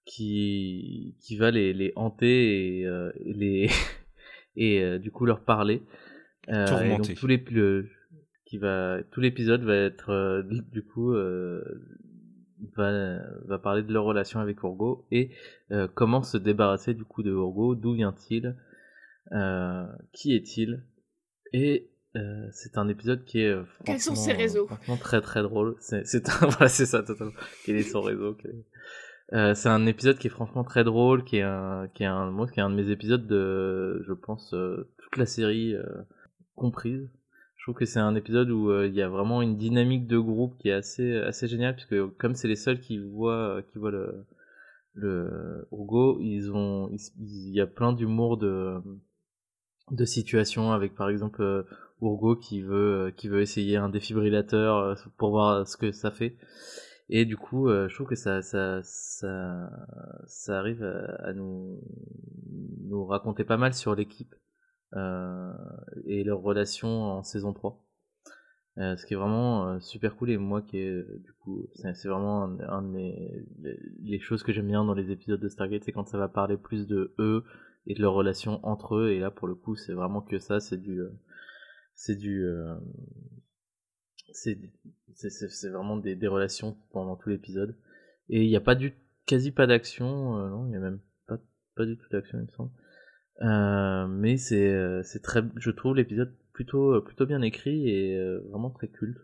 qui 0.05 1.15
qui 1.19 1.37
va 1.37 1.51
les, 1.51 1.73
les 1.73 1.93
hanter 1.95 2.81
et, 2.81 2.87
les 3.25 3.69
et 4.55 4.99
du 4.99 5.11
coup 5.11 5.25
leur 5.25 5.41
parler. 5.41 5.83
Euh, 6.49 6.97
donc 6.97 7.13
tous 7.15 7.27
les 7.27 7.43
qui 8.45 8.57
va 8.57 8.99
tout 9.11 9.21
l'épisode 9.21 9.63
va 9.63 9.75
être 9.75 10.43
du 10.71 10.83
coup 10.83 11.13
va, 12.75 13.19
va 13.45 13.59
parler 13.59 13.83
de 13.83 13.93
leur 13.93 14.03
relation 14.03 14.39
avec 14.39 14.61
Urgo 14.63 15.05
et 15.11 15.31
euh, 15.71 15.87
comment 15.93 16.23
se 16.23 16.37
débarrasser 16.37 16.93
du 16.93 17.03
coup 17.03 17.23
de 17.23 17.31
Urgo, 17.31 17.75
d'où 17.75 17.93
vient-il, 17.93 18.55
euh, 19.31 19.85
qui 20.13 20.35
est-il, 20.35 20.83
et 21.53 21.89
euh, 22.15 22.47
c'est 22.51 22.77
un 22.77 22.89
épisode 22.89 23.23
qui 23.23 23.39
est 23.39 23.55
quels 23.85 24.01
sont 24.01 24.15
ses 24.15 24.33
réseaux? 24.33 24.67
très 24.99 25.21
très 25.21 25.41
drôle. 25.41 25.75
C'est 25.79 26.03
voilà 26.41 26.67
c'est 26.67 26.85
ça 26.85 27.03
totalement. 27.03 27.33
Quel 27.65 27.77
est 27.77 27.83
son 27.83 28.01
réseau? 28.01 28.35
Euh, 29.33 29.53
c'est 29.53 29.69
un 29.69 29.85
épisode 29.85 30.17
qui 30.17 30.27
est 30.27 30.31
franchement 30.31 30.63
très 30.63 30.83
drôle, 30.83 31.23
qui 31.23 31.37
est 31.37 31.41
un, 31.41 31.87
qui 31.93 32.03
est 32.03 32.07
un, 32.07 32.31
moi, 32.31 32.47
qui 32.47 32.59
est 32.59 32.63
un 32.63 32.69
de 32.69 32.75
mes 32.75 32.89
épisodes 32.89 33.25
de, 33.27 34.03
je 34.05 34.13
pense, 34.13 34.53
euh, 34.53 34.91
toute 34.97 35.17
la 35.17 35.25
série 35.25 35.73
euh, 35.73 35.85
comprise. 36.55 37.09
Je 37.55 37.63
trouve 37.63 37.75
que 37.75 37.85
c'est 37.85 37.99
un 37.99 38.15
épisode 38.15 38.49
où 38.49 38.71
euh, 38.71 38.87
il 38.87 38.93
y 38.93 39.01
a 39.01 39.07
vraiment 39.07 39.41
une 39.41 39.55
dynamique 39.55 40.07
de 40.07 40.17
groupe 40.17 40.57
qui 40.57 40.69
est 40.69 40.73
assez 40.73 41.15
assez 41.15 41.47
géniale 41.47 41.75
puisque 41.75 41.95
comme 42.17 42.33
c'est 42.33 42.47
les 42.47 42.55
seuls 42.55 42.81
qui 42.81 42.97
voient 42.97 43.61
qui 43.71 43.77
voient 43.77 43.91
le 43.91 44.25
le 44.93 45.67
Urgo, 45.71 46.19
ils 46.21 46.51
ont 46.51 46.89
il 46.91 47.53
y 47.53 47.61
a 47.61 47.67
plein 47.67 47.93
d'humour 47.93 48.37
de 48.37 48.81
de 49.91 50.05
situations 50.05 50.71
avec 50.71 50.95
par 50.95 51.09
exemple 51.09 51.41
euh, 51.41 51.63
Urgo 52.01 52.35
qui 52.35 52.61
veut 52.61 53.07
euh, 53.07 53.11
qui 53.11 53.27
veut 53.27 53.41
essayer 53.41 53.77
un 53.77 53.89
défibrillateur 53.89 54.97
pour 55.17 55.29
voir 55.29 55.67
ce 55.67 55.77
que 55.77 55.91
ça 55.91 56.11
fait 56.11 56.37
et 57.09 57.25
du 57.25 57.37
coup 57.37 57.69
je 57.69 57.93
trouve 57.93 58.07
que 58.07 58.15
ça 58.15 58.41
ça 58.41 58.81
ça 58.83 59.69
ça 60.25 60.57
arrive 60.57 60.83
à 61.19 61.33
nous 61.33 61.81
nous 62.91 63.05
raconter 63.05 63.43
pas 63.43 63.57
mal 63.57 63.73
sur 63.73 63.95
l'équipe 63.95 64.33
euh, 64.95 65.53
et 66.05 66.23
leur 66.23 66.41
relation 66.41 66.89
en 66.89 67.23
saison 67.23 67.53
3. 67.53 67.81
Euh, 68.77 68.95
ce 68.97 69.05
qui 69.05 69.13
est 69.13 69.17
vraiment 69.17 69.67
euh, 69.67 69.79
super 69.79 70.15
cool 70.15 70.31
et 70.31 70.37
moi 70.37 70.61
qui 70.61 70.77
du 70.77 71.33
coup 71.43 71.67
c'est 71.73 72.07
vraiment 72.07 72.43
un, 72.43 72.81
des 72.83 73.45
les, 74.01 74.19
choses 74.19 74.43
que 74.43 74.53
j'aime 74.53 74.67
bien 74.67 74.85
dans 74.85 74.93
les 74.93 75.11
épisodes 75.11 75.41
de 75.41 75.49
Stargate 75.49 75.83
c'est 75.83 75.91
quand 75.91 76.07
ça 76.07 76.17
va 76.17 76.29
parler 76.29 76.55
plus 76.55 76.87
de 76.87 77.13
eux 77.19 77.43
et 77.87 77.93
de 77.93 78.01
leur 78.01 78.13
relation 78.13 78.59
entre 78.65 78.95
eux. 78.95 79.11
Et 79.11 79.19
là 79.19 79.31
pour 79.31 79.47
le 79.47 79.55
coup 79.55 79.75
c'est 79.75 79.93
vraiment 79.93 80.21
que 80.21 80.39
ça. 80.39 80.59
C'est 80.59 80.77
du 80.77 81.01
c'est 81.95 82.15
du 82.15 82.45
c'est 84.33 84.57
c'est 85.13 85.69
vraiment 85.69 85.97
des, 85.97 86.15
des 86.15 86.27
relations 86.27 86.77
pendant 86.91 87.15
tout 87.15 87.29
l'épisode. 87.29 87.75
Et 88.29 88.43
il 88.43 88.49
n'y 88.49 88.55
a 88.55 88.61
pas 88.61 88.75
du 88.75 88.93
quasi 89.25 89.51
pas 89.51 89.67
d'action 89.67 90.35
non 90.49 90.67
il 90.67 90.73
y 90.73 90.75
a 90.75 90.79
même 90.79 90.99
pas 91.27 91.37
pas 91.75 91.85
du 91.85 91.97
tout 91.97 92.09
d'action 92.11 92.37
il 92.39 92.45
me 92.45 92.51
semble. 92.51 92.71
Euh, 93.41 94.07
mais 94.07 94.37
c'est 94.37 94.69
euh, 94.69 95.01
c'est 95.03 95.21
très 95.21 95.41
je 95.55 95.71
trouve 95.71 95.95
l'épisode 95.95 96.35
plutôt 96.53 96.93
euh, 96.93 97.01
plutôt 97.01 97.25
bien 97.25 97.41
écrit 97.41 97.89
et 97.89 98.17
vraiment 98.49 98.69
très 98.69 98.87
culte. 98.87 99.17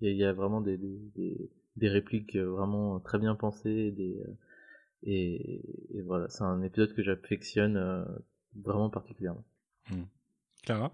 Il 0.00 0.10
y, 0.10 0.16
y, 0.16 0.24
a 0.24 0.32
vraiment 0.32 0.60
des, 0.60 0.76
des, 0.76 1.50
des, 1.76 1.88
répliques 1.88 2.36
vraiment 2.36 3.00
très 3.00 3.18
bien 3.18 3.34
pensées 3.34 3.92
des, 3.92 4.22
et, 5.02 5.96
et 5.96 6.02
voilà, 6.02 6.28
c'est 6.28 6.42
un 6.42 6.62
épisode 6.62 6.94
que 6.94 7.02
j'affectionne 7.02 8.06
vraiment 8.54 8.90
particulièrement. 8.90 9.44
Mmh. 9.90 10.02
Clara? 10.64 10.92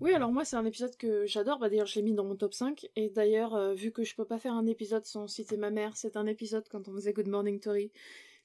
Oui, 0.00 0.12
alors 0.12 0.30
moi 0.30 0.44
c'est 0.44 0.56
un 0.56 0.64
épisode 0.64 0.96
que 0.96 1.26
j'adore, 1.26 1.58
bah, 1.58 1.68
d'ailleurs 1.68 1.86
je 1.86 1.96
l'ai 1.96 2.02
mis 2.02 2.12
dans 2.12 2.24
mon 2.24 2.36
top 2.36 2.54
5, 2.54 2.86
et 2.96 3.10
d'ailleurs 3.10 3.74
vu 3.74 3.90
que 3.90 4.04
je 4.04 4.14
peux 4.14 4.24
pas 4.24 4.38
faire 4.38 4.52
un 4.52 4.66
épisode 4.66 5.04
sans 5.04 5.26
citer 5.26 5.56
ma 5.56 5.70
mère, 5.70 5.96
c'est 5.96 6.16
un 6.16 6.26
épisode 6.26 6.68
quand 6.70 6.88
on 6.88 6.94
faisait 6.94 7.12
Good 7.12 7.28
Morning 7.28 7.58
Tori, 7.60 7.90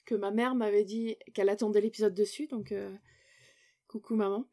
que 0.09 0.15
ma 0.15 0.31
mère 0.31 0.55
m'avait 0.55 0.83
dit 0.83 1.17
qu'elle 1.33 1.49
attendait 1.49 1.81
l'épisode 1.81 2.15
dessus, 2.15 2.47
donc 2.47 2.71
euh, 2.71 2.91
coucou 3.87 4.15
maman. 4.15 4.45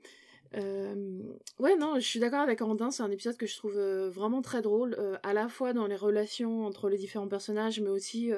Euh, 0.54 1.22
ouais, 1.58 1.76
non, 1.76 1.94
je 1.96 2.06
suis 2.06 2.20
d'accord 2.20 2.40
avec 2.40 2.58
Corentin, 2.58 2.90
c'est 2.90 3.02
un 3.02 3.10
épisode 3.10 3.38
que 3.38 3.46
je 3.46 3.56
trouve 3.56 3.76
euh, 3.76 4.10
vraiment 4.10 4.42
très 4.42 4.60
drôle, 4.60 5.18
à 5.22 5.32
la 5.32 5.48
fois 5.48 5.72
dans 5.72 5.86
les 5.86 5.96
relations 5.96 6.66
entre 6.66 6.90
les 6.90 6.98
différents 6.98 7.28
personnages, 7.28 7.80
mais 7.80 7.88
aussi 7.88 8.30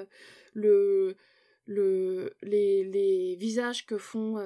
le, 0.55 1.17
le, 1.69 2.33
les, 2.43 3.37
visages 3.37 3.87
que 3.87 3.99
font 3.99 4.37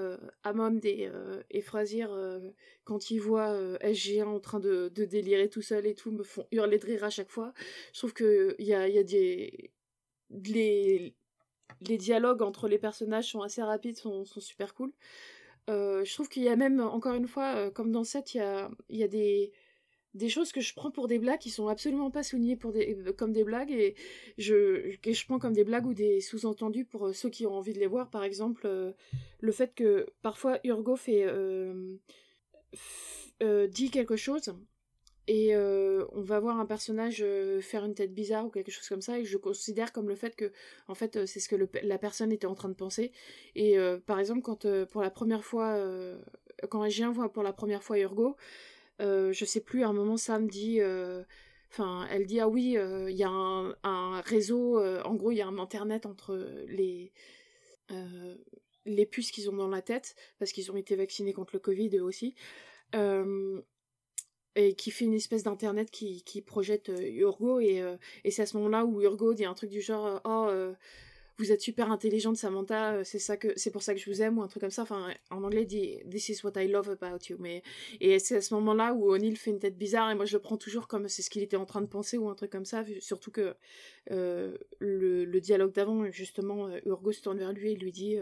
Amon 0.43 0.81
et, 0.83 1.09
et 1.51 1.61
Frasier 1.63 2.07
quand 2.85 3.11
ils 3.11 3.21
voient 3.21 3.55
SG1 3.79 4.25
en 4.25 4.41
train 4.41 4.61
de, 4.61 4.89
délirer 4.89 5.49
tout 5.49 5.63
seul 5.63 5.87
et 5.87 5.95
tout, 5.95 6.11
me 6.11 6.25
font 6.25 6.47
hurler 6.51 6.79
de 6.79 6.87
rire 6.87 7.05
à 7.05 7.11
chaque 7.11 7.31
fois. 7.31 7.55
Je 7.93 8.01
trouve 8.01 8.13
qu'il 8.13 8.55
y 8.59 8.75
a, 8.75 8.89
y 8.89 8.99
a 8.99 9.05
des. 9.05 9.71
Les, 10.31 11.15
dialogues 11.81 12.43
entre 12.43 12.69
les 12.69 12.79
personnages 12.79 13.31
sont 13.31 13.43
assez 13.43 13.63
rapides, 13.63 13.97
sont, 13.97 14.25
super 14.25 14.75
cool. 14.75 14.93
Euh, 15.71 16.05
je 16.05 16.13
trouve 16.15 16.29
qu'il 16.29 16.43
y 16.43 16.49
a 16.49 16.57
même, 16.57 16.81
encore 16.81 17.15
une 17.15 17.29
fois, 17.29 17.55
euh, 17.55 17.71
comme 17.71 17.93
dans 17.93 18.05
cette, 18.05 18.35
il 18.35 18.39
y 18.39 18.41
a, 18.41 18.71
il 18.89 18.97
y 18.99 19.05
a 19.05 19.09
des, 19.09 19.53
des 20.15 20.29
choses 20.29 20.53
que 20.53 20.61
je 20.61 20.75
prends 20.75 20.91
pour 20.91 21.09
des 21.09 21.19
blagues 21.19 21.39
qui 21.39 21.51
sont 21.51 21.69
absolument 21.69 22.11
pas 22.11 22.23
soulignées 22.23 22.57
pour 22.57 22.73
des, 22.73 22.97
euh, 23.07 23.13
comme 23.13 23.33
des 23.33 23.45
blagues 23.45 23.71
et 23.71 23.95
je, 24.39 24.97
que 24.97 25.13
je 25.13 25.25
prends 25.27 25.39
comme 25.39 25.55
des 25.55 25.65
blagues 25.65 25.87
ou 25.87 25.95
des 25.95 26.21
sous-entendus 26.21 26.85
pour 26.85 27.15
ceux 27.15 27.31
qui 27.31 27.47
ont 27.47 27.55
envie 27.55 27.73
de 27.73 27.79
les 27.79 27.87
voir. 27.87 28.11
Par 28.11 28.25
exemple, 28.25 28.69
le 29.41 29.53
fait 29.53 29.75
que 29.75 30.07
parfois 30.23 30.59
Urgo 30.65 30.97
fait, 30.97 31.27
dit 33.71 33.91
quelque 33.91 34.17
chose 34.17 34.55
et 35.29 35.55
euh, 35.55 36.05
on 36.13 36.21
va 36.21 36.41
voir 36.41 36.59
un 36.59 36.67
personnage 36.67 37.21
euh, 37.23 37.61
faire 37.61 37.85
une 37.85 37.95
tête 37.95 38.13
bizarre 38.13 38.45
ou 38.45 38.51
quelque 38.51 38.73
chose 38.73 38.89
comme 38.89 39.03
ça 39.03 39.19
et 39.19 39.25
je 39.25 39.37
considère 39.37 39.93
comme 39.93 40.09
le 40.09 40.17
fait 40.17 40.35
que 40.35 40.53
en 40.89 40.95
fait 40.95 41.17
euh, 41.17 41.27
c'est 41.27 41.39
ce 41.39 41.49
que 41.49 41.57
la 41.83 41.99
personne 41.99 42.33
était 42.33 42.47
en 42.47 42.55
train 42.55 42.69
de 42.69 42.75
penser 42.75 43.13
et 43.55 43.77
par 44.07 44.19
exemple 44.19 44.43
quand 44.43 44.67
pour 44.87 45.03
la 45.03 45.11
première 45.11 45.45
fois 45.45 45.79
quand 46.71 46.87
voit 47.13 47.33
pour 47.33 47.43
la 47.43 47.53
première 47.53 47.83
fois 47.83 47.99
Urgo 47.99 48.37
je 49.01 49.45
sais 49.45 49.61
plus 49.61 49.83
à 49.83 49.89
un 49.89 49.93
moment 49.93 50.17
Sam 50.17 50.49
dit 50.49 50.81
enfin 51.71 52.07
elle 52.11 52.27
dit 52.27 52.41
ah 52.41 52.49
oui 52.49 52.77
il 53.09 53.17
y 53.17 53.25
a 53.25 53.31
un, 53.31 54.21
réseau 54.23 54.81
en 54.81 55.15
gros 55.15 55.33
il 55.33 55.37
y 55.37 55.43
a 55.43 55.47
un 55.47 55.59
internet 55.59 56.07
entre 56.07 56.37
les 56.69 57.13
les 58.85 59.07
puces 59.07 59.31
qu'ils 59.31 59.51
ont 59.51 59.57
dans 59.57 59.69
la 59.69 59.83
tête 59.83 60.17
parce 60.39 60.53
qu'ils 60.53 60.71
ont 60.71 60.77
été 60.77 60.97
vaccinés 60.97 61.33
contre 61.33 61.55
le 61.55 61.61
Covid 61.61 61.97
eux 61.97 62.03
aussi 62.03 62.35
et 64.55 64.75
qui 64.75 64.91
fait 64.91 65.05
une 65.05 65.15
espèce 65.15 65.43
d'internet 65.43 65.91
qui, 65.91 66.23
qui 66.25 66.43
projette 66.43 66.91
euh, 66.91 67.09
Urgo 67.09 67.61
et, 67.61 67.81
euh, 67.81 67.97
et 68.25 68.31
c'est 68.31 68.43
à 68.43 68.47
ce 68.47 68.57
moment-là 68.59 68.85
où 68.85 69.01
Urgo 69.01 69.35
dit 69.35 69.45
un 69.45 69.55
truc 69.55 69.71
du 69.71 69.81
genre 69.81 70.21
euh, 70.27 70.73
oh 70.73 70.75
vous 71.39 71.53
êtes 71.53 71.61
super 71.61 71.91
intelligente 71.91 72.37
Samantha, 72.37 72.95
euh, 72.95 73.05
c'est 73.05 73.19
ça 73.19 73.37
que 73.37 73.49
c'est 73.57 73.71
pour 73.71 73.83
ça 73.83 73.95
que 73.95 74.01
je 74.01 74.11
vous 74.11 74.23
aime 74.23 74.39
ou 74.39 74.43
un 74.43 74.49
truc 74.49 74.61
comme 74.61 74.71
ça. 74.71 74.83
Enfin, 74.83 75.13
en 75.31 75.43
anglais 75.43 75.65
dit 75.65 75.99
This 76.11 76.29
is 76.29 76.41
what 76.45 76.53
I 76.57 76.69
love 76.69 76.91
about 76.91 77.25
you. 77.29 77.37
Mais 77.39 77.63
et 78.01 78.19
c'est 78.19 78.37
à 78.37 78.41
ce 78.41 78.55
moment-là 78.55 78.93
où 78.93 79.11
O'Neill 79.11 79.37
fait 79.37 79.51
une 79.51 79.59
tête 79.59 79.79
bizarre 79.79 80.11
et 80.11 80.15
moi 80.15 80.25
je 80.25 80.35
le 80.35 80.41
prends 80.41 80.57
toujours 80.57 80.89
comme 80.89 81.09
c'est 81.09 81.23
ce 81.23 81.31
qu'il 81.31 81.43
était 81.43 81.57
en 81.57 81.65
train 81.65 81.81
de 81.81 81.87
penser 81.87 82.19
ou 82.19 82.29
un 82.29 82.35
truc 82.35 82.51
comme 82.51 82.65
ça. 82.65 82.85
Surtout 83.01 83.31
que 83.31 83.55
euh, 84.11 84.57
le, 84.79 85.41
dialogue 85.41 85.73
d'avant 85.73 86.11
justement 86.11 86.69
euh, 86.69 86.79
Urgo 86.87 87.13
se 87.13 87.23
tourne 87.23 87.39
vers 87.39 87.53
lui 87.53 87.73
et 87.73 87.77
lui 87.77 87.93
dit 87.93 88.17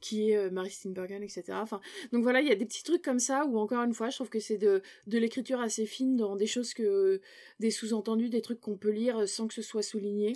qui 0.00 0.30
est 0.30 0.50
Mary 0.50 0.70
Steenburgen, 0.70 1.22
etc. 1.22 1.44
Enfin, 1.54 1.80
donc 2.12 2.22
voilà, 2.22 2.40
il 2.40 2.48
y 2.48 2.52
a 2.52 2.54
des 2.54 2.66
petits 2.66 2.82
trucs 2.82 3.02
comme 3.02 3.18
ça 3.18 3.46
où 3.46 3.58
encore 3.58 3.82
une 3.82 3.94
fois 3.94 4.10
je 4.10 4.16
trouve 4.16 4.28
que 4.28 4.40
c'est 4.40 4.58
de 4.58 4.82
de 5.06 5.18
l'écriture 5.18 5.60
assez 5.60 5.86
fine 5.86 6.16
dans 6.16 6.36
des 6.36 6.46
choses 6.46 6.74
que 6.74 7.20
des 7.60 7.70
sous-entendus, 7.70 8.28
des 8.28 8.42
trucs 8.42 8.60
qu'on 8.60 8.76
peut 8.76 8.90
lire 8.90 9.28
sans 9.28 9.48
que 9.48 9.54
ce 9.54 9.62
soit 9.62 9.82
souligné. 9.82 10.34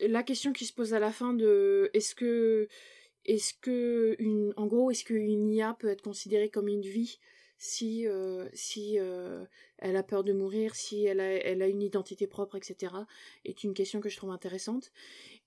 La 0.00 0.22
question 0.22 0.52
qui 0.52 0.66
se 0.66 0.72
pose 0.72 0.94
à 0.94 0.98
la 0.98 1.12
fin 1.12 1.34
de 1.34 1.90
est-ce 1.94 2.14
que 2.14 2.68
est-ce 3.24 3.54
que 3.54 4.16
une 4.18 4.52
en 4.56 4.66
gros 4.66 4.90
est-ce 4.90 5.04
qu'une 5.04 5.50
IA 5.50 5.74
peut 5.74 5.88
être 5.88 6.02
considérée 6.02 6.50
comme 6.50 6.68
une 6.68 6.82
vie 6.82 7.18
si 7.58 8.06
euh, 8.06 8.48
si 8.52 8.98
euh, 8.98 9.44
elle 9.78 9.96
a 9.96 10.02
peur 10.02 10.24
de 10.24 10.32
mourir 10.32 10.74
si 10.74 11.04
elle 11.04 11.20
a 11.20 11.32
elle 11.32 11.62
a 11.62 11.66
une 11.66 11.82
identité 11.82 12.26
propre 12.26 12.56
etc 12.56 12.92
est 13.44 13.64
une 13.64 13.74
question 13.74 14.00
que 14.00 14.08
je 14.08 14.16
trouve 14.16 14.30
intéressante. 14.30 14.92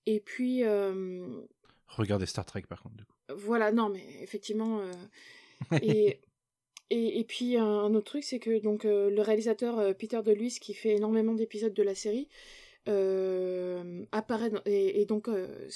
Et 0.06 0.20
puis 0.20 0.64
euh, 0.64 1.42
regardez 1.88 2.26
Star 2.26 2.46
Trek 2.46 2.64
par 2.68 2.82
contre 2.82 2.96
du 2.96 3.06
coup. 3.06 3.14
voilà 3.36 3.72
non 3.72 3.90
mais 3.90 4.06
effectivement 4.22 4.82
et 5.82 6.20
et, 6.90 7.20
et, 7.20 7.26
puis 7.26 7.58
un 7.58 7.94
autre 7.94 8.06
truc, 8.06 8.24
c'est 8.24 8.40
que 8.40 8.60
donc 8.60 8.86
le 8.86 9.20
réalisateur 9.20 9.94
Peter 9.98 10.22
DeLuise, 10.24 10.58
qui 10.58 10.74
fait 10.74 10.92
énormément 10.92 11.34
d'épisodes 11.34 11.74
de 11.74 11.84
la 11.84 11.94
série, 11.94 12.30
euh, 12.88 14.06
apparaît 14.14 14.52
et, 14.66 15.06
donc 15.06 15.28
euh, 15.28 15.68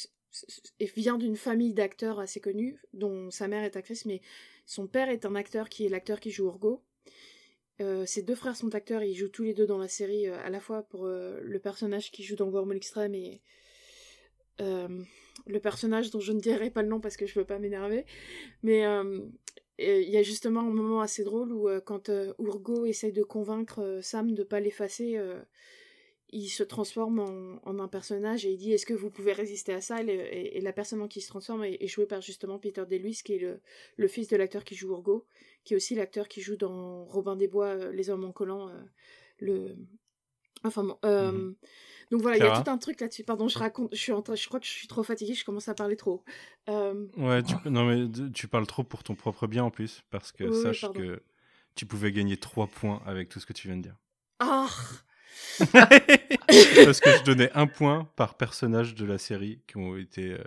vient 0.96 1.18
d'une 1.18 1.36
famille 1.36 1.74
d'acteurs 1.74 2.20
assez 2.20 2.40
connus, 2.40 2.80
dont 2.94 3.30
sa 3.32 3.48
mère 3.48 3.64
est 3.64 3.76
actrice, 3.76 4.06
mais 4.06 4.22
son 4.66 4.88
père 4.88 5.10
est 5.10 5.26
un 5.26 5.36
acteur 5.36 5.68
qui 5.68 5.86
est 5.86 5.90
l'acteur 5.90 6.20
qui 6.20 6.32
joue 6.32 6.46
Urgo. 6.46 6.82
Euh, 7.82 8.06
ses 8.06 8.22
deux 8.22 8.36
frères 8.36 8.56
sont 8.56 8.74
acteurs, 8.76 9.04
ils 9.04 9.16
jouent 9.16 9.30
tous 9.30 9.44
les 9.44 9.54
deux 9.54 9.66
dans 9.66 9.78
la 9.78 9.90
série, 9.90 10.28
à 10.28 10.50
la 10.50 10.60
fois 10.60 10.84
pour 10.84 11.06
le 11.06 11.60
personnage 11.60 12.12
qui 12.12 12.24
joue 12.24 12.36
dans 12.36 12.48
Wormhole 12.48 12.78
Extreme 12.78 13.16
et 13.16 13.42
le 14.60 15.60
personnage 15.60 16.12
dont 16.12 16.20
je 16.20 16.32
ne 16.32 16.40
dirai 16.40 16.70
pas 16.70 16.84
le 16.84 16.88
nom 16.88 17.02
parce 17.02 17.18
que 17.18 17.26
je 17.26 17.38
veux 17.38 17.46
pas 17.46 17.60
m'énerver. 17.60 18.06
Mais 18.64 18.86
il 19.80 20.10
y 20.10 20.18
a 20.18 20.24
justement 20.24 20.62
un 20.62 20.74
moment 20.74 21.02
assez 21.02 21.24
drôle 21.26 21.52
où 21.52 21.68
quand 21.84 22.10
Urgo 22.40 22.86
essaye 22.86 23.12
de 23.12 23.24
convaincre 23.24 24.00
Sam 24.02 24.34
de 24.34 24.44
pas 24.44 24.60
l'effacer, 24.62 25.20
il 26.32 26.48
se 26.48 26.64
transforme 26.64 27.20
en, 27.64 27.80
un 27.80 27.88
personnage 27.88 28.46
et 28.46 28.52
il 28.52 28.58
dit 28.58 28.72
est-ce 28.72 28.86
que 28.86 28.94
vous 28.94 29.10
pouvez 29.10 29.34
résister 29.34 29.74
à 29.74 29.82
ça? 29.82 30.02
Et, 30.02 30.60
la 30.62 30.74
personne 30.74 31.08
qui 31.08 31.22
se 31.22 31.28
transforme 31.28 31.64
est, 31.64 31.88
jouée 31.88 32.06
par 32.06 32.22
justement 32.22 32.60
Peter 32.60 32.84
DeLuise 32.90 33.22
qui 33.22 33.34
est 33.34 33.60
le, 33.98 34.08
fils 34.08 34.28
de 34.28 34.38
l'acteur 34.38 34.64
qui 34.64 34.76
joue 34.76 34.90
Urgo 34.90 35.26
qui 35.64 35.74
est 35.74 35.78
aussi 35.78 35.96
l'acteur 35.96 36.28
qui 36.28 36.42
joue 36.42 36.56
dans 36.56 37.06
Robin 37.06 37.36
des 37.36 37.48
Bois 37.48 37.68
euh, 37.68 37.92
les 37.92 38.10
hommes 38.10 38.24
en 38.24 38.32
collant 38.32 38.70
euh, 38.70 38.74
le 39.40 39.76
enfin 40.64 40.84
bon 40.84 40.98
euh, 41.06 41.32
mhm. 41.32 41.56
donc 42.12 42.22
voilà 42.22 42.38
il 42.38 42.44
y 42.44 42.48
a 42.48 42.62
tout 42.62 42.70
un 42.70 42.78
truc 42.78 43.00
là-dessus. 43.02 43.24
Pardon 43.24 43.48
je 43.48 43.60
raconte 43.60 43.90
je 43.94 44.00
suis 44.00 44.12
en 44.12 44.22
train 44.22 44.36
je 44.36 44.48
crois 44.48 44.60
que 44.60 44.66
je 44.66 44.72
suis 44.72 44.88
trop 44.88 45.04
fatiguée 45.04 45.34
je 45.34 45.46
commence 45.46 45.68
à 45.68 45.76
parler 45.76 45.96
trop 45.96 46.24
ouais 46.68 47.44
tu, 47.44 47.56
non 47.70 47.86
mais 47.86 48.32
tu 48.32 48.48
parles 48.48 48.68
trop 48.68 48.84
pour 48.84 49.04
ton 49.04 49.16
propre 49.16 49.48
bien 49.48 49.64
en 49.64 49.72
plus 49.72 50.04
parce 50.10 50.32
que 50.32 50.52
sache 50.52 50.86
que 50.94 51.22
tu 51.76 51.86
pouvais 51.86 52.12
gagner 52.12 52.38
3 52.38 52.68
points 52.68 53.02
avec 53.06 53.30
tout 53.30 53.40
ce 53.40 53.46
que 53.46 53.54
tu 53.54 53.68
viens 53.68 53.78
de 53.78 53.84
dire. 53.84 53.96
Ah 54.40 54.68
Parce 56.86 57.00
que 57.00 57.10
je 57.18 57.24
donnais 57.24 57.50
un 57.54 57.68
point 57.68 58.08
par 58.16 58.36
personnage 58.36 58.96
de 58.96 59.06
la 59.06 59.18
série 59.18 59.60
qui 59.68 59.78
ont 59.78 59.98
été. 59.98 60.34
Euh, 60.34 60.38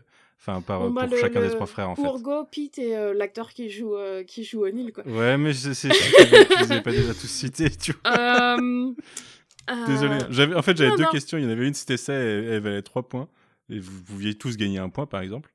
enfin, 0.40 0.60
par, 0.60 0.90
bah, 0.90 1.06
pour 1.06 1.18
chacun 1.18 1.40
des 1.40 1.50
trois 1.50 1.66
frères, 1.66 1.90
en 1.90 1.96
fait. 1.96 2.02
Urgo, 2.02 2.44
Pete 2.44 2.78
et 2.78 2.96
euh, 2.96 3.14
l'acteur 3.14 3.52
qui 3.52 3.70
joue, 3.70 3.94
euh, 3.94 4.24
qui 4.24 4.44
joue 4.44 4.64
O'Neill, 4.64 4.92
quoi. 4.92 5.06
Ouais, 5.06 5.36
mais 5.36 5.52
je 5.52 5.72
sais, 5.72 5.88
je 5.90 6.74
les 6.74 6.80
pas 6.80 6.90
déjà 6.90 7.14
tous 7.14 7.28
cités, 7.28 7.70
tu 7.70 7.92
vois. 8.04 8.56
Désolé. 9.86 10.18
J'avais, 10.30 10.54
en 10.54 10.62
fait, 10.62 10.76
j'avais 10.76 10.96
deux 10.96 11.08
questions. 11.10 11.38
Il 11.38 11.44
y 11.44 11.46
en 11.46 11.50
avait 11.50 11.66
une, 11.66 11.74
c'était 11.74 11.96
ça, 11.96 12.12
et 12.12 12.16
elle 12.16 12.60
valait 12.60 12.82
trois 12.82 13.08
points. 13.08 13.28
Et 13.70 13.78
vous 13.78 14.02
pouviez 14.02 14.34
tous 14.34 14.58
gagner 14.58 14.78
un 14.78 14.90
point, 14.90 15.06
par 15.06 15.22
exemple. 15.22 15.52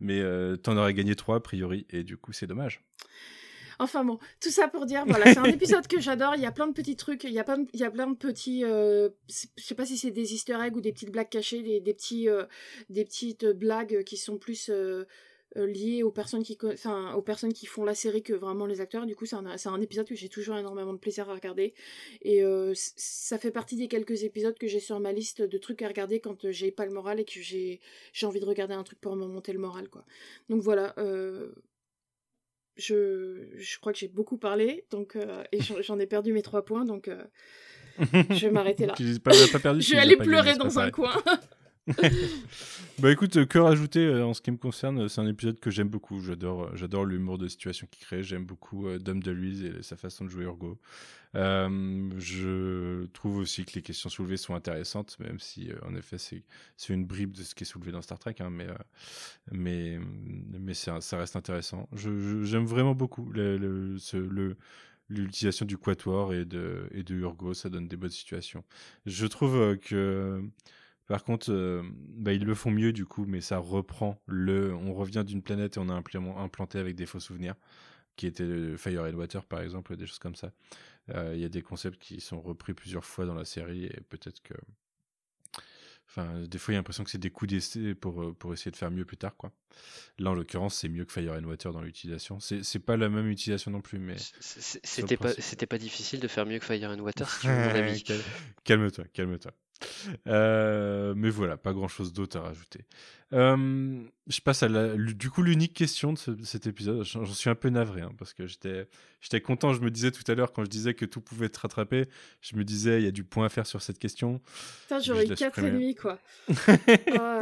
Mais 0.00 0.22
t'en 0.62 0.76
aurais 0.76 0.94
gagné 0.94 1.16
trois, 1.16 1.36
a 1.36 1.40
priori, 1.40 1.86
et 1.90 2.04
du 2.04 2.16
coup, 2.16 2.32
c'est 2.32 2.46
dommage. 2.46 2.82
Enfin 3.80 4.04
bon, 4.04 4.18
tout 4.40 4.50
ça 4.50 4.66
pour 4.66 4.86
dire, 4.86 5.04
voilà, 5.06 5.32
c'est 5.32 5.38
un 5.38 5.44
épisode 5.44 5.86
que 5.86 6.00
j'adore. 6.00 6.34
Il 6.34 6.42
y 6.42 6.46
a 6.46 6.52
plein 6.52 6.66
de 6.66 6.72
petits 6.72 6.96
trucs, 6.96 7.24
il 7.24 7.32
y 7.32 7.38
a 7.38 7.44
plein 7.44 7.58
de, 7.58 7.68
il 7.72 7.80
y 7.80 7.84
a 7.84 7.90
plein 7.90 8.08
de 8.08 8.16
petits, 8.16 8.64
euh, 8.64 9.08
je 9.28 9.62
sais 9.62 9.74
pas 9.74 9.86
si 9.86 9.96
c'est 9.96 10.10
des 10.10 10.34
Easter 10.34 10.56
eggs 10.60 10.76
ou 10.76 10.80
des 10.80 10.92
petites 10.92 11.12
blagues 11.12 11.28
cachées, 11.28 11.62
des, 11.62 11.80
des 11.80 11.94
petits, 11.94 12.28
euh, 12.28 12.44
des 12.90 13.04
petites 13.04 13.46
blagues 13.46 14.02
qui 14.02 14.16
sont 14.16 14.36
plus 14.36 14.68
euh, 14.68 15.04
liées 15.54 16.02
aux 16.02 16.10
personnes 16.10 16.42
qui, 16.42 16.58
enfin, 16.64 17.14
aux 17.14 17.22
personnes 17.22 17.52
qui 17.52 17.66
font 17.66 17.84
la 17.84 17.94
série 17.94 18.22
que 18.22 18.32
vraiment 18.32 18.66
les 18.66 18.80
acteurs. 18.80 19.06
Du 19.06 19.14
coup, 19.14 19.26
c'est 19.26 19.36
un, 19.36 19.46
un, 19.46 19.80
épisode 19.80 20.08
que 20.08 20.16
j'ai 20.16 20.28
toujours 20.28 20.56
énormément 20.56 20.92
de 20.92 20.98
plaisir 20.98 21.30
à 21.30 21.34
regarder. 21.34 21.72
Et 22.22 22.42
ça 22.74 23.38
fait 23.38 23.50
partie 23.50 23.76
des 23.76 23.88
quelques 23.88 24.24
épisodes 24.24 24.58
que 24.58 24.66
j'ai 24.66 24.80
sur 24.80 25.00
ma 25.00 25.12
liste 25.12 25.40
de 25.40 25.58
trucs 25.58 25.82
à 25.82 25.88
regarder 25.88 26.20
quand 26.20 26.50
j'ai 26.50 26.70
pas 26.70 26.84
le 26.84 26.92
moral 26.92 27.18
et 27.18 27.24
que 27.24 27.40
j'ai, 27.40 27.80
j'ai 28.12 28.26
envie 28.26 28.40
de 28.40 28.44
regarder 28.44 28.74
un 28.74 28.84
truc 28.84 29.00
pour 29.00 29.16
me 29.16 29.26
monter 29.26 29.52
le 29.52 29.58
moral, 29.58 29.88
quoi. 29.88 30.04
Donc 30.48 30.60
voilà 30.60 30.94
je, 32.78 33.48
je 33.56 33.78
crois 33.78 33.92
que 33.92 33.98
j'ai 33.98 34.08
beaucoup 34.08 34.38
parlé, 34.38 34.84
donc 34.90 35.16
euh, 35.16 35.42
et 35.52 35.58
j'en 35.60 35.98
ai 35.98 36.06
perdu 36.06 36.32
mes 36.32 36.42
trois 36.42 36.64
points, 36.64 36.84
donc 36.84 37.08
euh, 37.08 37.22
je 37.98 38.46
vais 38.46 38.50
m'arrêter 38.50 38.86
là. 38.86 38.94
pas, 39.22 39.32
pas 39.52 39.58
perdu, 39.58 39.82
je 39.82 39.92
vais 39.92 39.98
aller 39.98 40.16
pleurer 40.16 40.56
dans 40.56 40.78
un 40.78 40.90
coin. 40.90 41.12
bah 42.98 43.10
écoute, 43.10 43.46
que 43.46 43.58
rajouter 43.58 44.04
euh, 44.06 44.26
en 44.26 44.34
ce 44.34 44.40
qui 44.40 44.50
me 44.50 44.56
concerne, 44.56 45.08
c'est 45.08 45.20
un 45.20 45.26
épisode 45.26 45.58
que 45.58 45.70
j'aime 45.70 45.88
beaucoup. 45.88 46.20
J'adore, 46.20 46.74
j'adore 46.76 47.04
l'humour 47.04 47.38
de 47.38 47.48
situation 47.48 47.86
qu'il 47.90 48.04
crée. 48.04 48.22
J'aime 48.22 48.44
beaucoup 48.44 48.88
Dom 48.98 49.22
de 49.22 49.30
Luise 49.30 49.64
et 49.64 49.82
sa 49.82 49.96
façon 49.96 50.24
de 50.24 50.30
jouer 50.30 50.44
Urgo. 50.44 50.78
Euh, 51.34 52.10
je 52.18 53.06
trouve 53.06 53.36
aussi 53.38 53.64
que 53.64 53.72
les 53.74 53.82
questions 53.82 54.08
soulevées 54.08 54.36
sont 54.36 54.54
intéressantes, 54.54 55.18
même 55.20 55.38
si 55.38 55.70
en 55.86 55.94
effet 55.94 56.16
c'est 56.18 56.42
une 56.92 57.04
bribe 57.04 57.32
de 57.32 57.42
ce 57.42 57.54
qui 57.54 57.64
est 57.64 57.66
soulevé 57.66 57.92
dans 57.92 58.02
Star 58.02 58.18
Trek, 58.18 58.36
hein, 58.40 58.50
mais 58.50 58.66
mais 59.52 59.98
mais 60.58 60.74
ça, 60.74 60.98
reste 61.12 61.36
intéressant. 61.36 61.88
J'aime 61.94 62.64
vraiment 62.64 62.94
beaucoup 62.94 63.30
le, 63.32 63.96
l'utilisation 65.08 65.66
du 65.66 65.78
quatuor 65.78 66.34
et 66.34 66.44
de, 66.44 66.88
et 66.92 67.02
de 67.02 67.14
Urgo, 67.14 67.54
ça 67.54 67.68
donne 67.68 67.88
des 67.88 67.96
bonnes 67.96 68.10
situations. 68.10 68.64
Je 69.06 69.26
trouve 69.26 69.76
que 69.78 70.42
par 71.08 71.24
contre, 71.24 71.50
euh, 71.50 71.82
bah, 71.94 72.34
ils 72.34 72.44
le 72.44 72.54
font 72.54 72.70
mieux 72.70 72.92
du 72.92 73.06
coup, 73.06 73.24
mais 73.26 73.40
ça 73.40 73.58
reprend 73.58 74.20
le. 74.26 74.74
On 74.74 74.92
revient 74.92 75.24
d'une 75.26 75.42
planète 75.42 75.78
et 75.78 75.80
on 75.80 75.88
a 75.88 75.94
implanté 75.94 76.78
avec 76.78 76.94
des 76.94 77.06
faux 77.06 77.18
souvenirs, 77.18 77.54
qui 78.16 78.26
étaient 78.26 78.76
Fire 78.76 79.02
and 79.04 79.14
Water 79.14 79.44
par 79.44 79.60
exemple, 79.60 79.96
des 79.96 80.06
choses 80.06 80.18
comme 80.18 80.36
ça. 80.36 80.52
Euh, 81.14 81.32
il 81.34 81.40
y 81.40 81.46
a 81.46 81.48
des 81.48 81.62
concepts 81.62 81.98
qui 81.98 82.20
sont 82.20 82.40
repris 82.40 82.74
plusieurs 82.74 83.06
fois 83.06 83.24
dans 83.24 83.34
la 83.34 83.46
série 83.46 83.86
et 83.86 84.00
peut-être 84.10 84.42
que. 84.42 84.54
Enfin, 86.10 86.42
des 86.42 86.56
fois, 86.58 86.72
il 86.72 86.74
y 86.74 86.78
a 86.78 86.80
l'impression 86.80 87.04
que 87.04 87.10
c'est 87.10 87.18
des 87.18 87.30
coups 87.30 87.50
d'essai 87.50 87.94
pour, 87.94 88.22
euh, 88.22 88.32
pour 88.32 88.54
essayer 88.54 88.70
de 88.70 88.76
faire 88.76 88.90
mieux 88.90 89.04
plus 89.04 89.18
tard, 89.18 89.36
quoi. 89.36 89.52
Là, 90.18 90.30
en 90.30 90.34
l'occurrence, 90.34 90.74
c'est 90.74 90.88
mieux 90.88 91.04
que 91.04 91.12
Fire 91.12 91.34
and 91.34 91.44
Water 91.44 91.70
dans 91.72 91.82
l'utilisation. 91.82 92.38
C'est 92.40 92.78
pas 92.78 92.96
la 92.96 93.08
même 93.08 93.28
utilisation 93.28 93.70
non 93.70 93.80
plus, 93.80 93.98
mais. 93.98 94.16
C'était 94.40 95.16
pas, 95.16 95.32
pas 95.68 95.78
difficile 95.78 96.20
de 96.20 96.28
faire 96.28 96.44
mieux 96.44 96.58
que 96.58 96.64
Fire 96.64 96.90
and 96.90 97.00
Water, 97.00 97.30
si 97.30 97.40
tu 97.40 97.46
veux 97.46 97.54
mon 97.54 97.70
avis. 97.74 98.04
calme-toi, 98.64 99.04
calme-toi. 99.12 99.52
Euh, 100.26 101.14
mais 101.16 101.30
voilà, 101.30 101.56
pas 101.56 101.72
grand 101.72 101.88
chose 101.88 102.12
d'autre 102.12 102.38
à 102.38 102.42
rajouter. 102.42 102.80
Euh, 103.32 104.00
je 104.26 104.40
passe 104.40 104.62
à 104.62 104.68
la, 104.68 104.96
du 104.96 105.30
coup 105.30 105.42
l'unique 105.42 105.74
question 105.74 106.12
de 106.12 106.44
cet 106.44 106.66
épisode. 106.66 107.04
J'en 107.04 107.24
suis 107.26 107.50
un 107.50 107.54
peu 107.54 107.68
navré 107.68 108.00
hein, 108.00 108.12
parce 108.18 108.32
que 108.32 108.46
j'étais, 108.46 108.88
j'étais 109.20 109.40
content. 109.40 109.74
Je 109.74 109.80
me 109.80 109.90
disais 109.90 110.10
tout 110.10 110.24
à 110.30 110.34
l'heure 110.34 110.52
quand 110.52 110.64
je 110.64 110.70
disais 110.70 110.94
que 110.94 111.04
tout 111.04 111.20
pouvait 111.20 111.46
être 111.46 111.58
rattrapé, 111.58 112.06
je 112.40 112.56
me 112.56 112.64
disais 112.64 113.00
il 113.00 113.04
y 113.04 113.08
a 113.08 113.12
du 113.12 113.24
point 113.24 113.46
à 113.46 113.48
faire 113.48 113.66
sur 113.66 113.82
cette 113.82 113.98
question. 113.98 114.40
Putain, 114.82 115.00
j'aurais 115.00 115.26
eu 115.26 115.34
4 115.34 115.58
et 115.58 115.70
demi 115.70 115.94
quoi. 115.94 116.18
oh. 116.48 117.40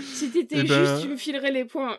Si 0.00 0.30
t'étais 0.32 0.56
eh 0.56 0.66
juste, 0.66 0.72
ben 0.72 1.00
tu 1.00 1.08
me 1.08 1.16
filerais 1.16 1.52
les 1.52 1.64
points. 1.64 1.98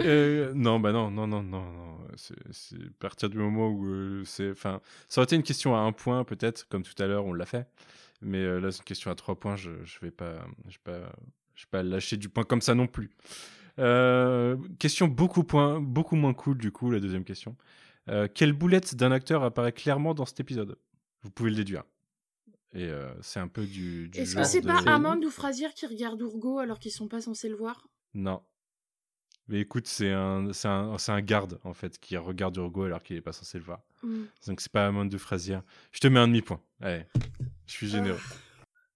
Euh, 0.00 0.52
non, 0.54 0.80
bah 0.80 0.92
non, 0.92 1.10
non, 1.10 1.26
non, 1.26 1.42
non, 1.42 1.62
non. 1.62 1.89
C'est 2.20 2.76
à 2.76 2.90
partir 2.98 3.30
du 3.30 3.38
moment 3.38 3.70
où 3.70 4.24
c'est. 4.24 4.50
Enfin, 4.50 4.80
ça 5.08 5.20
aurait 5.20 5.24
été 5.24 5.36
une 5.36 5.42
question 5.42 5.74
à 5.74 5.80
un 5.80 5.92
point, 5.92 6.24
peut-être, 6.24 6.68
comme 6.68 6.82
tout 6.82 7.00
à 7.02 7.06
l'heure, 7.06 7.24
on 7.24 7.32
l'a 7.32 7.46
fait. 7.46 7.66
Mais 8.22 8.60
là, 8.60 8.70
c'est 8.70 8.78
une 8.78 8.84
question 8.84 9.10
à 9.10 9.14
trois 9.14 9.38
points, 9.38 9.56
je, 9.56 9.70
je 9.84 9.98
vais 10.00 10.10
pas. 10.10 10.46
Je 10.68 10.76
vais 10.76 11.00
pas, 11.00 11.12
je 11.54 11.64
vais 11.64 11.70
pas 11.70 11.82
lâcher 11.82 12.16
du 12.16 12.28
point 12.28 12.44
comme 12.44 12.60
ça 12.60 12.74
non 12.74 12.86
plus. 12.86 13.10
question 14.78 15.08
beaucoup, 15.08 15.44
point, 15.44 15.80
beaucoup 15.80 16.16
moins 16.16 16.34
cool, 16.34 16.58
du 16.58 16.70
coup, 16.72 16.90
la 16.90 17.00
deuxième 17.00 17.24
question. 17.24 17.56
quelle 18.34 18.52
boulette 18.52 18.94
d'un 18.94 19.12
acteur 19.12 19.42
apparaît 19.42 19.72
clairement 19.72 20.14
dans 20.14 20.26
cet 20.26 20.40
épisode? 20.40 20.76
Vous 21.22 21.30
pouvez 21.30 21.50
le 21.50 21.56
déduire. 21.56 21.84
Et 22.72 22.88
c'est 23.20 23.40
un 23.40 23.48
peu 23.48 23.64
du. 23.64 24.08
du 24.08 24.18
Est-ce 24.18 24.36
que 24.36 24.44
c'est 24.44 24.62
pas 24.62 24.80
Amand 24.86 25.16
ou 25.24 25.30
Frasier 25.30 25.68
qui 25.74 25.86
regardent 25.86 26.20
Urgo 26.20 26.58
alors 26.58 26.78
qu'ils 26.78 26.92
sont 26.92 27.08
pas 27.08 27.20
censés 27.20 27.48
le 27.48 27.56
voir? 27.56 27.88
Non, 28.14 28.42
mais 29.50 29.60
écoute, 29.60 29.86
c'est 29.86 30.10
un, 30.12 30.46
un, 30.64 30.96
un, 31.08 31.20
garde, 31.20 31.58
en 31.64 31.74
fait, 31.74 31.98
qui 31.98 32.16
regarde 32.16 32.56
Urgo 32.56 32.84
alors 32.84 33.02
qu'il 33.02 33.16
n'est 33.16 33.22
pas 33.22 33.32
censé 33.32 33.58
le 33.58 33.64
voir. 33.64 33.80
Mm. 34.02 34.22
Donc 34.46 34.60
c'est 34.60 34.72
pas 34.72 34.86
un 34.86 34.92
monde 34.92 35.10
de 35.10 35.18
Frasier. 35.18 35.58
Je 35.92 36.00
te 36.00 36.06
mets 36.08 36.20
un 36.20 36.28
demi-point. 36.28 36.60
Allez, 36.80 37.04
je 37.66 37.72
suis 37.72 37.88
généreux. 37.88 38.18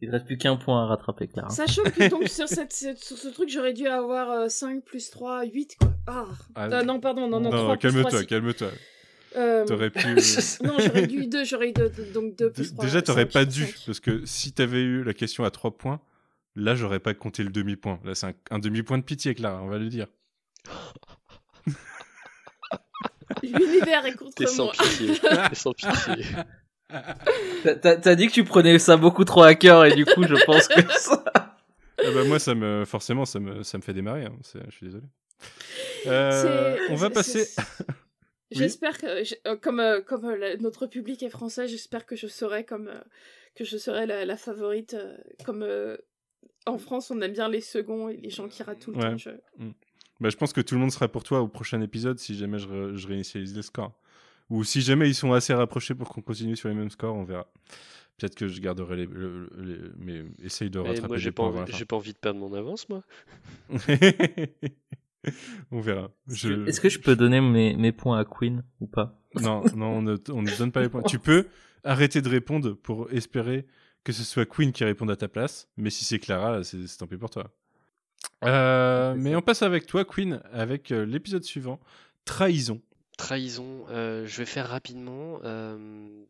Il 0.00 0.10
reste 0.10 0.26
plus 0.26 0.36
qu'un 0.38 0.56
point 0.56 0.82
à 0.84 0.86
rattraper, 0.86 1.28
Clara. 1.28 1.50
Sachant 1.50 1.82
que 1.84 2.08
donc 2.08 2.28
sur, 2.28 2.48
cette, 2.48 2.72
cette- 2.72 2.98
sur 2.98 3.16
ce 3.16 3.28
truc, 3.28 3.48
j'aurais 3.48 3.72
dû 3.72 3.86
avoir 3.86 4.30
euh, 4.30 4.48
5 4.48 4.84
plus 4.84 5.10
3, 5.10 5.44
8 5.44 5.76
quoi. 5.80 5.94
Ah, 6.06 6.24
Ah, 6.54 6.64
Euh, 6.66 6.82
non, 6.84 7.00
pardon, 7.00 7.28
non, 7.28 7.40
non, 7.40 7.50
3 7.50 7.76
plus 7.76 7.90
3, 7.90 8.02
calme-toi, 8.02 8.24
calme-toi. 8.24 8.68
Euh, 9.36 9.64
T'aurais 9.66 9.90
pu. 9.90 10.06
non, 10.64 10.74
j'aurais 10.78 11.06
dû 11.08 11.26
2, 11.26 11.44
j'aurais 11.44 11.70
eu 11.70 11.72
deux, 11.72 11.90
donc 12.12 12.36
2 12.36 12.52
plus 12.52 12.68
D- 12.70 12.74
3. 12.74 12.84
Déjà, 12.84 13.02
t'aurais 13.02 13.26
pas 13.26 13.44
dû, 13.44 13.66
parce 13.86 13.98
que 13.98 14.24
si 14.26 14.52
t'avais 14.52 14.82
eu 14.82 15.02
la 15.02 15.12
question 15.14 15.42
à 15.44 15.50
3 15.50 15.76
points, 15.76 16.00
là, 16.54 16.74
j'aurais 16.76 17.00
pas 17.00 17.14
compté 17.14 17.42
le 17.42 17.50
demi-point. 17.50 17.98
Là, 18.04 18.14
c'est 18.14 18.26
un, 18.26 18.34
un 18.50 18.58
demi-point 18.60 18.98
de 18.98 19.02
pitié, 19.02 19.34
Clara, 19.34 19.60
on 19.62 19.68
va 19.68 19.78
le 19.78 19.88
dire. 19.88 20.06
L'univers 23.42 24.06
est 24.06 24.14
contre 24.14 24.34
T'es 24.34 24.46
sans 24.46 24.64
moi. 24.64 24.72
pitié. 24.78 25.18
T'es 25.48 25.54
sans 25.54 25.72
pitié. 25.72 26.24
T'as- 27.82 28.14
dit 28.14 28.28
que 28.28 28.32
tu 28.32 28.44
prenais 28.44 28.78
ça 28.78 28.96
beaucoup 28.96 29.24
trop 29.24 29.42
à 29.42 29.54
cœur 29.54 29.84
et 29.84 29.94
du 29.94 30.04
coup, 30.04 30.22
je 30.24 30.44
pense 30.44 30.68
que 30.68 30.80
ça. 30.98 31.24
Ah 32.06 32.10
bah, 32.12 32.24
moi, 32.24 32.38
ça 32.38 32.54
me, 32.54 32.84
forcément, 32.84 33.24
ça 33.24 33.40
me, 33.40 33.62
ça 33.62 33.78
me 33.78 33.82
fait 33.82 33.94
démarrer. 33.94 34.24
hein. 34.26 34.36
C'est- 34.42 34.58
Je 34.68 34.76
suis 34.76 34.86
désolé. 34.86 35.04
Euh, 36.06 36.76
C'est- 36.76 36.92
on 36.92 36.96
va 36.96 37.08
c'est- 37.08 37.12
passer. 37.14 37.46
J'espère 38.50 38.98
que, 38.98 39.06
euh, 39.48 39.56
comme, 39.56 39.80
euh, 39.80 40.00
comme 40.00 40.26
euh, 40.26 40.36
la- 40.36 40.56
notre 40.58 40.86
public 40.86 41.22
est 41.22 41.30
français, 41.30 41.66
j'espère 41.66 42.06
que 42.06 42.14
je 42.14 42.26
serai 42.28 42.64
comme 42.64 42.88
euh, 42.88 43.00
que 43.56 43.64
je 43.64 43.76
serai 43.78 44.06
la, 44.06 44.24
la 44.24 44.36
favorite. 44.36 44.94
euh, 44.94 45.16
comme 45.44 45.62
euh, 45.62 45.96
en 46.66 46.78
France, 46.78 47.10
on 47.10 47.20
aime 47.20 47.32
bien 47.32 47.48
les 47.48 47.60
seconds 47.62 48.08
et 48.10 48.16
les 48.16 48.30
gens 48.30 48.48
qui 48.48 48.62
ratent 48.62 48.80
tout 48.80 48.92
le 48.92 48.98
Ouais. 48.98 49.10
temps. 49.10 49.16
je- 49.16 49.30
Bah, 50.20 50.30
je 50.30 50.36
pense 50.36 50.52
que 50.52 50.60
tout 50.60 50.74
le 50.74 50.80
monde 50.80 50.92
sera 50.92 51.08
pour 51.08 51.24
toi 51.24 51.40
au 51.40 51.48
prochain 51.48 51.80
épisode 51.80 52.18
si 52.18 52.36
jamais 52.36 52.58
je, 52.58 52.94
je 52.96 53.08
réinitialise 53.08 53.54
les 53.56 53.62
scores. 53.62 53.92
Ou 54.50 54.62
si 54.62 54.80
jamais 54.82 55.08
ils 55.08 55.14
sont 55.14 55.32
assez 55.32 55.54
rapprochés 55.54 55.94
pour 55.94 56.08
qu'on 56.10 56.20
continue 56.22 56.54
sur 56.56 56.68
les 56.68 56.74
mêmes 56.74 56.90
scores, 56.90 57.14
on 57.16 57.24
verra. 57.24 57.46
Peut-être 58.16 58.34
que 58.36 58.46
je 58.46 58.60
garderai 58.60 58.96
les. 58.96 59.06
le- 59.06 59.48
le- 59.56 59.92
mais 59.98 60.24
essaye 60.42 60.70
de 60.70 60.78
Mais 60.78 60.88
rattraper 60.88 61.08
moi, 61.08 61.16
les 61.16 61.22
j'ai 61.22 61.32
pas, 61.32 61.42
envie- 61.44 61.72
j'ai 61.72 61.84
pas 61.84 61.96
envie 61.96 62.12
de 62.12 62.18
perdre 62.18 62.38
mon 62.38 62.52
avance, 62.54 62.88
moi. 62.88 63.02
on 65.70 65.80
verra. 65.80 66.10
Je- 66.28 66.68
Est-ce 66.68 66.80
que 66.80 66.88
je 66.88 66.98
peux 67.00 67.16
donner 67.16 67.40
mes, 67.40 67.74
mes 67.76 67.92
points 67.92 68.18
à 68.18 68.24
Queen 68.24 68.62
ou 68.80 68.86
pas? 68.86 69.18
Non, 69.40 69.64
non, 69.74 69.86
on 69.96 70.02
ne, 70.02 70.16
on 70.30 70.42
ne 70.42 70.56
donne 70.58 70.70
pas 70.72 70.82
les 70.82 70.88
points. 70.88 71.02
Tu 71.02 71.18
peux 71.18 71.46
arrêter 71.82 72.22
de 72.22 72.28
répondre 72.28 72.72
pour 72.74 73.10
espérer 73.12 73.66
que 74.04 74.12
ce 74.12 74.22
soit 74.22 74.46
Queen 74.46 74.72
qui 74.72 74.84
réponde 74.84 75.10
à 75.10 75.16
ta 75.16 75.28
place, 75.28 75.68
mais 75.76 75.90
si 75.90 76.04
c'est 76.04 76.18
Clara, 76.18 76.62
c'est 76.62 76.86
c'est 76.86 76.98
tant 76.98 77.06
pis 77.06 77.16
pour 77.16 77.30
toi. 77.30 77.50
Euh, 78.44 79.14
mais 79.16 79.34
on 79.36 79.42
passe 79.42 79.62
avec 79.62 79.86
toi, 79.86 80.04
Queen, 80.04 80.42
avec 80.52 80.92
euh, 80.92 81.04
l'épisode 81.06 81.44
suivant, 81.44 81.80
Trahison. 82.24 82.80
Trahison, 83.16 83.86
euh, 83.90 84.26
je 84.26 84.38
vais 84.38 84.44
faire 84.44 84.68
rapidement. 84.68 85.38
euh, 85.44 85.78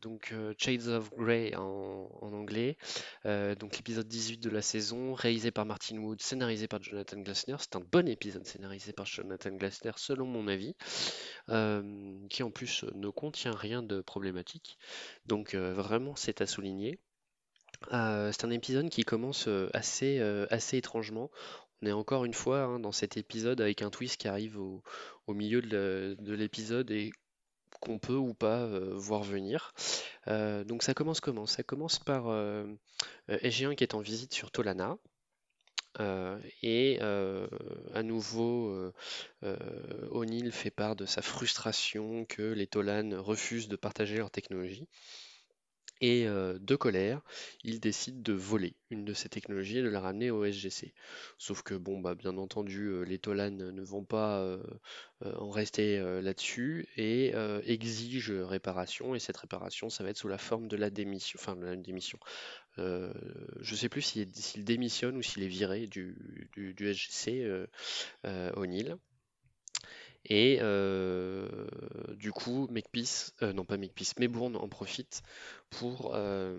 donc, 0.03 0.33
euh, 0.33 0.53
Shades 0.59 0.89
of 0.89 1.11
Grey 1.17 1.55
en, 1.57 2.11
en 2.21 2.33
anglais. 2.35 2.77
Euh, 3.25 3.55
donc, 3.55 3.77
l'épisode 3.79 4.07
18 4.07 4.37
de 4.39 4.51
la 4.51 4.61
saison, 4.61 5.15
réalisé 5.15 5.51
par 5.51 5.65
Martin 5.65 5.97
Wood, 5.97 6.21
scénarisé 6.21 6.69
par 6.69 6.83
Jonathan 6.83 7.19
Glassner. 7.21 7.57
C'est 7.59 7.77
un 7.77 7.83
bon 7.91 8.07
épisode 8.07 8.45
scénarisé 8.47 8.93
par 8.93 9.07
Jonathan 9.07 9.53
Glassner, 9.53 9.93
selon 9.97 10.27
mon 10.27 10.47
avis, 10.47 10.77
euh, 11.49 12.19
qui 12.29 12.43
en 12.43 12.51
plus 12.51 12.85
ne 12.95 13.09
contient 13.09 13.55
rien 13.55 13.83
de 13.83 14.03
problématique. 14.03 14.77
Donc, 15.25 15.55
euh, 15.55 15.73
vraiment, 15.73 16.15
c'est 16.17 16.43
à 16.43 16.47
souligner. 16.47 16.99
Euh, 17.93 18.31
c'est 18.33 18.45
un 18.45 18.51
épisode 18.51 18.89
qui 18.89 19.05
commence 19.05 19.49
assez, 19.75 20.19
euh, 20.19 20.47
assez 20.51 20.77
étrangement. 20.79 21.31
On 21.83 21.87
est 21.87 21.93
encore 21.93 22.25
une 22.25 22.35
fois 22.35 22.63
hein, 22.63 22.81
dans 22.81 22.93
cet 22.93 23.17
épisode 23.17 23.61
avec 23.61 23.83
un 23.83 23.91
twist 23.91 24.17
qui 24.17 24.29
arrive 24.29 24.59
au, 24.59 24.83
milieu 25.29 25.61
de 25.63 26.35
l'épisode 26.35 26.91
et 26.91 27.13
qu'on 27.81 27.99
peut 27.99 28.17
ou 28.17 28.35
pas 28.35 28.61
euh, 28.61 28.93
voir 28.95 29.23
venir. 29.23 29.73
Euh, 30.29 30.65
donc 30.65 30.83
ça 30.83 30.95
commence 30.95 31.21
comment? 31.21 31.47
Ça 31.47 31.63
commence 31.63 31.99
par 31.99 32.29
euh, 32.29 32.65
euh, 33.31 33.39
SG1 33.39 33.75
qui 33.75 33.85
est 33.85 33.95
en 33.95 34.01
visite 34.01 34.35
sur 34.35 34.51
Tolana. 34.51 34.97
Et 36.63 36.99
à 37.01 38.03
nouveau, 38.03 38.93
O'Neill 40.11 40.51
fait 40.51 40.73
part 40.73 40.97
de 40.97 41.07
sa 41.07 41.23
frustration 41.23 42.25
que 42.25 42.43
les 42.43 42.67
Tolan 42.67 43.23
refusent 43.23 43.69
de 43.69 43.77
partager 43.77 44.17
leur 44.17 44.33
technologie. 44.33 44.89
Et 46.01 46.27
euh, 46.27 46.59
de 46.61 46.77
colère, 46.77 47.23
il 47.63 47.81
décide 47.81 48.23
de 48.23 48.33
voler 48.33 48.75
une 48.91 49.05
de 49.05 49.15
ces 49.15 49.29
technologies 49.29 49.79
et 49.79 49.83
de 49.83 49.89
la 49.89 50.01
ramener 50.01 50.31
au 50.31 50.45
SGC. 50.45 50.93
Sauf 51.39 51.63
que, 51.63 51.75
bon, 51.75 52.01
bah, 52.01 52.15
bien 52.15 52.37
entendu, 52.37 52.89
euh, 52.89 53.03
les 53.03 53.19
Tolan 53.19 53.51
ne 53.51 53.83
vont 53.83 54.05
pas 54.05 54.41
euh, 54.41 54.63
en 55.23 55.51
rester 55.51 55.99
là-dessus 56.21 56.87
et 56.97 57.33
exigent 57.65 58.47
réparation. 58.47 59.15
Et 59.15 59.19
cette 59.19 59.37
réparation, 59.39 59.89
ça 59.89 60.05
va 60.05 60.11
être 60.11 60.19
sous 60.19 60.29
la 60.29 60.39
forme 60.39 60.69
de 60.69 60.77
la 60.77 60.91
démission. 60.91 61.39
Enfin, 61.41 61.57
de 61.57 61.65
la 61.65 61.77
démission. 61.77 62.19
Je 62.77 63.75
sais 63.75 63.89
plus 63.89 64.03
s'il 64.03 64.65
démissionne 64.65 65.17
ou 65.17 65.23
s'il 65.23 65.43
est 65.43 65.49
viré 65.49 65.87
du, 65.87 66.51
du, 66.57 66.93
SGC 66.93 67.67
euh, 68.25 68.51
O'Neill. 68.57 68.97
Et 70.27 70.59
euh, 70.61 71.67
du 72.17 72.33
coup, 72.33 72.67
Makepeace, 72.71 73.35
euh, 73.43 73.53
non 73.53 73.65
pas 73.65 73.77
Makepeace, 73.77 74.15
Maybourne 74.19 74.57
en 74.57 74.69
profite 74.69 75.23
pour, 75.71 76.13
euh, 76.15 76.59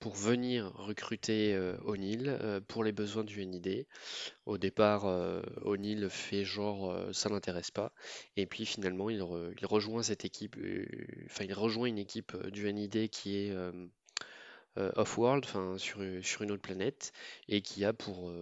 pour 0.00 0.14
venir 0.14 0.72
recruter 0.74 1.56
O'Neill 1.84 2.60
pour 2.66 2.82
les 2.82 2.90
besoins 2.92 3.22
du 3.24 3.40
NID. 3.40 3.86
Au 4.46 4.58
départ, 4.58 5.04
O'Neill 5.62 6.10
fait 6.10 6.44
genre 6.44 7.14
ça 7.14 7.28
l'intéresse 7.28 7.70
pas, 7.70 7.92
et 8.36 8.46
puis 8.46 8.66
finalement 8.66 9.10
il, 9.10 9.20
re- 9.20 9.54
il 9.56 9.66
rejoint 9.66 10.02
cette 10.02 10.24
équipe, 10.24 10.56
enfin 11.26 11.44
il 11.44 11.54
rejoint 11.54 11.86
une 11.86 11.98
équipe 11.98 12.36
du 12.48 12.66
NID 12.66 13.08
qui 13.10 13.36
est 13.36 13.52
off-world, 14.76 15.44
enfin 15.44 15.76
sur, 15.78 16.00
sur 16.22 16.42
une 16.42 16.50
autre 16.52 16.62
planète, 16.62 17.12
et 17.48 17.60
qui 17.62 17.84
a 17.84 17.92
pour, 17.92 18.32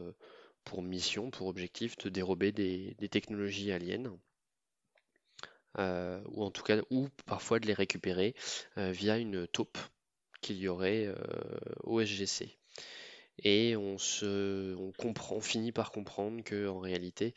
pour 0.70 0.82
mission, 0.82 1.32
pour 1.32 1.48
objectif 1.48 1.98
de 1.98 2.08
dérober 2.08 2.52
des, 2.52 2.94
technologies 3.10 3.72
aliens, 3.72 4.16
euh, 5.78 6.22
ou 6.26 6.44
en 6.44 6.52
tout 6.52 6.62
cas, 6.62 6.80
ou 6.90 7.08
parfois 7.26 7.58
de 7.58 7.66
les 7.66 7.74
récupérer 7.74 8.36
euh, 8.78 8.92
via 8.92 9.18
une 9.18 9.48
taupe 9.48 9.78
qu'il 10.40 10.58
y 10.58 10.68
aurait 10.68 11.06
euh, 11.06 11.16
au 11.82 12.00
SGC. 12.00 12.56
Et 13.42 13.74
on 13.74 13.98
se, 13.98 14.76
on 14.76 14.92
comprend, 14.92 15.40
finit 15.40 15.72
par 15.72 15.90
comprendre 15.90 16.44
que 16.44 16.68
en 16.68 16.78
réalité, 16.78 17.34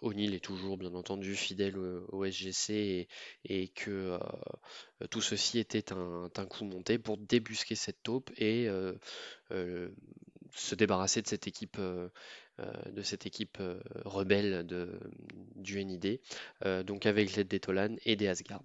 O'Neill 0.00 0.32
est 0.32 0.44
toujours 0.44 0.78
bien 0.78 0.94
entendu 0.94 1.34
fidèle 1.34 1.76
au, 1.76 2.24
SGC 2.24 3.08
et, 3.44 3.68
que 3.68 4.18
tout 5.10 5.20
ceci 5.20 5.58
était 5.58 5.92
un, 5.92 6.30
coup 6.48 6.64
monté 6.64 6.98
pour 6.98 7.18
débusquer 7.18 7.74
cette 7.74 8.02
taupe 8.04 8.30
et 8.38 8.68
se 10.54 10.74
débarrasser 10.74 11.22
de 11.22 11.28
cette 11.28 11.46
équipe, 11.46 11.76
euh, 11.78 12.08
euh, 12.60 12.72
de 12.90 13.02
cette 13.02 13.26
équipe 13.26 13.58
euh, 13.60 13.80
rebelle 14.04 14.66
de, 14.66 14.98
du 15.56 15.82
NID, 15.84 16.20
donc 16.84 17.06
avec 17.06 17.34
l'aide 17.34 17.48
des 17.48 17.60
Tolan 17.60 17.96
et 18.04 18.16
des 18.16 18.28
Asgard. 18.28 18.62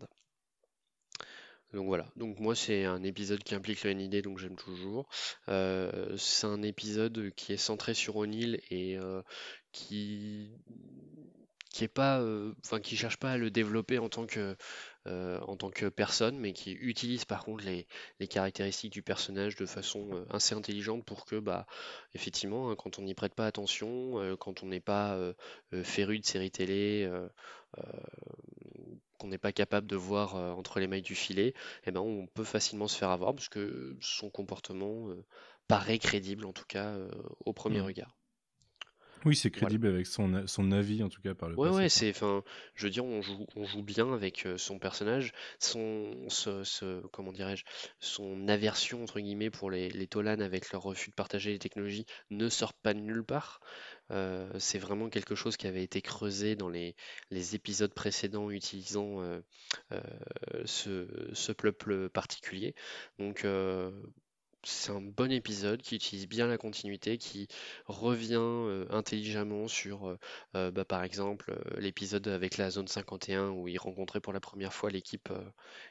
Donc 1.73 1.87
voilà, 1.87 2.09
donc 2.15 2.39
moi 2.39 2.55
c'est 2.55 2.85
un 2.85 3.03
épisode 3.03 3.43
qui 3.43 3.53
implique 3.53 3.83
le 3.83 3.91
NID, 3.91 4.23
donc 4.23 4.37
j'aime 4.39 4.55
toujours. 4.55 5.09
C'est 5.47 6.47
un 6.47 6.61
épisode 6.61 7.31
qui 7.35 7.53
est 7.53 7.57
centré 7.57 7.93
sur 7.93 8.15
O'Neill 8.15 8.61
et 8.71 8.97
qui 9.71 10.51
qui 11.69 11.83
est 11.83 11.89
pas, 11.89 12.23
enfin 12.65 12.79
qui 12.79 12.95
cherche 12.95 13.17
pas 13.17 13.33
à 13.33 13.37
le 13.37 13.51
développer 13.51 13.99
en 13.99 14.07
tant 14.07 14.25
que 14.25 14.55
euh, 15.07 15.39
en 15.47 15.55
tant 15.57 15.69
que 15.69 15.87
personne, 15.87 16.37
mais 16.37 16.53
qui 16.53 16.71
utilise 16.73 17.25
par 17.25 17.43
contre 17.45 17.63
les, 17.65 17.87
les 18.19 18.27
caractéristiques 18.27 18.93
du 18.93 19.01
personnage 19.03 19.55
de 19.55 19.65
façon 19.65 20.09
euh, 20.13 20.25
assez 20.29 20.55
intelligente 20.55 21.05
pour 21.05 21.25
que 21.25 21.37
bah 21.39 21.65
effectivement 22.13 22.69
hein, 22.69 22.75
quand 22.77 22.99
on 22.99 23.03
n'y 23.03 23.13
prête 23.15 23.33
pas 23.35 23.45
attention, 23.47 24.19
euh, 24.19 24.35
quand 24.35 24.63
on 24.63 24.67
n'est 24.67 24.79
pas 24.79 25.17
féru 25.83 26.19
de 26.19 26.25
séries 26.25 26.51
télé, 26.51 27.09
qu'on 29.17 29.27
n'est 29.27 29.37
pas 29.37 29.51
capable 29.51 29.87
de 29.87 29.95
voir 29.95 30.35
entre 30.35 30.79
les 30.79 30.87
mailles 30.87 31.01
du 31.01 31.15
filet, 31.15 31.53
eh 31.85 31.91
ben 31.91 32.01
on 32.01 32.27
peut 32.27 32.43
facilement 32.43 32.87
se 32.87 32.97
faire 32.97 33.09
avoir 33.09 33.33
parce 33.33 33.49
que 33.49 33.97
son 34.01 34.29
comportement 34.29 35.09
paraît 35.67 35.99
crédible 35.99 36.45
en 36.45 36.53
tout 36.53 36.65
cas 36.67 36.95
au 37.45 37.53
premier 37.53 37.79
Mhm. 37.79 37.85
regard. 37.85 38.16
Oui, 39.25 39.35
c'est 39.35 39.51
crédible 39.51 39.87
avec 39.87 40.07
son, 40.07 40.47
son 40.47 40.71
avis, 40.71 41.03
en 41.03 41.09
tout 41.09 41.21
cas, 41.21 41.35
par 41.35 41.49
le 41.49 41.57
Ouais, 41.57 41.69
passé. 41.69 41.83
ouais, 41.83 41.89
c'est, 41.89 42.11
enfin, 42.11 42.43
je 42.75 42.83
veux 42.85 42.91
dire, 42.91 43.03
on 43.03 43.21
joue, 43.23 43.47
on 43.55 43.65
joue 43.65 43.81
bien 43.81 44.13
avec 44.13 44.45
euh, 44.45 44.57
son 44.59 44.77
personnage, 44.77 45.31
son, 45.59 46.29
ce, 46.29 46.63
ce- 46.63 47.01
comment 47.07 47.31
dirais-je, 47.31 47.63
son 47.99 48.47
aversion 48.47 49.01
entre 49.01 49.19
guillemets 49.19 49.49
pour 49.49 49.71
les, 49.71 49.89
les 49.89 50.05
Tolan 50.07 50.39
avec 50.39 50.71
leur 50.71 50.83
refus 50.83 51.09
de 51.09 51.15
partager 51.15 51.51
les 51.51 51.57
technologies 51.59 52.05
ne 52.29 52.47
sort 52.47 52.73
pas 52.75 52.93
de 52.93 52.99
nulle 52.99 53.23
part. 53.23 53.59
Euh, 54.11 54.47
c'est 54.59 54.77
vraiment 54.77 55.09
quelque 55.09 55.33
chose 55.33 55.57
qui 55.57 55.65
avait 55.65 55.83
été 55.83 56.01
creusé 56.03 56.55
dans 56.55 56.69
les, 56.69 56.95
les 57.31 57.55
épisodes 57.55 57.93
précédents 57.93 58.51
utilisant 58.51 59.21
euh, 59.23 59.41
ce, 60.65 61.07
ce 61.33 61.51
peuple 61.51 62.09
particulier. 62.09 62.75
Donc, 63.19 63.45
c'est 64.63 64.91
un 64.91 65.01
bon 65.01 65.31
épisode 65.31 65.81
qui 65.81 65.95
utilise 65.95 66.27
bien 66.27 66.47
la 66.47 66.57
continuité, 66.57 67.17
qui 67.17 67.47
revient 67.85 68.85
intelligemment 68.89 69.67
sur, 69.67 70.17
bah, 70.53 70.85
par 70.85 71.03
exemple, 71.03 71.57
l'épisode 71.77 72.27
avec 72.27 72.57
la 72.57 72.69
zone 72.69 72.87
51 72.87 73.49
où 73.49 73.67
il 73.67 73.77
rencontrait 73.77 74.19
pour 74.19 74.33
la 74.33 74.39
première 74.39 74.73
fois 74.73 74.89
l'équipe 74.89 75.29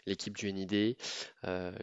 l'équipe 0.06 0.36
du 0.36 0.52
NID 0.52 0.96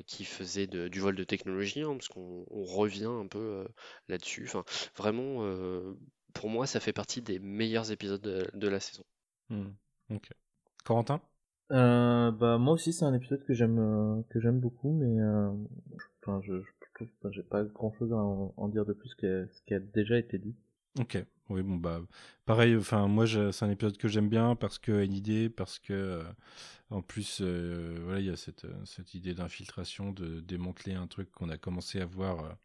qui 0.05 0.25
faisait 0.25 0.67
du 0.67 0.99
vol 0.99 1.15
de 1.15 1.23
technologie, 1.23 1.81
hein, 1.81 1.93
parce 1.93 2.09
qu'on 2.09 2.45
revient 2.49 3.05
un 3.05 3.27
peu 3.27 3.67
là-dessus. 4.07 4.45
Enfin, 4.47 4.63
vraiment, 4.95 5.41
pour 6.33 6.49
moi, 6.49 6.67
ça 6.67 6.79
fait 6.79 6.93
partie 6.93 7.21
des 7.21 7.39
meilleurs 7.39 7.91
épisodes 7.91 8.21
de, 8.21 8.67
la 8.67 8.79
saison. 8.79 9.05
Mmh. 9.49 9.69
Corentin? 10.83 11.21
Euh, 11.71 12.31
bah 12.31 12.57
moi 12.57 12.73
aussi 12.73 12.91
c'est 12.91 13.05
un 13.05 13.13
épisode 13.13 13.43
que 13.45 13.53
j'aime 13.53 13.79
euh, 13.79 14.21
que 14.29 14.39
j'aime 14.39 14.59
beaucoup 14.59 14.91
mais 14.91 15.21
euh, 15.21 15.49
enfin 16.21 16.41
je, 16.43 16.61
je 16.61 16.67
trouve 16.93 17.31
j'ai 17.31 17.41
pas 17.41 17.63
grand 17.63 17.93
chose 17.97 18.11
à 18.11 18.17
en, 18.17 18.67
dire 18.67 18.85
de 18.85 18.93
plus 18.93 19.15
que 19.15 19.47
ce 19.51 19.61
qui 19.63 19.73
a 19.73 19.79
déjà 19.79 20.17
été 20.17 20.37
dit. 20.37 20.55
Ok, 20.99 21.17
oui 21.49 21.63
bon 21.63 21.77
bah 21.77 22.01
pareil 22.45 22.75
enfin 22.75 23.07
moi 23.07 23.25
c'est 23.27 23.63
un 23.63 23.69
épisode 23.69 23.97
que 23.97 24.07
j'aime 24.07 24.29
bien 24.29 24.55
parce 24.55 24.77
que 24.77 25.03
une 25.03 25.13
idée 25.13 25.49
parce 25.49 25.79
que 25.79 26.21
en 26.89 27.01
plus 27.01 27.41
voilà 27.41 28.19
il 28.19 28.25
y 28.25 28.29
a 28.29 28.35
cette 28.35 28.67
cette 28.85 29.13
idée 29.13 29.33
d'infiltration 29.33 30.11
de 30.11 30.41
démanteler 30.41 30.93
un 30.93 31.07
truc 31.07 31.31
qu'on 31.31 31.49
a 31.49 31.57
commencé 31.57 32.01
à 32.01 32.05
voir 32.05 32.57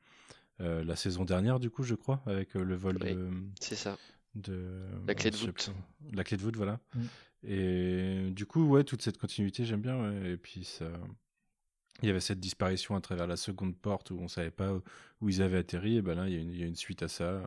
la 0.59 0.97
saison 0.97 1.25
dernière 1.25 1.61
du 1.61 1.71
coup 1.71 1.85
je 1.85 1.95
crois 1.95 2.21
avec 2.27 2.55
le 2.55 2.75
vol 2.75 2.99
de 2.99 3.31
c'est 3.61 3.77
ça 3.77 3.97
de 4.35 4.85
la 5.07 5.15
clé 5.15 5.31
de 5.31 5.37
voûte 5.37 5.71
la 6.13 6.25
clé 6.25 6.37
de 6.37 6.43
voûte 6.43 6.57
voilà. 6.57 6.81
Mm. 6.95 7.01
Et 7.47 8.31
du 8.31 8.47
coup, 8.47 8.65
ouais, 8.67 8.85
toute 8.85 9.03
cette 9.03 9.19
continuité, 9.19 9.65
j'aime 9.65 9.81
bien. 9.81 10.13
Et 10.25 10.37
puis, 10.37 10.65
ça... 10.65 10.87
il 12.03 12.09
y 12.09 12.11
avait 12.11 12.21
cette 12.21 12.41
disparition 12.41 12.97
à 12.97 13.01
travers 13.01 13.27
la 13.27 13.37
seconde 13.37 13.77
porte 13.77 14.11
où 14.11 14.19
on 14.21 14.29
savait 14.29 14.51
pas 14.51 14.73
où 15.21 15.29
ils 15.29 15.43
avaient 15.43 15.59
atterri. 15.59 15.97
Et 15.97 16.03
ben 16.03 16.15
là, 16.15 16.29
il 16.29 16.35
y 16.35 16.37
a 16.37 16.41
une, 16.41 16.53
il 16.53 16.61
y 16.61 16.65
a 16.65 16.67
une 16.67 16.77
suite 16.77 17.03
à 17.03 17.09
ça. 17.09 17.43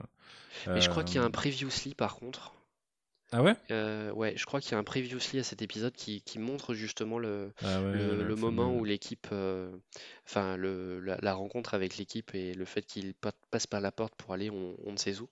Mais 0.67 0.81
je 0.81 0.89
crois 0.89 1.03
qu'il 1.03 1.15
y 1.15 1.19
a 1.19 1.23
un 1.23 1.27
euh, 1.27 1.29
previously 1.29 1.93
par 1.93 2.15
contre. 2.15 2.53
Ah 3.33 3.41
ouais? 3.41 3.55
Euh, 3.71 4.11
Ouais, 4.11 4.33
je 4.35 4.45
crois 4.45 4.59
qu'il 4.59 4.73
y 4.73 4.75
a 4.75 4.77
un 4.77 4.83
previously 4.83 5.39
à 5.39 5.43
cet 5.43 5.61
épisode 5.61 5.93
qui, 5.93 6.21
qui 6.21 6.37
montre 6.37 6.73
justement 6.73 7.17
le, 7.17 7.53
ah 7.63 7.79
le, 7.79 8.35
moment 8.35 8.75
où 8.75 8.83
l'équipe, 8.83 9.27
euh, 9.31 9.71
enfin 10.25 10.57
le, 10.57 10.99
la, 10.99 11.33
rencontre 11.33 11.73
avec 11.73 11.97
l'équipe 11.97 12.35
et 12.35 12.53
le 12.53 12.65
fait 12.65 12.81
qu'il 12.85 13.13
passe 13.51 13.67
par 13.67 13.79
la 13.79 13.91
porte 13.91 14.15
pour 14.15 14.33
aller 14.33 14.49
on, 14.49 14.75
on 14.83 14.91
ne 14.91 14.97
sait 14.97 15.19
où. 15.19 15.29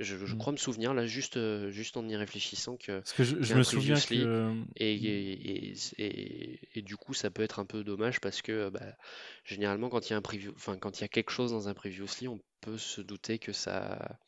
Je, 0.00 0.16
je, 0.16 0.34
mm. 0.34 0.38
crois 0.38 0.52
me 0.52 0.58
souvenir 0.58 0.94
là 0.94 1.06
juste, 1.06 1.36
euh, 1.36 1.70
juste 1.70 1.96
en 1.96 2.08
y 2.08 2.16
réfléchissant 2.16 2.76
que. 2.76 2.98
Parce 2.98 3.12
que 3.12 3.24
je, 3.24 3.40
je 3.40 3.54
me 3.54 3.62
souviens 3.62 3.94
que. 3.94 4.54
Et, 4.76 4.94
et, 4.94 5.74
et, 5.98 6.60
et, 6.74 6.82
du 6.82 6.96
coup, 6.96 7.14
ça 7.14 7.30
peut 7.30 7.42
être 7.42 7.60
un 7.60 7.66
peu 7.66 7.84
dommage 7.84 8.20
parce 8.20 8.42
que 8.42 8.68
bah, 8.70 8.96
généralement, 9.44 9.88
quand 9.88 10.08
il 10.08 10.10
y 10.10 10.14
a 10.14 10.16
un 10.16 10.22
preview, 10.22 10.52
enfin 10.56 10.76
quand 10.76 10.98
il 10.98 11.02
y 11.02 11.04
a 11.04 11.08
quelque 11.08 11.30
chose 11.30 11.52
dans 11.52 11.68
un 11.68 11.74
previously, 11.74 12.26
on 12.26 12.40
peut 12.60 12.78
se 12.78 13.00
douter 13.00 13.38
que 13.38 13.52
ça 13.52 14.18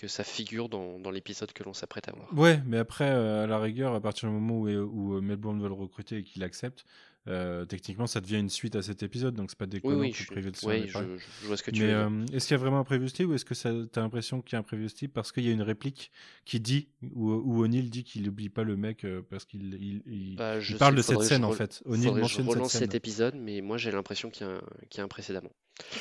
que 0.00 0.08
ça 0.08 0.24
figure 0.24 0.70
dans, 0.70 0.98
dans 0.98 1.10
l'épisode 1.10 1.52
que 1.52 1.62
l'on 1.62 1.74
s'apprête 1.74 2.08
à 2.08 2.12
voir. 2.12 2.32
Ouais, 2.32 2.62
mais 2.64 2.78
après, 2.78 3.10
euh, 3.10 3.44
à 3.44 3.46
la 3.46 3.58
rigueur, 3.58 3.94
à 3.94 4.00
partir 4.00 4.30
du 4.30 4.34
moment 4.34 4.60
où, 4.60 4.66
où 4.66 5.16
euh, 5.16 5.20
Melbourne 5.20 5.60
veut 5.60 5.68
le 5.68 5.74
recruter 5.74 6.18
et 6.18 6.22
qu'il 6.24 6.42
accepte, 6.42 6.86
euh, 7.28 7.66
techniquement, 7.66 8.06
ça 8.06 8.22
devient 8.22 8.38
une 8.38 8.48
suite 8.48 8.76
à 8.76 8.82
cet 8.82 9.02
épisode, 9.02 9.34
donc 9.34 9.50
c'est 9.50 9.58
pas 9.58 9.66
déconnant 9.66 10.00
oui, 10.00 10.06
oui, 10.06 10.12
je, 10.14 10.32
de 10.32 10.66
oui, 10.66 10.88
je, 10.88 11.18
je, 11.42 11.46
vois 11.46 11.58
ce 11.58 11.62
que 11.62 11.70
tu 11.70 11.82
mais, 11.82 11.92
veux 11.92 12.24
dire. 12.24 12.34
est-ce 12.34 12.48
qu'il 12.48 12.54
y 12.54 12.58
a 12.58 12.62
vraiment 12.62 12.78
un 12.78 12.84
previously 12.84 13.26
ou 13.26 13.34
est-ce 13.34 13.44
que 13.44 13.52
tu 13.52 13.98
as 13.98 14.02
l'impression 14.02 14.40
qu'il 14.40 14.54
y 14.54 14.56
a 14.56 14.60
un 14.60 14.62
previously 14.62 15.06
parce 15.06 15.32
qu'il 15.32 15.44
y 15.44 15.50
a 15.50 15.52
une 15.52 15.60
réplique 15.60 16.10
qui 16.46 16.60
dit, 16.60 16.88
ou 17.14 17.30
où 17.30 17.62
O'Neill 17.62 17.90
dit 17.90 18.04
qu'il 18.04 18.22
n'oublie 18.22 18.48
pas 18.48 18.62
le 18.62 18.78
mec 18.78 19.06
parce 19.28 19.44
qu'il 19.44 19.74
il, 19.74 20.02
il, 20.06 20.36
bah, 20.36 20.56
parle 20.78 20.94
de 20.94 21.02
cette 21.02 21.20
scène 21.20 21.44
en 21.44 21.52
fait. 21.52 21.82
O'Neill 21.84 22.14
mentionne 22.14 22.46
je 22.46 22.50
relance 22.50 22.72
cet 22.72 22.94
épisode, 22.94 23.34
mais 23.34 23.60
moi 23.60 23.76
j'ai 23.76 23.90
l'impression 23.90 24.30
qu'il 24.30 24.46
y, 24.46 24.96
y, 24.96 25.00
a 25.00 25.04
un 25.04 25.08
précédemment. 25.08 25.52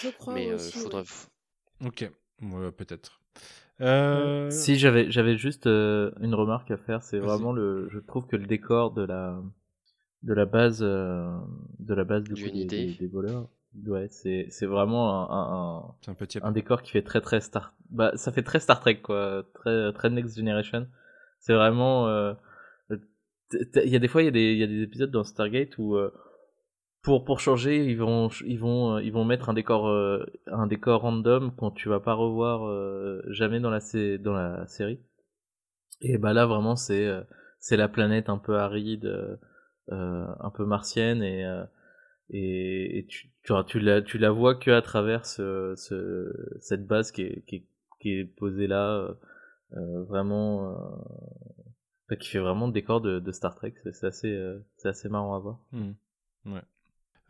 Je 0.02 0.08
crois 0.08 0.34
mais, 0.34 0.54
aussi, 0.54 0.72
faudra... 0.72 1.04
Ok, 1.86 2.10
ouais, 2.42 2.72
peut-être. 2.72 3.20
Euh... 3.82 4.50
Si 4.50 4.76
j'avais 4.76 5.10
j'avais 5.10 5.38
juste 5.38 5.68
euh, 5.68 6.12
une 6.22 6.36
remarque 6.36 6.70
à 6.72 6.78
faire, 6.78 7.02
c'est 7.02 7.20
vraiment 7.20 7.54
le 7.54 7.88
je 7.92 8.00
trouve 8.00 8.28
que 8.28 8.36
le 8.36 8.46
décor 8.46 8.92
de 8.92 9.04
la 9.04 9.42
de 10.24 10.34
la 10.34 10.46
base 10.46 10.80
euh, 10.82 11.30
de 11.80 11.94
la 11.94 12.04
base 12.04 12.24
du 12.24 12.34
coup, 12.34 12.50
des, 12.52 12.66
des, 12.66 12.94
des, 12.94 13.08
voleurs 13.08 13.48
ouais 13.88 14.08
c'est 14.10 14.48
c'est 14.50 14.66
vraiment 14.66 15.32
un 15.32 15.96
un, 16.08 16.12
un, 16.12 16.14
petit 16.14 16.40
un 16.44 16.52
décor 16.52 16.82
qui 16.82 16.92
fait 16.92 17.04
très 17.04 17.22
très 17.22 17.40
Star 17.40 17.74
bah 17.90 18.12
ça 18.16 18.34
fait 18.34 18.44
très 18.44 18.60
Star 18.60 18.82
Trek 18.82 19.00
quoi 19.02 19.44
très 19.54 19.94
très 19.94 20.10
Next 20.10 20.38
Generation. 20.38 20.88
C'est 21.40 21.54
vraiment 21.54 22.08
euh, 22.10 22.34
il 23.52 23.90
y 23.90 23.96
a 23.96 24.00
des 24.00 24.10
fois 24.10 24.22
il 24.22 24.26
y 24.26 24.28
a 24.28 24.32
des 24.32 24.52
il 24.52 24.58
y 24.58 24.64
a 24.64 24.68
des 24.68 24.82
épisodes 24.82 25.12
dans 25.12 25.24
Stargate 25.24 25.78
où 25.78 25.98
pour 27.02 27.24
pour 27.24 27.40
changer, 27.40 27.86
ils 27.86 27.98
vont 27.98 28.30
ils 28.46 28.60
vont 28.60 28.96
euh, 28.96 29.02
ils 29.02 29.12
vont 29.12 29.24
mettre 29.24 29.50
un 29.50 29.54
décor 29.54 29.88
euh, 29.88 30.26
un 30.48 30.68
décor 30.68 31.02
random 31.02 31.56
qu'on 31.56 31.72
tu 31.72 31.88
vas 31.90 32.00
pas 32.00 32.14
revoir 32.14 32.68
euh, 32.68 33.22
jamais 33.30 33.60
dans 33.60 33.70
la 33.70 33.80
série. 34.68 35.00
Et 36.02 36.18
bah 36.18 36.34
là 36.34 36.46
vraiment 36.46 36.76
c'est 36.76 37.10
c'est 37.60 37.78
la 37.78 37.88
planète 37.88 38.30
un 38.30 38.38
peu 38.38 38.58
aride 38.58 39.40
un 39.90 40.52
peu 40.54 40.66
martienne 40.66 41.24
et 41.24 41.44
et, 42.30 43.00
et 43.00 43.06
tu 43.06 43.32
tu, 43.68 43.80
la 43.80 44.02
tu 44.02 44.18
la 44.18 44.32
vois 44.32 44.56
que 44.56 44.72
à 44.72 44.82
travers 44.82 45.26
ce, 45.26 45.74
ce 45.76 46.32
cette 46.62 46.86
base 46.86 47.12
qui 47.12 47.24
est 47.24 47.44
qui 47.48 47.56
est, 47.56 47.66
qui 48.00 48.12
est 48.12 48.26
posée 48.26 48.68
là 48.68 49.16
vraiment 49.72 50.76
qui 52.20 52.30
fait 52.30 52.40
vraiment 52.40 52.68
le 52.68 52.74
décor 52.74 53.02
de, 53.02 53.20
de 53.20 53.32
Star 53.32 53.56
Trek, 53.56 53.74
c'est 53.92 54.08
assez 54.08 54.40
c'est 54.78 54.90
assez 54.90 55.10
marrant 55.10 55.36
à 55.36 55.40
voir. 55.40 55.60
Mmh. 55.72 55.92
Ouais. 56.46 56.62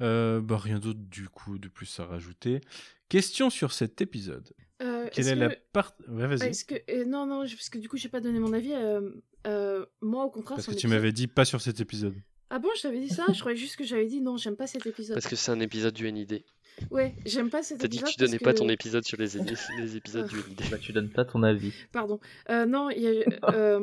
Euh, 0.02 0.40
bah, 0.42 0.58
rien 0.58 0.80
d'autre 0.80 1.00
du 1.00 1.28
coup 1.30 1.58
de 1.58 1.68
plus 1.68 2.00
à 2.00 2.06
rajouter. 2.06 2.62
Question 3.10 3.50
sur 3.50 3.74
cet 3.74 4.02
épisode. 4.02 4.54
Euh, 4.82 5.08
Quelle 5.12 5.28
est, 5.28 5.36
la 5.36 5.50
part 5.74 5.94
ouais, 6.08 6.28
vas-y. 6.28 6.52
Que... 6.66 6.76
Euh, 6.92 7.06
non, 7.06 7.26
non, 7.26 7.42
parce 7.42 7.70
que 7.70 7.80
du 7.80 7.90
coup, 7.90 7.98
j'ai 7.98 8.08
pas 8.08 8.22
donné 8.22 8.40
mon 8.40 8.54
avis. 8.54 8.74
Euh, 8.74 9.86
moi, 10.02 10.24
au 10.24 10.30
contraire, 10.30 10.58
parce 10.58 10.68
que 10.68 10.80
tu 10.80 10.88
m'avais 10.88 11.12
dit 11.12 11.28
pas 11.28 11.44
sur 11.44 11.60
cet 11.60 11.80
épisode. 11.82 12.16
Ah 12.50 12.60
bon, 12.60 12.70
je 12.78 12.84
t'avais 12.84 13.00
dit 13.00 13.10
ça? 13.10 13.26
Je 13.34 13.40
croyais 13.40 13.58
juste 13.58 13.76
que 13.76 13.84
j'avais 13.84 14.06
dit 14.06 14.22
non, 14.22 14.38
j'aime 14.38 14.56
pas 14.56 14.68
cet 14.68 14.86
épisode. 14.86 15.16
Parce 15.16 15.28
que 15.28 15.36
c'est 15.36 15.52
un 15.52 15.60
épisode 15.60 15.94
du 15.94 16.10
NID. 16.12 16.44
Ouais, 16.92 17.14
j'aime 17.26 17.50
pas 17.50 17.62
cet 17.62 17.84
épisode. 17.84 17.92
T'as 17.92 18.08
dit 18.08 18.12
que 18.12 18.18
tu 18.18 18.26
donnais 18.26 18.40
pas 18.40 18.54
ton 18.54 18.70
épisode 18.70 19.04
sur 19.04 19.18
les, 19.18 19.28
les 19.80 19.98
épisodes 19.98 20.28
du 20.28 20.38
NID. 20.38 20.62
Bah, 20.72 20.78
tu 20.78 20.94
donnes 20.94 21.10
pas 21.10 21.26
ton 21.26 21.44
avis. 21.44 21.74
Pardon. 21.92 22.20
non, 22.50 22.90
il 22.90 23.02
y 23.02 23.08
a. 23.08 23.80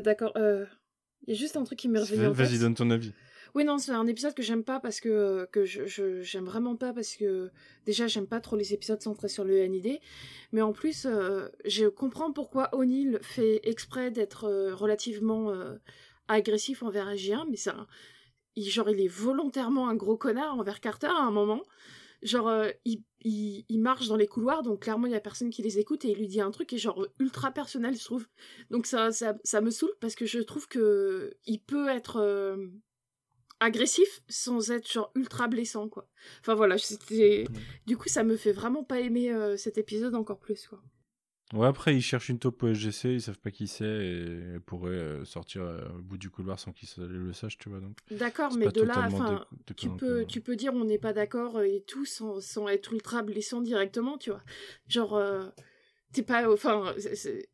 D'accord. 0.00 0.32
Il 1.26 1.34
y 1.34 1.36
a 1.36 1.38
juste 1.38 1.56
un 1.56 1.64
truc 1.64 1.78
qui 1.78 1.88
m'est 1.88 2.00
revenu. 2.00 2.26
Vas-y, 2.32 2.58
donne 2.58 2.74
ton 2.74 2.90
avis. 2.90 3.12
Oui, 3.54 3.64
non, 3.64 3.78
c'est 3.78 3.92
un 3.92 4.06
épisode 4.06 4.34
que 4.34 4.42
j'aime 4.42 4.62
pas 4.62 4.78
parce 4.78 5.00
que, 5.00 5.48
que 5.50 5.64
je, 5.64 6.20
j'aime 6.22 6.44
vraiment 6.44 6.76
pas 6.76 6.92
parce 6.92 7.16
que 7.16 7.50
déjà 7.84 8.06
j'aime 8.06 8.26
pas 8.26 8.40
trop 8.40 8.56
les 8.56 8.72
épisodes 8.74 9.00
centrés 9.02 9.28
sur 9.28 9.44
le 9.44 9.66
NID, 9.66 9.98
mais 10.52 10.62
en 10.62 10.72
plus 10.72 11.06
euh, 11.06 11.48
je 11.64 11.86
comprends 11.86 12.32
pourquoi 12.32 12.72
O'Neill 12.74 13.18
fait 13.22 13.60
exprès 13.64 14.10
d'être 14.10 14.44
euh, 14.44 14.74
relativement 14.74 15.50
euh, 15.50 15.76
agressif 16.28 16.82
envers 16.82 17.08
Agien, 17.08 17.44
mais 17.50 17.56
ça, 17.56 17.86
il, 18.54 18.70
genre 18.70 18.88
il 18.88 19.00
est 19.00 19.08
volontairement 19.08 19.88
un 19.88 19.96
gros 19.96 20.16
connard 20.16 20.56
envers 20.56 20.80
Carter 20.80 21.08
à 21.08 21.22
un 21.22 21.32
moment. 21.32 21.62
Genre, 22.22 22.66
il, 22.84 23.02
il, 23.22 23.64
il, 23.70 23.80
marche 23.80 24.08
dans 24.08 24.16
les 24.16 24.26
couloirs, 24.26 24.62
donc 24.62 24.82
clairement 24.82 25.06
il 25.06 25.12
y 25.12 25.16
a 25.16 25.20
personne 25.20 25.48
qui 25.48 25.62
les 25.62 25.78
écoute 25.78 26.04
et 26.04 26.10
il 26.10 26.18
lui 26.18 26.28
dit 26.28 26.42
un 26.42 26.50
truc 26.50 26.68
qui 26.68 26.74
est 26.74 26.78
genre 26.78 27.06
ultra 27.18 27.50
personnel, 27.50 27.96
je 27.96 28.04
trouve. 28.04 28.26
Donc 28.70 28.84
ça, 28.86 29.10
ça, 29.10 29.36
ça 29.42 29.62
me 29.62 29.70
saoule 29.70 29.94
parce 30.00 30.14
que 30.14 30.26
je 30.26 30.38
trouve 30.40 30.68
que 30.68 31.32
il 31.46 31.60
peut 31.60 31.88
être 31.88 32.20
agressif 33.60 34.22
sans 34.28 34.70
être 34.70 34.90
genre 34.90 35.12
ultra 35.14 35.46
blessant 35.46 35.88
quoi. 35.88 36.08
Enfin 36.40 36.54
voilà, 36.54 36.78
c'était 36.78 37.44
du 37.86 37.96
coup 37.96 38.08
ça 38.08 38.24
me 38.24 38.36
fait 38.36 38.52
vraiment 38.52 38.82
pas 38.82 39.00
aimer 39.00 39.30
euh, 39.30 39.56
cet 39.56 39.78
épisode 39.78 40.14
encore 40.14 40.40
plus 40.40 40.66
quoi. 40.66 40.82
Ouais, 41.52 41.66
après 41.66 41.96
ils 41.96 42.02
cherchent 42.02 42.28
une 42.28 42.38
taupe 42.38 42.62
au 42.62 42.72
SGC, 42.72 43.14
ils 43.14 43.20
savent 43.20 43.38
pas 43.38 43.50
qui 43.50 43.66
c'est 43.66 43.84
et 43.84 44.22
elle 44.54 44.60
pourrait 44.60 44.90
euh, 44.90 45.24
sortir 45.24 45.62
euh, 45.62 45.80
au 45.98 46.02
bout 46.02 46.16
du 46.16 46.30
couloir 46.30 46.60
sans 46.60 46.72
qu'ils 46.72 46.88
le 46.98 47.32
sachent, 47.32 47.58
tu 47.58 47.68
vois 47.68 47.80
donc. 47.80 47.96
D'accord, 48.10 48.54
mais 48.56 48.68
de 48.68 48.82
là 48.82 49.06
enfin 49.06 49.44
tu 49.76 49.90
peux 49.90 50.24
tu 50.24 50.40
peux 50.40 50.56
dire 50.56 50.72
on 50.74 50.84
n'est 50.84 50.98
pas 50.98 51.12
d'accord 51.12 51.60
et 51.60 51.82
tout 51.86 52.04
sans, 52.04 52.40
sans 52.40 52.68
être 52.68 52.92
ultra 52.92 53.22
blessant 53.22 53.60
directement, 53.60 54.16
tu 54.16 54.30
vois. 54.30 54.42
Genre 54.88 55.20
t'es 56.12 56.22
pas 56.22 56.50
enfin 56.50 56.94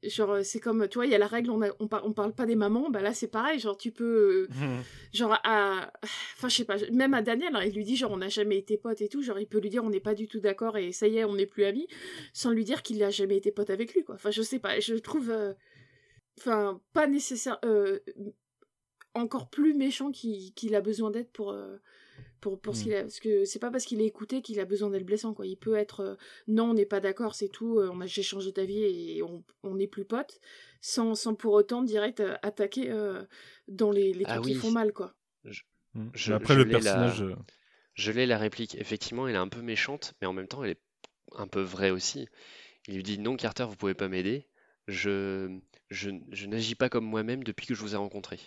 genre 0.02 0.38
c'est 0.42 0.60
comme 0.60 0.88
tu 0.88 0.94
vois 0.94 1.06
il 1.06 1.12
y 1.12 1.14
a 1.14 1.18
la 1.18 1.26
règle 1.26 1.50
on, 1.50 1.60
on, 1.62 1.88
on, 1.90 2.12
parle 2.12 2.32
pas 2.32 2.46
des 2.46 2.56
mamans 2.56 2.88
bah 2.90 3.02
là 3.02 3.12
c'est 3.12 3.28
pareil 3.28 3.58
genre 3.58 3.76
tu 3.76 3.92
peux 3.92 4.48
mmh. 4.48 4.76
genre 5.12 5.38
à 5.44 5.92
enfin 6.36 6.48
je 6.48 6.56
sais 6.56 6.64
pas 6.64 6.76
même 6.90 7.12
à 7.12 7.20
Daniel 7.20 7.54
hein, 7.54 7.62
il 7.64 7.74
lui 7.74 7.84
dit 7.84 7.96
genre 7.96 8.12
on 8.12 8.16
n'a 8.16 8.28
jamais 8.28 8.56
été 8.56 8.78
potes 8.78 9.02
et 9.02 9.08
tout 9.08 9.22
genre 9.22 9.38
il 9.38 9.46
peut 9.46 9.60
lui 9.60 9.68
dire 9.68 9.84
on 9.84 9.90
n'est 9.90 10.00
pas 10.00 10.14
du 10.14 10.26
tout 10.26 10.40
d'accord 10.40 10.78
et 10.78 10.92
ça 10.92 11.06
y 11.06 11.18
est 11.18 11.24
on 11.24 11.34
n'est 11.34 11.46
plus 11.46 11.64
amis 11.64 11.86
sans 12.32 12.50
lui 12.50 12.64
dire 12.64 12.82
qu'il 12.82 13.02
a 13.02 13.10
jamais 13.10 13.36
été 13.36 13.52
pote 13.52 13.68
avec 13.68 13.94
lui 13.94 14.04
quoi 14.04 14.14
enfin 14.14 14.30
je 14.30 14.40
sais 14.40 14.58
pas 14.58 14.80
je 14.80 14.94
trouve 14.94 15.30
euh, 15.30 15.52
enfin 16.38 16.80
pas 16.94 17.06
nécessaire 17.06 17.58
euh, 17.64 17.98
encore 19.12 19.50
plus 19.50 19.74
méchant 19.74 20.12
qu'il 20.12 20.74
a 20.74 20.80
besoin 20.80 21.10
d'être 21.10 21.32
pour 21.32 21.54
pour, 22.46 22.60
pour 22.60 22.76
ce 22.76 22.88
mmh. 22.88 23.02
parce 23.02 23.18
que 23.18 23.44
c'est 23.44 23.58
pas 23.58 23.72
parce 23.72 23.84
qu'il 23.84 24.00
est 24.00 24.06
écouté 24.06 24.40
qu'il 24.40 24.60
a 24.60 24.64
besoin 24.64 24.88
d'être 24.88 25.04
blessant 25.04 25.34
quoi 25.34 25.46
il 25.46 25.56
peut 25.56 25.74
être 25.74 26.00
euh, 26.00 26.14
non 26.46 26.70
on 26.70 26.74
n'est 26.74 26.86
pas 26.86 27.00
d'accord 27.00 27.34
c'est 27.34 27.48
tout 27.48 27.80
euh, 27.80 27.90
on 27.92 28.00
a 28.00 28.06
j'ai 28.06 28.22
changé 28.22 28.52
d'avis 28.52 28.84
et 28.84 29.20
on 29.22 29.74
n'est 29.74 29.88
plus 29.88 30.04
potes 30.04 30.40
sans, 30.80 31.16
sans 31.16 31.34
pour 31.34 31.54
autant 31.54 31.82
direct 31.82 32.20
euh, 32.20 32.36
attaquer 32.42 32.92
dans 33.66 33.90
les, 33.90 34.12
les 34.12 34.24
ah 34.28 34.36
trucs 34.36 34.46
qui 34.46 34.54
font 34.54 34.70
mal 34.70 34.92
quoi 34.92 35.16
mmh. 35.94 36.32
après 36.32 36.54
le 36.54 36.68
personnage 36.68 37.24
Je 37.94 38.12
l'ai 38.12 38.26
la 38.26 38.38
réplique. 38.38 38.76
Effectivement, 38.76 39.26
elle 39.26 39.34
est 39.34 39.38
un 39.38 39.48
peu 39.48 39.62
méchante, 39.62 40.14
mais 40.20 40.28
en 40.28 40.34
même 40.34 40.46
temps, 40.46 40.62
elle 40.62 40.72
est 40.72 40.82
un 41.32 41.48
peu 41.48 41.62
vraie 41.62 41.90
aussi. 41.90 42.28
Il 42.86 42.94
lui 42.96 43.02
dit 43.02 43.18
non, 43.18 43.36
Carter, 43.36 43.64
vous 43.64 43.74
pouvez 43.74 43.94
pas 43.94 44.06
m'aider. 44.08 44.46
Je, 44.86 45.58
je, 45.90 46.10
je 46.30 46.46
n'agis 46.46 46.74
pas 46.74 46.90
comme 46.90 47.06
moi-même 47.06 47.42
depuis 47.42 47.66
que 47.66 47.74
je 47.74 47.80
vous 47.80 47.94
ai 47.94 47.96
rencontré. 47.96 48.38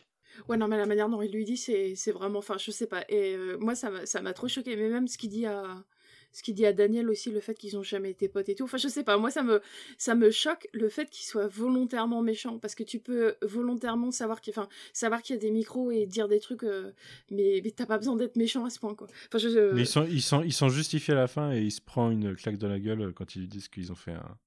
Ouais, 0.48 0.58
non, 0.58 0.68
mais 0.68 0.77
la 0.77 0.85
manière 0.85 1.09
dont 1.09 1.22
il 1.22 1.32
lui 1.32 1.45
dit, 1.45 1.58
c'est 1.58 2.11
vraiment. 2.11 2.40
Enfin, 2.40 2.58
je 2.58 2.72
sais 2.72 2.88
pas. 2.88 3.03
Et 3.09 3.35
euh, 3.35 3.58
moi, 3.59 3.76
ça 3.76 4.22
m'a 4.22 4.34
trop 4.34 4.48
choqué. 4.48 4.76
Mais 4.76 4.90
même 4.90 5.08
ce 5.08 5.18
qu'il 5.18 5.30
dit 5.30 5.45
à. 5.45 5.84
Ce 6.32 6.43
qu'il 6.43 6.53
dit 6.53 6.68
à 6.68 6.74
Daniel 6.74 7.09
aussi, 7.09 7.32
le 7.32 7.40
fait 7.40 7.56
qu'ils 7.56 7.76
ont 7.76 7.82
jamais 7.82 8.11
été 8.11 8.30
potes 8.30 8.50
et 8.50 8.53
tout. 8.53 8.66
Enfin, 8.66 8.77
je 8.77 8.88
sais 8.88 9.03
pas. 9.03 9.18
Moi, 9.18 9.32
ça 9.32 9.42
me, 9.42 9.64
ça 9.98 10.14
me 10.14 10.30
choque 10.30 10.68
le 10.74 10.88
fait 10.88 11.09
qu'il 11.09 11.26
soit 11.26 11.48
volontairement 11.48 12.22
méchant. 12.22 12.59
Parce 12.59 12.76
que 12.76 12.84
tu 12.84 13.00
peux 13.00 13.34
volontairement 13.42 14.11
savoir 14.11 14.40
qu'il 14.40 14.53
savoir 14.93 15.22
y 15.27 15.34
a 15.34 15.38
des 15.38 15.50
micros 15.50 15.90
et 15.90 16.06
dire 16.06 16.27
des 16.27 16.40
trucs. 16.40 16.64
euh, 16.64 16.92
mais 17.32 17.64
t'as 17.76 17.88
pas 17.88 17.98
besoin 17.98 18.16
d'être 18.16 18.35
méchant 18.35 18.64
à 18.64 18.69
ce 18.69 18.77
point, 18.77 18.93
quoi. 18.93 19.08
Enfin, 19.27 19.40
je. 19.40 19.74
Mais 19.74 19.82
ils 19.82 19.88
sont, 19.88 20.06
ils, 20.06 20.22
sont, 20.22 20.43
ils 20.43 20.53
sont 20.53 20.69
justifiés 20.69 21.16
à 21.16 21.18
la 21.18 21.27
fin 21.27 21.51
et 21.51 21.61
il 21.61 21.72
se 21.72 21.82
prend 21.82 22.11
une 22.11 22.35
claque 22.35 22.59
dans 22.59 22.69
la 22.69 22.80
gueule 22.80 23.11
quand 23.16 23.35
ils 23.35 23.40
lui 23.40 23.48
disent 23.48 23.68
qu'ils 23.68 23.92
ont 23.92 23.95
fait 23.95 24.11
un. 24.11 24.38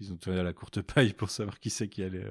Ils 0.00 0.14
ont 0.14 0.16
tourné 0.16 0.40
à 0.40 0.42
la 0.42 0.54
courte 0.54 0.80
paille 0.80 1.12
pour 1.12 1.28
savoir 1.28 1.60
qui 1.60 1.68
c'est 1.68 1.88
qui 1.88 2.02
allait. 2.02 2.24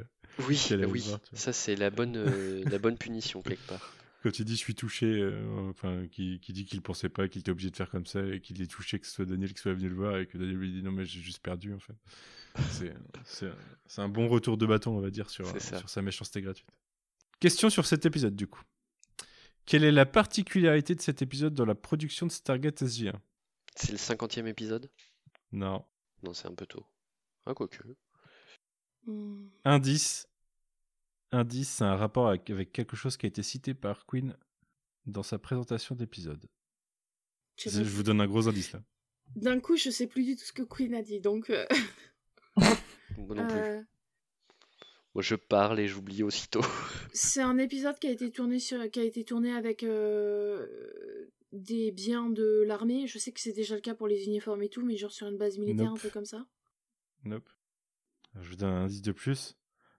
Oui, 0.48 0.60
allait 0.72 0.86
oui, 0.86 1.02
voir, 1.02 1.20
ça 1.34 1.54
c'est 1.54 1.76
la 1.76 1.90
bonne, 1.90 2.16
euh, 2.18 2.64
la 2.70 2.78
bonne 2.80 2.98
punition 2.98 3.42
quelque 3.42 3.66
part. 3.68 3.94
Quand 4.24 4.38
il 4.38 4.44
dit 4.44 4.54
je 4.54 4.60
suis 4.60 4.76
touché, 4.76 5.06
euh, 5.06 5.70
enfin, 5.70 6.06
qui, 6.12 6.40
qui 6.42 6.52
dit 6.52 6.66
qu'il 6.66 6.82
pensait 6.82 7.08
pas 7.08 7.30
qu'il 7.30 7.40
était 7.40 7.52
obligé 7.52 7.70
de 7.70 7.76
faire 7.78 7.90
comme 7.90 8.06
ça 8.06 8.22
et 8.22 8.42
qu'il 8.42 8.62
est 8.62 8.68
touché 8.70 9.00
que 9.00 9.08
ce 9.08 9.14
soit 9.14 9.26
Daniel 9.26 9.54
qui 9.54 9.62
soit 9.62 9.74
venu 9.74 9.88
le 9.88 9.96
voir 9.96 10.18
et 10.18 10.28
que 10.28 10.38
Daniel 10.38 10.58
lui 10.58 10.72
dit 10.74 10.84
non, 10.84 10.92
mais 10.92 11.06
j'ai 11.06 11.22
juste 11.22 11.40
perdu 11.40 11.74
en 11.74 11.80
fait. 11.80 11.94
C'est- 13.26 13.52
un 13.98 14.10
bon 14.10 14.28
retour 14.28 14.58
de 14.58 14.66
bâton, 14.66 14.92
on 14.98 15.02
va 15.02 15.10
dire, 15.10 15.30
sur, 15.30 15.46
sa 15.60 16.02
méchanceté 16.02 16.42
gratuite. 16.42 16.70
Question 17.40 17.70
sur 17.70 17.86
cet 17.86 18.06
épisode, 18.06 18.36
du 18.36 18.48
coup. 18.48 18.62
Quelle 19.66 19.84
est 19.84 19.92
la 19.92 20.06
particularité 20.06 20.96
de 20.96 21.02
cet 21.02 21.22
épisode 21.22 21.54
dans 21.54 21.66
la 21.66 21.76
production 21.76 22.26
de 22.26 22.32
Stargate 22.32 22.82
SG1 22.82 23.14
C'est 23.76 23.92
le 23.92 23.98
cinquantième 23.98 24.48
épisode? 24.48 24.90
Non. 25.52 25.86
Non, 26.24 26.34
c'est 26.34 26.48
un 26.48 26.56
peu 26.56 26.66
tôt. 26.66 26.86
Ah, 27.46 27.54
quoique. 27.54 27.80
Hmm. 29.06 29.48
Indice. 29.66 30.28
Indice, 31.32 31.70
c'est 31.70 31.84
un 31.84 31.96
rapport 31.96 32.28
avec, 32.28 32.50
avec 32.50 32.72
quelque 32.72 32.96
chose 32.96 33.18
qui 33.18 33.26
a 33.26 33.30
été 33.30 33.44
cité 33.44 33.74
par 33.74 34.06
Queen 34.06 34.36
dans 35.06 35.24
sa 35.24 35.38
présentation 35.40 35.96
d'épisode. 35.96 36.46
Je 37.58 37.82
vous 37.84 38.04
donne 38.04 38.22
un 38.22 38.28
gros 38.28 38.48
indice 38.48 38.72
là. 38.72 38.82
D'un 39.36 39.60
coup, 39.60 39.76
je 39.78 39.90
sais 39.90 40.08
plus 40.08 40.24
du 40.24 40.36
tout 40.36 40.44
ce 40.46 40.54
que 40.54 40.64
Queen 40.64 40.94
a 40.96 41.02
dit. 41.02 41.20
Donc. 41.20 41.50
euh, 41.50 41.66
Moi 43.18 43.36
non 43.36 43.48
plus. 43.48 43.58
euh, 43.58 43.82
Moi, 45.14 45.22
je 45.22 45.36
parle 45.36 45.80
et 45.80 45.88
j'oublie 45.88 46.24
aussitôt. 46.24 46.62
C'est 47.14 47.42
un 47.42 47.58
épisode 47.58 48.00
qui 48.00 48.08
a 48.08 48.12
été 48.12 48.32
tourné 48.32 48.60
sur, 48.60 48.90
qui 48.90 49.00
a 49.00 49.04
été 49.04 49.24
tourné 49.26 49.52
avec 49.54 49.84
euh, 49.84 51.28
des 51.52 51.92
biens 51.92 52.30
de 52.30 52.64
l'armée. 52.66 53.08
Je 53.08 53.18
sais 53.20 53.32
que 53.32 53.40
c'est 53.40 53.54
déjà 53.54 53.76
le 53.76 53.82
cas 53.82 53.94
pour 53.96 54.08
les 54.08 54.26
uniformes 54.26 54.64
et 54.64 54.70
tout, 54.70 54.84
mais 54.86 54.98
genre 54.98 55.12
sur 55.12 55.28
une 55.28 55.38
base 55.38 55.58
militaire, 55.58 55.88
Nope. 55.90 55.98
un 56.00 56.02
peu 56.02 56.10
comme 56.10 56.26
ça. 56.26 56.46
Nope. 57.24 57.50
Je 58.40 58.50
vous 58.50 58.56
donne 58.56 58.70
un 58.74 58.84
indice 58.86 59.02
de 59.02 59.12
plus. 59.12 59.58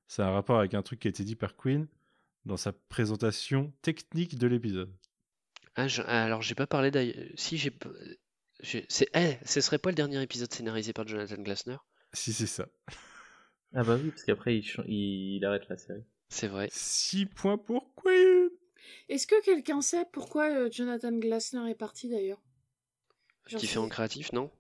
C'est 0.08 0.22
un 0.22 0.30
rapport 0.30 0.58
avec 0.58 0.74
un 0.74 0.82
truc 0.82 1.00
qui 1.00 1.08
a 1.08 1.10
été 1.10 1.24
dit 1.24 1.36
par 1.36 1.56
Queen 1.56 1.86
dans 2.44 2.56
sa 2.56 2.72
présentation 2.72 3.72
technique 3.82 4.38
de 4.38 4.46
l'épisode. 4.46 4.92
Ah, 5.76 5.88
je- 5.88 6.02
alors 6.02 6.42
j'ai 6.42 6.54
pas 6.54 6.66
parlé 6.66 6.90
d'ailleurs. 6.90 7.16
Si 7.36 7.58
j'ai. 7.58 7.72
C'est. 8.62 9.08
Eh, 9.14 9.36
ce 9.44 9.60
serait 9.60 9.78
pas 9.78 9.90
le 9.90 9.94
dernier 9.94 10.20
épisode 10.22 10.52
scénarisé 10.52 10.92
par 10.92 11.06
Jonathan 11.06 11.36
Glassner? 11.42 11.76
Si 12.12 12.32
c'est 12.32 12.46
ça. 12.46 12.66
Ah 13.72 13.84
bah 13.84 13.96
oui, 14.02 14.10
parce 14.10 14.24
qu'après 14.24 14.56
il, 14.58 14.62
ch- 14.64 14.84
il, 14.88 15.36
il 15.36 15.44
arrête 15.44 15.68
la 15.68 15.76
série. 15.76 16.02
C'est 16.28 16.48
vrai. 16.48 16.68
6 16.72 17.26
points 17.26 17.56
pour 17.58 17.94
Queen 17.94 18.48
Est-ce 19.08 19.26
que 19.26 19.40
quelqu'un 19.44 19.80
sait 19.80 20.04
pourquoi 20.12 20.50
euh, 20.50 20.68
Jonathan 20.70 21.12
Glassner 21.12 21.70
est 21.70 21.74
parti 21.76 22.08
d'ailleurs? 22.08 22.40
Genre, 23.46 23.60
Différent 23.60 23.84
c'est- 23.86 23.90
créatif, 23.90 24.32
non? 24.32 24.50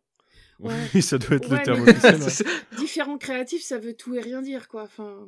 Ouais. 0.60 0.74
Oui, 0.94 1.02
ça 1.02 1.18
doit 1.18 1.36
être 1.36 1.50
Ouais, 1.50 1.58
le 1.58 1.62
terme 1.64 1.84
mais- 1.84 1.90
officiel. 1.90 2.22
ouais. 2.72 2.76
Différent 2.78 3.18
créatif, 3.18 3.62
ça 3.62 3.78
veut 3.78 3.94
tout 3.94 4.14
et 4.14 4.20
rien 4.20 4.42
dire, 4.42 4.68
quoi. 4.68 4.82
Enfin, 4.84 5.26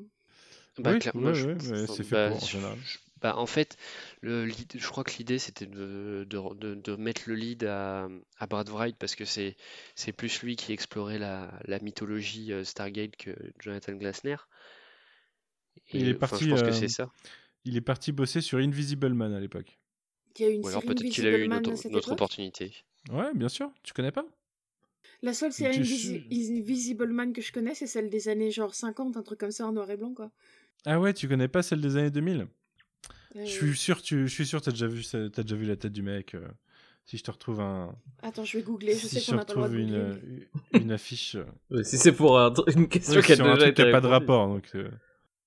Bah, 0.79 0.93
Oui, 0.93 0.99
clairement, 1.01 1.29
ouais, 1.29 1.35
je- 1.35 1.47
ouais, 1.49 1.57
mais 1.71 1.87
c'est 1.87 2.03
fait 2.05 2.11
bah, 2.15 2.29
pour, 2.31 2.43
en 2.43 2.47
général. 2.47 2.79
je- 2.85 2.99
bah, 3.21 3.37
en 3.37 3.47
fait, 3.47 3.77
le 4.21 4.45
lead- 4.47 4.73
je 4.77 4.87
crois 4.89 5.05
que 5.05 5.13
l'idée 5.19 5.39
c'était 5.39 5.67
de, 5.67 6.27
de, 6.29 6.55
de- 6.55 6.75
de 6.75 6.97
mettre 6.97 7.23
le 7.27 7.35
lead 7.37 7.63
à, 7.65 8.09
à 8.39 8.47
Brad 8.47 8.69
Wright 8.69 8.97
parce 8.99 9.15
que 9.15 9.25
c'est 9.25 9.57
c'est 9.95 10.13
plus 10.13 10.43
lui 10.43 10.57
qui 10.57 10.73
explorait 10.73 11.19
la, 11.19 11.53
la 11.67 11.79
mythologie 11.79 12.53
euh, 12.53 12.65
Stargate 12.65 13.15
que 13.17 13.31
Jonathan 13.61 13.93
Glassner. 13.93 14.37
Et, 15.93 15.99
Il 16.01 16.09
est 16.09 16.15
parti, 16.15 16.45
je 16.45 16.51
pense 16.51 16.63
que 16.63 16.69
euh, 16.69 16.73
c'est 16.73 16.89
ça. 16.89 17.11
Il 17.65 17.77
est 17.77 17.81
parti 17.81 18.11
bosser 18.13 18.41
sur 18.41 18.59
Invisible 18.59 19.15
Man 19.15 19.33
à 19.35 19.41
l'époque. 19.41 19.79
il 20.37 20.43
y 20.43 20.45
a 20.45 20.51
eu 20.51 20.55
une 20.55 20.65
Ou 20.65 20.69
alors 20.69 20.83
peut-être 20.83 21.05
qu'il 21.11 21.27
a 21.27 21.31
eu 21.37 21.45
une 21.45 21.55
autre, 21.55 21.87
une 21.87 21.97
opportunité. 21.97 22.75
Ouais, 23.11 23.33
bien 23.35 23.49
sûr. 23.49 23.71
Tu 23.85 23.93
connais 23.93 24.11
pas? 24.13 24.25
La 25.23 25.33
seule 25.33 25.53
série 25.53 25.79
Invisible 26.31 27.09
Man 27.13 27.33
que 27.33 27.41
je 27.41 27.51
connais, 27.53 27.75
c'est 27.75 27.87
celle 27.87 28.11
des 28.11 28.29
années 28.29 28.51
genre 28.51 28.75
50, 28.75 29.17
un 29.17 29.23
truc 29.23 29.41
comme 29.41 29.51
ça 29.51 29.67
en 29.67 29.73
noir 29.73 29.91
et 29.91 29.97
blanc, 29.97 30.13
quoi. 30.15 30.31
Ah 30.85 30.99
ouais, 31.01 31.15
tu 31.15 31.29
connais 31.29 31.49
pas 31.49 31.63
celle 31.63 31.81
des 31.81 31.97
années 31.97 32.11
2000 32.11 32.47
Euh, 33.37 33.45
Je 33.45 33.51
suis 33.51 33.77
sûr, 33.77 34.03
tu, 34.03 34.29
je 34.29 34.33
suis 34.35 34.47
sûr, 34.47 34.61
t'as 34.61 34.71
déjà 34.73 34.87
vu, 34.87 35.03
ça- 35.03 35.31
t'as 35.31 35.43
déjà 35.43 35.57
vu 35.57 35.67
la 35.67 35.77
tête 35.77 35.93
du 35.93 36.03
mec. 36.03 36.35
euh, 36.35 36.47
si 37.05 37.19
je 37.19 37.23
te 37.25 37.31
retrouve 37.31 37.61
un, 37.61 37.95
Attends, 38.23 38.45
je 38.45 38.57
vais 38.59 38.63
googler. 38.65 38.95
Je 38.95 38.99
si 39.01 39.09
sais 39.09 39.21
je 39.21 39.27
qu'on 39.27 39.37
n'a 39.37 39.45
pas 39.45 39.53
le 39.55 39.59
droit 39.59 39.69
de 39.69 39.75
retrouve 39.75 40.19
googler. 40.21 40.47
une, 40.83 40.93
affiche, 40.93 41.35
euh, 41.37 41.45
Euh, 41.73 41.83
si 41.83 41.99
c'est 41.99 42.13
pour 42.13 42.39
un 42.39 42.53
une 42.77 42.89
question 42.89 43.21
oui, 43.21 43.23
qui 43.23 43.33
a 43.33 43.37
un 43.37 43.55
déjà 43.55 43.67
qui 43.73 43.81
été 43.81 43.83
a 43.83 43.87
pas 43.93 44.01
de 44.01 44.07
rapport, 44.07 44.49
donc. 44.49 44.71
euh, 44.75 44.91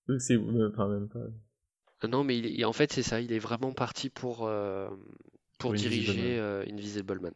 Donc 0.08 0.22
c'est 0.22 0.36
euh, 0.36 0.70
enfin, 0.74 0.88
même 0.88 1.08
pas. 1.10 1.20
Non, 2.08 2.24
mais 2.24 2.38
il 2.38 2.62
est- 2.62 2.64
en 2.66 2.74
fait, 2.74 2.94
c'est 2.94 3.04
ça. 3.04 3.20
Il 3.22 3.32
est 3.34 3.40
vraiment 3.40 3.74
parti 3.74 4.10
pour, 4.10 4.46
euh, 4.48 4.88
pour 4.90 4.96
Pour 5.60 5.74
Invisible 5.74 5.90
diriger 5.90 6.22
Man. 6.22 6.40
euh, 6.40 6.66
Invisible 6.70 7.20
Man. 7.20 7.34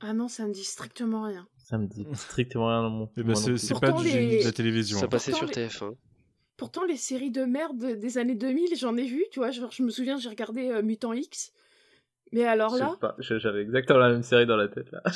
Ah 0.00 0.12
non, 0.12 0.28
ça 0.28 0.46
me 0.46 0.52
dit 0.52 0.64
strictement 0.64 1.24
rien. 1.24 1.46
Ça 1.58 1.78
me 1.78 1.86
dit 1.86 2.06
strictement 2.14 2.68
rien 2.68 2.82
dans 2.82 2.90
mon. 2.90 3.10
eh 3.16 3.22
ben, 3.22 3.28
non 3.30 3.34
c'est 3.34 3.50
plus. 3.50 3.58
c'est 3.58 3.78
pas 3.80 3.92
du 3.92 4.08
génie 4.08 4.30
les- 4.30 4.40
de 4.40 4.44
la 4.44 4.52
télévision. 4.52 4.98
Ça 4.98 5.04
hein. 5.04 5.08
passait 5.08 5.30
Pourtant, 5.32 5.46
sur 5.52 5.60
les- 5.60 5.66
TF1. 5.68 5.96
Pourtant, 6.56 6.84
les 6.84 6.96
séries 6.96 7.30
de 7.30 7.44
merde 7.44 7.98
des 7.98 8.18
années 8.18 8.34
2000, 8.34 8.76
j'en 8.76 8.96
ai 8.96 9.06
vu, 9.06 9.24
tu 9.32 9.38
vois. 9.40 9.50
Genre, 9.50 9.70
je 9.72 9.82
me 9.82 9.90
souviens, 9.90 10.18
j'ai 10.18 10.28
regardé 10.28 10.68
euh, 10.68 10.82
Mutant 10.82 11.12
X. 11.12 11.52
Mais 12.32 12.44
alors 12.44 12.76
là, 12.76 12.96
j'avais 13.18 13.62
exactement 13.62 13.98
la 13.98 14.10
même 14.10 14.22
série 14.22 14.46
dans 14.46 14.56
la 14.56 14.68
tête 14.68 14.90
là. 14.92 15.02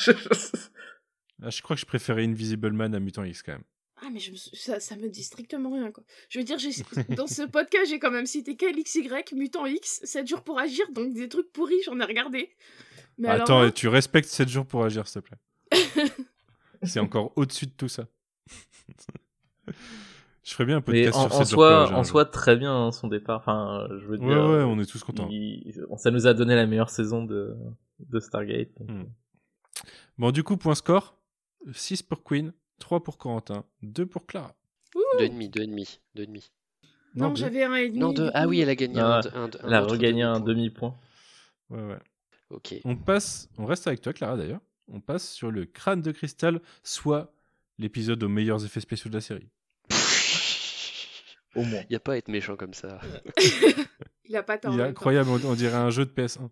Ah, 1.42 1.50
je 1.50 1.62
crois 1.62 1.76
que 1.76 1.80
je 1.80 1.86
préférais 1.86 2.24
Invisible 2.24 2.72
Man 2.72 2.94
à 2.94 3.00
Mutant 3.00 3.24
X 3.24 3.42
quand 3.42 3.52
même. 3.52 3.64
ah 4.00 4.08
mais 4.12 4.20
je 4.20 4.30
me 4.30 4.36
sou- 4.36 4.54
ça, 4.54 4.80
ça 4.80 4.96
me 4.96 5.08
dit 5.08 5.22
strictement 5.24 5.70
rien 5.72 5.90
quoi. 5.90 6.02
Je 6.28 6.38
veux 6.38 6.44
dire, 6.44 6.56
dans 7.16 7.26
ce 7.26 7.42
podcast, 7.42 7.86
j'ai 7.90 7.98
quand 7.98 8.10
même 8.12 8.24
cité 8.26 8.56
KLXY, 8.56 9.08
Mutant 9.34 9.66
X, 9.66 10.00
7 10.04 10.26
jours 10.26 10.42
pour 10.42 10.58
agir, 10.58 10.86
donc 10.92 11.12
des 11.12 11.28
trucs 11.28 11.52
pourris, 11.52 11.82
j'en 11.84 11.98
ai 12.00 12.04
regardé. 12.04 12.50
Mais 13.18 13.28
alors 13.28 13.42
Attends, 13.42 13.62
là, 13.62 13.68
et 13.68 13.72
tu 13.72 13.88
respectes 13.88 14.28
7 14.28 14.48
jours 14.48 14.66
pour 14.66 14.84
agir, 14.84 15.06
s'il 15.06 15.22
te 15.22 15.28
plaît. 15.28 15.38
c'est 16.82 17.00
encore 17.00 17.32
au-dessus 17.36 17.66
de 17.66 17.72
tout 17.72 17.88
ça. 17.88 18.06
je 20.42 20.52
ferais 20.52 20.66
bien 20.66 20.76
un 20.76 20.84
Mais 20.86 21.04
podcast 21.04 21.16
en, 21.16 21.28
sur 21.28 21.34
en 21.40 21.44
7 21.44 21.48
jours 21.50 21.56
pour 21.56 21.64
soi, 21.64 21.82
agir. 21.84 21.98
en 21.98 22.04
soi, 22.04 22.24
très 22.26 22.56
bien 22.56 22.72
hein, 22.74 22.92
son 22.92 23.08
départ. 23.08 23.38
Enfin, 23.40 23.86
je 23.90 24.06
veux 24.06 24.18
Ouais, 24.18 24.26
dire. 24.26 24.28
ouais, 24.28 24.34
euh, 24.56 24.66
on 24.66 24.78
est 24.78 24.86
tous 24.86 25.02
contents. 25.02 25.28
il- 25.30 25.74
ça 25.96 26.10
nous 26.10 26.26
a 26.26 26.34
donné 26.34 26.54
la 26.54 26.66
meilleure 26.66 26.90
saison 26.90 27.24
de, 27.24 27.56
de 28.00 28.20
Stargate. 28.20 28.68
donc, 28.78 28.88
Hmm. 28.90 29.00
euh, 29.00 29.04
Bon, 30.18 30.30
du 30.30 30.42
coup, 30.44 30.56
point 30.56 30.74
score 30.74 31.16
6 31.72 32.02
pour 32.02 32.22
Queen, 32.22 32.52
3 32.78 33.02
pour 33.02 33.16
Corentin, 33.18 33.64
2 33.82 34.06
pour 34.06 34.26
Clara. 34.26 34.54
Deux 35.18 35.24
et 35.24 35.28
demi, 35.28 35.48
deux 35.48 35.62
et 35.62 35.66
demi, 35.66 35.98
deux 36.14 36.22
et 36.22 36.26
demi. 36.26 36.50
non, 37.16 37.30
deux. 37.30 37.36
j'avais 37.36 37.64
un 37.64 37.74
et 37.74 37.88
demi. 37.88 37.98
Non, 37.98 38.12
deux. 38.12 38.30
Ah 38.34 38.46
oui, 38.46 38.60
elle 38.60 38.68
a 38.68 38.74
gagné 38.76 39.00
Ah, 39.00 39.20
un, 39.34 39.40
un- 39.40 39.44
un 39.46 39.50
Elle 39.64 39.74
a 39.74 39.82
autre 39.82 39.92
regagné 39.92 40.22
un 40.22 40.38
demi-point. 40.40 40.94
demi-point. 41.70 41.84
Ouais, 41.88 41.94
ouais. 41.94 41.98
Ok. 42.50 42.74
On 42.84 42.96
passe, 42.96 43.48
on 43.58 43.66
reste 43.66 43.86
avec 43.86 44.00
toi, 44.00 44.12
Clara, 44.12 44.36
d'ailleurs. 44.36 44.60
On 44.88 45.00
passe 45.00 45.28
sur 45.30 45.50
le 45.50 45.64
crâne 45.64 46.02
de 46.02 46.12
cristal, 46.12 46.60
soit 46.82 47.32
l'épisode 47.78 48.22
aux 48.22 48.28
meilleurs 48.28 48.64
effets 48.64 48.80
spéciaux 48.80 49.08
de 49.08 49.14
la 49.16 49.20
série. 49.20 49.48
Au 51.54 51.62
moins. 51.62 51.80
Il 51.82 51.86
n'y 51.90 51.96
a 51.96 52.00
pas 52.00 52.14
à 52.14 52.16
être 52.16 52.28
méchant 52.28 52.56
comme 52.56 52.74
ça. 52.74 53.00
Il 54.26 54.36
a 54.36 54.42
pas 54.42 54.58
tort. 54.58 54.74
Il 54.74 54.80
est 54.80 54.84
incroyable, 54.84 55.30
on, 55.30 55.50
on 55.50 55.54
dirait 55.54 55.76
un 55.76 55.90
jeu 55.90 56.04
de 56.04 56.10
PS1. 56.10 56.48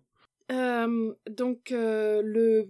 Euh, 0.51 1.13
donc 1.29 1.71
euh, 1.71 2.21
le 2.23 2.69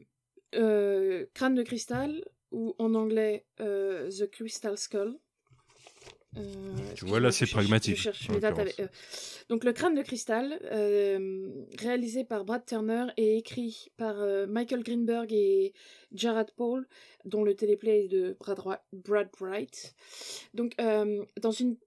euh, 0.55 1.25
crâne 1.33 1.55
de 1.55 1.63
cristal 1.63 2.23
ou 2.51 2.75
en 2.77 2.93
anglais 2.93 3.45
euh, 3.59 4.09
The 4.09 4.29
Crystal 4.29 4.77
Skull. 4.77 5.17
Euh, 6.37 6.93
Tu 6.95 7.05
vois, 7.05 7.19
là, 7.19 7.31
c'est 7.31 7.45
pragmatique, 7.45 7.97
je 7.97 8.09
avec- 8.61 8.79
euh, 8.79 8.87
donc 9.49 9.63
le 9.63 9.73
crâne 9.73 9.93
de 9.95 10.01
cristal, 10.01 10.59
euh, 10.71 11.49
réalisé 11.77 12.23
par 12.23 12.43
Brad 12.45 12.65
Turner 12.65 13.05
et 13.17 13.37
écrit 13.37 13.91
par 13.97 14.19
euh, 14.19 14.47
Michael 14.47 14.83
Greenberg 14.83 15.31
et 15.31 15.73
Jared 16.11 16.51
Paul, 16.55 16.87
dont 17.25 17.43
le 17.43 17.55
téléplay 17.55 18.05
est 18.05 18.07
de 18.07 18.35
Brad, 18.39 18.57
Wri- 18.59 18.79
Brad 18.93 19.29
Wright. 19.39 19.93
Donc 20.53 20.73
dans 21.39 21.51
une 21.51 21.77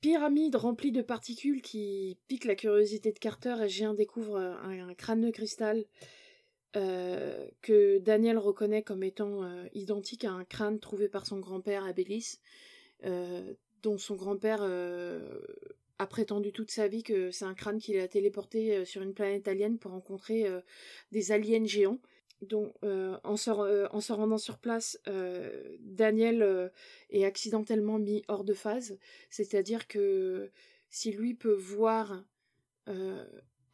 pyramide 0.00 0.56
remplie 0.56 0.92
de 0.92 1.02
particules 1.02 1.60
qui 1.60 2.16
piquent 2.26 2.46
la 2.46 2.54
curiosité 2.54 3.12
de 3.12 3.18
Carter, 3.18 3.56
Agien 3.60 3.92
découvre 3.92 4.38
un, 4.38 4.88
un 4.88 4.94
crâne 4.94 5.20
de 5.20 5.30
cristal 5.30 5.84
euh, 6.76 7.46
que 7.62 7.98
Daniel 7.98 8.38
reconnaît 8.38 8.82
comme 8.82 9.02
étant 9.02 9.42
euh, 9.42 9.66
identique 9.74 10.24
à 10.24 10.30
un 10.30 10.44
crâne 10.44 10.78
trouvé 10.78 11.08
par 11.08 11.26
son 11.26 11.38
grand-père 11.38 11.84
à 11.84 11.92
euh, 13.04 13.52
dont 13.82 13.98
son 13.98 14.14
grand-père 14.16 14.60
euh, 14.62 15.40
a 15.98 16.06
prétendu 16.06 16.52
toute 16.52 16.70
sa 16.70 16.88
vie 16.88 17.02
que 17.02 17.30
c'est 17.30 17.44
un 17.44 17.54
crâne 17.54 17.78
qu'il 17.78 17.98
a 17.98 18.08
téléporté 18.08 18.84
sur 18.84 19.02
une 19.02 19.14
planète 19.14 19.48
alien 19.48 19.78
pour 19.78 19.90
rencontrer 19.90 20.46
des 21.12 21.32
aliens 21.32 21.66
géants. 21.66 21.98
En, 22.52 23.36
se, 23.36 23.50
en, 23.94 24.00
se, 24.00 24.12
rendant 24.14 24.38
sur 24.38 24.56
place, 24.56 24.98
Daniel 25.80 26.72
est 27.10 27.26
accidentellement 27.26 27.98
mis 27.98 28.22
hors 28.28 28.44
de 28.44 28.54
phase. 28.54 28.96
C'est-à-dire 29.28 29.86
que 29.88 30.50
si 30.88 31.12
lui 31.12 31.34
peut 31.34 31.52
voir 31.52 32.24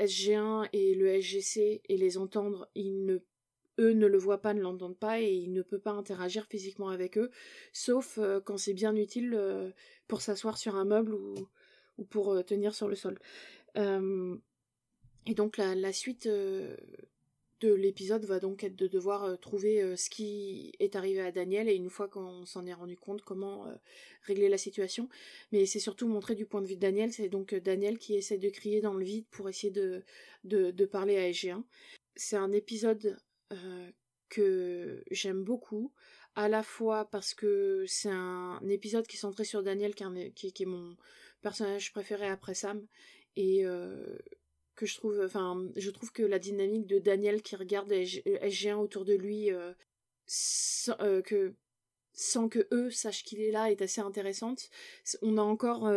SG1 0.01 0.69
et 0.73 0.95
le 0.95 1.21
SGC 1.21 1.83
et 1.89 1.97
les 1.97 2.19
entendre, 2.19 2.69
il 2.75 3.05
ne 3.05 3.19
eux 3.79 3.93
ne 3.93 4.07
le 4.07 4.19
voient 4.19 4.41
pas, 4.41 4.55
ne 4.55 4.61
l'entendent 4.61 4.99
pas 4.99 5.21
et 5.21 5.33
il 5.33 5.53
ne 5.53 5.63
peut 5.63 5.79
pas 5.79 5.93
interagir 5.93 6.47
physiquement 6.47 6.89
avec 6.89 7.19
eux, 7.19 7.31
sauf 7.73 8.19
euh, 8.19 8.41
quand 8.41 8.57
c'est 8.57 8.75
bien 8.75 8.95
utile 8.97 9.35
euh, 9.35 9.71
pour 10.09 10.23
s'asseoir 10.23 10.59
sur 10.59 10.77
un 10.77 10.85
meuble 10.85 11.15
ou, 11.15 11.35
ou 11.99 12.05
pour 12.05 12.33
euh, 12.33 12.43
tenir 12.43 12.75
sur 12.75 12.89
le 12.89 12.97
sol. 12.97 13.19
et 13.77 15.35
donc 15.35 15.57
la, 15.59 15.93
suite 15.93 16.27
de 16.27 17.75
l'épisode 17.75 18.25
va 18.25 18.39
donc 18.39 18.65
être 18.65 18.77
de 18.77 18.87
devoir 18.87 19.39
trouver 19.41 19.97
ce 19.97 20.09
qui 20.09 20.73
est 20.79 20.97
arrivé 20.97 21.21
à 21.21 21.33
Daniel 21.33 21.69
et 21.69 21.75
une 21.75 21.91
fois 21.91 22.09
qu'on 22.09 22.47
s'en 22.47 22.65
est 22.67 22.73
rendu 22.73 22.97
compte, 22.97 23.23
comment 23.23 23.67
régler 24.23 24.49
la 24.49 24.57
situation. 24.57 25.09
Mais 25.53 25.67
c'est 25.67 25.81
surtout 25.81 26.09
montré 26.09 26.35
du 26.35 26.47
point 26.47 26.63
de 26.63 26.67
vue 26.67 26.77
de 26.77 26.81
Daniel, 26.81 27.13
c'est 27.13 27.29
donc 27.29 27.55
Daniel 27.55 27.99
qui 27.99 28.15
essaie 28.15 28.39
de 28.39 28.49
crier 28.49 28.81
dans 28.81 28.95
le 28.95 29.05
vide 29.05 29.27
pour 29.31 29.49
essayer 29.49 29.73
de, 29.73 30.05
de, 30.45 30.85
parler 30.87 31.19
à 31.19 31.29
SG1. 31.31 31.63
C'est 32.15 32.37
un 32.37 32.53
épisode 32.53 33.19
euh, 33.53 33.91
que 34.29 35.05
j'aime 35.11 35.45
beaucoup, 35.45 35.93
à 36.35 36.49
la 36.49 36.63
fois 36.63 37.09
parce 37.11 37.33
que 37.33 37.85
c'est 37.87 38.11
un, 38.11 38.61
épisode 38.69 39.07
qui 39.07 39.17
est 39.17 39.21
centré 39.21 39.45
sur 39.45 39.63
Daniel, 39.63 39.95
qui 39.95 40.03
est, 40.49 40.67
mon 40.67 40.97
personnage 41.43 41.93
préféré 41.93 42.29
après 42.29 42.55
Sam, 42.55 42.85
et 43.37 43.65
euh, 43.65 44.19
que 44.75 44.85
je 44.85 44.97
trouve, 44.97 45.21
enfin, 45.25 45.65
je 45.77 45.91
trouve 45.91 46.11
que 46.13 46.25
la 46.25 46.41
dynamique 46.41 46.87
de 46.87 46.99
Daniel 46.99 47.43
qui 47.43 47.55
regarde 47.55 47.93
SG1 47.93 48.75
autour 48.75 49.05
de 49.05 49.15
lui, 49.15 49.53
euh, 49.53 49.73
que, 51.23 51.55
sans 52.13 52.49
que 52.49 52.67
eux 52.73 52.91
sachent 52.91 53.23
qu'il 53.23 53.41
est 53.41 53.53
là, 53.53 53.71
est 53.71 53.81
assez 53.81 54.01
intéressante. 54.01 54.71
On 55.23 55.39
a 55.39 55.43
encore 55.43 55.89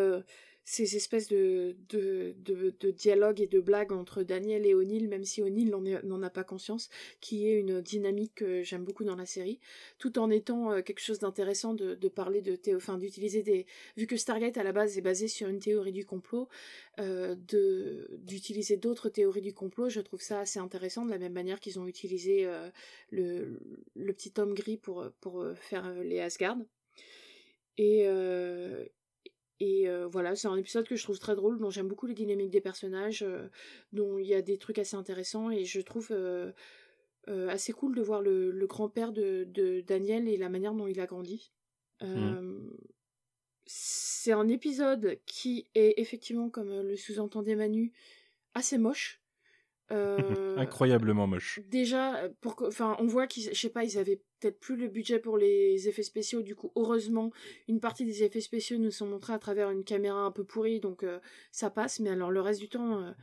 ces 0.69 0.95
espèces 0.95 1.27
de, 1.30 1.75
de, 1.89 2.35
de, 2.43 2.91
dialogues 2.91 3.41
et 3.41 3.48
de 3.48 3.59
blagues 3.59 3.91
entre 3.91 4.22
Daniel 4.22 4.67
et 4.67 4.75
O'Neill, 4.75 5.07
même 5.07 5.23
si 5.23 5.41
O'Neill 5.41 5.72
n'en 6.03 6.22
a 6.22 6.30
pas 6.30 6.43
conscience, 6.43 6.89
qui 7.22 7.48
est 7.48 7.56
une 7.59 7.81
dynamique 7.81 8.35
que 8.35 8.61
j'aime 8.61 8.85
beaucoup 8.85 9.03
dans 9.03 9.15
la 9.15 9.25
série, 9.25 9.59
tout 9.98 10.19
en 10.19 10.30
étant 10.30 10.72
euh, 10.72 10.83
quelque 10.83 10.99
chose 10.99 11.17
d'intéressant 11.17 11.73
de, 11.73 11.95
de, 11.95 12.07
parler 12.07 12.43
de 12.43 12.56
théo, 12.56 12.77
enfin 12.77 12.99
d'utiliser 12.99 13.41
des, 13.41 13.65
vu 13.98 14.06
que 14.06 14.15
Stargate 14.15 14.57
à 14.57 14.64
la 14.64 14.72
base 14.72 14.95
est 14.95 15.01
basé 15.01 15.27
sur 15.27 15.48
une 15.48 15.57
théorie 15.57 15.91
du 15.91 16.06
complot, 16.06 16.48
euh, 16.99 17.35
d'utiliser 18.19 18.77
d'autres 18.77 19.09
théories 19.09 19.41
du 19.41 19.56
complot, 19.56 19.89
je 19.89 20.01
trouve 20.01 20.22
ça 20.22 20.41
assez 20.41 20.59
intéressant 20.59 21.03
de 21.03 21.09
la 21.09 21.17
même 21.17 21.33
manière 21.33 21.59
qu'ils 21.59 21.80
ont 21.80 21.88
utilisé 21.88 22.45
euh, 22.45 22.69
le, 23.09 23.59
le 23.95 24.14
petit 24.14 24.33
homme 24.38 24.53
gris 24.53 24.77
pour, 24.77 25.09
pour 25.19 25.43
faire 25.56 25.91
les 26.03 26.19
Asgard. 26.19 26.57
Et, 27.80 28.07
et 29.59 29.89
euh, 29.89 30.07
voilà, 30.07 30.35
c'est 30.35 30.47
un 30.47 30.55
épisode 30.55 30.88
que 30.88 30.95
je 30.95 31.03
trouve 31.03 31.19
très 31.19 31.35
drôle, 31.35 31.59
dont 31.59 31.69
j'aime 31.69 31.88
beaucoup 31.88 32.05
les 32.05 32.13
dynamiques 32.13 32.51
des 32.51 32.61
personnages, 32.61 33.23
euh, 33.23 33.49
dont 33.91 34.17
il 34.17 34.25
y 34.25 34.33
a 34.33 34.41
des 34.41 34.57
trucs 34.57 34.79
assez 34.79 34.95
intéressants, 34.95 35.51
et 35.51 35.65
je 35.65 35.81
trouve 35.81 36.07
euh, 36.11 36.51
assez 37.27 37.73
cool 37.73 37.95
de 37.95 38.01
voir 38.01 38.21
le, 38.21 38.65
grand-père 38.67 39.11
de, 39.11 39.43
de, 39.49 39.81
Daniel 39.81 40.29
et 40.29 40.38
la 40.38 40.49
manière 40.49 40.73
dont 40.73 40.88
il 40.88 40.99
a 40.99 41.05
grandi. 41.05 41.51
Mmh. 42.01 42.69
C'est 43.65 44.31
un 44.31 44.47
épisode 44.47 45.19
qui 45.25 45.67
est 45.75 45.95
effectivement, 45.97 46.49
comme 46.49 46.69
le 46.69 46.95
sous-entendait 46.95 47.55
Manu, 47.55 47.91
assez 48.53 48.77
moche. 48.77 49.21
Incroyablement 49.89 51.27
moche. 51.27 51.59
Déjà, 51.67 52.29
pour 52.41 52.55
enfin, 52.61 52.95
on 52.99 53.07
voit 53.07 53.27
qu'ils, 53.27 53.49
je 53.53 53.59
sais 53.59 53.69
pas, 53.69 53.83
ils 53.83 53.97
avaient 53.97 54.21
peut-être 54.39 54.59
plus 54.59 54.75
le 54.75 54.87
budget 54.87 55.19
pour 55.19 55.37
les 55.37 55.87
effets 55.87 56.03
spéciaux. 56.03 56.41
Du 56.41 56.55
coup, 56.55 56.71
heureusement, 56.75 57.31
une 57.67 57.79
partie 57.79 58.05
des 58.05 58.23
effets 58.23 58.41
spéciaux 58.41 58.77
nous 58.77 58.91
sont 58.91 59.07
montrés 59.07 59.33
à 59.33 59.39
travers 59.39 59.69
une 59.69 59.83
caméra 59.83 60.19
un 60.21 60.31
peu 60.31 60.43
pourrie, 60.43 60.79
donc 60.79 61.03
euh, 61.03 61.19
ça 61.51 61.69
passe. 61.69 61.99
Mais 61.99 62.09
alors 62.09 62.31
le 62.31 62.41
reste 62.41 62.59
du 62.59 62.69
temps, 62.69 63.13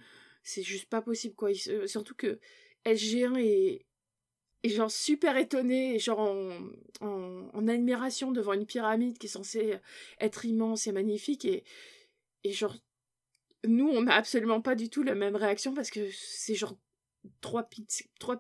c'est 0.43 0.63
juste 0.63 0.89
pas 0.89 1.03
possible, 1.03 1.35
quoi. 1.35 1.51
surtout 1.87 2.15
que 2.15 2.39
SG1 2.85 3.39
est, 3.39 3.87
genre 4.65 4.91
super 4.91 5.37
étonné, 5.37 5.95
et 5.95 5.99
genre 5.99 6.21
en, 6.21 6.59
en, 7.01 7.51
en, 7.53 7.69
admiration 7.69 8.33
devant 8.33 8.53
une 8.53 8.67
pyramide 8.67 9.19
qui 9.19 9.27
est 9.27 9.31
censée 9.31 9.77
être 10.21 10.45
immense 10.45 10.87
et 10.87 10.93
magnifique, 10.93 11.45
et, 11.45 11.65
et 12.45 12.53
genre 12.53 12.77
nous, 13.67 13.89
on 13.89 14.03
n'a 14.03 14.15
absolument 14.15 14.61
pas 14.61 14.75
du 14.75 14.89
tout 14.89 15.03
la 15.03 15.15
même 15.15 15.37
réaction 15.37 15.75
parce 15.75 15.91
que 15.91 16.09
c'est 16.13 16.55
genre 16.55 16.77
trois, 17.41 17.69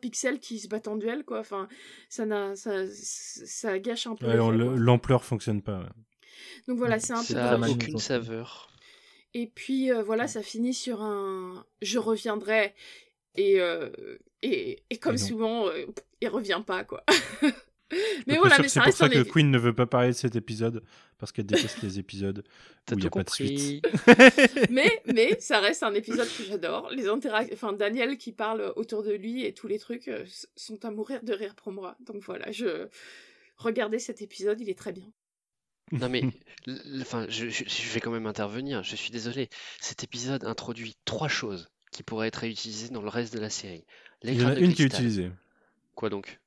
pixels 0.01 0.41
qui 0.41 0.59
se 0.59 0.69
battent 0.69 0.89
en 0.89 0.97
duel, 0.97 1.25
quoi. 1.25 1.41
Enfin, 1.41 1.69
ça, 2.09 2.27
n'a, 2.27 2.57
ça, 2.57 2.85
ça 2.91 3.79
gâche 3.79 4.07
un 4.07 4.17
peu. 4.17 4.27
l'ampleur 4.77 5.25
fonctionne 5.25 5.63
pas. 5.63 5.89
Donc 6.69 6.79
voilà, 6.79 6.99
c'est 6.99 7.13
un 7.13 7.25
peu. 7.25 7.35
Ça 7.35 7.59
n'a 7.59 7.71
aucune 7.71 7.99
saveur. 7.99 8.69
Et 9.35 9.47
puis 9.47 9.93
euh, 9.93 10.03
voilà, 10.03 10.29
ça 10.29 10.43
finit 10.43 10.73
sur 10.73 11.03
un 11.03 11.67
je 11.83 11.99
reviendrai 11.99 12.75
et 13.35 13.61
euh, 13.61 13.91
et, 14.41 14.83
et, 14.89 14.97
comme 14.99 15.19
souvent, 15.19 15.69
euh, 15.69 15.85
il 16.21 16.29
revient 16.29 16.63
pas 16.67 16.85
quoi. 16.85 17.05
mais 18.27 18.37
voilà, 18.37 18.59
mais 18.59 18.69
c'est 18.69 18.81
pour 18.81 18.93
ça 18.93 19.09
que 19.09 19.23
Queen 19.23 19.51
ne 19.51 19.59
veut 19.59 19.75
pas 19.75 19.87
parler 19.87 20.09
de 20.09 20.13
cet 20.13 20.35
épisode 20.37 20.83
parce 21.19 21.33
qu'elle 21.33 21.47
déteste 21.47 21.83
les 21.83 21.99
épisodes 21.99 22.45
où 22.91 22.95
il 22.95 22.99
n'y 22.99 23.07
a 23.07 23.11
pas 23.11 23.23
de 23.23 23.31
suite. 23.31 23.87
mais, 24.71 25.03
mais 25.07 25.39
ça 25.41 25.61
reste 25.61 25.83
un 25.83 25.95
épisode 25.95 26.29
que 26.29 26.45
j'adore. 26.45 26.91
Les 26.91 27.09
interactions, 27.09 27.55
enfin 27.55 27.73
Daniel 27.73 28.19
qui 28.19 28.33
parle 28.33 28.73
autour 28.77 29.03
de 29.03 29.13
lui 29.13 29.45
et 29.45 29.55
tous 29.55 29.69
les 29.69 29.79
trucs 29.79 30.09
euh, 30.09 30.25
sont 30.57 30.85
à 30.85 30.91
mourir 30.91 31.23
de 31.23 31.33
rire 31.33 31.55
pour 31.55 31.73
moi. 31.73 31.97
Donc 32.01 32.23
voilà, 32.25 32.51
je 32.51 32.89
regardez 33.57 33.99
cet 33.99 34.23
épisode, 34.23 34.61
il 34.61 34.69
est 34.69 34.79
très 34.79 34.93
bien. 34.93 35.11
Non 35.93 36.09
mais, 36.09 36.23
enfin, 37.01 37.27
je, 37.29 37.49
je, 37.49 37.93
vais 37.93 38.01
quand 38.01 38.11
même 38.11 38.27
intervenir. 38.27 38.83
Je 38.83 38.97
suis 38.97 39.11
désolé. 39.13 39.49
Cet 39.81 40.03
épisode 40.03 40.45
introduit 40.45 40.97
trois 41.05 41.29
choses 41.29 41.69
qui 41.93 42.03
pourraient 42.03 42.29
être 42.29 42.41
réutilisées 42.41 42.89
dans 42.89 43.03
le 43.03 43.09
reste 43.09 43.33
de 43.33 43.39
la 43.39 43.51
série. 43.51 43.85
Il 44.23 44.41
y 44.41 44.45
en 44.45 44.49
a 44.49 44.59
une 44.59 44.75
qui 44.75 44.83
est 44.83 44.87
utilisée. 44.87 45.31
Quoi 45.95 46.11
donc? 46.11 46.41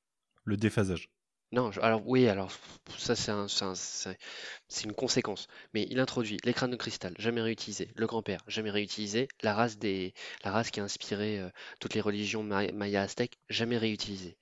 Le 0.43 0.57
déphasage. 0.57 1.09
Non, 1.51 1.71
alors 1.81 2.03
oui, 2.05 2.27
alors 2.27 2.51
ça 2.97 3.15
c'est 3.15 3.31
un, 3.31 3.47
c'est 3.47 4.83
une 4.83 4.93
conséquence. 4.93 5.47
Mais 5.73 5.87
il 5.89 5.99
introduit 5.99 6.37
l'écran 6.43 6.67
de 6.67 6.75
cristal, 6.75 7.15
jamais 7.17 7.41
réutilisé, 7.41 7.89
le 7.95 8.05
grand-père, 8.05 8.43
jamais 8.47 8.69
réutilisé, 8.69 9.27
la 9.41 9.55
race 9.55 9.79
des, 9.79 10.13
la 10.43 10.51
race 10.51 10.69
qui 10.69 10.79
a 10.79 10.83
inspiré 10.83 11.39
euh, 11.39 11.49
toutes 11.79 11.95
les 11.95 12.01
religions 12.01 12.43
maya 12.43 13.01
aztèques, 13.01 13.39
jamais 13.49 13.77
réutilisé. 13.77 14.37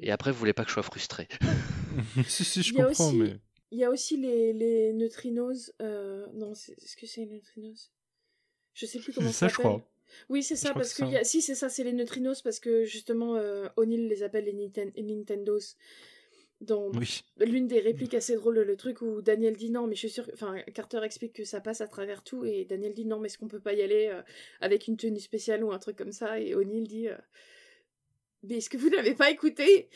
Et 0.00 0.10
après, 0.10 0.32
vous 0.32 0.38
voulez 0.38 0.52
pas 0.52 0.64
que 0.64 0.70
je 0.70 0.74
sois 0.74 0.82
frustré. 0.82 1.28
si, 2.26 2.44
si, 2.44 2.62
je 2.62 2.74
comprends, 2.74 3.12
mais. 3.12 3.36
Il 3.70 3.78
y 3.78 3.84
a 3.84 3.90
aussi 3.90 4.16
les, 4.16 4.52
les 4.52 4.92
neutrinos. 4.92 5.72
Euh, 5.80 6.26
non, 6.34 6.52
est-ce 6.52 6.96
que 6.96 7.06
c'est 7.06 7.22
les 7.22 7.26
neutrinos? 7.28 7.92
Je 8.74 8.84
sais 8.84 8.98
plus 8.98 9.12
comment 9.12 9.30
ça, 9.30 9.48
ça 9.48 9.48
je 9.48 9.54
crois. 9.54 9.82
Oui, 10.28 10.42
c'est 10.42 10.56
ça, 10.56 10.74
parce 10.74 10.92
que, 10.92 11.04
si, 11.22 11.40
c'est 11.40 11.54
ça, 11.54 11.68
c'est 11.68 11.84
les 11.84 11.92
neutrinos, 11.92 12.42
parce 12.42 12.60
que 12.60 12.84
justement, 12.84 13.36
euh, 13.36 13.68
O'Neill 13.76 14.08
les 14.08 14.22
appelle 14.22 14.44
les, 14.44 14.54
les 14.54 15.02
Nintendos 15.02 15.76
dans 16.62 16.90
l'une 17.40 17.66
des 17.66 17.80
répliques 17.80 18.14
assez 18.14 18.34
drôles, 18.34 18.60
le 18.60 18.76
truc 18.76 19.02
où 19.02 19.22
Daniel 19.22 19.56
dit 19.56 19.70
non, 19.70 19.86
mais 19.86 19.94
je 19.94 20.00
suis 20.00 20.10
sûr, 20.10 20.28
enfin 20.32 20.56
Carter 20.74 21.00
explique 21.02 21.34
que 21.34 21.44
ça 21.44 21.60
passe 21.60 21.80
à 21.80 21.88
travers 21.88 22.22
tout 22.22 22.44
et 22.44 22.64
Daniel 22.64 22.94
dit 22.94 23.04
non, 23.04 23.18
mais 23.18 23.26
est-ce 23.26 23.38
qu'on 23.38 23.48
peut 23.48 23.60
pas 23.60 23.74
y 23.74 23.82
aller 23.82 24.08
euh, 24.12 24.22
avec 24.60 24.86
une 24.88 24.96
tenue 24.96 25.20
spéciale 25.20 25.64
ou 25.64 25.72
un 25.72 25.78
truc 25.78 25.96
comme 25.96 26.12
ça? 26.12 26.40
Et 26.40 26.54
O'Neill 26.54 26.86
dit 26.86 27.08
euh, 27.08 27.16
mais 28.44 28.56
est-ce 28.56 28.70
que 28.70 28.76
vous 28.76 28.90
n'avez 28.90 29.14
pas 29.14 29.30
écouté 29.30 29.88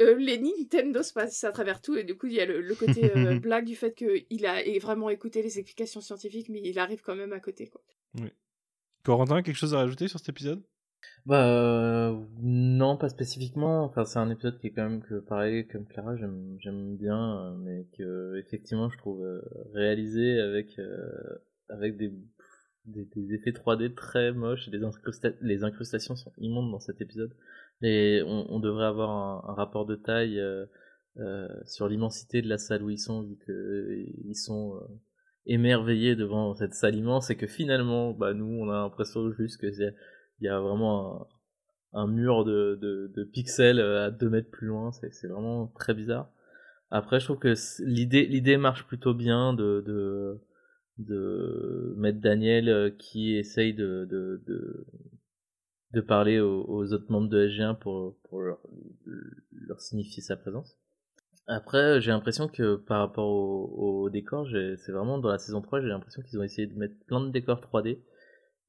euh, 0.00 0.16
les 0.16 0.38
Nintendo 0.38 1.02
se 1.02 1.12
passent 1.12 1.44
à 1.44 1.52
travers 1.52 1.80
tout? 1.80 1.96
Et 1.96 2.04
du 2.04 2.16
coup 2.16 2.26
il 2.26 2.34
y 2.34 2.40
a 2.40 2.46
le, 2.46 2.74
côté 2.74 3.10
blague 3.40 3.66
du 3.66 3.76
fait 3.76 3.94
qu'il 3.94 4.46
a 4.46 4.62
vraiment 4.78 5.10
écouté 5.10 5.42
les 5.42 5.58
explications 5.58 6.00
scientifiques 6.00 6.48
mais 6.48 6.60
il 6.62 6.78
arrive 6.78 7.02
quand 7.02 7.16
même 7.16 7.32
à 7.32 7.40
côté 7.40 7.66
quoi. 7.66 7.82
Oui. 8.18 8.30
Corentin, 9.04 9.42
quelque 9.42 9.56
chose 9.56 9.74
à 9.74 9.78
rajouter 9.78 10.08
sur 10.08 10.18
cet 10.18 10.28
épisode? 10.28 10.62
Bah 11.26 11.46
euh, 11.46 12.18
non, 12.40 12.96
pas 12.96 13.08
spécifiquement. 13.08 13.84
Enfin, 13.84 14.04
c'est 14.04 14.18
un 14.18 14.30
épisode 14.30 14.58
qui 14.58 14.68
est 14.68 14.70
quand 14.72 14.88
même 14.88 15.02
que 15.02 15.20
pareil 15.20 15.66
comme 15.68 15.86
Clara, 15.86 16.16
j'aime 16.16 16.96
bien, 16.96 17.38
euh, 17.38 17.54
mais 17.58 17.86
que 17.96 18.36
effectivement 18.38 18.88
je 18.90 18.98
trouve 18.98 19.22
euh, 19.22 19.40
réalisé 19.74 20.40
avec 20.40 20.80
avec 21.68 21.96
des, 21.96 22.12
des, 22.86 23.34
effets 23.34 23.52
3D 23.52 23.94
très 23.94 24.32
moches 24.32 24.68
les 25.40 25.64
incrustations 25.64 26.16
sont 26.16 26.32
immondes 26.38 26.70
dans 26.70 26.80
cet 26.80 27.00
épisode. 27.00 27.32
Et 27.82 28.22
on, 28.26 28.60
devrait 28.60 28.84
avoir 28.84 29.10
un, 29.48 29.54
rapport 29.54 29.86
de 29.86 29.96
taille 29.96 30.38
sur 31.64 31.88
l'immensité 31.88 32.42
de 32.42 32.48
la 32.48 32.58
salle 32.58 32.82
où 32.82 32.90
ils 32.90 32.98
sont, 32.98 33.22
vu 33.22 33.36
que 33.46 34.04
ils 34.24 34.36
sont 34.36 34.78
émerveillés 35.46 36.16
devant 36.16 36.54
cette 36.54 36.74
salle 36.74 36.96
immense 36.96 37.30
et 37.30 37.36
que 37.36 37.46
finalement, 37.46 38.12
bah 38.12 38.34
nous, 38.34 38.46
on 38.46 38.70
a 38.70 38.82
l'impression 38.82 39.32
juste 39.32 39.60
que 39.60 39.72
c'est 39.72 39.94
il 40.40 40.46
y 40.46 40.48
a 40.48 40.60
vraiment 40.60 41.28
un, 41.92 42.06
mur 42.06 42.44
de, 42.44 42.78
de, 42.80 43.24
pixels 43.24 43.80
euh, 43.80 44.06
à 44.06 44.10
2 44.10 44.28
mètres 44.30 44.50
plus 44.50 44.68
loin, 44.68 44.92
c'est 44.92 45.28
vraiment 45.28 45.68
très 45.78 45.94
bizarre. 45.94 46.30
Après, 46.90 47.20
je 47.20 47.26
trouve 47.26 47.38
que 47.38 47.54
l'idée 47.84 48.56
marche 48.56 48.86
plutôt 48.86 49.14
bien 49.14 49.52
de, 49.54 49.82
de, 49.86 50.40
de 50.98 51.94
Maître 51.96 52.20
Daniel 52.20 52.96
qui 52.98 53.36
essaye 53.36 53.74
de, 53.74 54.08
de, 54.10 54.42
de, 55.92 56.00
parler 56.00 56.40
aux, 56.40 56.92
autres 56.92 57.10
membres 57.10 57.28
de 57.28 57.46
SG1 57.46 57.78
pour, 57.78 58.18
pour 58.28 58.40
leur, 58.40 58.58
leur 59.52 59.80
signifier 59.80 60.22
sa 60.22 60.36
présence. 60.36 60.76
Après, 61.46 62.00
j'ai 62.00 62.10
l'impression 62.10 62.48
que 62.48 62.76
par 62.76 63.00
rapport 63.00 63.28
au, 63.28 64.04
au 64.04 64.10
décor, 64.10 64.48
c'est 64.50 64.92
vraiment 64.92 65.18
dans 65.18 65.30
la 65.30 65.38
saison 65.38 65.60
3, 65.60 65.80
j'ai 65.82 65.88
l'impression 65.88 66.22
qu'ils 66.22 66.40
ont 66.40 66.42
essayé 66.42 66.66
de 66.66 66.76
mettre 66.76 66.94
plein 67.06 67.20
de 67.20 67.30
décors 67.30 67.60
3D 67.60 68.00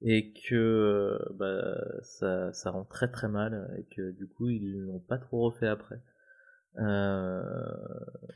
et 0.01 0.33
que 0.49 1.19
bah, 1.35 1.77
ça, 2.01 2.51
ça 2.53 2.71
rend 2.71 2.85
très 2.85 3.09
très 3.09 3.27
mal 3.27 3.75
et 3.77 3.95
que 3.95 4.11
du 4.11 4.27
coup 4.27 4.49
ils 4.49 4.81
l'ont 4.81 4.99
pas 4.99 5.17
trop 5.17 5.41
refait 5.41 5.67
après. 5.67 6.01
Euh... 6.79 7.41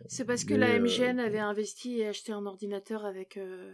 C'est 0.08 0.26
parce 0.26 0.44
que 0.44 0.54
la 0.54 0.80
MGN 0.80 1.20
euh, 1.20 1.26
avait 1.26 1.40
investi 1.40 2.00
et 2.00 2.08
acheté 2.08 2.34
un 2.34 2.46
ordinateur 2.46 3.06
avec, 3.06 3.38
euh, 3.38 3.74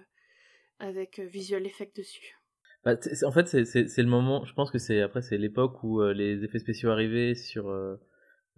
avec 0.79 1.19
euh, 1.19 1.25
Visual 1.25 1.65
Effect 1.65 1.97
dessus. 1.97 2.37
Bah, 2.83 2.95
en 3.25 3.31
fait, 3.31 3.47
c'est 3.47 3.97
le 3.97 4.09
moment, 4.09 4.43
je 4.45 4.53
pense 4.53 4.71
que 4.71 4.79
c'est 4.79 5.01
après, 5.01 5.21
c'est 5.21 5.37
l'époque 5.37 5.83
où 5.83 6.01
les 6.01 6.43
effets 6.43 6.57
spéciaux 6.57 6.89
arrivaient 6.89 7.35
sur 7.35 7.71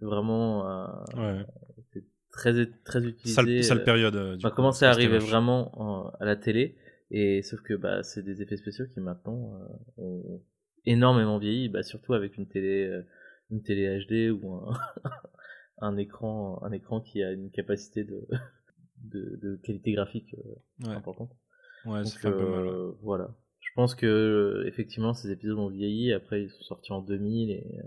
vraiment. 0.00 0.64
ouais. 1.14 1.44
c'est 1.92 2.04
très, 2.32 2.54
très 2.86 3.04
utilisé. 3.04 3.62
Sale, 3.62 3.84
période. 3.84 4.38
Du 4.38 4.42
bah, 4.42 4.50
commencé 4.50 4.86
à 4.86 4.90
arriver 4.90 5.18
vraiment 5.18 6.10
à 6.20 6.24
la 6.24 6.36
télé. 6.36 6.74
Et 7.16 7.42
sauf 7.42 7.60
que 7.60 7.74
bah, 7.74 8.02
c'est 8.02 8.24
des 8.24 8.42
effets 8.42 8.56
spéciaux 8.56 8.86
qui 8.92 8.98
maintenant 8.98 9.54
euh, 9.54 9.68
ont 9.98 10.42
énormément 10.84 11.38
vieilli, 11.38 11.68
bah, 11.68 11.84
surtout 11.84 12.12
avec 12.12 12.36
une 12.36 12.48
télé, 12.48 12.86
euh, 12.88 13.06
une 13.52 13.62
télé 13.62 14.04
HD 14.04 14.32
ou 14.32 14.52
un, 14.52 14.76
un, 15.78 15.96
écran, 15.96 16.60
un 16.64 16.72
écran 16.72 17.00
qui 17.00 17.22
a 17.22 17.30
une 17.30 17.52
capacité 17.52 18.02
de, 18.02 18.26
de, 19.04 19.38
de 19.40 19.56
qualité 19.62 19.92
graphique 19.92 20.34
euh, 20.84 20.90
importante. 20.90 21.30
Ouais, 21.84 22.00
un 22.00 22.32
peu 22.32 22.50
mal. 22.50 22.68
Voilà. 23.00 23.32
Je 23.60 23.70
pense 23.76 23.94
que 23.94 24.64
effectivement 24.66 25.14
ces 25.14 25.30
épisodes 25.30 25.58
ont 25.60 25.68
vieilli. 25.68 26.12
Après 26.12 26.42
ils 26.42 26.50
sont 26.50 26.62
sortis 26.62 26.92
en 26.92 27.00
2000 27.00 27.50
et 27.50 27.80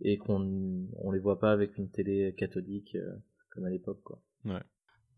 et 0.00 0.16
qu'on 0.16 0.88
on 0.96 1.10
les 1.12 1.18
voit 1.20 1.38
pas 1.38 1.52
avec 1.52 1.76
une 1.76 1.90
télé 1.90 2.34
cathodique 2.36 2.96
comme 3.50 3.66
à 3.66 3.70
l'époque 3.70 4.02
quoi. 4.02 4.20
Ouais. 4.44 4.62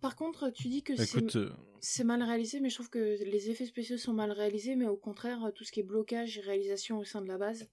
Par 0.00 0.16
contre, 0.16 0.50
tu 0.50 0.68
dis 0.68 0.82
que 0.82 0.94
euh, 0.94 1.50
c'est 1.80 2.04
mal 2.04 2.22
réalisé, 2.22 2.60
mais 2.60 2.70
je 2.70 2.74
trouve 2.74 2.90
que 2.90 3.22
les 3.22 3.50
effets 3.50 3.66
spéciaux 3.66 3.98
sont 3.98 4.14
mal 4.14 4.32
réalisés, 4.32 4.76
mais 4.76 4.86
au 4.86 4.96
contraire, 4.96 5.50
tout 5.54 5.64
ce 5.64 5.72
qui 5.72 5.80
est 5.80 5.84
blocage 5.84 6.38
et 6.38 6.40
réalisation 6.40 6.98
au 6.98 7.04
sein 7.04 7.20
de 7.20 7.28
la 7.28 7.36
base 7.36 7.68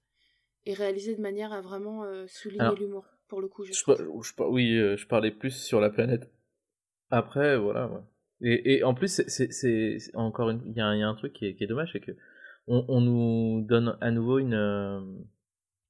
est 0.66 0.74
réalisé 0.74 1.14
de 1.14 1.22
manière 1.22 1.52
à 1.52 1.60
vraiment 1.60 2.04
euh, 2.04 2.26
souligner 2.26 2.74
l'humour, 2.78 3.06
pour 3.28 3.40
le 3.40 3.48
coup. 3.48 3.64
Je, 3.64 3.72
oui, 4.44 4.76
euh, 4.76 4.96
je 4.96 5.06
parlais 5.06 5.30
plus 5.30 5.52
sur 5.52 5.80
la 5.80 5.88
planète. 5.88 6.30
Après, 7.10 7.56
voilà. 7.56 8.04
Et, 8.40 8.84
en 8.84 8.94
plus, 8.94 9.22
c'est 9.26 9.98
encore 10.14 10.52
il 10.52 10.72
y, 10.76 10.80
a 10.80 10.86
un 10.86 11.14
truc 11.14 11.32
qui 11.32 11.46
est, 11.46 11.66
dommage, 11.66 11.90
c'est 11.92 12.00
que 12.00 12.12
on, 12.66 13.00
nous 13.00 13.64
donne 13.66 13.96
à 14.00 14.10
nouveau 14.10 14.38
une 14.38 15.24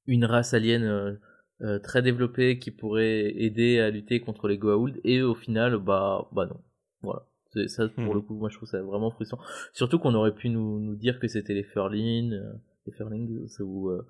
une 0.07 0.25
race 0.25 0.53
alien 0.53 1.19
euh, 1.61 1.77
très 1.77 2.01
développé 2.01 2.57
qui 2.57 2.71
pourrait 2.71 3.33
aider 3.35 3.79
à 3.79 3.89
lutter 3.89 4.21
contre 4.21 4.47
les 4.47 4.57
Goa'uld. 4.57 4.99
Et 5.03 5.21
au 5.21 5.35
final 5.35 5.77
bah 5.77 6.27
bah 6.31 6.45
non. 6.45 6.61
Voilà. 7.01 7.25
C'est 7.51 7.67
ça 7.67 7.87
pour 7.89 8.13
le 8.13 8.21
hmm. 8.21 8.25
coup 8.25 8.35
moi 8.35 8.49
je 8.49 8.55
trouve 8.55 8.69
ça 8.69 8.81
vraiment 8.81 9.11
frustrant. 9.11 9.39
Surtout 9.73 9.99
qu'on 9.99 10.13
aurait 10.13 10.33
pu 10.33 10.49
nous, 10.49 10.79
nous 10.79 10.95
dire 10.95 11.19
que 11.19 11.27
c'était 11.27 11.53
les 11.53 11.63
Furlin 11.63 12.31
euh, 12.31 12.53
les 12.85 12.93
Furlings 12.93 13.49
ou 13.59 13.89
euh, 13.89 14.07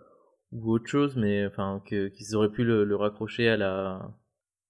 ou 0.52 0.72
autre 0.72 0.88
chose 0.88 1.16
mais 1.16 1.46
enfin 1.46 1.82
que 1.86 2.10
qu'ils 2.10 2.36
auraient 2.36 2.52
pu 2.52 2.64
le, 2.64 2.84
le, 2.84 2.96
raccrocher 2.96 3.50
à 3.50 3.58
la 3.58 4.12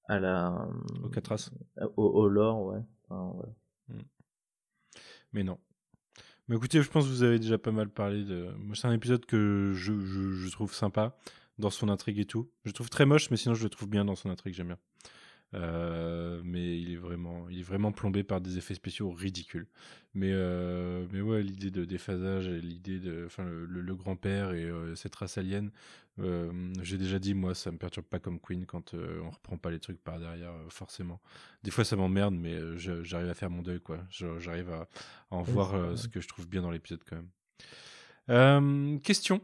à 0.08 0.20
la 0.20 0.68
au 1.04 1.10
Catras 1.10 1.52
au, 1.98 2.04
au 2.04 2.28
lore 2.28 2.66
ouais, 2.66 2.82
enfin, 3.10 3.34
hmm. 3.90 4.02
mais 5.34 5.44
non. 5.44 5.58
Mais 6.48 6.56
écoutez, 6.56 6.82
je 6.82 6.90
pense 6.90 7.06
que 7.06 7.10
vous 7.12 7.22
avez 7.22 7.38
déjà 7.38 7.60
pas 7.60 7.72
mal 7.72 7.90
parlé 7.90 8.24
de. 8.24 8.50
Moi, 8.58 8.76
c'est 8.76 8.88
un 8.88 8.94
épisode 8.94 9.24
que 9.28 9.72
je, 9.76 9.94
je, 10.00 10.32
je 10.32 10.52
trouve 10.52 10.74
sympa 10.74 11.16
dans 11.60 11.70
son 11.70 11.90
intrigue 11.90 12.20
et 12.20 12.26
tout. 12.26 12.50
Je 12.64 12.70
le 12.70 12.74
trouve 12.74 12.90
très 12.90 13.06
moche, 13.06 13.30
mais 13.30 13.38
sinon 13.38 13.54
je 13.54 13.64
le 13.64 13.70
trouve 13.70 13.90
bien 13.90 14.06
dans 14.06 14.16
son 14.16 14.30
intrigue, 14.30 14.54
j'aime 14.54 14.68
bien. 14.68 14.80
Euh, 15.56 16.42
mais 16.44 16.80
il 16.80 16.94
est 16.94 16.98
vraiment, 16.98 17.50
il 17.50 17.60
est 17.60 17.64
vraiment 17.64 17.92
plombé 17.92 18.24
par 18.24 18.40
des 18.40 18.58
effets 18.58 18.76
spéciaux 18.76 19.12
ridicules. 19.12 19.68
Mais, 20.14 20.32
euh, 20.32 21.06
mais 21.12 21.22
ouais, 21.22 21.42
l'idée 21.42 21.72
de 21.72 21.86
déphasage, 21.86 22.48
l'idée 22.48 23.00
de, 23.00 23.24
enfin, 23.26 23.46
le, 23.46 23.96
grand-père 23.96 24.54
et 24.54 24.64
euh, 24.64 24.96
cette 24.96 25.16
race 25.16 25.38
alien, 25.38 25.72
j'ai 26.82 26.98
déjà 26.98 27.18
dit, 27.18 27.34
moi, 27.34 27.56
ça 27.56 27.72
me 27.72 27.78
perturbe 27.78 28.06
pas 28.06 28.20
comme 28.20 28.42
Queen 28.42 28.66
quand 28.66 28.94
on 28.94 29.30
reprend 29.30 29.58
pas 29.58 29.72
les 29.72 29.80
trucs 29.80 30.04
par 30.04 30.20
derrière, 30.20 30.52
forcément. 30.68 31.22
Des 31.64 31.72
fois, 31.72 31.86
ça 31.86 31.96
m'emmerde, 31.96 32.36
mais 32.36 32.60
j'arrive 32.78 33.30
à 33.30 33.34
faire 33.34 33.50
mon 33.50 33.62
deuil, 33.62 33.80
quoi. 33.80 34.00
J'arrive 34.10 34.70
à, 34.70 34.90
en 35.30 35.42
voir 35.42 35.98
ce 35.98 36.10
que 36.10 36.20
je 36.20 36.28
trouve 36.28 36.46
bien 36.46 36.62
dans 36.62 36.72
l'épisode 36.72 37.00
quand 37.08 37.24
même. 38.28 39.00
question 39.00 39.42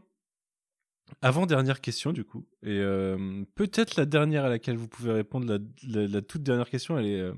avant-dernière 1.22 1.80
question, 1.80 2.12
du 2.12 2.24
coup. 2.24 2.46
Et 2.62 2.78
euh, 2.78 3.44
peut-être 3.54 3.96
la 3.96 4.06
dernière 4.06 4.44
à 4.44 4.48
laquelle 4.48 4.76
vous 4.76 4.88
pouvez 4.88 5.12
répondre, 5.12 5.58
la, 5.86 6.22
toute 6.22 6.42
dernière 6.42 6.70
question, 6.70 6.98
elle 6.98 7.06
est. 7.06 7.20
Euh, 7.20 7.32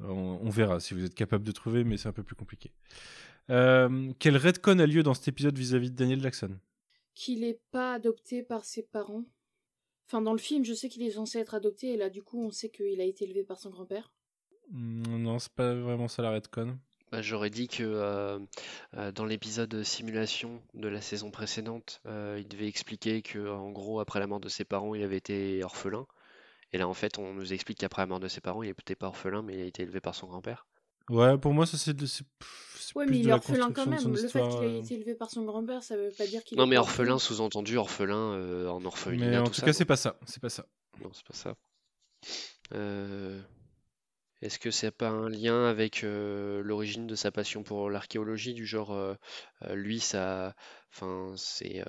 on, 0.00 0.50
verra 0.50 0.80
si 0.80 0.94
vous 0.94 1.04
êtes 1.04 1.14
capable 1.14 1.44
de 1.44 1.52
trouver, 1.52 1.84
mais 1.84 1.96
c'est 1.96 2.08
un 2.08 2.12
peu 2.12 2.24
plus 2.24 2.34
compliqué. 2.34 2.72
Euh, 3.50 4.12
quel 4.18 4.36
redcon 4.36 4.78
a 4.78 4.86
lieu 4.86 5.02
dans 5.02 5.14
cet 5.14 5.28
épisode 5.28 5.56
vis-à-vis 5.56 5.90
de 5.90 5.96
Daniel 5.96 6.20
Jackson? 6.20 6.58
Qu'il 7.14 7.40
n'est 7.40 7.60
pas 7.70 7.94
adopté 7.94 8.42
par 8.42 8.64
ses 8.64 8.82
parents. 8.82 9.24
Enfin, 10.06 10.20
dans 10.20 10.32
le 10.32 10.38
film, 10.38 10.64
je 10.64 10.74
sais 10.74 10.88
qu'il 10.88 11.02
est 11.02 11.12
censé 11.12 11.38
être 11.38 11.54
adopté, 11.54 11.92
et 11.92 11.96
là, 11.96 12.10
du 12.10 12.22
coup, 12.22 12.42
on 12.44 12.50
sait 12.50 12.68
qu'il 12.68 13.00
a 13.00 13.04
été 13.04 13.24
élevé 13.24 13.44
par 13.44 13.58
son 13.58 13.70
grand-père. 13.70 14.12
Hmm, 14.70 15.18
non, 15.18 15.38
c'est 15.38 15.52
pas 15.52 15.74
vraiment 15.74 16.08
ça 16.08 16.22
la 16.22 16.30
redcon. 16.30 16.78
Bah, 17.12 17.20
j'aurais 17.20 17.50
dit 17.50 17.68
que 17.68 17.82
euh, 17.82 18.38
euh, 18.96 19.12
dans 19.12 19.26
l'épisode 19.26 19.82
simulation 19.82 20.62
de 20.72 20.88
la 20.88 21.02
saison 21.02 21.30
précédente, 21.30 22.00
euh, 22.06 22.38
il 22.40 22.48
devait 22.48 22.66
expliquer 22.66 23.20
que 23.20 23.50
en 23.50 23.70
gros 23.70 24.00
après 24.00 24.18
la 24.18 24.26
mort 24.26 24.40
de 24.40 24.48
ses 24.48 24.64
parents, 24.64 24.94
il 24.94 25.02
avait 25.02 25.18
été 25.18 25.62
orphelin. 25.62 26.06
Et 26.72 26.78
là 26.78 26.88
en 26.88 26.94
fait, 26.94 27.18
on 27.18 27.34
nous 27.34 27.52
explique 27.52 27.80
qu'après 27.80 28.00
la 28.00 28.06
mort 28.06 28.18
de 28.18 28.28
ses 28.28 28.40
parents, 28.40 28.62
il 28.62 28.68
n'était 28.68 28.94
pas 28.94 29.08
orphelin, 29.08 29.42
mais 29.42 29.56
il 29.56 29.60
a 29.60 29.66
été 29.66 29.82
élevé 29.82 30.00
par 30.00 30.14
son 30.14 30.26
grand-père. 30.26 30.66
Ouais, 31.10 31.36
pour 31.36 31.52
moi 31.52 31.66
ça 31.66 31.76
c'est 31.76 31.94
de... 31.94 32.06
Ouais, 32.94 33.04
mais 33.06 33.18
il 33.18 33.28
est 33.28 33.32
orphelin 33.32 33.72
quand 33.72 33.86
même. 33.86 34.08
Le 34.10 34.16
fait 34.16 34.48
qu'il 34.48 34.64
ait 34.64 34.78
été 34.78 34.94
élevé 34.94 35.14
par 35.14 35.28
son 35.28 35.44
grand-père, 35.44 35.82
ça 35.82 35.98
veut 35.98 36.12
pas 36.16 36.26
dire 36.26 36.42
qu'il 36.42 36.56
Non, 36.56 36.66
mais 36.66 36.78
orphelin, 36.78 37.18
sous-entendu 37.18 37.76
orphelin 37.76 38.68
en 38.70 38.82
orphelinat. 38.86 39.28
Mais 39.28 39.36
en 39.36 39.50
tout, 39.50 39.60
cas, 39.60 39.74
c'est 39.74 39.84
pas 39.84 39.96
ça. 39.96 40.18
C'est 40.24 40.40
pas 40.40 40.48
ça. 40.48 40.64
Non, 41.02 41.10
c'est 41.12 41.26
pas 41.26 41.34
ça. 41.34 41.56
Euh... 42.72 43.38
Est-ce 44.42 44.58
que 44.58 44.72
c'est 44.72 44.90
pas 44.90 45.08
un 45.08 45.28
lien 45.28 45.66
avec 45.66 46.02
euh, 46.02 46.62
l'origine 46.62 47.06
de 47.06 47.14
sa 47.14 47.30
passion 47.30 47.62
pour 47.62 47.88
l'archéologie, 47.88 48.54
du 48.54 48.66
genre 48.66 48.90
euh, 48.90 49.14
euh, 49.62 49.76
lui 49.76 50.00
ça, 50.00 50.56
enfin 50.90 51.32
c'est, 51.36 51.84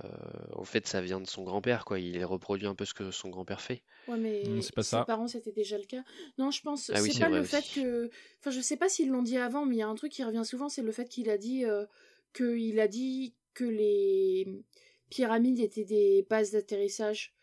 en 0.54 0.64
fait 0.64 0.88
ça 0.88 1.02
vient 1.02 1.20
de 1.20 1.28
son 1.28 1.44
grand-père 1.44 1.84
quoi. 1.84 2.00
Il 2.00 2.24
reproduit 2.24 2.68
un 2.68 2.76
peu 2.76 2.86
ce 2.86 2.94
que 2.94 3.10
son 3.10 3.30
grand-père 3.30 3.60
fait. 3.60 3.82
Ouais, 4.08 4.18
mais 4.18 4.44
mmh, 4.46 4.62
c'est 4.62 4.76
pas 4.76 4.84
ses 4.84 5.04
parents 5.08 5.28
c'était 5.28 5.52
déjà 5.52 5.80
le 5.80 5.86
cas. 5.86 6.04
Non, 6.38 6.52
je 6.52 6.62
pense 6.62 6.92
ah 6.94 7.02
c'est 7.02 7.20
pas 7.20 7.30
le 7.30 7.44
fait 7.44 7.66
que, 7.74 8.12
enfin 8.40 8.52
je 8.52 8.62
sais 8.62 8.78
pas 8.78 8.88
s'ils 8.88 9.10
l'ont 9.10 9.24
dit 9.24 9.38
avant, 9.38 9.66
mais 9.66 9.76
il 9.76 9.80
y 9.80 9.84
a 9.84 9.88
un 9.88 9.96
truc 9.96 10.12
qui 10.12 10.24
revient 10.24 10.46
souvent, 10.46 10.70
c'est 10.70 10.84
le 10.84 10.92
fait 10.92 11.10
qu'il 11.10 11.32
a 11.32 11.40
dit 11.40 11.66
que 12.34 12.56
il 12.56 12.80
a 12.80 12.88
dit 12.88 13.34
que 13.56 13.64
les 13.64 14.64
pyramides 15.10 15.60
étaient 15.60 15.86
des 15.86 16.26
bases 16.30 16.52
d'atterrissage 16.52 17.34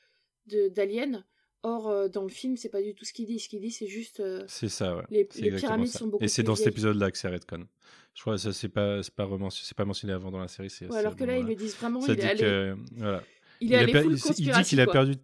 de 0.47 0.69
d'aliens. 0.69 1.25
Or, 1.63 1.89
euh, 1.89 2.09
dans 2.09 2.23
le 2.23 2.31
film, 2.31 2.57
c'est 2.57 2.71
pas 2.71 2.81
du 2.81 2.95
tout 2.95 3.05
ce 3.05 3.13
qu'il 3.13 3.27
dit. 3.27 3.39
Ce 3.39 3.49
qu'il 3.49 3.61
dit, 3.61 3.71
c'est 3.71 3.87
juste. 3.87 4.21
Euh, 4.21 4.45
c'est 4.49 4.69
ça, 4.69 4.97
ouais. 4.97 5.03
Les, 5.11 5.25
pyramides 5.25 5.89
sont 5.89 6.07
beaucoup 6.07 6.25
Et 6.25 6.29
c'est 6.29 6.43
dans 6.43 6.55
cet 6.55 6.69
épisode-là 6.69 7.11
que 7.11 7.19
c'est 7.19 7.29
Redcon. 7.29 7.67
Je 8.15 8.23
crois 8.23 8.35
que 8.35 8.41
ça, 8.41 8.53
c'est 8.53 8.69
pas, 8.69 9.01
pas, 9.15 9.29
pas 9.77 9.85
mentionné 9.85 10.13
avant 10.13 10.31
dans 10.31 10.41
la 10.41 10.49
série. 10.49 10.73
Ouais, 10.89 10.97
alors 10.97 11.17
que 11.17 11.25
là, 11.25 11.37
ils 11.37 11.47
le 11.47 11.55
disent 11.55 11.77
vraiment. 11.77 12.01
il 12.07 12.19
est 12.19 12.25
allé. 12.25 12.75
voilà. 12.97 13.23
Il 13.61 13.73
est 13.75 13.77
allé 13.77 13.93
full 13.93 14.35
Il 14.39 14.53
dit 14.53 14.63
qu'il 14.63 14.81
a 14.81 14.87
perdu 14.87 15.17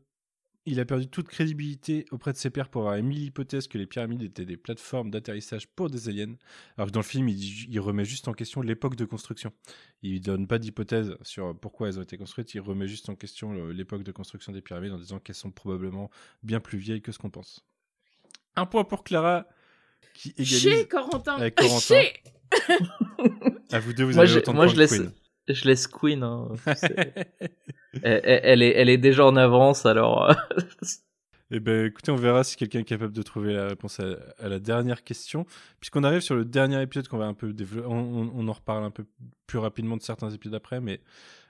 il 0.67 0.81
a 0.81 0.85
perdu 0.85 1.07
toute 1.07 1.29
crédibilité 1.29 2.05
auprès 2.11 2.33
de 2.33 2.37
ses 2.37 2.51
pairs 2.51 2.69
pour 2.69 2.83
avoir 2.83 2.97
émis 2.97 3.17
l'hypothèse 3.17 3.69
que 3.69 3.79
les 3.79 3.87
pyramides 3.87 4.23
étaient 4.23 4.45
des 4.45 4.57
plateformes 4.57 5.11
d'atterrissage 5.11 5.69
pour 5.69 5.89
des 5.89 6.09
aliens, 6.09 6.35
alors 6.77 6.89
que 6.89 6.93
dans 6.93 7.01
le 7.01 7.05
film, 7.05 7.29
il, 7.29 7.81
remet 7.81 8.05
juste 8.05 8.27
en 8.27 8.33
question 8.33 8.63
l'époque 8.63 8.97
de 8.97 9.05
construction. 9.05 9.53
Il 10.03 10.21
donne 10.21 10.49
pas 10.49 10.59
d'hypothèse 10.59 11.17
sur 11.23 11.57
pourquoi 11.59 11.89
elles 11.89 11.99
ont 11.99 12.03
été 12.03 12.19
construites, 12.19 12.53
il 12.55 12.61
remet 12.61 12.89
juste 12.89 13.09
en 13.09 13.15
question 13.15 13.69
l'époque 13.69 14.03
de 14.03 14.13
construction 14.13 14.53
des 14.53 14.61
pyramides 14.61 14.93
en 14.93 14.99
disant 14.99 15.21
qu'elles 15.21 15.37
sont 15.37 15.53
probablement 15.53 16.11
bien 16.43 16.59
plus 16.59 16.79
vieilles 16.79 17.03
que 17.03 17.13
ce 17.13 17.19
qu'on 17.19 17.31
pense. 17.31 17.65
Un 18.57 18.67
point 18.67 18.85
pour 18.85 19.05
Clara, 19.05 19.47
qui 20.15 20.31
égalise 20.31 20.59
Chez 20.59 20.89
Corentin. 20.89 21.37
avec 21.37 21.55
Corentin. 21.55 22.03
à 23.71 23.79
vous 23.79 23.93
deux, 23.93 24.05
vous 24.05 24.19
avez 24.19 24.37
autant 24.37 24.53
de 24.53 24.57
moi, 24.57 24.67
je 24.67 24.77
laisse, 24.77 25.01
je 25.49 25.65
laisse 25.67 25.87
Queen. 25.87 26.23
Hein, 26.23 26.49
elle, 28.03 28.63
est, 28.63 28.73
elle 28.77 28.89
est 28.89 28.99
déjà 28.99 29.25
en 29.27 29.37
avance, 29.37 29.87
alors. 29.87 30.35
Eh 31.53 31.61
ben, 31.61 31.87
écoutez, 31.87 32.11
on 32.11 32.17
verra 32.17 32.43
si 32.43 32.57
quelqu'un 32.57 32.81
est 32.81 32.85
capable 32.85 33.13
de 33.13 33.23
trouver 33.23 33.53
la 33.53 33.69
réponse 33.69 34.01
à, 34.01 34.49
la 34.49 34.59
dernière 34.59 35.05
question. 35.05 35.47
Puisqu'on 35.79 36.03
arrive 36.03 36.21
sur 36.21 36.35
le 36.35 36.45
dernier 36.45 36.83
épisode 36.83 37.07
qu'on 37.07 37.19
va 37.19 37.27
un 37.27 37.35
peu 37.35 37.53
développer, 37.53 37.87
on, 37.89 38.49
en 38.49 38.53
reparle 38.53 38.83
un 38.83 38.91
peu 38.91 39.07
plus 39.47 39.59
rapidement 39.59 39.97
de 39.97 40.03
certains 40.03 40.31
épisodes 40.31 40.55
après, 40.55 40.81
mais 40.81 41.01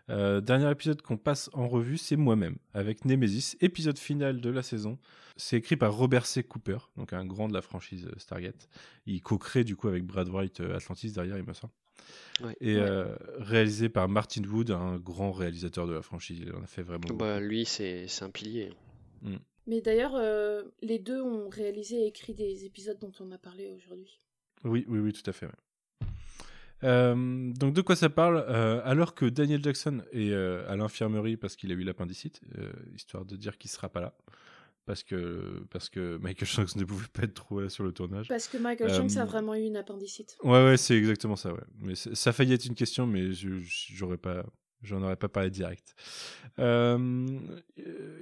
Euh, 0.09 0.41
dernier 0.41 0.71
épisode 0.71 1.03
qu'on 1.03 1.17
passe 1.17 1.51
en 1.53 1.67
revue, 1.67 1.99
c'est 1.99 2.15
moi-même, 2.15 2.59
avec 2.75 3.05
Nemesis, 3.05 3.57
épisode 3.61 3.99
final 3.99 4.41
de 4.41 4.51
la 4.51 4.63
saison. 4.63 4.99
C'est 5.37 5.57
écrit 5.57 5.77
par 5.77 5.93
Robert 5.93 6.27
C. 6.27 6.45
Cooper, 6.45 6.79
donc 6.97 7.13
un 7.13 7.27
grand 7.27 7.49
de 7.49 7.55
la 7.55 7.61
franchise 7.61 8.09
Stargate. 8.17 8.69
Il 9.07 9.21
co-crée 9.21 9.65
du 9.65 9.75
coup 9.75 9.89
avec 9.89 10.05
Brad 10.05 10.29
Wright 10.29 10.61
Atlantis 10.61 11.11
derrière, 11.11 11.39
il 11.39 11.45
me 11.45 11.53
semble. 11.55 11.73
Et 12.61 12.79
réalisé 13.39 13.89
par 13.89 14.09
Martin 14.09 14.43
Wood, 14.45 14.71
un 14.71 14.97
grand 14.97 15.33
réalisateur 15.33 15.87
de 15.87 15.93
la 15.93 16.03
franchise. 16.03 16.39
Il 16.41 16.53
en 16.55 16.63
a 16.63 16.67
fait 16.67 16.83
vraiment. 16.83 17.15
Bah, 17.15 17.41
lui, 17.41 17.65
c'est 17.65 18.07
un 18.23 18.31
pilier. 18.31 18.71
Mm. 19.23 19.37
Mais 19.67 19.81
d'ailleurs, 19.81 20.15
euh, 20.15 20.63
les 20.81 20.99
deux 20.99 21.21
ont 21.21 21.49
réalisé 21.49 22.05
et 22.05 22.07
écrit 22.07 22.35
des 22.35 22.65
épisodes 22.65 22.99
dont 23.01 23.13
on 23.21 23.33
a 23.33 23.39
parlé 23.39 23.69
aujourd'hui. 23.69 24.21
Oui, 24.65 24.85
oui, 24.89 25.01
oui, 25.01 25.13
tout 25.13 25.29
à 25.29 25.33
fait. 25.33 25.49
Euh, 26.85 27.53
donc 27.55 27.73
de 27.73 27.81
quoi 27.81 27.97
ça 27.97 28.11
parle 28.11 28.45
euh, 28.49 28.81
Alors 28.85 29.15
que 29.15 29.25
Daniel 29.25 29.65
Jackson 29.65 30.03
est 30.13 30.33
à 30.33 30.77
l'infirmerie 30.77 31.37
parce 31.37 31.57
qu'il 31.57 31.73
a 31.73 31.75
eu 31.75 31.83
l'appendicite, 31.83 32.41
histoire 32.95 33.25
de 33.25 33.35
dire 33.37 33.59
qu'il 33.59 33.71
sera 33.71 33.89
pas 33.89 34.01
là, 34.01 34.15
parce 34.87 35.03
que 35.03 35.65
parce 35.71 35.91
que 35.91 36.17
Michael 36.19 36.49
Shanks 36.49 36.77
ne 36.77 36.85
pouvait 36.85 37.09
pas 37.13 37.25
être 37.25 37.35
trop 37.35 37.69
sur 37.69 37.85
le 37.85 37.93
tournage. 37.93 38.29
Parce 38.29 38.49
que 38.49 38.57
Michael 38.57 38.95
Shanks 38.95 39.17
a 39.17 39.25
vraiment 39.25 39.55
eu 39.55 39.63
une 39.63 39.77
appendicite. 39.77 40.39
Ouais, 40.43 40.65
ouais, 40.65 40.77
c'est 40.77 40.97
exactement 40.97 41.37
ça. 41.37 41.53
Ouais. 41.53 41.65
Mais 41.81 41.95
ça 41.95 42.33
faillit 42.33 42.55
être 42.55 42.65
une 42.65 42.75
question, 42.75 43.07
mais 43.07 43.33
j'aurais 43.33 44.17
pas 44.17 44.47
J'en 44.83 45.03
aurais 45.03 45.17
pas 45.17 45.29
parlé 45.29 45.51
direct. 45.51 45.95
Euh, 46.59 47.27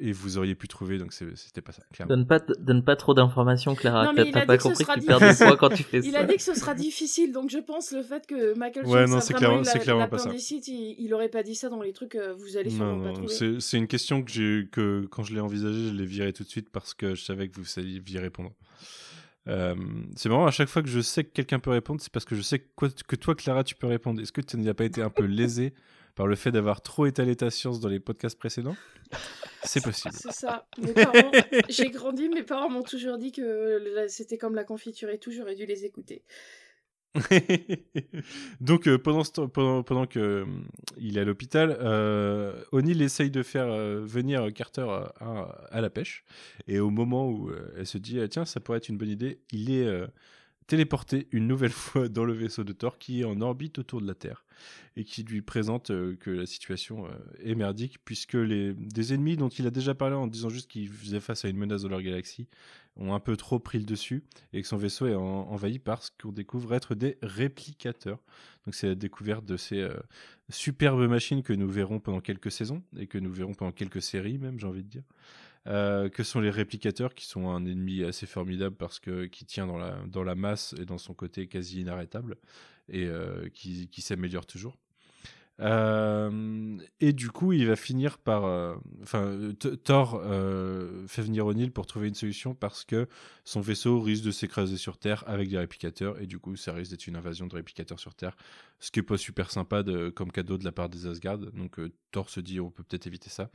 et 0.00 0.12
vous 0.12 0.38
auriez 0.38 0.54
pu 0.54 0.66
trouver, 0.66 0.98
donc 0.98 1.12
c'était 1.12 1.60
pas 1.60 1.72
ça. 1.72 1.82
Donne 2.06 2.26
pas, 2.26 2.40
donne 2.58 2.84
pas 2.84 2.96
trop 2.96 3.12
d'informations, 3.12 3.74
Clara. 3.74 4.12
T'as 4.14 4.46
pas 4.46 4.58
compris 4.58 4.84
que, 4.84 5.00
tu 5.00 5.06
perds 5.06 5.20
des 5.20 5.34
poids 5.36 5.56
quand 5.56 5.68
tu 5.70 5.82
fais 5.82 6.00
ça. 6.00 6.08
Il 6.08 6.16
a 6.16 6.24
dit 6.24 6.36
que 6.36 6.42
ce 6.42 6.54
sera 6.54 6.74
difficile, 6.74 7.32
donc 7.32 7.50
je 7.50 7.58
pense 7.58 7.92
le 7.92 8.02
fait 8.02 8.26
que 8.26 8.56
Michael 8.56 8.86
ouais, 8.86 9.06
non, 9.06 9.20
c'est 9.20 9.34
clairement, 9.34 9.64
c'est 9.64 9.78
clairement 9.80 10.08
pas 10.08 10.18
ça. 10.18 10.30
Il, 10.32 10.96
il, 10.98 11.14
aurait 11.14 11.28
pas 11.28 11.42
dit 11.42 11.54
ça 11.54 11.68
dans 11.68 11.82
les 11.82 11.92
trucs 11.92 12.12
que 12.12 12.32
vous 12.32 12.56
allez 12.56 12.70
sûrement 12.70 12.96
non, 12.96 13.04
pas 13.04 13.12
trouver. 13.12 13.60
C'est 13.60 13.76
une 13.76 13.88
question 13.88 14.22
que 14.22 14.30
j'ai, 14.30 14.68
que 14.70 15.06
quand 15.10 15.22
je 15.22 15.34
l'ai 15.34 15.40
envisagée, 15.40 15.88
je 15.88 15.94
l'ai 15.94 16.06
virée 16.06 16.32
tout 16.32 16.44
de 16.44 16.48
suite 16.48 16.70
parce 16.70 16.94
que 16.94 17.14
je 17.14 17.22
savais 17.22 17.48
que 17.48 17.56
vous 17.56 17.64
saviez 17.64 18.00
y 18.06 18.18
répondre. 18.18 18.52
Euh, 19.46 19.74
c'est 20.16 20.28
marrant, 20.28 20.46
à 20.46 20.50
chaque 20.50 20.68
fois 20.68 20.82
que 20.82 20.88
je 20.88 21.00
sais 21.00 21.24
que 21.24 21.30
quelqu'un 21.30 21.58
peut 21.58 21.70
répondre, 21.70 22.00
c'est 22.00 22.12
parce 22.12 22.24
que 22.24 22.34
je 22.34 22.42
sais 22.42 22.60
que, 22.60 22.86
que 22.86 23.16
toi, 23.16 23.34
Clara, 23.34 23.64
tu 23.64 23.74
peux 23.74 23.86
répondre. 23.86 24.20
Est-ce 24.20 24.32
que 24.32 24.40
tu 24.40 24.56
n'as 24.56 24.74
pas 24.74 24.84
été 24.84 25.02
un 25.02 25.10
peu 25.10 25.24
lésé 25.24 25.74
par 26.14 26.26
le 26.26 26.36
fait 26.36 26.52
d'avoir 26.52 26.80
trop 26.80 27.06
étalé 27.06 27.36
ta 27.36 27.50
science 27.50 27.80
dans 27.80 27.88
les 27.88 28.00
podcasts 28.00 28.38
précédents 28.38 28.76
C'est 29.62 29.82
possible. 29.82 30.14
C'est 30.14 30.32
ça. 30.32 30.66
J'ai 31.68 31.90
grandi, 31.90 32.28
mes 32.28 32.42
parents 32.42 32.70
m'ont 32.70 32.82
toujours 32.82 33.18
dit 33.18 33.32
que 33.32 34.06
c'était 34.08 34.38
comme 34.38 34.54
la 34.54 34.64
confiture 34.64 35.10
et 35.10 35.18
tout, 35.18 35.32
j'aurais 35.32 35.54
dû 35.54 35.66
les 35.66 35.84
écouter. 35.84 36.22
Donc 38.60 38.88
euh, 38.88 38.98
pendant, 38.98 39.22
pendant, 39.48 39.82
pendant 39.82 40.06
que 40.06 40.18
euh, 40.18 40.44
il 40.98 41.16
est 41.16 41.20
à 41.20 41.24
l'hôpital, 41.24 41.76
euh, 41.80 42.64
O'Neill 42.72 43.00
essaye 43.02 43.30
de 43.30 43.42
faire 43.42 43.68
venir 44.00 44.52
Carter 44.52 44.86
à, 44.88 45.68
à, 45.70 45.80
la 45.80 45.90
pêche. 45.90 46.24
Et 46.66 46.80
au 46.80 46.90
moment 46.90 47.28
où 47.28 47.50
elle 47.76 47.86
se 47.86 47.98
dit 47.98 48.18
tiens 48.28 48.44
ça 48.44 48.60
pourrait 48.60 48.78
être 48.78 48.88
une 48.88 48.98
bonne 48.98 49.10
idée, 49.10 49.40
il 49.52 49.70
est 49.70 50.06
téléporté 50.66 51.28
une 51.32 51.46
nouvelle 51.46 51.70
fois 51.72 52.08
dans 52.08 52.24
le 52.24 52.32
vaisseau 52.32 52.64
de 52.64 52.72
Thor 52.72 52.98
qui 52.98 53.20
est 53.20 53.24
en 53.24 53.40
orbite 53.40 53.78
autour 53.78 54.00
de 54.00 54.06
la 54.06 54.14
Terre 54.14 54.44
et 54.96 55.04
qui 55.04 55.24
lui 55.24 55.42
présente 55.42 55.90
euh, 55.90 56.16
que 56.16 56.30
la 56.30 56.46
situation 56.46 57.06
euh, 57.06 57.10
est 57.42 57.54
merdique 57.54 57.98
puisque 58.04 58.34
les, 58.34 58.74
des 58.74 59.12
ennemis 59.12 59.36
dont 59.36 59.48
il 59.48 59.66
a 59.66 59.70
déjà 59.70 59.94
parlé 59.94 60.14
en 60.14 60.26
disant 60.26 60.48
juste 60.48 60.70
qu'ils 60.70 60.88
faisaient 60.88 61.20
face 61.20 61.44
à 61.44 61.48
une 61.48 61.56
menace 61.56 61.82
dans 61.82 61.88
leur 61.88 62.02
galaxie 62.02 62.46
ont 62.96 63.12
un 63.14 63.20
peu 63.20 63.36
trop 63.36 63.58
pris 63.58 63.78
le 63.78 63.84
dessus 63.84 64.22
et 64.52 64.62
que 64.62 64.68
son 64.68 64.76
vaisseau 64.76 65.06
est 65.06 65.14
envahi 65.14 65.78
par 65.78 66.02
ce 66.02 66.10
qu'on 66.20 66.30
découvre 66.30 66.74
être 66.74 66.94
des 66.94 67.18
réplicateurs. 67.22 68.20
Donc 68.64 68.74
c'est 68.74 68.86
la 68.86 68.94
découverte 68.94 69.44
de 69.44 69.56
ces 69.56 69.80
euh, 69.80 69.94
superbes 70.48 71.08
machines 71.08 71.42
que 71.42 71.52
nous 71.52 71.68
verrons 71.68 71.98
pendant 71.98 72.20
quelques 72.20 72.52
saisons 72.52 72.82
et 72.96 73.06
que 73.06 73.18
nous 73.18 73.32
verrons 73.32 73.54
pendant 73.54 73.72
quelques 73.72 74.02
séries 74.02 74.38
même 74.38 74.58
j'ai 74.58 74.66
envie 74.66 74.84
de 74.84 74.88
dire. 74.88 75.02
Euh, 75.66 76.10
que 76.10 76.22
sont 76.22 76.40
les 76.40 76.50
réplicateurs, 76.50 77.14
qui 77.14 77.24
sont 77.24 77.48
un 77.48 77.64
ennemi 77.64 78.04
assez 78.04 78.26
formidable 78.26 78.76
parce 78.76 79.00
que 79.00 79.24
qui 79.24 79.46
tient 79.46 79.66
dans 79.66 79.78
la, 79.78 79.96
dans 80.06 80.22
la 80.22 80.34
masse 80.34 80.74
et 80.78 80.84
dans 80.84 80.98
son 80.98 81.14
côté 81.14 81.46
quasi 81.46 81.80
inarrêtable 81.80 82.36
et 82.90 83.06
euh, 83.06 83.48
qui, 83.48 83.88
qui 83.88 84.02
s'améliore 84.02 84.44
toujours. 84.44 84.76
Euh, 85.60 86.78
et 87.00 87.12
du 87.12 87.30
coup, 87.30 87.52
il 87.52 87.66
va 87.66 87.76
finir 87.76 88.18
par. 88.18 88.44
Euh, 88.44 88.74
enfin, 89.02 89.38
Thor 89.84 90.20
euh, 90.24 91.06
fait 91.06 91.22
venir 91.22 91.46
O'Neill 91.46 91.70
pour 91.70 91.86
trouver 91.86 92.08
une 92.08 92.14
solution 92.14 92.54
parce 92.54 92.84
que 92.84 93.08
son 93.44 93.60
vaisseau 93.60 94.00
risque 94.00 94.24
de 94.24 94.32
s'écraser 94.32 94.76
sur 94.76 94.98
Terre 94.98 95.22
avec 95.26 95.48
des 95.48 95.58
réplicateurs 95.58 96.20
et 96.20 96.26
du 96.26 96.38
coup, 96.38 96.56
ça 96.56 96.72
risque 96.72 96.90
d'être 96.90 97.06
une 97.06 97.16
invasion 97.16 97.46
de 97.46 97.54
réplicateurs 97.54 98.00
sur 98.00 98.14
Terre, 98.14 98.36
ce 98.80 98.90
qui 98.90 98.98
est 98.98 99.04
pas 99.04 99.16
super 99.16 99.50
sympa 99.50 99.84
de, 99.84 100.10
comme 100.10 100.32
cadeau 100.32 100.58
de 100.58 100.64
la 100.64 100.72
part 100.72 100.88
des 100.88 101.06
Asgard. 101.06 101.38
Donc, 101.38 101.78
Thor 102.10 102.30
se 102.30 102.40
dit 102.40 102.58
on 102.58 102.70
peut 102.70 102.82
peut-être 102.82 103.06
éviter 103.06 103.30
ça. 103.30 103.50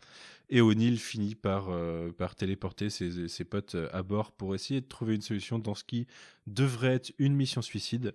Et 0.49 0.61
O'Neill 0.61 0.99
finit 0.99 1.35
par, 1.35 1.69
par 2.17 2.35
téléporter 2.35 2.89
ses, 2.89 3.27
ses 3.27 3.43
potes 3.43 3.75
à 3.91 4.03
bord 4.03 4.31
pour 4.31 4.55
essayer 4.55 4.79
de 4.79 4.87
trouver 4.87 5.15
une 5.15 5.21
solution 5.21 5.59
dans 5.59 5.75
ce 5.75 5.83
qui 5.83 6.07
devrait 6.47 6.93
être 6.93 7.11
une 7.19 7.35
mission 7.35 7.61
suicide. 7.61 8.13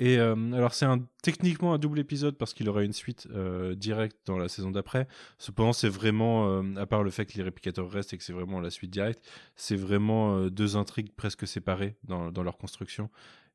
Et 0.00 0.18
euh, 0.18 0.34
alors 0.52 0.74
c'est 0.74 0.86
techniquement 1.22 1.72
un 1.72 1.78
double 1.78 2.00
épisode 2.00 2.36
parce 2.36 2.52
qu'il 2.52 2.68
aura 2.68 2.82
une 2.82 2.92
suite 2.92 3.28
euh, 3.30 3.74
directe 3.76 4.16
dans 4.26 4.36
la 4.36 4.48
saison 4.48 4.70
d'après. 4.70 5.06
Cependant 5.38 5.72
c'est 5.72 5.88
vraiment, 5.88 6.48
euh, 6.48 6.76
à 6.76 6.86
part 6.86 7.04
le 7.04 7.10
fait 7.10 7.26
que 7.26 7.36
les 7.36 7.44
réplicateurs 7.44 7.88
restent 7.90 8.12
et 8.12 8.18
que 8.18 8.24
c'est 8.24 8.32
vraiment 8.32 8.60
la 8.60 8.70
suite 8.70 8.90
directe, 8.90 9.24
c'est 9.54 9.76
vraiment 9.76 10.46
deux 10.48 10.76
intrigues 10.76 11.12
presque 11.14 11.46
séparées 11.46 11.96
dans, 12.02 12.32
dans 12.32 12.42
leur 12.42 12.58
construction. 12.58 13.08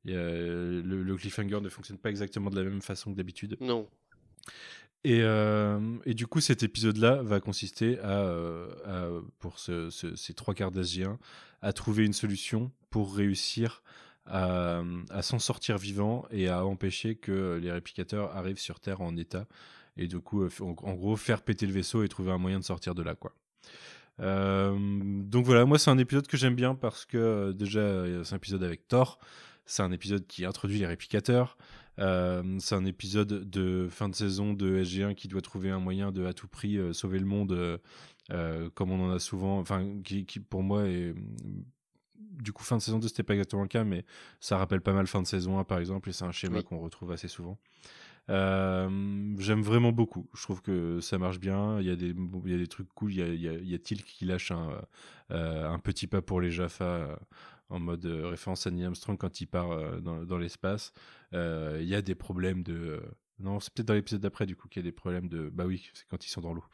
le, 0.04 0.80
le, 0.80 1.16
cliffhanger 1.16 1.60
ne 1.60 1.68
fonctionne 1.68 1.98
pas 1.98 2.08
exactement 2.08 2.48
de 2.48 2.56
la 2.56 2.68
même 2.68 2.82
façon 2.82 3.12
que 3.12 3.16
d'habitude. 3.16 3.58
Non. 3.60 3.86
Et, 5.04 5.20
et, 5.20 6.14
du 6.14 6.26
coup, 6.26 6.40
cet 6.40 6.62
épisode-là 6.62 7.22
va 7.22 7.40
consister 7.40 7.98
à, 8.00 8.32
à 8.84 9.08
pour 9.38 9.58
ce, 9.58 9.88
ces 9.90 10.34
trois 10.34 10.54
quarts 10.54 10.70
d'Asiens, 10.70 11.18
à 11.62 11.72
trouver 11.72 12.04
une 12.04 12.12
solution 12.12 12.70
pour 12.90 13.14
réussir 13.14 13.82
à, 14.30 15.22
s'en 15.22 15.38
sortir 15.38 15.78
vivant 15.78 16.24
et 16.30 16.48
à 16.48 16.64
empêcher 16.64 17.16
que 17.16 17.58
les 17.60 17.70
réplicateurs 17.70 18.36
arrivent 18.36 18.58
sur 18.58 18.80
Terre 18.80 19.00
en 19.00 19.16
état. 19.16 19.46
Et 19.96 20.06
du 20.06 20.20
coup, 20.20 20.44
euh, 20.44 20.50
en 20.60 20.94
gros, 20.94 21.16
faire 21.16 21.42
péter 21.42 21.66
le 21.66 21.72
vaisseau 21.72 22.02
et 22.02 22.08
trouver 22.08 22.30
un 22.30 22.38
moyen 22.38 22.58
de 22.58 22.64
sortir 22.64 22.94
de 22.94 23.02
là, 23.02 23.14
quoi. 23.14 23.32
Euh, 24.20 24.76
donc 25.24 25.46
voilà, 25.46 25.64
moi 25.64 25.78
c'est 25.78 25.90
un 25.90 25.96
épisode 25.96 26.26
que 26.26 26.36
j'aime 26.36 26.54
bien 26.54 26.74
parce 26.74 27.06
que 27.06 27.16
euh, 27.16 27.52
déjà 27.54 28.04
c'est 28.22 28.34
un 28.34 28.36
épisode 28.36 28.62
avec 28.62 28.86
Thor, 28.86 29.18
c'est 29.64 29.82
un 29.82 29.92
épisode 29.92 30.26
qui 30.26 30.44
introduit 30.44 30.78
les 30.78 30.86
réplicateurs, 30.86 31.56
c'est 31.96 32.74
un 32.74 32.84
épisode 32.84 33.48
de 33.48 33.88
fin 33.90 34.10
de 34.10 34.14
saison 34.14 34.52
de 34.52 34.82
SG1 34.82 35.14
qui 35.14 35.28
doit 35.28 35.40
trouver 35.40 35.70
un 35.70 35.80
moyen 35.80 36.12
de 36.12 36.26
à 36.26 36.34
tout 36.34 36.48
prix 36.48 36.78
sauver 36.92 37.18
le 37.18 37.24
monde 37.24 37.80
comme 38.74 38.90
on 38.90 39.06
en 39.06 39.10
a 39.10 39.18
souvent, 39.18 39.58
enfin 39.58 39.86
qui, 40.04 40.26
qui, 40.26 40.40
pour 40.40 40.62
moi 40.62 40.86
est 40.86 41.14
du 42.20 42.52
coup, 42.52 42.62
fin 42.62 42.76
de 42.76 42.82
saison 42.82 42.98
2, 42.98 43.08
c'était 43.08 43.22
pas 43.22 43.34
exactement 43.34 43.62
le 43.62 43.68
cas, 43.68 43.84
mais 43.84 44.04
ça 44.40 44.56
rappelle 44.56 44.80
pas 44.80 44.92
mal 44.92 45.06
fin 45.06 45.22
de 45.22 45.26
saison 45.26 45.58
1, 45.58 45.64
par 45.64 45.78
exemple, 45.78 46.08
et 46.08 46.12
c'est 46.12 46.24
un 46.24 46.32
schéma 46.32 46.62
qu'on 46.62 46.78
retrouve 46.78 47.12
assez 47.12 47.28
souvent. 47.28 47.58
Euh, 48.30 49.34
j'aime 49.38 49.62
vraiment 49.62 49.92
beaucoup. 49.92 50.28
Je 50.34 50.42
trouve 50.42 50.62
que 50.62 51.00
ça 51.00 51.18
marche 51.18 51.40
bien. 51.40 51.80
Il 51.80 51.86
y 51.86 51.90
a 51.90 51.96
des, 51.96 52.14
il 52.44 52.50
y 52.50 52.54
a 52.54 52.58
des 52.58 52.66
trucs 52.66 52.88
cool. 52.94 53.12
Il 53.12 53.18
y 53.18 53.22
a, 53.22 53.54
il 53.54 53.68
y 53.68 53.74
a, 53.74 53.78
Tilk 53.78 54.04
qui 54.04 54.24
lâche 54.24 54.52
un, 54.52 54.70
euh, 55.32 55.68
un, 55.68 55.78
petit 55.78 56.06
pas 56.06 56.22
pour 56.22 56.40
les 56.40 56.50
Jaffa 56.50 56.84
euh, 56.84 57.16
en 57.70 57.80
mode 57.80 58.04
référence 58.04 58.66
à 58.66 58.70
Neil 58.70 58.84
Armstrong 58.84 59.18
quand 59.18 59.40
il 59.40 59.46
part 59.46 60.00
dans, 60.00 60.24
dans 60.24 60.38
l'espace. 60.38 60.92
il 61.32 61.84
y 61.84 61.94
a 61.94 62.02
des 62.02 62.14
problèmes 62.14 62.62
de. 62.62 63.02
non, 63.38 63.60
c'est 63.60 63.72
peut-être 63.72 63.88
dans 63.88 63.94
l'épisode 63.94 64.20
d'après 64.20 64.46
du 64.46 64.56
coup 64.56 64.68
qu'il 64.68 64.80
y 64.82 64.86
a 64.86 64.88
des 64.88 64.94
problèmes 64.94 65.28
de. 65.28 65.50
Bah 65.50 65.66
oui, 65.66 65.88
c'est 65.94 66.06
quand 66.08 66.24
ils 66.24 66.30
sont 66.30 66.40
dans 66.40 66.52
l'eau. 66.52 66.64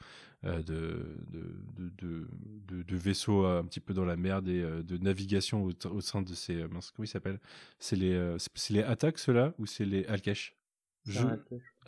Euh, 0.46 0.62
de, 0.62 1.04
de, 1.32 2.26
de, 2.68 2.82
de, 2.82 2.96
vaisseaux 2.96 3.44
un 3.44 3.64
petit 3.64 3.80
peu 3.80 3.94
dans 3.94 4.04
la 4.04 4.16
merde 4.16 4.48
et 4.48 4.60
euh, 4.60 4.82
de 4.82 4.96
navigation 4.96 5.64
au, 5.64 6.00
sein 6.00 6.22
de 6.22 6.34
ces. 6.34 6.54
Euh, 6.54 6.68
mince, 6.68 6.92
comment 6.94 7.04
ils 7.04 7.08
s'appellent? 7.08 7.40
C'est 7.78 7.96
les, 7.96 8.36
c'est 8.54 8.74
les 8.74 8.82
attaques, 8.82 9.18
ceux-là, 9.18 9.54
ou 9.58 9.66
c'est 9.66 9.84
les 9.84 10.04
Alkesh 10.06 10.54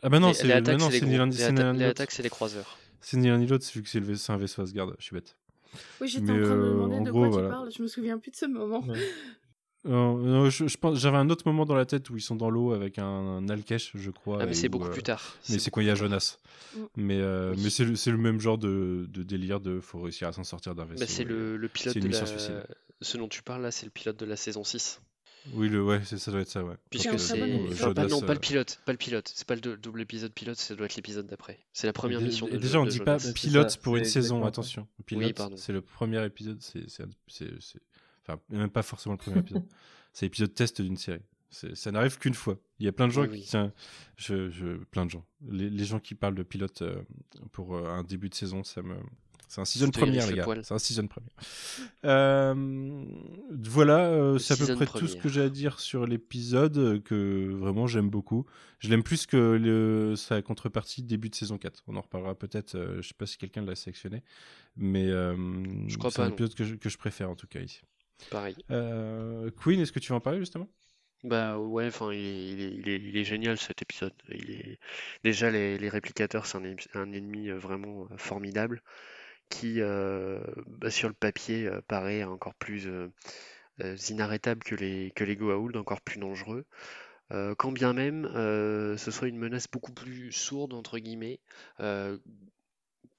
Ah 0.03 0.09
bah 0.09 0.19
non, 0.19 0.33
c'est 0.33 0.47
les 0.47 0.55
c'est 0.55 1.07
les, 1.07 1.73
les, 1.73 1.85
attaques, 1.85 2.11
c'est 2.11 2.23
les 2.23 2.31
croiseurs. 2.31 2.79
C'est 3.01 3.17
ni 3.17 3.29
l'un 3.29 3.39
ni 3.39 3.47
l'autre, 3.47 3.67
vu 3.73 3.83
que 3.83 3.89
c'est 3.89 4.33
un 4.33 4.37
vaisseau 4.37 4.63
Asgard, 4.63 4.93
je 4.99 5.05
suis 5.05 5.15
bête. 5.15 5.37
Oui, 6.01 6.09
j'étais 6.09 6.33
en 6.33 6.43
train 6.43 6.57
de 6.57 6.63
me 6.63 6.83
demander 6.83 7.05
de 7.05 7.11
quoi 7.13 7.29
tu 7.29 7.49
parles, 7.49 7.71
je 7.71 7.83
me 7.83 7.87
souviens 7.87 8.19
plus 8.19 8.31
de 8.31 8.37
ce 8.37 8.47
moment. 8.47 8.85
Euh, 9.87 10.51
je, 10.51 10.77
pense, 10.77 10.99
j'avais 10.99 11.17
un 11.17 11.31
autre 11.31 11.45
moment 11.47 11.65
dans 11.65 11.75
la 11.75 11.87
tête 11.87 12.11
où 12.11 12.17
ils 12.17 12.23
sont 12.23 12.37
dans 12.37 12.51
l'eau 12.51 12.73
avec 12.73 12.99
un, 12.99 13.05
un 13.05 13.49
Alkesh, 13.49 13.93
je 13.95 14.11
crois. 14.11 14.39
Ah, 14.41 14.47
mais 14.47 14.55
c'est 14.55 14.69
beaucoup 14.69 14.89
euh, 14.89 14.93
plus 14.93 15.03
tard. 15.03 15.37
Mais 15.49 15.59
c'est 15.59 15.71
quand 15.71 15.81
il 15.81 15.87
y 15.87 15.91
a 15.91 15.95
Jonas. 15.95 16.39
Mm. 16.75 16.81
Mais, 16.97 17.21
euh, 17.21 17.55
mais 17.59 17.71
c'est, 17.71 17.85
le, 17.85 18.19
même 18.19 18.41
genre 18.41 18.59
de, 18.59 19.07
de, 19.09 19.23
délire 19.23 19.61
de 19.61 19.81
faut 19.81 20.01
réussir 20.01 20.29
à 20.29 20.33
s'en 20.33 20.45
sortir 20.45 20.75
d'un 20.75 20.85
vaisseau. 20.85 21.01
Bah, 21.01 21.07
c'est 21.09 21.25
le, 21.25 21.57
le 21.57 21.69
pilote 21.69 21.97
de 21.97 22.09
la... 22.09 22.25
Ce 23.01 23.17
dont 23.17 23.29
tu 23.29 23.43
parles 23.43 23.63
là, 23.63 23.71
c'est 23.71 23.87
le 23.87 23.93
pilote 23.93 24.19
de 24.19 24.27
la 24.27 24.37
saison 24.37 24.65
6. 24.65 25.01
Oui, 25.55 25.69
le, 25.69 25.83
ouais, 25.83 26.03
ça 26.05 26.31
doit 26.31 26.41
être 26.41 26.49
ça, 26.49 26.65
ouais. 26.65 26.75
Puisque 26.91 27.19
c'est. 27.19 27.39
non, 27.39 27.95
pas, 27.95 28.07
non, 28.07 28.21
pas 28.21 28.35
le 28.35 28.41
pilote, 28.41 28.81
pas 28.85 28.93
le 28.93 28.99
pilote. 28.99 29.31
C'est 29.35 29.47
pas 29.47 29.55
le 29.55 29.77
double 29.77 30.03
épisode 30.03 30.33
pilote, 30.33 30.57
ça 30.57 30.75
doit 30.75 30.87
être 30.87 30.97
l'épisode 30.97 31.27
d'après. 31.27 31.59
C'est 31.73 31.87
la 31.87 31.93
première 31.93 32.21
mission. 32.21 32.49
Et 32.49 32.59
déjà, 32.59 32.81
on 32.81 32.87
dit 32.87 32.99
pas 33.01 33.19
pilote 33.35 33.77
pour 33.79 33.97
une 33.97 34.05
saison, 34.05 34.45
attention. 34.45 34.87
Pilote, 35.07 35.41
c'est 35.57 35.73
le 35.73 35.81
premier 35.81 36.25
épisode, 36.25 36.61
c'est, 36.61 36.87
enfin, 38.29 38.41
même 38.51 38.71
pas 38.71 38.83
forcément 38.83 39.15
le 39.15 39.19
premier 39.19 39.39
épisode. 39.39 39.65
C'est 40.13 40.27
l'épisode 40.27 40.55
test 40.55 40.81
d'une 40.83 40.97
série. 40.97 41.23
Ça 41.51 41.93
n'arrive 41.93 42.19
qu'une 42.19 42.35
fois. 42.35 42.59
Il 42.79 42.85
y 42.85 42.89
a 42.89 42.93
plein 42.93 43.07
de 43.07 43.13
gens 43.13 43.27
qui. 43.27 43.41
Tiens, 43.41 43.73
je, 44.17 44.51
je, 44.51 44.77
plein 44.91 45.07
de 45.07 45.11
gens. 45.11 45.25
Les, 45.49 45.85
gens 45.85 45.99
qui 45.99 46.15
parlent 46.15 46.35
de 46.35 46.43
pilote 46.43 46.83
pour 47.53 47.77
un 47.77 48.03
début 48.05 48.29
de 48.29 48.35
saison, 48.35 48.65
ça 48.65 48.83
me, 48.83 48.97
c'est 49.49 49.63
un 49.63 49.65
season 49.65 49.91
première, 49.91 50.27
les 50.27 50.37
gars. 50.37 50.47
C'est 50.63 50.75
un 50.75 50.79
season 50.79 51.07
première. 51.07 51.31
Euh, 52.05 52.55
voilà, 53.51 54.01
euh, 54.11 54.39
c'est 54.39 54.53
à 54.53 54.67
peu 54.67 54.75
près 54.75 54.87
tout 54.87 55.09
ce 55.09 55.17
que 55.17 55.31
j'ai 55.31 55.41
à 55.41 55.49
dire 55.49 55.81
sur 55.81 56.07
l'épisode 56.07 56.77
euh, 56.77 57.01
que 57.01 57.51
vraiment 57.55 57.87
j'aime 57.87 58.11
beaucoup. 58.11 58.45
Je 58.79 58.91
l'aime 58.91 59.03
plus 59.03 59.25
que 59.25 59.37
le, 59.37 60.17
sa 60.17 60.43
contrepartie 60.43 61.03
début 61.03 61.31
de 61.31 61.35
saison 61.35 61.57
4. 61.57 61.83
On 61.87 61.97
en 61.97 62.03
reparlera 62.03 62.35
peut-être. 62.35 62.99
je 63.01 63.09
sais 63.09 63.15
pas 63.15 63.25
si 63.25 63.39
quelqu'un 63.39 63.63
l'a 63.63 63.75
sélectionné, 63.75 64.23
mais 64.77 65.09
c'est 66.11 66.21
un 66.21 66.29
épisode 66.29 66.55
que 66.55 66.65
je, 66.65 66.75
que 66.75 66.91
je, 66.91 66.99
préfère 66.99 67.31
en 67.31 67.35
tout 67.35 67.47
cas 67.47 67.61
ici. 67.61 67.81
Pareil. 68.31 68.57
Queen, 68.69 69.81
est-ce 69.81 69.93
que 69.93 69.99
tu 70.01 70.11
vas 70.11 70.17
en 70.17 70.21
parler 70.21 70.39
justement? 70.39 70.69
Bah 71.25 71.59
ouais, 71.59 71.89
enfin 71.89 72.13
il 72.13 72.19
est, 72.21 72.53
il, 72.53 72.61
est, 72.61 72.71
il, 72.77 72.89
est, 72.89 72.97
il 72.97 73.17
est 73.17 73.25
génial 73.25 73.59
cet 73.59 73.83
épisode. 73.83 74.13
Il 74.29 74.53
est 74.53 74.79
déjà 75.25 75.51
les, 75.51 75.77
les 75.77 75.89
réplicateurs, 75.89 76.47
c'est 76.47 76.59
un, 76.59 76.77
un, 76.95 77.13
ennemi 77.13 77.51
vraiment 77.51 78.07
formidable 78.17 78.83
qui, 79.49 79.81
euh, 79.81 80.41
bah, 80.67 80.91
sur 80.91 81.09
le 81.09 81.15
papier, 81.15 81.67
euh, 81.67 81.81
paraît 81.89 82.25
encore 82.25 82.55
plus 82.55 82.89
euh, 82.89 83.97
inarrêtable 84.11 84.63
que 84.65 84.75
les, 84.75 85.11
que 85.13 85.25
les 85.25 85.37
Goa'uld, 85.37 85.77
encore 85.77 86.01
plus 86.01 86.19
dangereux. 86.19 86.65
quand 87.31 87.73
bien 87.73 87.93
même 87.93 88.29
ce 88.97 89.11
soit 89.11 89.29
une 89.29 89.39
menace 89.39 89.69
beaucoup 89.71 89.93
plus 89.93 90.33
sourde, 90.33 90.73
entre 90.75 90.99
guillemets, 90.99 91.41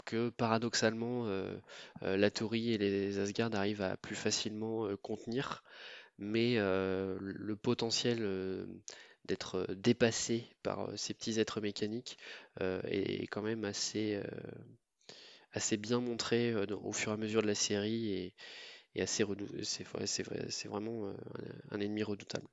que 0.09 0.29
paradoxalement 0.29 1.27
la 2.01 2.31
Tori 2.31 2.73
et 2.73 2.77
les 2.77 3.19
Asgard 3.19 3.53
arrivent 3.53 3.81
à 3.81 3.95
plus 3.97 4.15
facilement 4.15 4.87
contenir, 4.97 5.63
mais 6.17 6.55
le 6.57 7.55
potentiel 7.55 8.67
d'être 9.25 9.67
dépassé 9.75 10.49
par 10.63 10.89
ces 10.97 11.13
petits 11.13 11.39
êtres 11.39 11.61
mécaniques 11.61 12.17
est 12.59 13.27
quand 13.27 13.43
même 13.43 13.65
assez, 13.65 14.19
assez 15.53 15.77
bien 15.77 15.99
montré 15.99 16.51
euh, 16.51 16.65
au 16.83 16.91
fur 16.91 17.11
et 17.11 17.13
à 17.13 17.17
mesure 17.17 17.41
de 17.41 17.47
la 17.47 17.55
série 17.55 18.13
et, 18.13 18.33
assez 18.99 19.23
c'est 19.63 20.67
vraiment 20.67 21.05
euh, 21.05 21.13
un, 21.71 21.79
ennemi 21.79 22.03
redoutable. 22.03 22.47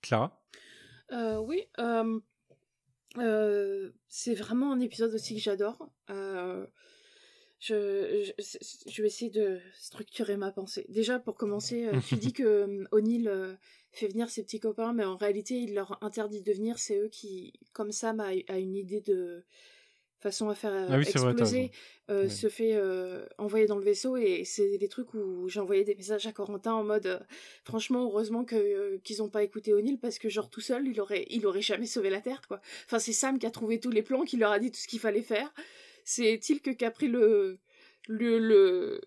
Clara? 0.00 0.40
Euh, 3.16 3.90
c'est 4.08 4.34
vraiment 4.34 4.72
un 4.72 4.80
épisode 4.80 5.14
aussi 5.14 5.34
que 5.34 5.40
j'adore. 5.40 5.90
Je, 7.60 8.30
je, 8.86 9.02
vais 9.02 9.08
essayer 9.08 9.32
de 9.32 9.58
structurer 9.74 10.36
ma 10.36 10.52
pensée. 10.52 10.86
Déjà, 10.88 11.18
pour 11.18 11.34
commencer, 11.34 11.90
tu 12.06 12.14
dis 12.14 12.32
que 12.32 12.84
O'Neill 12.92 13.58
fait 13.90 14.06
venir 14.06 14.30
ses 14.30 14.44
petits 14.44 14.60
copains, 14.60 14.92
mais 14.92 15.04
en 15.04 15.16
réalité, 15.16 15.58
il 15.58 15.74
leur 15.74 16.00
interdit 16.04 16.40
de 16.40 16.52
venir. 16.52 16.78
C'est 16.78 16.98
eux 16.98 17.08
qui, 17.08 17.52
comme 17.72 17.90
Sam 17.90 18.20
a, 18.20 18.28
a 18.48 18.58
une 18.58 18.76
idée 18.76 19.00
de, 19.00 19.44
façon 20.20 20.48
à 20.48 20.54
faire 20.54 20.72
ah 20.88 21.00
exploser 21.00 21.70
euh, 22.10 22.28
se 22.28 22.48
fait 22.48 22.72
euh, 22.74 23.24
envoyer 23.36 23.66
dans 23.66 23.76
le 23.76 23.84
vaisseau 23.84 24.16
et 24.16 24.44
c'est 24.44 24.78
des 24.78 24.88
trucs 24.88 25.14
où 25.14 25.48
j'ai 25.48 25.60
envoyé 25.60 25.84
des 25.84 25.94
messages 25.94 26.26
à 26.26 26.32
Corentin 26.32 26.72
en 26.72 26.82
mode 26.82 27.06
euh, 27.06 27.18
franchement 27.64 28.04
heureusement 28.04 28.44
que 28.44 28.96
qu'ils 29.04 29.22
ont 29.22 29.28
pas 29.28 29.42
écouté 29.42 29.72
O'Neill 29.72 29.98
parce 29.98 30.18
que 30.18 30.28
genre 30.28 30.50
tout 30.50 30.60
seul 30.60 30.88
il 30.88 31.00
aurait 31.00 31.26
il 31.30 31.46
aurait 31.46 31.62
jamais 31.62 31.86
sauvé 31.86 32.10
la 32.10 32.20
terre 32.20 32.40
quoi. 32.48 32.60
Enfin 32.86 32.98
c'est 32.98 33.12
Sam 33.12 33.38
qui 33.38 33.46
a 33.46 33.50
trouvé 33.50 33.78
tous 33.78 33.90
les 33.90 34.02
plans 34.02 34.24
qui 34.24 34.36
leur 34.36 34.50
a 34.50 34.58
dit 34.58 34.70
tout 34.70 34.80
ce 34.80 34.88
qu'il 34.88 35.00
fallait 35.00 35.22
faire. 35.22 35.52
C'est 36.04 36.38
Tilk 36.38 36.76
qui 36.76 36.84
a 36.84 36.90
pris 36.90 37.08
le 37.08 37.58
le 38.08 38.38
le 38.38 39.00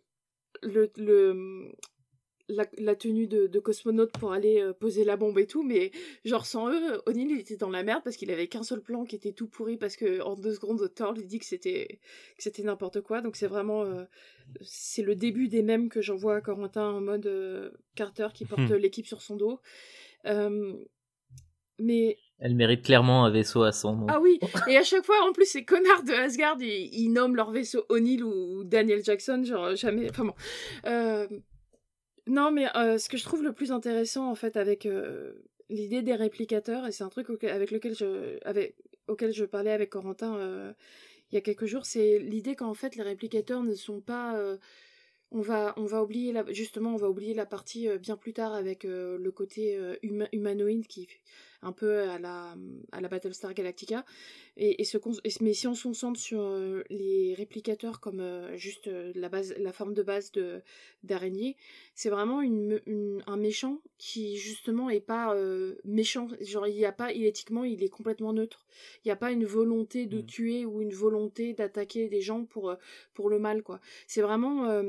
le, 0.62 0.92
le 0.96 1.72
la, 2.52 2.96
tenue 2.96 3.28
de, 3.28 3.60
cosmonaute 3.60 4.12
pour 4.14 4.34
aller 4.34 4.62
euh, 4.62 4.74
poser 4.74 5.04
la 5.04 5.18
bombe 5.18 5.38
et 5.40 5.48
tout, 5.48 5.64
mais 5.64 5.92
genre 6.26 6.46
sans 6.46 6.70
eux, 6.70 7.02
O'Neill 7.06 7.32
il 7.32 7.40
était 7.40 7.58
dans 7.58 7.70
la 7.70 7.84
merde 7.84 8.02
parce 8.04 8.16
qu'il 8.16 8.32
avait 8.32 8.48
qu'un 8.48 8.64
seul 8.64 8.82
plan 8.82 9.04
qui 9.04 9.16
était 9.16 9.32
tout 9.32 9.48
pourri 9.48 9.78
parce 9.78 9.96
que 9.96 10.22
en 10.22 10.36
deux 10.36 10.54
secondes 10.54 10.92
Thor 10.94 11.14
lui 11.14 11.26
dit 11.26 11.40
que 11.40 11.46
c'était 11.46 12.00
que 12.38 12.44
c'était 12.44 12.64
n'importe 12.64 13.02
quoi. 13.02 13.22
Donc 13.22 13.36
c'est 13.36 13.48
vraiment 13.48 13.84
euh, 13.84 14.04
c'est 14.62 15.04
le 15.04 15.16
début 15.16 15.48
des 15.48 15.64
mêmes 15.64 15.90
que 15.90 16.02
j'envoie 16.02 16.36
à 16.36 16.42
Corentin 16.42 16.90
en 16.90 17.02
mode 17.02 17.26
euh, 17.28 17.72
Carter 17.96 18.28
qui 18.34 18.46
porte 18.46 18.70
hmm. 18.70 18.76
l'équipe 18.76 19.08
sur 19.08 19.22
son 19.22 19.36
dos. 19.36 19.60
mais 21.80 22.18
elle 22.44 22.56
mérite 22.56 22.84
clairement 22.84 23.24
un 23.26 23.30
vaisseau 23.30 23.62
à 23.62 23.72
son 23.72 23.96
nom. 23.96 24.08
Ah 24.10 24.20
oui, 24.20 24.40
et 24.68 24.76
à 24.76 24.82
chaque 24.82 25.06
fois, 25.06 25.16
en 25.30 25.32
plus, 25.32 25.46
ces 25.46 25.64
connards 25.64 26.02
de 26.02 26.12
Asgard, 26.12 26.58
ils, 26.60 27.10
nomment 27.10 27.36
leur 27.36 27.52
vaisseau 27.52 27.86
O'Neill 27.90 28.24
ou 28.24 28.64
Daniel 28.64 29.04
Jackson, 29.04 29.44
genre 29.46 29.76
jamais. 29.76 30.10
Enfin 30.10 30.26
bon. 30.26 30.34
Non, 32.28 32.52
mais 32.52 32.68
euh, 32.76 32.98
ce 32.98 33.10
que 33.10 33.18
je 33.18 33.24
trouve 33.24 33.44
le 33.44 33.54
plus 33.54 33.72
intéressant 33.72 34.30
en 34.30 34.36
fait 34.36 34.56
avec 34.56 34.86
euh, 34.86 35.34
l'idée 35.70 36.02
des 36.02 36.16
réplicateurs, 36.16 36.86
et 36.88 36.92
c'est 36.92 37.04
un 37.04 37.10
truc 37.10 37.44
avec 37.44 37.72
lequel 37.72 37.96
je, 37.96 38.38
avec, 38.46 38.76
auquel 39.08 39.34
je 39.34 39.46
parlais 39.46 39.72
avec 39.72 39.90
Corentin 39.90 40.36
euh, 40.38 40.74
il 41.32 41.36
y 41.36 41.38
a 41.38 41.42
quelques 41.42 41.66
jours, 41.66 41.86
c'est 41.86 42.20
l'idée 42.20 42.56
qu'en 42.56 42.74
fait 42.74 42.96
les 42.96 43.04
réplicateurs 43.04 43.64
ne 43.64 43.74
sont 43.74 44.02
pas 44.02 44.38
on 45.32 45.40
va 45.40 45.74
on 45.78 45.86
va 45.86 46.04
oublier 46.04 46.34
la, 46.34 46.44
justement 46.52 46.94
on 46.94 46.98
va 46.98 47.10
oublier 47.10 47.34
la 47.34 47.46
partie 47.46 47.88
bien 48.00 48.18
plus 48.18 48.34
tard 48.34 48.54
avec 48.54 48.84
le 48.84 49.32
côté 49.32 49.80
humanoïde 50.34 50.88
qui 50.88 51.08
un 51.62 51.72
peu 51.72 52.10
à 52.10 52.20
la, 52.20 52.56
à 52.92 53.02
la 53.02 53.08
Battlestar 53.08 53.54
Galactica. 53.54 54.06
Et, 54.58 54.82
et, 54.82 54.86
se, 54.86 54.98
mais 55.42 55.54
si 55.54 55.68
on 55.68 55.74
se 55.74 55.84
concentre 55.84 56.20
sur 56.20 56.42
euh, 56.42 56.84
les 56.90 57.34
réplicateurs 57.36 58.00
comme 58.00 58.20
euh, 58.20 58.56
juste 58.58 58.88
euh, 58.88 59.12
la, 59.16 59.30
base, 59.30 59.56
la 59.58 59.72
forme 59.72 59.94
de 59.94 60.04
base 60.04 60.32
de, 60.32 60.62
d'araignée, 61.04 61.56
c'est 61.96 62.10
vraiment 62.10 62.42
une, 62.42 62.82
un 63.28 63.38
méchant 63.38 63.82
qui 63.98 64.38
justement 64.38 64.90
est 64.90 65.00
pas 65.00 65.36
méchant. 65.86 66.28
Genre, 66.42 66.68
il 66.68 66.76
y 66.76 66.86
a 66.86 66.92
pas, 66.92 67.12
il, 67.12 67.26
éthiquement, 67.26 67.64
il 67.64 67.84
est 67.84 67.90
complètement 67.90 68.34
neutre. 68.34 68.66
Il 69.04 69.08
n'y 69.08 69.12
a 69.12 69.16
pas 69.16 69.32
une 69.32 69.46
volonté 69.46 70.06
de 70.06 70.20
mmh. 70.20 70.26
tuer 70.26 70.66
ou 70.66 70.82
une 70.82 70.94
volonté 70.94 71.54
d'attaquer 71.54 72.08
des 72.10 72.22
gens 72.22 72.46
pour, 72.46 72.76
pour 73.14 73.30
le 73.30 73.40
mal, 73.40 73.64
quoi. 73.64 73.80
C'est 74.08 74.22
vraiment 74.22 74.84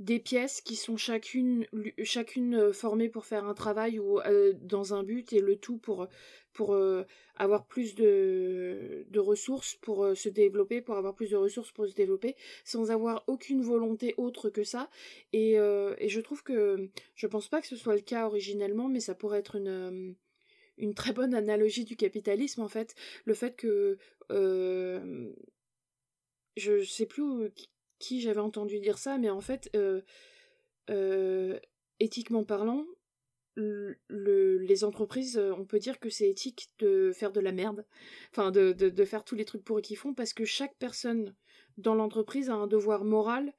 des 0.00 0.18
pièces 0.18 0.60
qui 0.60 0.74
sont 0.74 0.96
chacune, 0.96 1.66
chacune 2.02 2.56
euh, 2.56 2.72
formées 2.72 3.08
pour 3.08 3.26
faire 3.26 3.44
un 3.44 3.54
travail 3.54 3.98
ou 3.98 4.18
euh, 4.20 4.52
dans 4.60 4.92
un 4.92 5.04
but 5.04 5.32
et 5.32 5.40
le 5.40 5.56
tout 5.56 5.78
pour, 5.78 6.08
pour 6.52 6.74
euh, 6.74 7.04
avoir 7.36 7.66
plus 7.66 7.94
de, 7.94 9.06
de 9.08 9.20
ressources 9.20 9.76
pour 9.76 10.16
se 10.16 10.28
développer, 10.28 10.80
pour 10.80 10.96
avoir 10.96 11.14
plus 11.14 11.30
de 11.30 11.36
ressources 11.36 11.70
pour 11.70 11.86
se 11.86 11.94
développer, 11.94 12.34
sans 12.64 12.90
avoir 12.90 13.22
aucune 13.28 13.62
volonté 13.62 14.14
autre 14.16 14.50
que 14.50 14.64
ça. 14.64 14.90
Et, 15.32 15.54
et 15.54 16.08
je 16.08 16.20
trouve 16.20 16.42
que, 16.42 16.88
je 17.14 17.26
pense 17.26 17.48
pas 17.48 17.60
que 17.60 17.66
ce 17.66 17.76
soit 17.76 17.94
le 17.94 18.00
cas 18.00 18.26
originellement, 18.26 18.88
mais 18.88 19.00
ça 19.00 19.14
pourrait 19.14 19.38
être 19.40 19.56
une 19.56 20.14
une 20.76 20.94
très 20.94 21.12
bonne 21.12 21.34
analogie 21.34 21.84
du 21.84 21.94
capitalisme 21.94 22.60
en 22.60 22.68
fait 22.68 22.96
le 23.26 23.34
fait 23.34 23.54
que 23.56 23.96
je 26.56 26.84
sais 26.84 27.06
plus 27.06 27.50
qui 27.98 28.20
j'avais 28.20 28.40
entendu 28.40 28.80
dire 28.80 28.98
ça, 28.98 29.18
mais 29.18 29.30
en 29.30 29.40
fait, 29.40 29.70
euh, 29.74 30.02
euh, 30.90 31.58
éthiquement 32.00 32.44
parlant, 32.44 32.84
les 33.56 34.84
entreprises, 34.84 35.38
euh, 35.38 35.52
on 35.56 35.64
peut 35.64 35.78
dire 35.78 36.00
que 36.00 36.10
c'est 36.10 36.28
éthique 36.28 36.70
de 36.80 37.12
faire 37.12 37.32
de 37.32 37.40
la 37.40 37.52
merde, 37.52 37.86
enfin 38.30 38.50
de, 38.50 38.72
de, 38.72 39.04
faire 39.04 39.24
tous 39.24 39.36
les 39.36 39.44
trucs 39.44 39.64
pourris 39.64 39.82
qu'ils 39.82 39.96
font, 39.96 40.14
parce 40.14 40.32
que 40.32 40.44
chaque 40.44 40.76
personne 40.78 41.34
dans 41.78 41.94
l'entreprise 41.94 42.50
a 42.50 42.54
un 42.54 42.66
devoir 42.66 43.04
moral 43.04 43.52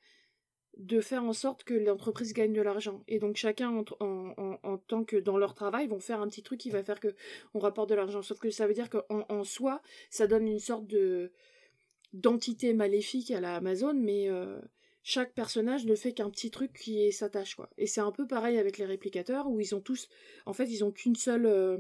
de 0.77 0.99
faire 0.99 1.23
en 1.23 1.31
sorte 1.31 1.63
que 1.63 1.73
l'entreprise 1.73 2.33
gagne 2.33 2.51
de 2.51 2.61
l'argent. 2.61 3.03
Et 3.07 3.19
donc 3.19 3.37
chacun 3.37 3.69
en, 3.69 3.85
en, 4.01 4.59
en, 4.61 4.77
tant 4.77 5.05
que 5.05 5.15
dans 5.15 5.37
leur 5.37 5.53
travail 5.53 5.87
vont 5.87 6.01
faire 6.01 6.19
un 6.19 6.27
petit 6.27 6.43
truc 6.43 6.59
qui 6.59 6.69
va 6.69 6.83
faire 6.83 6.99
que 6.99 7.15
on 7.53 7.59
rapporte 7.59 7.89
de 7.89 7.95
l'argent. 7.95 8.21
Sauf 8.21 8.39
que 8.39 8.49
ça 8.49 8.67
veut 8.67 8.73
dire 8.73 8.89
qu'en 8.89 9.25
en 9.29 9.43
soi, 9.45 9.81
ça 10.09 10.27
donne 10.27 10.47
une 10.47 10.59
sorte 10.59 10.85
de 10.85 11.31
d'entité 12.15 12.73
maléfique 12.73 13.31
à 13.31 13.39
la 13.39 13.55
Amazon, 13.55 13.93
mais 13.93 14.29
euh, 14.29 14.59
chaque 15.03 15.33
personnage 15.33 15.85
ne 15.85 15.95
fait 15.95 16.13
qu'un 16.13 16.29
petit 16.29 16.51
truc 16.51 16.73
qui 16.73 17.11
s'attache 17.11 17.55
quoi. 17.55 17.69
Et 17.77 17.87
c'est 17.87 18.01
un 18.01 18.11
peu 18.11 18.27
pareil 18.27 18.57
avec 18.57 18.77
les 18.77 18.85
réplicateurs 18.85 19.47
où 19.47 19.59
ils 19.59 19.75
ont 19.75 19.81
tous, 19.81 20.07
en 20.45 20.53
fait, 20.53 20.65
ils 20.65 20.83
ont 20.83 20.91
qu'une 20.91 21.15
seule 21.15 21.45
euh, 21.45 21.77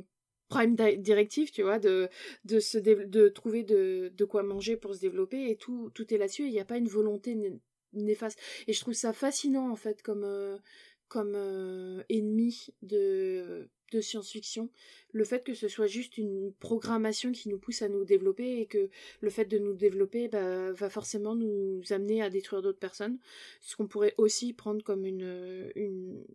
prime 0.49 0.75
directive, 0.75 1.51
tu 1.51 1.63
vois, 1.63 1.79
de 1.79 2.09
de 2.43 2.59
se 2.59 2.77
de 2.77 3.29
trouver 3.29 3.63
de, 3.63 4.11
de 4.15 4.25
quoi 4.25 4.43
manger 4.43 4.77
pour 4.77 4.93
se 4.93 4.99
développer 5.01 5.49
et 5.49 5.55
tout 5.55 5.89
tout 5.93 6.13
est 6.13 6.17
là-dessus. 6.17 6.45
Il 6.45 6.51
n'y 6.51 6.59
a 6.59 6.65
pas 6.65 6.77
une 6.77 6.89
volonté 6.89 7.35
néfaste. 7.93 8.39
Et 8.67 8.73
je 8.73 8.81
trouve 8.81 8.93
ça 8.93 9.13
fascinant 9.13 9.71
en 9.71 9.75
fait 9.75 10.01
comme 10.01 10.23
euh, 10.23 10.57
comme 11.07 11.35
ennemi 12.09 12.67
de 12.81 13.69
de 13.91 14.01
science-fiction, 14.01 14.69
le 15.11 15.23
fait 15.23 15.43
que 15.43 15.53
ce 15.53 15.67
soit 15.67 15.87
juste 15.87 16.17
une 16.17 16.51
programmation 16.59 17.31
qui 17.31 17.49
nous 17.49 17.57
pousse 17.57 17.81
à 17.81 17.89
nous 17.89 18.03
développer 18.03 18.59
et 18.59 18.65
que 18.65 18.89
le 19.21 19.29
fait 19.29 19.45
de 19.45 19.57
nous 19.57 19.73
développer 19.73 20.27
bah, 20.27 20.71
va 20.71 20.89
forcément 20.89 21.35
nous 21.35 21.81
amener 21.91 22.21
à 22.21 22.29
détruire 22.29 22.61
d'autres 22.61 22.79
personnes, 22.79 23.19
ce 23.61 23.75
qu'on 23.75 23.87
pourrait 23.87 24.15
aussi 24.17 24.53
prendre 24.53 24.83
comme 24.83 25.05
une, 25.05 25.71
une, 25.75 26.25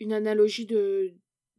une 0.00 0.12
analogie 0.12 0.66
de, 0.66 1.14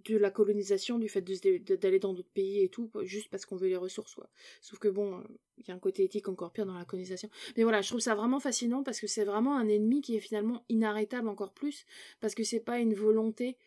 de 0.06 0.18
la 0.18 0.32
colonisation, 0.32 1.00
du 1.00 1.08
fait 1.08 1.22
d'aller 1.22 2.00
dans 2.00 2.14
d'autres 2.14 2.32
pays 2.34 2.62
et 2.62 2.70
tout, 2.70 2.92
juste 3.04 3.30
parce 3.30 3.46
qu'on 3.46 3.56
veut 3.56 3.68
les 3.68 3.78
ressources. 3.78 4.16
Quoi. 4.16 4.30
Sauf 4.62 4.80
que 4.80 4.88
bon, 4.88 5.24
il 5.58 5.68
y 5.68 5.72
a 5.72 5.74
un 5.74 5.80
côté 5.80 6.04
éthique 6.04 6.28
encore 6.28 6.52
pire 6.52 6.66
dans 6.66 6.78
la 6.78 6.86
colonisation. 6.86 7.30
Mais 7.56 7.64
voilà, 7.64 7.82
je 7.82 7.90
trouve 7.90 8.02
ça 8.02 8.16
vraiment 8.16 8.40
fascinant 8.40 8.84
parce 8.84 9.00
que 9.00 9.08
c'est 9.08 9.24
vraiment 9.24 9.58
un 9.58 9.68
ennemi 9.68 10.02
qui 10.02 10.16
est 10.16 10.20
finalement 10.20 10.66
inarrêtable 10.70 11.30
encore 11.30 11.54
plus, 11.54 11.86
parce 12.20 12.36
que 12.36 12.44
c'est 12.44 12.60
pas 12.60 12.80
une 12.80 12.94
volonté 12.94 13.58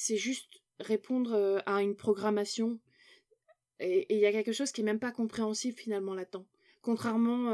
c'est 0.00 0.16
juste 0.16 0.62
répondre 0.78 1.60
à 1.66 1.82
une 1.82 1.96
programmation. 1.96 2.78
Et 3.80 4.14
il 4.14 4.20
y 4.20 4.26
a 4.26 4.32
quelque 4.32 4.52
chose 4.52 4.70
qui 4.70 4.82
est 4.82 4.84
même 4.84 5.00
pas 5.00 5.10
compréhensible 5.10 5.76
finalement 5.76 6.14
là-dedans. 6.14 6.46
Contrairement 6.82 7.52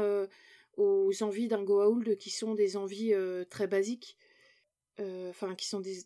aux 0.77 1.23
envies 1.23 1.47
d'un 1.47 1.63
Goa'uld 1.63 2.17
qui 2.17 2.29
sont 2.29 2.53
des 2.53 2.77
envies 2.77 3.15
très 3.49 3.65
basiques, 3.65 4.15
enfin 4.99 5.55
qui 5.55 5.65
sont 5.65 5.79
des, 5.79 6.05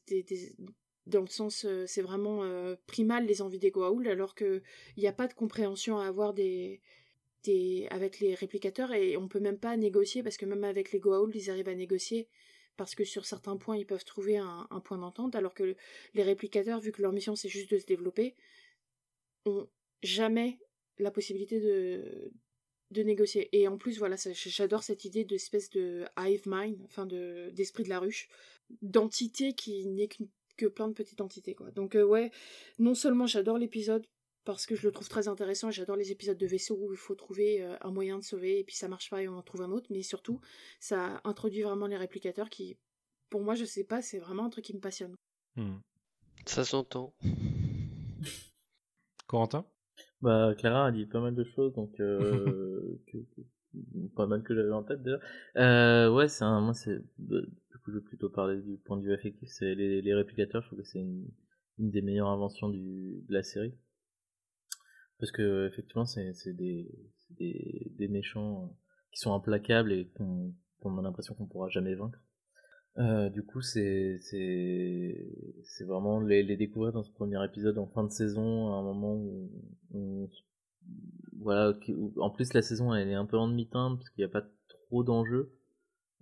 dans 1.07 1.19
le 1.19 1.27
sens 1.27 1.67
c'est 1.85 2.01
vraiment 2.01 2.41
primal 2.87 3.25
les 3.25 3.41
envies 3.41 3.59
des 3.59 3.71
Goa'uld 3.71 4.07
alors 4.07 4.33
qu'il 4.33 4.63
n'y 4.97 5.07
a 5.07 5.13
pas 5.13 5.27
de 5.27 5.33
compréhension 5.33 5.99
à 5.99 6.07
avoir 6.07 6.33
des, 6.33 6.79
des 7.43 7.85
avec 7.91 8.21
les 8.21 8.33
réplicateurs 8.33 8.93
et 8.93 9.17
on 9.17 9.27
peut 9.27 9.41
même 9.41 9.59
pas 9.59 9.75
négocier 9.75 10.23
parce 10.23 10.37
que 10.37 10.45
même 10.45 10.63
avec 10.63 10.93
les 10.93 11.01
Goa'uld 11.01 11.35
ils 11.35 11.49
arrivent 11.49 11.67
à 11.67 11.75
négocier 11.75 12.29
parce 12.79 12.95
que 12.95 13.03
sur 13.03 13.25
certains 13.25 13.57
points 13.57 13.75
ils 13.75 13.85
peuvent 13.85 14.05
trouver 14.05 14.37
un, 14.37 14.81
point 14.85 14.97
d'entente 14.97 15.35
alors 15.35 15.53
que 15.53 15.75
les 16.13 16.23
réplicateurs 16.23 16.79
vu 16.79 16.93
que 16.93 17.01
leur 17.01 17.11
mission 17.11 17.35
c'est 17.35 17.49
juste 17.49 17.69
de 17.69 17.77
se 17.77 17.85
développer 17.85 18.37
ont 19.45 19.67
jamais 20.01 20.59
la 20.97 21.11
possibilité 21.11 21.59
de 21.59 23.03
négocier. 23.03 23.49
Et 23.51 23.67
en 23.67 23.77
plus 23.77 23.99
voilà 23.99 24.15
j'adore 24.33 24.83
cette 24.83 25.03
idée 25.03 25.25
d'espèce 25.25 25.69
de 25.71 26.05
hive 26.17 26.43
mind 26.45 26.81
enfin 26.85 27.05
de 27.05 27.51
d'esprit 27.53 27.83
de 27.83 27.89
la 27.89 27.99
ruche 27.99 28.29
d'entité 28.81 29.51
qui 29.51 29.85
n'est 29.85 30.07
que 30.55 30.65
plein 30.67 30.87
de 30.87 30.93
petites 30.93 31.19
entités 31.19 31.55
quoi. 31.55 31.71
Donc 31.71 31.95
euh, 31.95 32.03
ouais 32.03 32.31
non 32.77 32.95
seulement 32.95 33.27
j'adore 33.27 33.57
l'épisode 33.57 34.07
parce 34.53 34.65
que 34.65 34.75
je 34.75 34.85
le 34.85 34.91
trouve 34.91 35.07
très 35.07 35.27
intéressant. 35.27 35.69
J'adore 35.69 35.95
les 35.95 36.11
épisodes 36.11 36.37
de 36.37 36.47
vaisseau 36.47 36.77
où 36.79 36.91
il 36.91 36.97
faut 36.97 37.15
trouver 37.15 37.61
euh, 37.61 37.75
un 37.81 37.91
moyen 37.91 38.17
de 38.17 38.23
sauver 38.23 38.59
et 38.59 38.63
puis 38.63 38.75
ça 38.75 38.87
marche 38.87 39.09
pas 39.09 39.21
et 39.21 39.27
on 39.27 39.37
en 39.37 39.43
trouve 39.43 39.61
un 39.61 39.71
autre. 39.71 39.87
Mais 39.91 40.01
surtout, 40.01 40.41
ça 40.79 41.21
introduit 41.23 41.61
vraiment 41.61 41.85
les 41.85 41.97
réplicateurs 41.97 42.49
qui, 42.49 42.77
pour 43.29 43.43
moi, 43.43 43.53
je 43.53 43.65
sais 43.65 43.83
pas, 43.83 44.01
c'est 44.01 44.17
vraiment 44.17 44.45
un 44.45 44.49
truc 44.49 44.65
qui 44.65 44.75
me 44.75 44.79
passionne. 44.79 45.15
Hmm. 45.55 45.77
Ça 46.45 46.63
s'entend. 46.63 47.13
Corentin? 49.27 49.65
Bah, 50.21 50.55
Clara 50.57 50.87
a 50.87 50.91
dit 50.91 51.05
pas 51.05 51.21
mal 51.21 51.35
de 51.35 51.43
choses, 51.43 51.73
donc 51.73 51.99
euh, 51.99 52.99
pas 54.15 54.25
mal 54.25 54.41
que 54.41 54.55
j'avais 54.55 54.71
en 54.71 54.83
tête 54.83 55.03
déjà. 55.03 55.19
Euh, 55.57 56.11
ouais, 56.11 56.27
c'est 56.27 56.43
un, 56.43 56.59
moi 56.59 56.73
c'est, 56.73 56.99
bah, 57.19 57.37
du 57.39 57.77
coup, 57.77 57.91
je 57.91 57.99
vais 57.99 58.03
plutôt 58.03 58.29
parler 58.29 58.59
du 58.61 58.77
point 58.77 58.97
de 58.97 59.03
vue 59.03 59.13
affectif. 59.13 59.47
C'est 59.51 59.75
les, 59.75 60.13
réplicateurs. 60.15 60.63
Je 60.63 60.69
trouve 60.69 60.79
que 60.79 60.85
c'est 60.85 60.99
une, 60.99 61.29
une, 61.77 61.91
des 61.91 62.01
meilleures 62.01 62.29
inventions 62.29 62.69
du, 62.69 63.23
de 63.27 63.33
la 63.33 63.43
série 63.43 63.75
parce 65.19 65.31
que 65.31 65.67
effectivement 65.67 66.05
c'est 66.05 66.53
des, 66.53 66.89
des, 67.31 67.91
des 67.97 68.07
méchants 68.07 68.63
euh, 68.63 68.67
qui 69.11 69.19
sont 69.19 69.33
implacables 69.33 69.91
et 69.91 70.09
qu'on 70.15 70.97
a 70.97 71.01
l'impression 71.01 71.33
qu'on 71.35 71.45
pourra 71.45 71.69
jamais 71.69 71.95
vaincre. 71.95 72.19
Euh, 72.97 73.29
du 73.29 73.43
coup, 73.43 73.61
c'est 73.61 74.17
c'est 74.19 75.85
vraiment 75.85 76.19
les, 76.19 76.43
les 76.43 76.57
découvrir 76.57 76.91
dans 76.91 77.03
ce 77.03 77.11
premier 77.11 77.43
épisode 77.45 77.77
en 77.77 77.87
fin 77.87 78.03
de 78.03 78.11
saison, 78.11 78.73
à 78.73 78.77
un 78.77 78.81
moment 78.81 79.15
où, 79.91 80.29
voilà, 81.37 81.73
en 82.17 82.29
plus 82.29 82.53
la 82.53 82.61
saison 82.61 82.93
elle 82.93 83.09
est 83.09 83.13
un 83.13 83.25
peu 83.25 83.37
en 83.37 83.47
demi-teinte 83.47 83.97
parce 83.97 84.09
qu'il 84.09 84.23
n'y 84.25 84.29
a 84.29 84.33
pas 84.33 84.45
trop 84.67 85.03
d'enjeux. 85.03 85.53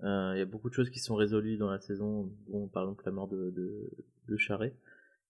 Euh, 0.03 0.33
il 0.35 0.39
y 0.39 0.41
a 0.41 0.45
beaucoup 0.45 0.69
de 0.69 0.75
choses 0.75 0.91
qui 0.91 0.99
sont 0.99 1.15
résolues 1.15 1.57
dans 1.57 1.71
la 1.71 1.79
saison, 1.79 2.31
dont 2.47 2.67
par 2.67 2.83
exemple 2.83 3.03
la 3.05 3.11
mort 3.11 3.27
de 3.27 3.49
de, 3.51 3.89
de 4.27 4.37
Charret. 4.37 4.75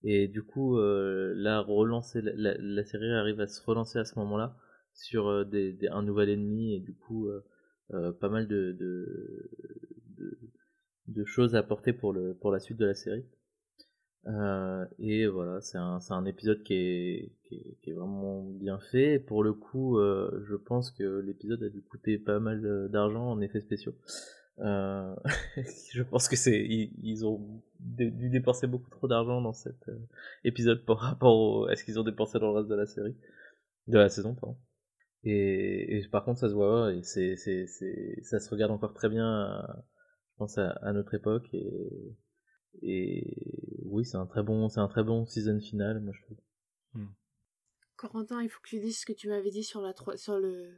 Et 0.04 0.28
du 0.28 0.44
coup, 0.44 0.78
euh, 0.78 1.34
là, 1.36 1.60
relancer, 1.62 2.22
la, 2.22 2.56
la, 2.58 2.84
série 2.84 3.12
arrive 3.12 3.42
à 3.42 3.48
se 3.48 3.62
relancer 3.64 4.00
à 4.00 4.06
ce 4.06 4.18
moment-là 4.20 4.56
sur 4.94 5.28
euh, 5.28 5.44
des, 5.44 5.74
des, 5.74 5.88
un 5.88 6.04
nouvel 6.04 6.30
ennemi 6.30 6.76
et 6.76 6.80
du 6.80 6.94
coup, 6.94 7.28
euh, 7.28 7.44
euh 7.92 8.12
pas 8.12 8.30
mal 8.30 8.48
de, 8.48 8.74
de, 8.74 9.50
de, 10.18 10.40
de, 11.08 11.26
choses 11.26 11.56
à 11.56 11.60
apporter 11.60 11.94
pour, 11.94 12.14
le, 12.14 12.36
pour 12.36 12.52
la 12.52 12.60
suite 12.60 12.78
de 12.78 12.86
la 12.86 12.96
série. 12.96 13.26
Euh, 14.28 14.86
et 15.00 15.26
voilà, 15.28 15.62
c'est 15.62 15.78
un, 15.78 16.00
un 16.10 16.26
épisode 16.26 16.62
qui 16.64 16.74
est, 16.74 17.32
qui 17.46 17.78
est, 17.90 17.94
vraiment 17.94 18.44
bien 18.44 18.78
fait. 18.92 19.16
Et 19.16 19.20
pour 19.20 19.44
le 19.44 19.54
coup, 19.54 19.98
je 20.00 20.56
pense 20.56 20.92
que 20.92 21.22
l'épisode 21.22 21.64
a 21.64 21.70
dû 21.70 21.82
coûter 21.82 22.18
pas 22.18 22.40
mal 22.40 22.90
d'argent 22.90 23.32
en 23.32 23.40
effets 23.42 23.62
spéciaux. 23.62 23.96
Euh, 24.60 25.16
je 25.94 26.02
pense 26.02 26.28
que 26.28 26.36
c'est 26.36 26.66
ils, 26.66 27.26
ont 27.26 27.62
dû 27.80 28.30
dépenser 28.30 28.66
beaucoup 28.66 28.90
trop 28.90 29.08
d'argent 29.08 29.40
dans 29.40 29.54
cet 29.54 29.88
euh, 29.88 30.00
épisode 30.44 30.84
par 30.84 30.98
rapport 30.98 31.70
à 31.70 31.76
ce 31.76 31.84
qu'ils 31.84 32.00
ont 32.00 32.04
dépensé 32.04 32.40
dans 32.40 32.48
le 32.48 32.58
reste 32.58 32.70
de 32.70 32.76
la 32.76 32.88
série, 32.88 33.16
de 33.88 33.98
la 33.98 34.10
saison, 34.10 34.34
pardon. 34.34 34.58
Et, 35.24 35.98
et 35.98 36.08
par 36.08 36.24
contre, 36.24 36.40
ça 36.40 36.50
se 36.50 36.54
voit 36.54 36.94
et 36.94 37.04
c'est 37.04 37.36
c'est 37.36 37.68
c'est 37.68 38.20
ça 38.24 38.40
se 38.40 38.50
regarde 38.50 38.72
encore 38.72 38.94
très 38.94 39.10
bien, 39.10 39.28
à, 39.28 39.86
je 40.32 40.38
pense 40.38 40.58
à, 40.58 40.70
à, 40.70 40.92
notre 40.94 41.14
époque 41.14 41.48
et 41.54 42.16
et 42.82 43.82
oui, 43.86 44.06
c'est 44.06 44.18
un 44.18 44.28
très 44.28 44.44
bon 44.44 44.70
c'est 44.70 44.80
un 44.80 44.88
très 44.88 45.04
bon 45.04 45.26
season 45.26 45.60
final, 45.60 46.00
moi 46.00 46.14
je 46.16 46.22
trouve. 46.24 46.38
Hmm. 46.94 47.14
Corentin, 47.96 48.42
il 48.42 48.50
faut 48.50 48.62
que 48.62 48.70
tu 48.70 48.80
dises 48.80 49.02
ce 49.02 49.06
que 49.06 49.14
tu 49.14 49.28
m'avais 49.28 49.50
dit 49.50 49.64
sur 49.64 49.82
la 49.82 49.94
sur 50.16 50.40
le 50.40 50.72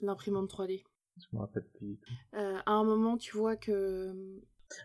l'imprimante 0.00 0.50
3D. 0.50 0.82
Je 1.18 1.26
me 1.36 1.40
rappelle 1.40 1.64
plus. 1.78 1.98
Euh, 2.34 2.58
à 2.66 2.72
un 2.72 2.84
moment, 2.84 3.16
tu 3.16 3.36
vois 3.36 3.56
que. 3.56 4.12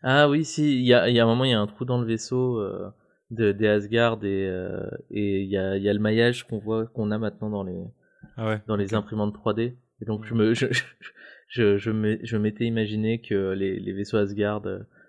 Ah 0.04 0.30
oui, 0.30 0.44
si, 0.44 0.80
il 0.80 0.86
y 0.86 0.94
a, 0.94 1.10
y 1.10 1.20
a 1.20 1.24
un 1.24 1.28
moment, 1.28 1.46
il 1.46 1.52
y 1.52 1.54
a 1.54 1.60
un 1.60 1.68
trou 1.68 1.86
dans 1.86 2.00
le 2.00 2.06
vaisseau 2.06 2.60
euh, 2.60 2.90
de, 3.32 3.52
des 3.52 3.68
Asgard 3.68 4.24
et 4.24 4.48
euh, 4.48 4.86
et 5.10 5.42
il 5.44 5.50
y 5.50 5.58
a, 5.58 5.78
y 5.78 5.88
a 5.88 5.94
le 5.94 6.00
maillage 6.00 6.46
qu'on 6.46 6.58
voit 6.58 6.88
qu'on 6.88 7.12
a 7.12 7.18
maintenant 7.18 7.50
dans 7.50 7.64
les 7.64 7.82
ah 8.36 8.48
ouais, 8.48 8.62
dans 8.68 8.76
les 8.76 8.94
imprimantes 8.94 9.36
3D. 9.36 9.76
Et 10.02 10.06
donc 10.06 10.26
je 10.26 10.34
me 10.34 10.54
je 10.54 10.68
je, 11.48 11.78
je, 11.78 12.20
je 12.22 12.38
m'étais 12.38 12.66
imaginé 12.66 13.22
que 13.22 13.52
les, 13.52 13.80
les 13.80 13.94
vaisseaux 13.94 14.18
Asgard 14.18 14.64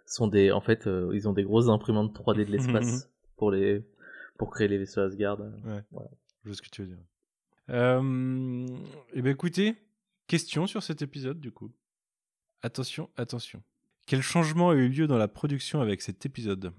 sont 0.07 0.29
des 0.29 0.53
en 0.53 0.61
fait 0.61 0.89
ils 1.13 1.29
ont 1.29 1.33
des 1.33 1.43
grosses 1.43 1.69
imprimantes 1.69 2.15
3D 2.17 2.47
de 2.47 2.53
l'espace 2.53 3.11
pour 3.37 3.51
les 3.51 3.83
pour 4.39 4.51
créer 4.51 4.69
les 4.69 4.79
vaisseaux 4.79 5.01
Asgard. 5.01 5.41
Ouais. 5.41 5.83
Voilà. 5.91 6.11
Je 6.45 6.51
vois 6.51 6.55
ce 6.55 6.63
que 6.63 6.71
tu 6.71 6.83
veux 6.83 6.89
dire. 6.89 6.99
Euh, 7.71 8.67
eh 9.13 9.21
ben 9.23 9.31
écoutez, 9.31 9.75
Question 10.29 10.67
sur 10.67 10.83
cet 10.83 11.01
épisode, 11.01 11.41
du 11.41 11.51
coup. 11.51 11.73
Attention, 12.63 13.09
attention. 13.17 13.63
Quel 14.07 14.21
changement 14.21 14.71
a 14.71 14.75
eu 14.75 14.89
lieu 14.89 15.07
dans 15.07 15.17
la 15.17 15.27
production 15.27 15.81
avec 15.81 16.03
cet 16.03 16.27
épisode? 16.27 16.73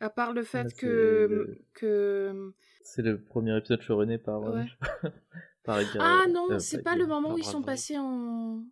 À 0.00 0.08
part 0.08 0.32
le 0.32 0.42
fait 0.42 0.74
que. 0.74 1.60
que... 1.74 2.54
C'est 2.82 3.02
le 3.02 3.22
premier 3.22 3.56
épisode 3.58 3.82
showrunné 3.82 4.16
par. 4.16 4.40
par 5.64 5.80
ah 6.00 6.26
non, 6.30 6.50
euh, 6.50 6.58
c'est 6.58 6.82
pas 6.82 6.96
le 6.96 7.06
moment 7.06 7.34
où 7.34 7.38
ils 7.38 7.44
sont 7.44 7.62
passés 7.62 7.98
en. 7.98 8.64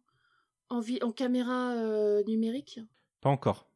en, 0.70 0.80
en 0.80 1.12
caméra 1.12 1.74
euh, 1.74 2.24
numérique? 2.24 2.80
Pas 3.20 3.28
encore. 3.28 3.70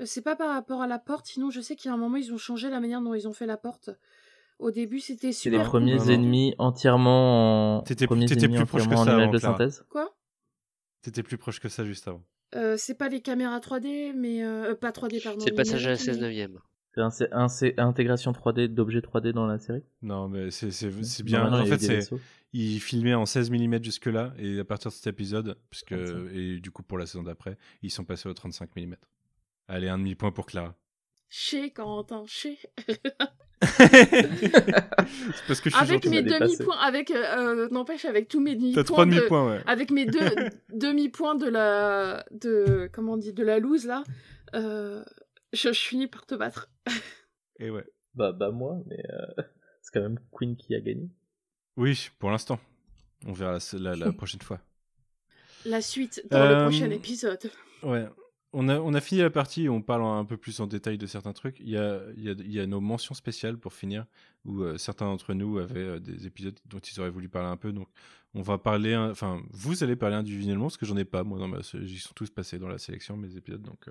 Euh, 0.00 0.06
c'est 0.06 0.22
pas 0.22 0.34
par 0.34 0.50
rapport 0.50 0.82
à 0.82 0.88
la 0.88 0.98
porte, 0.98 1.26
sinon 1.26 1.50
je 1.50 1.60
sais 1.60 1.76
qu'il 1.76 1.88
y 1.88 1.92
a 1.92 1.94
un 1.94 1.98
moment 1.98 2.16
ils 2.16 2.32
ont 2.32 2.38
changé 2.38 2.68
la 2.68 2.80
manière 2.80 3.00
dont 3.00 3.14
ils 3.14 3.28
ont 3.28 3.32
fait 3.32 3.46
la 3.46 3.56
porte. 3.56 3.90
Au 4.62 4.70
début, 4.70 5.00
c'était 5.00 5.32
super. 5.32 5.58
les 5.58 5.64
premiers 5.64 6.12
ennemis 6.12 6.54
entièrement 6.58 7.78
en. 7.78 7.82
T'étais 7.82 8.06
plus 8.06 8.64
proche 8.64 8.88
que 8.88 8.96
ça 8.96 9.16
avant, 9.16 9.30
de 9.30 9.38
synthèse. 9.38 9.84
Quoi? 9.90 10.14
T'étais 11.02 11.24
plus 11.24 11.36
proche 11.36 11.58
que 11.58 11.68
ça 11.68 11.84
juste 11.84 12.06
avant. 12.06 12.22
Euh, 12.54 12.76
c'est 12.78 12.94
pas 12.94 13.08
les 13.08 13.20
caméras 13.20 13.58
3D, 13.58 14.12
mais 14.14 14.44
euh, 14.44 14.76
pas 14.76 14.90
3D 14.90 15.20
pardon. 15.20 15.40
C'est 15.40 15.50
le 15.50 15.56
passage 15.56 15.84
à 15.86 15.90
la 15.90 15.96
16 15.96 16.20
neuvième. 16.20 16.60
C'est 17.10 17.32
un, 17.32 17.48
intégration 17.78 18.30
3D 18.30 18.68
d'objets 18.68 19.00
3D 19.00 19.32
dans 19.32 19.46
la 19.46 19.58
série? 19.58 19.82
Non, 20.00 20.28
mais 20.28 20.50
c'est 20.52 21.22
bien. 21.24 21.52
en 21.52 21.66
fait, 21.66 21.78
c'est 21.78 22.16
il 22.52 22.80
filmait 22.80 23.14
en 23.14 23.26
16 23.26 23.50
mm 23.50 23.82
jusque-là, 23.82 24.34
et 24.38 24.60
à 24.60 24.64
partir 24.64 24.90
de 24.90 24.94
cet 24.94 25.06
épisode, 25.06 25.56
puisque, 25.70 25.92
et 25.92 26.60
du 26.60 26.70
coup 26.70 26.82
pour 26.82 26.98
la 26.98 27.06
saison 27.06 27.22
d'après, 27.22 27.56
ils 27.82 27.90
sont 27.90 28.04
passés 28.04 28.28
au 28.28 28.34
35 28.34 28.76
mm. 28.76 28.94
Allez, 29.68 29.88
un 29.88 29.98
demi-point 29.98 30.32
pour 30.32 30.46
Clara. 30.46 30.76
Chez 31.30 31.70
Quentin, 31.70 32.24
chez. 32.26 32.58
parce 35.46 35.60
que 35.60 35.70
je 35.70 35.76
suis 35.76 35.84
avec 35.84 36.06
mes 36.06 36.22
demi-points, 36.22 36.78
avec 36.78 37.10
euh, 37.10 37.68
n'empêche 37.70 38.04
avec 38.04 38.28
tous 38.28 38.40
mes 38.40 38.56
demi-points. 38.56 38.82
T'as 38.82 38.86
trois 38.86 39.06
demi-points, 39.06 39.50
ouais. 39.50 39.62
Avec 39.66 39.90
mes 39.90 40.06
deux 40.06 40.30
demi-points 40.72 41.36
de 41.36 41.48
la, 41.48 42.24
de 42.32 42.90
comment 42.92 43.12
on 43.12 43.16
dit, 43.16 43.32
de 43.32 43.44
la 43.44 43.58
loose 43.58 43.86
là, 43.86 44.02
euh, 44.54 45.04
je, 45.52 45.72
je, 45.72 45.78
finis 45.78 46.08
par 46.08 46.26
te 46.26 46.34
battre. 46.34 46.68
Et 47.58 47.70
ouais. 47.70 47.84
Bah 48.14 48.32
bah 48.32 48.50
moi, 48.50 48.78
mais 48.86 49.02
euh, 49.10 49.42
c'est 49.82 49.92
quand 49.92 50.02
même 50.02 50.18
Queen 50.32 50.56
qui 50.56 50.74
a 50.74 50.80
gagné. 50.80 51.08
Oui, 51.76 52.10
pour 52.18 52.30
l'instant. 52.30 52.58
On 53.26 53.32
verra 53.32 53.58
la, 53.74 53.94
la, 53.94 54.12
prochaine 54.12 54.42
fois. 54.42 54.60
La 55.64 55.80
suite 55.80 56.26
dans 56.30 56.48
le 56.48 56.64
prochain 56.64 56.90
épisode. 56.90 57.50
Ouais 57.84 58.06
on 58.54 58.94
a, 58.94 59.00
fini 59.00 59.22
la 59.22 59.30
partie, 59.30 59.68
on 59.68 59.80
parle 59.80 60.02
un 60.02 60.24
peu 60.24 60.36
plus 60.36 60.60
en 60.60 60.66
détail 60.66 60.98
de 60.98 61.06
certains 61.06 61.32
trucs. 61.32 61.58
Il 61.60 61.70
y 61.70 61.78
a, 61.78 62.00
y 62.16 62.60
a, 62.60 62.66
nos 62.66 62.80
mentions 62.80 63.14
spéciales 63.14 63.56
pour 63.56 63.72
finir, 63.72 64.04
où 64.44 64.62
euh, 64.62 64.76
certains 64.76 65.06
d'entre 65.06 65.32
nous 65.32 65.58
avaient 65.58 65.80
euh, 65.80 65.98
des 65.98 66.26
épisodes 66.26 66.58
dont 66.66 66.78
ils 66.78 67.00
auraient 67.00 67.10
voulu 67.10 67.30
parler 67.30 67.48
un 67.48 67.56
peu. 67.56 67.72
Donc, 67.72 67.88
on 68.34 68.42
va 68.42 68.58
parler, 68.58 68.94
enfin, 68.94 69.42
vous 69.50 69.82
allez 69.82 69.96
parler 69.96 70.16
individuellement, 70.16 70.64
parce 70.64 70.76
que 70.76 70.84
j'en 70.84 70.96
ai 70.98 71.04
pas, 71.04 71.24
moi, 71.24 71.38
ils 71.74 71.98
sont 71.98 72.12
tous 72.14 72.30
passés 72.30 72.58
dans 72.58 72.68
la 72.68 72.78
sélection, 72.78 73.16
mes 73.16 73.36
épisodes. 73.36 73.62
Donc, 73.62 73.88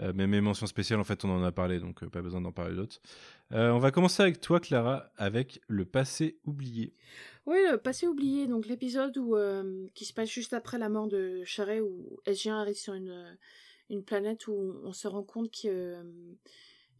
euh, 0.00 0.12
mais 0.14 0.26
mes 0.26 0.42
mentions 0.42 0.66
spéciales, 0.66 1.00
en 1.00 1.04
fait, 1.04 1.24
on 1.24 1.30
en 1.30 1.42
a 1.42 1.52
parlé, 1.52 1.78
donc 1.80 2.06
pas 2.08 2.22
besoin 2.22 2.40
d'en 2.42 2.52
parler 2.52 2.74
d'autres. 2.74 3.00
on 3.50 3.78
va 3.78 3.90
commencer 3.90 4.22
avec 4.22 4.40
toi, 4.40 4.60
Clara, 4.60 5.10
avec 5.16 5.60
le 5.68 5.86
passé 5.86 6.38
oublié. 6.44 6.94
Oui, 7.46 7.58
le 7.70 7.78
passé 7.78 8.06
oublié, 8.06 8.46
donc 8.46 8.66
l'épisode 8.66 9.18
qui 9.94 10.04
se 10.04 10.12
passe 10.12 10.30
juste 10.30 10.52
après 10.52 10.78
la 10.78 10.90
mort 10.90 11.08
de 11.08 11.42
Charret, 11.44 11.80
où 11.80 12.18
SG1 12.26 12.52
arrive 12.52 12.76
sur 12.76 12.94
une 12.94 13.36
une 13.90 14.04
planète 14.04 14.46
où 14.46 14.80
on 14.84 14.92
se 14.92 15.08
rend 15.08 15.22
compte 15.22 15.50
qu'il 15.50 16.04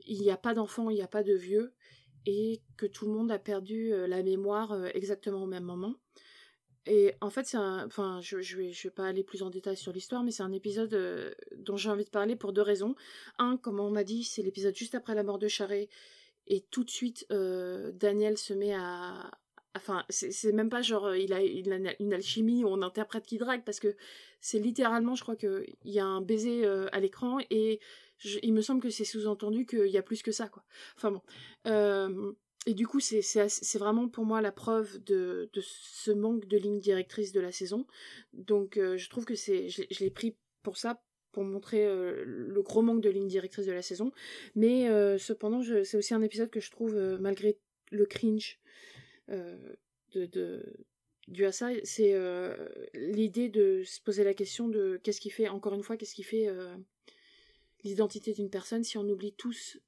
il 0.07 0.21
n'y 0.21 0.31
a 0.31 0.37
pas 0.37 0.55
d'enfants, 0.55 0.91
il 0.91 0.97
n'y 0.97 1.03
a 1.03 1.09
pas 1.09 1.23
de 1.23 1.35
vieux, 1.35 1.73
et 2.27 2.61
que 2.77 2.87
tout 2.87 3.07
le 3.07 3.13
monde 3.13 3.31
a 3.31 3.39
perdu 3.39 3.93
la 4.07 4.23
mémoire 4.23 4.87
exactement 4.95 5.43
au 5.43 5.47
même 5.47 5.65
moment. 5.65 5.95
Et 6.87 7.15
en 7.21 7.31
fait, 7.31 7.45
c'est 7.47 7.59
un... 7.59 7.87
Enfin, 7.87 8.21
je, 8.23 8.41
je, 8.41 8.57
vais, 8.57 8.91
pas 8.91 9.07
aller 9.07 9.23
plus 9.23 9.43
en 9.43 9.51
détail 9.51 9.77
sur 9.77 9.93
l'histoire, 9.93 10.25
mais 10.25 10.31
c'est 10.31 10.43
un 10.43 10.53
épisode 10.53 11.35
dont 11.57 11.77
j'ai 11.77 11.91
envie 11.91 12.05
de 12.05 12.11
parler 12.11 12.37
pour 12.37 12.53
deux 12.53 12.63
raisons. 12.63 12.95
Un, 13.39 13.57
comme 13.57 13.81
on 13.81 13.91
m'a 13.91 14.05
dit, 14.05 14.25
c'est 14.25 14.43
l'épisode 14.43 14.75
juste 14.75 14.95
après 14.95 15.15
la 15.15 15.23
mort 15.23 15.39
de 15.39 15.49
Charret, 15.49 15.89
et 16.47 16.63
tout 16.71 16.85
de 16.85 16.91
suite, 16.91 17.27
Daniel 17.31 18.37
se 18.37 18.53
met 18.55 18.75
à, 18.75 19.31
Enfin, 19.77 20.05
c'est 20.09 20.53
même 20.53 20.69
pas 20.69 20.83
genre 20.83 21.15
il 21.15 21.33
a, 21.33 21.43
il 21.43 21.73
a, 21.73 21.95
une 22.01 22.13
alchimie 22.13 22.65
où 22.65 22.69
on 22.69 22.83
interprète 22.83 23.25
qui 23.25 23.39
drague 23.39 23.63
parce 23.65 23.79
que 23.79 23.97
c'est 24.41 24.59
littéralement, 24.59 25.15
je 25.15 25.23
crois 25.23 25.37
qu'il 25.37 25.65
y 25.85 26.01
a 26.01 26.05
un 26.05 26.21
baiser 26.21 26.67
à 26.67 26.99
l'écran 26.99 27.39
et 27.51 27.79
il 28.43 28.53
me 28.53 28.63
semble 28.63 28.83
que 28.83 28.91
c'est 28.91 29.05
sous-entendu 29.05 29.67
qu'il 29.67 29.87
y 29.87 29.99
a 29.99 30.03
plus 30.03 30.23
que 30.23 30.33
ça, 30.33 30.49
quoi. 30.49 30.65
Enfin 30.97 31.13
bon. 31.13 32.35
et 32.67 32.75
du 32.75 32.87
coup, 32.89 32.99
c'est 32.99 33.79
vraiment 33.79 34.09
pour 34.09 34.25
moi 34.25 34.41
la 34.41 34.51
preuve 34.51 35.03
de, 35.05 35.49
ce 35.63 36.11
manque 36.11 36.47
de 36.47 36.59
ligne 36.59 36.81
directrice 36.81 37.33
de 37.33 37.41
la 37.41 37.53
saison. 37.53 37.87
Donc, 38.33 38.75
je 38.75 39.09
trouve 39.09 39.25
que 39.25 39.37
c'est, 39.37 39.69
je, 39.69 39.83
l'ai 40.01 40.11
pris 40.11 40.37
pour 40.65 40.79
ça, 40.79 41.01
pour 41.31 41.45
montrer 41.45 41.87
le 42.25 42.63
gros 42.63 42.83
manque 42.83 43.03
de 43.03 43.11
ligne 43.11 43.29
directrice 43.29 43.67
de 43.67 43.73
la 43.73 43.83
saison. 43.83 44.11
Mais 44.57 44.89
cependant, 45.19 45.63
c'est 45.63 45.97
aussi 45.97 46.13
un 46.13 46.23
épisode 46.23 46.51
que 46.51 46.61
je 46.61 46.73
trouve, 46.73 46.97
malgré 47.21 47.57
le 47.93 48.07
cringe 48.07 48.59
euh, 48.59 49.00
de, 49.31 50.27
de, 50.27 50.63
dû 51.31 51.45
à 51.45 51.53
ça, 51.53 51.71
c'est 51.85 52.13
euh, 52.15 52.69
l'idée 52.95 53.49
de 53.49 53.83
se 53.85 54.01
poser 54.01 54.25
la 54.25 54.35
question 54.35 54.69
de 54.69 55.01
qu'est-ce 55.03 55.21
qui 55.21 55.31
fait, 55.31 55.49
encore 55.49 55.75
une 55.75 55.83
fois, 55.83 55.97
qu'est-ce 55.97 56.15
qui 56.15 56.25
fait 56.25 56.49
euh, 56.49 56.75
l'identité 57.85 58.33
d'une 58.33 58.51
personne 58.51 58.85
si 58.85 58.99
on 58.99 59.09
oublie 59.09 59.33
tous 59.33 59.79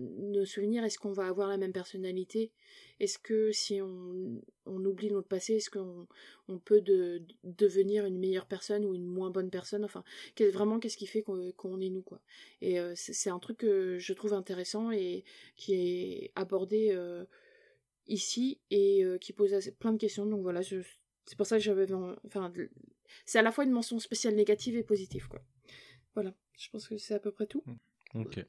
nos 0.00 0.44
souvenirs. 0.44 0.82
Est-ce 0.82 0.98
qu'on 0.98 1.12
va 1.12 1.28
avoir 1.28 1.48
la 1.48 1.56
même 1.56 1.72
personnalité? 1.72 2.50
Est-ce 2.98 3.20
que 3.20 3.52
si 3.52 3.80
on, 3.80 4.40
on, 4.66 4.84
oublie 4.84 5.12
notre 5.12 5.28
passé, 5.28 5.54
est-ce 5.54 5.70
qu'on 5.70 6.08
on 6.48 6.58
peut 6.58 6.80
de, 6.80 7.22
devenir 7.44 8.04
une 8.04 8.18
meilleure 8.18 8.46
personne 8.46 8.84
ou 8.84 8.94
une 8.94 9.06
moins 9.06 9.30
bonne 9.30 9.50
personne? 9.50 9.84
Enfin, 9.84 10.02
vraiment, 10.52 10.80
qu'est-ce 10.80 10.96
qui 10.96 11.06
fait 11.06 11.22
qu'on 11.22 11.80
est 11.80 11.88
nous 11.88 12.02
quoi? 12.02 12.20
Et 12.62 12.78
c'est 12.96 13.30
un 13.30 13.38
truc 13.38 13.58
que 13.58 13.96
je 13.96 14.12
trouve 14.12 14.32
intéressant 14.32 14.90
et 14.90 15.22
qui 15.54 15.74
est 15.74 16.32
abordé 16.34 16.92
ici 18.06 18.60
et 18.70 19.04
qui 19.20 19.32
pose 19.32 19.54
plein 19.78 19.92
de 19.92 19.98
questions. 19.98 20.26
Donc 20.26 20.42
voilà, 20.42 20.62
c'est 20.62 21.36
pour 21.36 21.46
ça 21.46 21.56
que 21.56 21.62
j'avais. 21.62 21.86
Enfin, 22.26 22.52
c'est 23.26 23.38
à 23.38 23.42
la 23.42 23.52
fois 23.52 23.64
une 23.64 23.70
mention 23.70 23.98
spéciale 23.98 24.34
négative 24.34 24.76
et 24.76 24.82
positive, 24.82 25.28
quoi. 25.28 25.40
Voilà, 26.14 26.34
je 26.58 26.68
pense 26.70 26.88
que 26.88 26.96
c'est 26.96 27.14
à 27.14 27.18
peu 27.18 27.32
près 27.32 27.46
tout. 27.46 27.64
Mmh, 27.66 28.20
ok. 28.20 28.46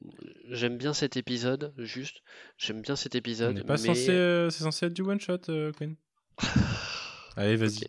J'aime 0.50 0.77
bien 0.77 0.93
cet 0.93 1.17
épisode, 1.17 1.74
juste. 1.77 2.22
J'aime 2.58 2.82
bien 2.82 2.95
cet 2.95 3.16
épisode. 3.16 3.59
On 3.59 3.66
pas 3.66 3.77
censé, 3.77 4.06
c'est 4.51 4.64
censé 4.64 4.85
être 4.85 4.93
du 4.93 5.01
one 5.01 5.19
shot, 5.19 5.40
Queen. 5.77 5.95
Allez, 7.35 7.56
vas-y. 7.56 7.88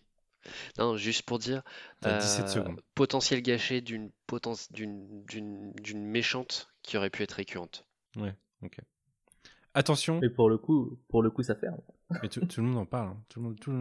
Non, 0.78 0.96
juste 0.96 1.22
pour 1.22 1.38
dire, 1.38 1.62
17 2.02 2.48
secondes. 2.48 2.80
potentiel 2.94 3.42
gâché 3.42 3.80
d'une 3.80 4.10
d'une 4.70 6.06
méchante 6.06 6.68
qui 6.82 6.96
aurait 6.96 7.10
pu 7.10 7.22
être 7.22 7.32
récurrente. 7.32 7.84
Ouais, 8.16 8.34
ok. 8.62 8.78
Attention. 9.76 10.22
Et 10.22 10.30
pour 10.30 10.48
le 10.48 10.56
coup, 10.56 10.98
pour 11.06 11.22
le 11.22 11.30
coup, 11.30 11.42
ça 11.42 11.54
ferme. 11.54 11.76
Mais 12.22 12.30
tout, 12.30 12.40
le 12.56 12.62
monde 12.62 12.78
en 12.78 12.86
parle. 12.86 13.08
Hein. 13.08 13.22
Tout 13.28 13.40
le 13.40 13.44
monde, 13.44 13.60
tout 13.60 13.72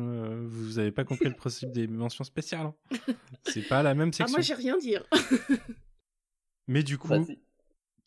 vous 0.49 0.77
avez 0.77 0.91
pas 0.91 1.05
compris 1.05 1.29
le 1.29 1.35
principe 1.35 1.71
des 1.71 1.87
mentions 1.87 2.25
spéciales. 2.25 2.65
Hein. 2.65 2.75
C'est 3.43 3.61
pas 3.61 3.81
la 3.81 3.95
même 3.95 4.11
section. 4.11 4.25
Ah 4.35 4.37
moi 4.37 4.41
j'ai 4.41 4.55
rien 4.55 4.77
dire. 4.77 5.07
Mais 6.67 6.83
du 6.83 6.97
coup, 6.97 7.13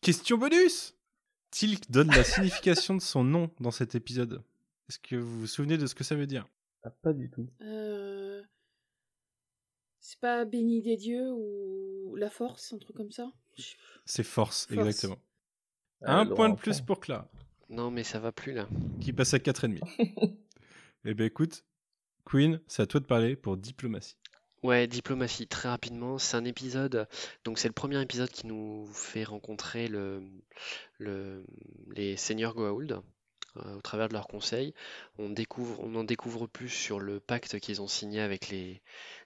question 0.01 0.37
bonus. 0.37 0.95
Tilk 1.49 1.89
donne 1.89 2.09
la 2.09 2.23
signification 2.23 2.93
de 2.93 3.01
son 3.01 3.23
nom 3.23 3.49
dans 3.59 3.71
cet 3.71 3.95
épisode. 3.95 4.43
Est-ce 4.87 4.99
que 4.99 5.15
vous 5.15 5.39
vous 5.39 5.47
souvenez 5.47 5.79
de 5.79 5.87
ce 5.87 5.95
que 5.95 6.03
ça 6.03 6.13
veut 6.13 6.27
dire? 6.27 6.47
Ah, 6.83 6.91
Pas 6.91 7.13
du 7.13 7.31
tout. 7.31 7.49
Euh... 7.61 8.43
C'est 9.99 10.19
pas 10.19 10.45
béni 10.45 10.83
des 10.83 10.95
dieux 10.95 11.31
ou 11.31 12.15
la 12.17 12.29
force, 12.29 12.71
un 12.71 12.77
truc 12.77 12.95
comme 12.95 13.11
ça? 13.11 13.31
C'est 14.05 14.23
force, 14.23 14.67
exactement. 14.69 15.17
un 16.01 16.27
point 16.27 16.49
de 16.49 16.55
plus 16.55 16.81
pour 16.81 16.99
Clara. 16.99 17.27
Non, 17.69 17.91
mais 17.91 18.03
ça 18.03 18.19
va 18.19 18.31
plus 18.31 18.53
là. 18.53 18.67
Qui 18.99 19.13
passe 19.13 19.33
à 19.33 19.37
4,5. 19.37 19.79
eh 21.05 21.13
ben 21.13 21.25
écoute, 21.25 21.63
Queen, 22.25 22.59
c'est 22.67 22.81
à 22.81 22.87
toi 22.87 22.99
de 22.99 23.05
parler 23.05 23.35
pour 23.35 23.57
diplomatie. 23.57 24.17
Ouais, 24.63 24.87
diplomatie, 24.87 25.47
très 25.47 25.69
rapidement. 25.69 26.17
C'est 26.17 26.35
un 26.35 26.45
épisode, 26.45 27.07
donc 27.45 27.59
c'est 27.59 27.67
le 27.67 27.73
premier 27.73 28.01
épisode 28.01 28.29
qui 28.29 28.45
nous 28.47 28.87
fait 28.93 29.23
rencontrer 29.23 29.87
le, 29.87 30.21
le, 30.97 31.45
les 31.95 32.17
seigneurs 32.17 32.55
Goa'uld. 32.55 33.01
Euh, 33.57 33.77
au 33.77 33.81
travers 33.81 34.09
de 34.09 34.13
leurs 34.13 34.27
conseils. 34.27 34.73
On, 35.17 35.29
découvre, 35.29 35.83
en 35.83 36.03
découvre 36.03 36.45
plus 36.45 36.69
sur 36.69 36.99
le 36.99 37.19
pacte 37.19 37.59
qu'ils 37.59 37.81
ont 37.81 37.87
signé 37.87 38.21
avec 38.21 38.49
les, 38.49 38.81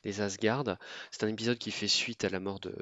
les 0.06 0.22
Asgard. 0.22 0.78
C'est 1.12 1.24
un 1.24 1.28
épisode 1.28 1.58
qui 1.58 1.72
fait 1.72 1.88
suite 1.88 2.24
à 2.24 2.30
la 2.30 2.40
mort 2.40 2.60
de, 2.60 2.74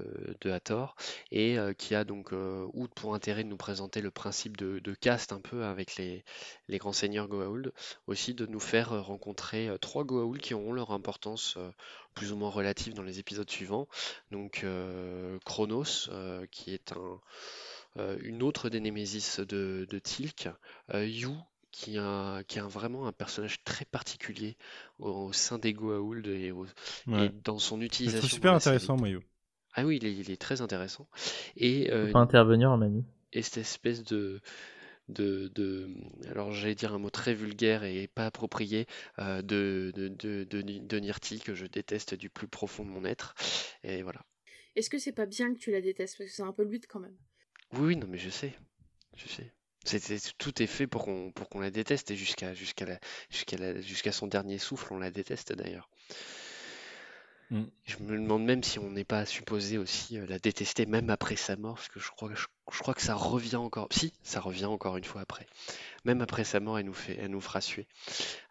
de 0.41 0.51
Hathor 0.51 0.95
et 1.31 1.57
euh, 1.57 1.73
qui 1.73 1.95
a 1.95 2.03
donc 2.03 2.33
euh, 2.33 2.67
pour 2.95 3.15
intérêt 3.15 3.43
de 3.43 3.49
nous 3.49 3.57
présenter 3.57 4.01
le 4.01 4.11
principe 4.11 4.57
de, 4.57 4.93
caste 4.93 5.31
un 5.31 5.39
peu 5.39 5.63
avec 5.63 5.95
les, 5.95 6.23
grands 6.69 6.93
seigneurs 6.93 7.27
Goa'uld, 7.27 7.73
aussi 8.07 8.33
de 8.33 8.45
nous 8.45 8.59
faire 8.59 9.03
rencontrer 9.03 9.69
trois 9.79 10.03
Goa'uld 10.03 10.39
qui 10.39 10.53
auront 10.53 10.73
leur 10.73 10.91
importance 10.91 11.57
plus 12.13 12.31
ou 12.31 12.35
moins 12.35 12.49
relative 12.49 12.93
dans 12.93 13.03
les 13.03 13.19
épisodes 13.19 13.49
suivants. 13.49 13.87
Donc 14.31 14.65
Chronos, 15.45 16.09
qui 16.51 16.73
est 16.73 16.91
un 16.91 17.19
une 17.97 18.43
autre 18.43 18.69
des 18.69 18.79
Némésis 18.79 19.39
de, 19.39 19.85
de 19.89 19.99
Tilk, 19.99 20.49
euh, 20.93 21.05
Yu, 21.05 21.27
qui 21.71 21.97
a, 21.97 22.43
qui 22.43 22.59
a 22.59 22.67
vraiment 22.67 23.07
un 23.07 23.11
personnage 23.11 23.63
très 23.63 23.85
particulier 23.85 24.57
au, 24.99 25.31
sein 25.33 25.57
des 25.57 25.73
Goa'uld 25.73 26.27
et, 26.27 26.53
dans 27.43 27.59
son 27.59 27.81
utilisation. 27.81 28.27
C'est 28.27 28.33
super 28.35 28.53
intéressant, 28.53 28.97
moi, 28.97 29.09
Yu. 29.09 29.19
Ah 29.73 29.85
oui, 29.85 29.99
il 30.01 30.31
est, 30.31 30.41
très 30.41 30.61
intéressant. 30.61 31.07
Et, 31.55 31.91
euh, 31.91 32.11
pas 32.11 32.19
intervenir, 32.19 32.75
Manu. 32.75 33.03
Et 33.31 33.41
cette 33.41 33.59
espèce 33.59 34.03
de, 34.03 34.41
de, 35.07 35.47
de, 35.55 35.89
alors 36.29 36.51
j'allais 36.51 36.75
dire 36.75 36.93
un 36.93 36.99
mot 36.99 37.09
très 37.09 37.33
vulgaire 37.33 37.85
et 37.85 38.09
pas 38.09 38.25
approprié, 38.25 38.85
de, 39.17 39.41
de, 39.95 40.09
de, 40.09 40.43
de, 40.43 40.61
de 40.61 41.39
que 41.39 41.53
je 41.53 41.65
déteste 41.65 42.15
du 42.15 42.29
plus 42.29 42.49
profond 42.49 42.83
de 42.83 42.89
mon 42.89 43.05
être. 43.05 43.33
Et 43.83 44.03
voilà. 44.03 44.25
Est-ce 44.75 44.89
que 44.89 44.97
c'est 44.97 45.11
pas 45.11 45.25
bien 45.25 45.53
que 45.53 45.59
tu 45.59 45.71
la 45.71 45.81
détestes? 45.81 46.17
Parce 46.17 46.29
que 46.29 46.35
c'est 46.35 46.43
un 46.43 46.53
peu 46.53 46.63
le 46.63 46.69
but 46.69 46.85
quand 46.87 46.99
même. 46.99 47.15
Oui, 47.73 47.95
non, 47.95 48.07
mais 48.09 48.17
je 48.17 48.29
sais. 48.29 48.53
Je 49.15 49.27
sais. 49.27 49.51
C'est, 49.83 50.37
tout 50.37 50.61
est 50.61 50.67
fait 50.67 50.85
pour 50.85 51.05
qu'on, 51.05 51.31
pour 51.31 51.49
qu'on 51.49 51.59
la 51.59 51.71
déteste 51.71 52.11
et 52.11 52.15
jusqu'à, 52.15 52.53
jusqu'à, 52.53 52.85
la, 52.85 52.99
jusqu'à, 53.29 53.81
jusqu'à 53.81 54.11
son 54.11 54.27
dernier 54.27 54.59
souffle, 54.59 54.93
on 54.93 54.99
la 54.99 55.09
déteste 55.09 55.53
d'ailleurs. 55.53 55.89
Mm. 57.51 57.63
Je 57.83 57.97
me 57.97 58.17
demande 58.17 58.45
même 58.45 58.63
si 58.63 58.79
on 58.79 58.89
n'est 58.91 59.03
pas 59.03 59.25
supposé 59.25 59.77
aussi 59.77 60.17
euh, 60.17 60.25
la 60.25 60.39
détester 60.39 60.85
même 60.85 61.09
après 61.09 61.35
sa 61.35 61.57
mort, 61.57 61.75
parce 61.75 61.89
que 61.89 61.99
je 61.99 62.09
crois, 62.11 62.31
je, 62.33 62.45
crois 62.79 62.93
que 62.93 63.01
ça 63.01 63.13
revient 63.13 63.57
encore. 63.57 63.87
Si, 63.91 64.13
ça 64.23 64.39
revient 64.39 64.65
encore 64.65 64.95
une 64.97 65.03
fois 65.03 65.21
après. 65.21 65.47
Même 66.05 66.21
après 66.21 66.45
sa 66.45 66.59
mort, 66.61 66.79
elle 66.79 66.85
nous 66.85 66.93
fait, 66.93 67.17
elle 67.19 67.31
nous 67.31 67.41
fera 67.41 67.59
suer. 67.59 67.87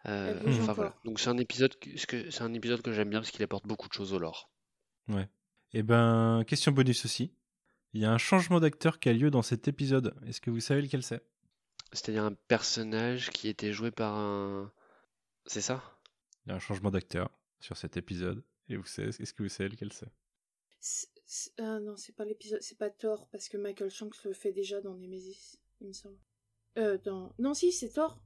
Euh, 0.05 0.39
enfin 0.61 0.73
voilà. 0.73 0.95
Donc 1.03 1.19
c'est 1.19 1.29
un 1.29 1.37
épisode, 1.37 1.75
que, 1.79 2.29
c'est 2.29 2.41
un 2.41 2.53
épisode 2.53 2.81
que 2.81 2.91
j'aime 2.91 3.09
bien 3.09 3.19
parce 3.19 3.31
qu'il 3.31 3.43
apporte 3.43 3.65
beaucoup 3.65 3.87
de 3.87 3.93
choses 3.93 4.13
au 4.13 4.19
lore. 4.19 4.51
Ouais. 5.07 5.27
Et 5.73 5.79
eh 5.79 5.83
ben, 5.83 6.43
question 6.45 6.73
bonus 6.73 7.05
aussi. 7.05 7.33
Il 7.93 8.01
y 8.01 8.05
a 8.05 8.11
un 8.11 8.17
changement 8.17 8.59
d'acteur 8.59 8.99
qui 8.99 9.09
a 9.09 9.13
lieu 9.13 9.29
dans 9.29 9.41
cet 9.41 9.67
épisode. 9.67 10.15
Est-ce 10.25 10.39
que 10.39 10.49
vous 10.49 10.61
savez 10.61 10.81
lequel 10.81 11.03
c'est? 11.03 11.21
C'est-à-dire 11.91 12.23
un 12.23 12.33
personnage 12.47 13.29
qui 13.31 13.49
était 13.49 13.73
joué 13.73 13.91
par 13.91 14.15
un. 14.15 14.71
C'est 15.45 15.61
ça? 15.61 15.83
Il 16.45 16.49
y 16.49 16.51
a 16.53 16.55
un 16.55 16.59
changement 16.59 16.89
d'acteur 16.89 17.29
sur 17.59 17.75
cet 17.75 17.97
épisode. 17.97 18.43
Et 18.69 18.77
vous 18.77 18.85
savez, 18.85 19.09
est-ce 19.09 19.33
que 19.33 19.43
vous 19.43 19.49
savez 19.49 19.69
lequel 19.69 19.91
c'est? 19.91 20.07
Ah 21.59 21.79
non, 21.79 21.95
c'est 21.97 22.15
pas 22.15 22.25
l'épisode, 22.25 22.61
c'est 22.61 22.77
pas 22.77 22.89
Thor 22.89 23.27
parce 23.31 23.49
que 23.49 23.57
Michael 23.57 23.89
Shanks 23.89 24.23
le 24.23 24.33
fait 24.33 24.51
déjà 24.51 24.81
dans 24.81 24.95
Nemesis, 24.95 25.59
il 25.79 25.89
me 25.89 25.93
semble. 25.93 26.17
Euh, 26.77 26.97
dans... 27.03 27.33
Non, 27.37 27.53
si, 27.53 27.71
c'est 27.71 27.89
Thor. 27.89 28.19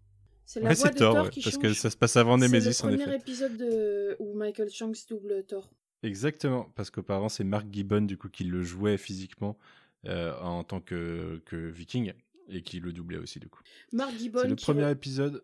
C'est 0.46 0.60
la 0.60 0.74
voix 0.74 0.90
de 0.90 0.98
Thor, 0.98 1.30
qui 1.32 1.42
parce 1.42 1.58
que 1.58 1.74
ça 1.74 1.90
se 1.90 1.98
passe 1.98 2.16
avant 2.16 2.38
Nemesis. 2.38 2.74
C'est 2.74 2.88
le 2.88 2.98
premier 2.98 3.16
épisode 3.16 3.58
de... 3.58 4.16
où 4.20 4.36
Michael 4.36 4.70
Shanks 4.70 5.08
double 5.10 5.44
Thor. 5.46 5.70
Exactement, 6.04 6.72
parce 6.76 6.90
qu'auparavant 6.92 7.30
c'est 7.30 7.44
Mark 7.44 7.68
Gibbon 7.72 8.02
du 8.02 8.18
coup 8.18 8.30
qui 8.30 8.44
le 8.44 8.62
jouait 8.62 8.98
physiquement 8.98 9.58
euh, 10.06 10.38
en 10.40 10.64
tant 10.64 10.82
que, 10.82 11.42
que, 11.46 11.56
Viking 11.56 12.14
et 12.48 12.62
qui 12.62 12.80
le 12.80 12.94
doublait 12.94 13.18
aussi 13.18 13.40
du 13.40 13.50
coup. 13.50 13.62
Mark 13.92 14.16
Gibbon. 14.18 14.42
C'est 14.42 14.48
le 14.50 14.56
premier 14.56 14.90
épisode. 14.92 15.44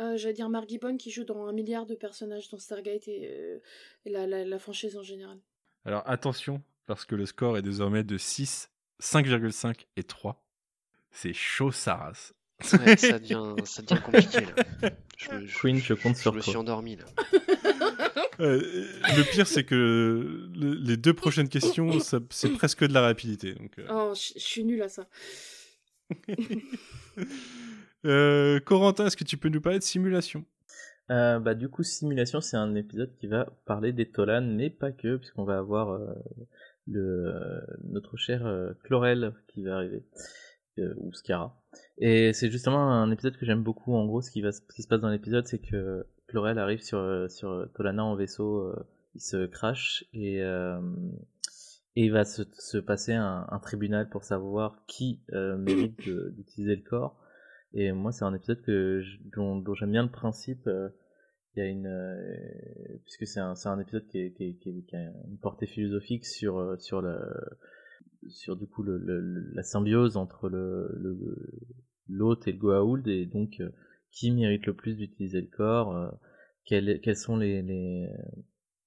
Euh, 0.00 0.16
J'allais 0.16 0.34
dire 0.34 0.48
Mark 0.48 0.68
Gibbon 0.68 0.96
qui 0.96 1.10
joue 1.10 1.24
dans 1.24 1.46
un 1.46 1.52
milliard 1.52 1.86
de 1.86 1.94
personnages 1.94 2.48
dans 2.48 2.58
Stargate 2.58 3.06
et, 3.08 3.28
euh, 3.30 3.58
la, 4.06 4.26
la, 4.26 4.58
franchise 4.58 4.96
en 4.96 5.02
général. 5.02 5.38
Alors 5.84 6.02
attention, 6.06 6.62
parce 6.86 7.04
que 7.04 7.14
le 7.14 7.26
score 7.26 7.58
est 7.58 7.62
désormais 7.62 8.04
de 8.04 8.16
6, 8.16 8.70
5,5 9.02 9.86
et 9.96 10.02
3. 10.02 10.42
C'est 11.10 11.32
chaud 11.32 11.70
Saras. 11.70 12.32
Ouais, 12.72 12.96
ça, 12.96 13.18
devient, 13.18 13.54
ça 13.64 13.82
devient 13.82 14.00
compliqué 14.02 14.40
là. 14.40 14.90
Je, 15.16 15.58
Queen, 15.58 15.76
je 15.76 15.94
compte 15.94 16.16
sur 16.16 16.32
Je 16.32 16.36
me 16.36 16.42
suis 16.42 16.56
endormi 16.56 16.96
là. 16.96 17.04
Euh, 18.40 18.58
le 19.16 19.30
pire, 19.32 19.46
c'est 19.46 19.64
que 19.64 20.48
les 20.54 20.96
deux 20.96 21.14
prochaines 21.14 21.48
questions, 21.48 21.98
c'est 22.00 22.52
presque 22.54 22.86
de 22.86 22.92
la 22.92 23.00
rapidité. 23.00 23.54
Donc, 23.54 23.78
euh. 23.78 23.86
Oh, 23.90 24.12
je 24.14 24.38
suis 24.38 24.64
nul 24.64 24.82
à 24.82 24.88
ça. 24.88 25.06
Euh, 28.06 28.60
Corentin, 28.60 29.06
est-ce 29.06 29.16
que 29.16 29.24
tu 29.24 29.38
peux 29.38 29.48
nous 29.48 29.62
parler 29.62 29.78
de 29.78 29.82
simulation? 29.82 30.44
Euh, 31.10 31.38
bah, 31.38 31.54
du 31.54 31.68
coup, 31.68 31.82
Simulation, 31.82 32.40
c'est 32.40 32.56
un 32.56 32.74
épisode 32.74 33.14
qui 33.16 33.26
va 33.26 33.46
parler 33.66 33.92
des 33.92 34.10
Tolan, 34.10 34.42
mais 34.42 34.70
pas 34.70 34.92
que, 34.92 35.16
puisqu'on 35.16 35.44
va 35.44 35.58
avoir 35.58 35.90
euh, 35.90 36.14
le, 36.86 37.62
notre 37.84 38.16
cher 38.16 38.46
euh, 38.46 38.72
Chlorel 38.84 39.32
qui 39.48 39.64
va 39.64 39.76
arriver, 39.76 40.02
euh, 40.78 40.94
ou 40.98 41.12
Scara. 41.12 41.60
Et 41.98 42.32
c'est 42.32 42.50
justement 42.50 42.90
un 42.90 43.10
épisode 43.10 43.36
que 43.36 43.44
j'aime 43.44 43.62
beaucoup. 43.62 43.94
En 43.94 44.06
gros, 44.06 44.22
ce 44.22 44.30
qui, 44.30 44.40
va, 44.40 44.52
ce 44.52 44.60
qui 44.74 44.82
se 44.82 44.88
passe 44.88 45.00
dans 45.00 45.10
l'épisode, 45.10 45.46
c'est 45.46 45.60
que 45.60 46.06
Chlorel 46.34 46.58
arrive 46.58 46.82
sur, 46.82 47.30
sur 47.30 47.68
Tolana 47.74 48.04
en 48.04 48.16
vaisseau, 48.16 48.74
il 49.14 49.20
se 49.20 49.46
crash, 49.46 50.04
et, 50.12 50.38
et 50.38 52.04
il 52.04 52.10
va 52.10 52.24
se, 52.24 52.42
se 52.58 52.78
passer 52.78 53.12
un, 53.12 53.46
un, 53.48 53.58
tribunal 53.60 54.08
pour 54.08 54.24
savoir 54.24 54.82
qui 54.88 55.20
mérite 55.30 55.96
d'utiliser 56.36 56.74
le 56.74 56.82
corps. 56.82 57.24
Et 57.74 57.90
moi, 57.90 58.12
c'est 58.12 58.24
un 58.24 58.34
épisode 58.34 58.62
que 58.62 59.02
dont, 59.36 59.56
dont 59.56 59.74
j'aime 59.74 59.90
bien 59.90 60.04
le 60.04 60.10
principe. 60.10 60.66
Euh, 60.68 60.88
il 61.56 61.60
y 61.60 61.62
a 61.62 61.68
une 61.68 61.86
euh, 61.86 62.98
puisque 63.04 63.26
c'est 63.26 63.40
un 63.40 63.54
un 63.64 63.80
épisode 63.80 64.06
qui, 64.08 64.18
est, 64.18 64.32
qui, 64.32 64.56
qui, 64.58 64.84
qui, 64.84 64.96
a 64.96 65.02
une 65.02 65.38
portée 65.40 65.66
philosophique 65.66 66.24
sur 66.24 66.58
euh, 66.58 66.76
sur 66.78 67.00
le 67.00 67.16
sur 68.28 68.56
du 68.56 68.66
coup 68.66 68.82
le, 68.82 68.98
le, 68.98 69.20
la 69.54 69.62
symbiose 69.62 70.16
entre 70.16 70.48
le 70.48 70.90
l'hôte 72.08 72.48
et 72.48 72.52
le 72.52 72.58
Goa'uld 72.58 73.06
et 73.06 73.26
donc 73.26 73.62
qui 74.14 74.30
mérite 74.30 74.66
le 74.66 74.74
plus 74.74 74.96
d'utiliser 74.96 75.40
le 75.40 75.48
corps 75.48 76.12
quels, 76.64 77.00
quels 77.00 77.16
sont 77.16 77.36
les, 77.36 77.62
les, 77.62 78.08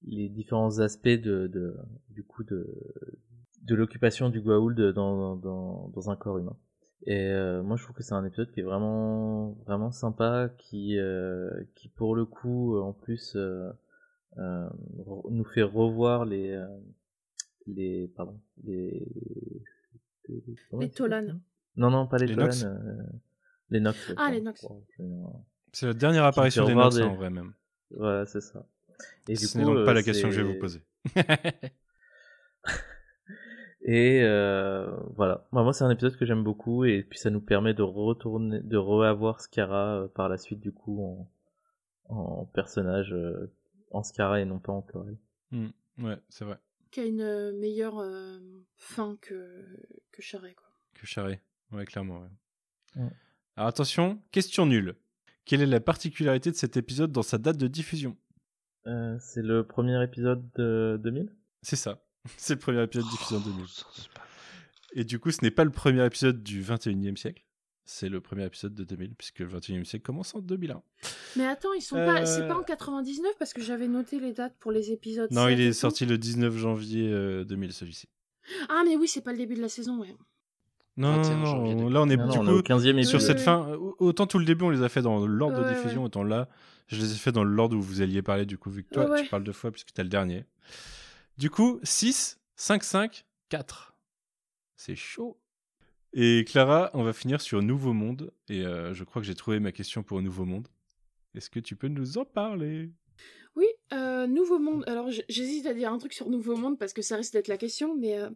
les 0.04 0.30
différents 0.30 0.80
aspects 0.80 1.08
de, 1.08 1.48
de 1.48 1.76
du 2.10 2.24
coup 2.24 2.44
de 2.44 2.66
de 3.64 3.76
l'occupation 3.76 4.30
du 4.30 4.40
Goa'uld 4.40 4.80
dans, 4.94 5.36
dans, 5.36 5.90
dans 5.90 6.10
un 6.10 6.16
corps 6.16 6.38
humain. 6.38 6.58
Et 7.06 7.32
euh, 7.32 7.62
moi, 7.64 7.76
je 7.76 7.84
trouve 7.84 7.96
que 7.96 8.04
c'est 8.04 8.14
un 8.14 8.26
épisode 8.26 8.50
qui 8.52 8.62
est 8.62 8.64
vraiment, 8.64 9.52
vraiment 9.66 9.92
sympa, 9.92 10.50
qui, 10.58 10.98
euh, 10.98 11.50
qui 11.76 11.90
pour 11.90 12.16
le 12.16 12.26
coup, 12.26 12.80
en 12.80 12.94
plus, 12.94 13.36
euh, 13.36 13.70
euh 14.38 14.70
nous 15.30 15.44
fait 15.44 15.64
revoir 15.64 16.26
les, 16.26 16.58
les, 17.68 18.08
pardon, 18.16 18.40
les, 18.64 19.06
les, 20.30 20.44
les 20.80 20.90
Tolan. 20.90 21.40
Non, 21.76 21.92
non, 21.92 22.08
pas 22.08 22.18
les, 22.18 22.28
les 22.28 22.36
Tolan, 22.36 22.50
les 23.70 23.80
Nox. 23.80 24.14
Ah, 24.18 24.32
les 24.32 24.42
Nox. 24.42 24.66
C'est 25.74 25.88
la 25.88 25.94
dernière 25.94 26.26
apparition 26.26 26.66
des 26.66 26.76
Nox, 26.76 26.96
des... 26.96 27.04
en 27.04 27.16
vrai 27.16 27.30
même. 27.30 27.54
Voilà, 27.92 28.26
c'est 28.26 28.42
ça. 28.42 28.66
Et 29.28 29.36
Ce 29.36 29.58
n'est 29.58 29.64
donc 29.64 29.86
pas 29.86 29.94
la 29.94 30.04
question 30.04 30.30
que 30.30 30.36
je 30.36 30.42
vais 30.42 30.54
vous 30.54 30.60
poser. 30.60 30.82
Et 33.82 34.22
euh, 34.24 34.92
voilà, 35.16 35.48
moi 35.52 35.72
c'est 35.72 35.86
un 35.86 35.90
épisode 35.90 36.18
que 36.18 36.26
j'aime 36.26 36.44
beaucoup 36.44 36.84
et 36.84 37.04
puis 37.04 37.18
ça 37.20 37.30
nous 37.30 37.40
permet 37.40 37.74
de 37.74 37.84
retourner, 37.84 38.60
de 38.60 38.76
reavoir 38.76 39.40
Scara 39.40 40.02
euh, 40.02 40.08
par 40.10 40.28
la 40.28 40.38
suite 40.38 40.60
du 40.60 40.74
coup 40.74 41.02
en, 41.02 41.32
en 42.14 42.46
personnage 42.48 43.14
euh, 43.14 43.50
en 43.92 44.04
Scara 44.04 44.42
et 44.42 44.46
non 44.46 44.60
pas 44.60 44.74
en 44.74 44.82
Chlorel. 44.82 45.16
Mmh, 45.52 45.68
ouais, 46.00 46.18
c'est 46.28 46.44
vrai. 46.44 46.58
Qui 46.92 47.00
a 47.00 47.06
une 47.06 47.22
euh, 47.22 47.54
meilleure 47.54 48.04
fin 48.76 49.16
que 49.22 49.64
que 50.12 50.22
Charret 50.22 50.54
quoi. 50.54 50.68
Que 50.96 51.06
Charret, 51.06 51.42
ouais 51.72 51.86
clairement. 51.86 52.20
Ouais. 52.20 53.04
Ouais. 53.04 53.12
Alors 53.58 53.70
attention, 53.70 54.22
question 54.32 54.68
nulle. 54.68 54.96
Quelle 55.46 55.64
est 55.64 55.66
la 55.66 55.80
particularité 55.80 56.52
de 56.52 56.56
cet 56.56 56.78
épisode 56.78 57.12
dans 57.12 57.24
sa 57.24 57.40
date 57.40 57.58
de 57.58 57.66
diffusion? 57.66 58.16
C'est 59.20 59.42
le 59.42 59.66
premier 59.66 60.02
épisode 60.04 60.48
de 60.56 61.00
2000 61.04 61.34
C'est 61.64 61.76
ça. 61.76 62.06
c'est 62.38 62.54
le 62.54 62.60
premier 62.60 62.84
épisode 62.84 63.10
diffusé 63.10 63.36
en 63.36 63.40
2000. 63.40 63.66
Et 64.94 65.04
du 65.04 65.18
coup, 65.20 65.32
ce 65.32 65.44
n'est 65.44 65.50
pas 65.50 65.64
le 65.64 65.72
premier 65.72 66.06
épisode 66.06 66.44
du 66.44 66.64
21e 66.64 67.18
siècle. 67.18 67.44
C'est 67.84 68.10
le 68.10 68.22
premier 68.22 68.46
épisode 68.46 68.76
de 68.76 68.84
2000, 68.84 69.16
puisque 69.16 69.40
le 69.40 69.48
21e 69.48 69.86
siècle 69.86 70.06
commence 70.06 70.36
en 70.36 70.40
2001. 70.40 70.84
Mais 71.36 71.48
attends, 71.48 71.74
ils 71.74 71.82
sont 71.82 71.96
pas. 71.96 72.28
C'est 72.28 72.48
pas 72.48 72.58
en 72.58 72.64
99 72.64 73.38
parce 73.40 73.54
que 73.54 73.62
j'avais 73.62 73.88
noté 73.88 74.20
les 74.20 74.34
dates 74.34 74.56
pour 74.60 74.72
les 74.72 74.92
épisodes. 74.92 75.32
Non, 75.32 75.48
il 75.48 75.60
est 75.62 75.74
sorti 75.74 76.06
le 76.06 76.20
19 76.20 76.56
janvier 76.56 77.44
2000, 77.44 77.74
celui-ci. 77.74 78.08
Ah, 78.70 78.84
mais 78.86 78.96
oui, 78.96 79.08
c'est 79.08 79.22
pas 79.22 79.32
le 79.32 79.40
début 79.40 79.56
de 79.56 79.62
la 79.62 79.70
saison, 79.70 80.00
ouais. 80.00 80.16
Non, 80.98 81.22
non, 81.22 81.76
non, 81.76 81.90
là 81.90 82.02
on 82.02 82.10
est 82.10 82.18
non, 82.18 82.28
du 82.28 82.40
non, 82.40 82.58
coup, 82.58 82.62
15e 82.62 83.04
sur 83.04 83.22
cette 83.22 83.40
fin. 83.40 83.78
Autant 84.00 84.26
tout 84.26 84.40
le 84.40 84.46
début 84.46 84.66
on 84.66 84.70
les 84.72 84.82
a 84.82 84.90
fait 84.90 85.02
dans 85.02 85.26
l'ordre 85.28 85.64
de 85.64 85.70
diffusion, 85.70 86.04
autant 86.04 86.24
là 86.24 86.50
je 86.88 87.00
les 87.00 87.12
ai 87.12 87.16
fait 87.16 87.32
dans 87.32 87.44
l'ordre 87.44 87.76
où 87.78 87.82
vous 87.82 88.02
alliez 88.02 88.22
parler 88.22 88.46
du 88.46 88.58
coup, 88.58 88.72
vu 88.72 88.84
que 88.84 88.94
toi 88.94 89.22
tu 89.22 89.30
parles 89.30 89.44
deux 89.44 89.54
fois 89.54 89.72
puisque 89.72 89.92
t'as 89.94 90.04
le 90.04 90.10
dernier. 90.10 90.46
Du 91.38 91.52
coup, 91.52 91.80
6, 91.84 92.40
5, 92.56 92.84
5, 92.84 93.26
4. 93.50 93.96
C'est 94.76 94.96
chaud. 94.96 95.38
Et 96.14 96.46
Clara, 96.48 96.90
on 96.94 97.04
va 97.04 97.14
finir 97.14 97.42
sur 97.42 97.62
Nouveau 97.62 97.94
Monde. 97.94 98.32
Et 98.50 98.66
euh, 98.66 98.94
je 98.94 99.04
crois 99.04 99.22
que 99.22 99.28
j'ai 99.28 99.36
trouvé 99.36 99.60
ma 99.60 99.72
question 99.72 100.02
pour 100.02 100.22
Nouveau 100.22 100.46
Monde. 100.46 100.68
Est-ce 101.36 101.52
que 101.52 101.60
tu 101.60 101.76
peux 101.76 101.90
nous 101.90 102.18
en 102.18 102.26
parler? 102.26 102.90
Oui, 103.56 103.68
euh, 103.94 104.26
Nouveau 104.26 104.58
Monde. 104.58 104.84
Alors 104.88 105.10
j'hésite 105.30 105.68
à 105.68 105.74
dire 105.74 105.92
un 105.92 105.98
truc 106.00 106.14
sur 106.14 106.30
Nouveau 106.30 106.56
Monde 106.56 106.80
parce 106.80 106.94
que 106.94 107.02
ça 107.04 107.18
risque 107.18 107.34
d'être 107.34 107.48
la 107.50 107.58
question, 107.58 107.96
mais 107.96 108.18
euh, 108.18 108.30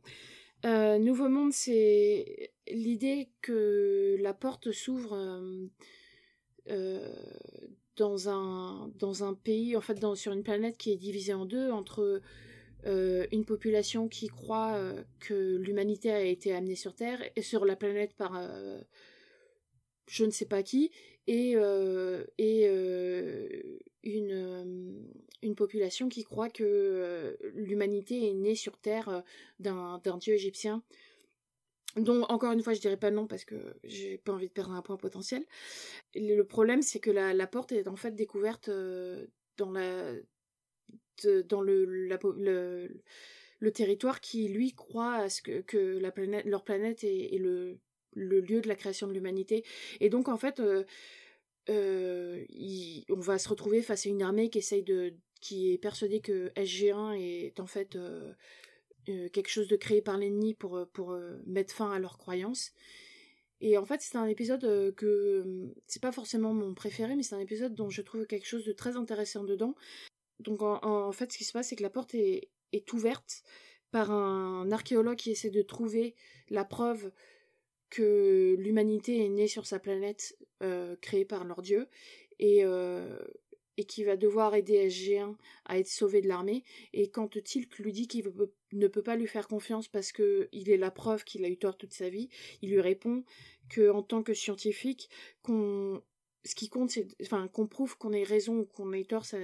euh 0.66 0.98
Nouveau 1.00 1.30
Monde, 1.30 1.54
c'est 1.54 2.52
l'idée 2.68 3.30
que 3.42 4.18
la 4.20 4.34
porte 4.34 4.72
s'ouvre 4.72 5.16
euh, 6.70 7.14
dans 7.96 8.30
un 8.30 8.92
dans 9.00 9.24
un 9.24 9.34
pays, 9.34 9.76
en 9.76 9.82
fait, 9.82 9.96
dans, 9.96 10.16
sur 10.16 10.32
une 10.32 10.44
planète 10.44 10.78
qui 10.78 10.92
est 10.92 10.98
divisée 10.98 11.34
en 11.34 11.46
deux 11.46 11.72
entre 11.72 12.22
euh, 12.88 13.28
une 13.32 13.46
population 13.46 14.08
qui 14.08 14.28
croit 14.28 14.74
euh, 14.74 15.04
que 15.20 15.58
l'humanité 15.58 16.12
a 16.12 16.24
été 16.24 16.54
amenée 16.54 16.76
sur 16.76 16.96
Terre 16.96 17.22
et 17.36 17.42
sur 17.42 17.66
la 17.66 17.76
planète 17.76 18.14
par 18.16 18.36
euh, 18.36 18.82
je 20.08 20.26
ne 20.26 20.32
sais 20.32 20.46
pas 20.46 20.64
qui 20.64 20.92
et, 21.28 21.54
euh, 21.56 22.26
et 22.40 22.64
euh, 22.68 23.48
une, 24.04 25.06
une 25.42 25.56
population 25.56 26.10
qui 26.10 26.24
croit 26.24 26.50
que 26.50 27.38
l'humanité 27.54 28.30
est 28.30 28.34
née 28.34 28.56
sur 28.56 28.78
Terre 28.78 29.24
d'un 29.60 30.18
dieu 30.20 30.34
égyptien 30.34 30.84
donc 31.98 32.32
encore 32.32 32.54
une 32.54 32.62
fois, 32.64 32.74
je 32.74 32.80
dirais 32.80 32.98
pas 32.98 33.12
non 33.12 33.28
parce 33.28 33.44
que 33.44 33.56
j'ai 33.84 34.18
pas 34.18 34.32
envie 34.32 34.48
de 34.48 34.54
perdre 34.54 34.72
un 34.72 34.82
point 34.82 34.96
potentiel. 34.96 35.46
Le 36.16 36.42
problème, 36.44 36.82
c'est 36.82 37.00
que 37.00 37.12
la, 37.12 37.34
la, 37.34 37.48
porte 37.48 37.74
est 37.74 37.88
en 37.88 37.98
fait 37.98 38.16
découverte 38.16 38.70
dans 39.58 39.72
la 39.72 40.14
dans 41.50 41.62
le, 41.62 41.86
le, 43.60 43.72
territoire 43.72 44.22
qui, 44.22 44.48
lui, 44.48 44.74
croit 44.74 45.16
à 45.16 45.30
ce 45.30 45.42
que, 45.42 45.62
que 45.62 46.00
la 46.00 46.12
planète, 46.12 46.46
leur 46.46 46.64
planète 46.64 47.04
est, 47.04 47.38
le, 47.38 47.78
le, 48.14 48.42
lieu 48.42 48.62
de 48.62 48.68
la 48.68 48.76
création 48.76 49.08
de 49.08 49.14
l'humanité. 49.14 49.64
Et 50.00 50.10
donc, 50.10 50.30
en 50.30 50.38
fait, 50.38 50.60
euh, 50.60 50.84
euh, 51.70 52.44
on 53.10 53.20
va 53.20 53.38
se 53.38 53.50
retrouver 53.50 53.84
face 53.84 54.08
à 54.08 54.10
une 54.10 54.24
armée 54.24 54.50
qui 54.50 54.60
essaye 54.60 54.82
de 54.82 55.14
qui 55.42 55.74
est 55.74 55.78
persuadée 55.78 56.22
que 56.22 56.50
SG1 56.56 57.20
est 57.20 57.60
en 57.60 57.66
fait 57.66 57.96
euh, 57.96 58.32
euh, 59.10 59.28
quelque 59.30 59.50
chose 59.50 59.68
de 59.68 59.76
créé 59.76 60.02
par 60.02 60.18
l'ennemi 60.18 60.54
pour, 60.54 60.88
pour 60.94 61.12
euh, 61.12 61.38
mettre 61.46 61.74
fin 61.74 61.92
à 61.92 62.00
leurs 62.00 62.18
croyances. 62.18 62.72
Et 63.60 63.78
en 63.78 63.86
fait, 63.86 64.02
c'est 64.02 64.18
un 64.18 64.26
épisode 64.26 64.96
que 64.96 65.72
c'est 65.86 66.02
pas 66.02 66.12
forcément 66.12 66.52
mon 66.52 66.74
préféré, 66.74 67.16
mais 67.16 67.22
c'est 67.22 67.36
un 67.36 67.40
épisode 67.40 67.76
dont 67.76 67.92
je 67.92 68.02
trouve 68.02 68.26
quelque 68.26 68.48
chose 68.48 68.66
de 68.66 68.72
très 68.72 68.98
intéressant 68.98 69.44
dedans. 69.44 69.76
Donc 70.40 70.64
en, 70.64 71.12
fait, 71.12 71.32
ce 71.32 71.38
qui 71.38 71.44
se 71.44 71.54
passe, 71.54 71.68
c'est 71.68 71.76
que 71.76 71.84
la 71.84 71.92
porte 71.92 72.16
est, 72.16 72.50
est 72.72 72.92
ouverte 72.92 73.44
par 73.92 74.10
un 74.10 74.72
archéologue 74.72 75.18
qui 75.18 75.30
essaie 75.30 75.52
de 75.52 75.62
trouver 75.62 76.16
la 76.50 76.66
preuve 76.66 77.12
que 77.92 78.56
l'humanité 78.58 79.24
est 79.24 79.30
née 79.30 79.48
sur 79.48 79.68
sa 79.68 79.78
planète 79.78 80.36
créée 81.02 81.26
par 81.26 81.44
leur 81.44 81.62
dieu 81.62 81.88
et, 82.40 82.64
et 83.82 83.84
qui 83.84 84.04
va 84.04 84.16
devoir 84.16 84.54
aider 84.54 84.88
SG1 84.88 85.36
à 85.66 85.80
être 85.80 85.88
sauvé 85.88 86.22
de 86.22 86.28
l'armée. 86.28 86.64
Et 86.94 87.10
quand 87.10 87.42
Tilk 87.42 87.80
lui 87.80 87.92
dit 87.92 88.08
qu'il 88.08 88.32
ne 88.74 88.88
peut 88.88 89.02
pas 89.02 89.16
lui 89.16 89.26
faire 89.26 89.48
confiance 89.48 89.88
parce 89.88 90.12
que 90.12 90.50
il 90.52 90.70
est 90.70 90.78
la 90.78 90.92
preuve 90.92 91.24
qu'il 91.24 91.44
a 91.44 91.50
eu 91.50 91.58
tort 91.58 91.78
toute 91.78 91.94
sa 91.94 92.10
vie, 92.10 92.30
il 92.62 92.70
lui 92.70 92.80
répond 92.80 93.24
que 93.70 93.90
en 93.90 94.04
tant 94.04 94.22
que 94.22 94.36
scientifique, 94.36 95.10
qu'on 95.42 96.04
ce 96.44 96.56
qui 96.56 96.70
compte, 96.70 96.92
enfin, 97.22 97.48
qu'on 97.48 97.68
prouve 97.68 97.98
qu'on 97.98 98.14
ait 98.14 98.24
raison 98.24 98.60
ou 98.60 98.66
qu'on 98.66 98.94
ait 98.94 99.04
tort, 99.04 99.26
ça 99.26 99.40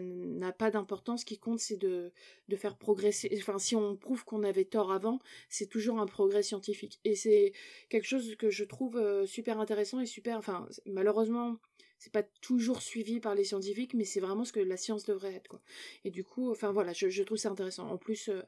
n'a 0.00 0.52
pas 0.52 0.70
d'importance. 0.70 1.20
Ce 1.20 1.26
qui 1.26 1.38
compte, 1.38 1.60
c'est 1.60 1.76
de, 1.76 2.12
de 2.48 2.56
faire 2.56 2.76
progresser. 2.76 3.30
Enfin, 3.38 3.58
si 3.58 3.76
on 3.76 3.96
prouve 3.96 4.24
qu'on 4.24 4.42
avait 4.42 4.64
tort 4.64 4.90
avant, 4.90 5.20
c'est 5.50 5.68
toujours 5.68 5.98
un 5.98 6.06
progrès 6.06 6.42
scientifique. 6.42 6.98
Et 7.04 7.14
c'est 7.14 7.52
quelque 7.90 8.06
chose 8.06 8.36
que 8.36 8.48
je 8.48 8.64
trouve 8.64 8.96
euh, 8.96 9.26
super 9.26 9.60
intéressant 9.60 10.00
et 10.00 10.06
super. 10.06 10.38
Enfin, 10.38 10.66
malheureusement, 10.86 11.58
c'est 11.98 12.12
pas 12.12 12.22
toujours 12.22 12.82
suivi 12.82 13.20
par 13.20 13.34
les 13.34 13.44
scientifiques, 13.44 13.94
mais 13.94 14.04
c'est 14.04 14.20
vraiment 14.20 14.44
ce 14.44 14.52
que 14.52 14.60
la 14.60 14.76
science 14.76 15.04
devrait 15.04 15.34
être, 15.34 15.48
quoi. 15.48 15.60
Et 16.04 16.10
du 16.10 16.24
coup, 16.24 16.50
enfin 16.50 16.72
voilà, 16.72 16.92
je, 16.92 17.08
je 17.08 17.22
trouve 17.22 17.38
ça 17.38 17.50
intéressant. 17.50 17.88
En 17.88 17.98
plus. 17.98 18.28
Euh, 18.28 18.42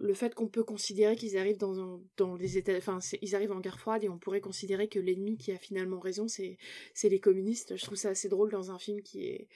le 0.00 0.14
fait 0.14 0.34
qu'on 0.34 0.48
peut 0.48 0.64
considérer 0.64 1.14
qu'ils 1.14 1.36
arrivent 1.36 1.58
dans, 1.58 2.00
dans 2.16 2.34
les 2.34 2.56
états, 2.56 2.76
enfin, 2.76 3.00
ils 3.20 3.34
arrivent 3.34 3.52
en 3.52 3.60
guerre 3.60 3.78
froide 3.78 4.02
et 4.02 4.08
on 4.08 4.18
pourrait 4.18 4.40
considérer 4.40 4.88
que 4.88 4.98
l'ennemi 4.98 5.36
qui 5.36 5.52
a 5.52 5.58
finalement 5.58 6.00
raison, 6.00 6.26
c'est, 6.26 6.56
les 7.04 7.20
communistes. 7.20 7.76
Je 7.76 7.84
trouve 7.84 7.98
ça 7.98 8.08
assez 8.08 8.28
drôle 8.28 8.50
dans 8.50 8.70
un 8.70 8.78
film 8.78 9.02
qui 9.02 9.26
est 9.26 9.48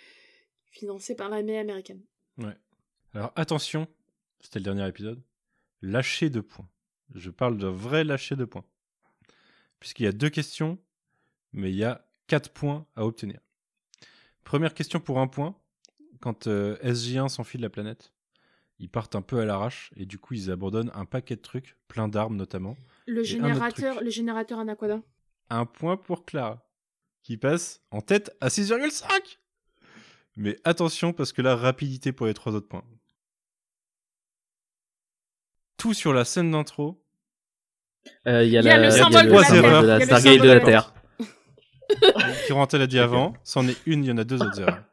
financé 0.71 1.15
par 1.15 1.31
l'armée 1.31 1.59
américaine. 1.59 2.03
Ouais. 2.37 2.57
Alors 3.15 3.33
attention, 3.37 3.89
c'était 4.41 4.59
le 4.59 4.65
dernier 4.65 4.87
épisode. 4.87 5.23
Lâcher 5.81 6.29
de 6.29 6.41
points. 6.41 6.69
Je 7.15 7.31
parle 7.31 7.57
de 7.57 7.67
vrai 7.67 8.05
lâcher 8.05 8.37
de 8.37 8.45
points. 8.45 8.67
puisqu'il 9.81 10.05
y 10.05 10.09
a 10.09 10.13
deux 10.13 10.31
questions, 10.31 10.79
mais 11.53 11.71
il 11.71 11.77
y 11.77 11.85
a 11.85 12.07
quatre 12.27 12.51
points 12.51 12.87
à 12.97 13.05
obtenir. 13.05 13.41
Première 14.45 14.75
question 14.75 15.01
pour 15.01 15.19
un 15.21 15.27
point. 15.27 15.57
Quand 16.21 16.47
euh, 16.47 16.77
SJ1 16.83 17.29
s'enfuit 17.29 17.59
de 17.59 17.63
la 17.63 17.71
planète, 17.71 18.13
ils 18.79 18.89
partent 18.89 19.15
un 19.15 19.23
peu 19.23 19.41
à 19.41 19.45
l'arrache 19.45 19.91
et 19.97 20.07
du 20.07 20.19
coup 20.19 20.35
ils 20.35 20.51
abandonnent 20.51 20.91
un 20.95 21.05
paquet 21.05 21.37
de 21.37 21.43
trucs, 21.43 21.77
plein 21.89 22.09
d'armes 22.09 22.37
notamment. 22.37 22.77
Le 23.07 23.23
générateur, 23.23 24.03
le 24.03 24.11
générateur 24.11 24.59
anaconda. 24.59 25.01
Un 25.51 25.67
point 25.67 25.97
pour 25.99 26.25
Clara, 26.25 26.67
qui 27.23 27.37
passe 27.37 27.83
en 27.91 28.01
tête 28.01 28.35
à 28.41 28.49
6,5 28.49 29.39
Mais 30.37 30.57
attention 30.65 31.13
parce 31.13 31.33
que 31.33 31.43
là, 31.43 31.57
rapidité 31.57 32.13
pour 32.13 32.27
les 32.27 32.35
trois 32.35 32.55
autres 32.55 32.69
points. 32.69 32.85
Tout 35.77 35.93
sur 35.93 36.15
la 36.15 36.25
scène 36.25 36.51
d'intro. 36.51 37.03
Euh, 38.27 38.45
Il 38.45 38.51
y 38.51 38.57
a, 38.57 38.61
Il 38.61 38.65
y 38.65 38.69
a 38.71 38.79
la- 38.79 38.89
le 38.89 38.97
y 38.97 39.01
a 39.01 39.11
la 39.83 39.83
la 39.99 40.05
Stargate 40.07 40.41
de 40.41 40.49
la 40.49 40.61
Terre. 40.61 40.94
Corentin 42.49 42.79
l'a 42.79 42.87
dit 42.87 42.99
avant, 42.99 43.35
c'en 43.45 43.67
est 43.69 43.77
une, 43.87 44.05
il 44.05 44.09
y 44.09 44.13
en 44.13 44.19
a 44.19 44.25
deux 44.25 44.43
autres 44.43 44.61
erreurs. 44.61 44.83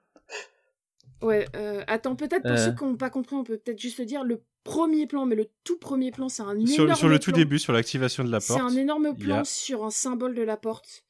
Ouais, 1.22 1.46
euh, 1.56 1.84
attends, 1.86 2.16
peut-être 2.16 2.42
pour 2.42 2.54
Euh. 2.54 2.58
ceux 2.58 2.74
qui 2.74 2.84
n'ont 2.84 2.96
pas 2.98 3.12
compris, 3.12 3.36
on 3.36 3.44
peut 3.44 3.58
peut-être 3.60 3.80
juste 3.80 4.00
le 4.00 4.06
dire. 4.06 4.24
Le 4.24 4.42
premier 4.64 5.06
plan, 5.06 5.28
mais 5.28 5.36
le 5.36 5.50
tout 5.64 5.78
premier 5.78 6.10
plan, 6.10 6.30
c'est 6.30 6.42
un 6.42 6.66
Sur, 6.66 6.86
énorme 6.86 6.98
sur 6.98 7.10
le 7.10 7.20
tout 7.20 7.30
plan. 7.30 7.38
début, 7.38 7.60
sur 7.60 7.74
l'activation 7.74 8.24
de 8.24 8.32
la 8.32 8.40
C'est 8.40 8.58
porte. 8.58 8.64
un 8.72 8.76
énorme 8.76 9.16
plan 9.16 9.42
a- 9.42 9.44
sur 9.44 9.84
un 9.86 9.92
symbole 9.92 10.34
de 10.34 10.42
la 10.42 10.58
porte. 10.58 11.06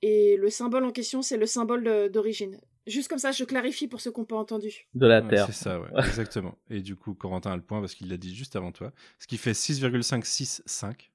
Et 0.00 0.36
le 0.36 0.48
symbole 0.48 0.84
en 0.84 0.92
question, 0.92 1.22
c'est 1.22 1.36
le 1.36 1.46
symbole 1.46 2.08
d'origine. 2.12 2.60
Juste 2.86 3.08
comme 3.08 3.18
ça, 3.18 3.32
je 3.32 3.42
clarifie 3.42 3.88
pour 3.88 4.00
ceux 4.00 4.12
qui 4.12 4.20
n'ont 4.20 4.26
pas 4.26 4.36
entendu. 4.36 4.86
De 4.94 5.08
la 5.08 5.22
Ouais, 5.22 5.28
Terre. 5.28 5.46
c'est 5.46 5.52
ça, 5.64 5.80
ouais, 5.80 5.88
exactement. 6.06 6.56
Et 6.70 6.80
du 6.80 6.94
coup, 6.94 7.14
Corentin 7.14 7.50
a 7.50 7.56
le 7.56 7.62
point 7.62 7.80
parce 7.80 7.94
qu'il 7.96 8.08
l'a 8.08 8.16
dit 8.16 8.36
juste 8.36 8.54
avant 8.54 8.70
toi. 8.70 8.92
Ce 9.18 9.26
qui 9.26 9.38
fait 9.38 9.54
6,565. 9.54 11.10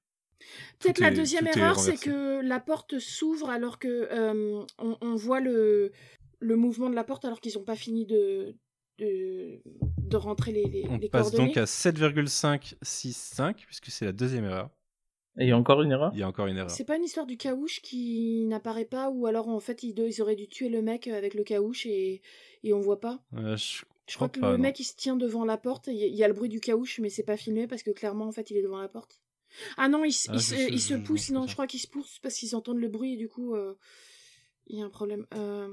Peut-être 0.78 0.98
la 1.00 1.10
deuxième 1.10 1.46
erreur, 1.46 1.78
c'est 1.78 1.96
que 1.96 2.40
la 2.42 2.60
porte 2.60 2.98
s'ouvre 2.98 3.50
alors 3.50 3.78
que 3.78 3.88
euh, 4.10 4.64
on, 4.78 4.96
on 5.00 5.14
voit 5.16 5.40
le, 5.40 5.92
le 6.40 6.56
mouvement 6.56 6.90
de 6.90 6.94
la 6.94 7.04
porte 7.04 7.24
alors 7.24 7.40
qu'ils 7.40 7.54
n'ont 7.56 7.64
pas 7.64 7.76
fini 7.76 8.04
de, 8.06 8.54
de, 8.98 9.60
de 9.98 10.16
rentrer 10.16 10.52
les, 10.52 10.64
les, 10.64 10.86
On 10.88 10.98
les 10.98 11.08
passe 11.08 11.30
coordonnées. 11.30 11.46
donc 11.48 11.56
à 11.56 11.66
7,565 11.66 13.64
puisque 13.66 13.86
c'est 13.86 14.04
la 14.04 14.12
deuxième 14.12 14.44
erreur. 14.44 14.70
Et 15.36 15.44
il 15.46 15.48
y 15.48 15.52
a 15.52 15.58
encore 15.58 15.82
une 15.82 15.90
erreur? 15.90 16.12
Il 16.14 16.20
y 16.20 16.22
a 16.22 16.28
encore 16.28 16.46
une 16.46 16.56
erreur. 16.58 16.70
C'est 16.70 16.84
pas 16.84 16.96
une 16.96 17.02
histoire 17.04 17.26
du 17.26 17.36
caouche 17.36 17.80
qui 17.82 18.44
n'apparaît 18.46 18.84
pas 18.84 19.10
ou 19.10 19.26
alors 19.26 19.48
en 19.48 19.58
fait 19.58 19.82
ils, 19.82 19.98
ils 19.98 20.22
auraient 20.22 20.36
dû 20.36 20.46
tuer 20.46 20.68
le 20.68 20.80
mec 20.80 21.08
avec 21.08 21.34
le 21.34 21.42
caouche 21.42 21.86
et, 21.86 22.22
et 22.62 22.72
on 22.72 22.80
voit 22.80 23.00
pas. 23.00 23.20
Euh, 23.36 23.56
je 23.56 23.82
Je 24.06 24.14
crois 24.14 24.28
crois 24.28 24.28
que 24.28 24.38
pas, 24.40 24.50
le 24.52 24.56
non. 24.58 24.62
mec 24.62 24.78
il 24.78 24.84
se 24.84 24.94
tient 24.94 25.16
devant 25.16 25.44
la 25.44 25.56
porte, 25.56 25.88
il 25.88 25.94
y, 25.96 26.04
il 26.06 26.14
y 26.14 26.22
a 26.22 26.28
le 26.28 26.34
bruit 26.34 26.48
du 26.48 26.60
caouche 26.60 27.00
mais 27.00 27.08
c'est 27.10 27.24
pas 27.24 27.36
filmé 27.36 27.66
parce 27.66 27.82
que 27.82 27.90
clairement 27.90 28.26
en 28.26 28.32
fait 28.32 28.50
il 28.52 28.56
est 28.56 28.62
devant 28.62 28.78
la 28.80 28.88
porte. 28.88 29.20
Ah 29.76 29.88
non, 29.88 30.04
il, 30.04 30.12
se- 30.12 30.30
Ah, 30.30 30.34
il 30.34 30.40
je 30.40 30.44
se, 30.44 30.54
sais, 30.56 30.66
il 30.68 30.78
je- 30.78 30.82
se 30.82 30.94
je 30.94 30.98
pousse, 31.02 31.30
vois 31.30 31.40
non, 31.40 31.46
je 31.46 31.52
crois 31.52 31.66
qu'il 31.66 31.80
se 31.80 31.88
pousse 31.88 32.18
parce 32.22 32.34
qu'ils 32.36 32.54
entendent 32.56 32.80
le 32.80 32.88
bruit 32.88 33.14
et 33.14 33.16
du 33.16 33.28
coup 33.28 33.54
euh, 33.54 33.74
il 34.66 34.78
y 34.78 34.82
a 34.82 34.84
un 34.84 34.90
problème. 34.90 35.26
Euh, 35.34 35.68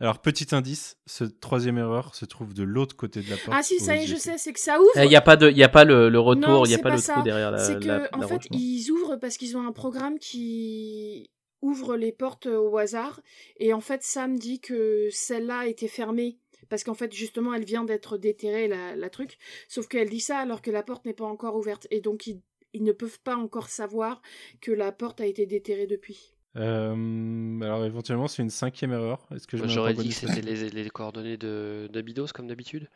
Alors, 0.00 0.20
petit 0.22 0.54
indice, 0.54 0.96
ce 1.06 1.24
troisième 1.24 1.76
erreur 1.78 2.14
se 2.14 2.24
trouve 2.24 2.54
de 2.54 2.62
l'autre 2.62 2.96
côté 2.96 3.20
de 3.22 3.28
la 3.30 3.36
porte. 3.36 3.50
Ah 3.58 3.62
si, 3.62 3.78
ça 3.80 3.94
y 3.96 4.00
est, 4.00 4.04
ils 4.04 4.08
je 4.08 4.16
sais, 4.16 4.38
c'est 4.38 4.52
que 4.54 4.60
ça 4.60 4.80
ouvre. 4.80 4.90
Il 4.96 5.08
n'y 5.08 5.16
a 5.16 5.20
pas, 5.20 5.36
de, 5.36 5.50
y 5.50 5.62
a 5.62 5.68
pas 5.68 5.84
le, 5.84 6.08
le 6.08 6.18
retour, 6.20 6.66
il 6.66 6.70
n'y 6.70 6.74
a 6.74 6.78
pas, 6.78 6.88
pas 6.90 6.94
le 6.96 7.00
ça. 7.02 7.12
trou 7.14 7.22
derrière 7.22 7.50
la. 7.50 7.58
C'est 7.58 7.78
que, 7.78 7.84
la- 7.86 8.08
en 8.14 8.22
fait, 8.26 8.40
ils 8.52 8.90
ouvrent 8.90 9.16
parce 9.16 9.36
qu'ils 9.36 9.56
ont 9.58 9.66
un 9.66 9.72
programme 9.72 10.18
qui 10.18 11.30
ouvre 11.62 11.96
les 11.96 12.12
portes 12.12 12.46
au 12.46 12.78
hasard. 12.78 13.20
Et 13.58 13.74
en 13.74 13.80
fait, 13.82 14.02
Sam 14.02 14.38
dit 14.38 14.60
que 14.60 15.08
celle-là 15.12 15.66
était 15.66 15.88
fermée. 15.88 16.38
Parce 16.70 16.84
qu'en 16.84 16.94
fait, 16.94 17.12
justement, 17.12 17.52
elle 17.52 17.64
vient 17.64 17.84
d'être 17.84 18.16
déterrée, 18.16 18.68
la, 18.68 18.94
la 18.96 19.10
truc. 19.10 19.38
Sauf 19.68 19.88
qu'elle 19.88 20.08
dit 20.08 20.20
ça 20.20 20.38
alors 20.38 20.62
que 20.62 20.70
la 20.70 20.82
porte 20.82 21.04
n'est 21.04 21.12
pas 21.12 21.24
encore 21.26 21.56
ouverte. 21.56 21.86
Et 21.90 22.00
donc, 22.00 22.26
ils, 22.26 22.40
ils 22.72 22.84
ne 22.84 22.92
peuvent 22.92 23.20
pas 23.20 23.36
encore 23.36 23.68
savoir 23.68 24.22
que 24.60 24.72
la 24.72 24.92
porte 24.92 25.20
a 25.20 25.26
été 25.26 25.46
déterrée 25.46 25.86
depuis. 25.86 26.34
Euh, 26.56 27.60
alors, 27.60 27.84
éventuellement, 27.84 28.26
c'est 28.28 28.42
une 28.42 28.50
cinquième 28.50 28.92
erreur. 28.92 29.26
Est-ce 29.34 29.46
que 29.46 29.56
J'aurais 29.68 29.94
point 29.94 30.02
dit 30.02 30.08
que 30.10 30.14
c'était 30.14 30.42
les, 30.42 30.70
les 30.70 30.90
coordonnées 30.90 31.36
de 31.36 31.88
d'Abydos, 31.92 32.28
comme 32.34 32.48
d'habitude. 32.48 32.88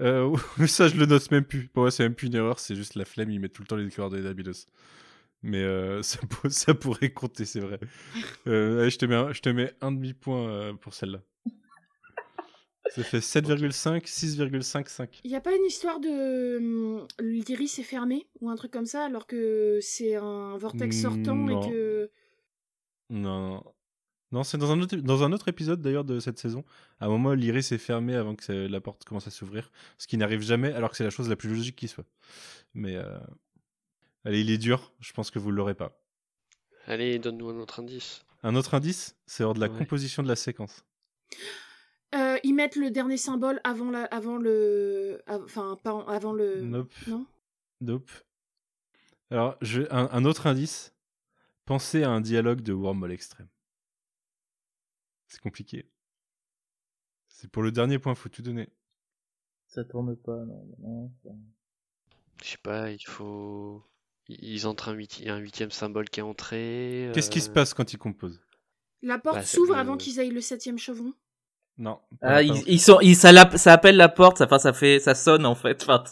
Euh, 0.00 0.34
ça, 0.66 0.88
je 0.88 0.96
le 0.96 1.06
note 1.06 1.30
même 1.30 1.44
plus. 1.44 1.68
Pour 1.68 1.82
moi, 1.82 1.90
c'est 1.90 2.02
même 2.02 2.14
plus 2.14 2.28
une 2.28 2.34
erreur, 2.36 2.58
c'est 2.58 2.74
juste 2.74 2.94
la 2.94 3.04
flemme. 3.04 3.30
Ils 3.30 3.40
mettent 3.40 3.52
tout 3.52 3.62
le 3.62 3.66
temps 3.68 3.76
les 3.76 3.90
coordonnées 3.90 4.22
d'Abydos. 4.22 4.66
Mais 5.42 5.62
euh, 5.62 6.02
ça, 6.02 6.18
pour- 6.28 6.50
ça 6.50 6.74
pourrait 6.74 7.10
compter, 7.12 7.44
c'est 7.44 7.60
vrai. 7.60 7.78
Euh, 8.46 8.80
allez, 8.82 8.90
je 8.90 8.98
te 8.98 9.04
mets 9.04 9.14
un, 9.16 9.32
je 9.32 9.40
te 9.40 9.48
mets 9.50 9.72
un 9.82 9.92
demi-point 9.92 10.48
euh, 10.48 10.72
pour 10.74 10.94
celle-là. 10.94 11.20
Ça 12.88 13.02
fait 13.04 13.18
7,5, 13.18 14.04
6,55. 14.06 15.20
Il 15.24 15.30
n'y 15.30 15.36
a 15.36 15.40
pas 15.40 15.54
une 15.54 15.64
histoire 15.66 16.00
de 16.00 16.56
hum, 16.58 17.06
l'iris 17.20 17.78
est 17.78 17.82
fermé 17.84 18.26
ou 18.40 18.48
un 18.50 18.56
truc 18.56 18.72
comme 18.72 18.86
ça 18.86 19.04
alors 19.04 19.26
que 19.26 19.78
c'est 19.82 20.16
un 20.16 20.56
vortex 20.56 21.00
sortant 21.00 21.34
non. 21.36 21.62
et 21.62 21.70
que 21.70 22.10
Non, 23.10 23.62
non. 24.32 24.42
C'est 24.42 24.58
dans 24.58 24.72
un 24.72 24.80
autre, 24.80 24.96
dans 24.96 25.22
un 25.22 25.32
autre 25.32 25.48
épisode 25.48 25.80
d'ailleurs 25.82 26.04
de 26.04 26.18
cette 26.20 26.38
saison. 26.38 26.64
À 27.00 27.06
un 27.06 27.08
moment, 27.08 27.32
l'iris 27.34 27.70
est 27.70 27.78
fermé 27.78 28.16
avant 28.16 28.34
que 28.34 28.50
la 28.52 28.80
porte 28.80 29.04
commence 29.04 29.26
à 29.26 29.30
s'ouvrir. 29.30 29.70
Ce 29.98 30.06
qui 30.06 30.16
n'arrive 30.16 30.40
jamais, 30.40 30.72
alors 30.72 30.90
que 30.90 30.96
c'est 30.96 31.04
la 31.04 31.10
chose 31.10 31.28
la 31.28 31.36
plus 31.36 31.50
logique 31.50 31.76
qui 31.76 31.86
soit. 31.88 32.06
Mais. 32.74 32.96
euh, 32.96 33.18
Allez, 34.24 34.40
il 34.42 34.50
est 34.50 34.58
dur. 34.58 34.92
Je 35.00 35.12
pense 35.12 35.30
que 35.30 35.38
vous 35.38 35.50
ne 35.50 35.56
l'aurez 35.56 35.74
pas. 35.74 35.98
Allez, 36.86 37.18
donne-nous 37.18 37.48
un 37.50 37.58
autre 37.58 37.80
indice. 37.80 38.22
Un 38.42 38.54
autre 38.54 38.74
indice, 38.74 39.16
c'est 39.26 39.44
hors 39.44 39.54
de 39.54 39.60
la 39.60 39.68
Ouais. 39.68 39.78
composition 39.78 40.22
de 40.22 40.28
la 40.28 40.36
séquence. 40.36 40.84
Euh, 42.14 42.38
ils 42.42 42.54
mettent 42.54 42.76
le 42.76 42.90
dernier 42.90 43.16
symbole 43.16 43.60
avant 43.62 43.90
la, 43.90 44.04
avant 44.06 44.36
le, 44.36 45.22
enfin 45.28 45.76
pas 45.82 45.94
en- 45.94 46.06
avant 46.08 46.32
le. 46.32 46.62
Nope. 46.62 46.92
Non? 47.06 47.26
Nope. 47.80 48.10
Alors, 49.30 49.56
je, 49.60 49.82
un, 49.90 50.08
un 50.10 50.24
autre 50.24 50.46
indice. 50.46 50.92
Pensez 51.66 52.02
à 52.02 52.10
un 52.10 52.20
dialogue 52.20 52.62
de 52.62 52.72
Wormhole 52.72 53.12
Extrême. 53.12 53.46
C'est 55.28 55.40
compliqué. 55.40 55.88
C'est 57.28 57.48
pour 57.48 57.62
le 57.62 57.70
dernier 57.70 58.00
point, 58.00 58.14
faut 58.16 58.28
tout 58.28 58.42
donner. 58.42 58.68
Ça 59.68 59.84
tourne 59.84 60.16
pas, 60.16 60.36
non. 60.44 60.66
non, 60.80 61.12
ça- 61.22 61.30
Je 62.42 62.48
sais 62.48 62.58
pas, 62.58 62.90
il 62.90 63.04
faut. 63.06 63.84
Ils 64.26 64.66
entrent 64.66 64.88
un, 64.88 64.94
huiti- 64.94 65.28
un 65.28 65.38
huitième 65.38 65.70
symbole 65.70 66.08
qui 66.10 66.18
est 66.20 66.24
entré. 66.24 67.10
Qu'est-ce 67.14 67.30
qui 67.30 67.40
se 67.40 67.50
euh, 67.50 67.52
passe 67.52 67.72
quand 67.74 67.92
ils 67.92 67.98
composent? 67.98 68.40
La 69.02 69.18
porte 69.18 69.36
Bah, 69.36 69.44
s'ouvre 69.44 69.74
le- 69.74 69.78
avant 69.80 69.96
qu'ils 69.96 70.18
aillent 70.18 70.30
le 70.30 70.40
septième 70.40 70.78
chevron. 70.78 71.14
Non. 71.80 71.98
Ah, 72.20 72.42
ils, 72.42 72.78
sont, 72.78 73.00
ils, 73.00 73.16
ça, 73.16 73.32
l'app- 73.32 73.56
ça 73.56 73.72
appelle 73.72 73.96
la 73.96 74.10
porte, 74.10 74.36
ça, 74.36 74.44
enfin, 74.44 74.58
ça 74.58 74.74
fait, 74.74 75.00
ça 75.00 75.14
sonne 75.14 75.46
en 75.46 75.54
fait. 75.54 75.82
Enfin, 75.82 76.04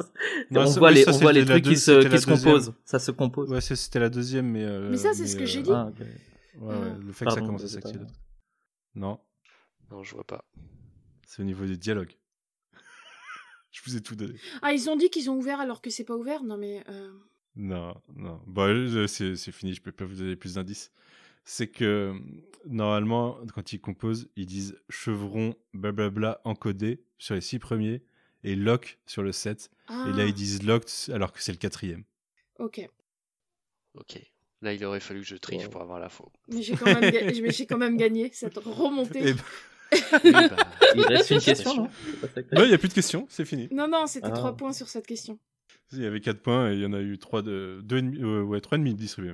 Non, 0.51 0.63
on 0.63 0.71
voit 0.71 0.89
oui, 0.89 0.95
les, 0.95 1.03
ça, 1.05 1.13
on 1.13 1.19
voit 1.19 1.33
les 1.35 1.41
la 1.41 1.47
trucs 1.47 1.65
qui 1.65 1.71
deux- 1.71 1.77
se, 1.77 1.81
c'était 1.97 2.09
qui 2.09 2.15
la 2.15 2.21
se 2.23 2.27
composent. 2.27 2.73
Ça 2.87 2.99
se 2.99 3.11
compose. 3.11 3.51
Ouais, 3.51 3.61
c'était 3.61 4.01
la 4.01 4.09
deuxième, 4.09 4.47
mais. 4.51 4.65
euh, 4.65 4.89
Mais 4.91 4.97
ça, 4.97 5.13
c'est 5.13 5.27
ce 5.27 5.37
que 5.37 5.45
j'ai 5.45 5.63
dit. 5.63 5.71
euh, 5.71 5.75
Ah, 5.75 5.89
ok. 5.91 6.07
Ouais, 6.61 6.75
ouais, 6.75 6.95
le 7.07 7.13
fait 7.13 7.27
que 7.27 7.31
ça 7.33 7.41
commence 7.43 7.65
à 7.65 7.69
s'activer. 7.69 8.05
Non, 8.95 9.21
Non, 9.91 10.03
je 10.03 10.15
vois 10.15 10.25
pas. 10.25 10.43
c'est 11.27 11.43
au 11.43 11.45
niveau 11.45 11.67
des 11.67 11.77
dialogues. 11.77 12.17
Je 13.71 13.83
vous 13.85 13.95
ai 13.97 14.01
tout 14.01 14.17
donné. 14.17 14.35
Ah, 14.63 14.73
ils 14.73 14.89
ont 14.89 14.97
dit 14.97 15.11
qu'ils 15.11 15.29
ont 15.31 15.37
ouvert 15.37 15.61
alors 15.61 15.83
que 15.83 15.91
c'est 15.91 16.05
pas 16.05 16.17
ouvert? 16.17 16.43
Non 16.43 16.57
mais. 16.57 16.83
euh, 16.89 17.11
Non, 17.57 17.95
non. 18.17 18.41
Euh, 18.57 19.07
c'est 19.07 19.37
c'est 19.37 19.53
fini, 19.53 19.75
je 19.75 19.83
peux 19.83 19.93
pas 19.93 20.07
vous 20.07 20.15
donner 20.17 20.35
plus 20.37 20.55
d'indices. 20.55 20.91
C'est 21.51 21.69
que 21.69 22.13
normalement, 22.67 23.39
quand 23.55 23.73
ils 23.73 23.81
composent, 23.81 24.29
ils 24.37 24.45
disent 24.45 24.77
chevron, 24.91 25.55
blablabla, 25.73 26.43
encodé 26.45 27.01
sur 27.17 27.35
les 27.35 27.41
six 27.41 27.59
premiers 27.59 28.03
et 28.45 28.55
lock 28.55 28.99
sur 29.07 29.23
le 29.23 29.33
7. 29.33 29.71
Ah, 29.87 30.09
Et 30.09 30.13
là, 30.17 30.27
ils 30.27 30.35
disent 30.35 30.63
locked 30.63 31.11
alors 31.15 31.33
que 31.33 31.43
c'est 31.43 31.53
le 31.53 31.57
quatrième. 31.59 32.05
Ok. 32.59 32.87
Ok. 33.95 34.21
Là, 34.61 34.75
il 34.75 34.85
aurait 34.85 35.01
fallu 35.01 35.21
que 35.23 35.27
je 35.27 35.37
triche 35.37 35.63
Ouais. 35.63 35.69
pour 35.71 35.81
avoir 35.81 35.99
la 35.99 36.11
faux. 36.11 36.31
Mais 36.49 36.61
j'ai 36.61 36.75
quand 36.77 36.85
même, 36.85 37.11
ga- 37.11 37.25
mais 37.25 37.51
j'ai 37.51 37.65
quand 37.65 37.79
même 37.79 37.97
gagné 37.97 38.29
cette 38.35 38.59
remontée. 38.59 39.29
Et 39.29 39.33
ben, 39.33 39.43
Oui, 40.25 40.33
bah, 40.33 40.69
Il 40.97 41.07
reste 41.07 41.31
une 41.31 41.41
question, 41.41 41.75
non? 41.77 41.89
Non, 42.53 42.65
il 42.65 42.69
n'y 42.69 42.75
a 42.75 42.79
plus 42.79 42.89
de 42.89 42.95
questions, 42.95 43.27
c'est 43.31 43.47
fini. 43.47 43.69
Non 43.73 43.89
non, 43.89 44.07
c'était 44.07 44.27
Ah. 44.31 44.33
trois 44.37 44.55
points 44.55 44.75
sur 44.75 44.89
cette 44.89 45.07
question. 45.07 45.39
Il 45.93 46.03
y 46.03 46.05
avait 46.07 46.21
4 46.21 46.43
points 46.43 46.71
et 46.71 46.75
il 46.75 46.81
y 46.81 46.85
en 46.87 46.93
a 46.93 47.01
eu 47.01 47.17
3 47.19 47.41
de, 47.41 47.81
demi- 47.83 48.19
euh, 48.23 48.43
ouais, 48.43 48.61
3,5 48.61 48.95
distribués. 48.97 49.33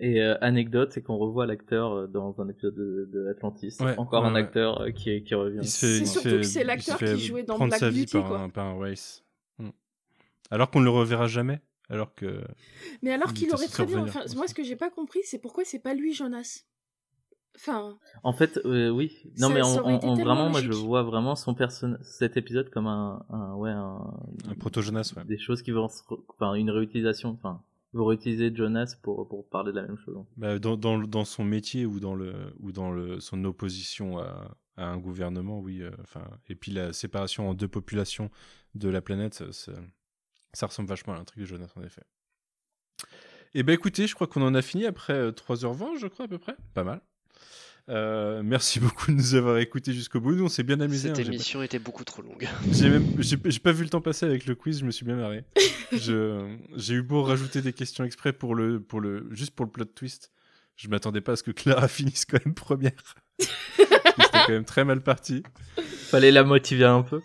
Et 0.00 0.20
euh, 0.20 0.36
anecdote, 0.40 0.90
c'est 0.92 1.02
qu'on 1.02 1.16
revoit 1.16 1.46
l'acteur 1.46 1.92
euh, 1.92 2.06
dans 2.08 2.40
un 2.40 2.48
épisode 2.48 2.74
de, 2.74 3.08
de 3.12 3.28
Atlantis. 3.28 3.76
Ouais, 3.80 3.96
Encore 3.96 4.22
ouais, 4.24 4.28
un 4.28 4.34
ouais. 4.34 4.40
acteur 4.40 4.80
euh, 4.80 4.90
qui, 4.90 5.22
qui 5.22 5.34
revient. 5.34 5.60
Il 5.62 5.68
se 5.68 5.86
fait, 5.86 5.98
C'est 6.00 6.04
surtout 6.06 6.28
fait- 6.28 6.36
que 6.38 6.42
c'est 6.42 6.60
il 6.60 6.62
se 6.62 6.66
l'acteur 6.66 6.98
qui 6.98 7.18
jouait 7.20 7.42
dans 7.44 7.54
prendre 7.54 7.70
Black 7.70 7.80
sa 7.80 7.90
vie 7.90 8.00
Beauty, 8.00 8.12
par, 8.18 8.26
quoi. 8.28 8.38
Un, 8.40 8.48
par 8.48 8.66
un 8.66 8.78
race. 8.78 9.24
Hmm. 9.58 9.68
Alors 10.50 10.70
qu'on 10.70 10.80
ne 10.80 10.84
le 10.84 10.90
reverra 10.90 11.26
jamais. 11.28 11.60
Alors 11.90 12.14
que. 12.14 12.42
Mais 13.02 13.12
alors 13.12 13.28
Il 13.30 13.34
qu'il 13.34 13.52
aurait 13.54 13.68
très 13.68 13.86
bien. 13.86 14.00
Enfin, 14.02 14.22
moi, 14.36 14.48
ce 14.48 14.54
que 14.54 14.64
j'ai 14.64 14.74
pas 14.76 14.90
compris, 14.90 15.20
c'est 15.24 15.38
pourquoi 15.38 15.64
c'est 15.64 15.78
pas 15.78 15.94
lui, 15.94 16.12
Jonas? 16.12 16.64
Enfin, 17.56 17.96
En 18.24 18.32
fait, 18.32 18.58
euh, 18.64 18.90
oui. 18.90 19.12
Non, 19.38 19.46
Ça- 19.48 19.54
mais 19.54 19.62
on, 19.62 19.86
on- 19.86 20.00
on- 20.02 20.14
vraiment, 20.16 20.48
moi, 20.50 20.60
je 20.60 20.72
vois 20.72 21.04
vraiment 21.04 21.36
son 21.36 21.54
personnage, 21.54 22.00
cet 22.02 22.36
épisode 22.36 22.68
comme 22.70 22.88
un, 22.88 23.24
un 23.30 23.54
ouais, 23.54 23.70
un, 23.70 24.12
Un 24.50 24.54
proto-Jonas, 24.58 25.12
ouais. 25.16 25.24
des 25.24 25.38
choses 25.38 25.62
qui 25.62 25.70
vont, 25.70 25.86
enfin, 26.30 26.54
une 26.54 26.70
réutilisation, 26.70 27.28
enfin, 27.28 27.62
vont 27.94 28.06
réutiliser 28.06 28.54
Jonas 28.54 28.96
pour 29.02 29.28
pour 29.28 29.48
parler 29.48 29.72
de 29.72 29.76
la 29.80 29.86
même 29.86 29.98
chose. 29.98 30.16
Bah, 30.36 30.58
dans, 30.58 30.76
dans, 30.76 30.98
dans 30.98 31.24
son 31.24 31.44
métier 31.44 31.86
ou 31.86 32.00
dans, 32.00 32.14
le, 32.14 32.34
ou 32.60 32.72
dans 32.72 32.90
le, 32.90 33.20
son 33.20 33.44
opposition 33.44 34.18
à, 34.18 34.56
à 34.76 34.86
un 34.86 34.98
gouvernement, 34.98 35.60
oui. 35.60 35.82
euh, 35.82 35.90
et 36.48 36.54
puis 36.54 36.72
la 36.72 36.92
séparation 36.92 37.48
en 37.48 37.54
deux 37.54 37.68
populations 37.68 38.30
de 38.74 38.88
la 38.88 39.00
planète, 39.00 39.34
ça, 39.34 39.52
ça- 39.52 40.66
ressemble 40.66 40.88
vachement 40.88 41.14
à 41.14 41.18
un 41.18 41.24
truc 41.24 41.40
de 41.40 41.46
Jonas, 41.46 41.72
en 41.76 41.82
effet. 41.82 42.02
Eh 43.54 43.62
ben 43.62 43.72
écoutez, 43.72 44.06
je 44.06 44.14
crois 44.14 44.26
qu'on 44.26 44.42
en 44.42 44.54
a 44.54 44.62
fini 44.62 44.84
après 44.86 45.30
3h20, 45.30 45.98
je 45.98 46.06
crois 46.08 46.24
à 46.24 46.28
peu 46.28 46.38
près. 46.38 46.56
Pas 46.74 46.84
mal. 46.84 47.00
Euh, 47.90 48.42
merci 48.42 48.80
beaucoup 48.80 49.10
de 49.10 49.16
nous 49.16 49.34
avoir 49.34 49.58
écoutés 49.58 49.92
jusqu'au 49.92 50.20
bout. 50.20 50.34
Nous, 50.34 50.44
on 50.44 50.48
s'est 50.48 50.62
bien 50.62 50.80
amusé. 50.80 51.08
Cette 51.08 51.18
hein, 51.18 51.30
émission 51.30 51.62
était 51.62 51.78
beaucoup 51.78 52.04
trop 52.04 52.22
longue. 52.22 52.48
J'ai 52.72 52.88
même, 52.88 53.04
j'ai, 53.18 53.36
pas 53.36 53.72
vu 53.72 53.84
le 53.84 53.90
temps 53.90 54.00
passer 54.00 54.26
avec 54.26 54.46
le 54.46 54.54
quiz. 54.54 54.80
Je 54.80 54.84
me 54.84 54.90
suis 54.90 55.04
bien 55.04 55.16
marré. 55.16 55.44
j'ai 55.92 56.94
eu 56.94 57.02
beau 57.02 57.22
rajouter 57.22 57.60
des 57.62 57.72
questions 57.72 58.04
exprès 58.04 58.32
pour 58.32 58.54
le, 58.54 58.80
pour 58.80 59.00
le, 59.00 59.28
juste 59.30 59.54
pour 59.54 59.66
le 59.66 59.72
plot 59.72 59.84
twist. 59.84 60.30
Je 60.76 60.88
m'attendais 60.88 61.20
pas 61.20 61.32
à 61.32 61.36
ce 61.36 61.42
que 61.42 61.52
Clara 61.52 61.86
finisse 61.88 62.24
quand 62.24 62.44
même 62.44 62.54
première. 62.54 62.92
C'était 63.38 64.38
quand 64.46 64.48
même 64.48 64.64
très 64.64 64.84
mal 64.84 65.02
parti. 65.02 65.42
Fallait 65.76 66.32
la 66.32 66.42
motiver 66.42 66.84
un 66.84 67.02
peu. 67.02 67.20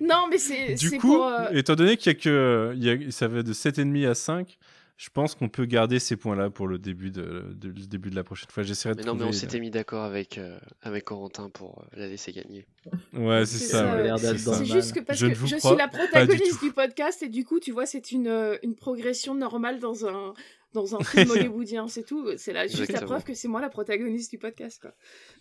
non, 0.00 0.26
mais 0.30 0.38
c'est. 0.38 0.74
Du 0.74 0.88
c'est 0.90 0.98
coup, 0.98 1.16
pour, 1.16 1.26
euh, 1.26 1.48
étant 1.52 1.74
donné 1.74 1.96
qu'il 1.96 2.12
y 2.12 2.16
a 2.16 2.18
que, 2.18 2.72
il 2.76 2.84
y 2.84 2.90
a, 2.90 3.10
ça 3.10 3.26
va 3.26 3.42
de 3.42 3.52
7,5 3.52 4.08
à 4.08 4.14
5, 4.14 4.58
je 4.96 5.10
pense 5.10 5.34
qu'on 5.34 5.48
peut 5.48 5.64
garder 5.64 5.98
ces 5.98 6.16
points-là 6.16 6.50
pour 6.50 6.68
le 6.68 6.78
début 6.78 7.10
de, 7.10 7.52
de, 7.56 7.68
le 7.68 7.86
début 7.86 8.10
de 8.10 8.14
la 8.14 8.22
prochaine 8.22 8.48
fois. 8.50 8.62
J'essaierai 8.62 8.94
de 8.94 9.00
Mais 9.00 9.06
non, 9.06 9.14
mais 9.14 9.24
on 9.24 9.32
s'était 9.32 9.58
mis 9.58 9.70
d'accord 9.70 10.04
avec, 10.04 10.38
euh, 10.38 10.58
avec 10.82 11.04
Corentin 11.04 11.50
pour 11.50 11.80
euh, 11.80 11.96
la 11.96 12.06
laisser 12.06 12.32
gagner. 12.32 12.66
Ouais, 13.12 13.44
c'est 13.44 13.58
ça. 13.58 14.16
ça, 14.18 14.36
c'est 14.38 14.64
juste 14.64 14.92
que 14.92 15.00
parce 15.00 15.18
Je 15.18 15.26
que 15.26 15.34
je 15.34 15.56
suis 15.56 15.76
la 15.76 15.88
du 15.88 15.98
protagoniste 15.98 16.62
du, 16.62 16.72
podcast 16.72 17.22
et 17.24 17.28
du 17.28 17.44
coup, 17.44 17.58
tu 17.58 17.72
vois, 17.72 17.86
c'est 17.86 18.12
une, 18.12 18.28
euh, 18.28 18.56
une 18.62 18.76
progression 18.76 19.34
normale 19.34 19.80
dans 19.80 20.06
un, 20.06 20.32
dans 20.74 20.94
un 20.94 21.02
film 21.02 21.28
hollywoodien, 21.30 21.88
c'est 21.88 22.04
tout. 22.04 22.30
C'est 22.36 22.56
juste 22.68 22.92
la 22.92 23.02
preuve 23.02 23.24
que 23.24 23.34
c'est 23.34 23.48
moi 23.48 23.60
la 23.60 23.70
protagoniste 23.70 24.30
du 24.30 24.38
podcast. 24.38 24.80
Quoi. 24.80 24.94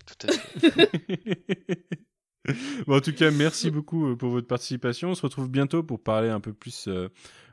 Tout 0.07 0.27
à 0.27 0.31
fait. 0.31 1.85
Bon, 2.87 2.97
en 2.97 2.99
tout 2.99 3.13
cas, 3.13 3.31
merci 3.31 3.71
beaucoup 3.71 4.17
pour 4.17 4.29
votre 4.29 4.47
participation. 4.47 5.11
On 5.11 5.15
se 5.15 5.21
retrouve 5.21 5.49
bientôt 5.49 5.81
pour 5.81 6.03
parler 6.03 6.27
un 6.27 6.41
peu 6.41 6.51
plus. 6.51 6.89
euh, 6.89 7.07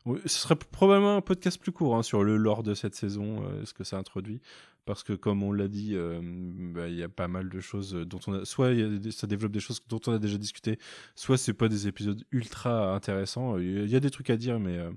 Ce 0.06 0.38
sera 0.40 0.56
probablement 0.56 1.16
un 1.16 1.20
podcast 1.20 1.60
plus 1.60 1.72
court 1.72 1.94
hein, 1.96 2.02
sur 2.02 2.24
le 2.24 2.36
lore 2.36 2.62
de 2.62 2.74
cette 2.74 2.94
saison, 2.94 3.44
euh, 3.44 3.64
ce 3.64 3.74
que 3.74 3.84
ça 3.84 3.96
introduit. 3.98 4.40
Parce 4.86 5.02
que, 5.04 5.12
comme 5.12 5.42
on 5.42 5.52
l'a 5.52 5.68
dit, 5.68 5.90
euh, 5.94 6.20
bah, 6.22 6.88
il 6.88 6.94
y 6.96 7.02
a 7.02 7.08
pas 7.08 7.28
mal 7.28 7.50
de 7.50 7.60
choses 7.60 7.92
dont 7.92 8.18
on 8.26 8.32
a. 8.40 8.44
Soit 8.46 8.70
il 8.72 8.80
y 8.80 8.82
a 8.82 8.88
des- 8.98 9.10
ça 9.12 9.26
développe 9.26 9.52
des 9.52 9.60
choses 9.60 9.80
dont 9.88 10.00
on 10.06 10.12
a 10.12 10.18
déjà 10.18 10.38
discuté, 10.38 10.78
soit 11.14 11.36
c'est 11.36 11.52
pas 11.52 11.68
des 11.68 11.86
épisodes 11.86 12.24
ultra 12.32 12.94
intéressants. 12.94 13.58
Il 13.58 13.86
y 13.88 13.94
a 13.94 14.00
des 14.00 14.10
trucs 14.10 14.30
à 14.30 14.36
dire, 14.38 14.58
mais, 14.58 14.78
euh, 14.78 14.90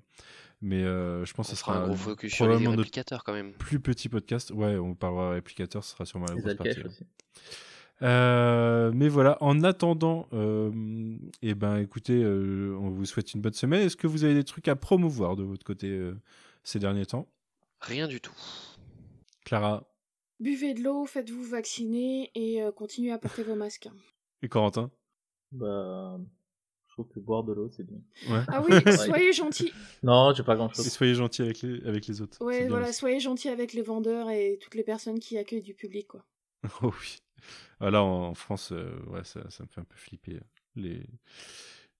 mais 0.61 0.83
euh, 0.83 1.25
je 1.25 1.33
pense 1.33 1.49
On 1.49 1.51
que 1.51 1.57
ce 1.57 1.61
sera 1.61 1.77
un 1.77 1.88
gros 1.88 1.95
focus 1.95 2.33
sur 2.33 2.48
les 2.48 2.65
réplicateurs 2.65 3.23
quand 3.25 3.33
même. 3.33 3.51
plus 3.53 3.82
petit 3.82 4.07
podcast. 4.07 4.51
Ouais, 4.51 4.77
on 4.77 4.95
parlera 4.95 5.32
réplicateur, 5.32 5.83
ce 5.83 5.91
sera 5.91 6.06
sûrement 6.06 6.27
la 6.27 6.35
Les 6.35 6.41
grosse 6.41 6.56
partie. 6.56 6.80
Aussi. 6.82 7.03
Euh, 8.01 8.91
mais 8.93 9.07
voilà, 9.07 9.38
en 9.41 9.63
attendant, 9.63 10.27
euh, 10.33 10.72
eh 11.41 11.53
ben, 11.55 11.77
écoutez, 11.77 12.22
euh, 12.22 12.75
on 12.81 12.89
vous 12.89 13.05
souhaite 13.05 13.33
une 13.33 13.41
bonne 13.41 13.53
semaine. 13.53 13.81
Est-ce 13.85 13.95
que 13.95 14.07
vous 14.07 14.23
avez 14.23 14.33
des 14.33 14.43
trucs 14.43 14.67
à 14.67 14.75
promouvoir 14.75 15.35
de 15.35 15.43
votre 15.43 15.63
côté 15.63 15.88
euh, 15.88 16.15
ces 16.63 16.80
derniers 16.80 17.05
temps? 17.05 17.27
Rien 17.80 18.07
du 18.07 18.19
tout. 18.19 18.33
Clara 19.45 19.88
Buvez 20.39 20.73
de 20.73 20.81
l'eau, 20.81 21.05
faites-vous 21.05 21.43
vacciner 21.43 22.31
et 22.35 22.61
euh, 22.61 22.72
continuez 22.72 23.11
à 23.11 23.17
porter 23.19 23.43
vos 23.43 23.55
masques. 23.55 23.88
et 24.41 24.49
Corentin? 24.49 24.91
Bah, 25.51 26.17
je 26.88 26.93
trouve 26.93 27.07
que 27.07 27.19
boire 27.19 27.43
de 27.43 27.53
l'eau, 27.53 27.69
c'est 27.69 27.83
bien. 27.85 27.99
Ouais. 28.30 28.41
Ah 28.49 28.61
oui, 28.67 28.73
soyez 28.97 29.31
gentils. 29.31 29.72
Non, 30.01 30.33
j'ai 30.33 30.43
pas 30.43 30.55
grand 30.55 30.69
Et 30.72 30.75
chose. 30.75 30.89
soyez 30.89 31.13
gentils 31.15 31.43
avec 31.43 31.61
les, 31.61 31.81
avec 31.85 32.07
les 32.07 32.22
autres. 32.22 32.43
Ouais, 32.43 32.67
voilà, 32.67 32.89
aussi. 32.89 32.97
soyez 32.99 33.19
gentils 33.19 33.49
avec 33.49 33.72
les 33.73 33.81
vendeurs 33.81 34.30
et 34.30 34.57
toutes 34.61 34.75
les 34.75 34.83
personnes 34.83 35.19
qui 35.19 35.38
accueillent 35.38 35.61
du 35.61 35.73
public, 35.75 36.07
quoi. 36.07 36.25
Oh 36.81 36.91
oui. 36.99 37.17
Ah, 37.80 37.89
là, 37.91 38.03
en, 38.03 38.33
France, 38.33 38.72
euh, 38.72 38.99
ouais, 39.07 39.23
ça, 39.23 39.41
ça 39.49 39.63
me 39.63 39.69
fait 39.69 39.81
un 39.81 39.85
peu 39.85 39.95
flipper. 39.97 40.39
Les, 40.75 41.05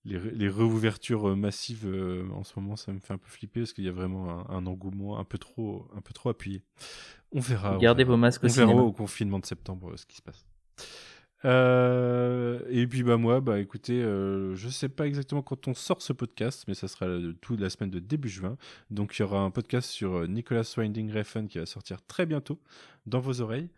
les, 0.04 0.18
les 0.18 0.48
réouvertures 0.48 1.30
euh, 1.30 1.34
massives 1.36 1.86
euh, 1.86 2.28
en 2.32 2.44
ce 2.44 2.58
moment, 2.58 2.76
ça 2.76 2.92
me 2.92 2.98
fait 3.00 3.14
un 3.14 3.18
peu 3.18 3.28
flipper 3.28 3.60
parce 3.60 3.72
qu'il 3.72 3.84
y 3.84 3.88
a 3.88 3.92
vraiment 3.92 4.30
un, 4.50 4.56
un 4.56 4.66
engouement 4.66 5.18
un 5.18 5.24
peu 5.24 5.38
trop, 5.38 5.88
un 5.96 6.00
peu 6.00 6.12
trop 6.12 6.28
appuyé. 6.30 6.62
On 7.32 7.40
verra. 7.40 7.78
Gardez 7.78 8.04
vos 8.04 8.16
masques 8.16 8.44
On 8.44 8.48
au 8.48 8.50
verra 8.52 8.74
au 8.74 8.92
confinement 8.92 9.38
de 9.38 9.46
septembre 9.46 9.96
ce 9.96 10.06
qui 10.06 10.16
se 10.16 10.22
passe. 10.22 10.44
Euh, 11.44 12.60
et 12.70 12.86
puis 12.86 13.02
bah 13.02 13.18
moi 13.18 13.40
bah 13.42 13.60
écoutez 13.60 14.02
euh, 14.02 14.54
je 14.54 14.70
sais 14.70 14.88
pas 14.88 15.06
exactement 15.06 15.42
quand 15.42 15.68
on 15.68 15.74
sort 15.74 16.00
ce 16.00 16.14
podcast 16.14 16.64
mais 16.66 16.72
ça 16.72 16.88
sera 16.88 17.06
le- 17.06 17.34
toute 17.34 17.60
la 17.60 17.68
semaine 17.68 17.90
de 17.90 17.98
début 17.98 18.30
juin 18.30 18.56
donc 18.90 19.18
il 19.18 19.20
y 19.20 19.24
aura 19.26 19.40
un 19.40 19.50
podcast 19.50 19.90
sur 19.90 20.26
Nicolas 20.26 20.62
Winding 20.78 21.12
Refn 21.12 21.46
qui 21.48 21.58
va 21.58 21.66
sortir 21.66 22.00
très 22.06 22.24
bientôt 22.24 22.58
dans 23.04 23.20
vos 23.20 23.42
oreilles 23.42 23.68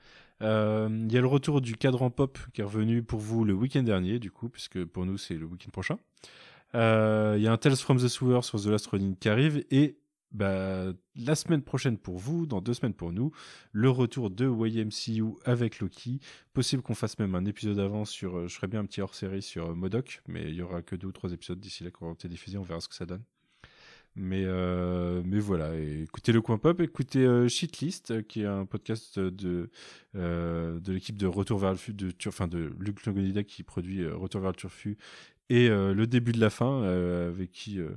Euh, 0.43 0.89
il 1.09 1.13
y 1.13 1.17
a 1.17 1.21
le 1.21 1.27
retour 1.27 1.61
du 1.61 1.77
cadran 1.77 2.11
pop 2.11 2.39
qui 2.53 2.61
est 2.61 2.65
revenu 2.65 3.03
pour 3.03 3.21
vous 3.21 3.45
le 3.45 3.55
week-end 3.55 3.83
dernier 3.83 4.19
du 4.19 4.31
coup 4.31 4.51
puisque 4.51 4.85
pour 4.85 5.07
nous 5.07 5.17
c'est 5.17 5.35
le 5.35 5.47
week-end 5.47 5.71
prochain 5.71 5.99
Euh, 6.75 7.35
il 7.39 7.43
y 7.43 7.47
a 7.49 7.53
un 7.53 7.57
Tales 7.57 7.77
from 7.77 7.97
the 7.99 8.09
Sewer 8.09 8.43
sur 8.43 8.61
The 8.61 8.67
Last 8.67 8.87
Ronin 8.89 9.15
qui 9.19 9.29
arrive 9.29 9.65
et 9.71 9.99
bah, 10.33 10.93
la 11.15 11.35
semaine 11.35 11.63
prochaine 11.63 11.97
pour 11.97 12.19
vous, 12.19 12.47
dans 12.47 12.61
deux 12.61 12.75
semaines 12.75 12.93
pour 12.95 13.13
nous, 13.13 13.31
le 13.73 13.89
retour 13.89 14.29
de 14.31 14.47
YMCU 14.47 15.37
avec 15.45 15.79
Loki. 15.79 16.21
Possible 16.53 16.83
qu'on 16.83 16.95
fasse 16.95 17.19
même 17.19 17.35
un 17.35 17.45
épisode 17.47 17.79
avant 17.79 18.05
sur. 18.05 18.37
euh, 18.37 18.49
je 18.49 18.55
ferais 18.57 18.67
bien 18.67 18.81
un 18.81 18.85
petit 18.87 19.01
hors 19.01 19.15
série 19.15 19.41
sur 19.43 19.75
Modoc, 19.75 20.21
mais 20.29 20.43
il 20.51 20.55
y 20.57 20.63
aura 20.63 20.83
que 20.83 20.97
deux 20.97 21.07
ou 21.09 21.13
trois 21.13 21.33
épisodes 21.33 21.61
d'ici 21.61 21.85
là 21.85 21.91
été 22.13 22.29
diffusés, 22.29 22.59
on 22.59 22.63
verra 22.63 22.81
ce 22.81 22.89
que 22.89 22.95
ça 22.95 23.07
donne. 23.07 23.23
Mais, 24.19 24.45
euh, 24.47 25.21
mais 25.27 25.39
voilà, 25.39 25.77
écoutez 25.77 26.33
le 26.33 26.41
coin 26.41 26.57
pop, 26.57 26.81
écoutez 26.81 27.19
euh, 27.19 27.49
Shitlist, 27.49 28.13
euh, 28.13 28.23
qui 28.23 28.43
est 28.43 28.47
un 28.47 28.65
podcast 28.65 29.19
de, 29.19 29.69
euh, 30.15 30.81
de 30.81 30.93
l'équipe 30.95 31.19
de 31.19 31.27
Retour 31.27 31.59
vers 31.59 31.73
le 31.73 31.77
Futur, 31.77 32.09
de, 32.09 32.29
enfin 32.29 32.49
de 32.49 32.73
Luc 32.81 33.05
Longonida 33.05 33.45
qui 33.45 33.63
produit 33.63 34.09
Retour 34.09 34.41
vers 34.41 34.53
le 34.53 34.57
Turfu 34.57 34.97
et 35.49 35.69
euh, 35.69 35.95
le 35.95 36.07
début 36.07 36.33
de 36.33 36.41
la 36.41 36.51
fin, 36.51 36.83
euh, 36.83 37.29
avec 37.29 37.53
qui 37.53 37.79
euh, 37.79 37.91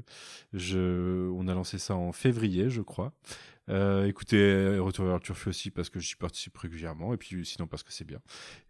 je, 0.53 1.29
on 1.31 1.47
a 1.47 1.53
lancé 1.53 1.77
ça 1.77 1.95
en 1.95 2.11
février, 2.11 2.69
je 2.69 2.81
crois. 2.81 3.13
Euh, 3.69 4.07
écoutez 4.07 4.37
euh, 4.37 4.81
Retour 4.81 5.05
vers 5.05 5.19
le 5.19 5.49
aussi 5.49 5.69
parce 5.69 5.89
que 5.89 5.99
j'y 5.99 6.15
participe 6.15 6.57
régulièrement 6.57 7.13
et 7.13 7.17
puis 7.17 7.45
sinon 7.45 7.67
parce 7.67 7.83
que 7.83 7.93
c'est 7.93 8.05
bien. 8.05 8.19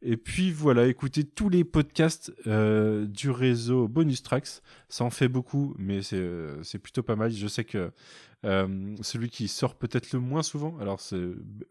Et 0.01 0.17
puis 0.17 0.51
voilà, 0.51 0.88
écoutez 0.88 1.24
tous 1.24 1.48
les 1.48 1.64
podcasts 1.64 2.33
euh, 2.48 3.06
du 3.06 3.30
réseau 3.30 3.88
Bonus 3.88 4.24
Tracks. 4.24 4.61
Ça 4.90 5.06
en 5.06 5.09
fait 5.09 5.30
beaucoup, 5.30 5.74
mais 5.77 6.01
c'est 6.01 6.22
c'est 6.64 6.80
plutôt 6.80 7.03
pas 7.03 7.16
mal. 7.16 7.32
Je 7.32 7.48
sais 7.48 7.64
que 7.64 7.91
euh, 8.45 8.95
celui 9.01 9.30
qui 9.30 9.50
sort 9.50 9.76
peut-être 9.76 10.14
le 10.14 10.19
moins 10.19 10.43
souvent, 10.43 10.77
alors 10.80 11.01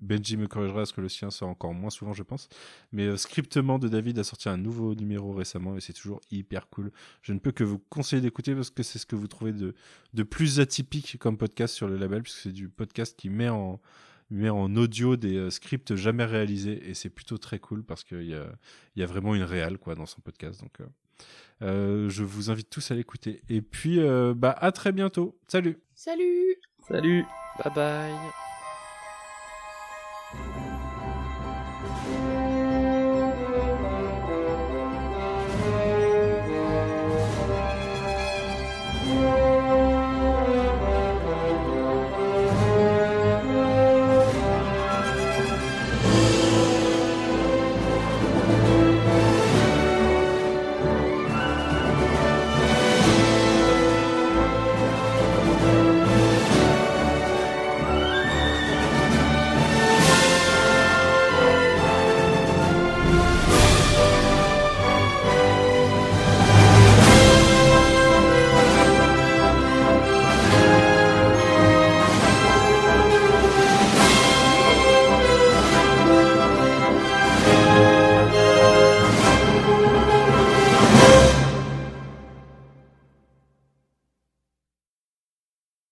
Benji 0.01 0.37
me 0.37 0.47
corrigera 0.47 0.81
parce 0.81 0.93
que 0.93 1.01
le 1.01 1.09
sien 1.09 1.31
sort 1.31 1.49
encore 1.49 1.73
moins 1.73 1.91
souvent, 1.91 2.13
je 2.13 2.23
pense. 2.23 2.49
Mais 2.93 3.05
euh, 3.05 3.17
Scriptement 3.17 3.79
de 3.79 3.89
David 3.89 4.19
a 4.19 4.25
sorti 4.25 4.49
un 4.49 4.59
nouveau 4.59 4.95
numéro 4.95 5.33
récemment 5.33 5.77
et 5.77 5.81
c'est 5.81 5.95
toujours 5.95 6.21
hyper 6.31 6.69
cool. 6.69 6.93
Je 7.23 7.33
ne 7.33 7.39
peux 7.39 7.53
que 7.53 7.65
vous 7.65 7.79
conseiller 7.79 8.21
d'écouter 8.21 8.55
parce 8.55 8.71
que 8.71 8.83
c'est 8.83 8.99
ce 8.99 9.07
que 9.07 9.17
vous 9.17 9.29
trouvez 9.29 9.53
de, 9.53 9.75
de 10.13 10.23
plus 10.23 10.61
atypique 10.61 11.17
comme 11.19 11.39
podcast 11.39 11.75
sur 11.75 11.89
le 11.89 11.97
label, 11.97 12.23
puisque 12.23 12.39
c'est 12.39 12.53
du 12.53 12.69
podcast 12.69 13.19
qui 13.19 13.31
met 13.31 13.49
en, 13.49 13.81
met 14.31 14.51
en 14.51 14.77
audio 14.77 15.17
des 15.17 15.37
euh, 15.37 15.51
scripts 15.51 15.95
jamais 15.95 16.27
réalisés 16.27 16.87
et 16.89 16.93
c'est 16.93 17.11
plutôt 17.11 17.39
très 17.39 17.59
cool 17.59 17.83
parce 17.83 18.05
qu'il 18.05 18.25
y 18.25 18.35
a, 18.35 18.47
y 18.95 19.03
a 19.03 19.07
vraiment 19.07 19.35
une 19.35 19.43
réale 19.43 19.79
quoi, 19.79 19.95
dans 19.95 20.07
son 20.07 20.21
podcast. 20.21 20.61
Donc, 20.61 20.81
je 21.61 22.23
vous 22.23 22.51
invite 22.51 22.71
tous 22.71 22.91
à 22.91 22.95
l'écouter. 22.95 23.43
Et 23.49 23.63
puis, 23.63 24.01
euh, 24.01 24.35
bah, 24.37 24.55
à 24.59 24.73
très 24.73 24.93
bientôt. 24.93 25.39
Salut! 25.49 25.79
Salut 25.95 26.57
Salut 26.89 27.25
Bye 27.65 27.73
bye. 27.75 28.48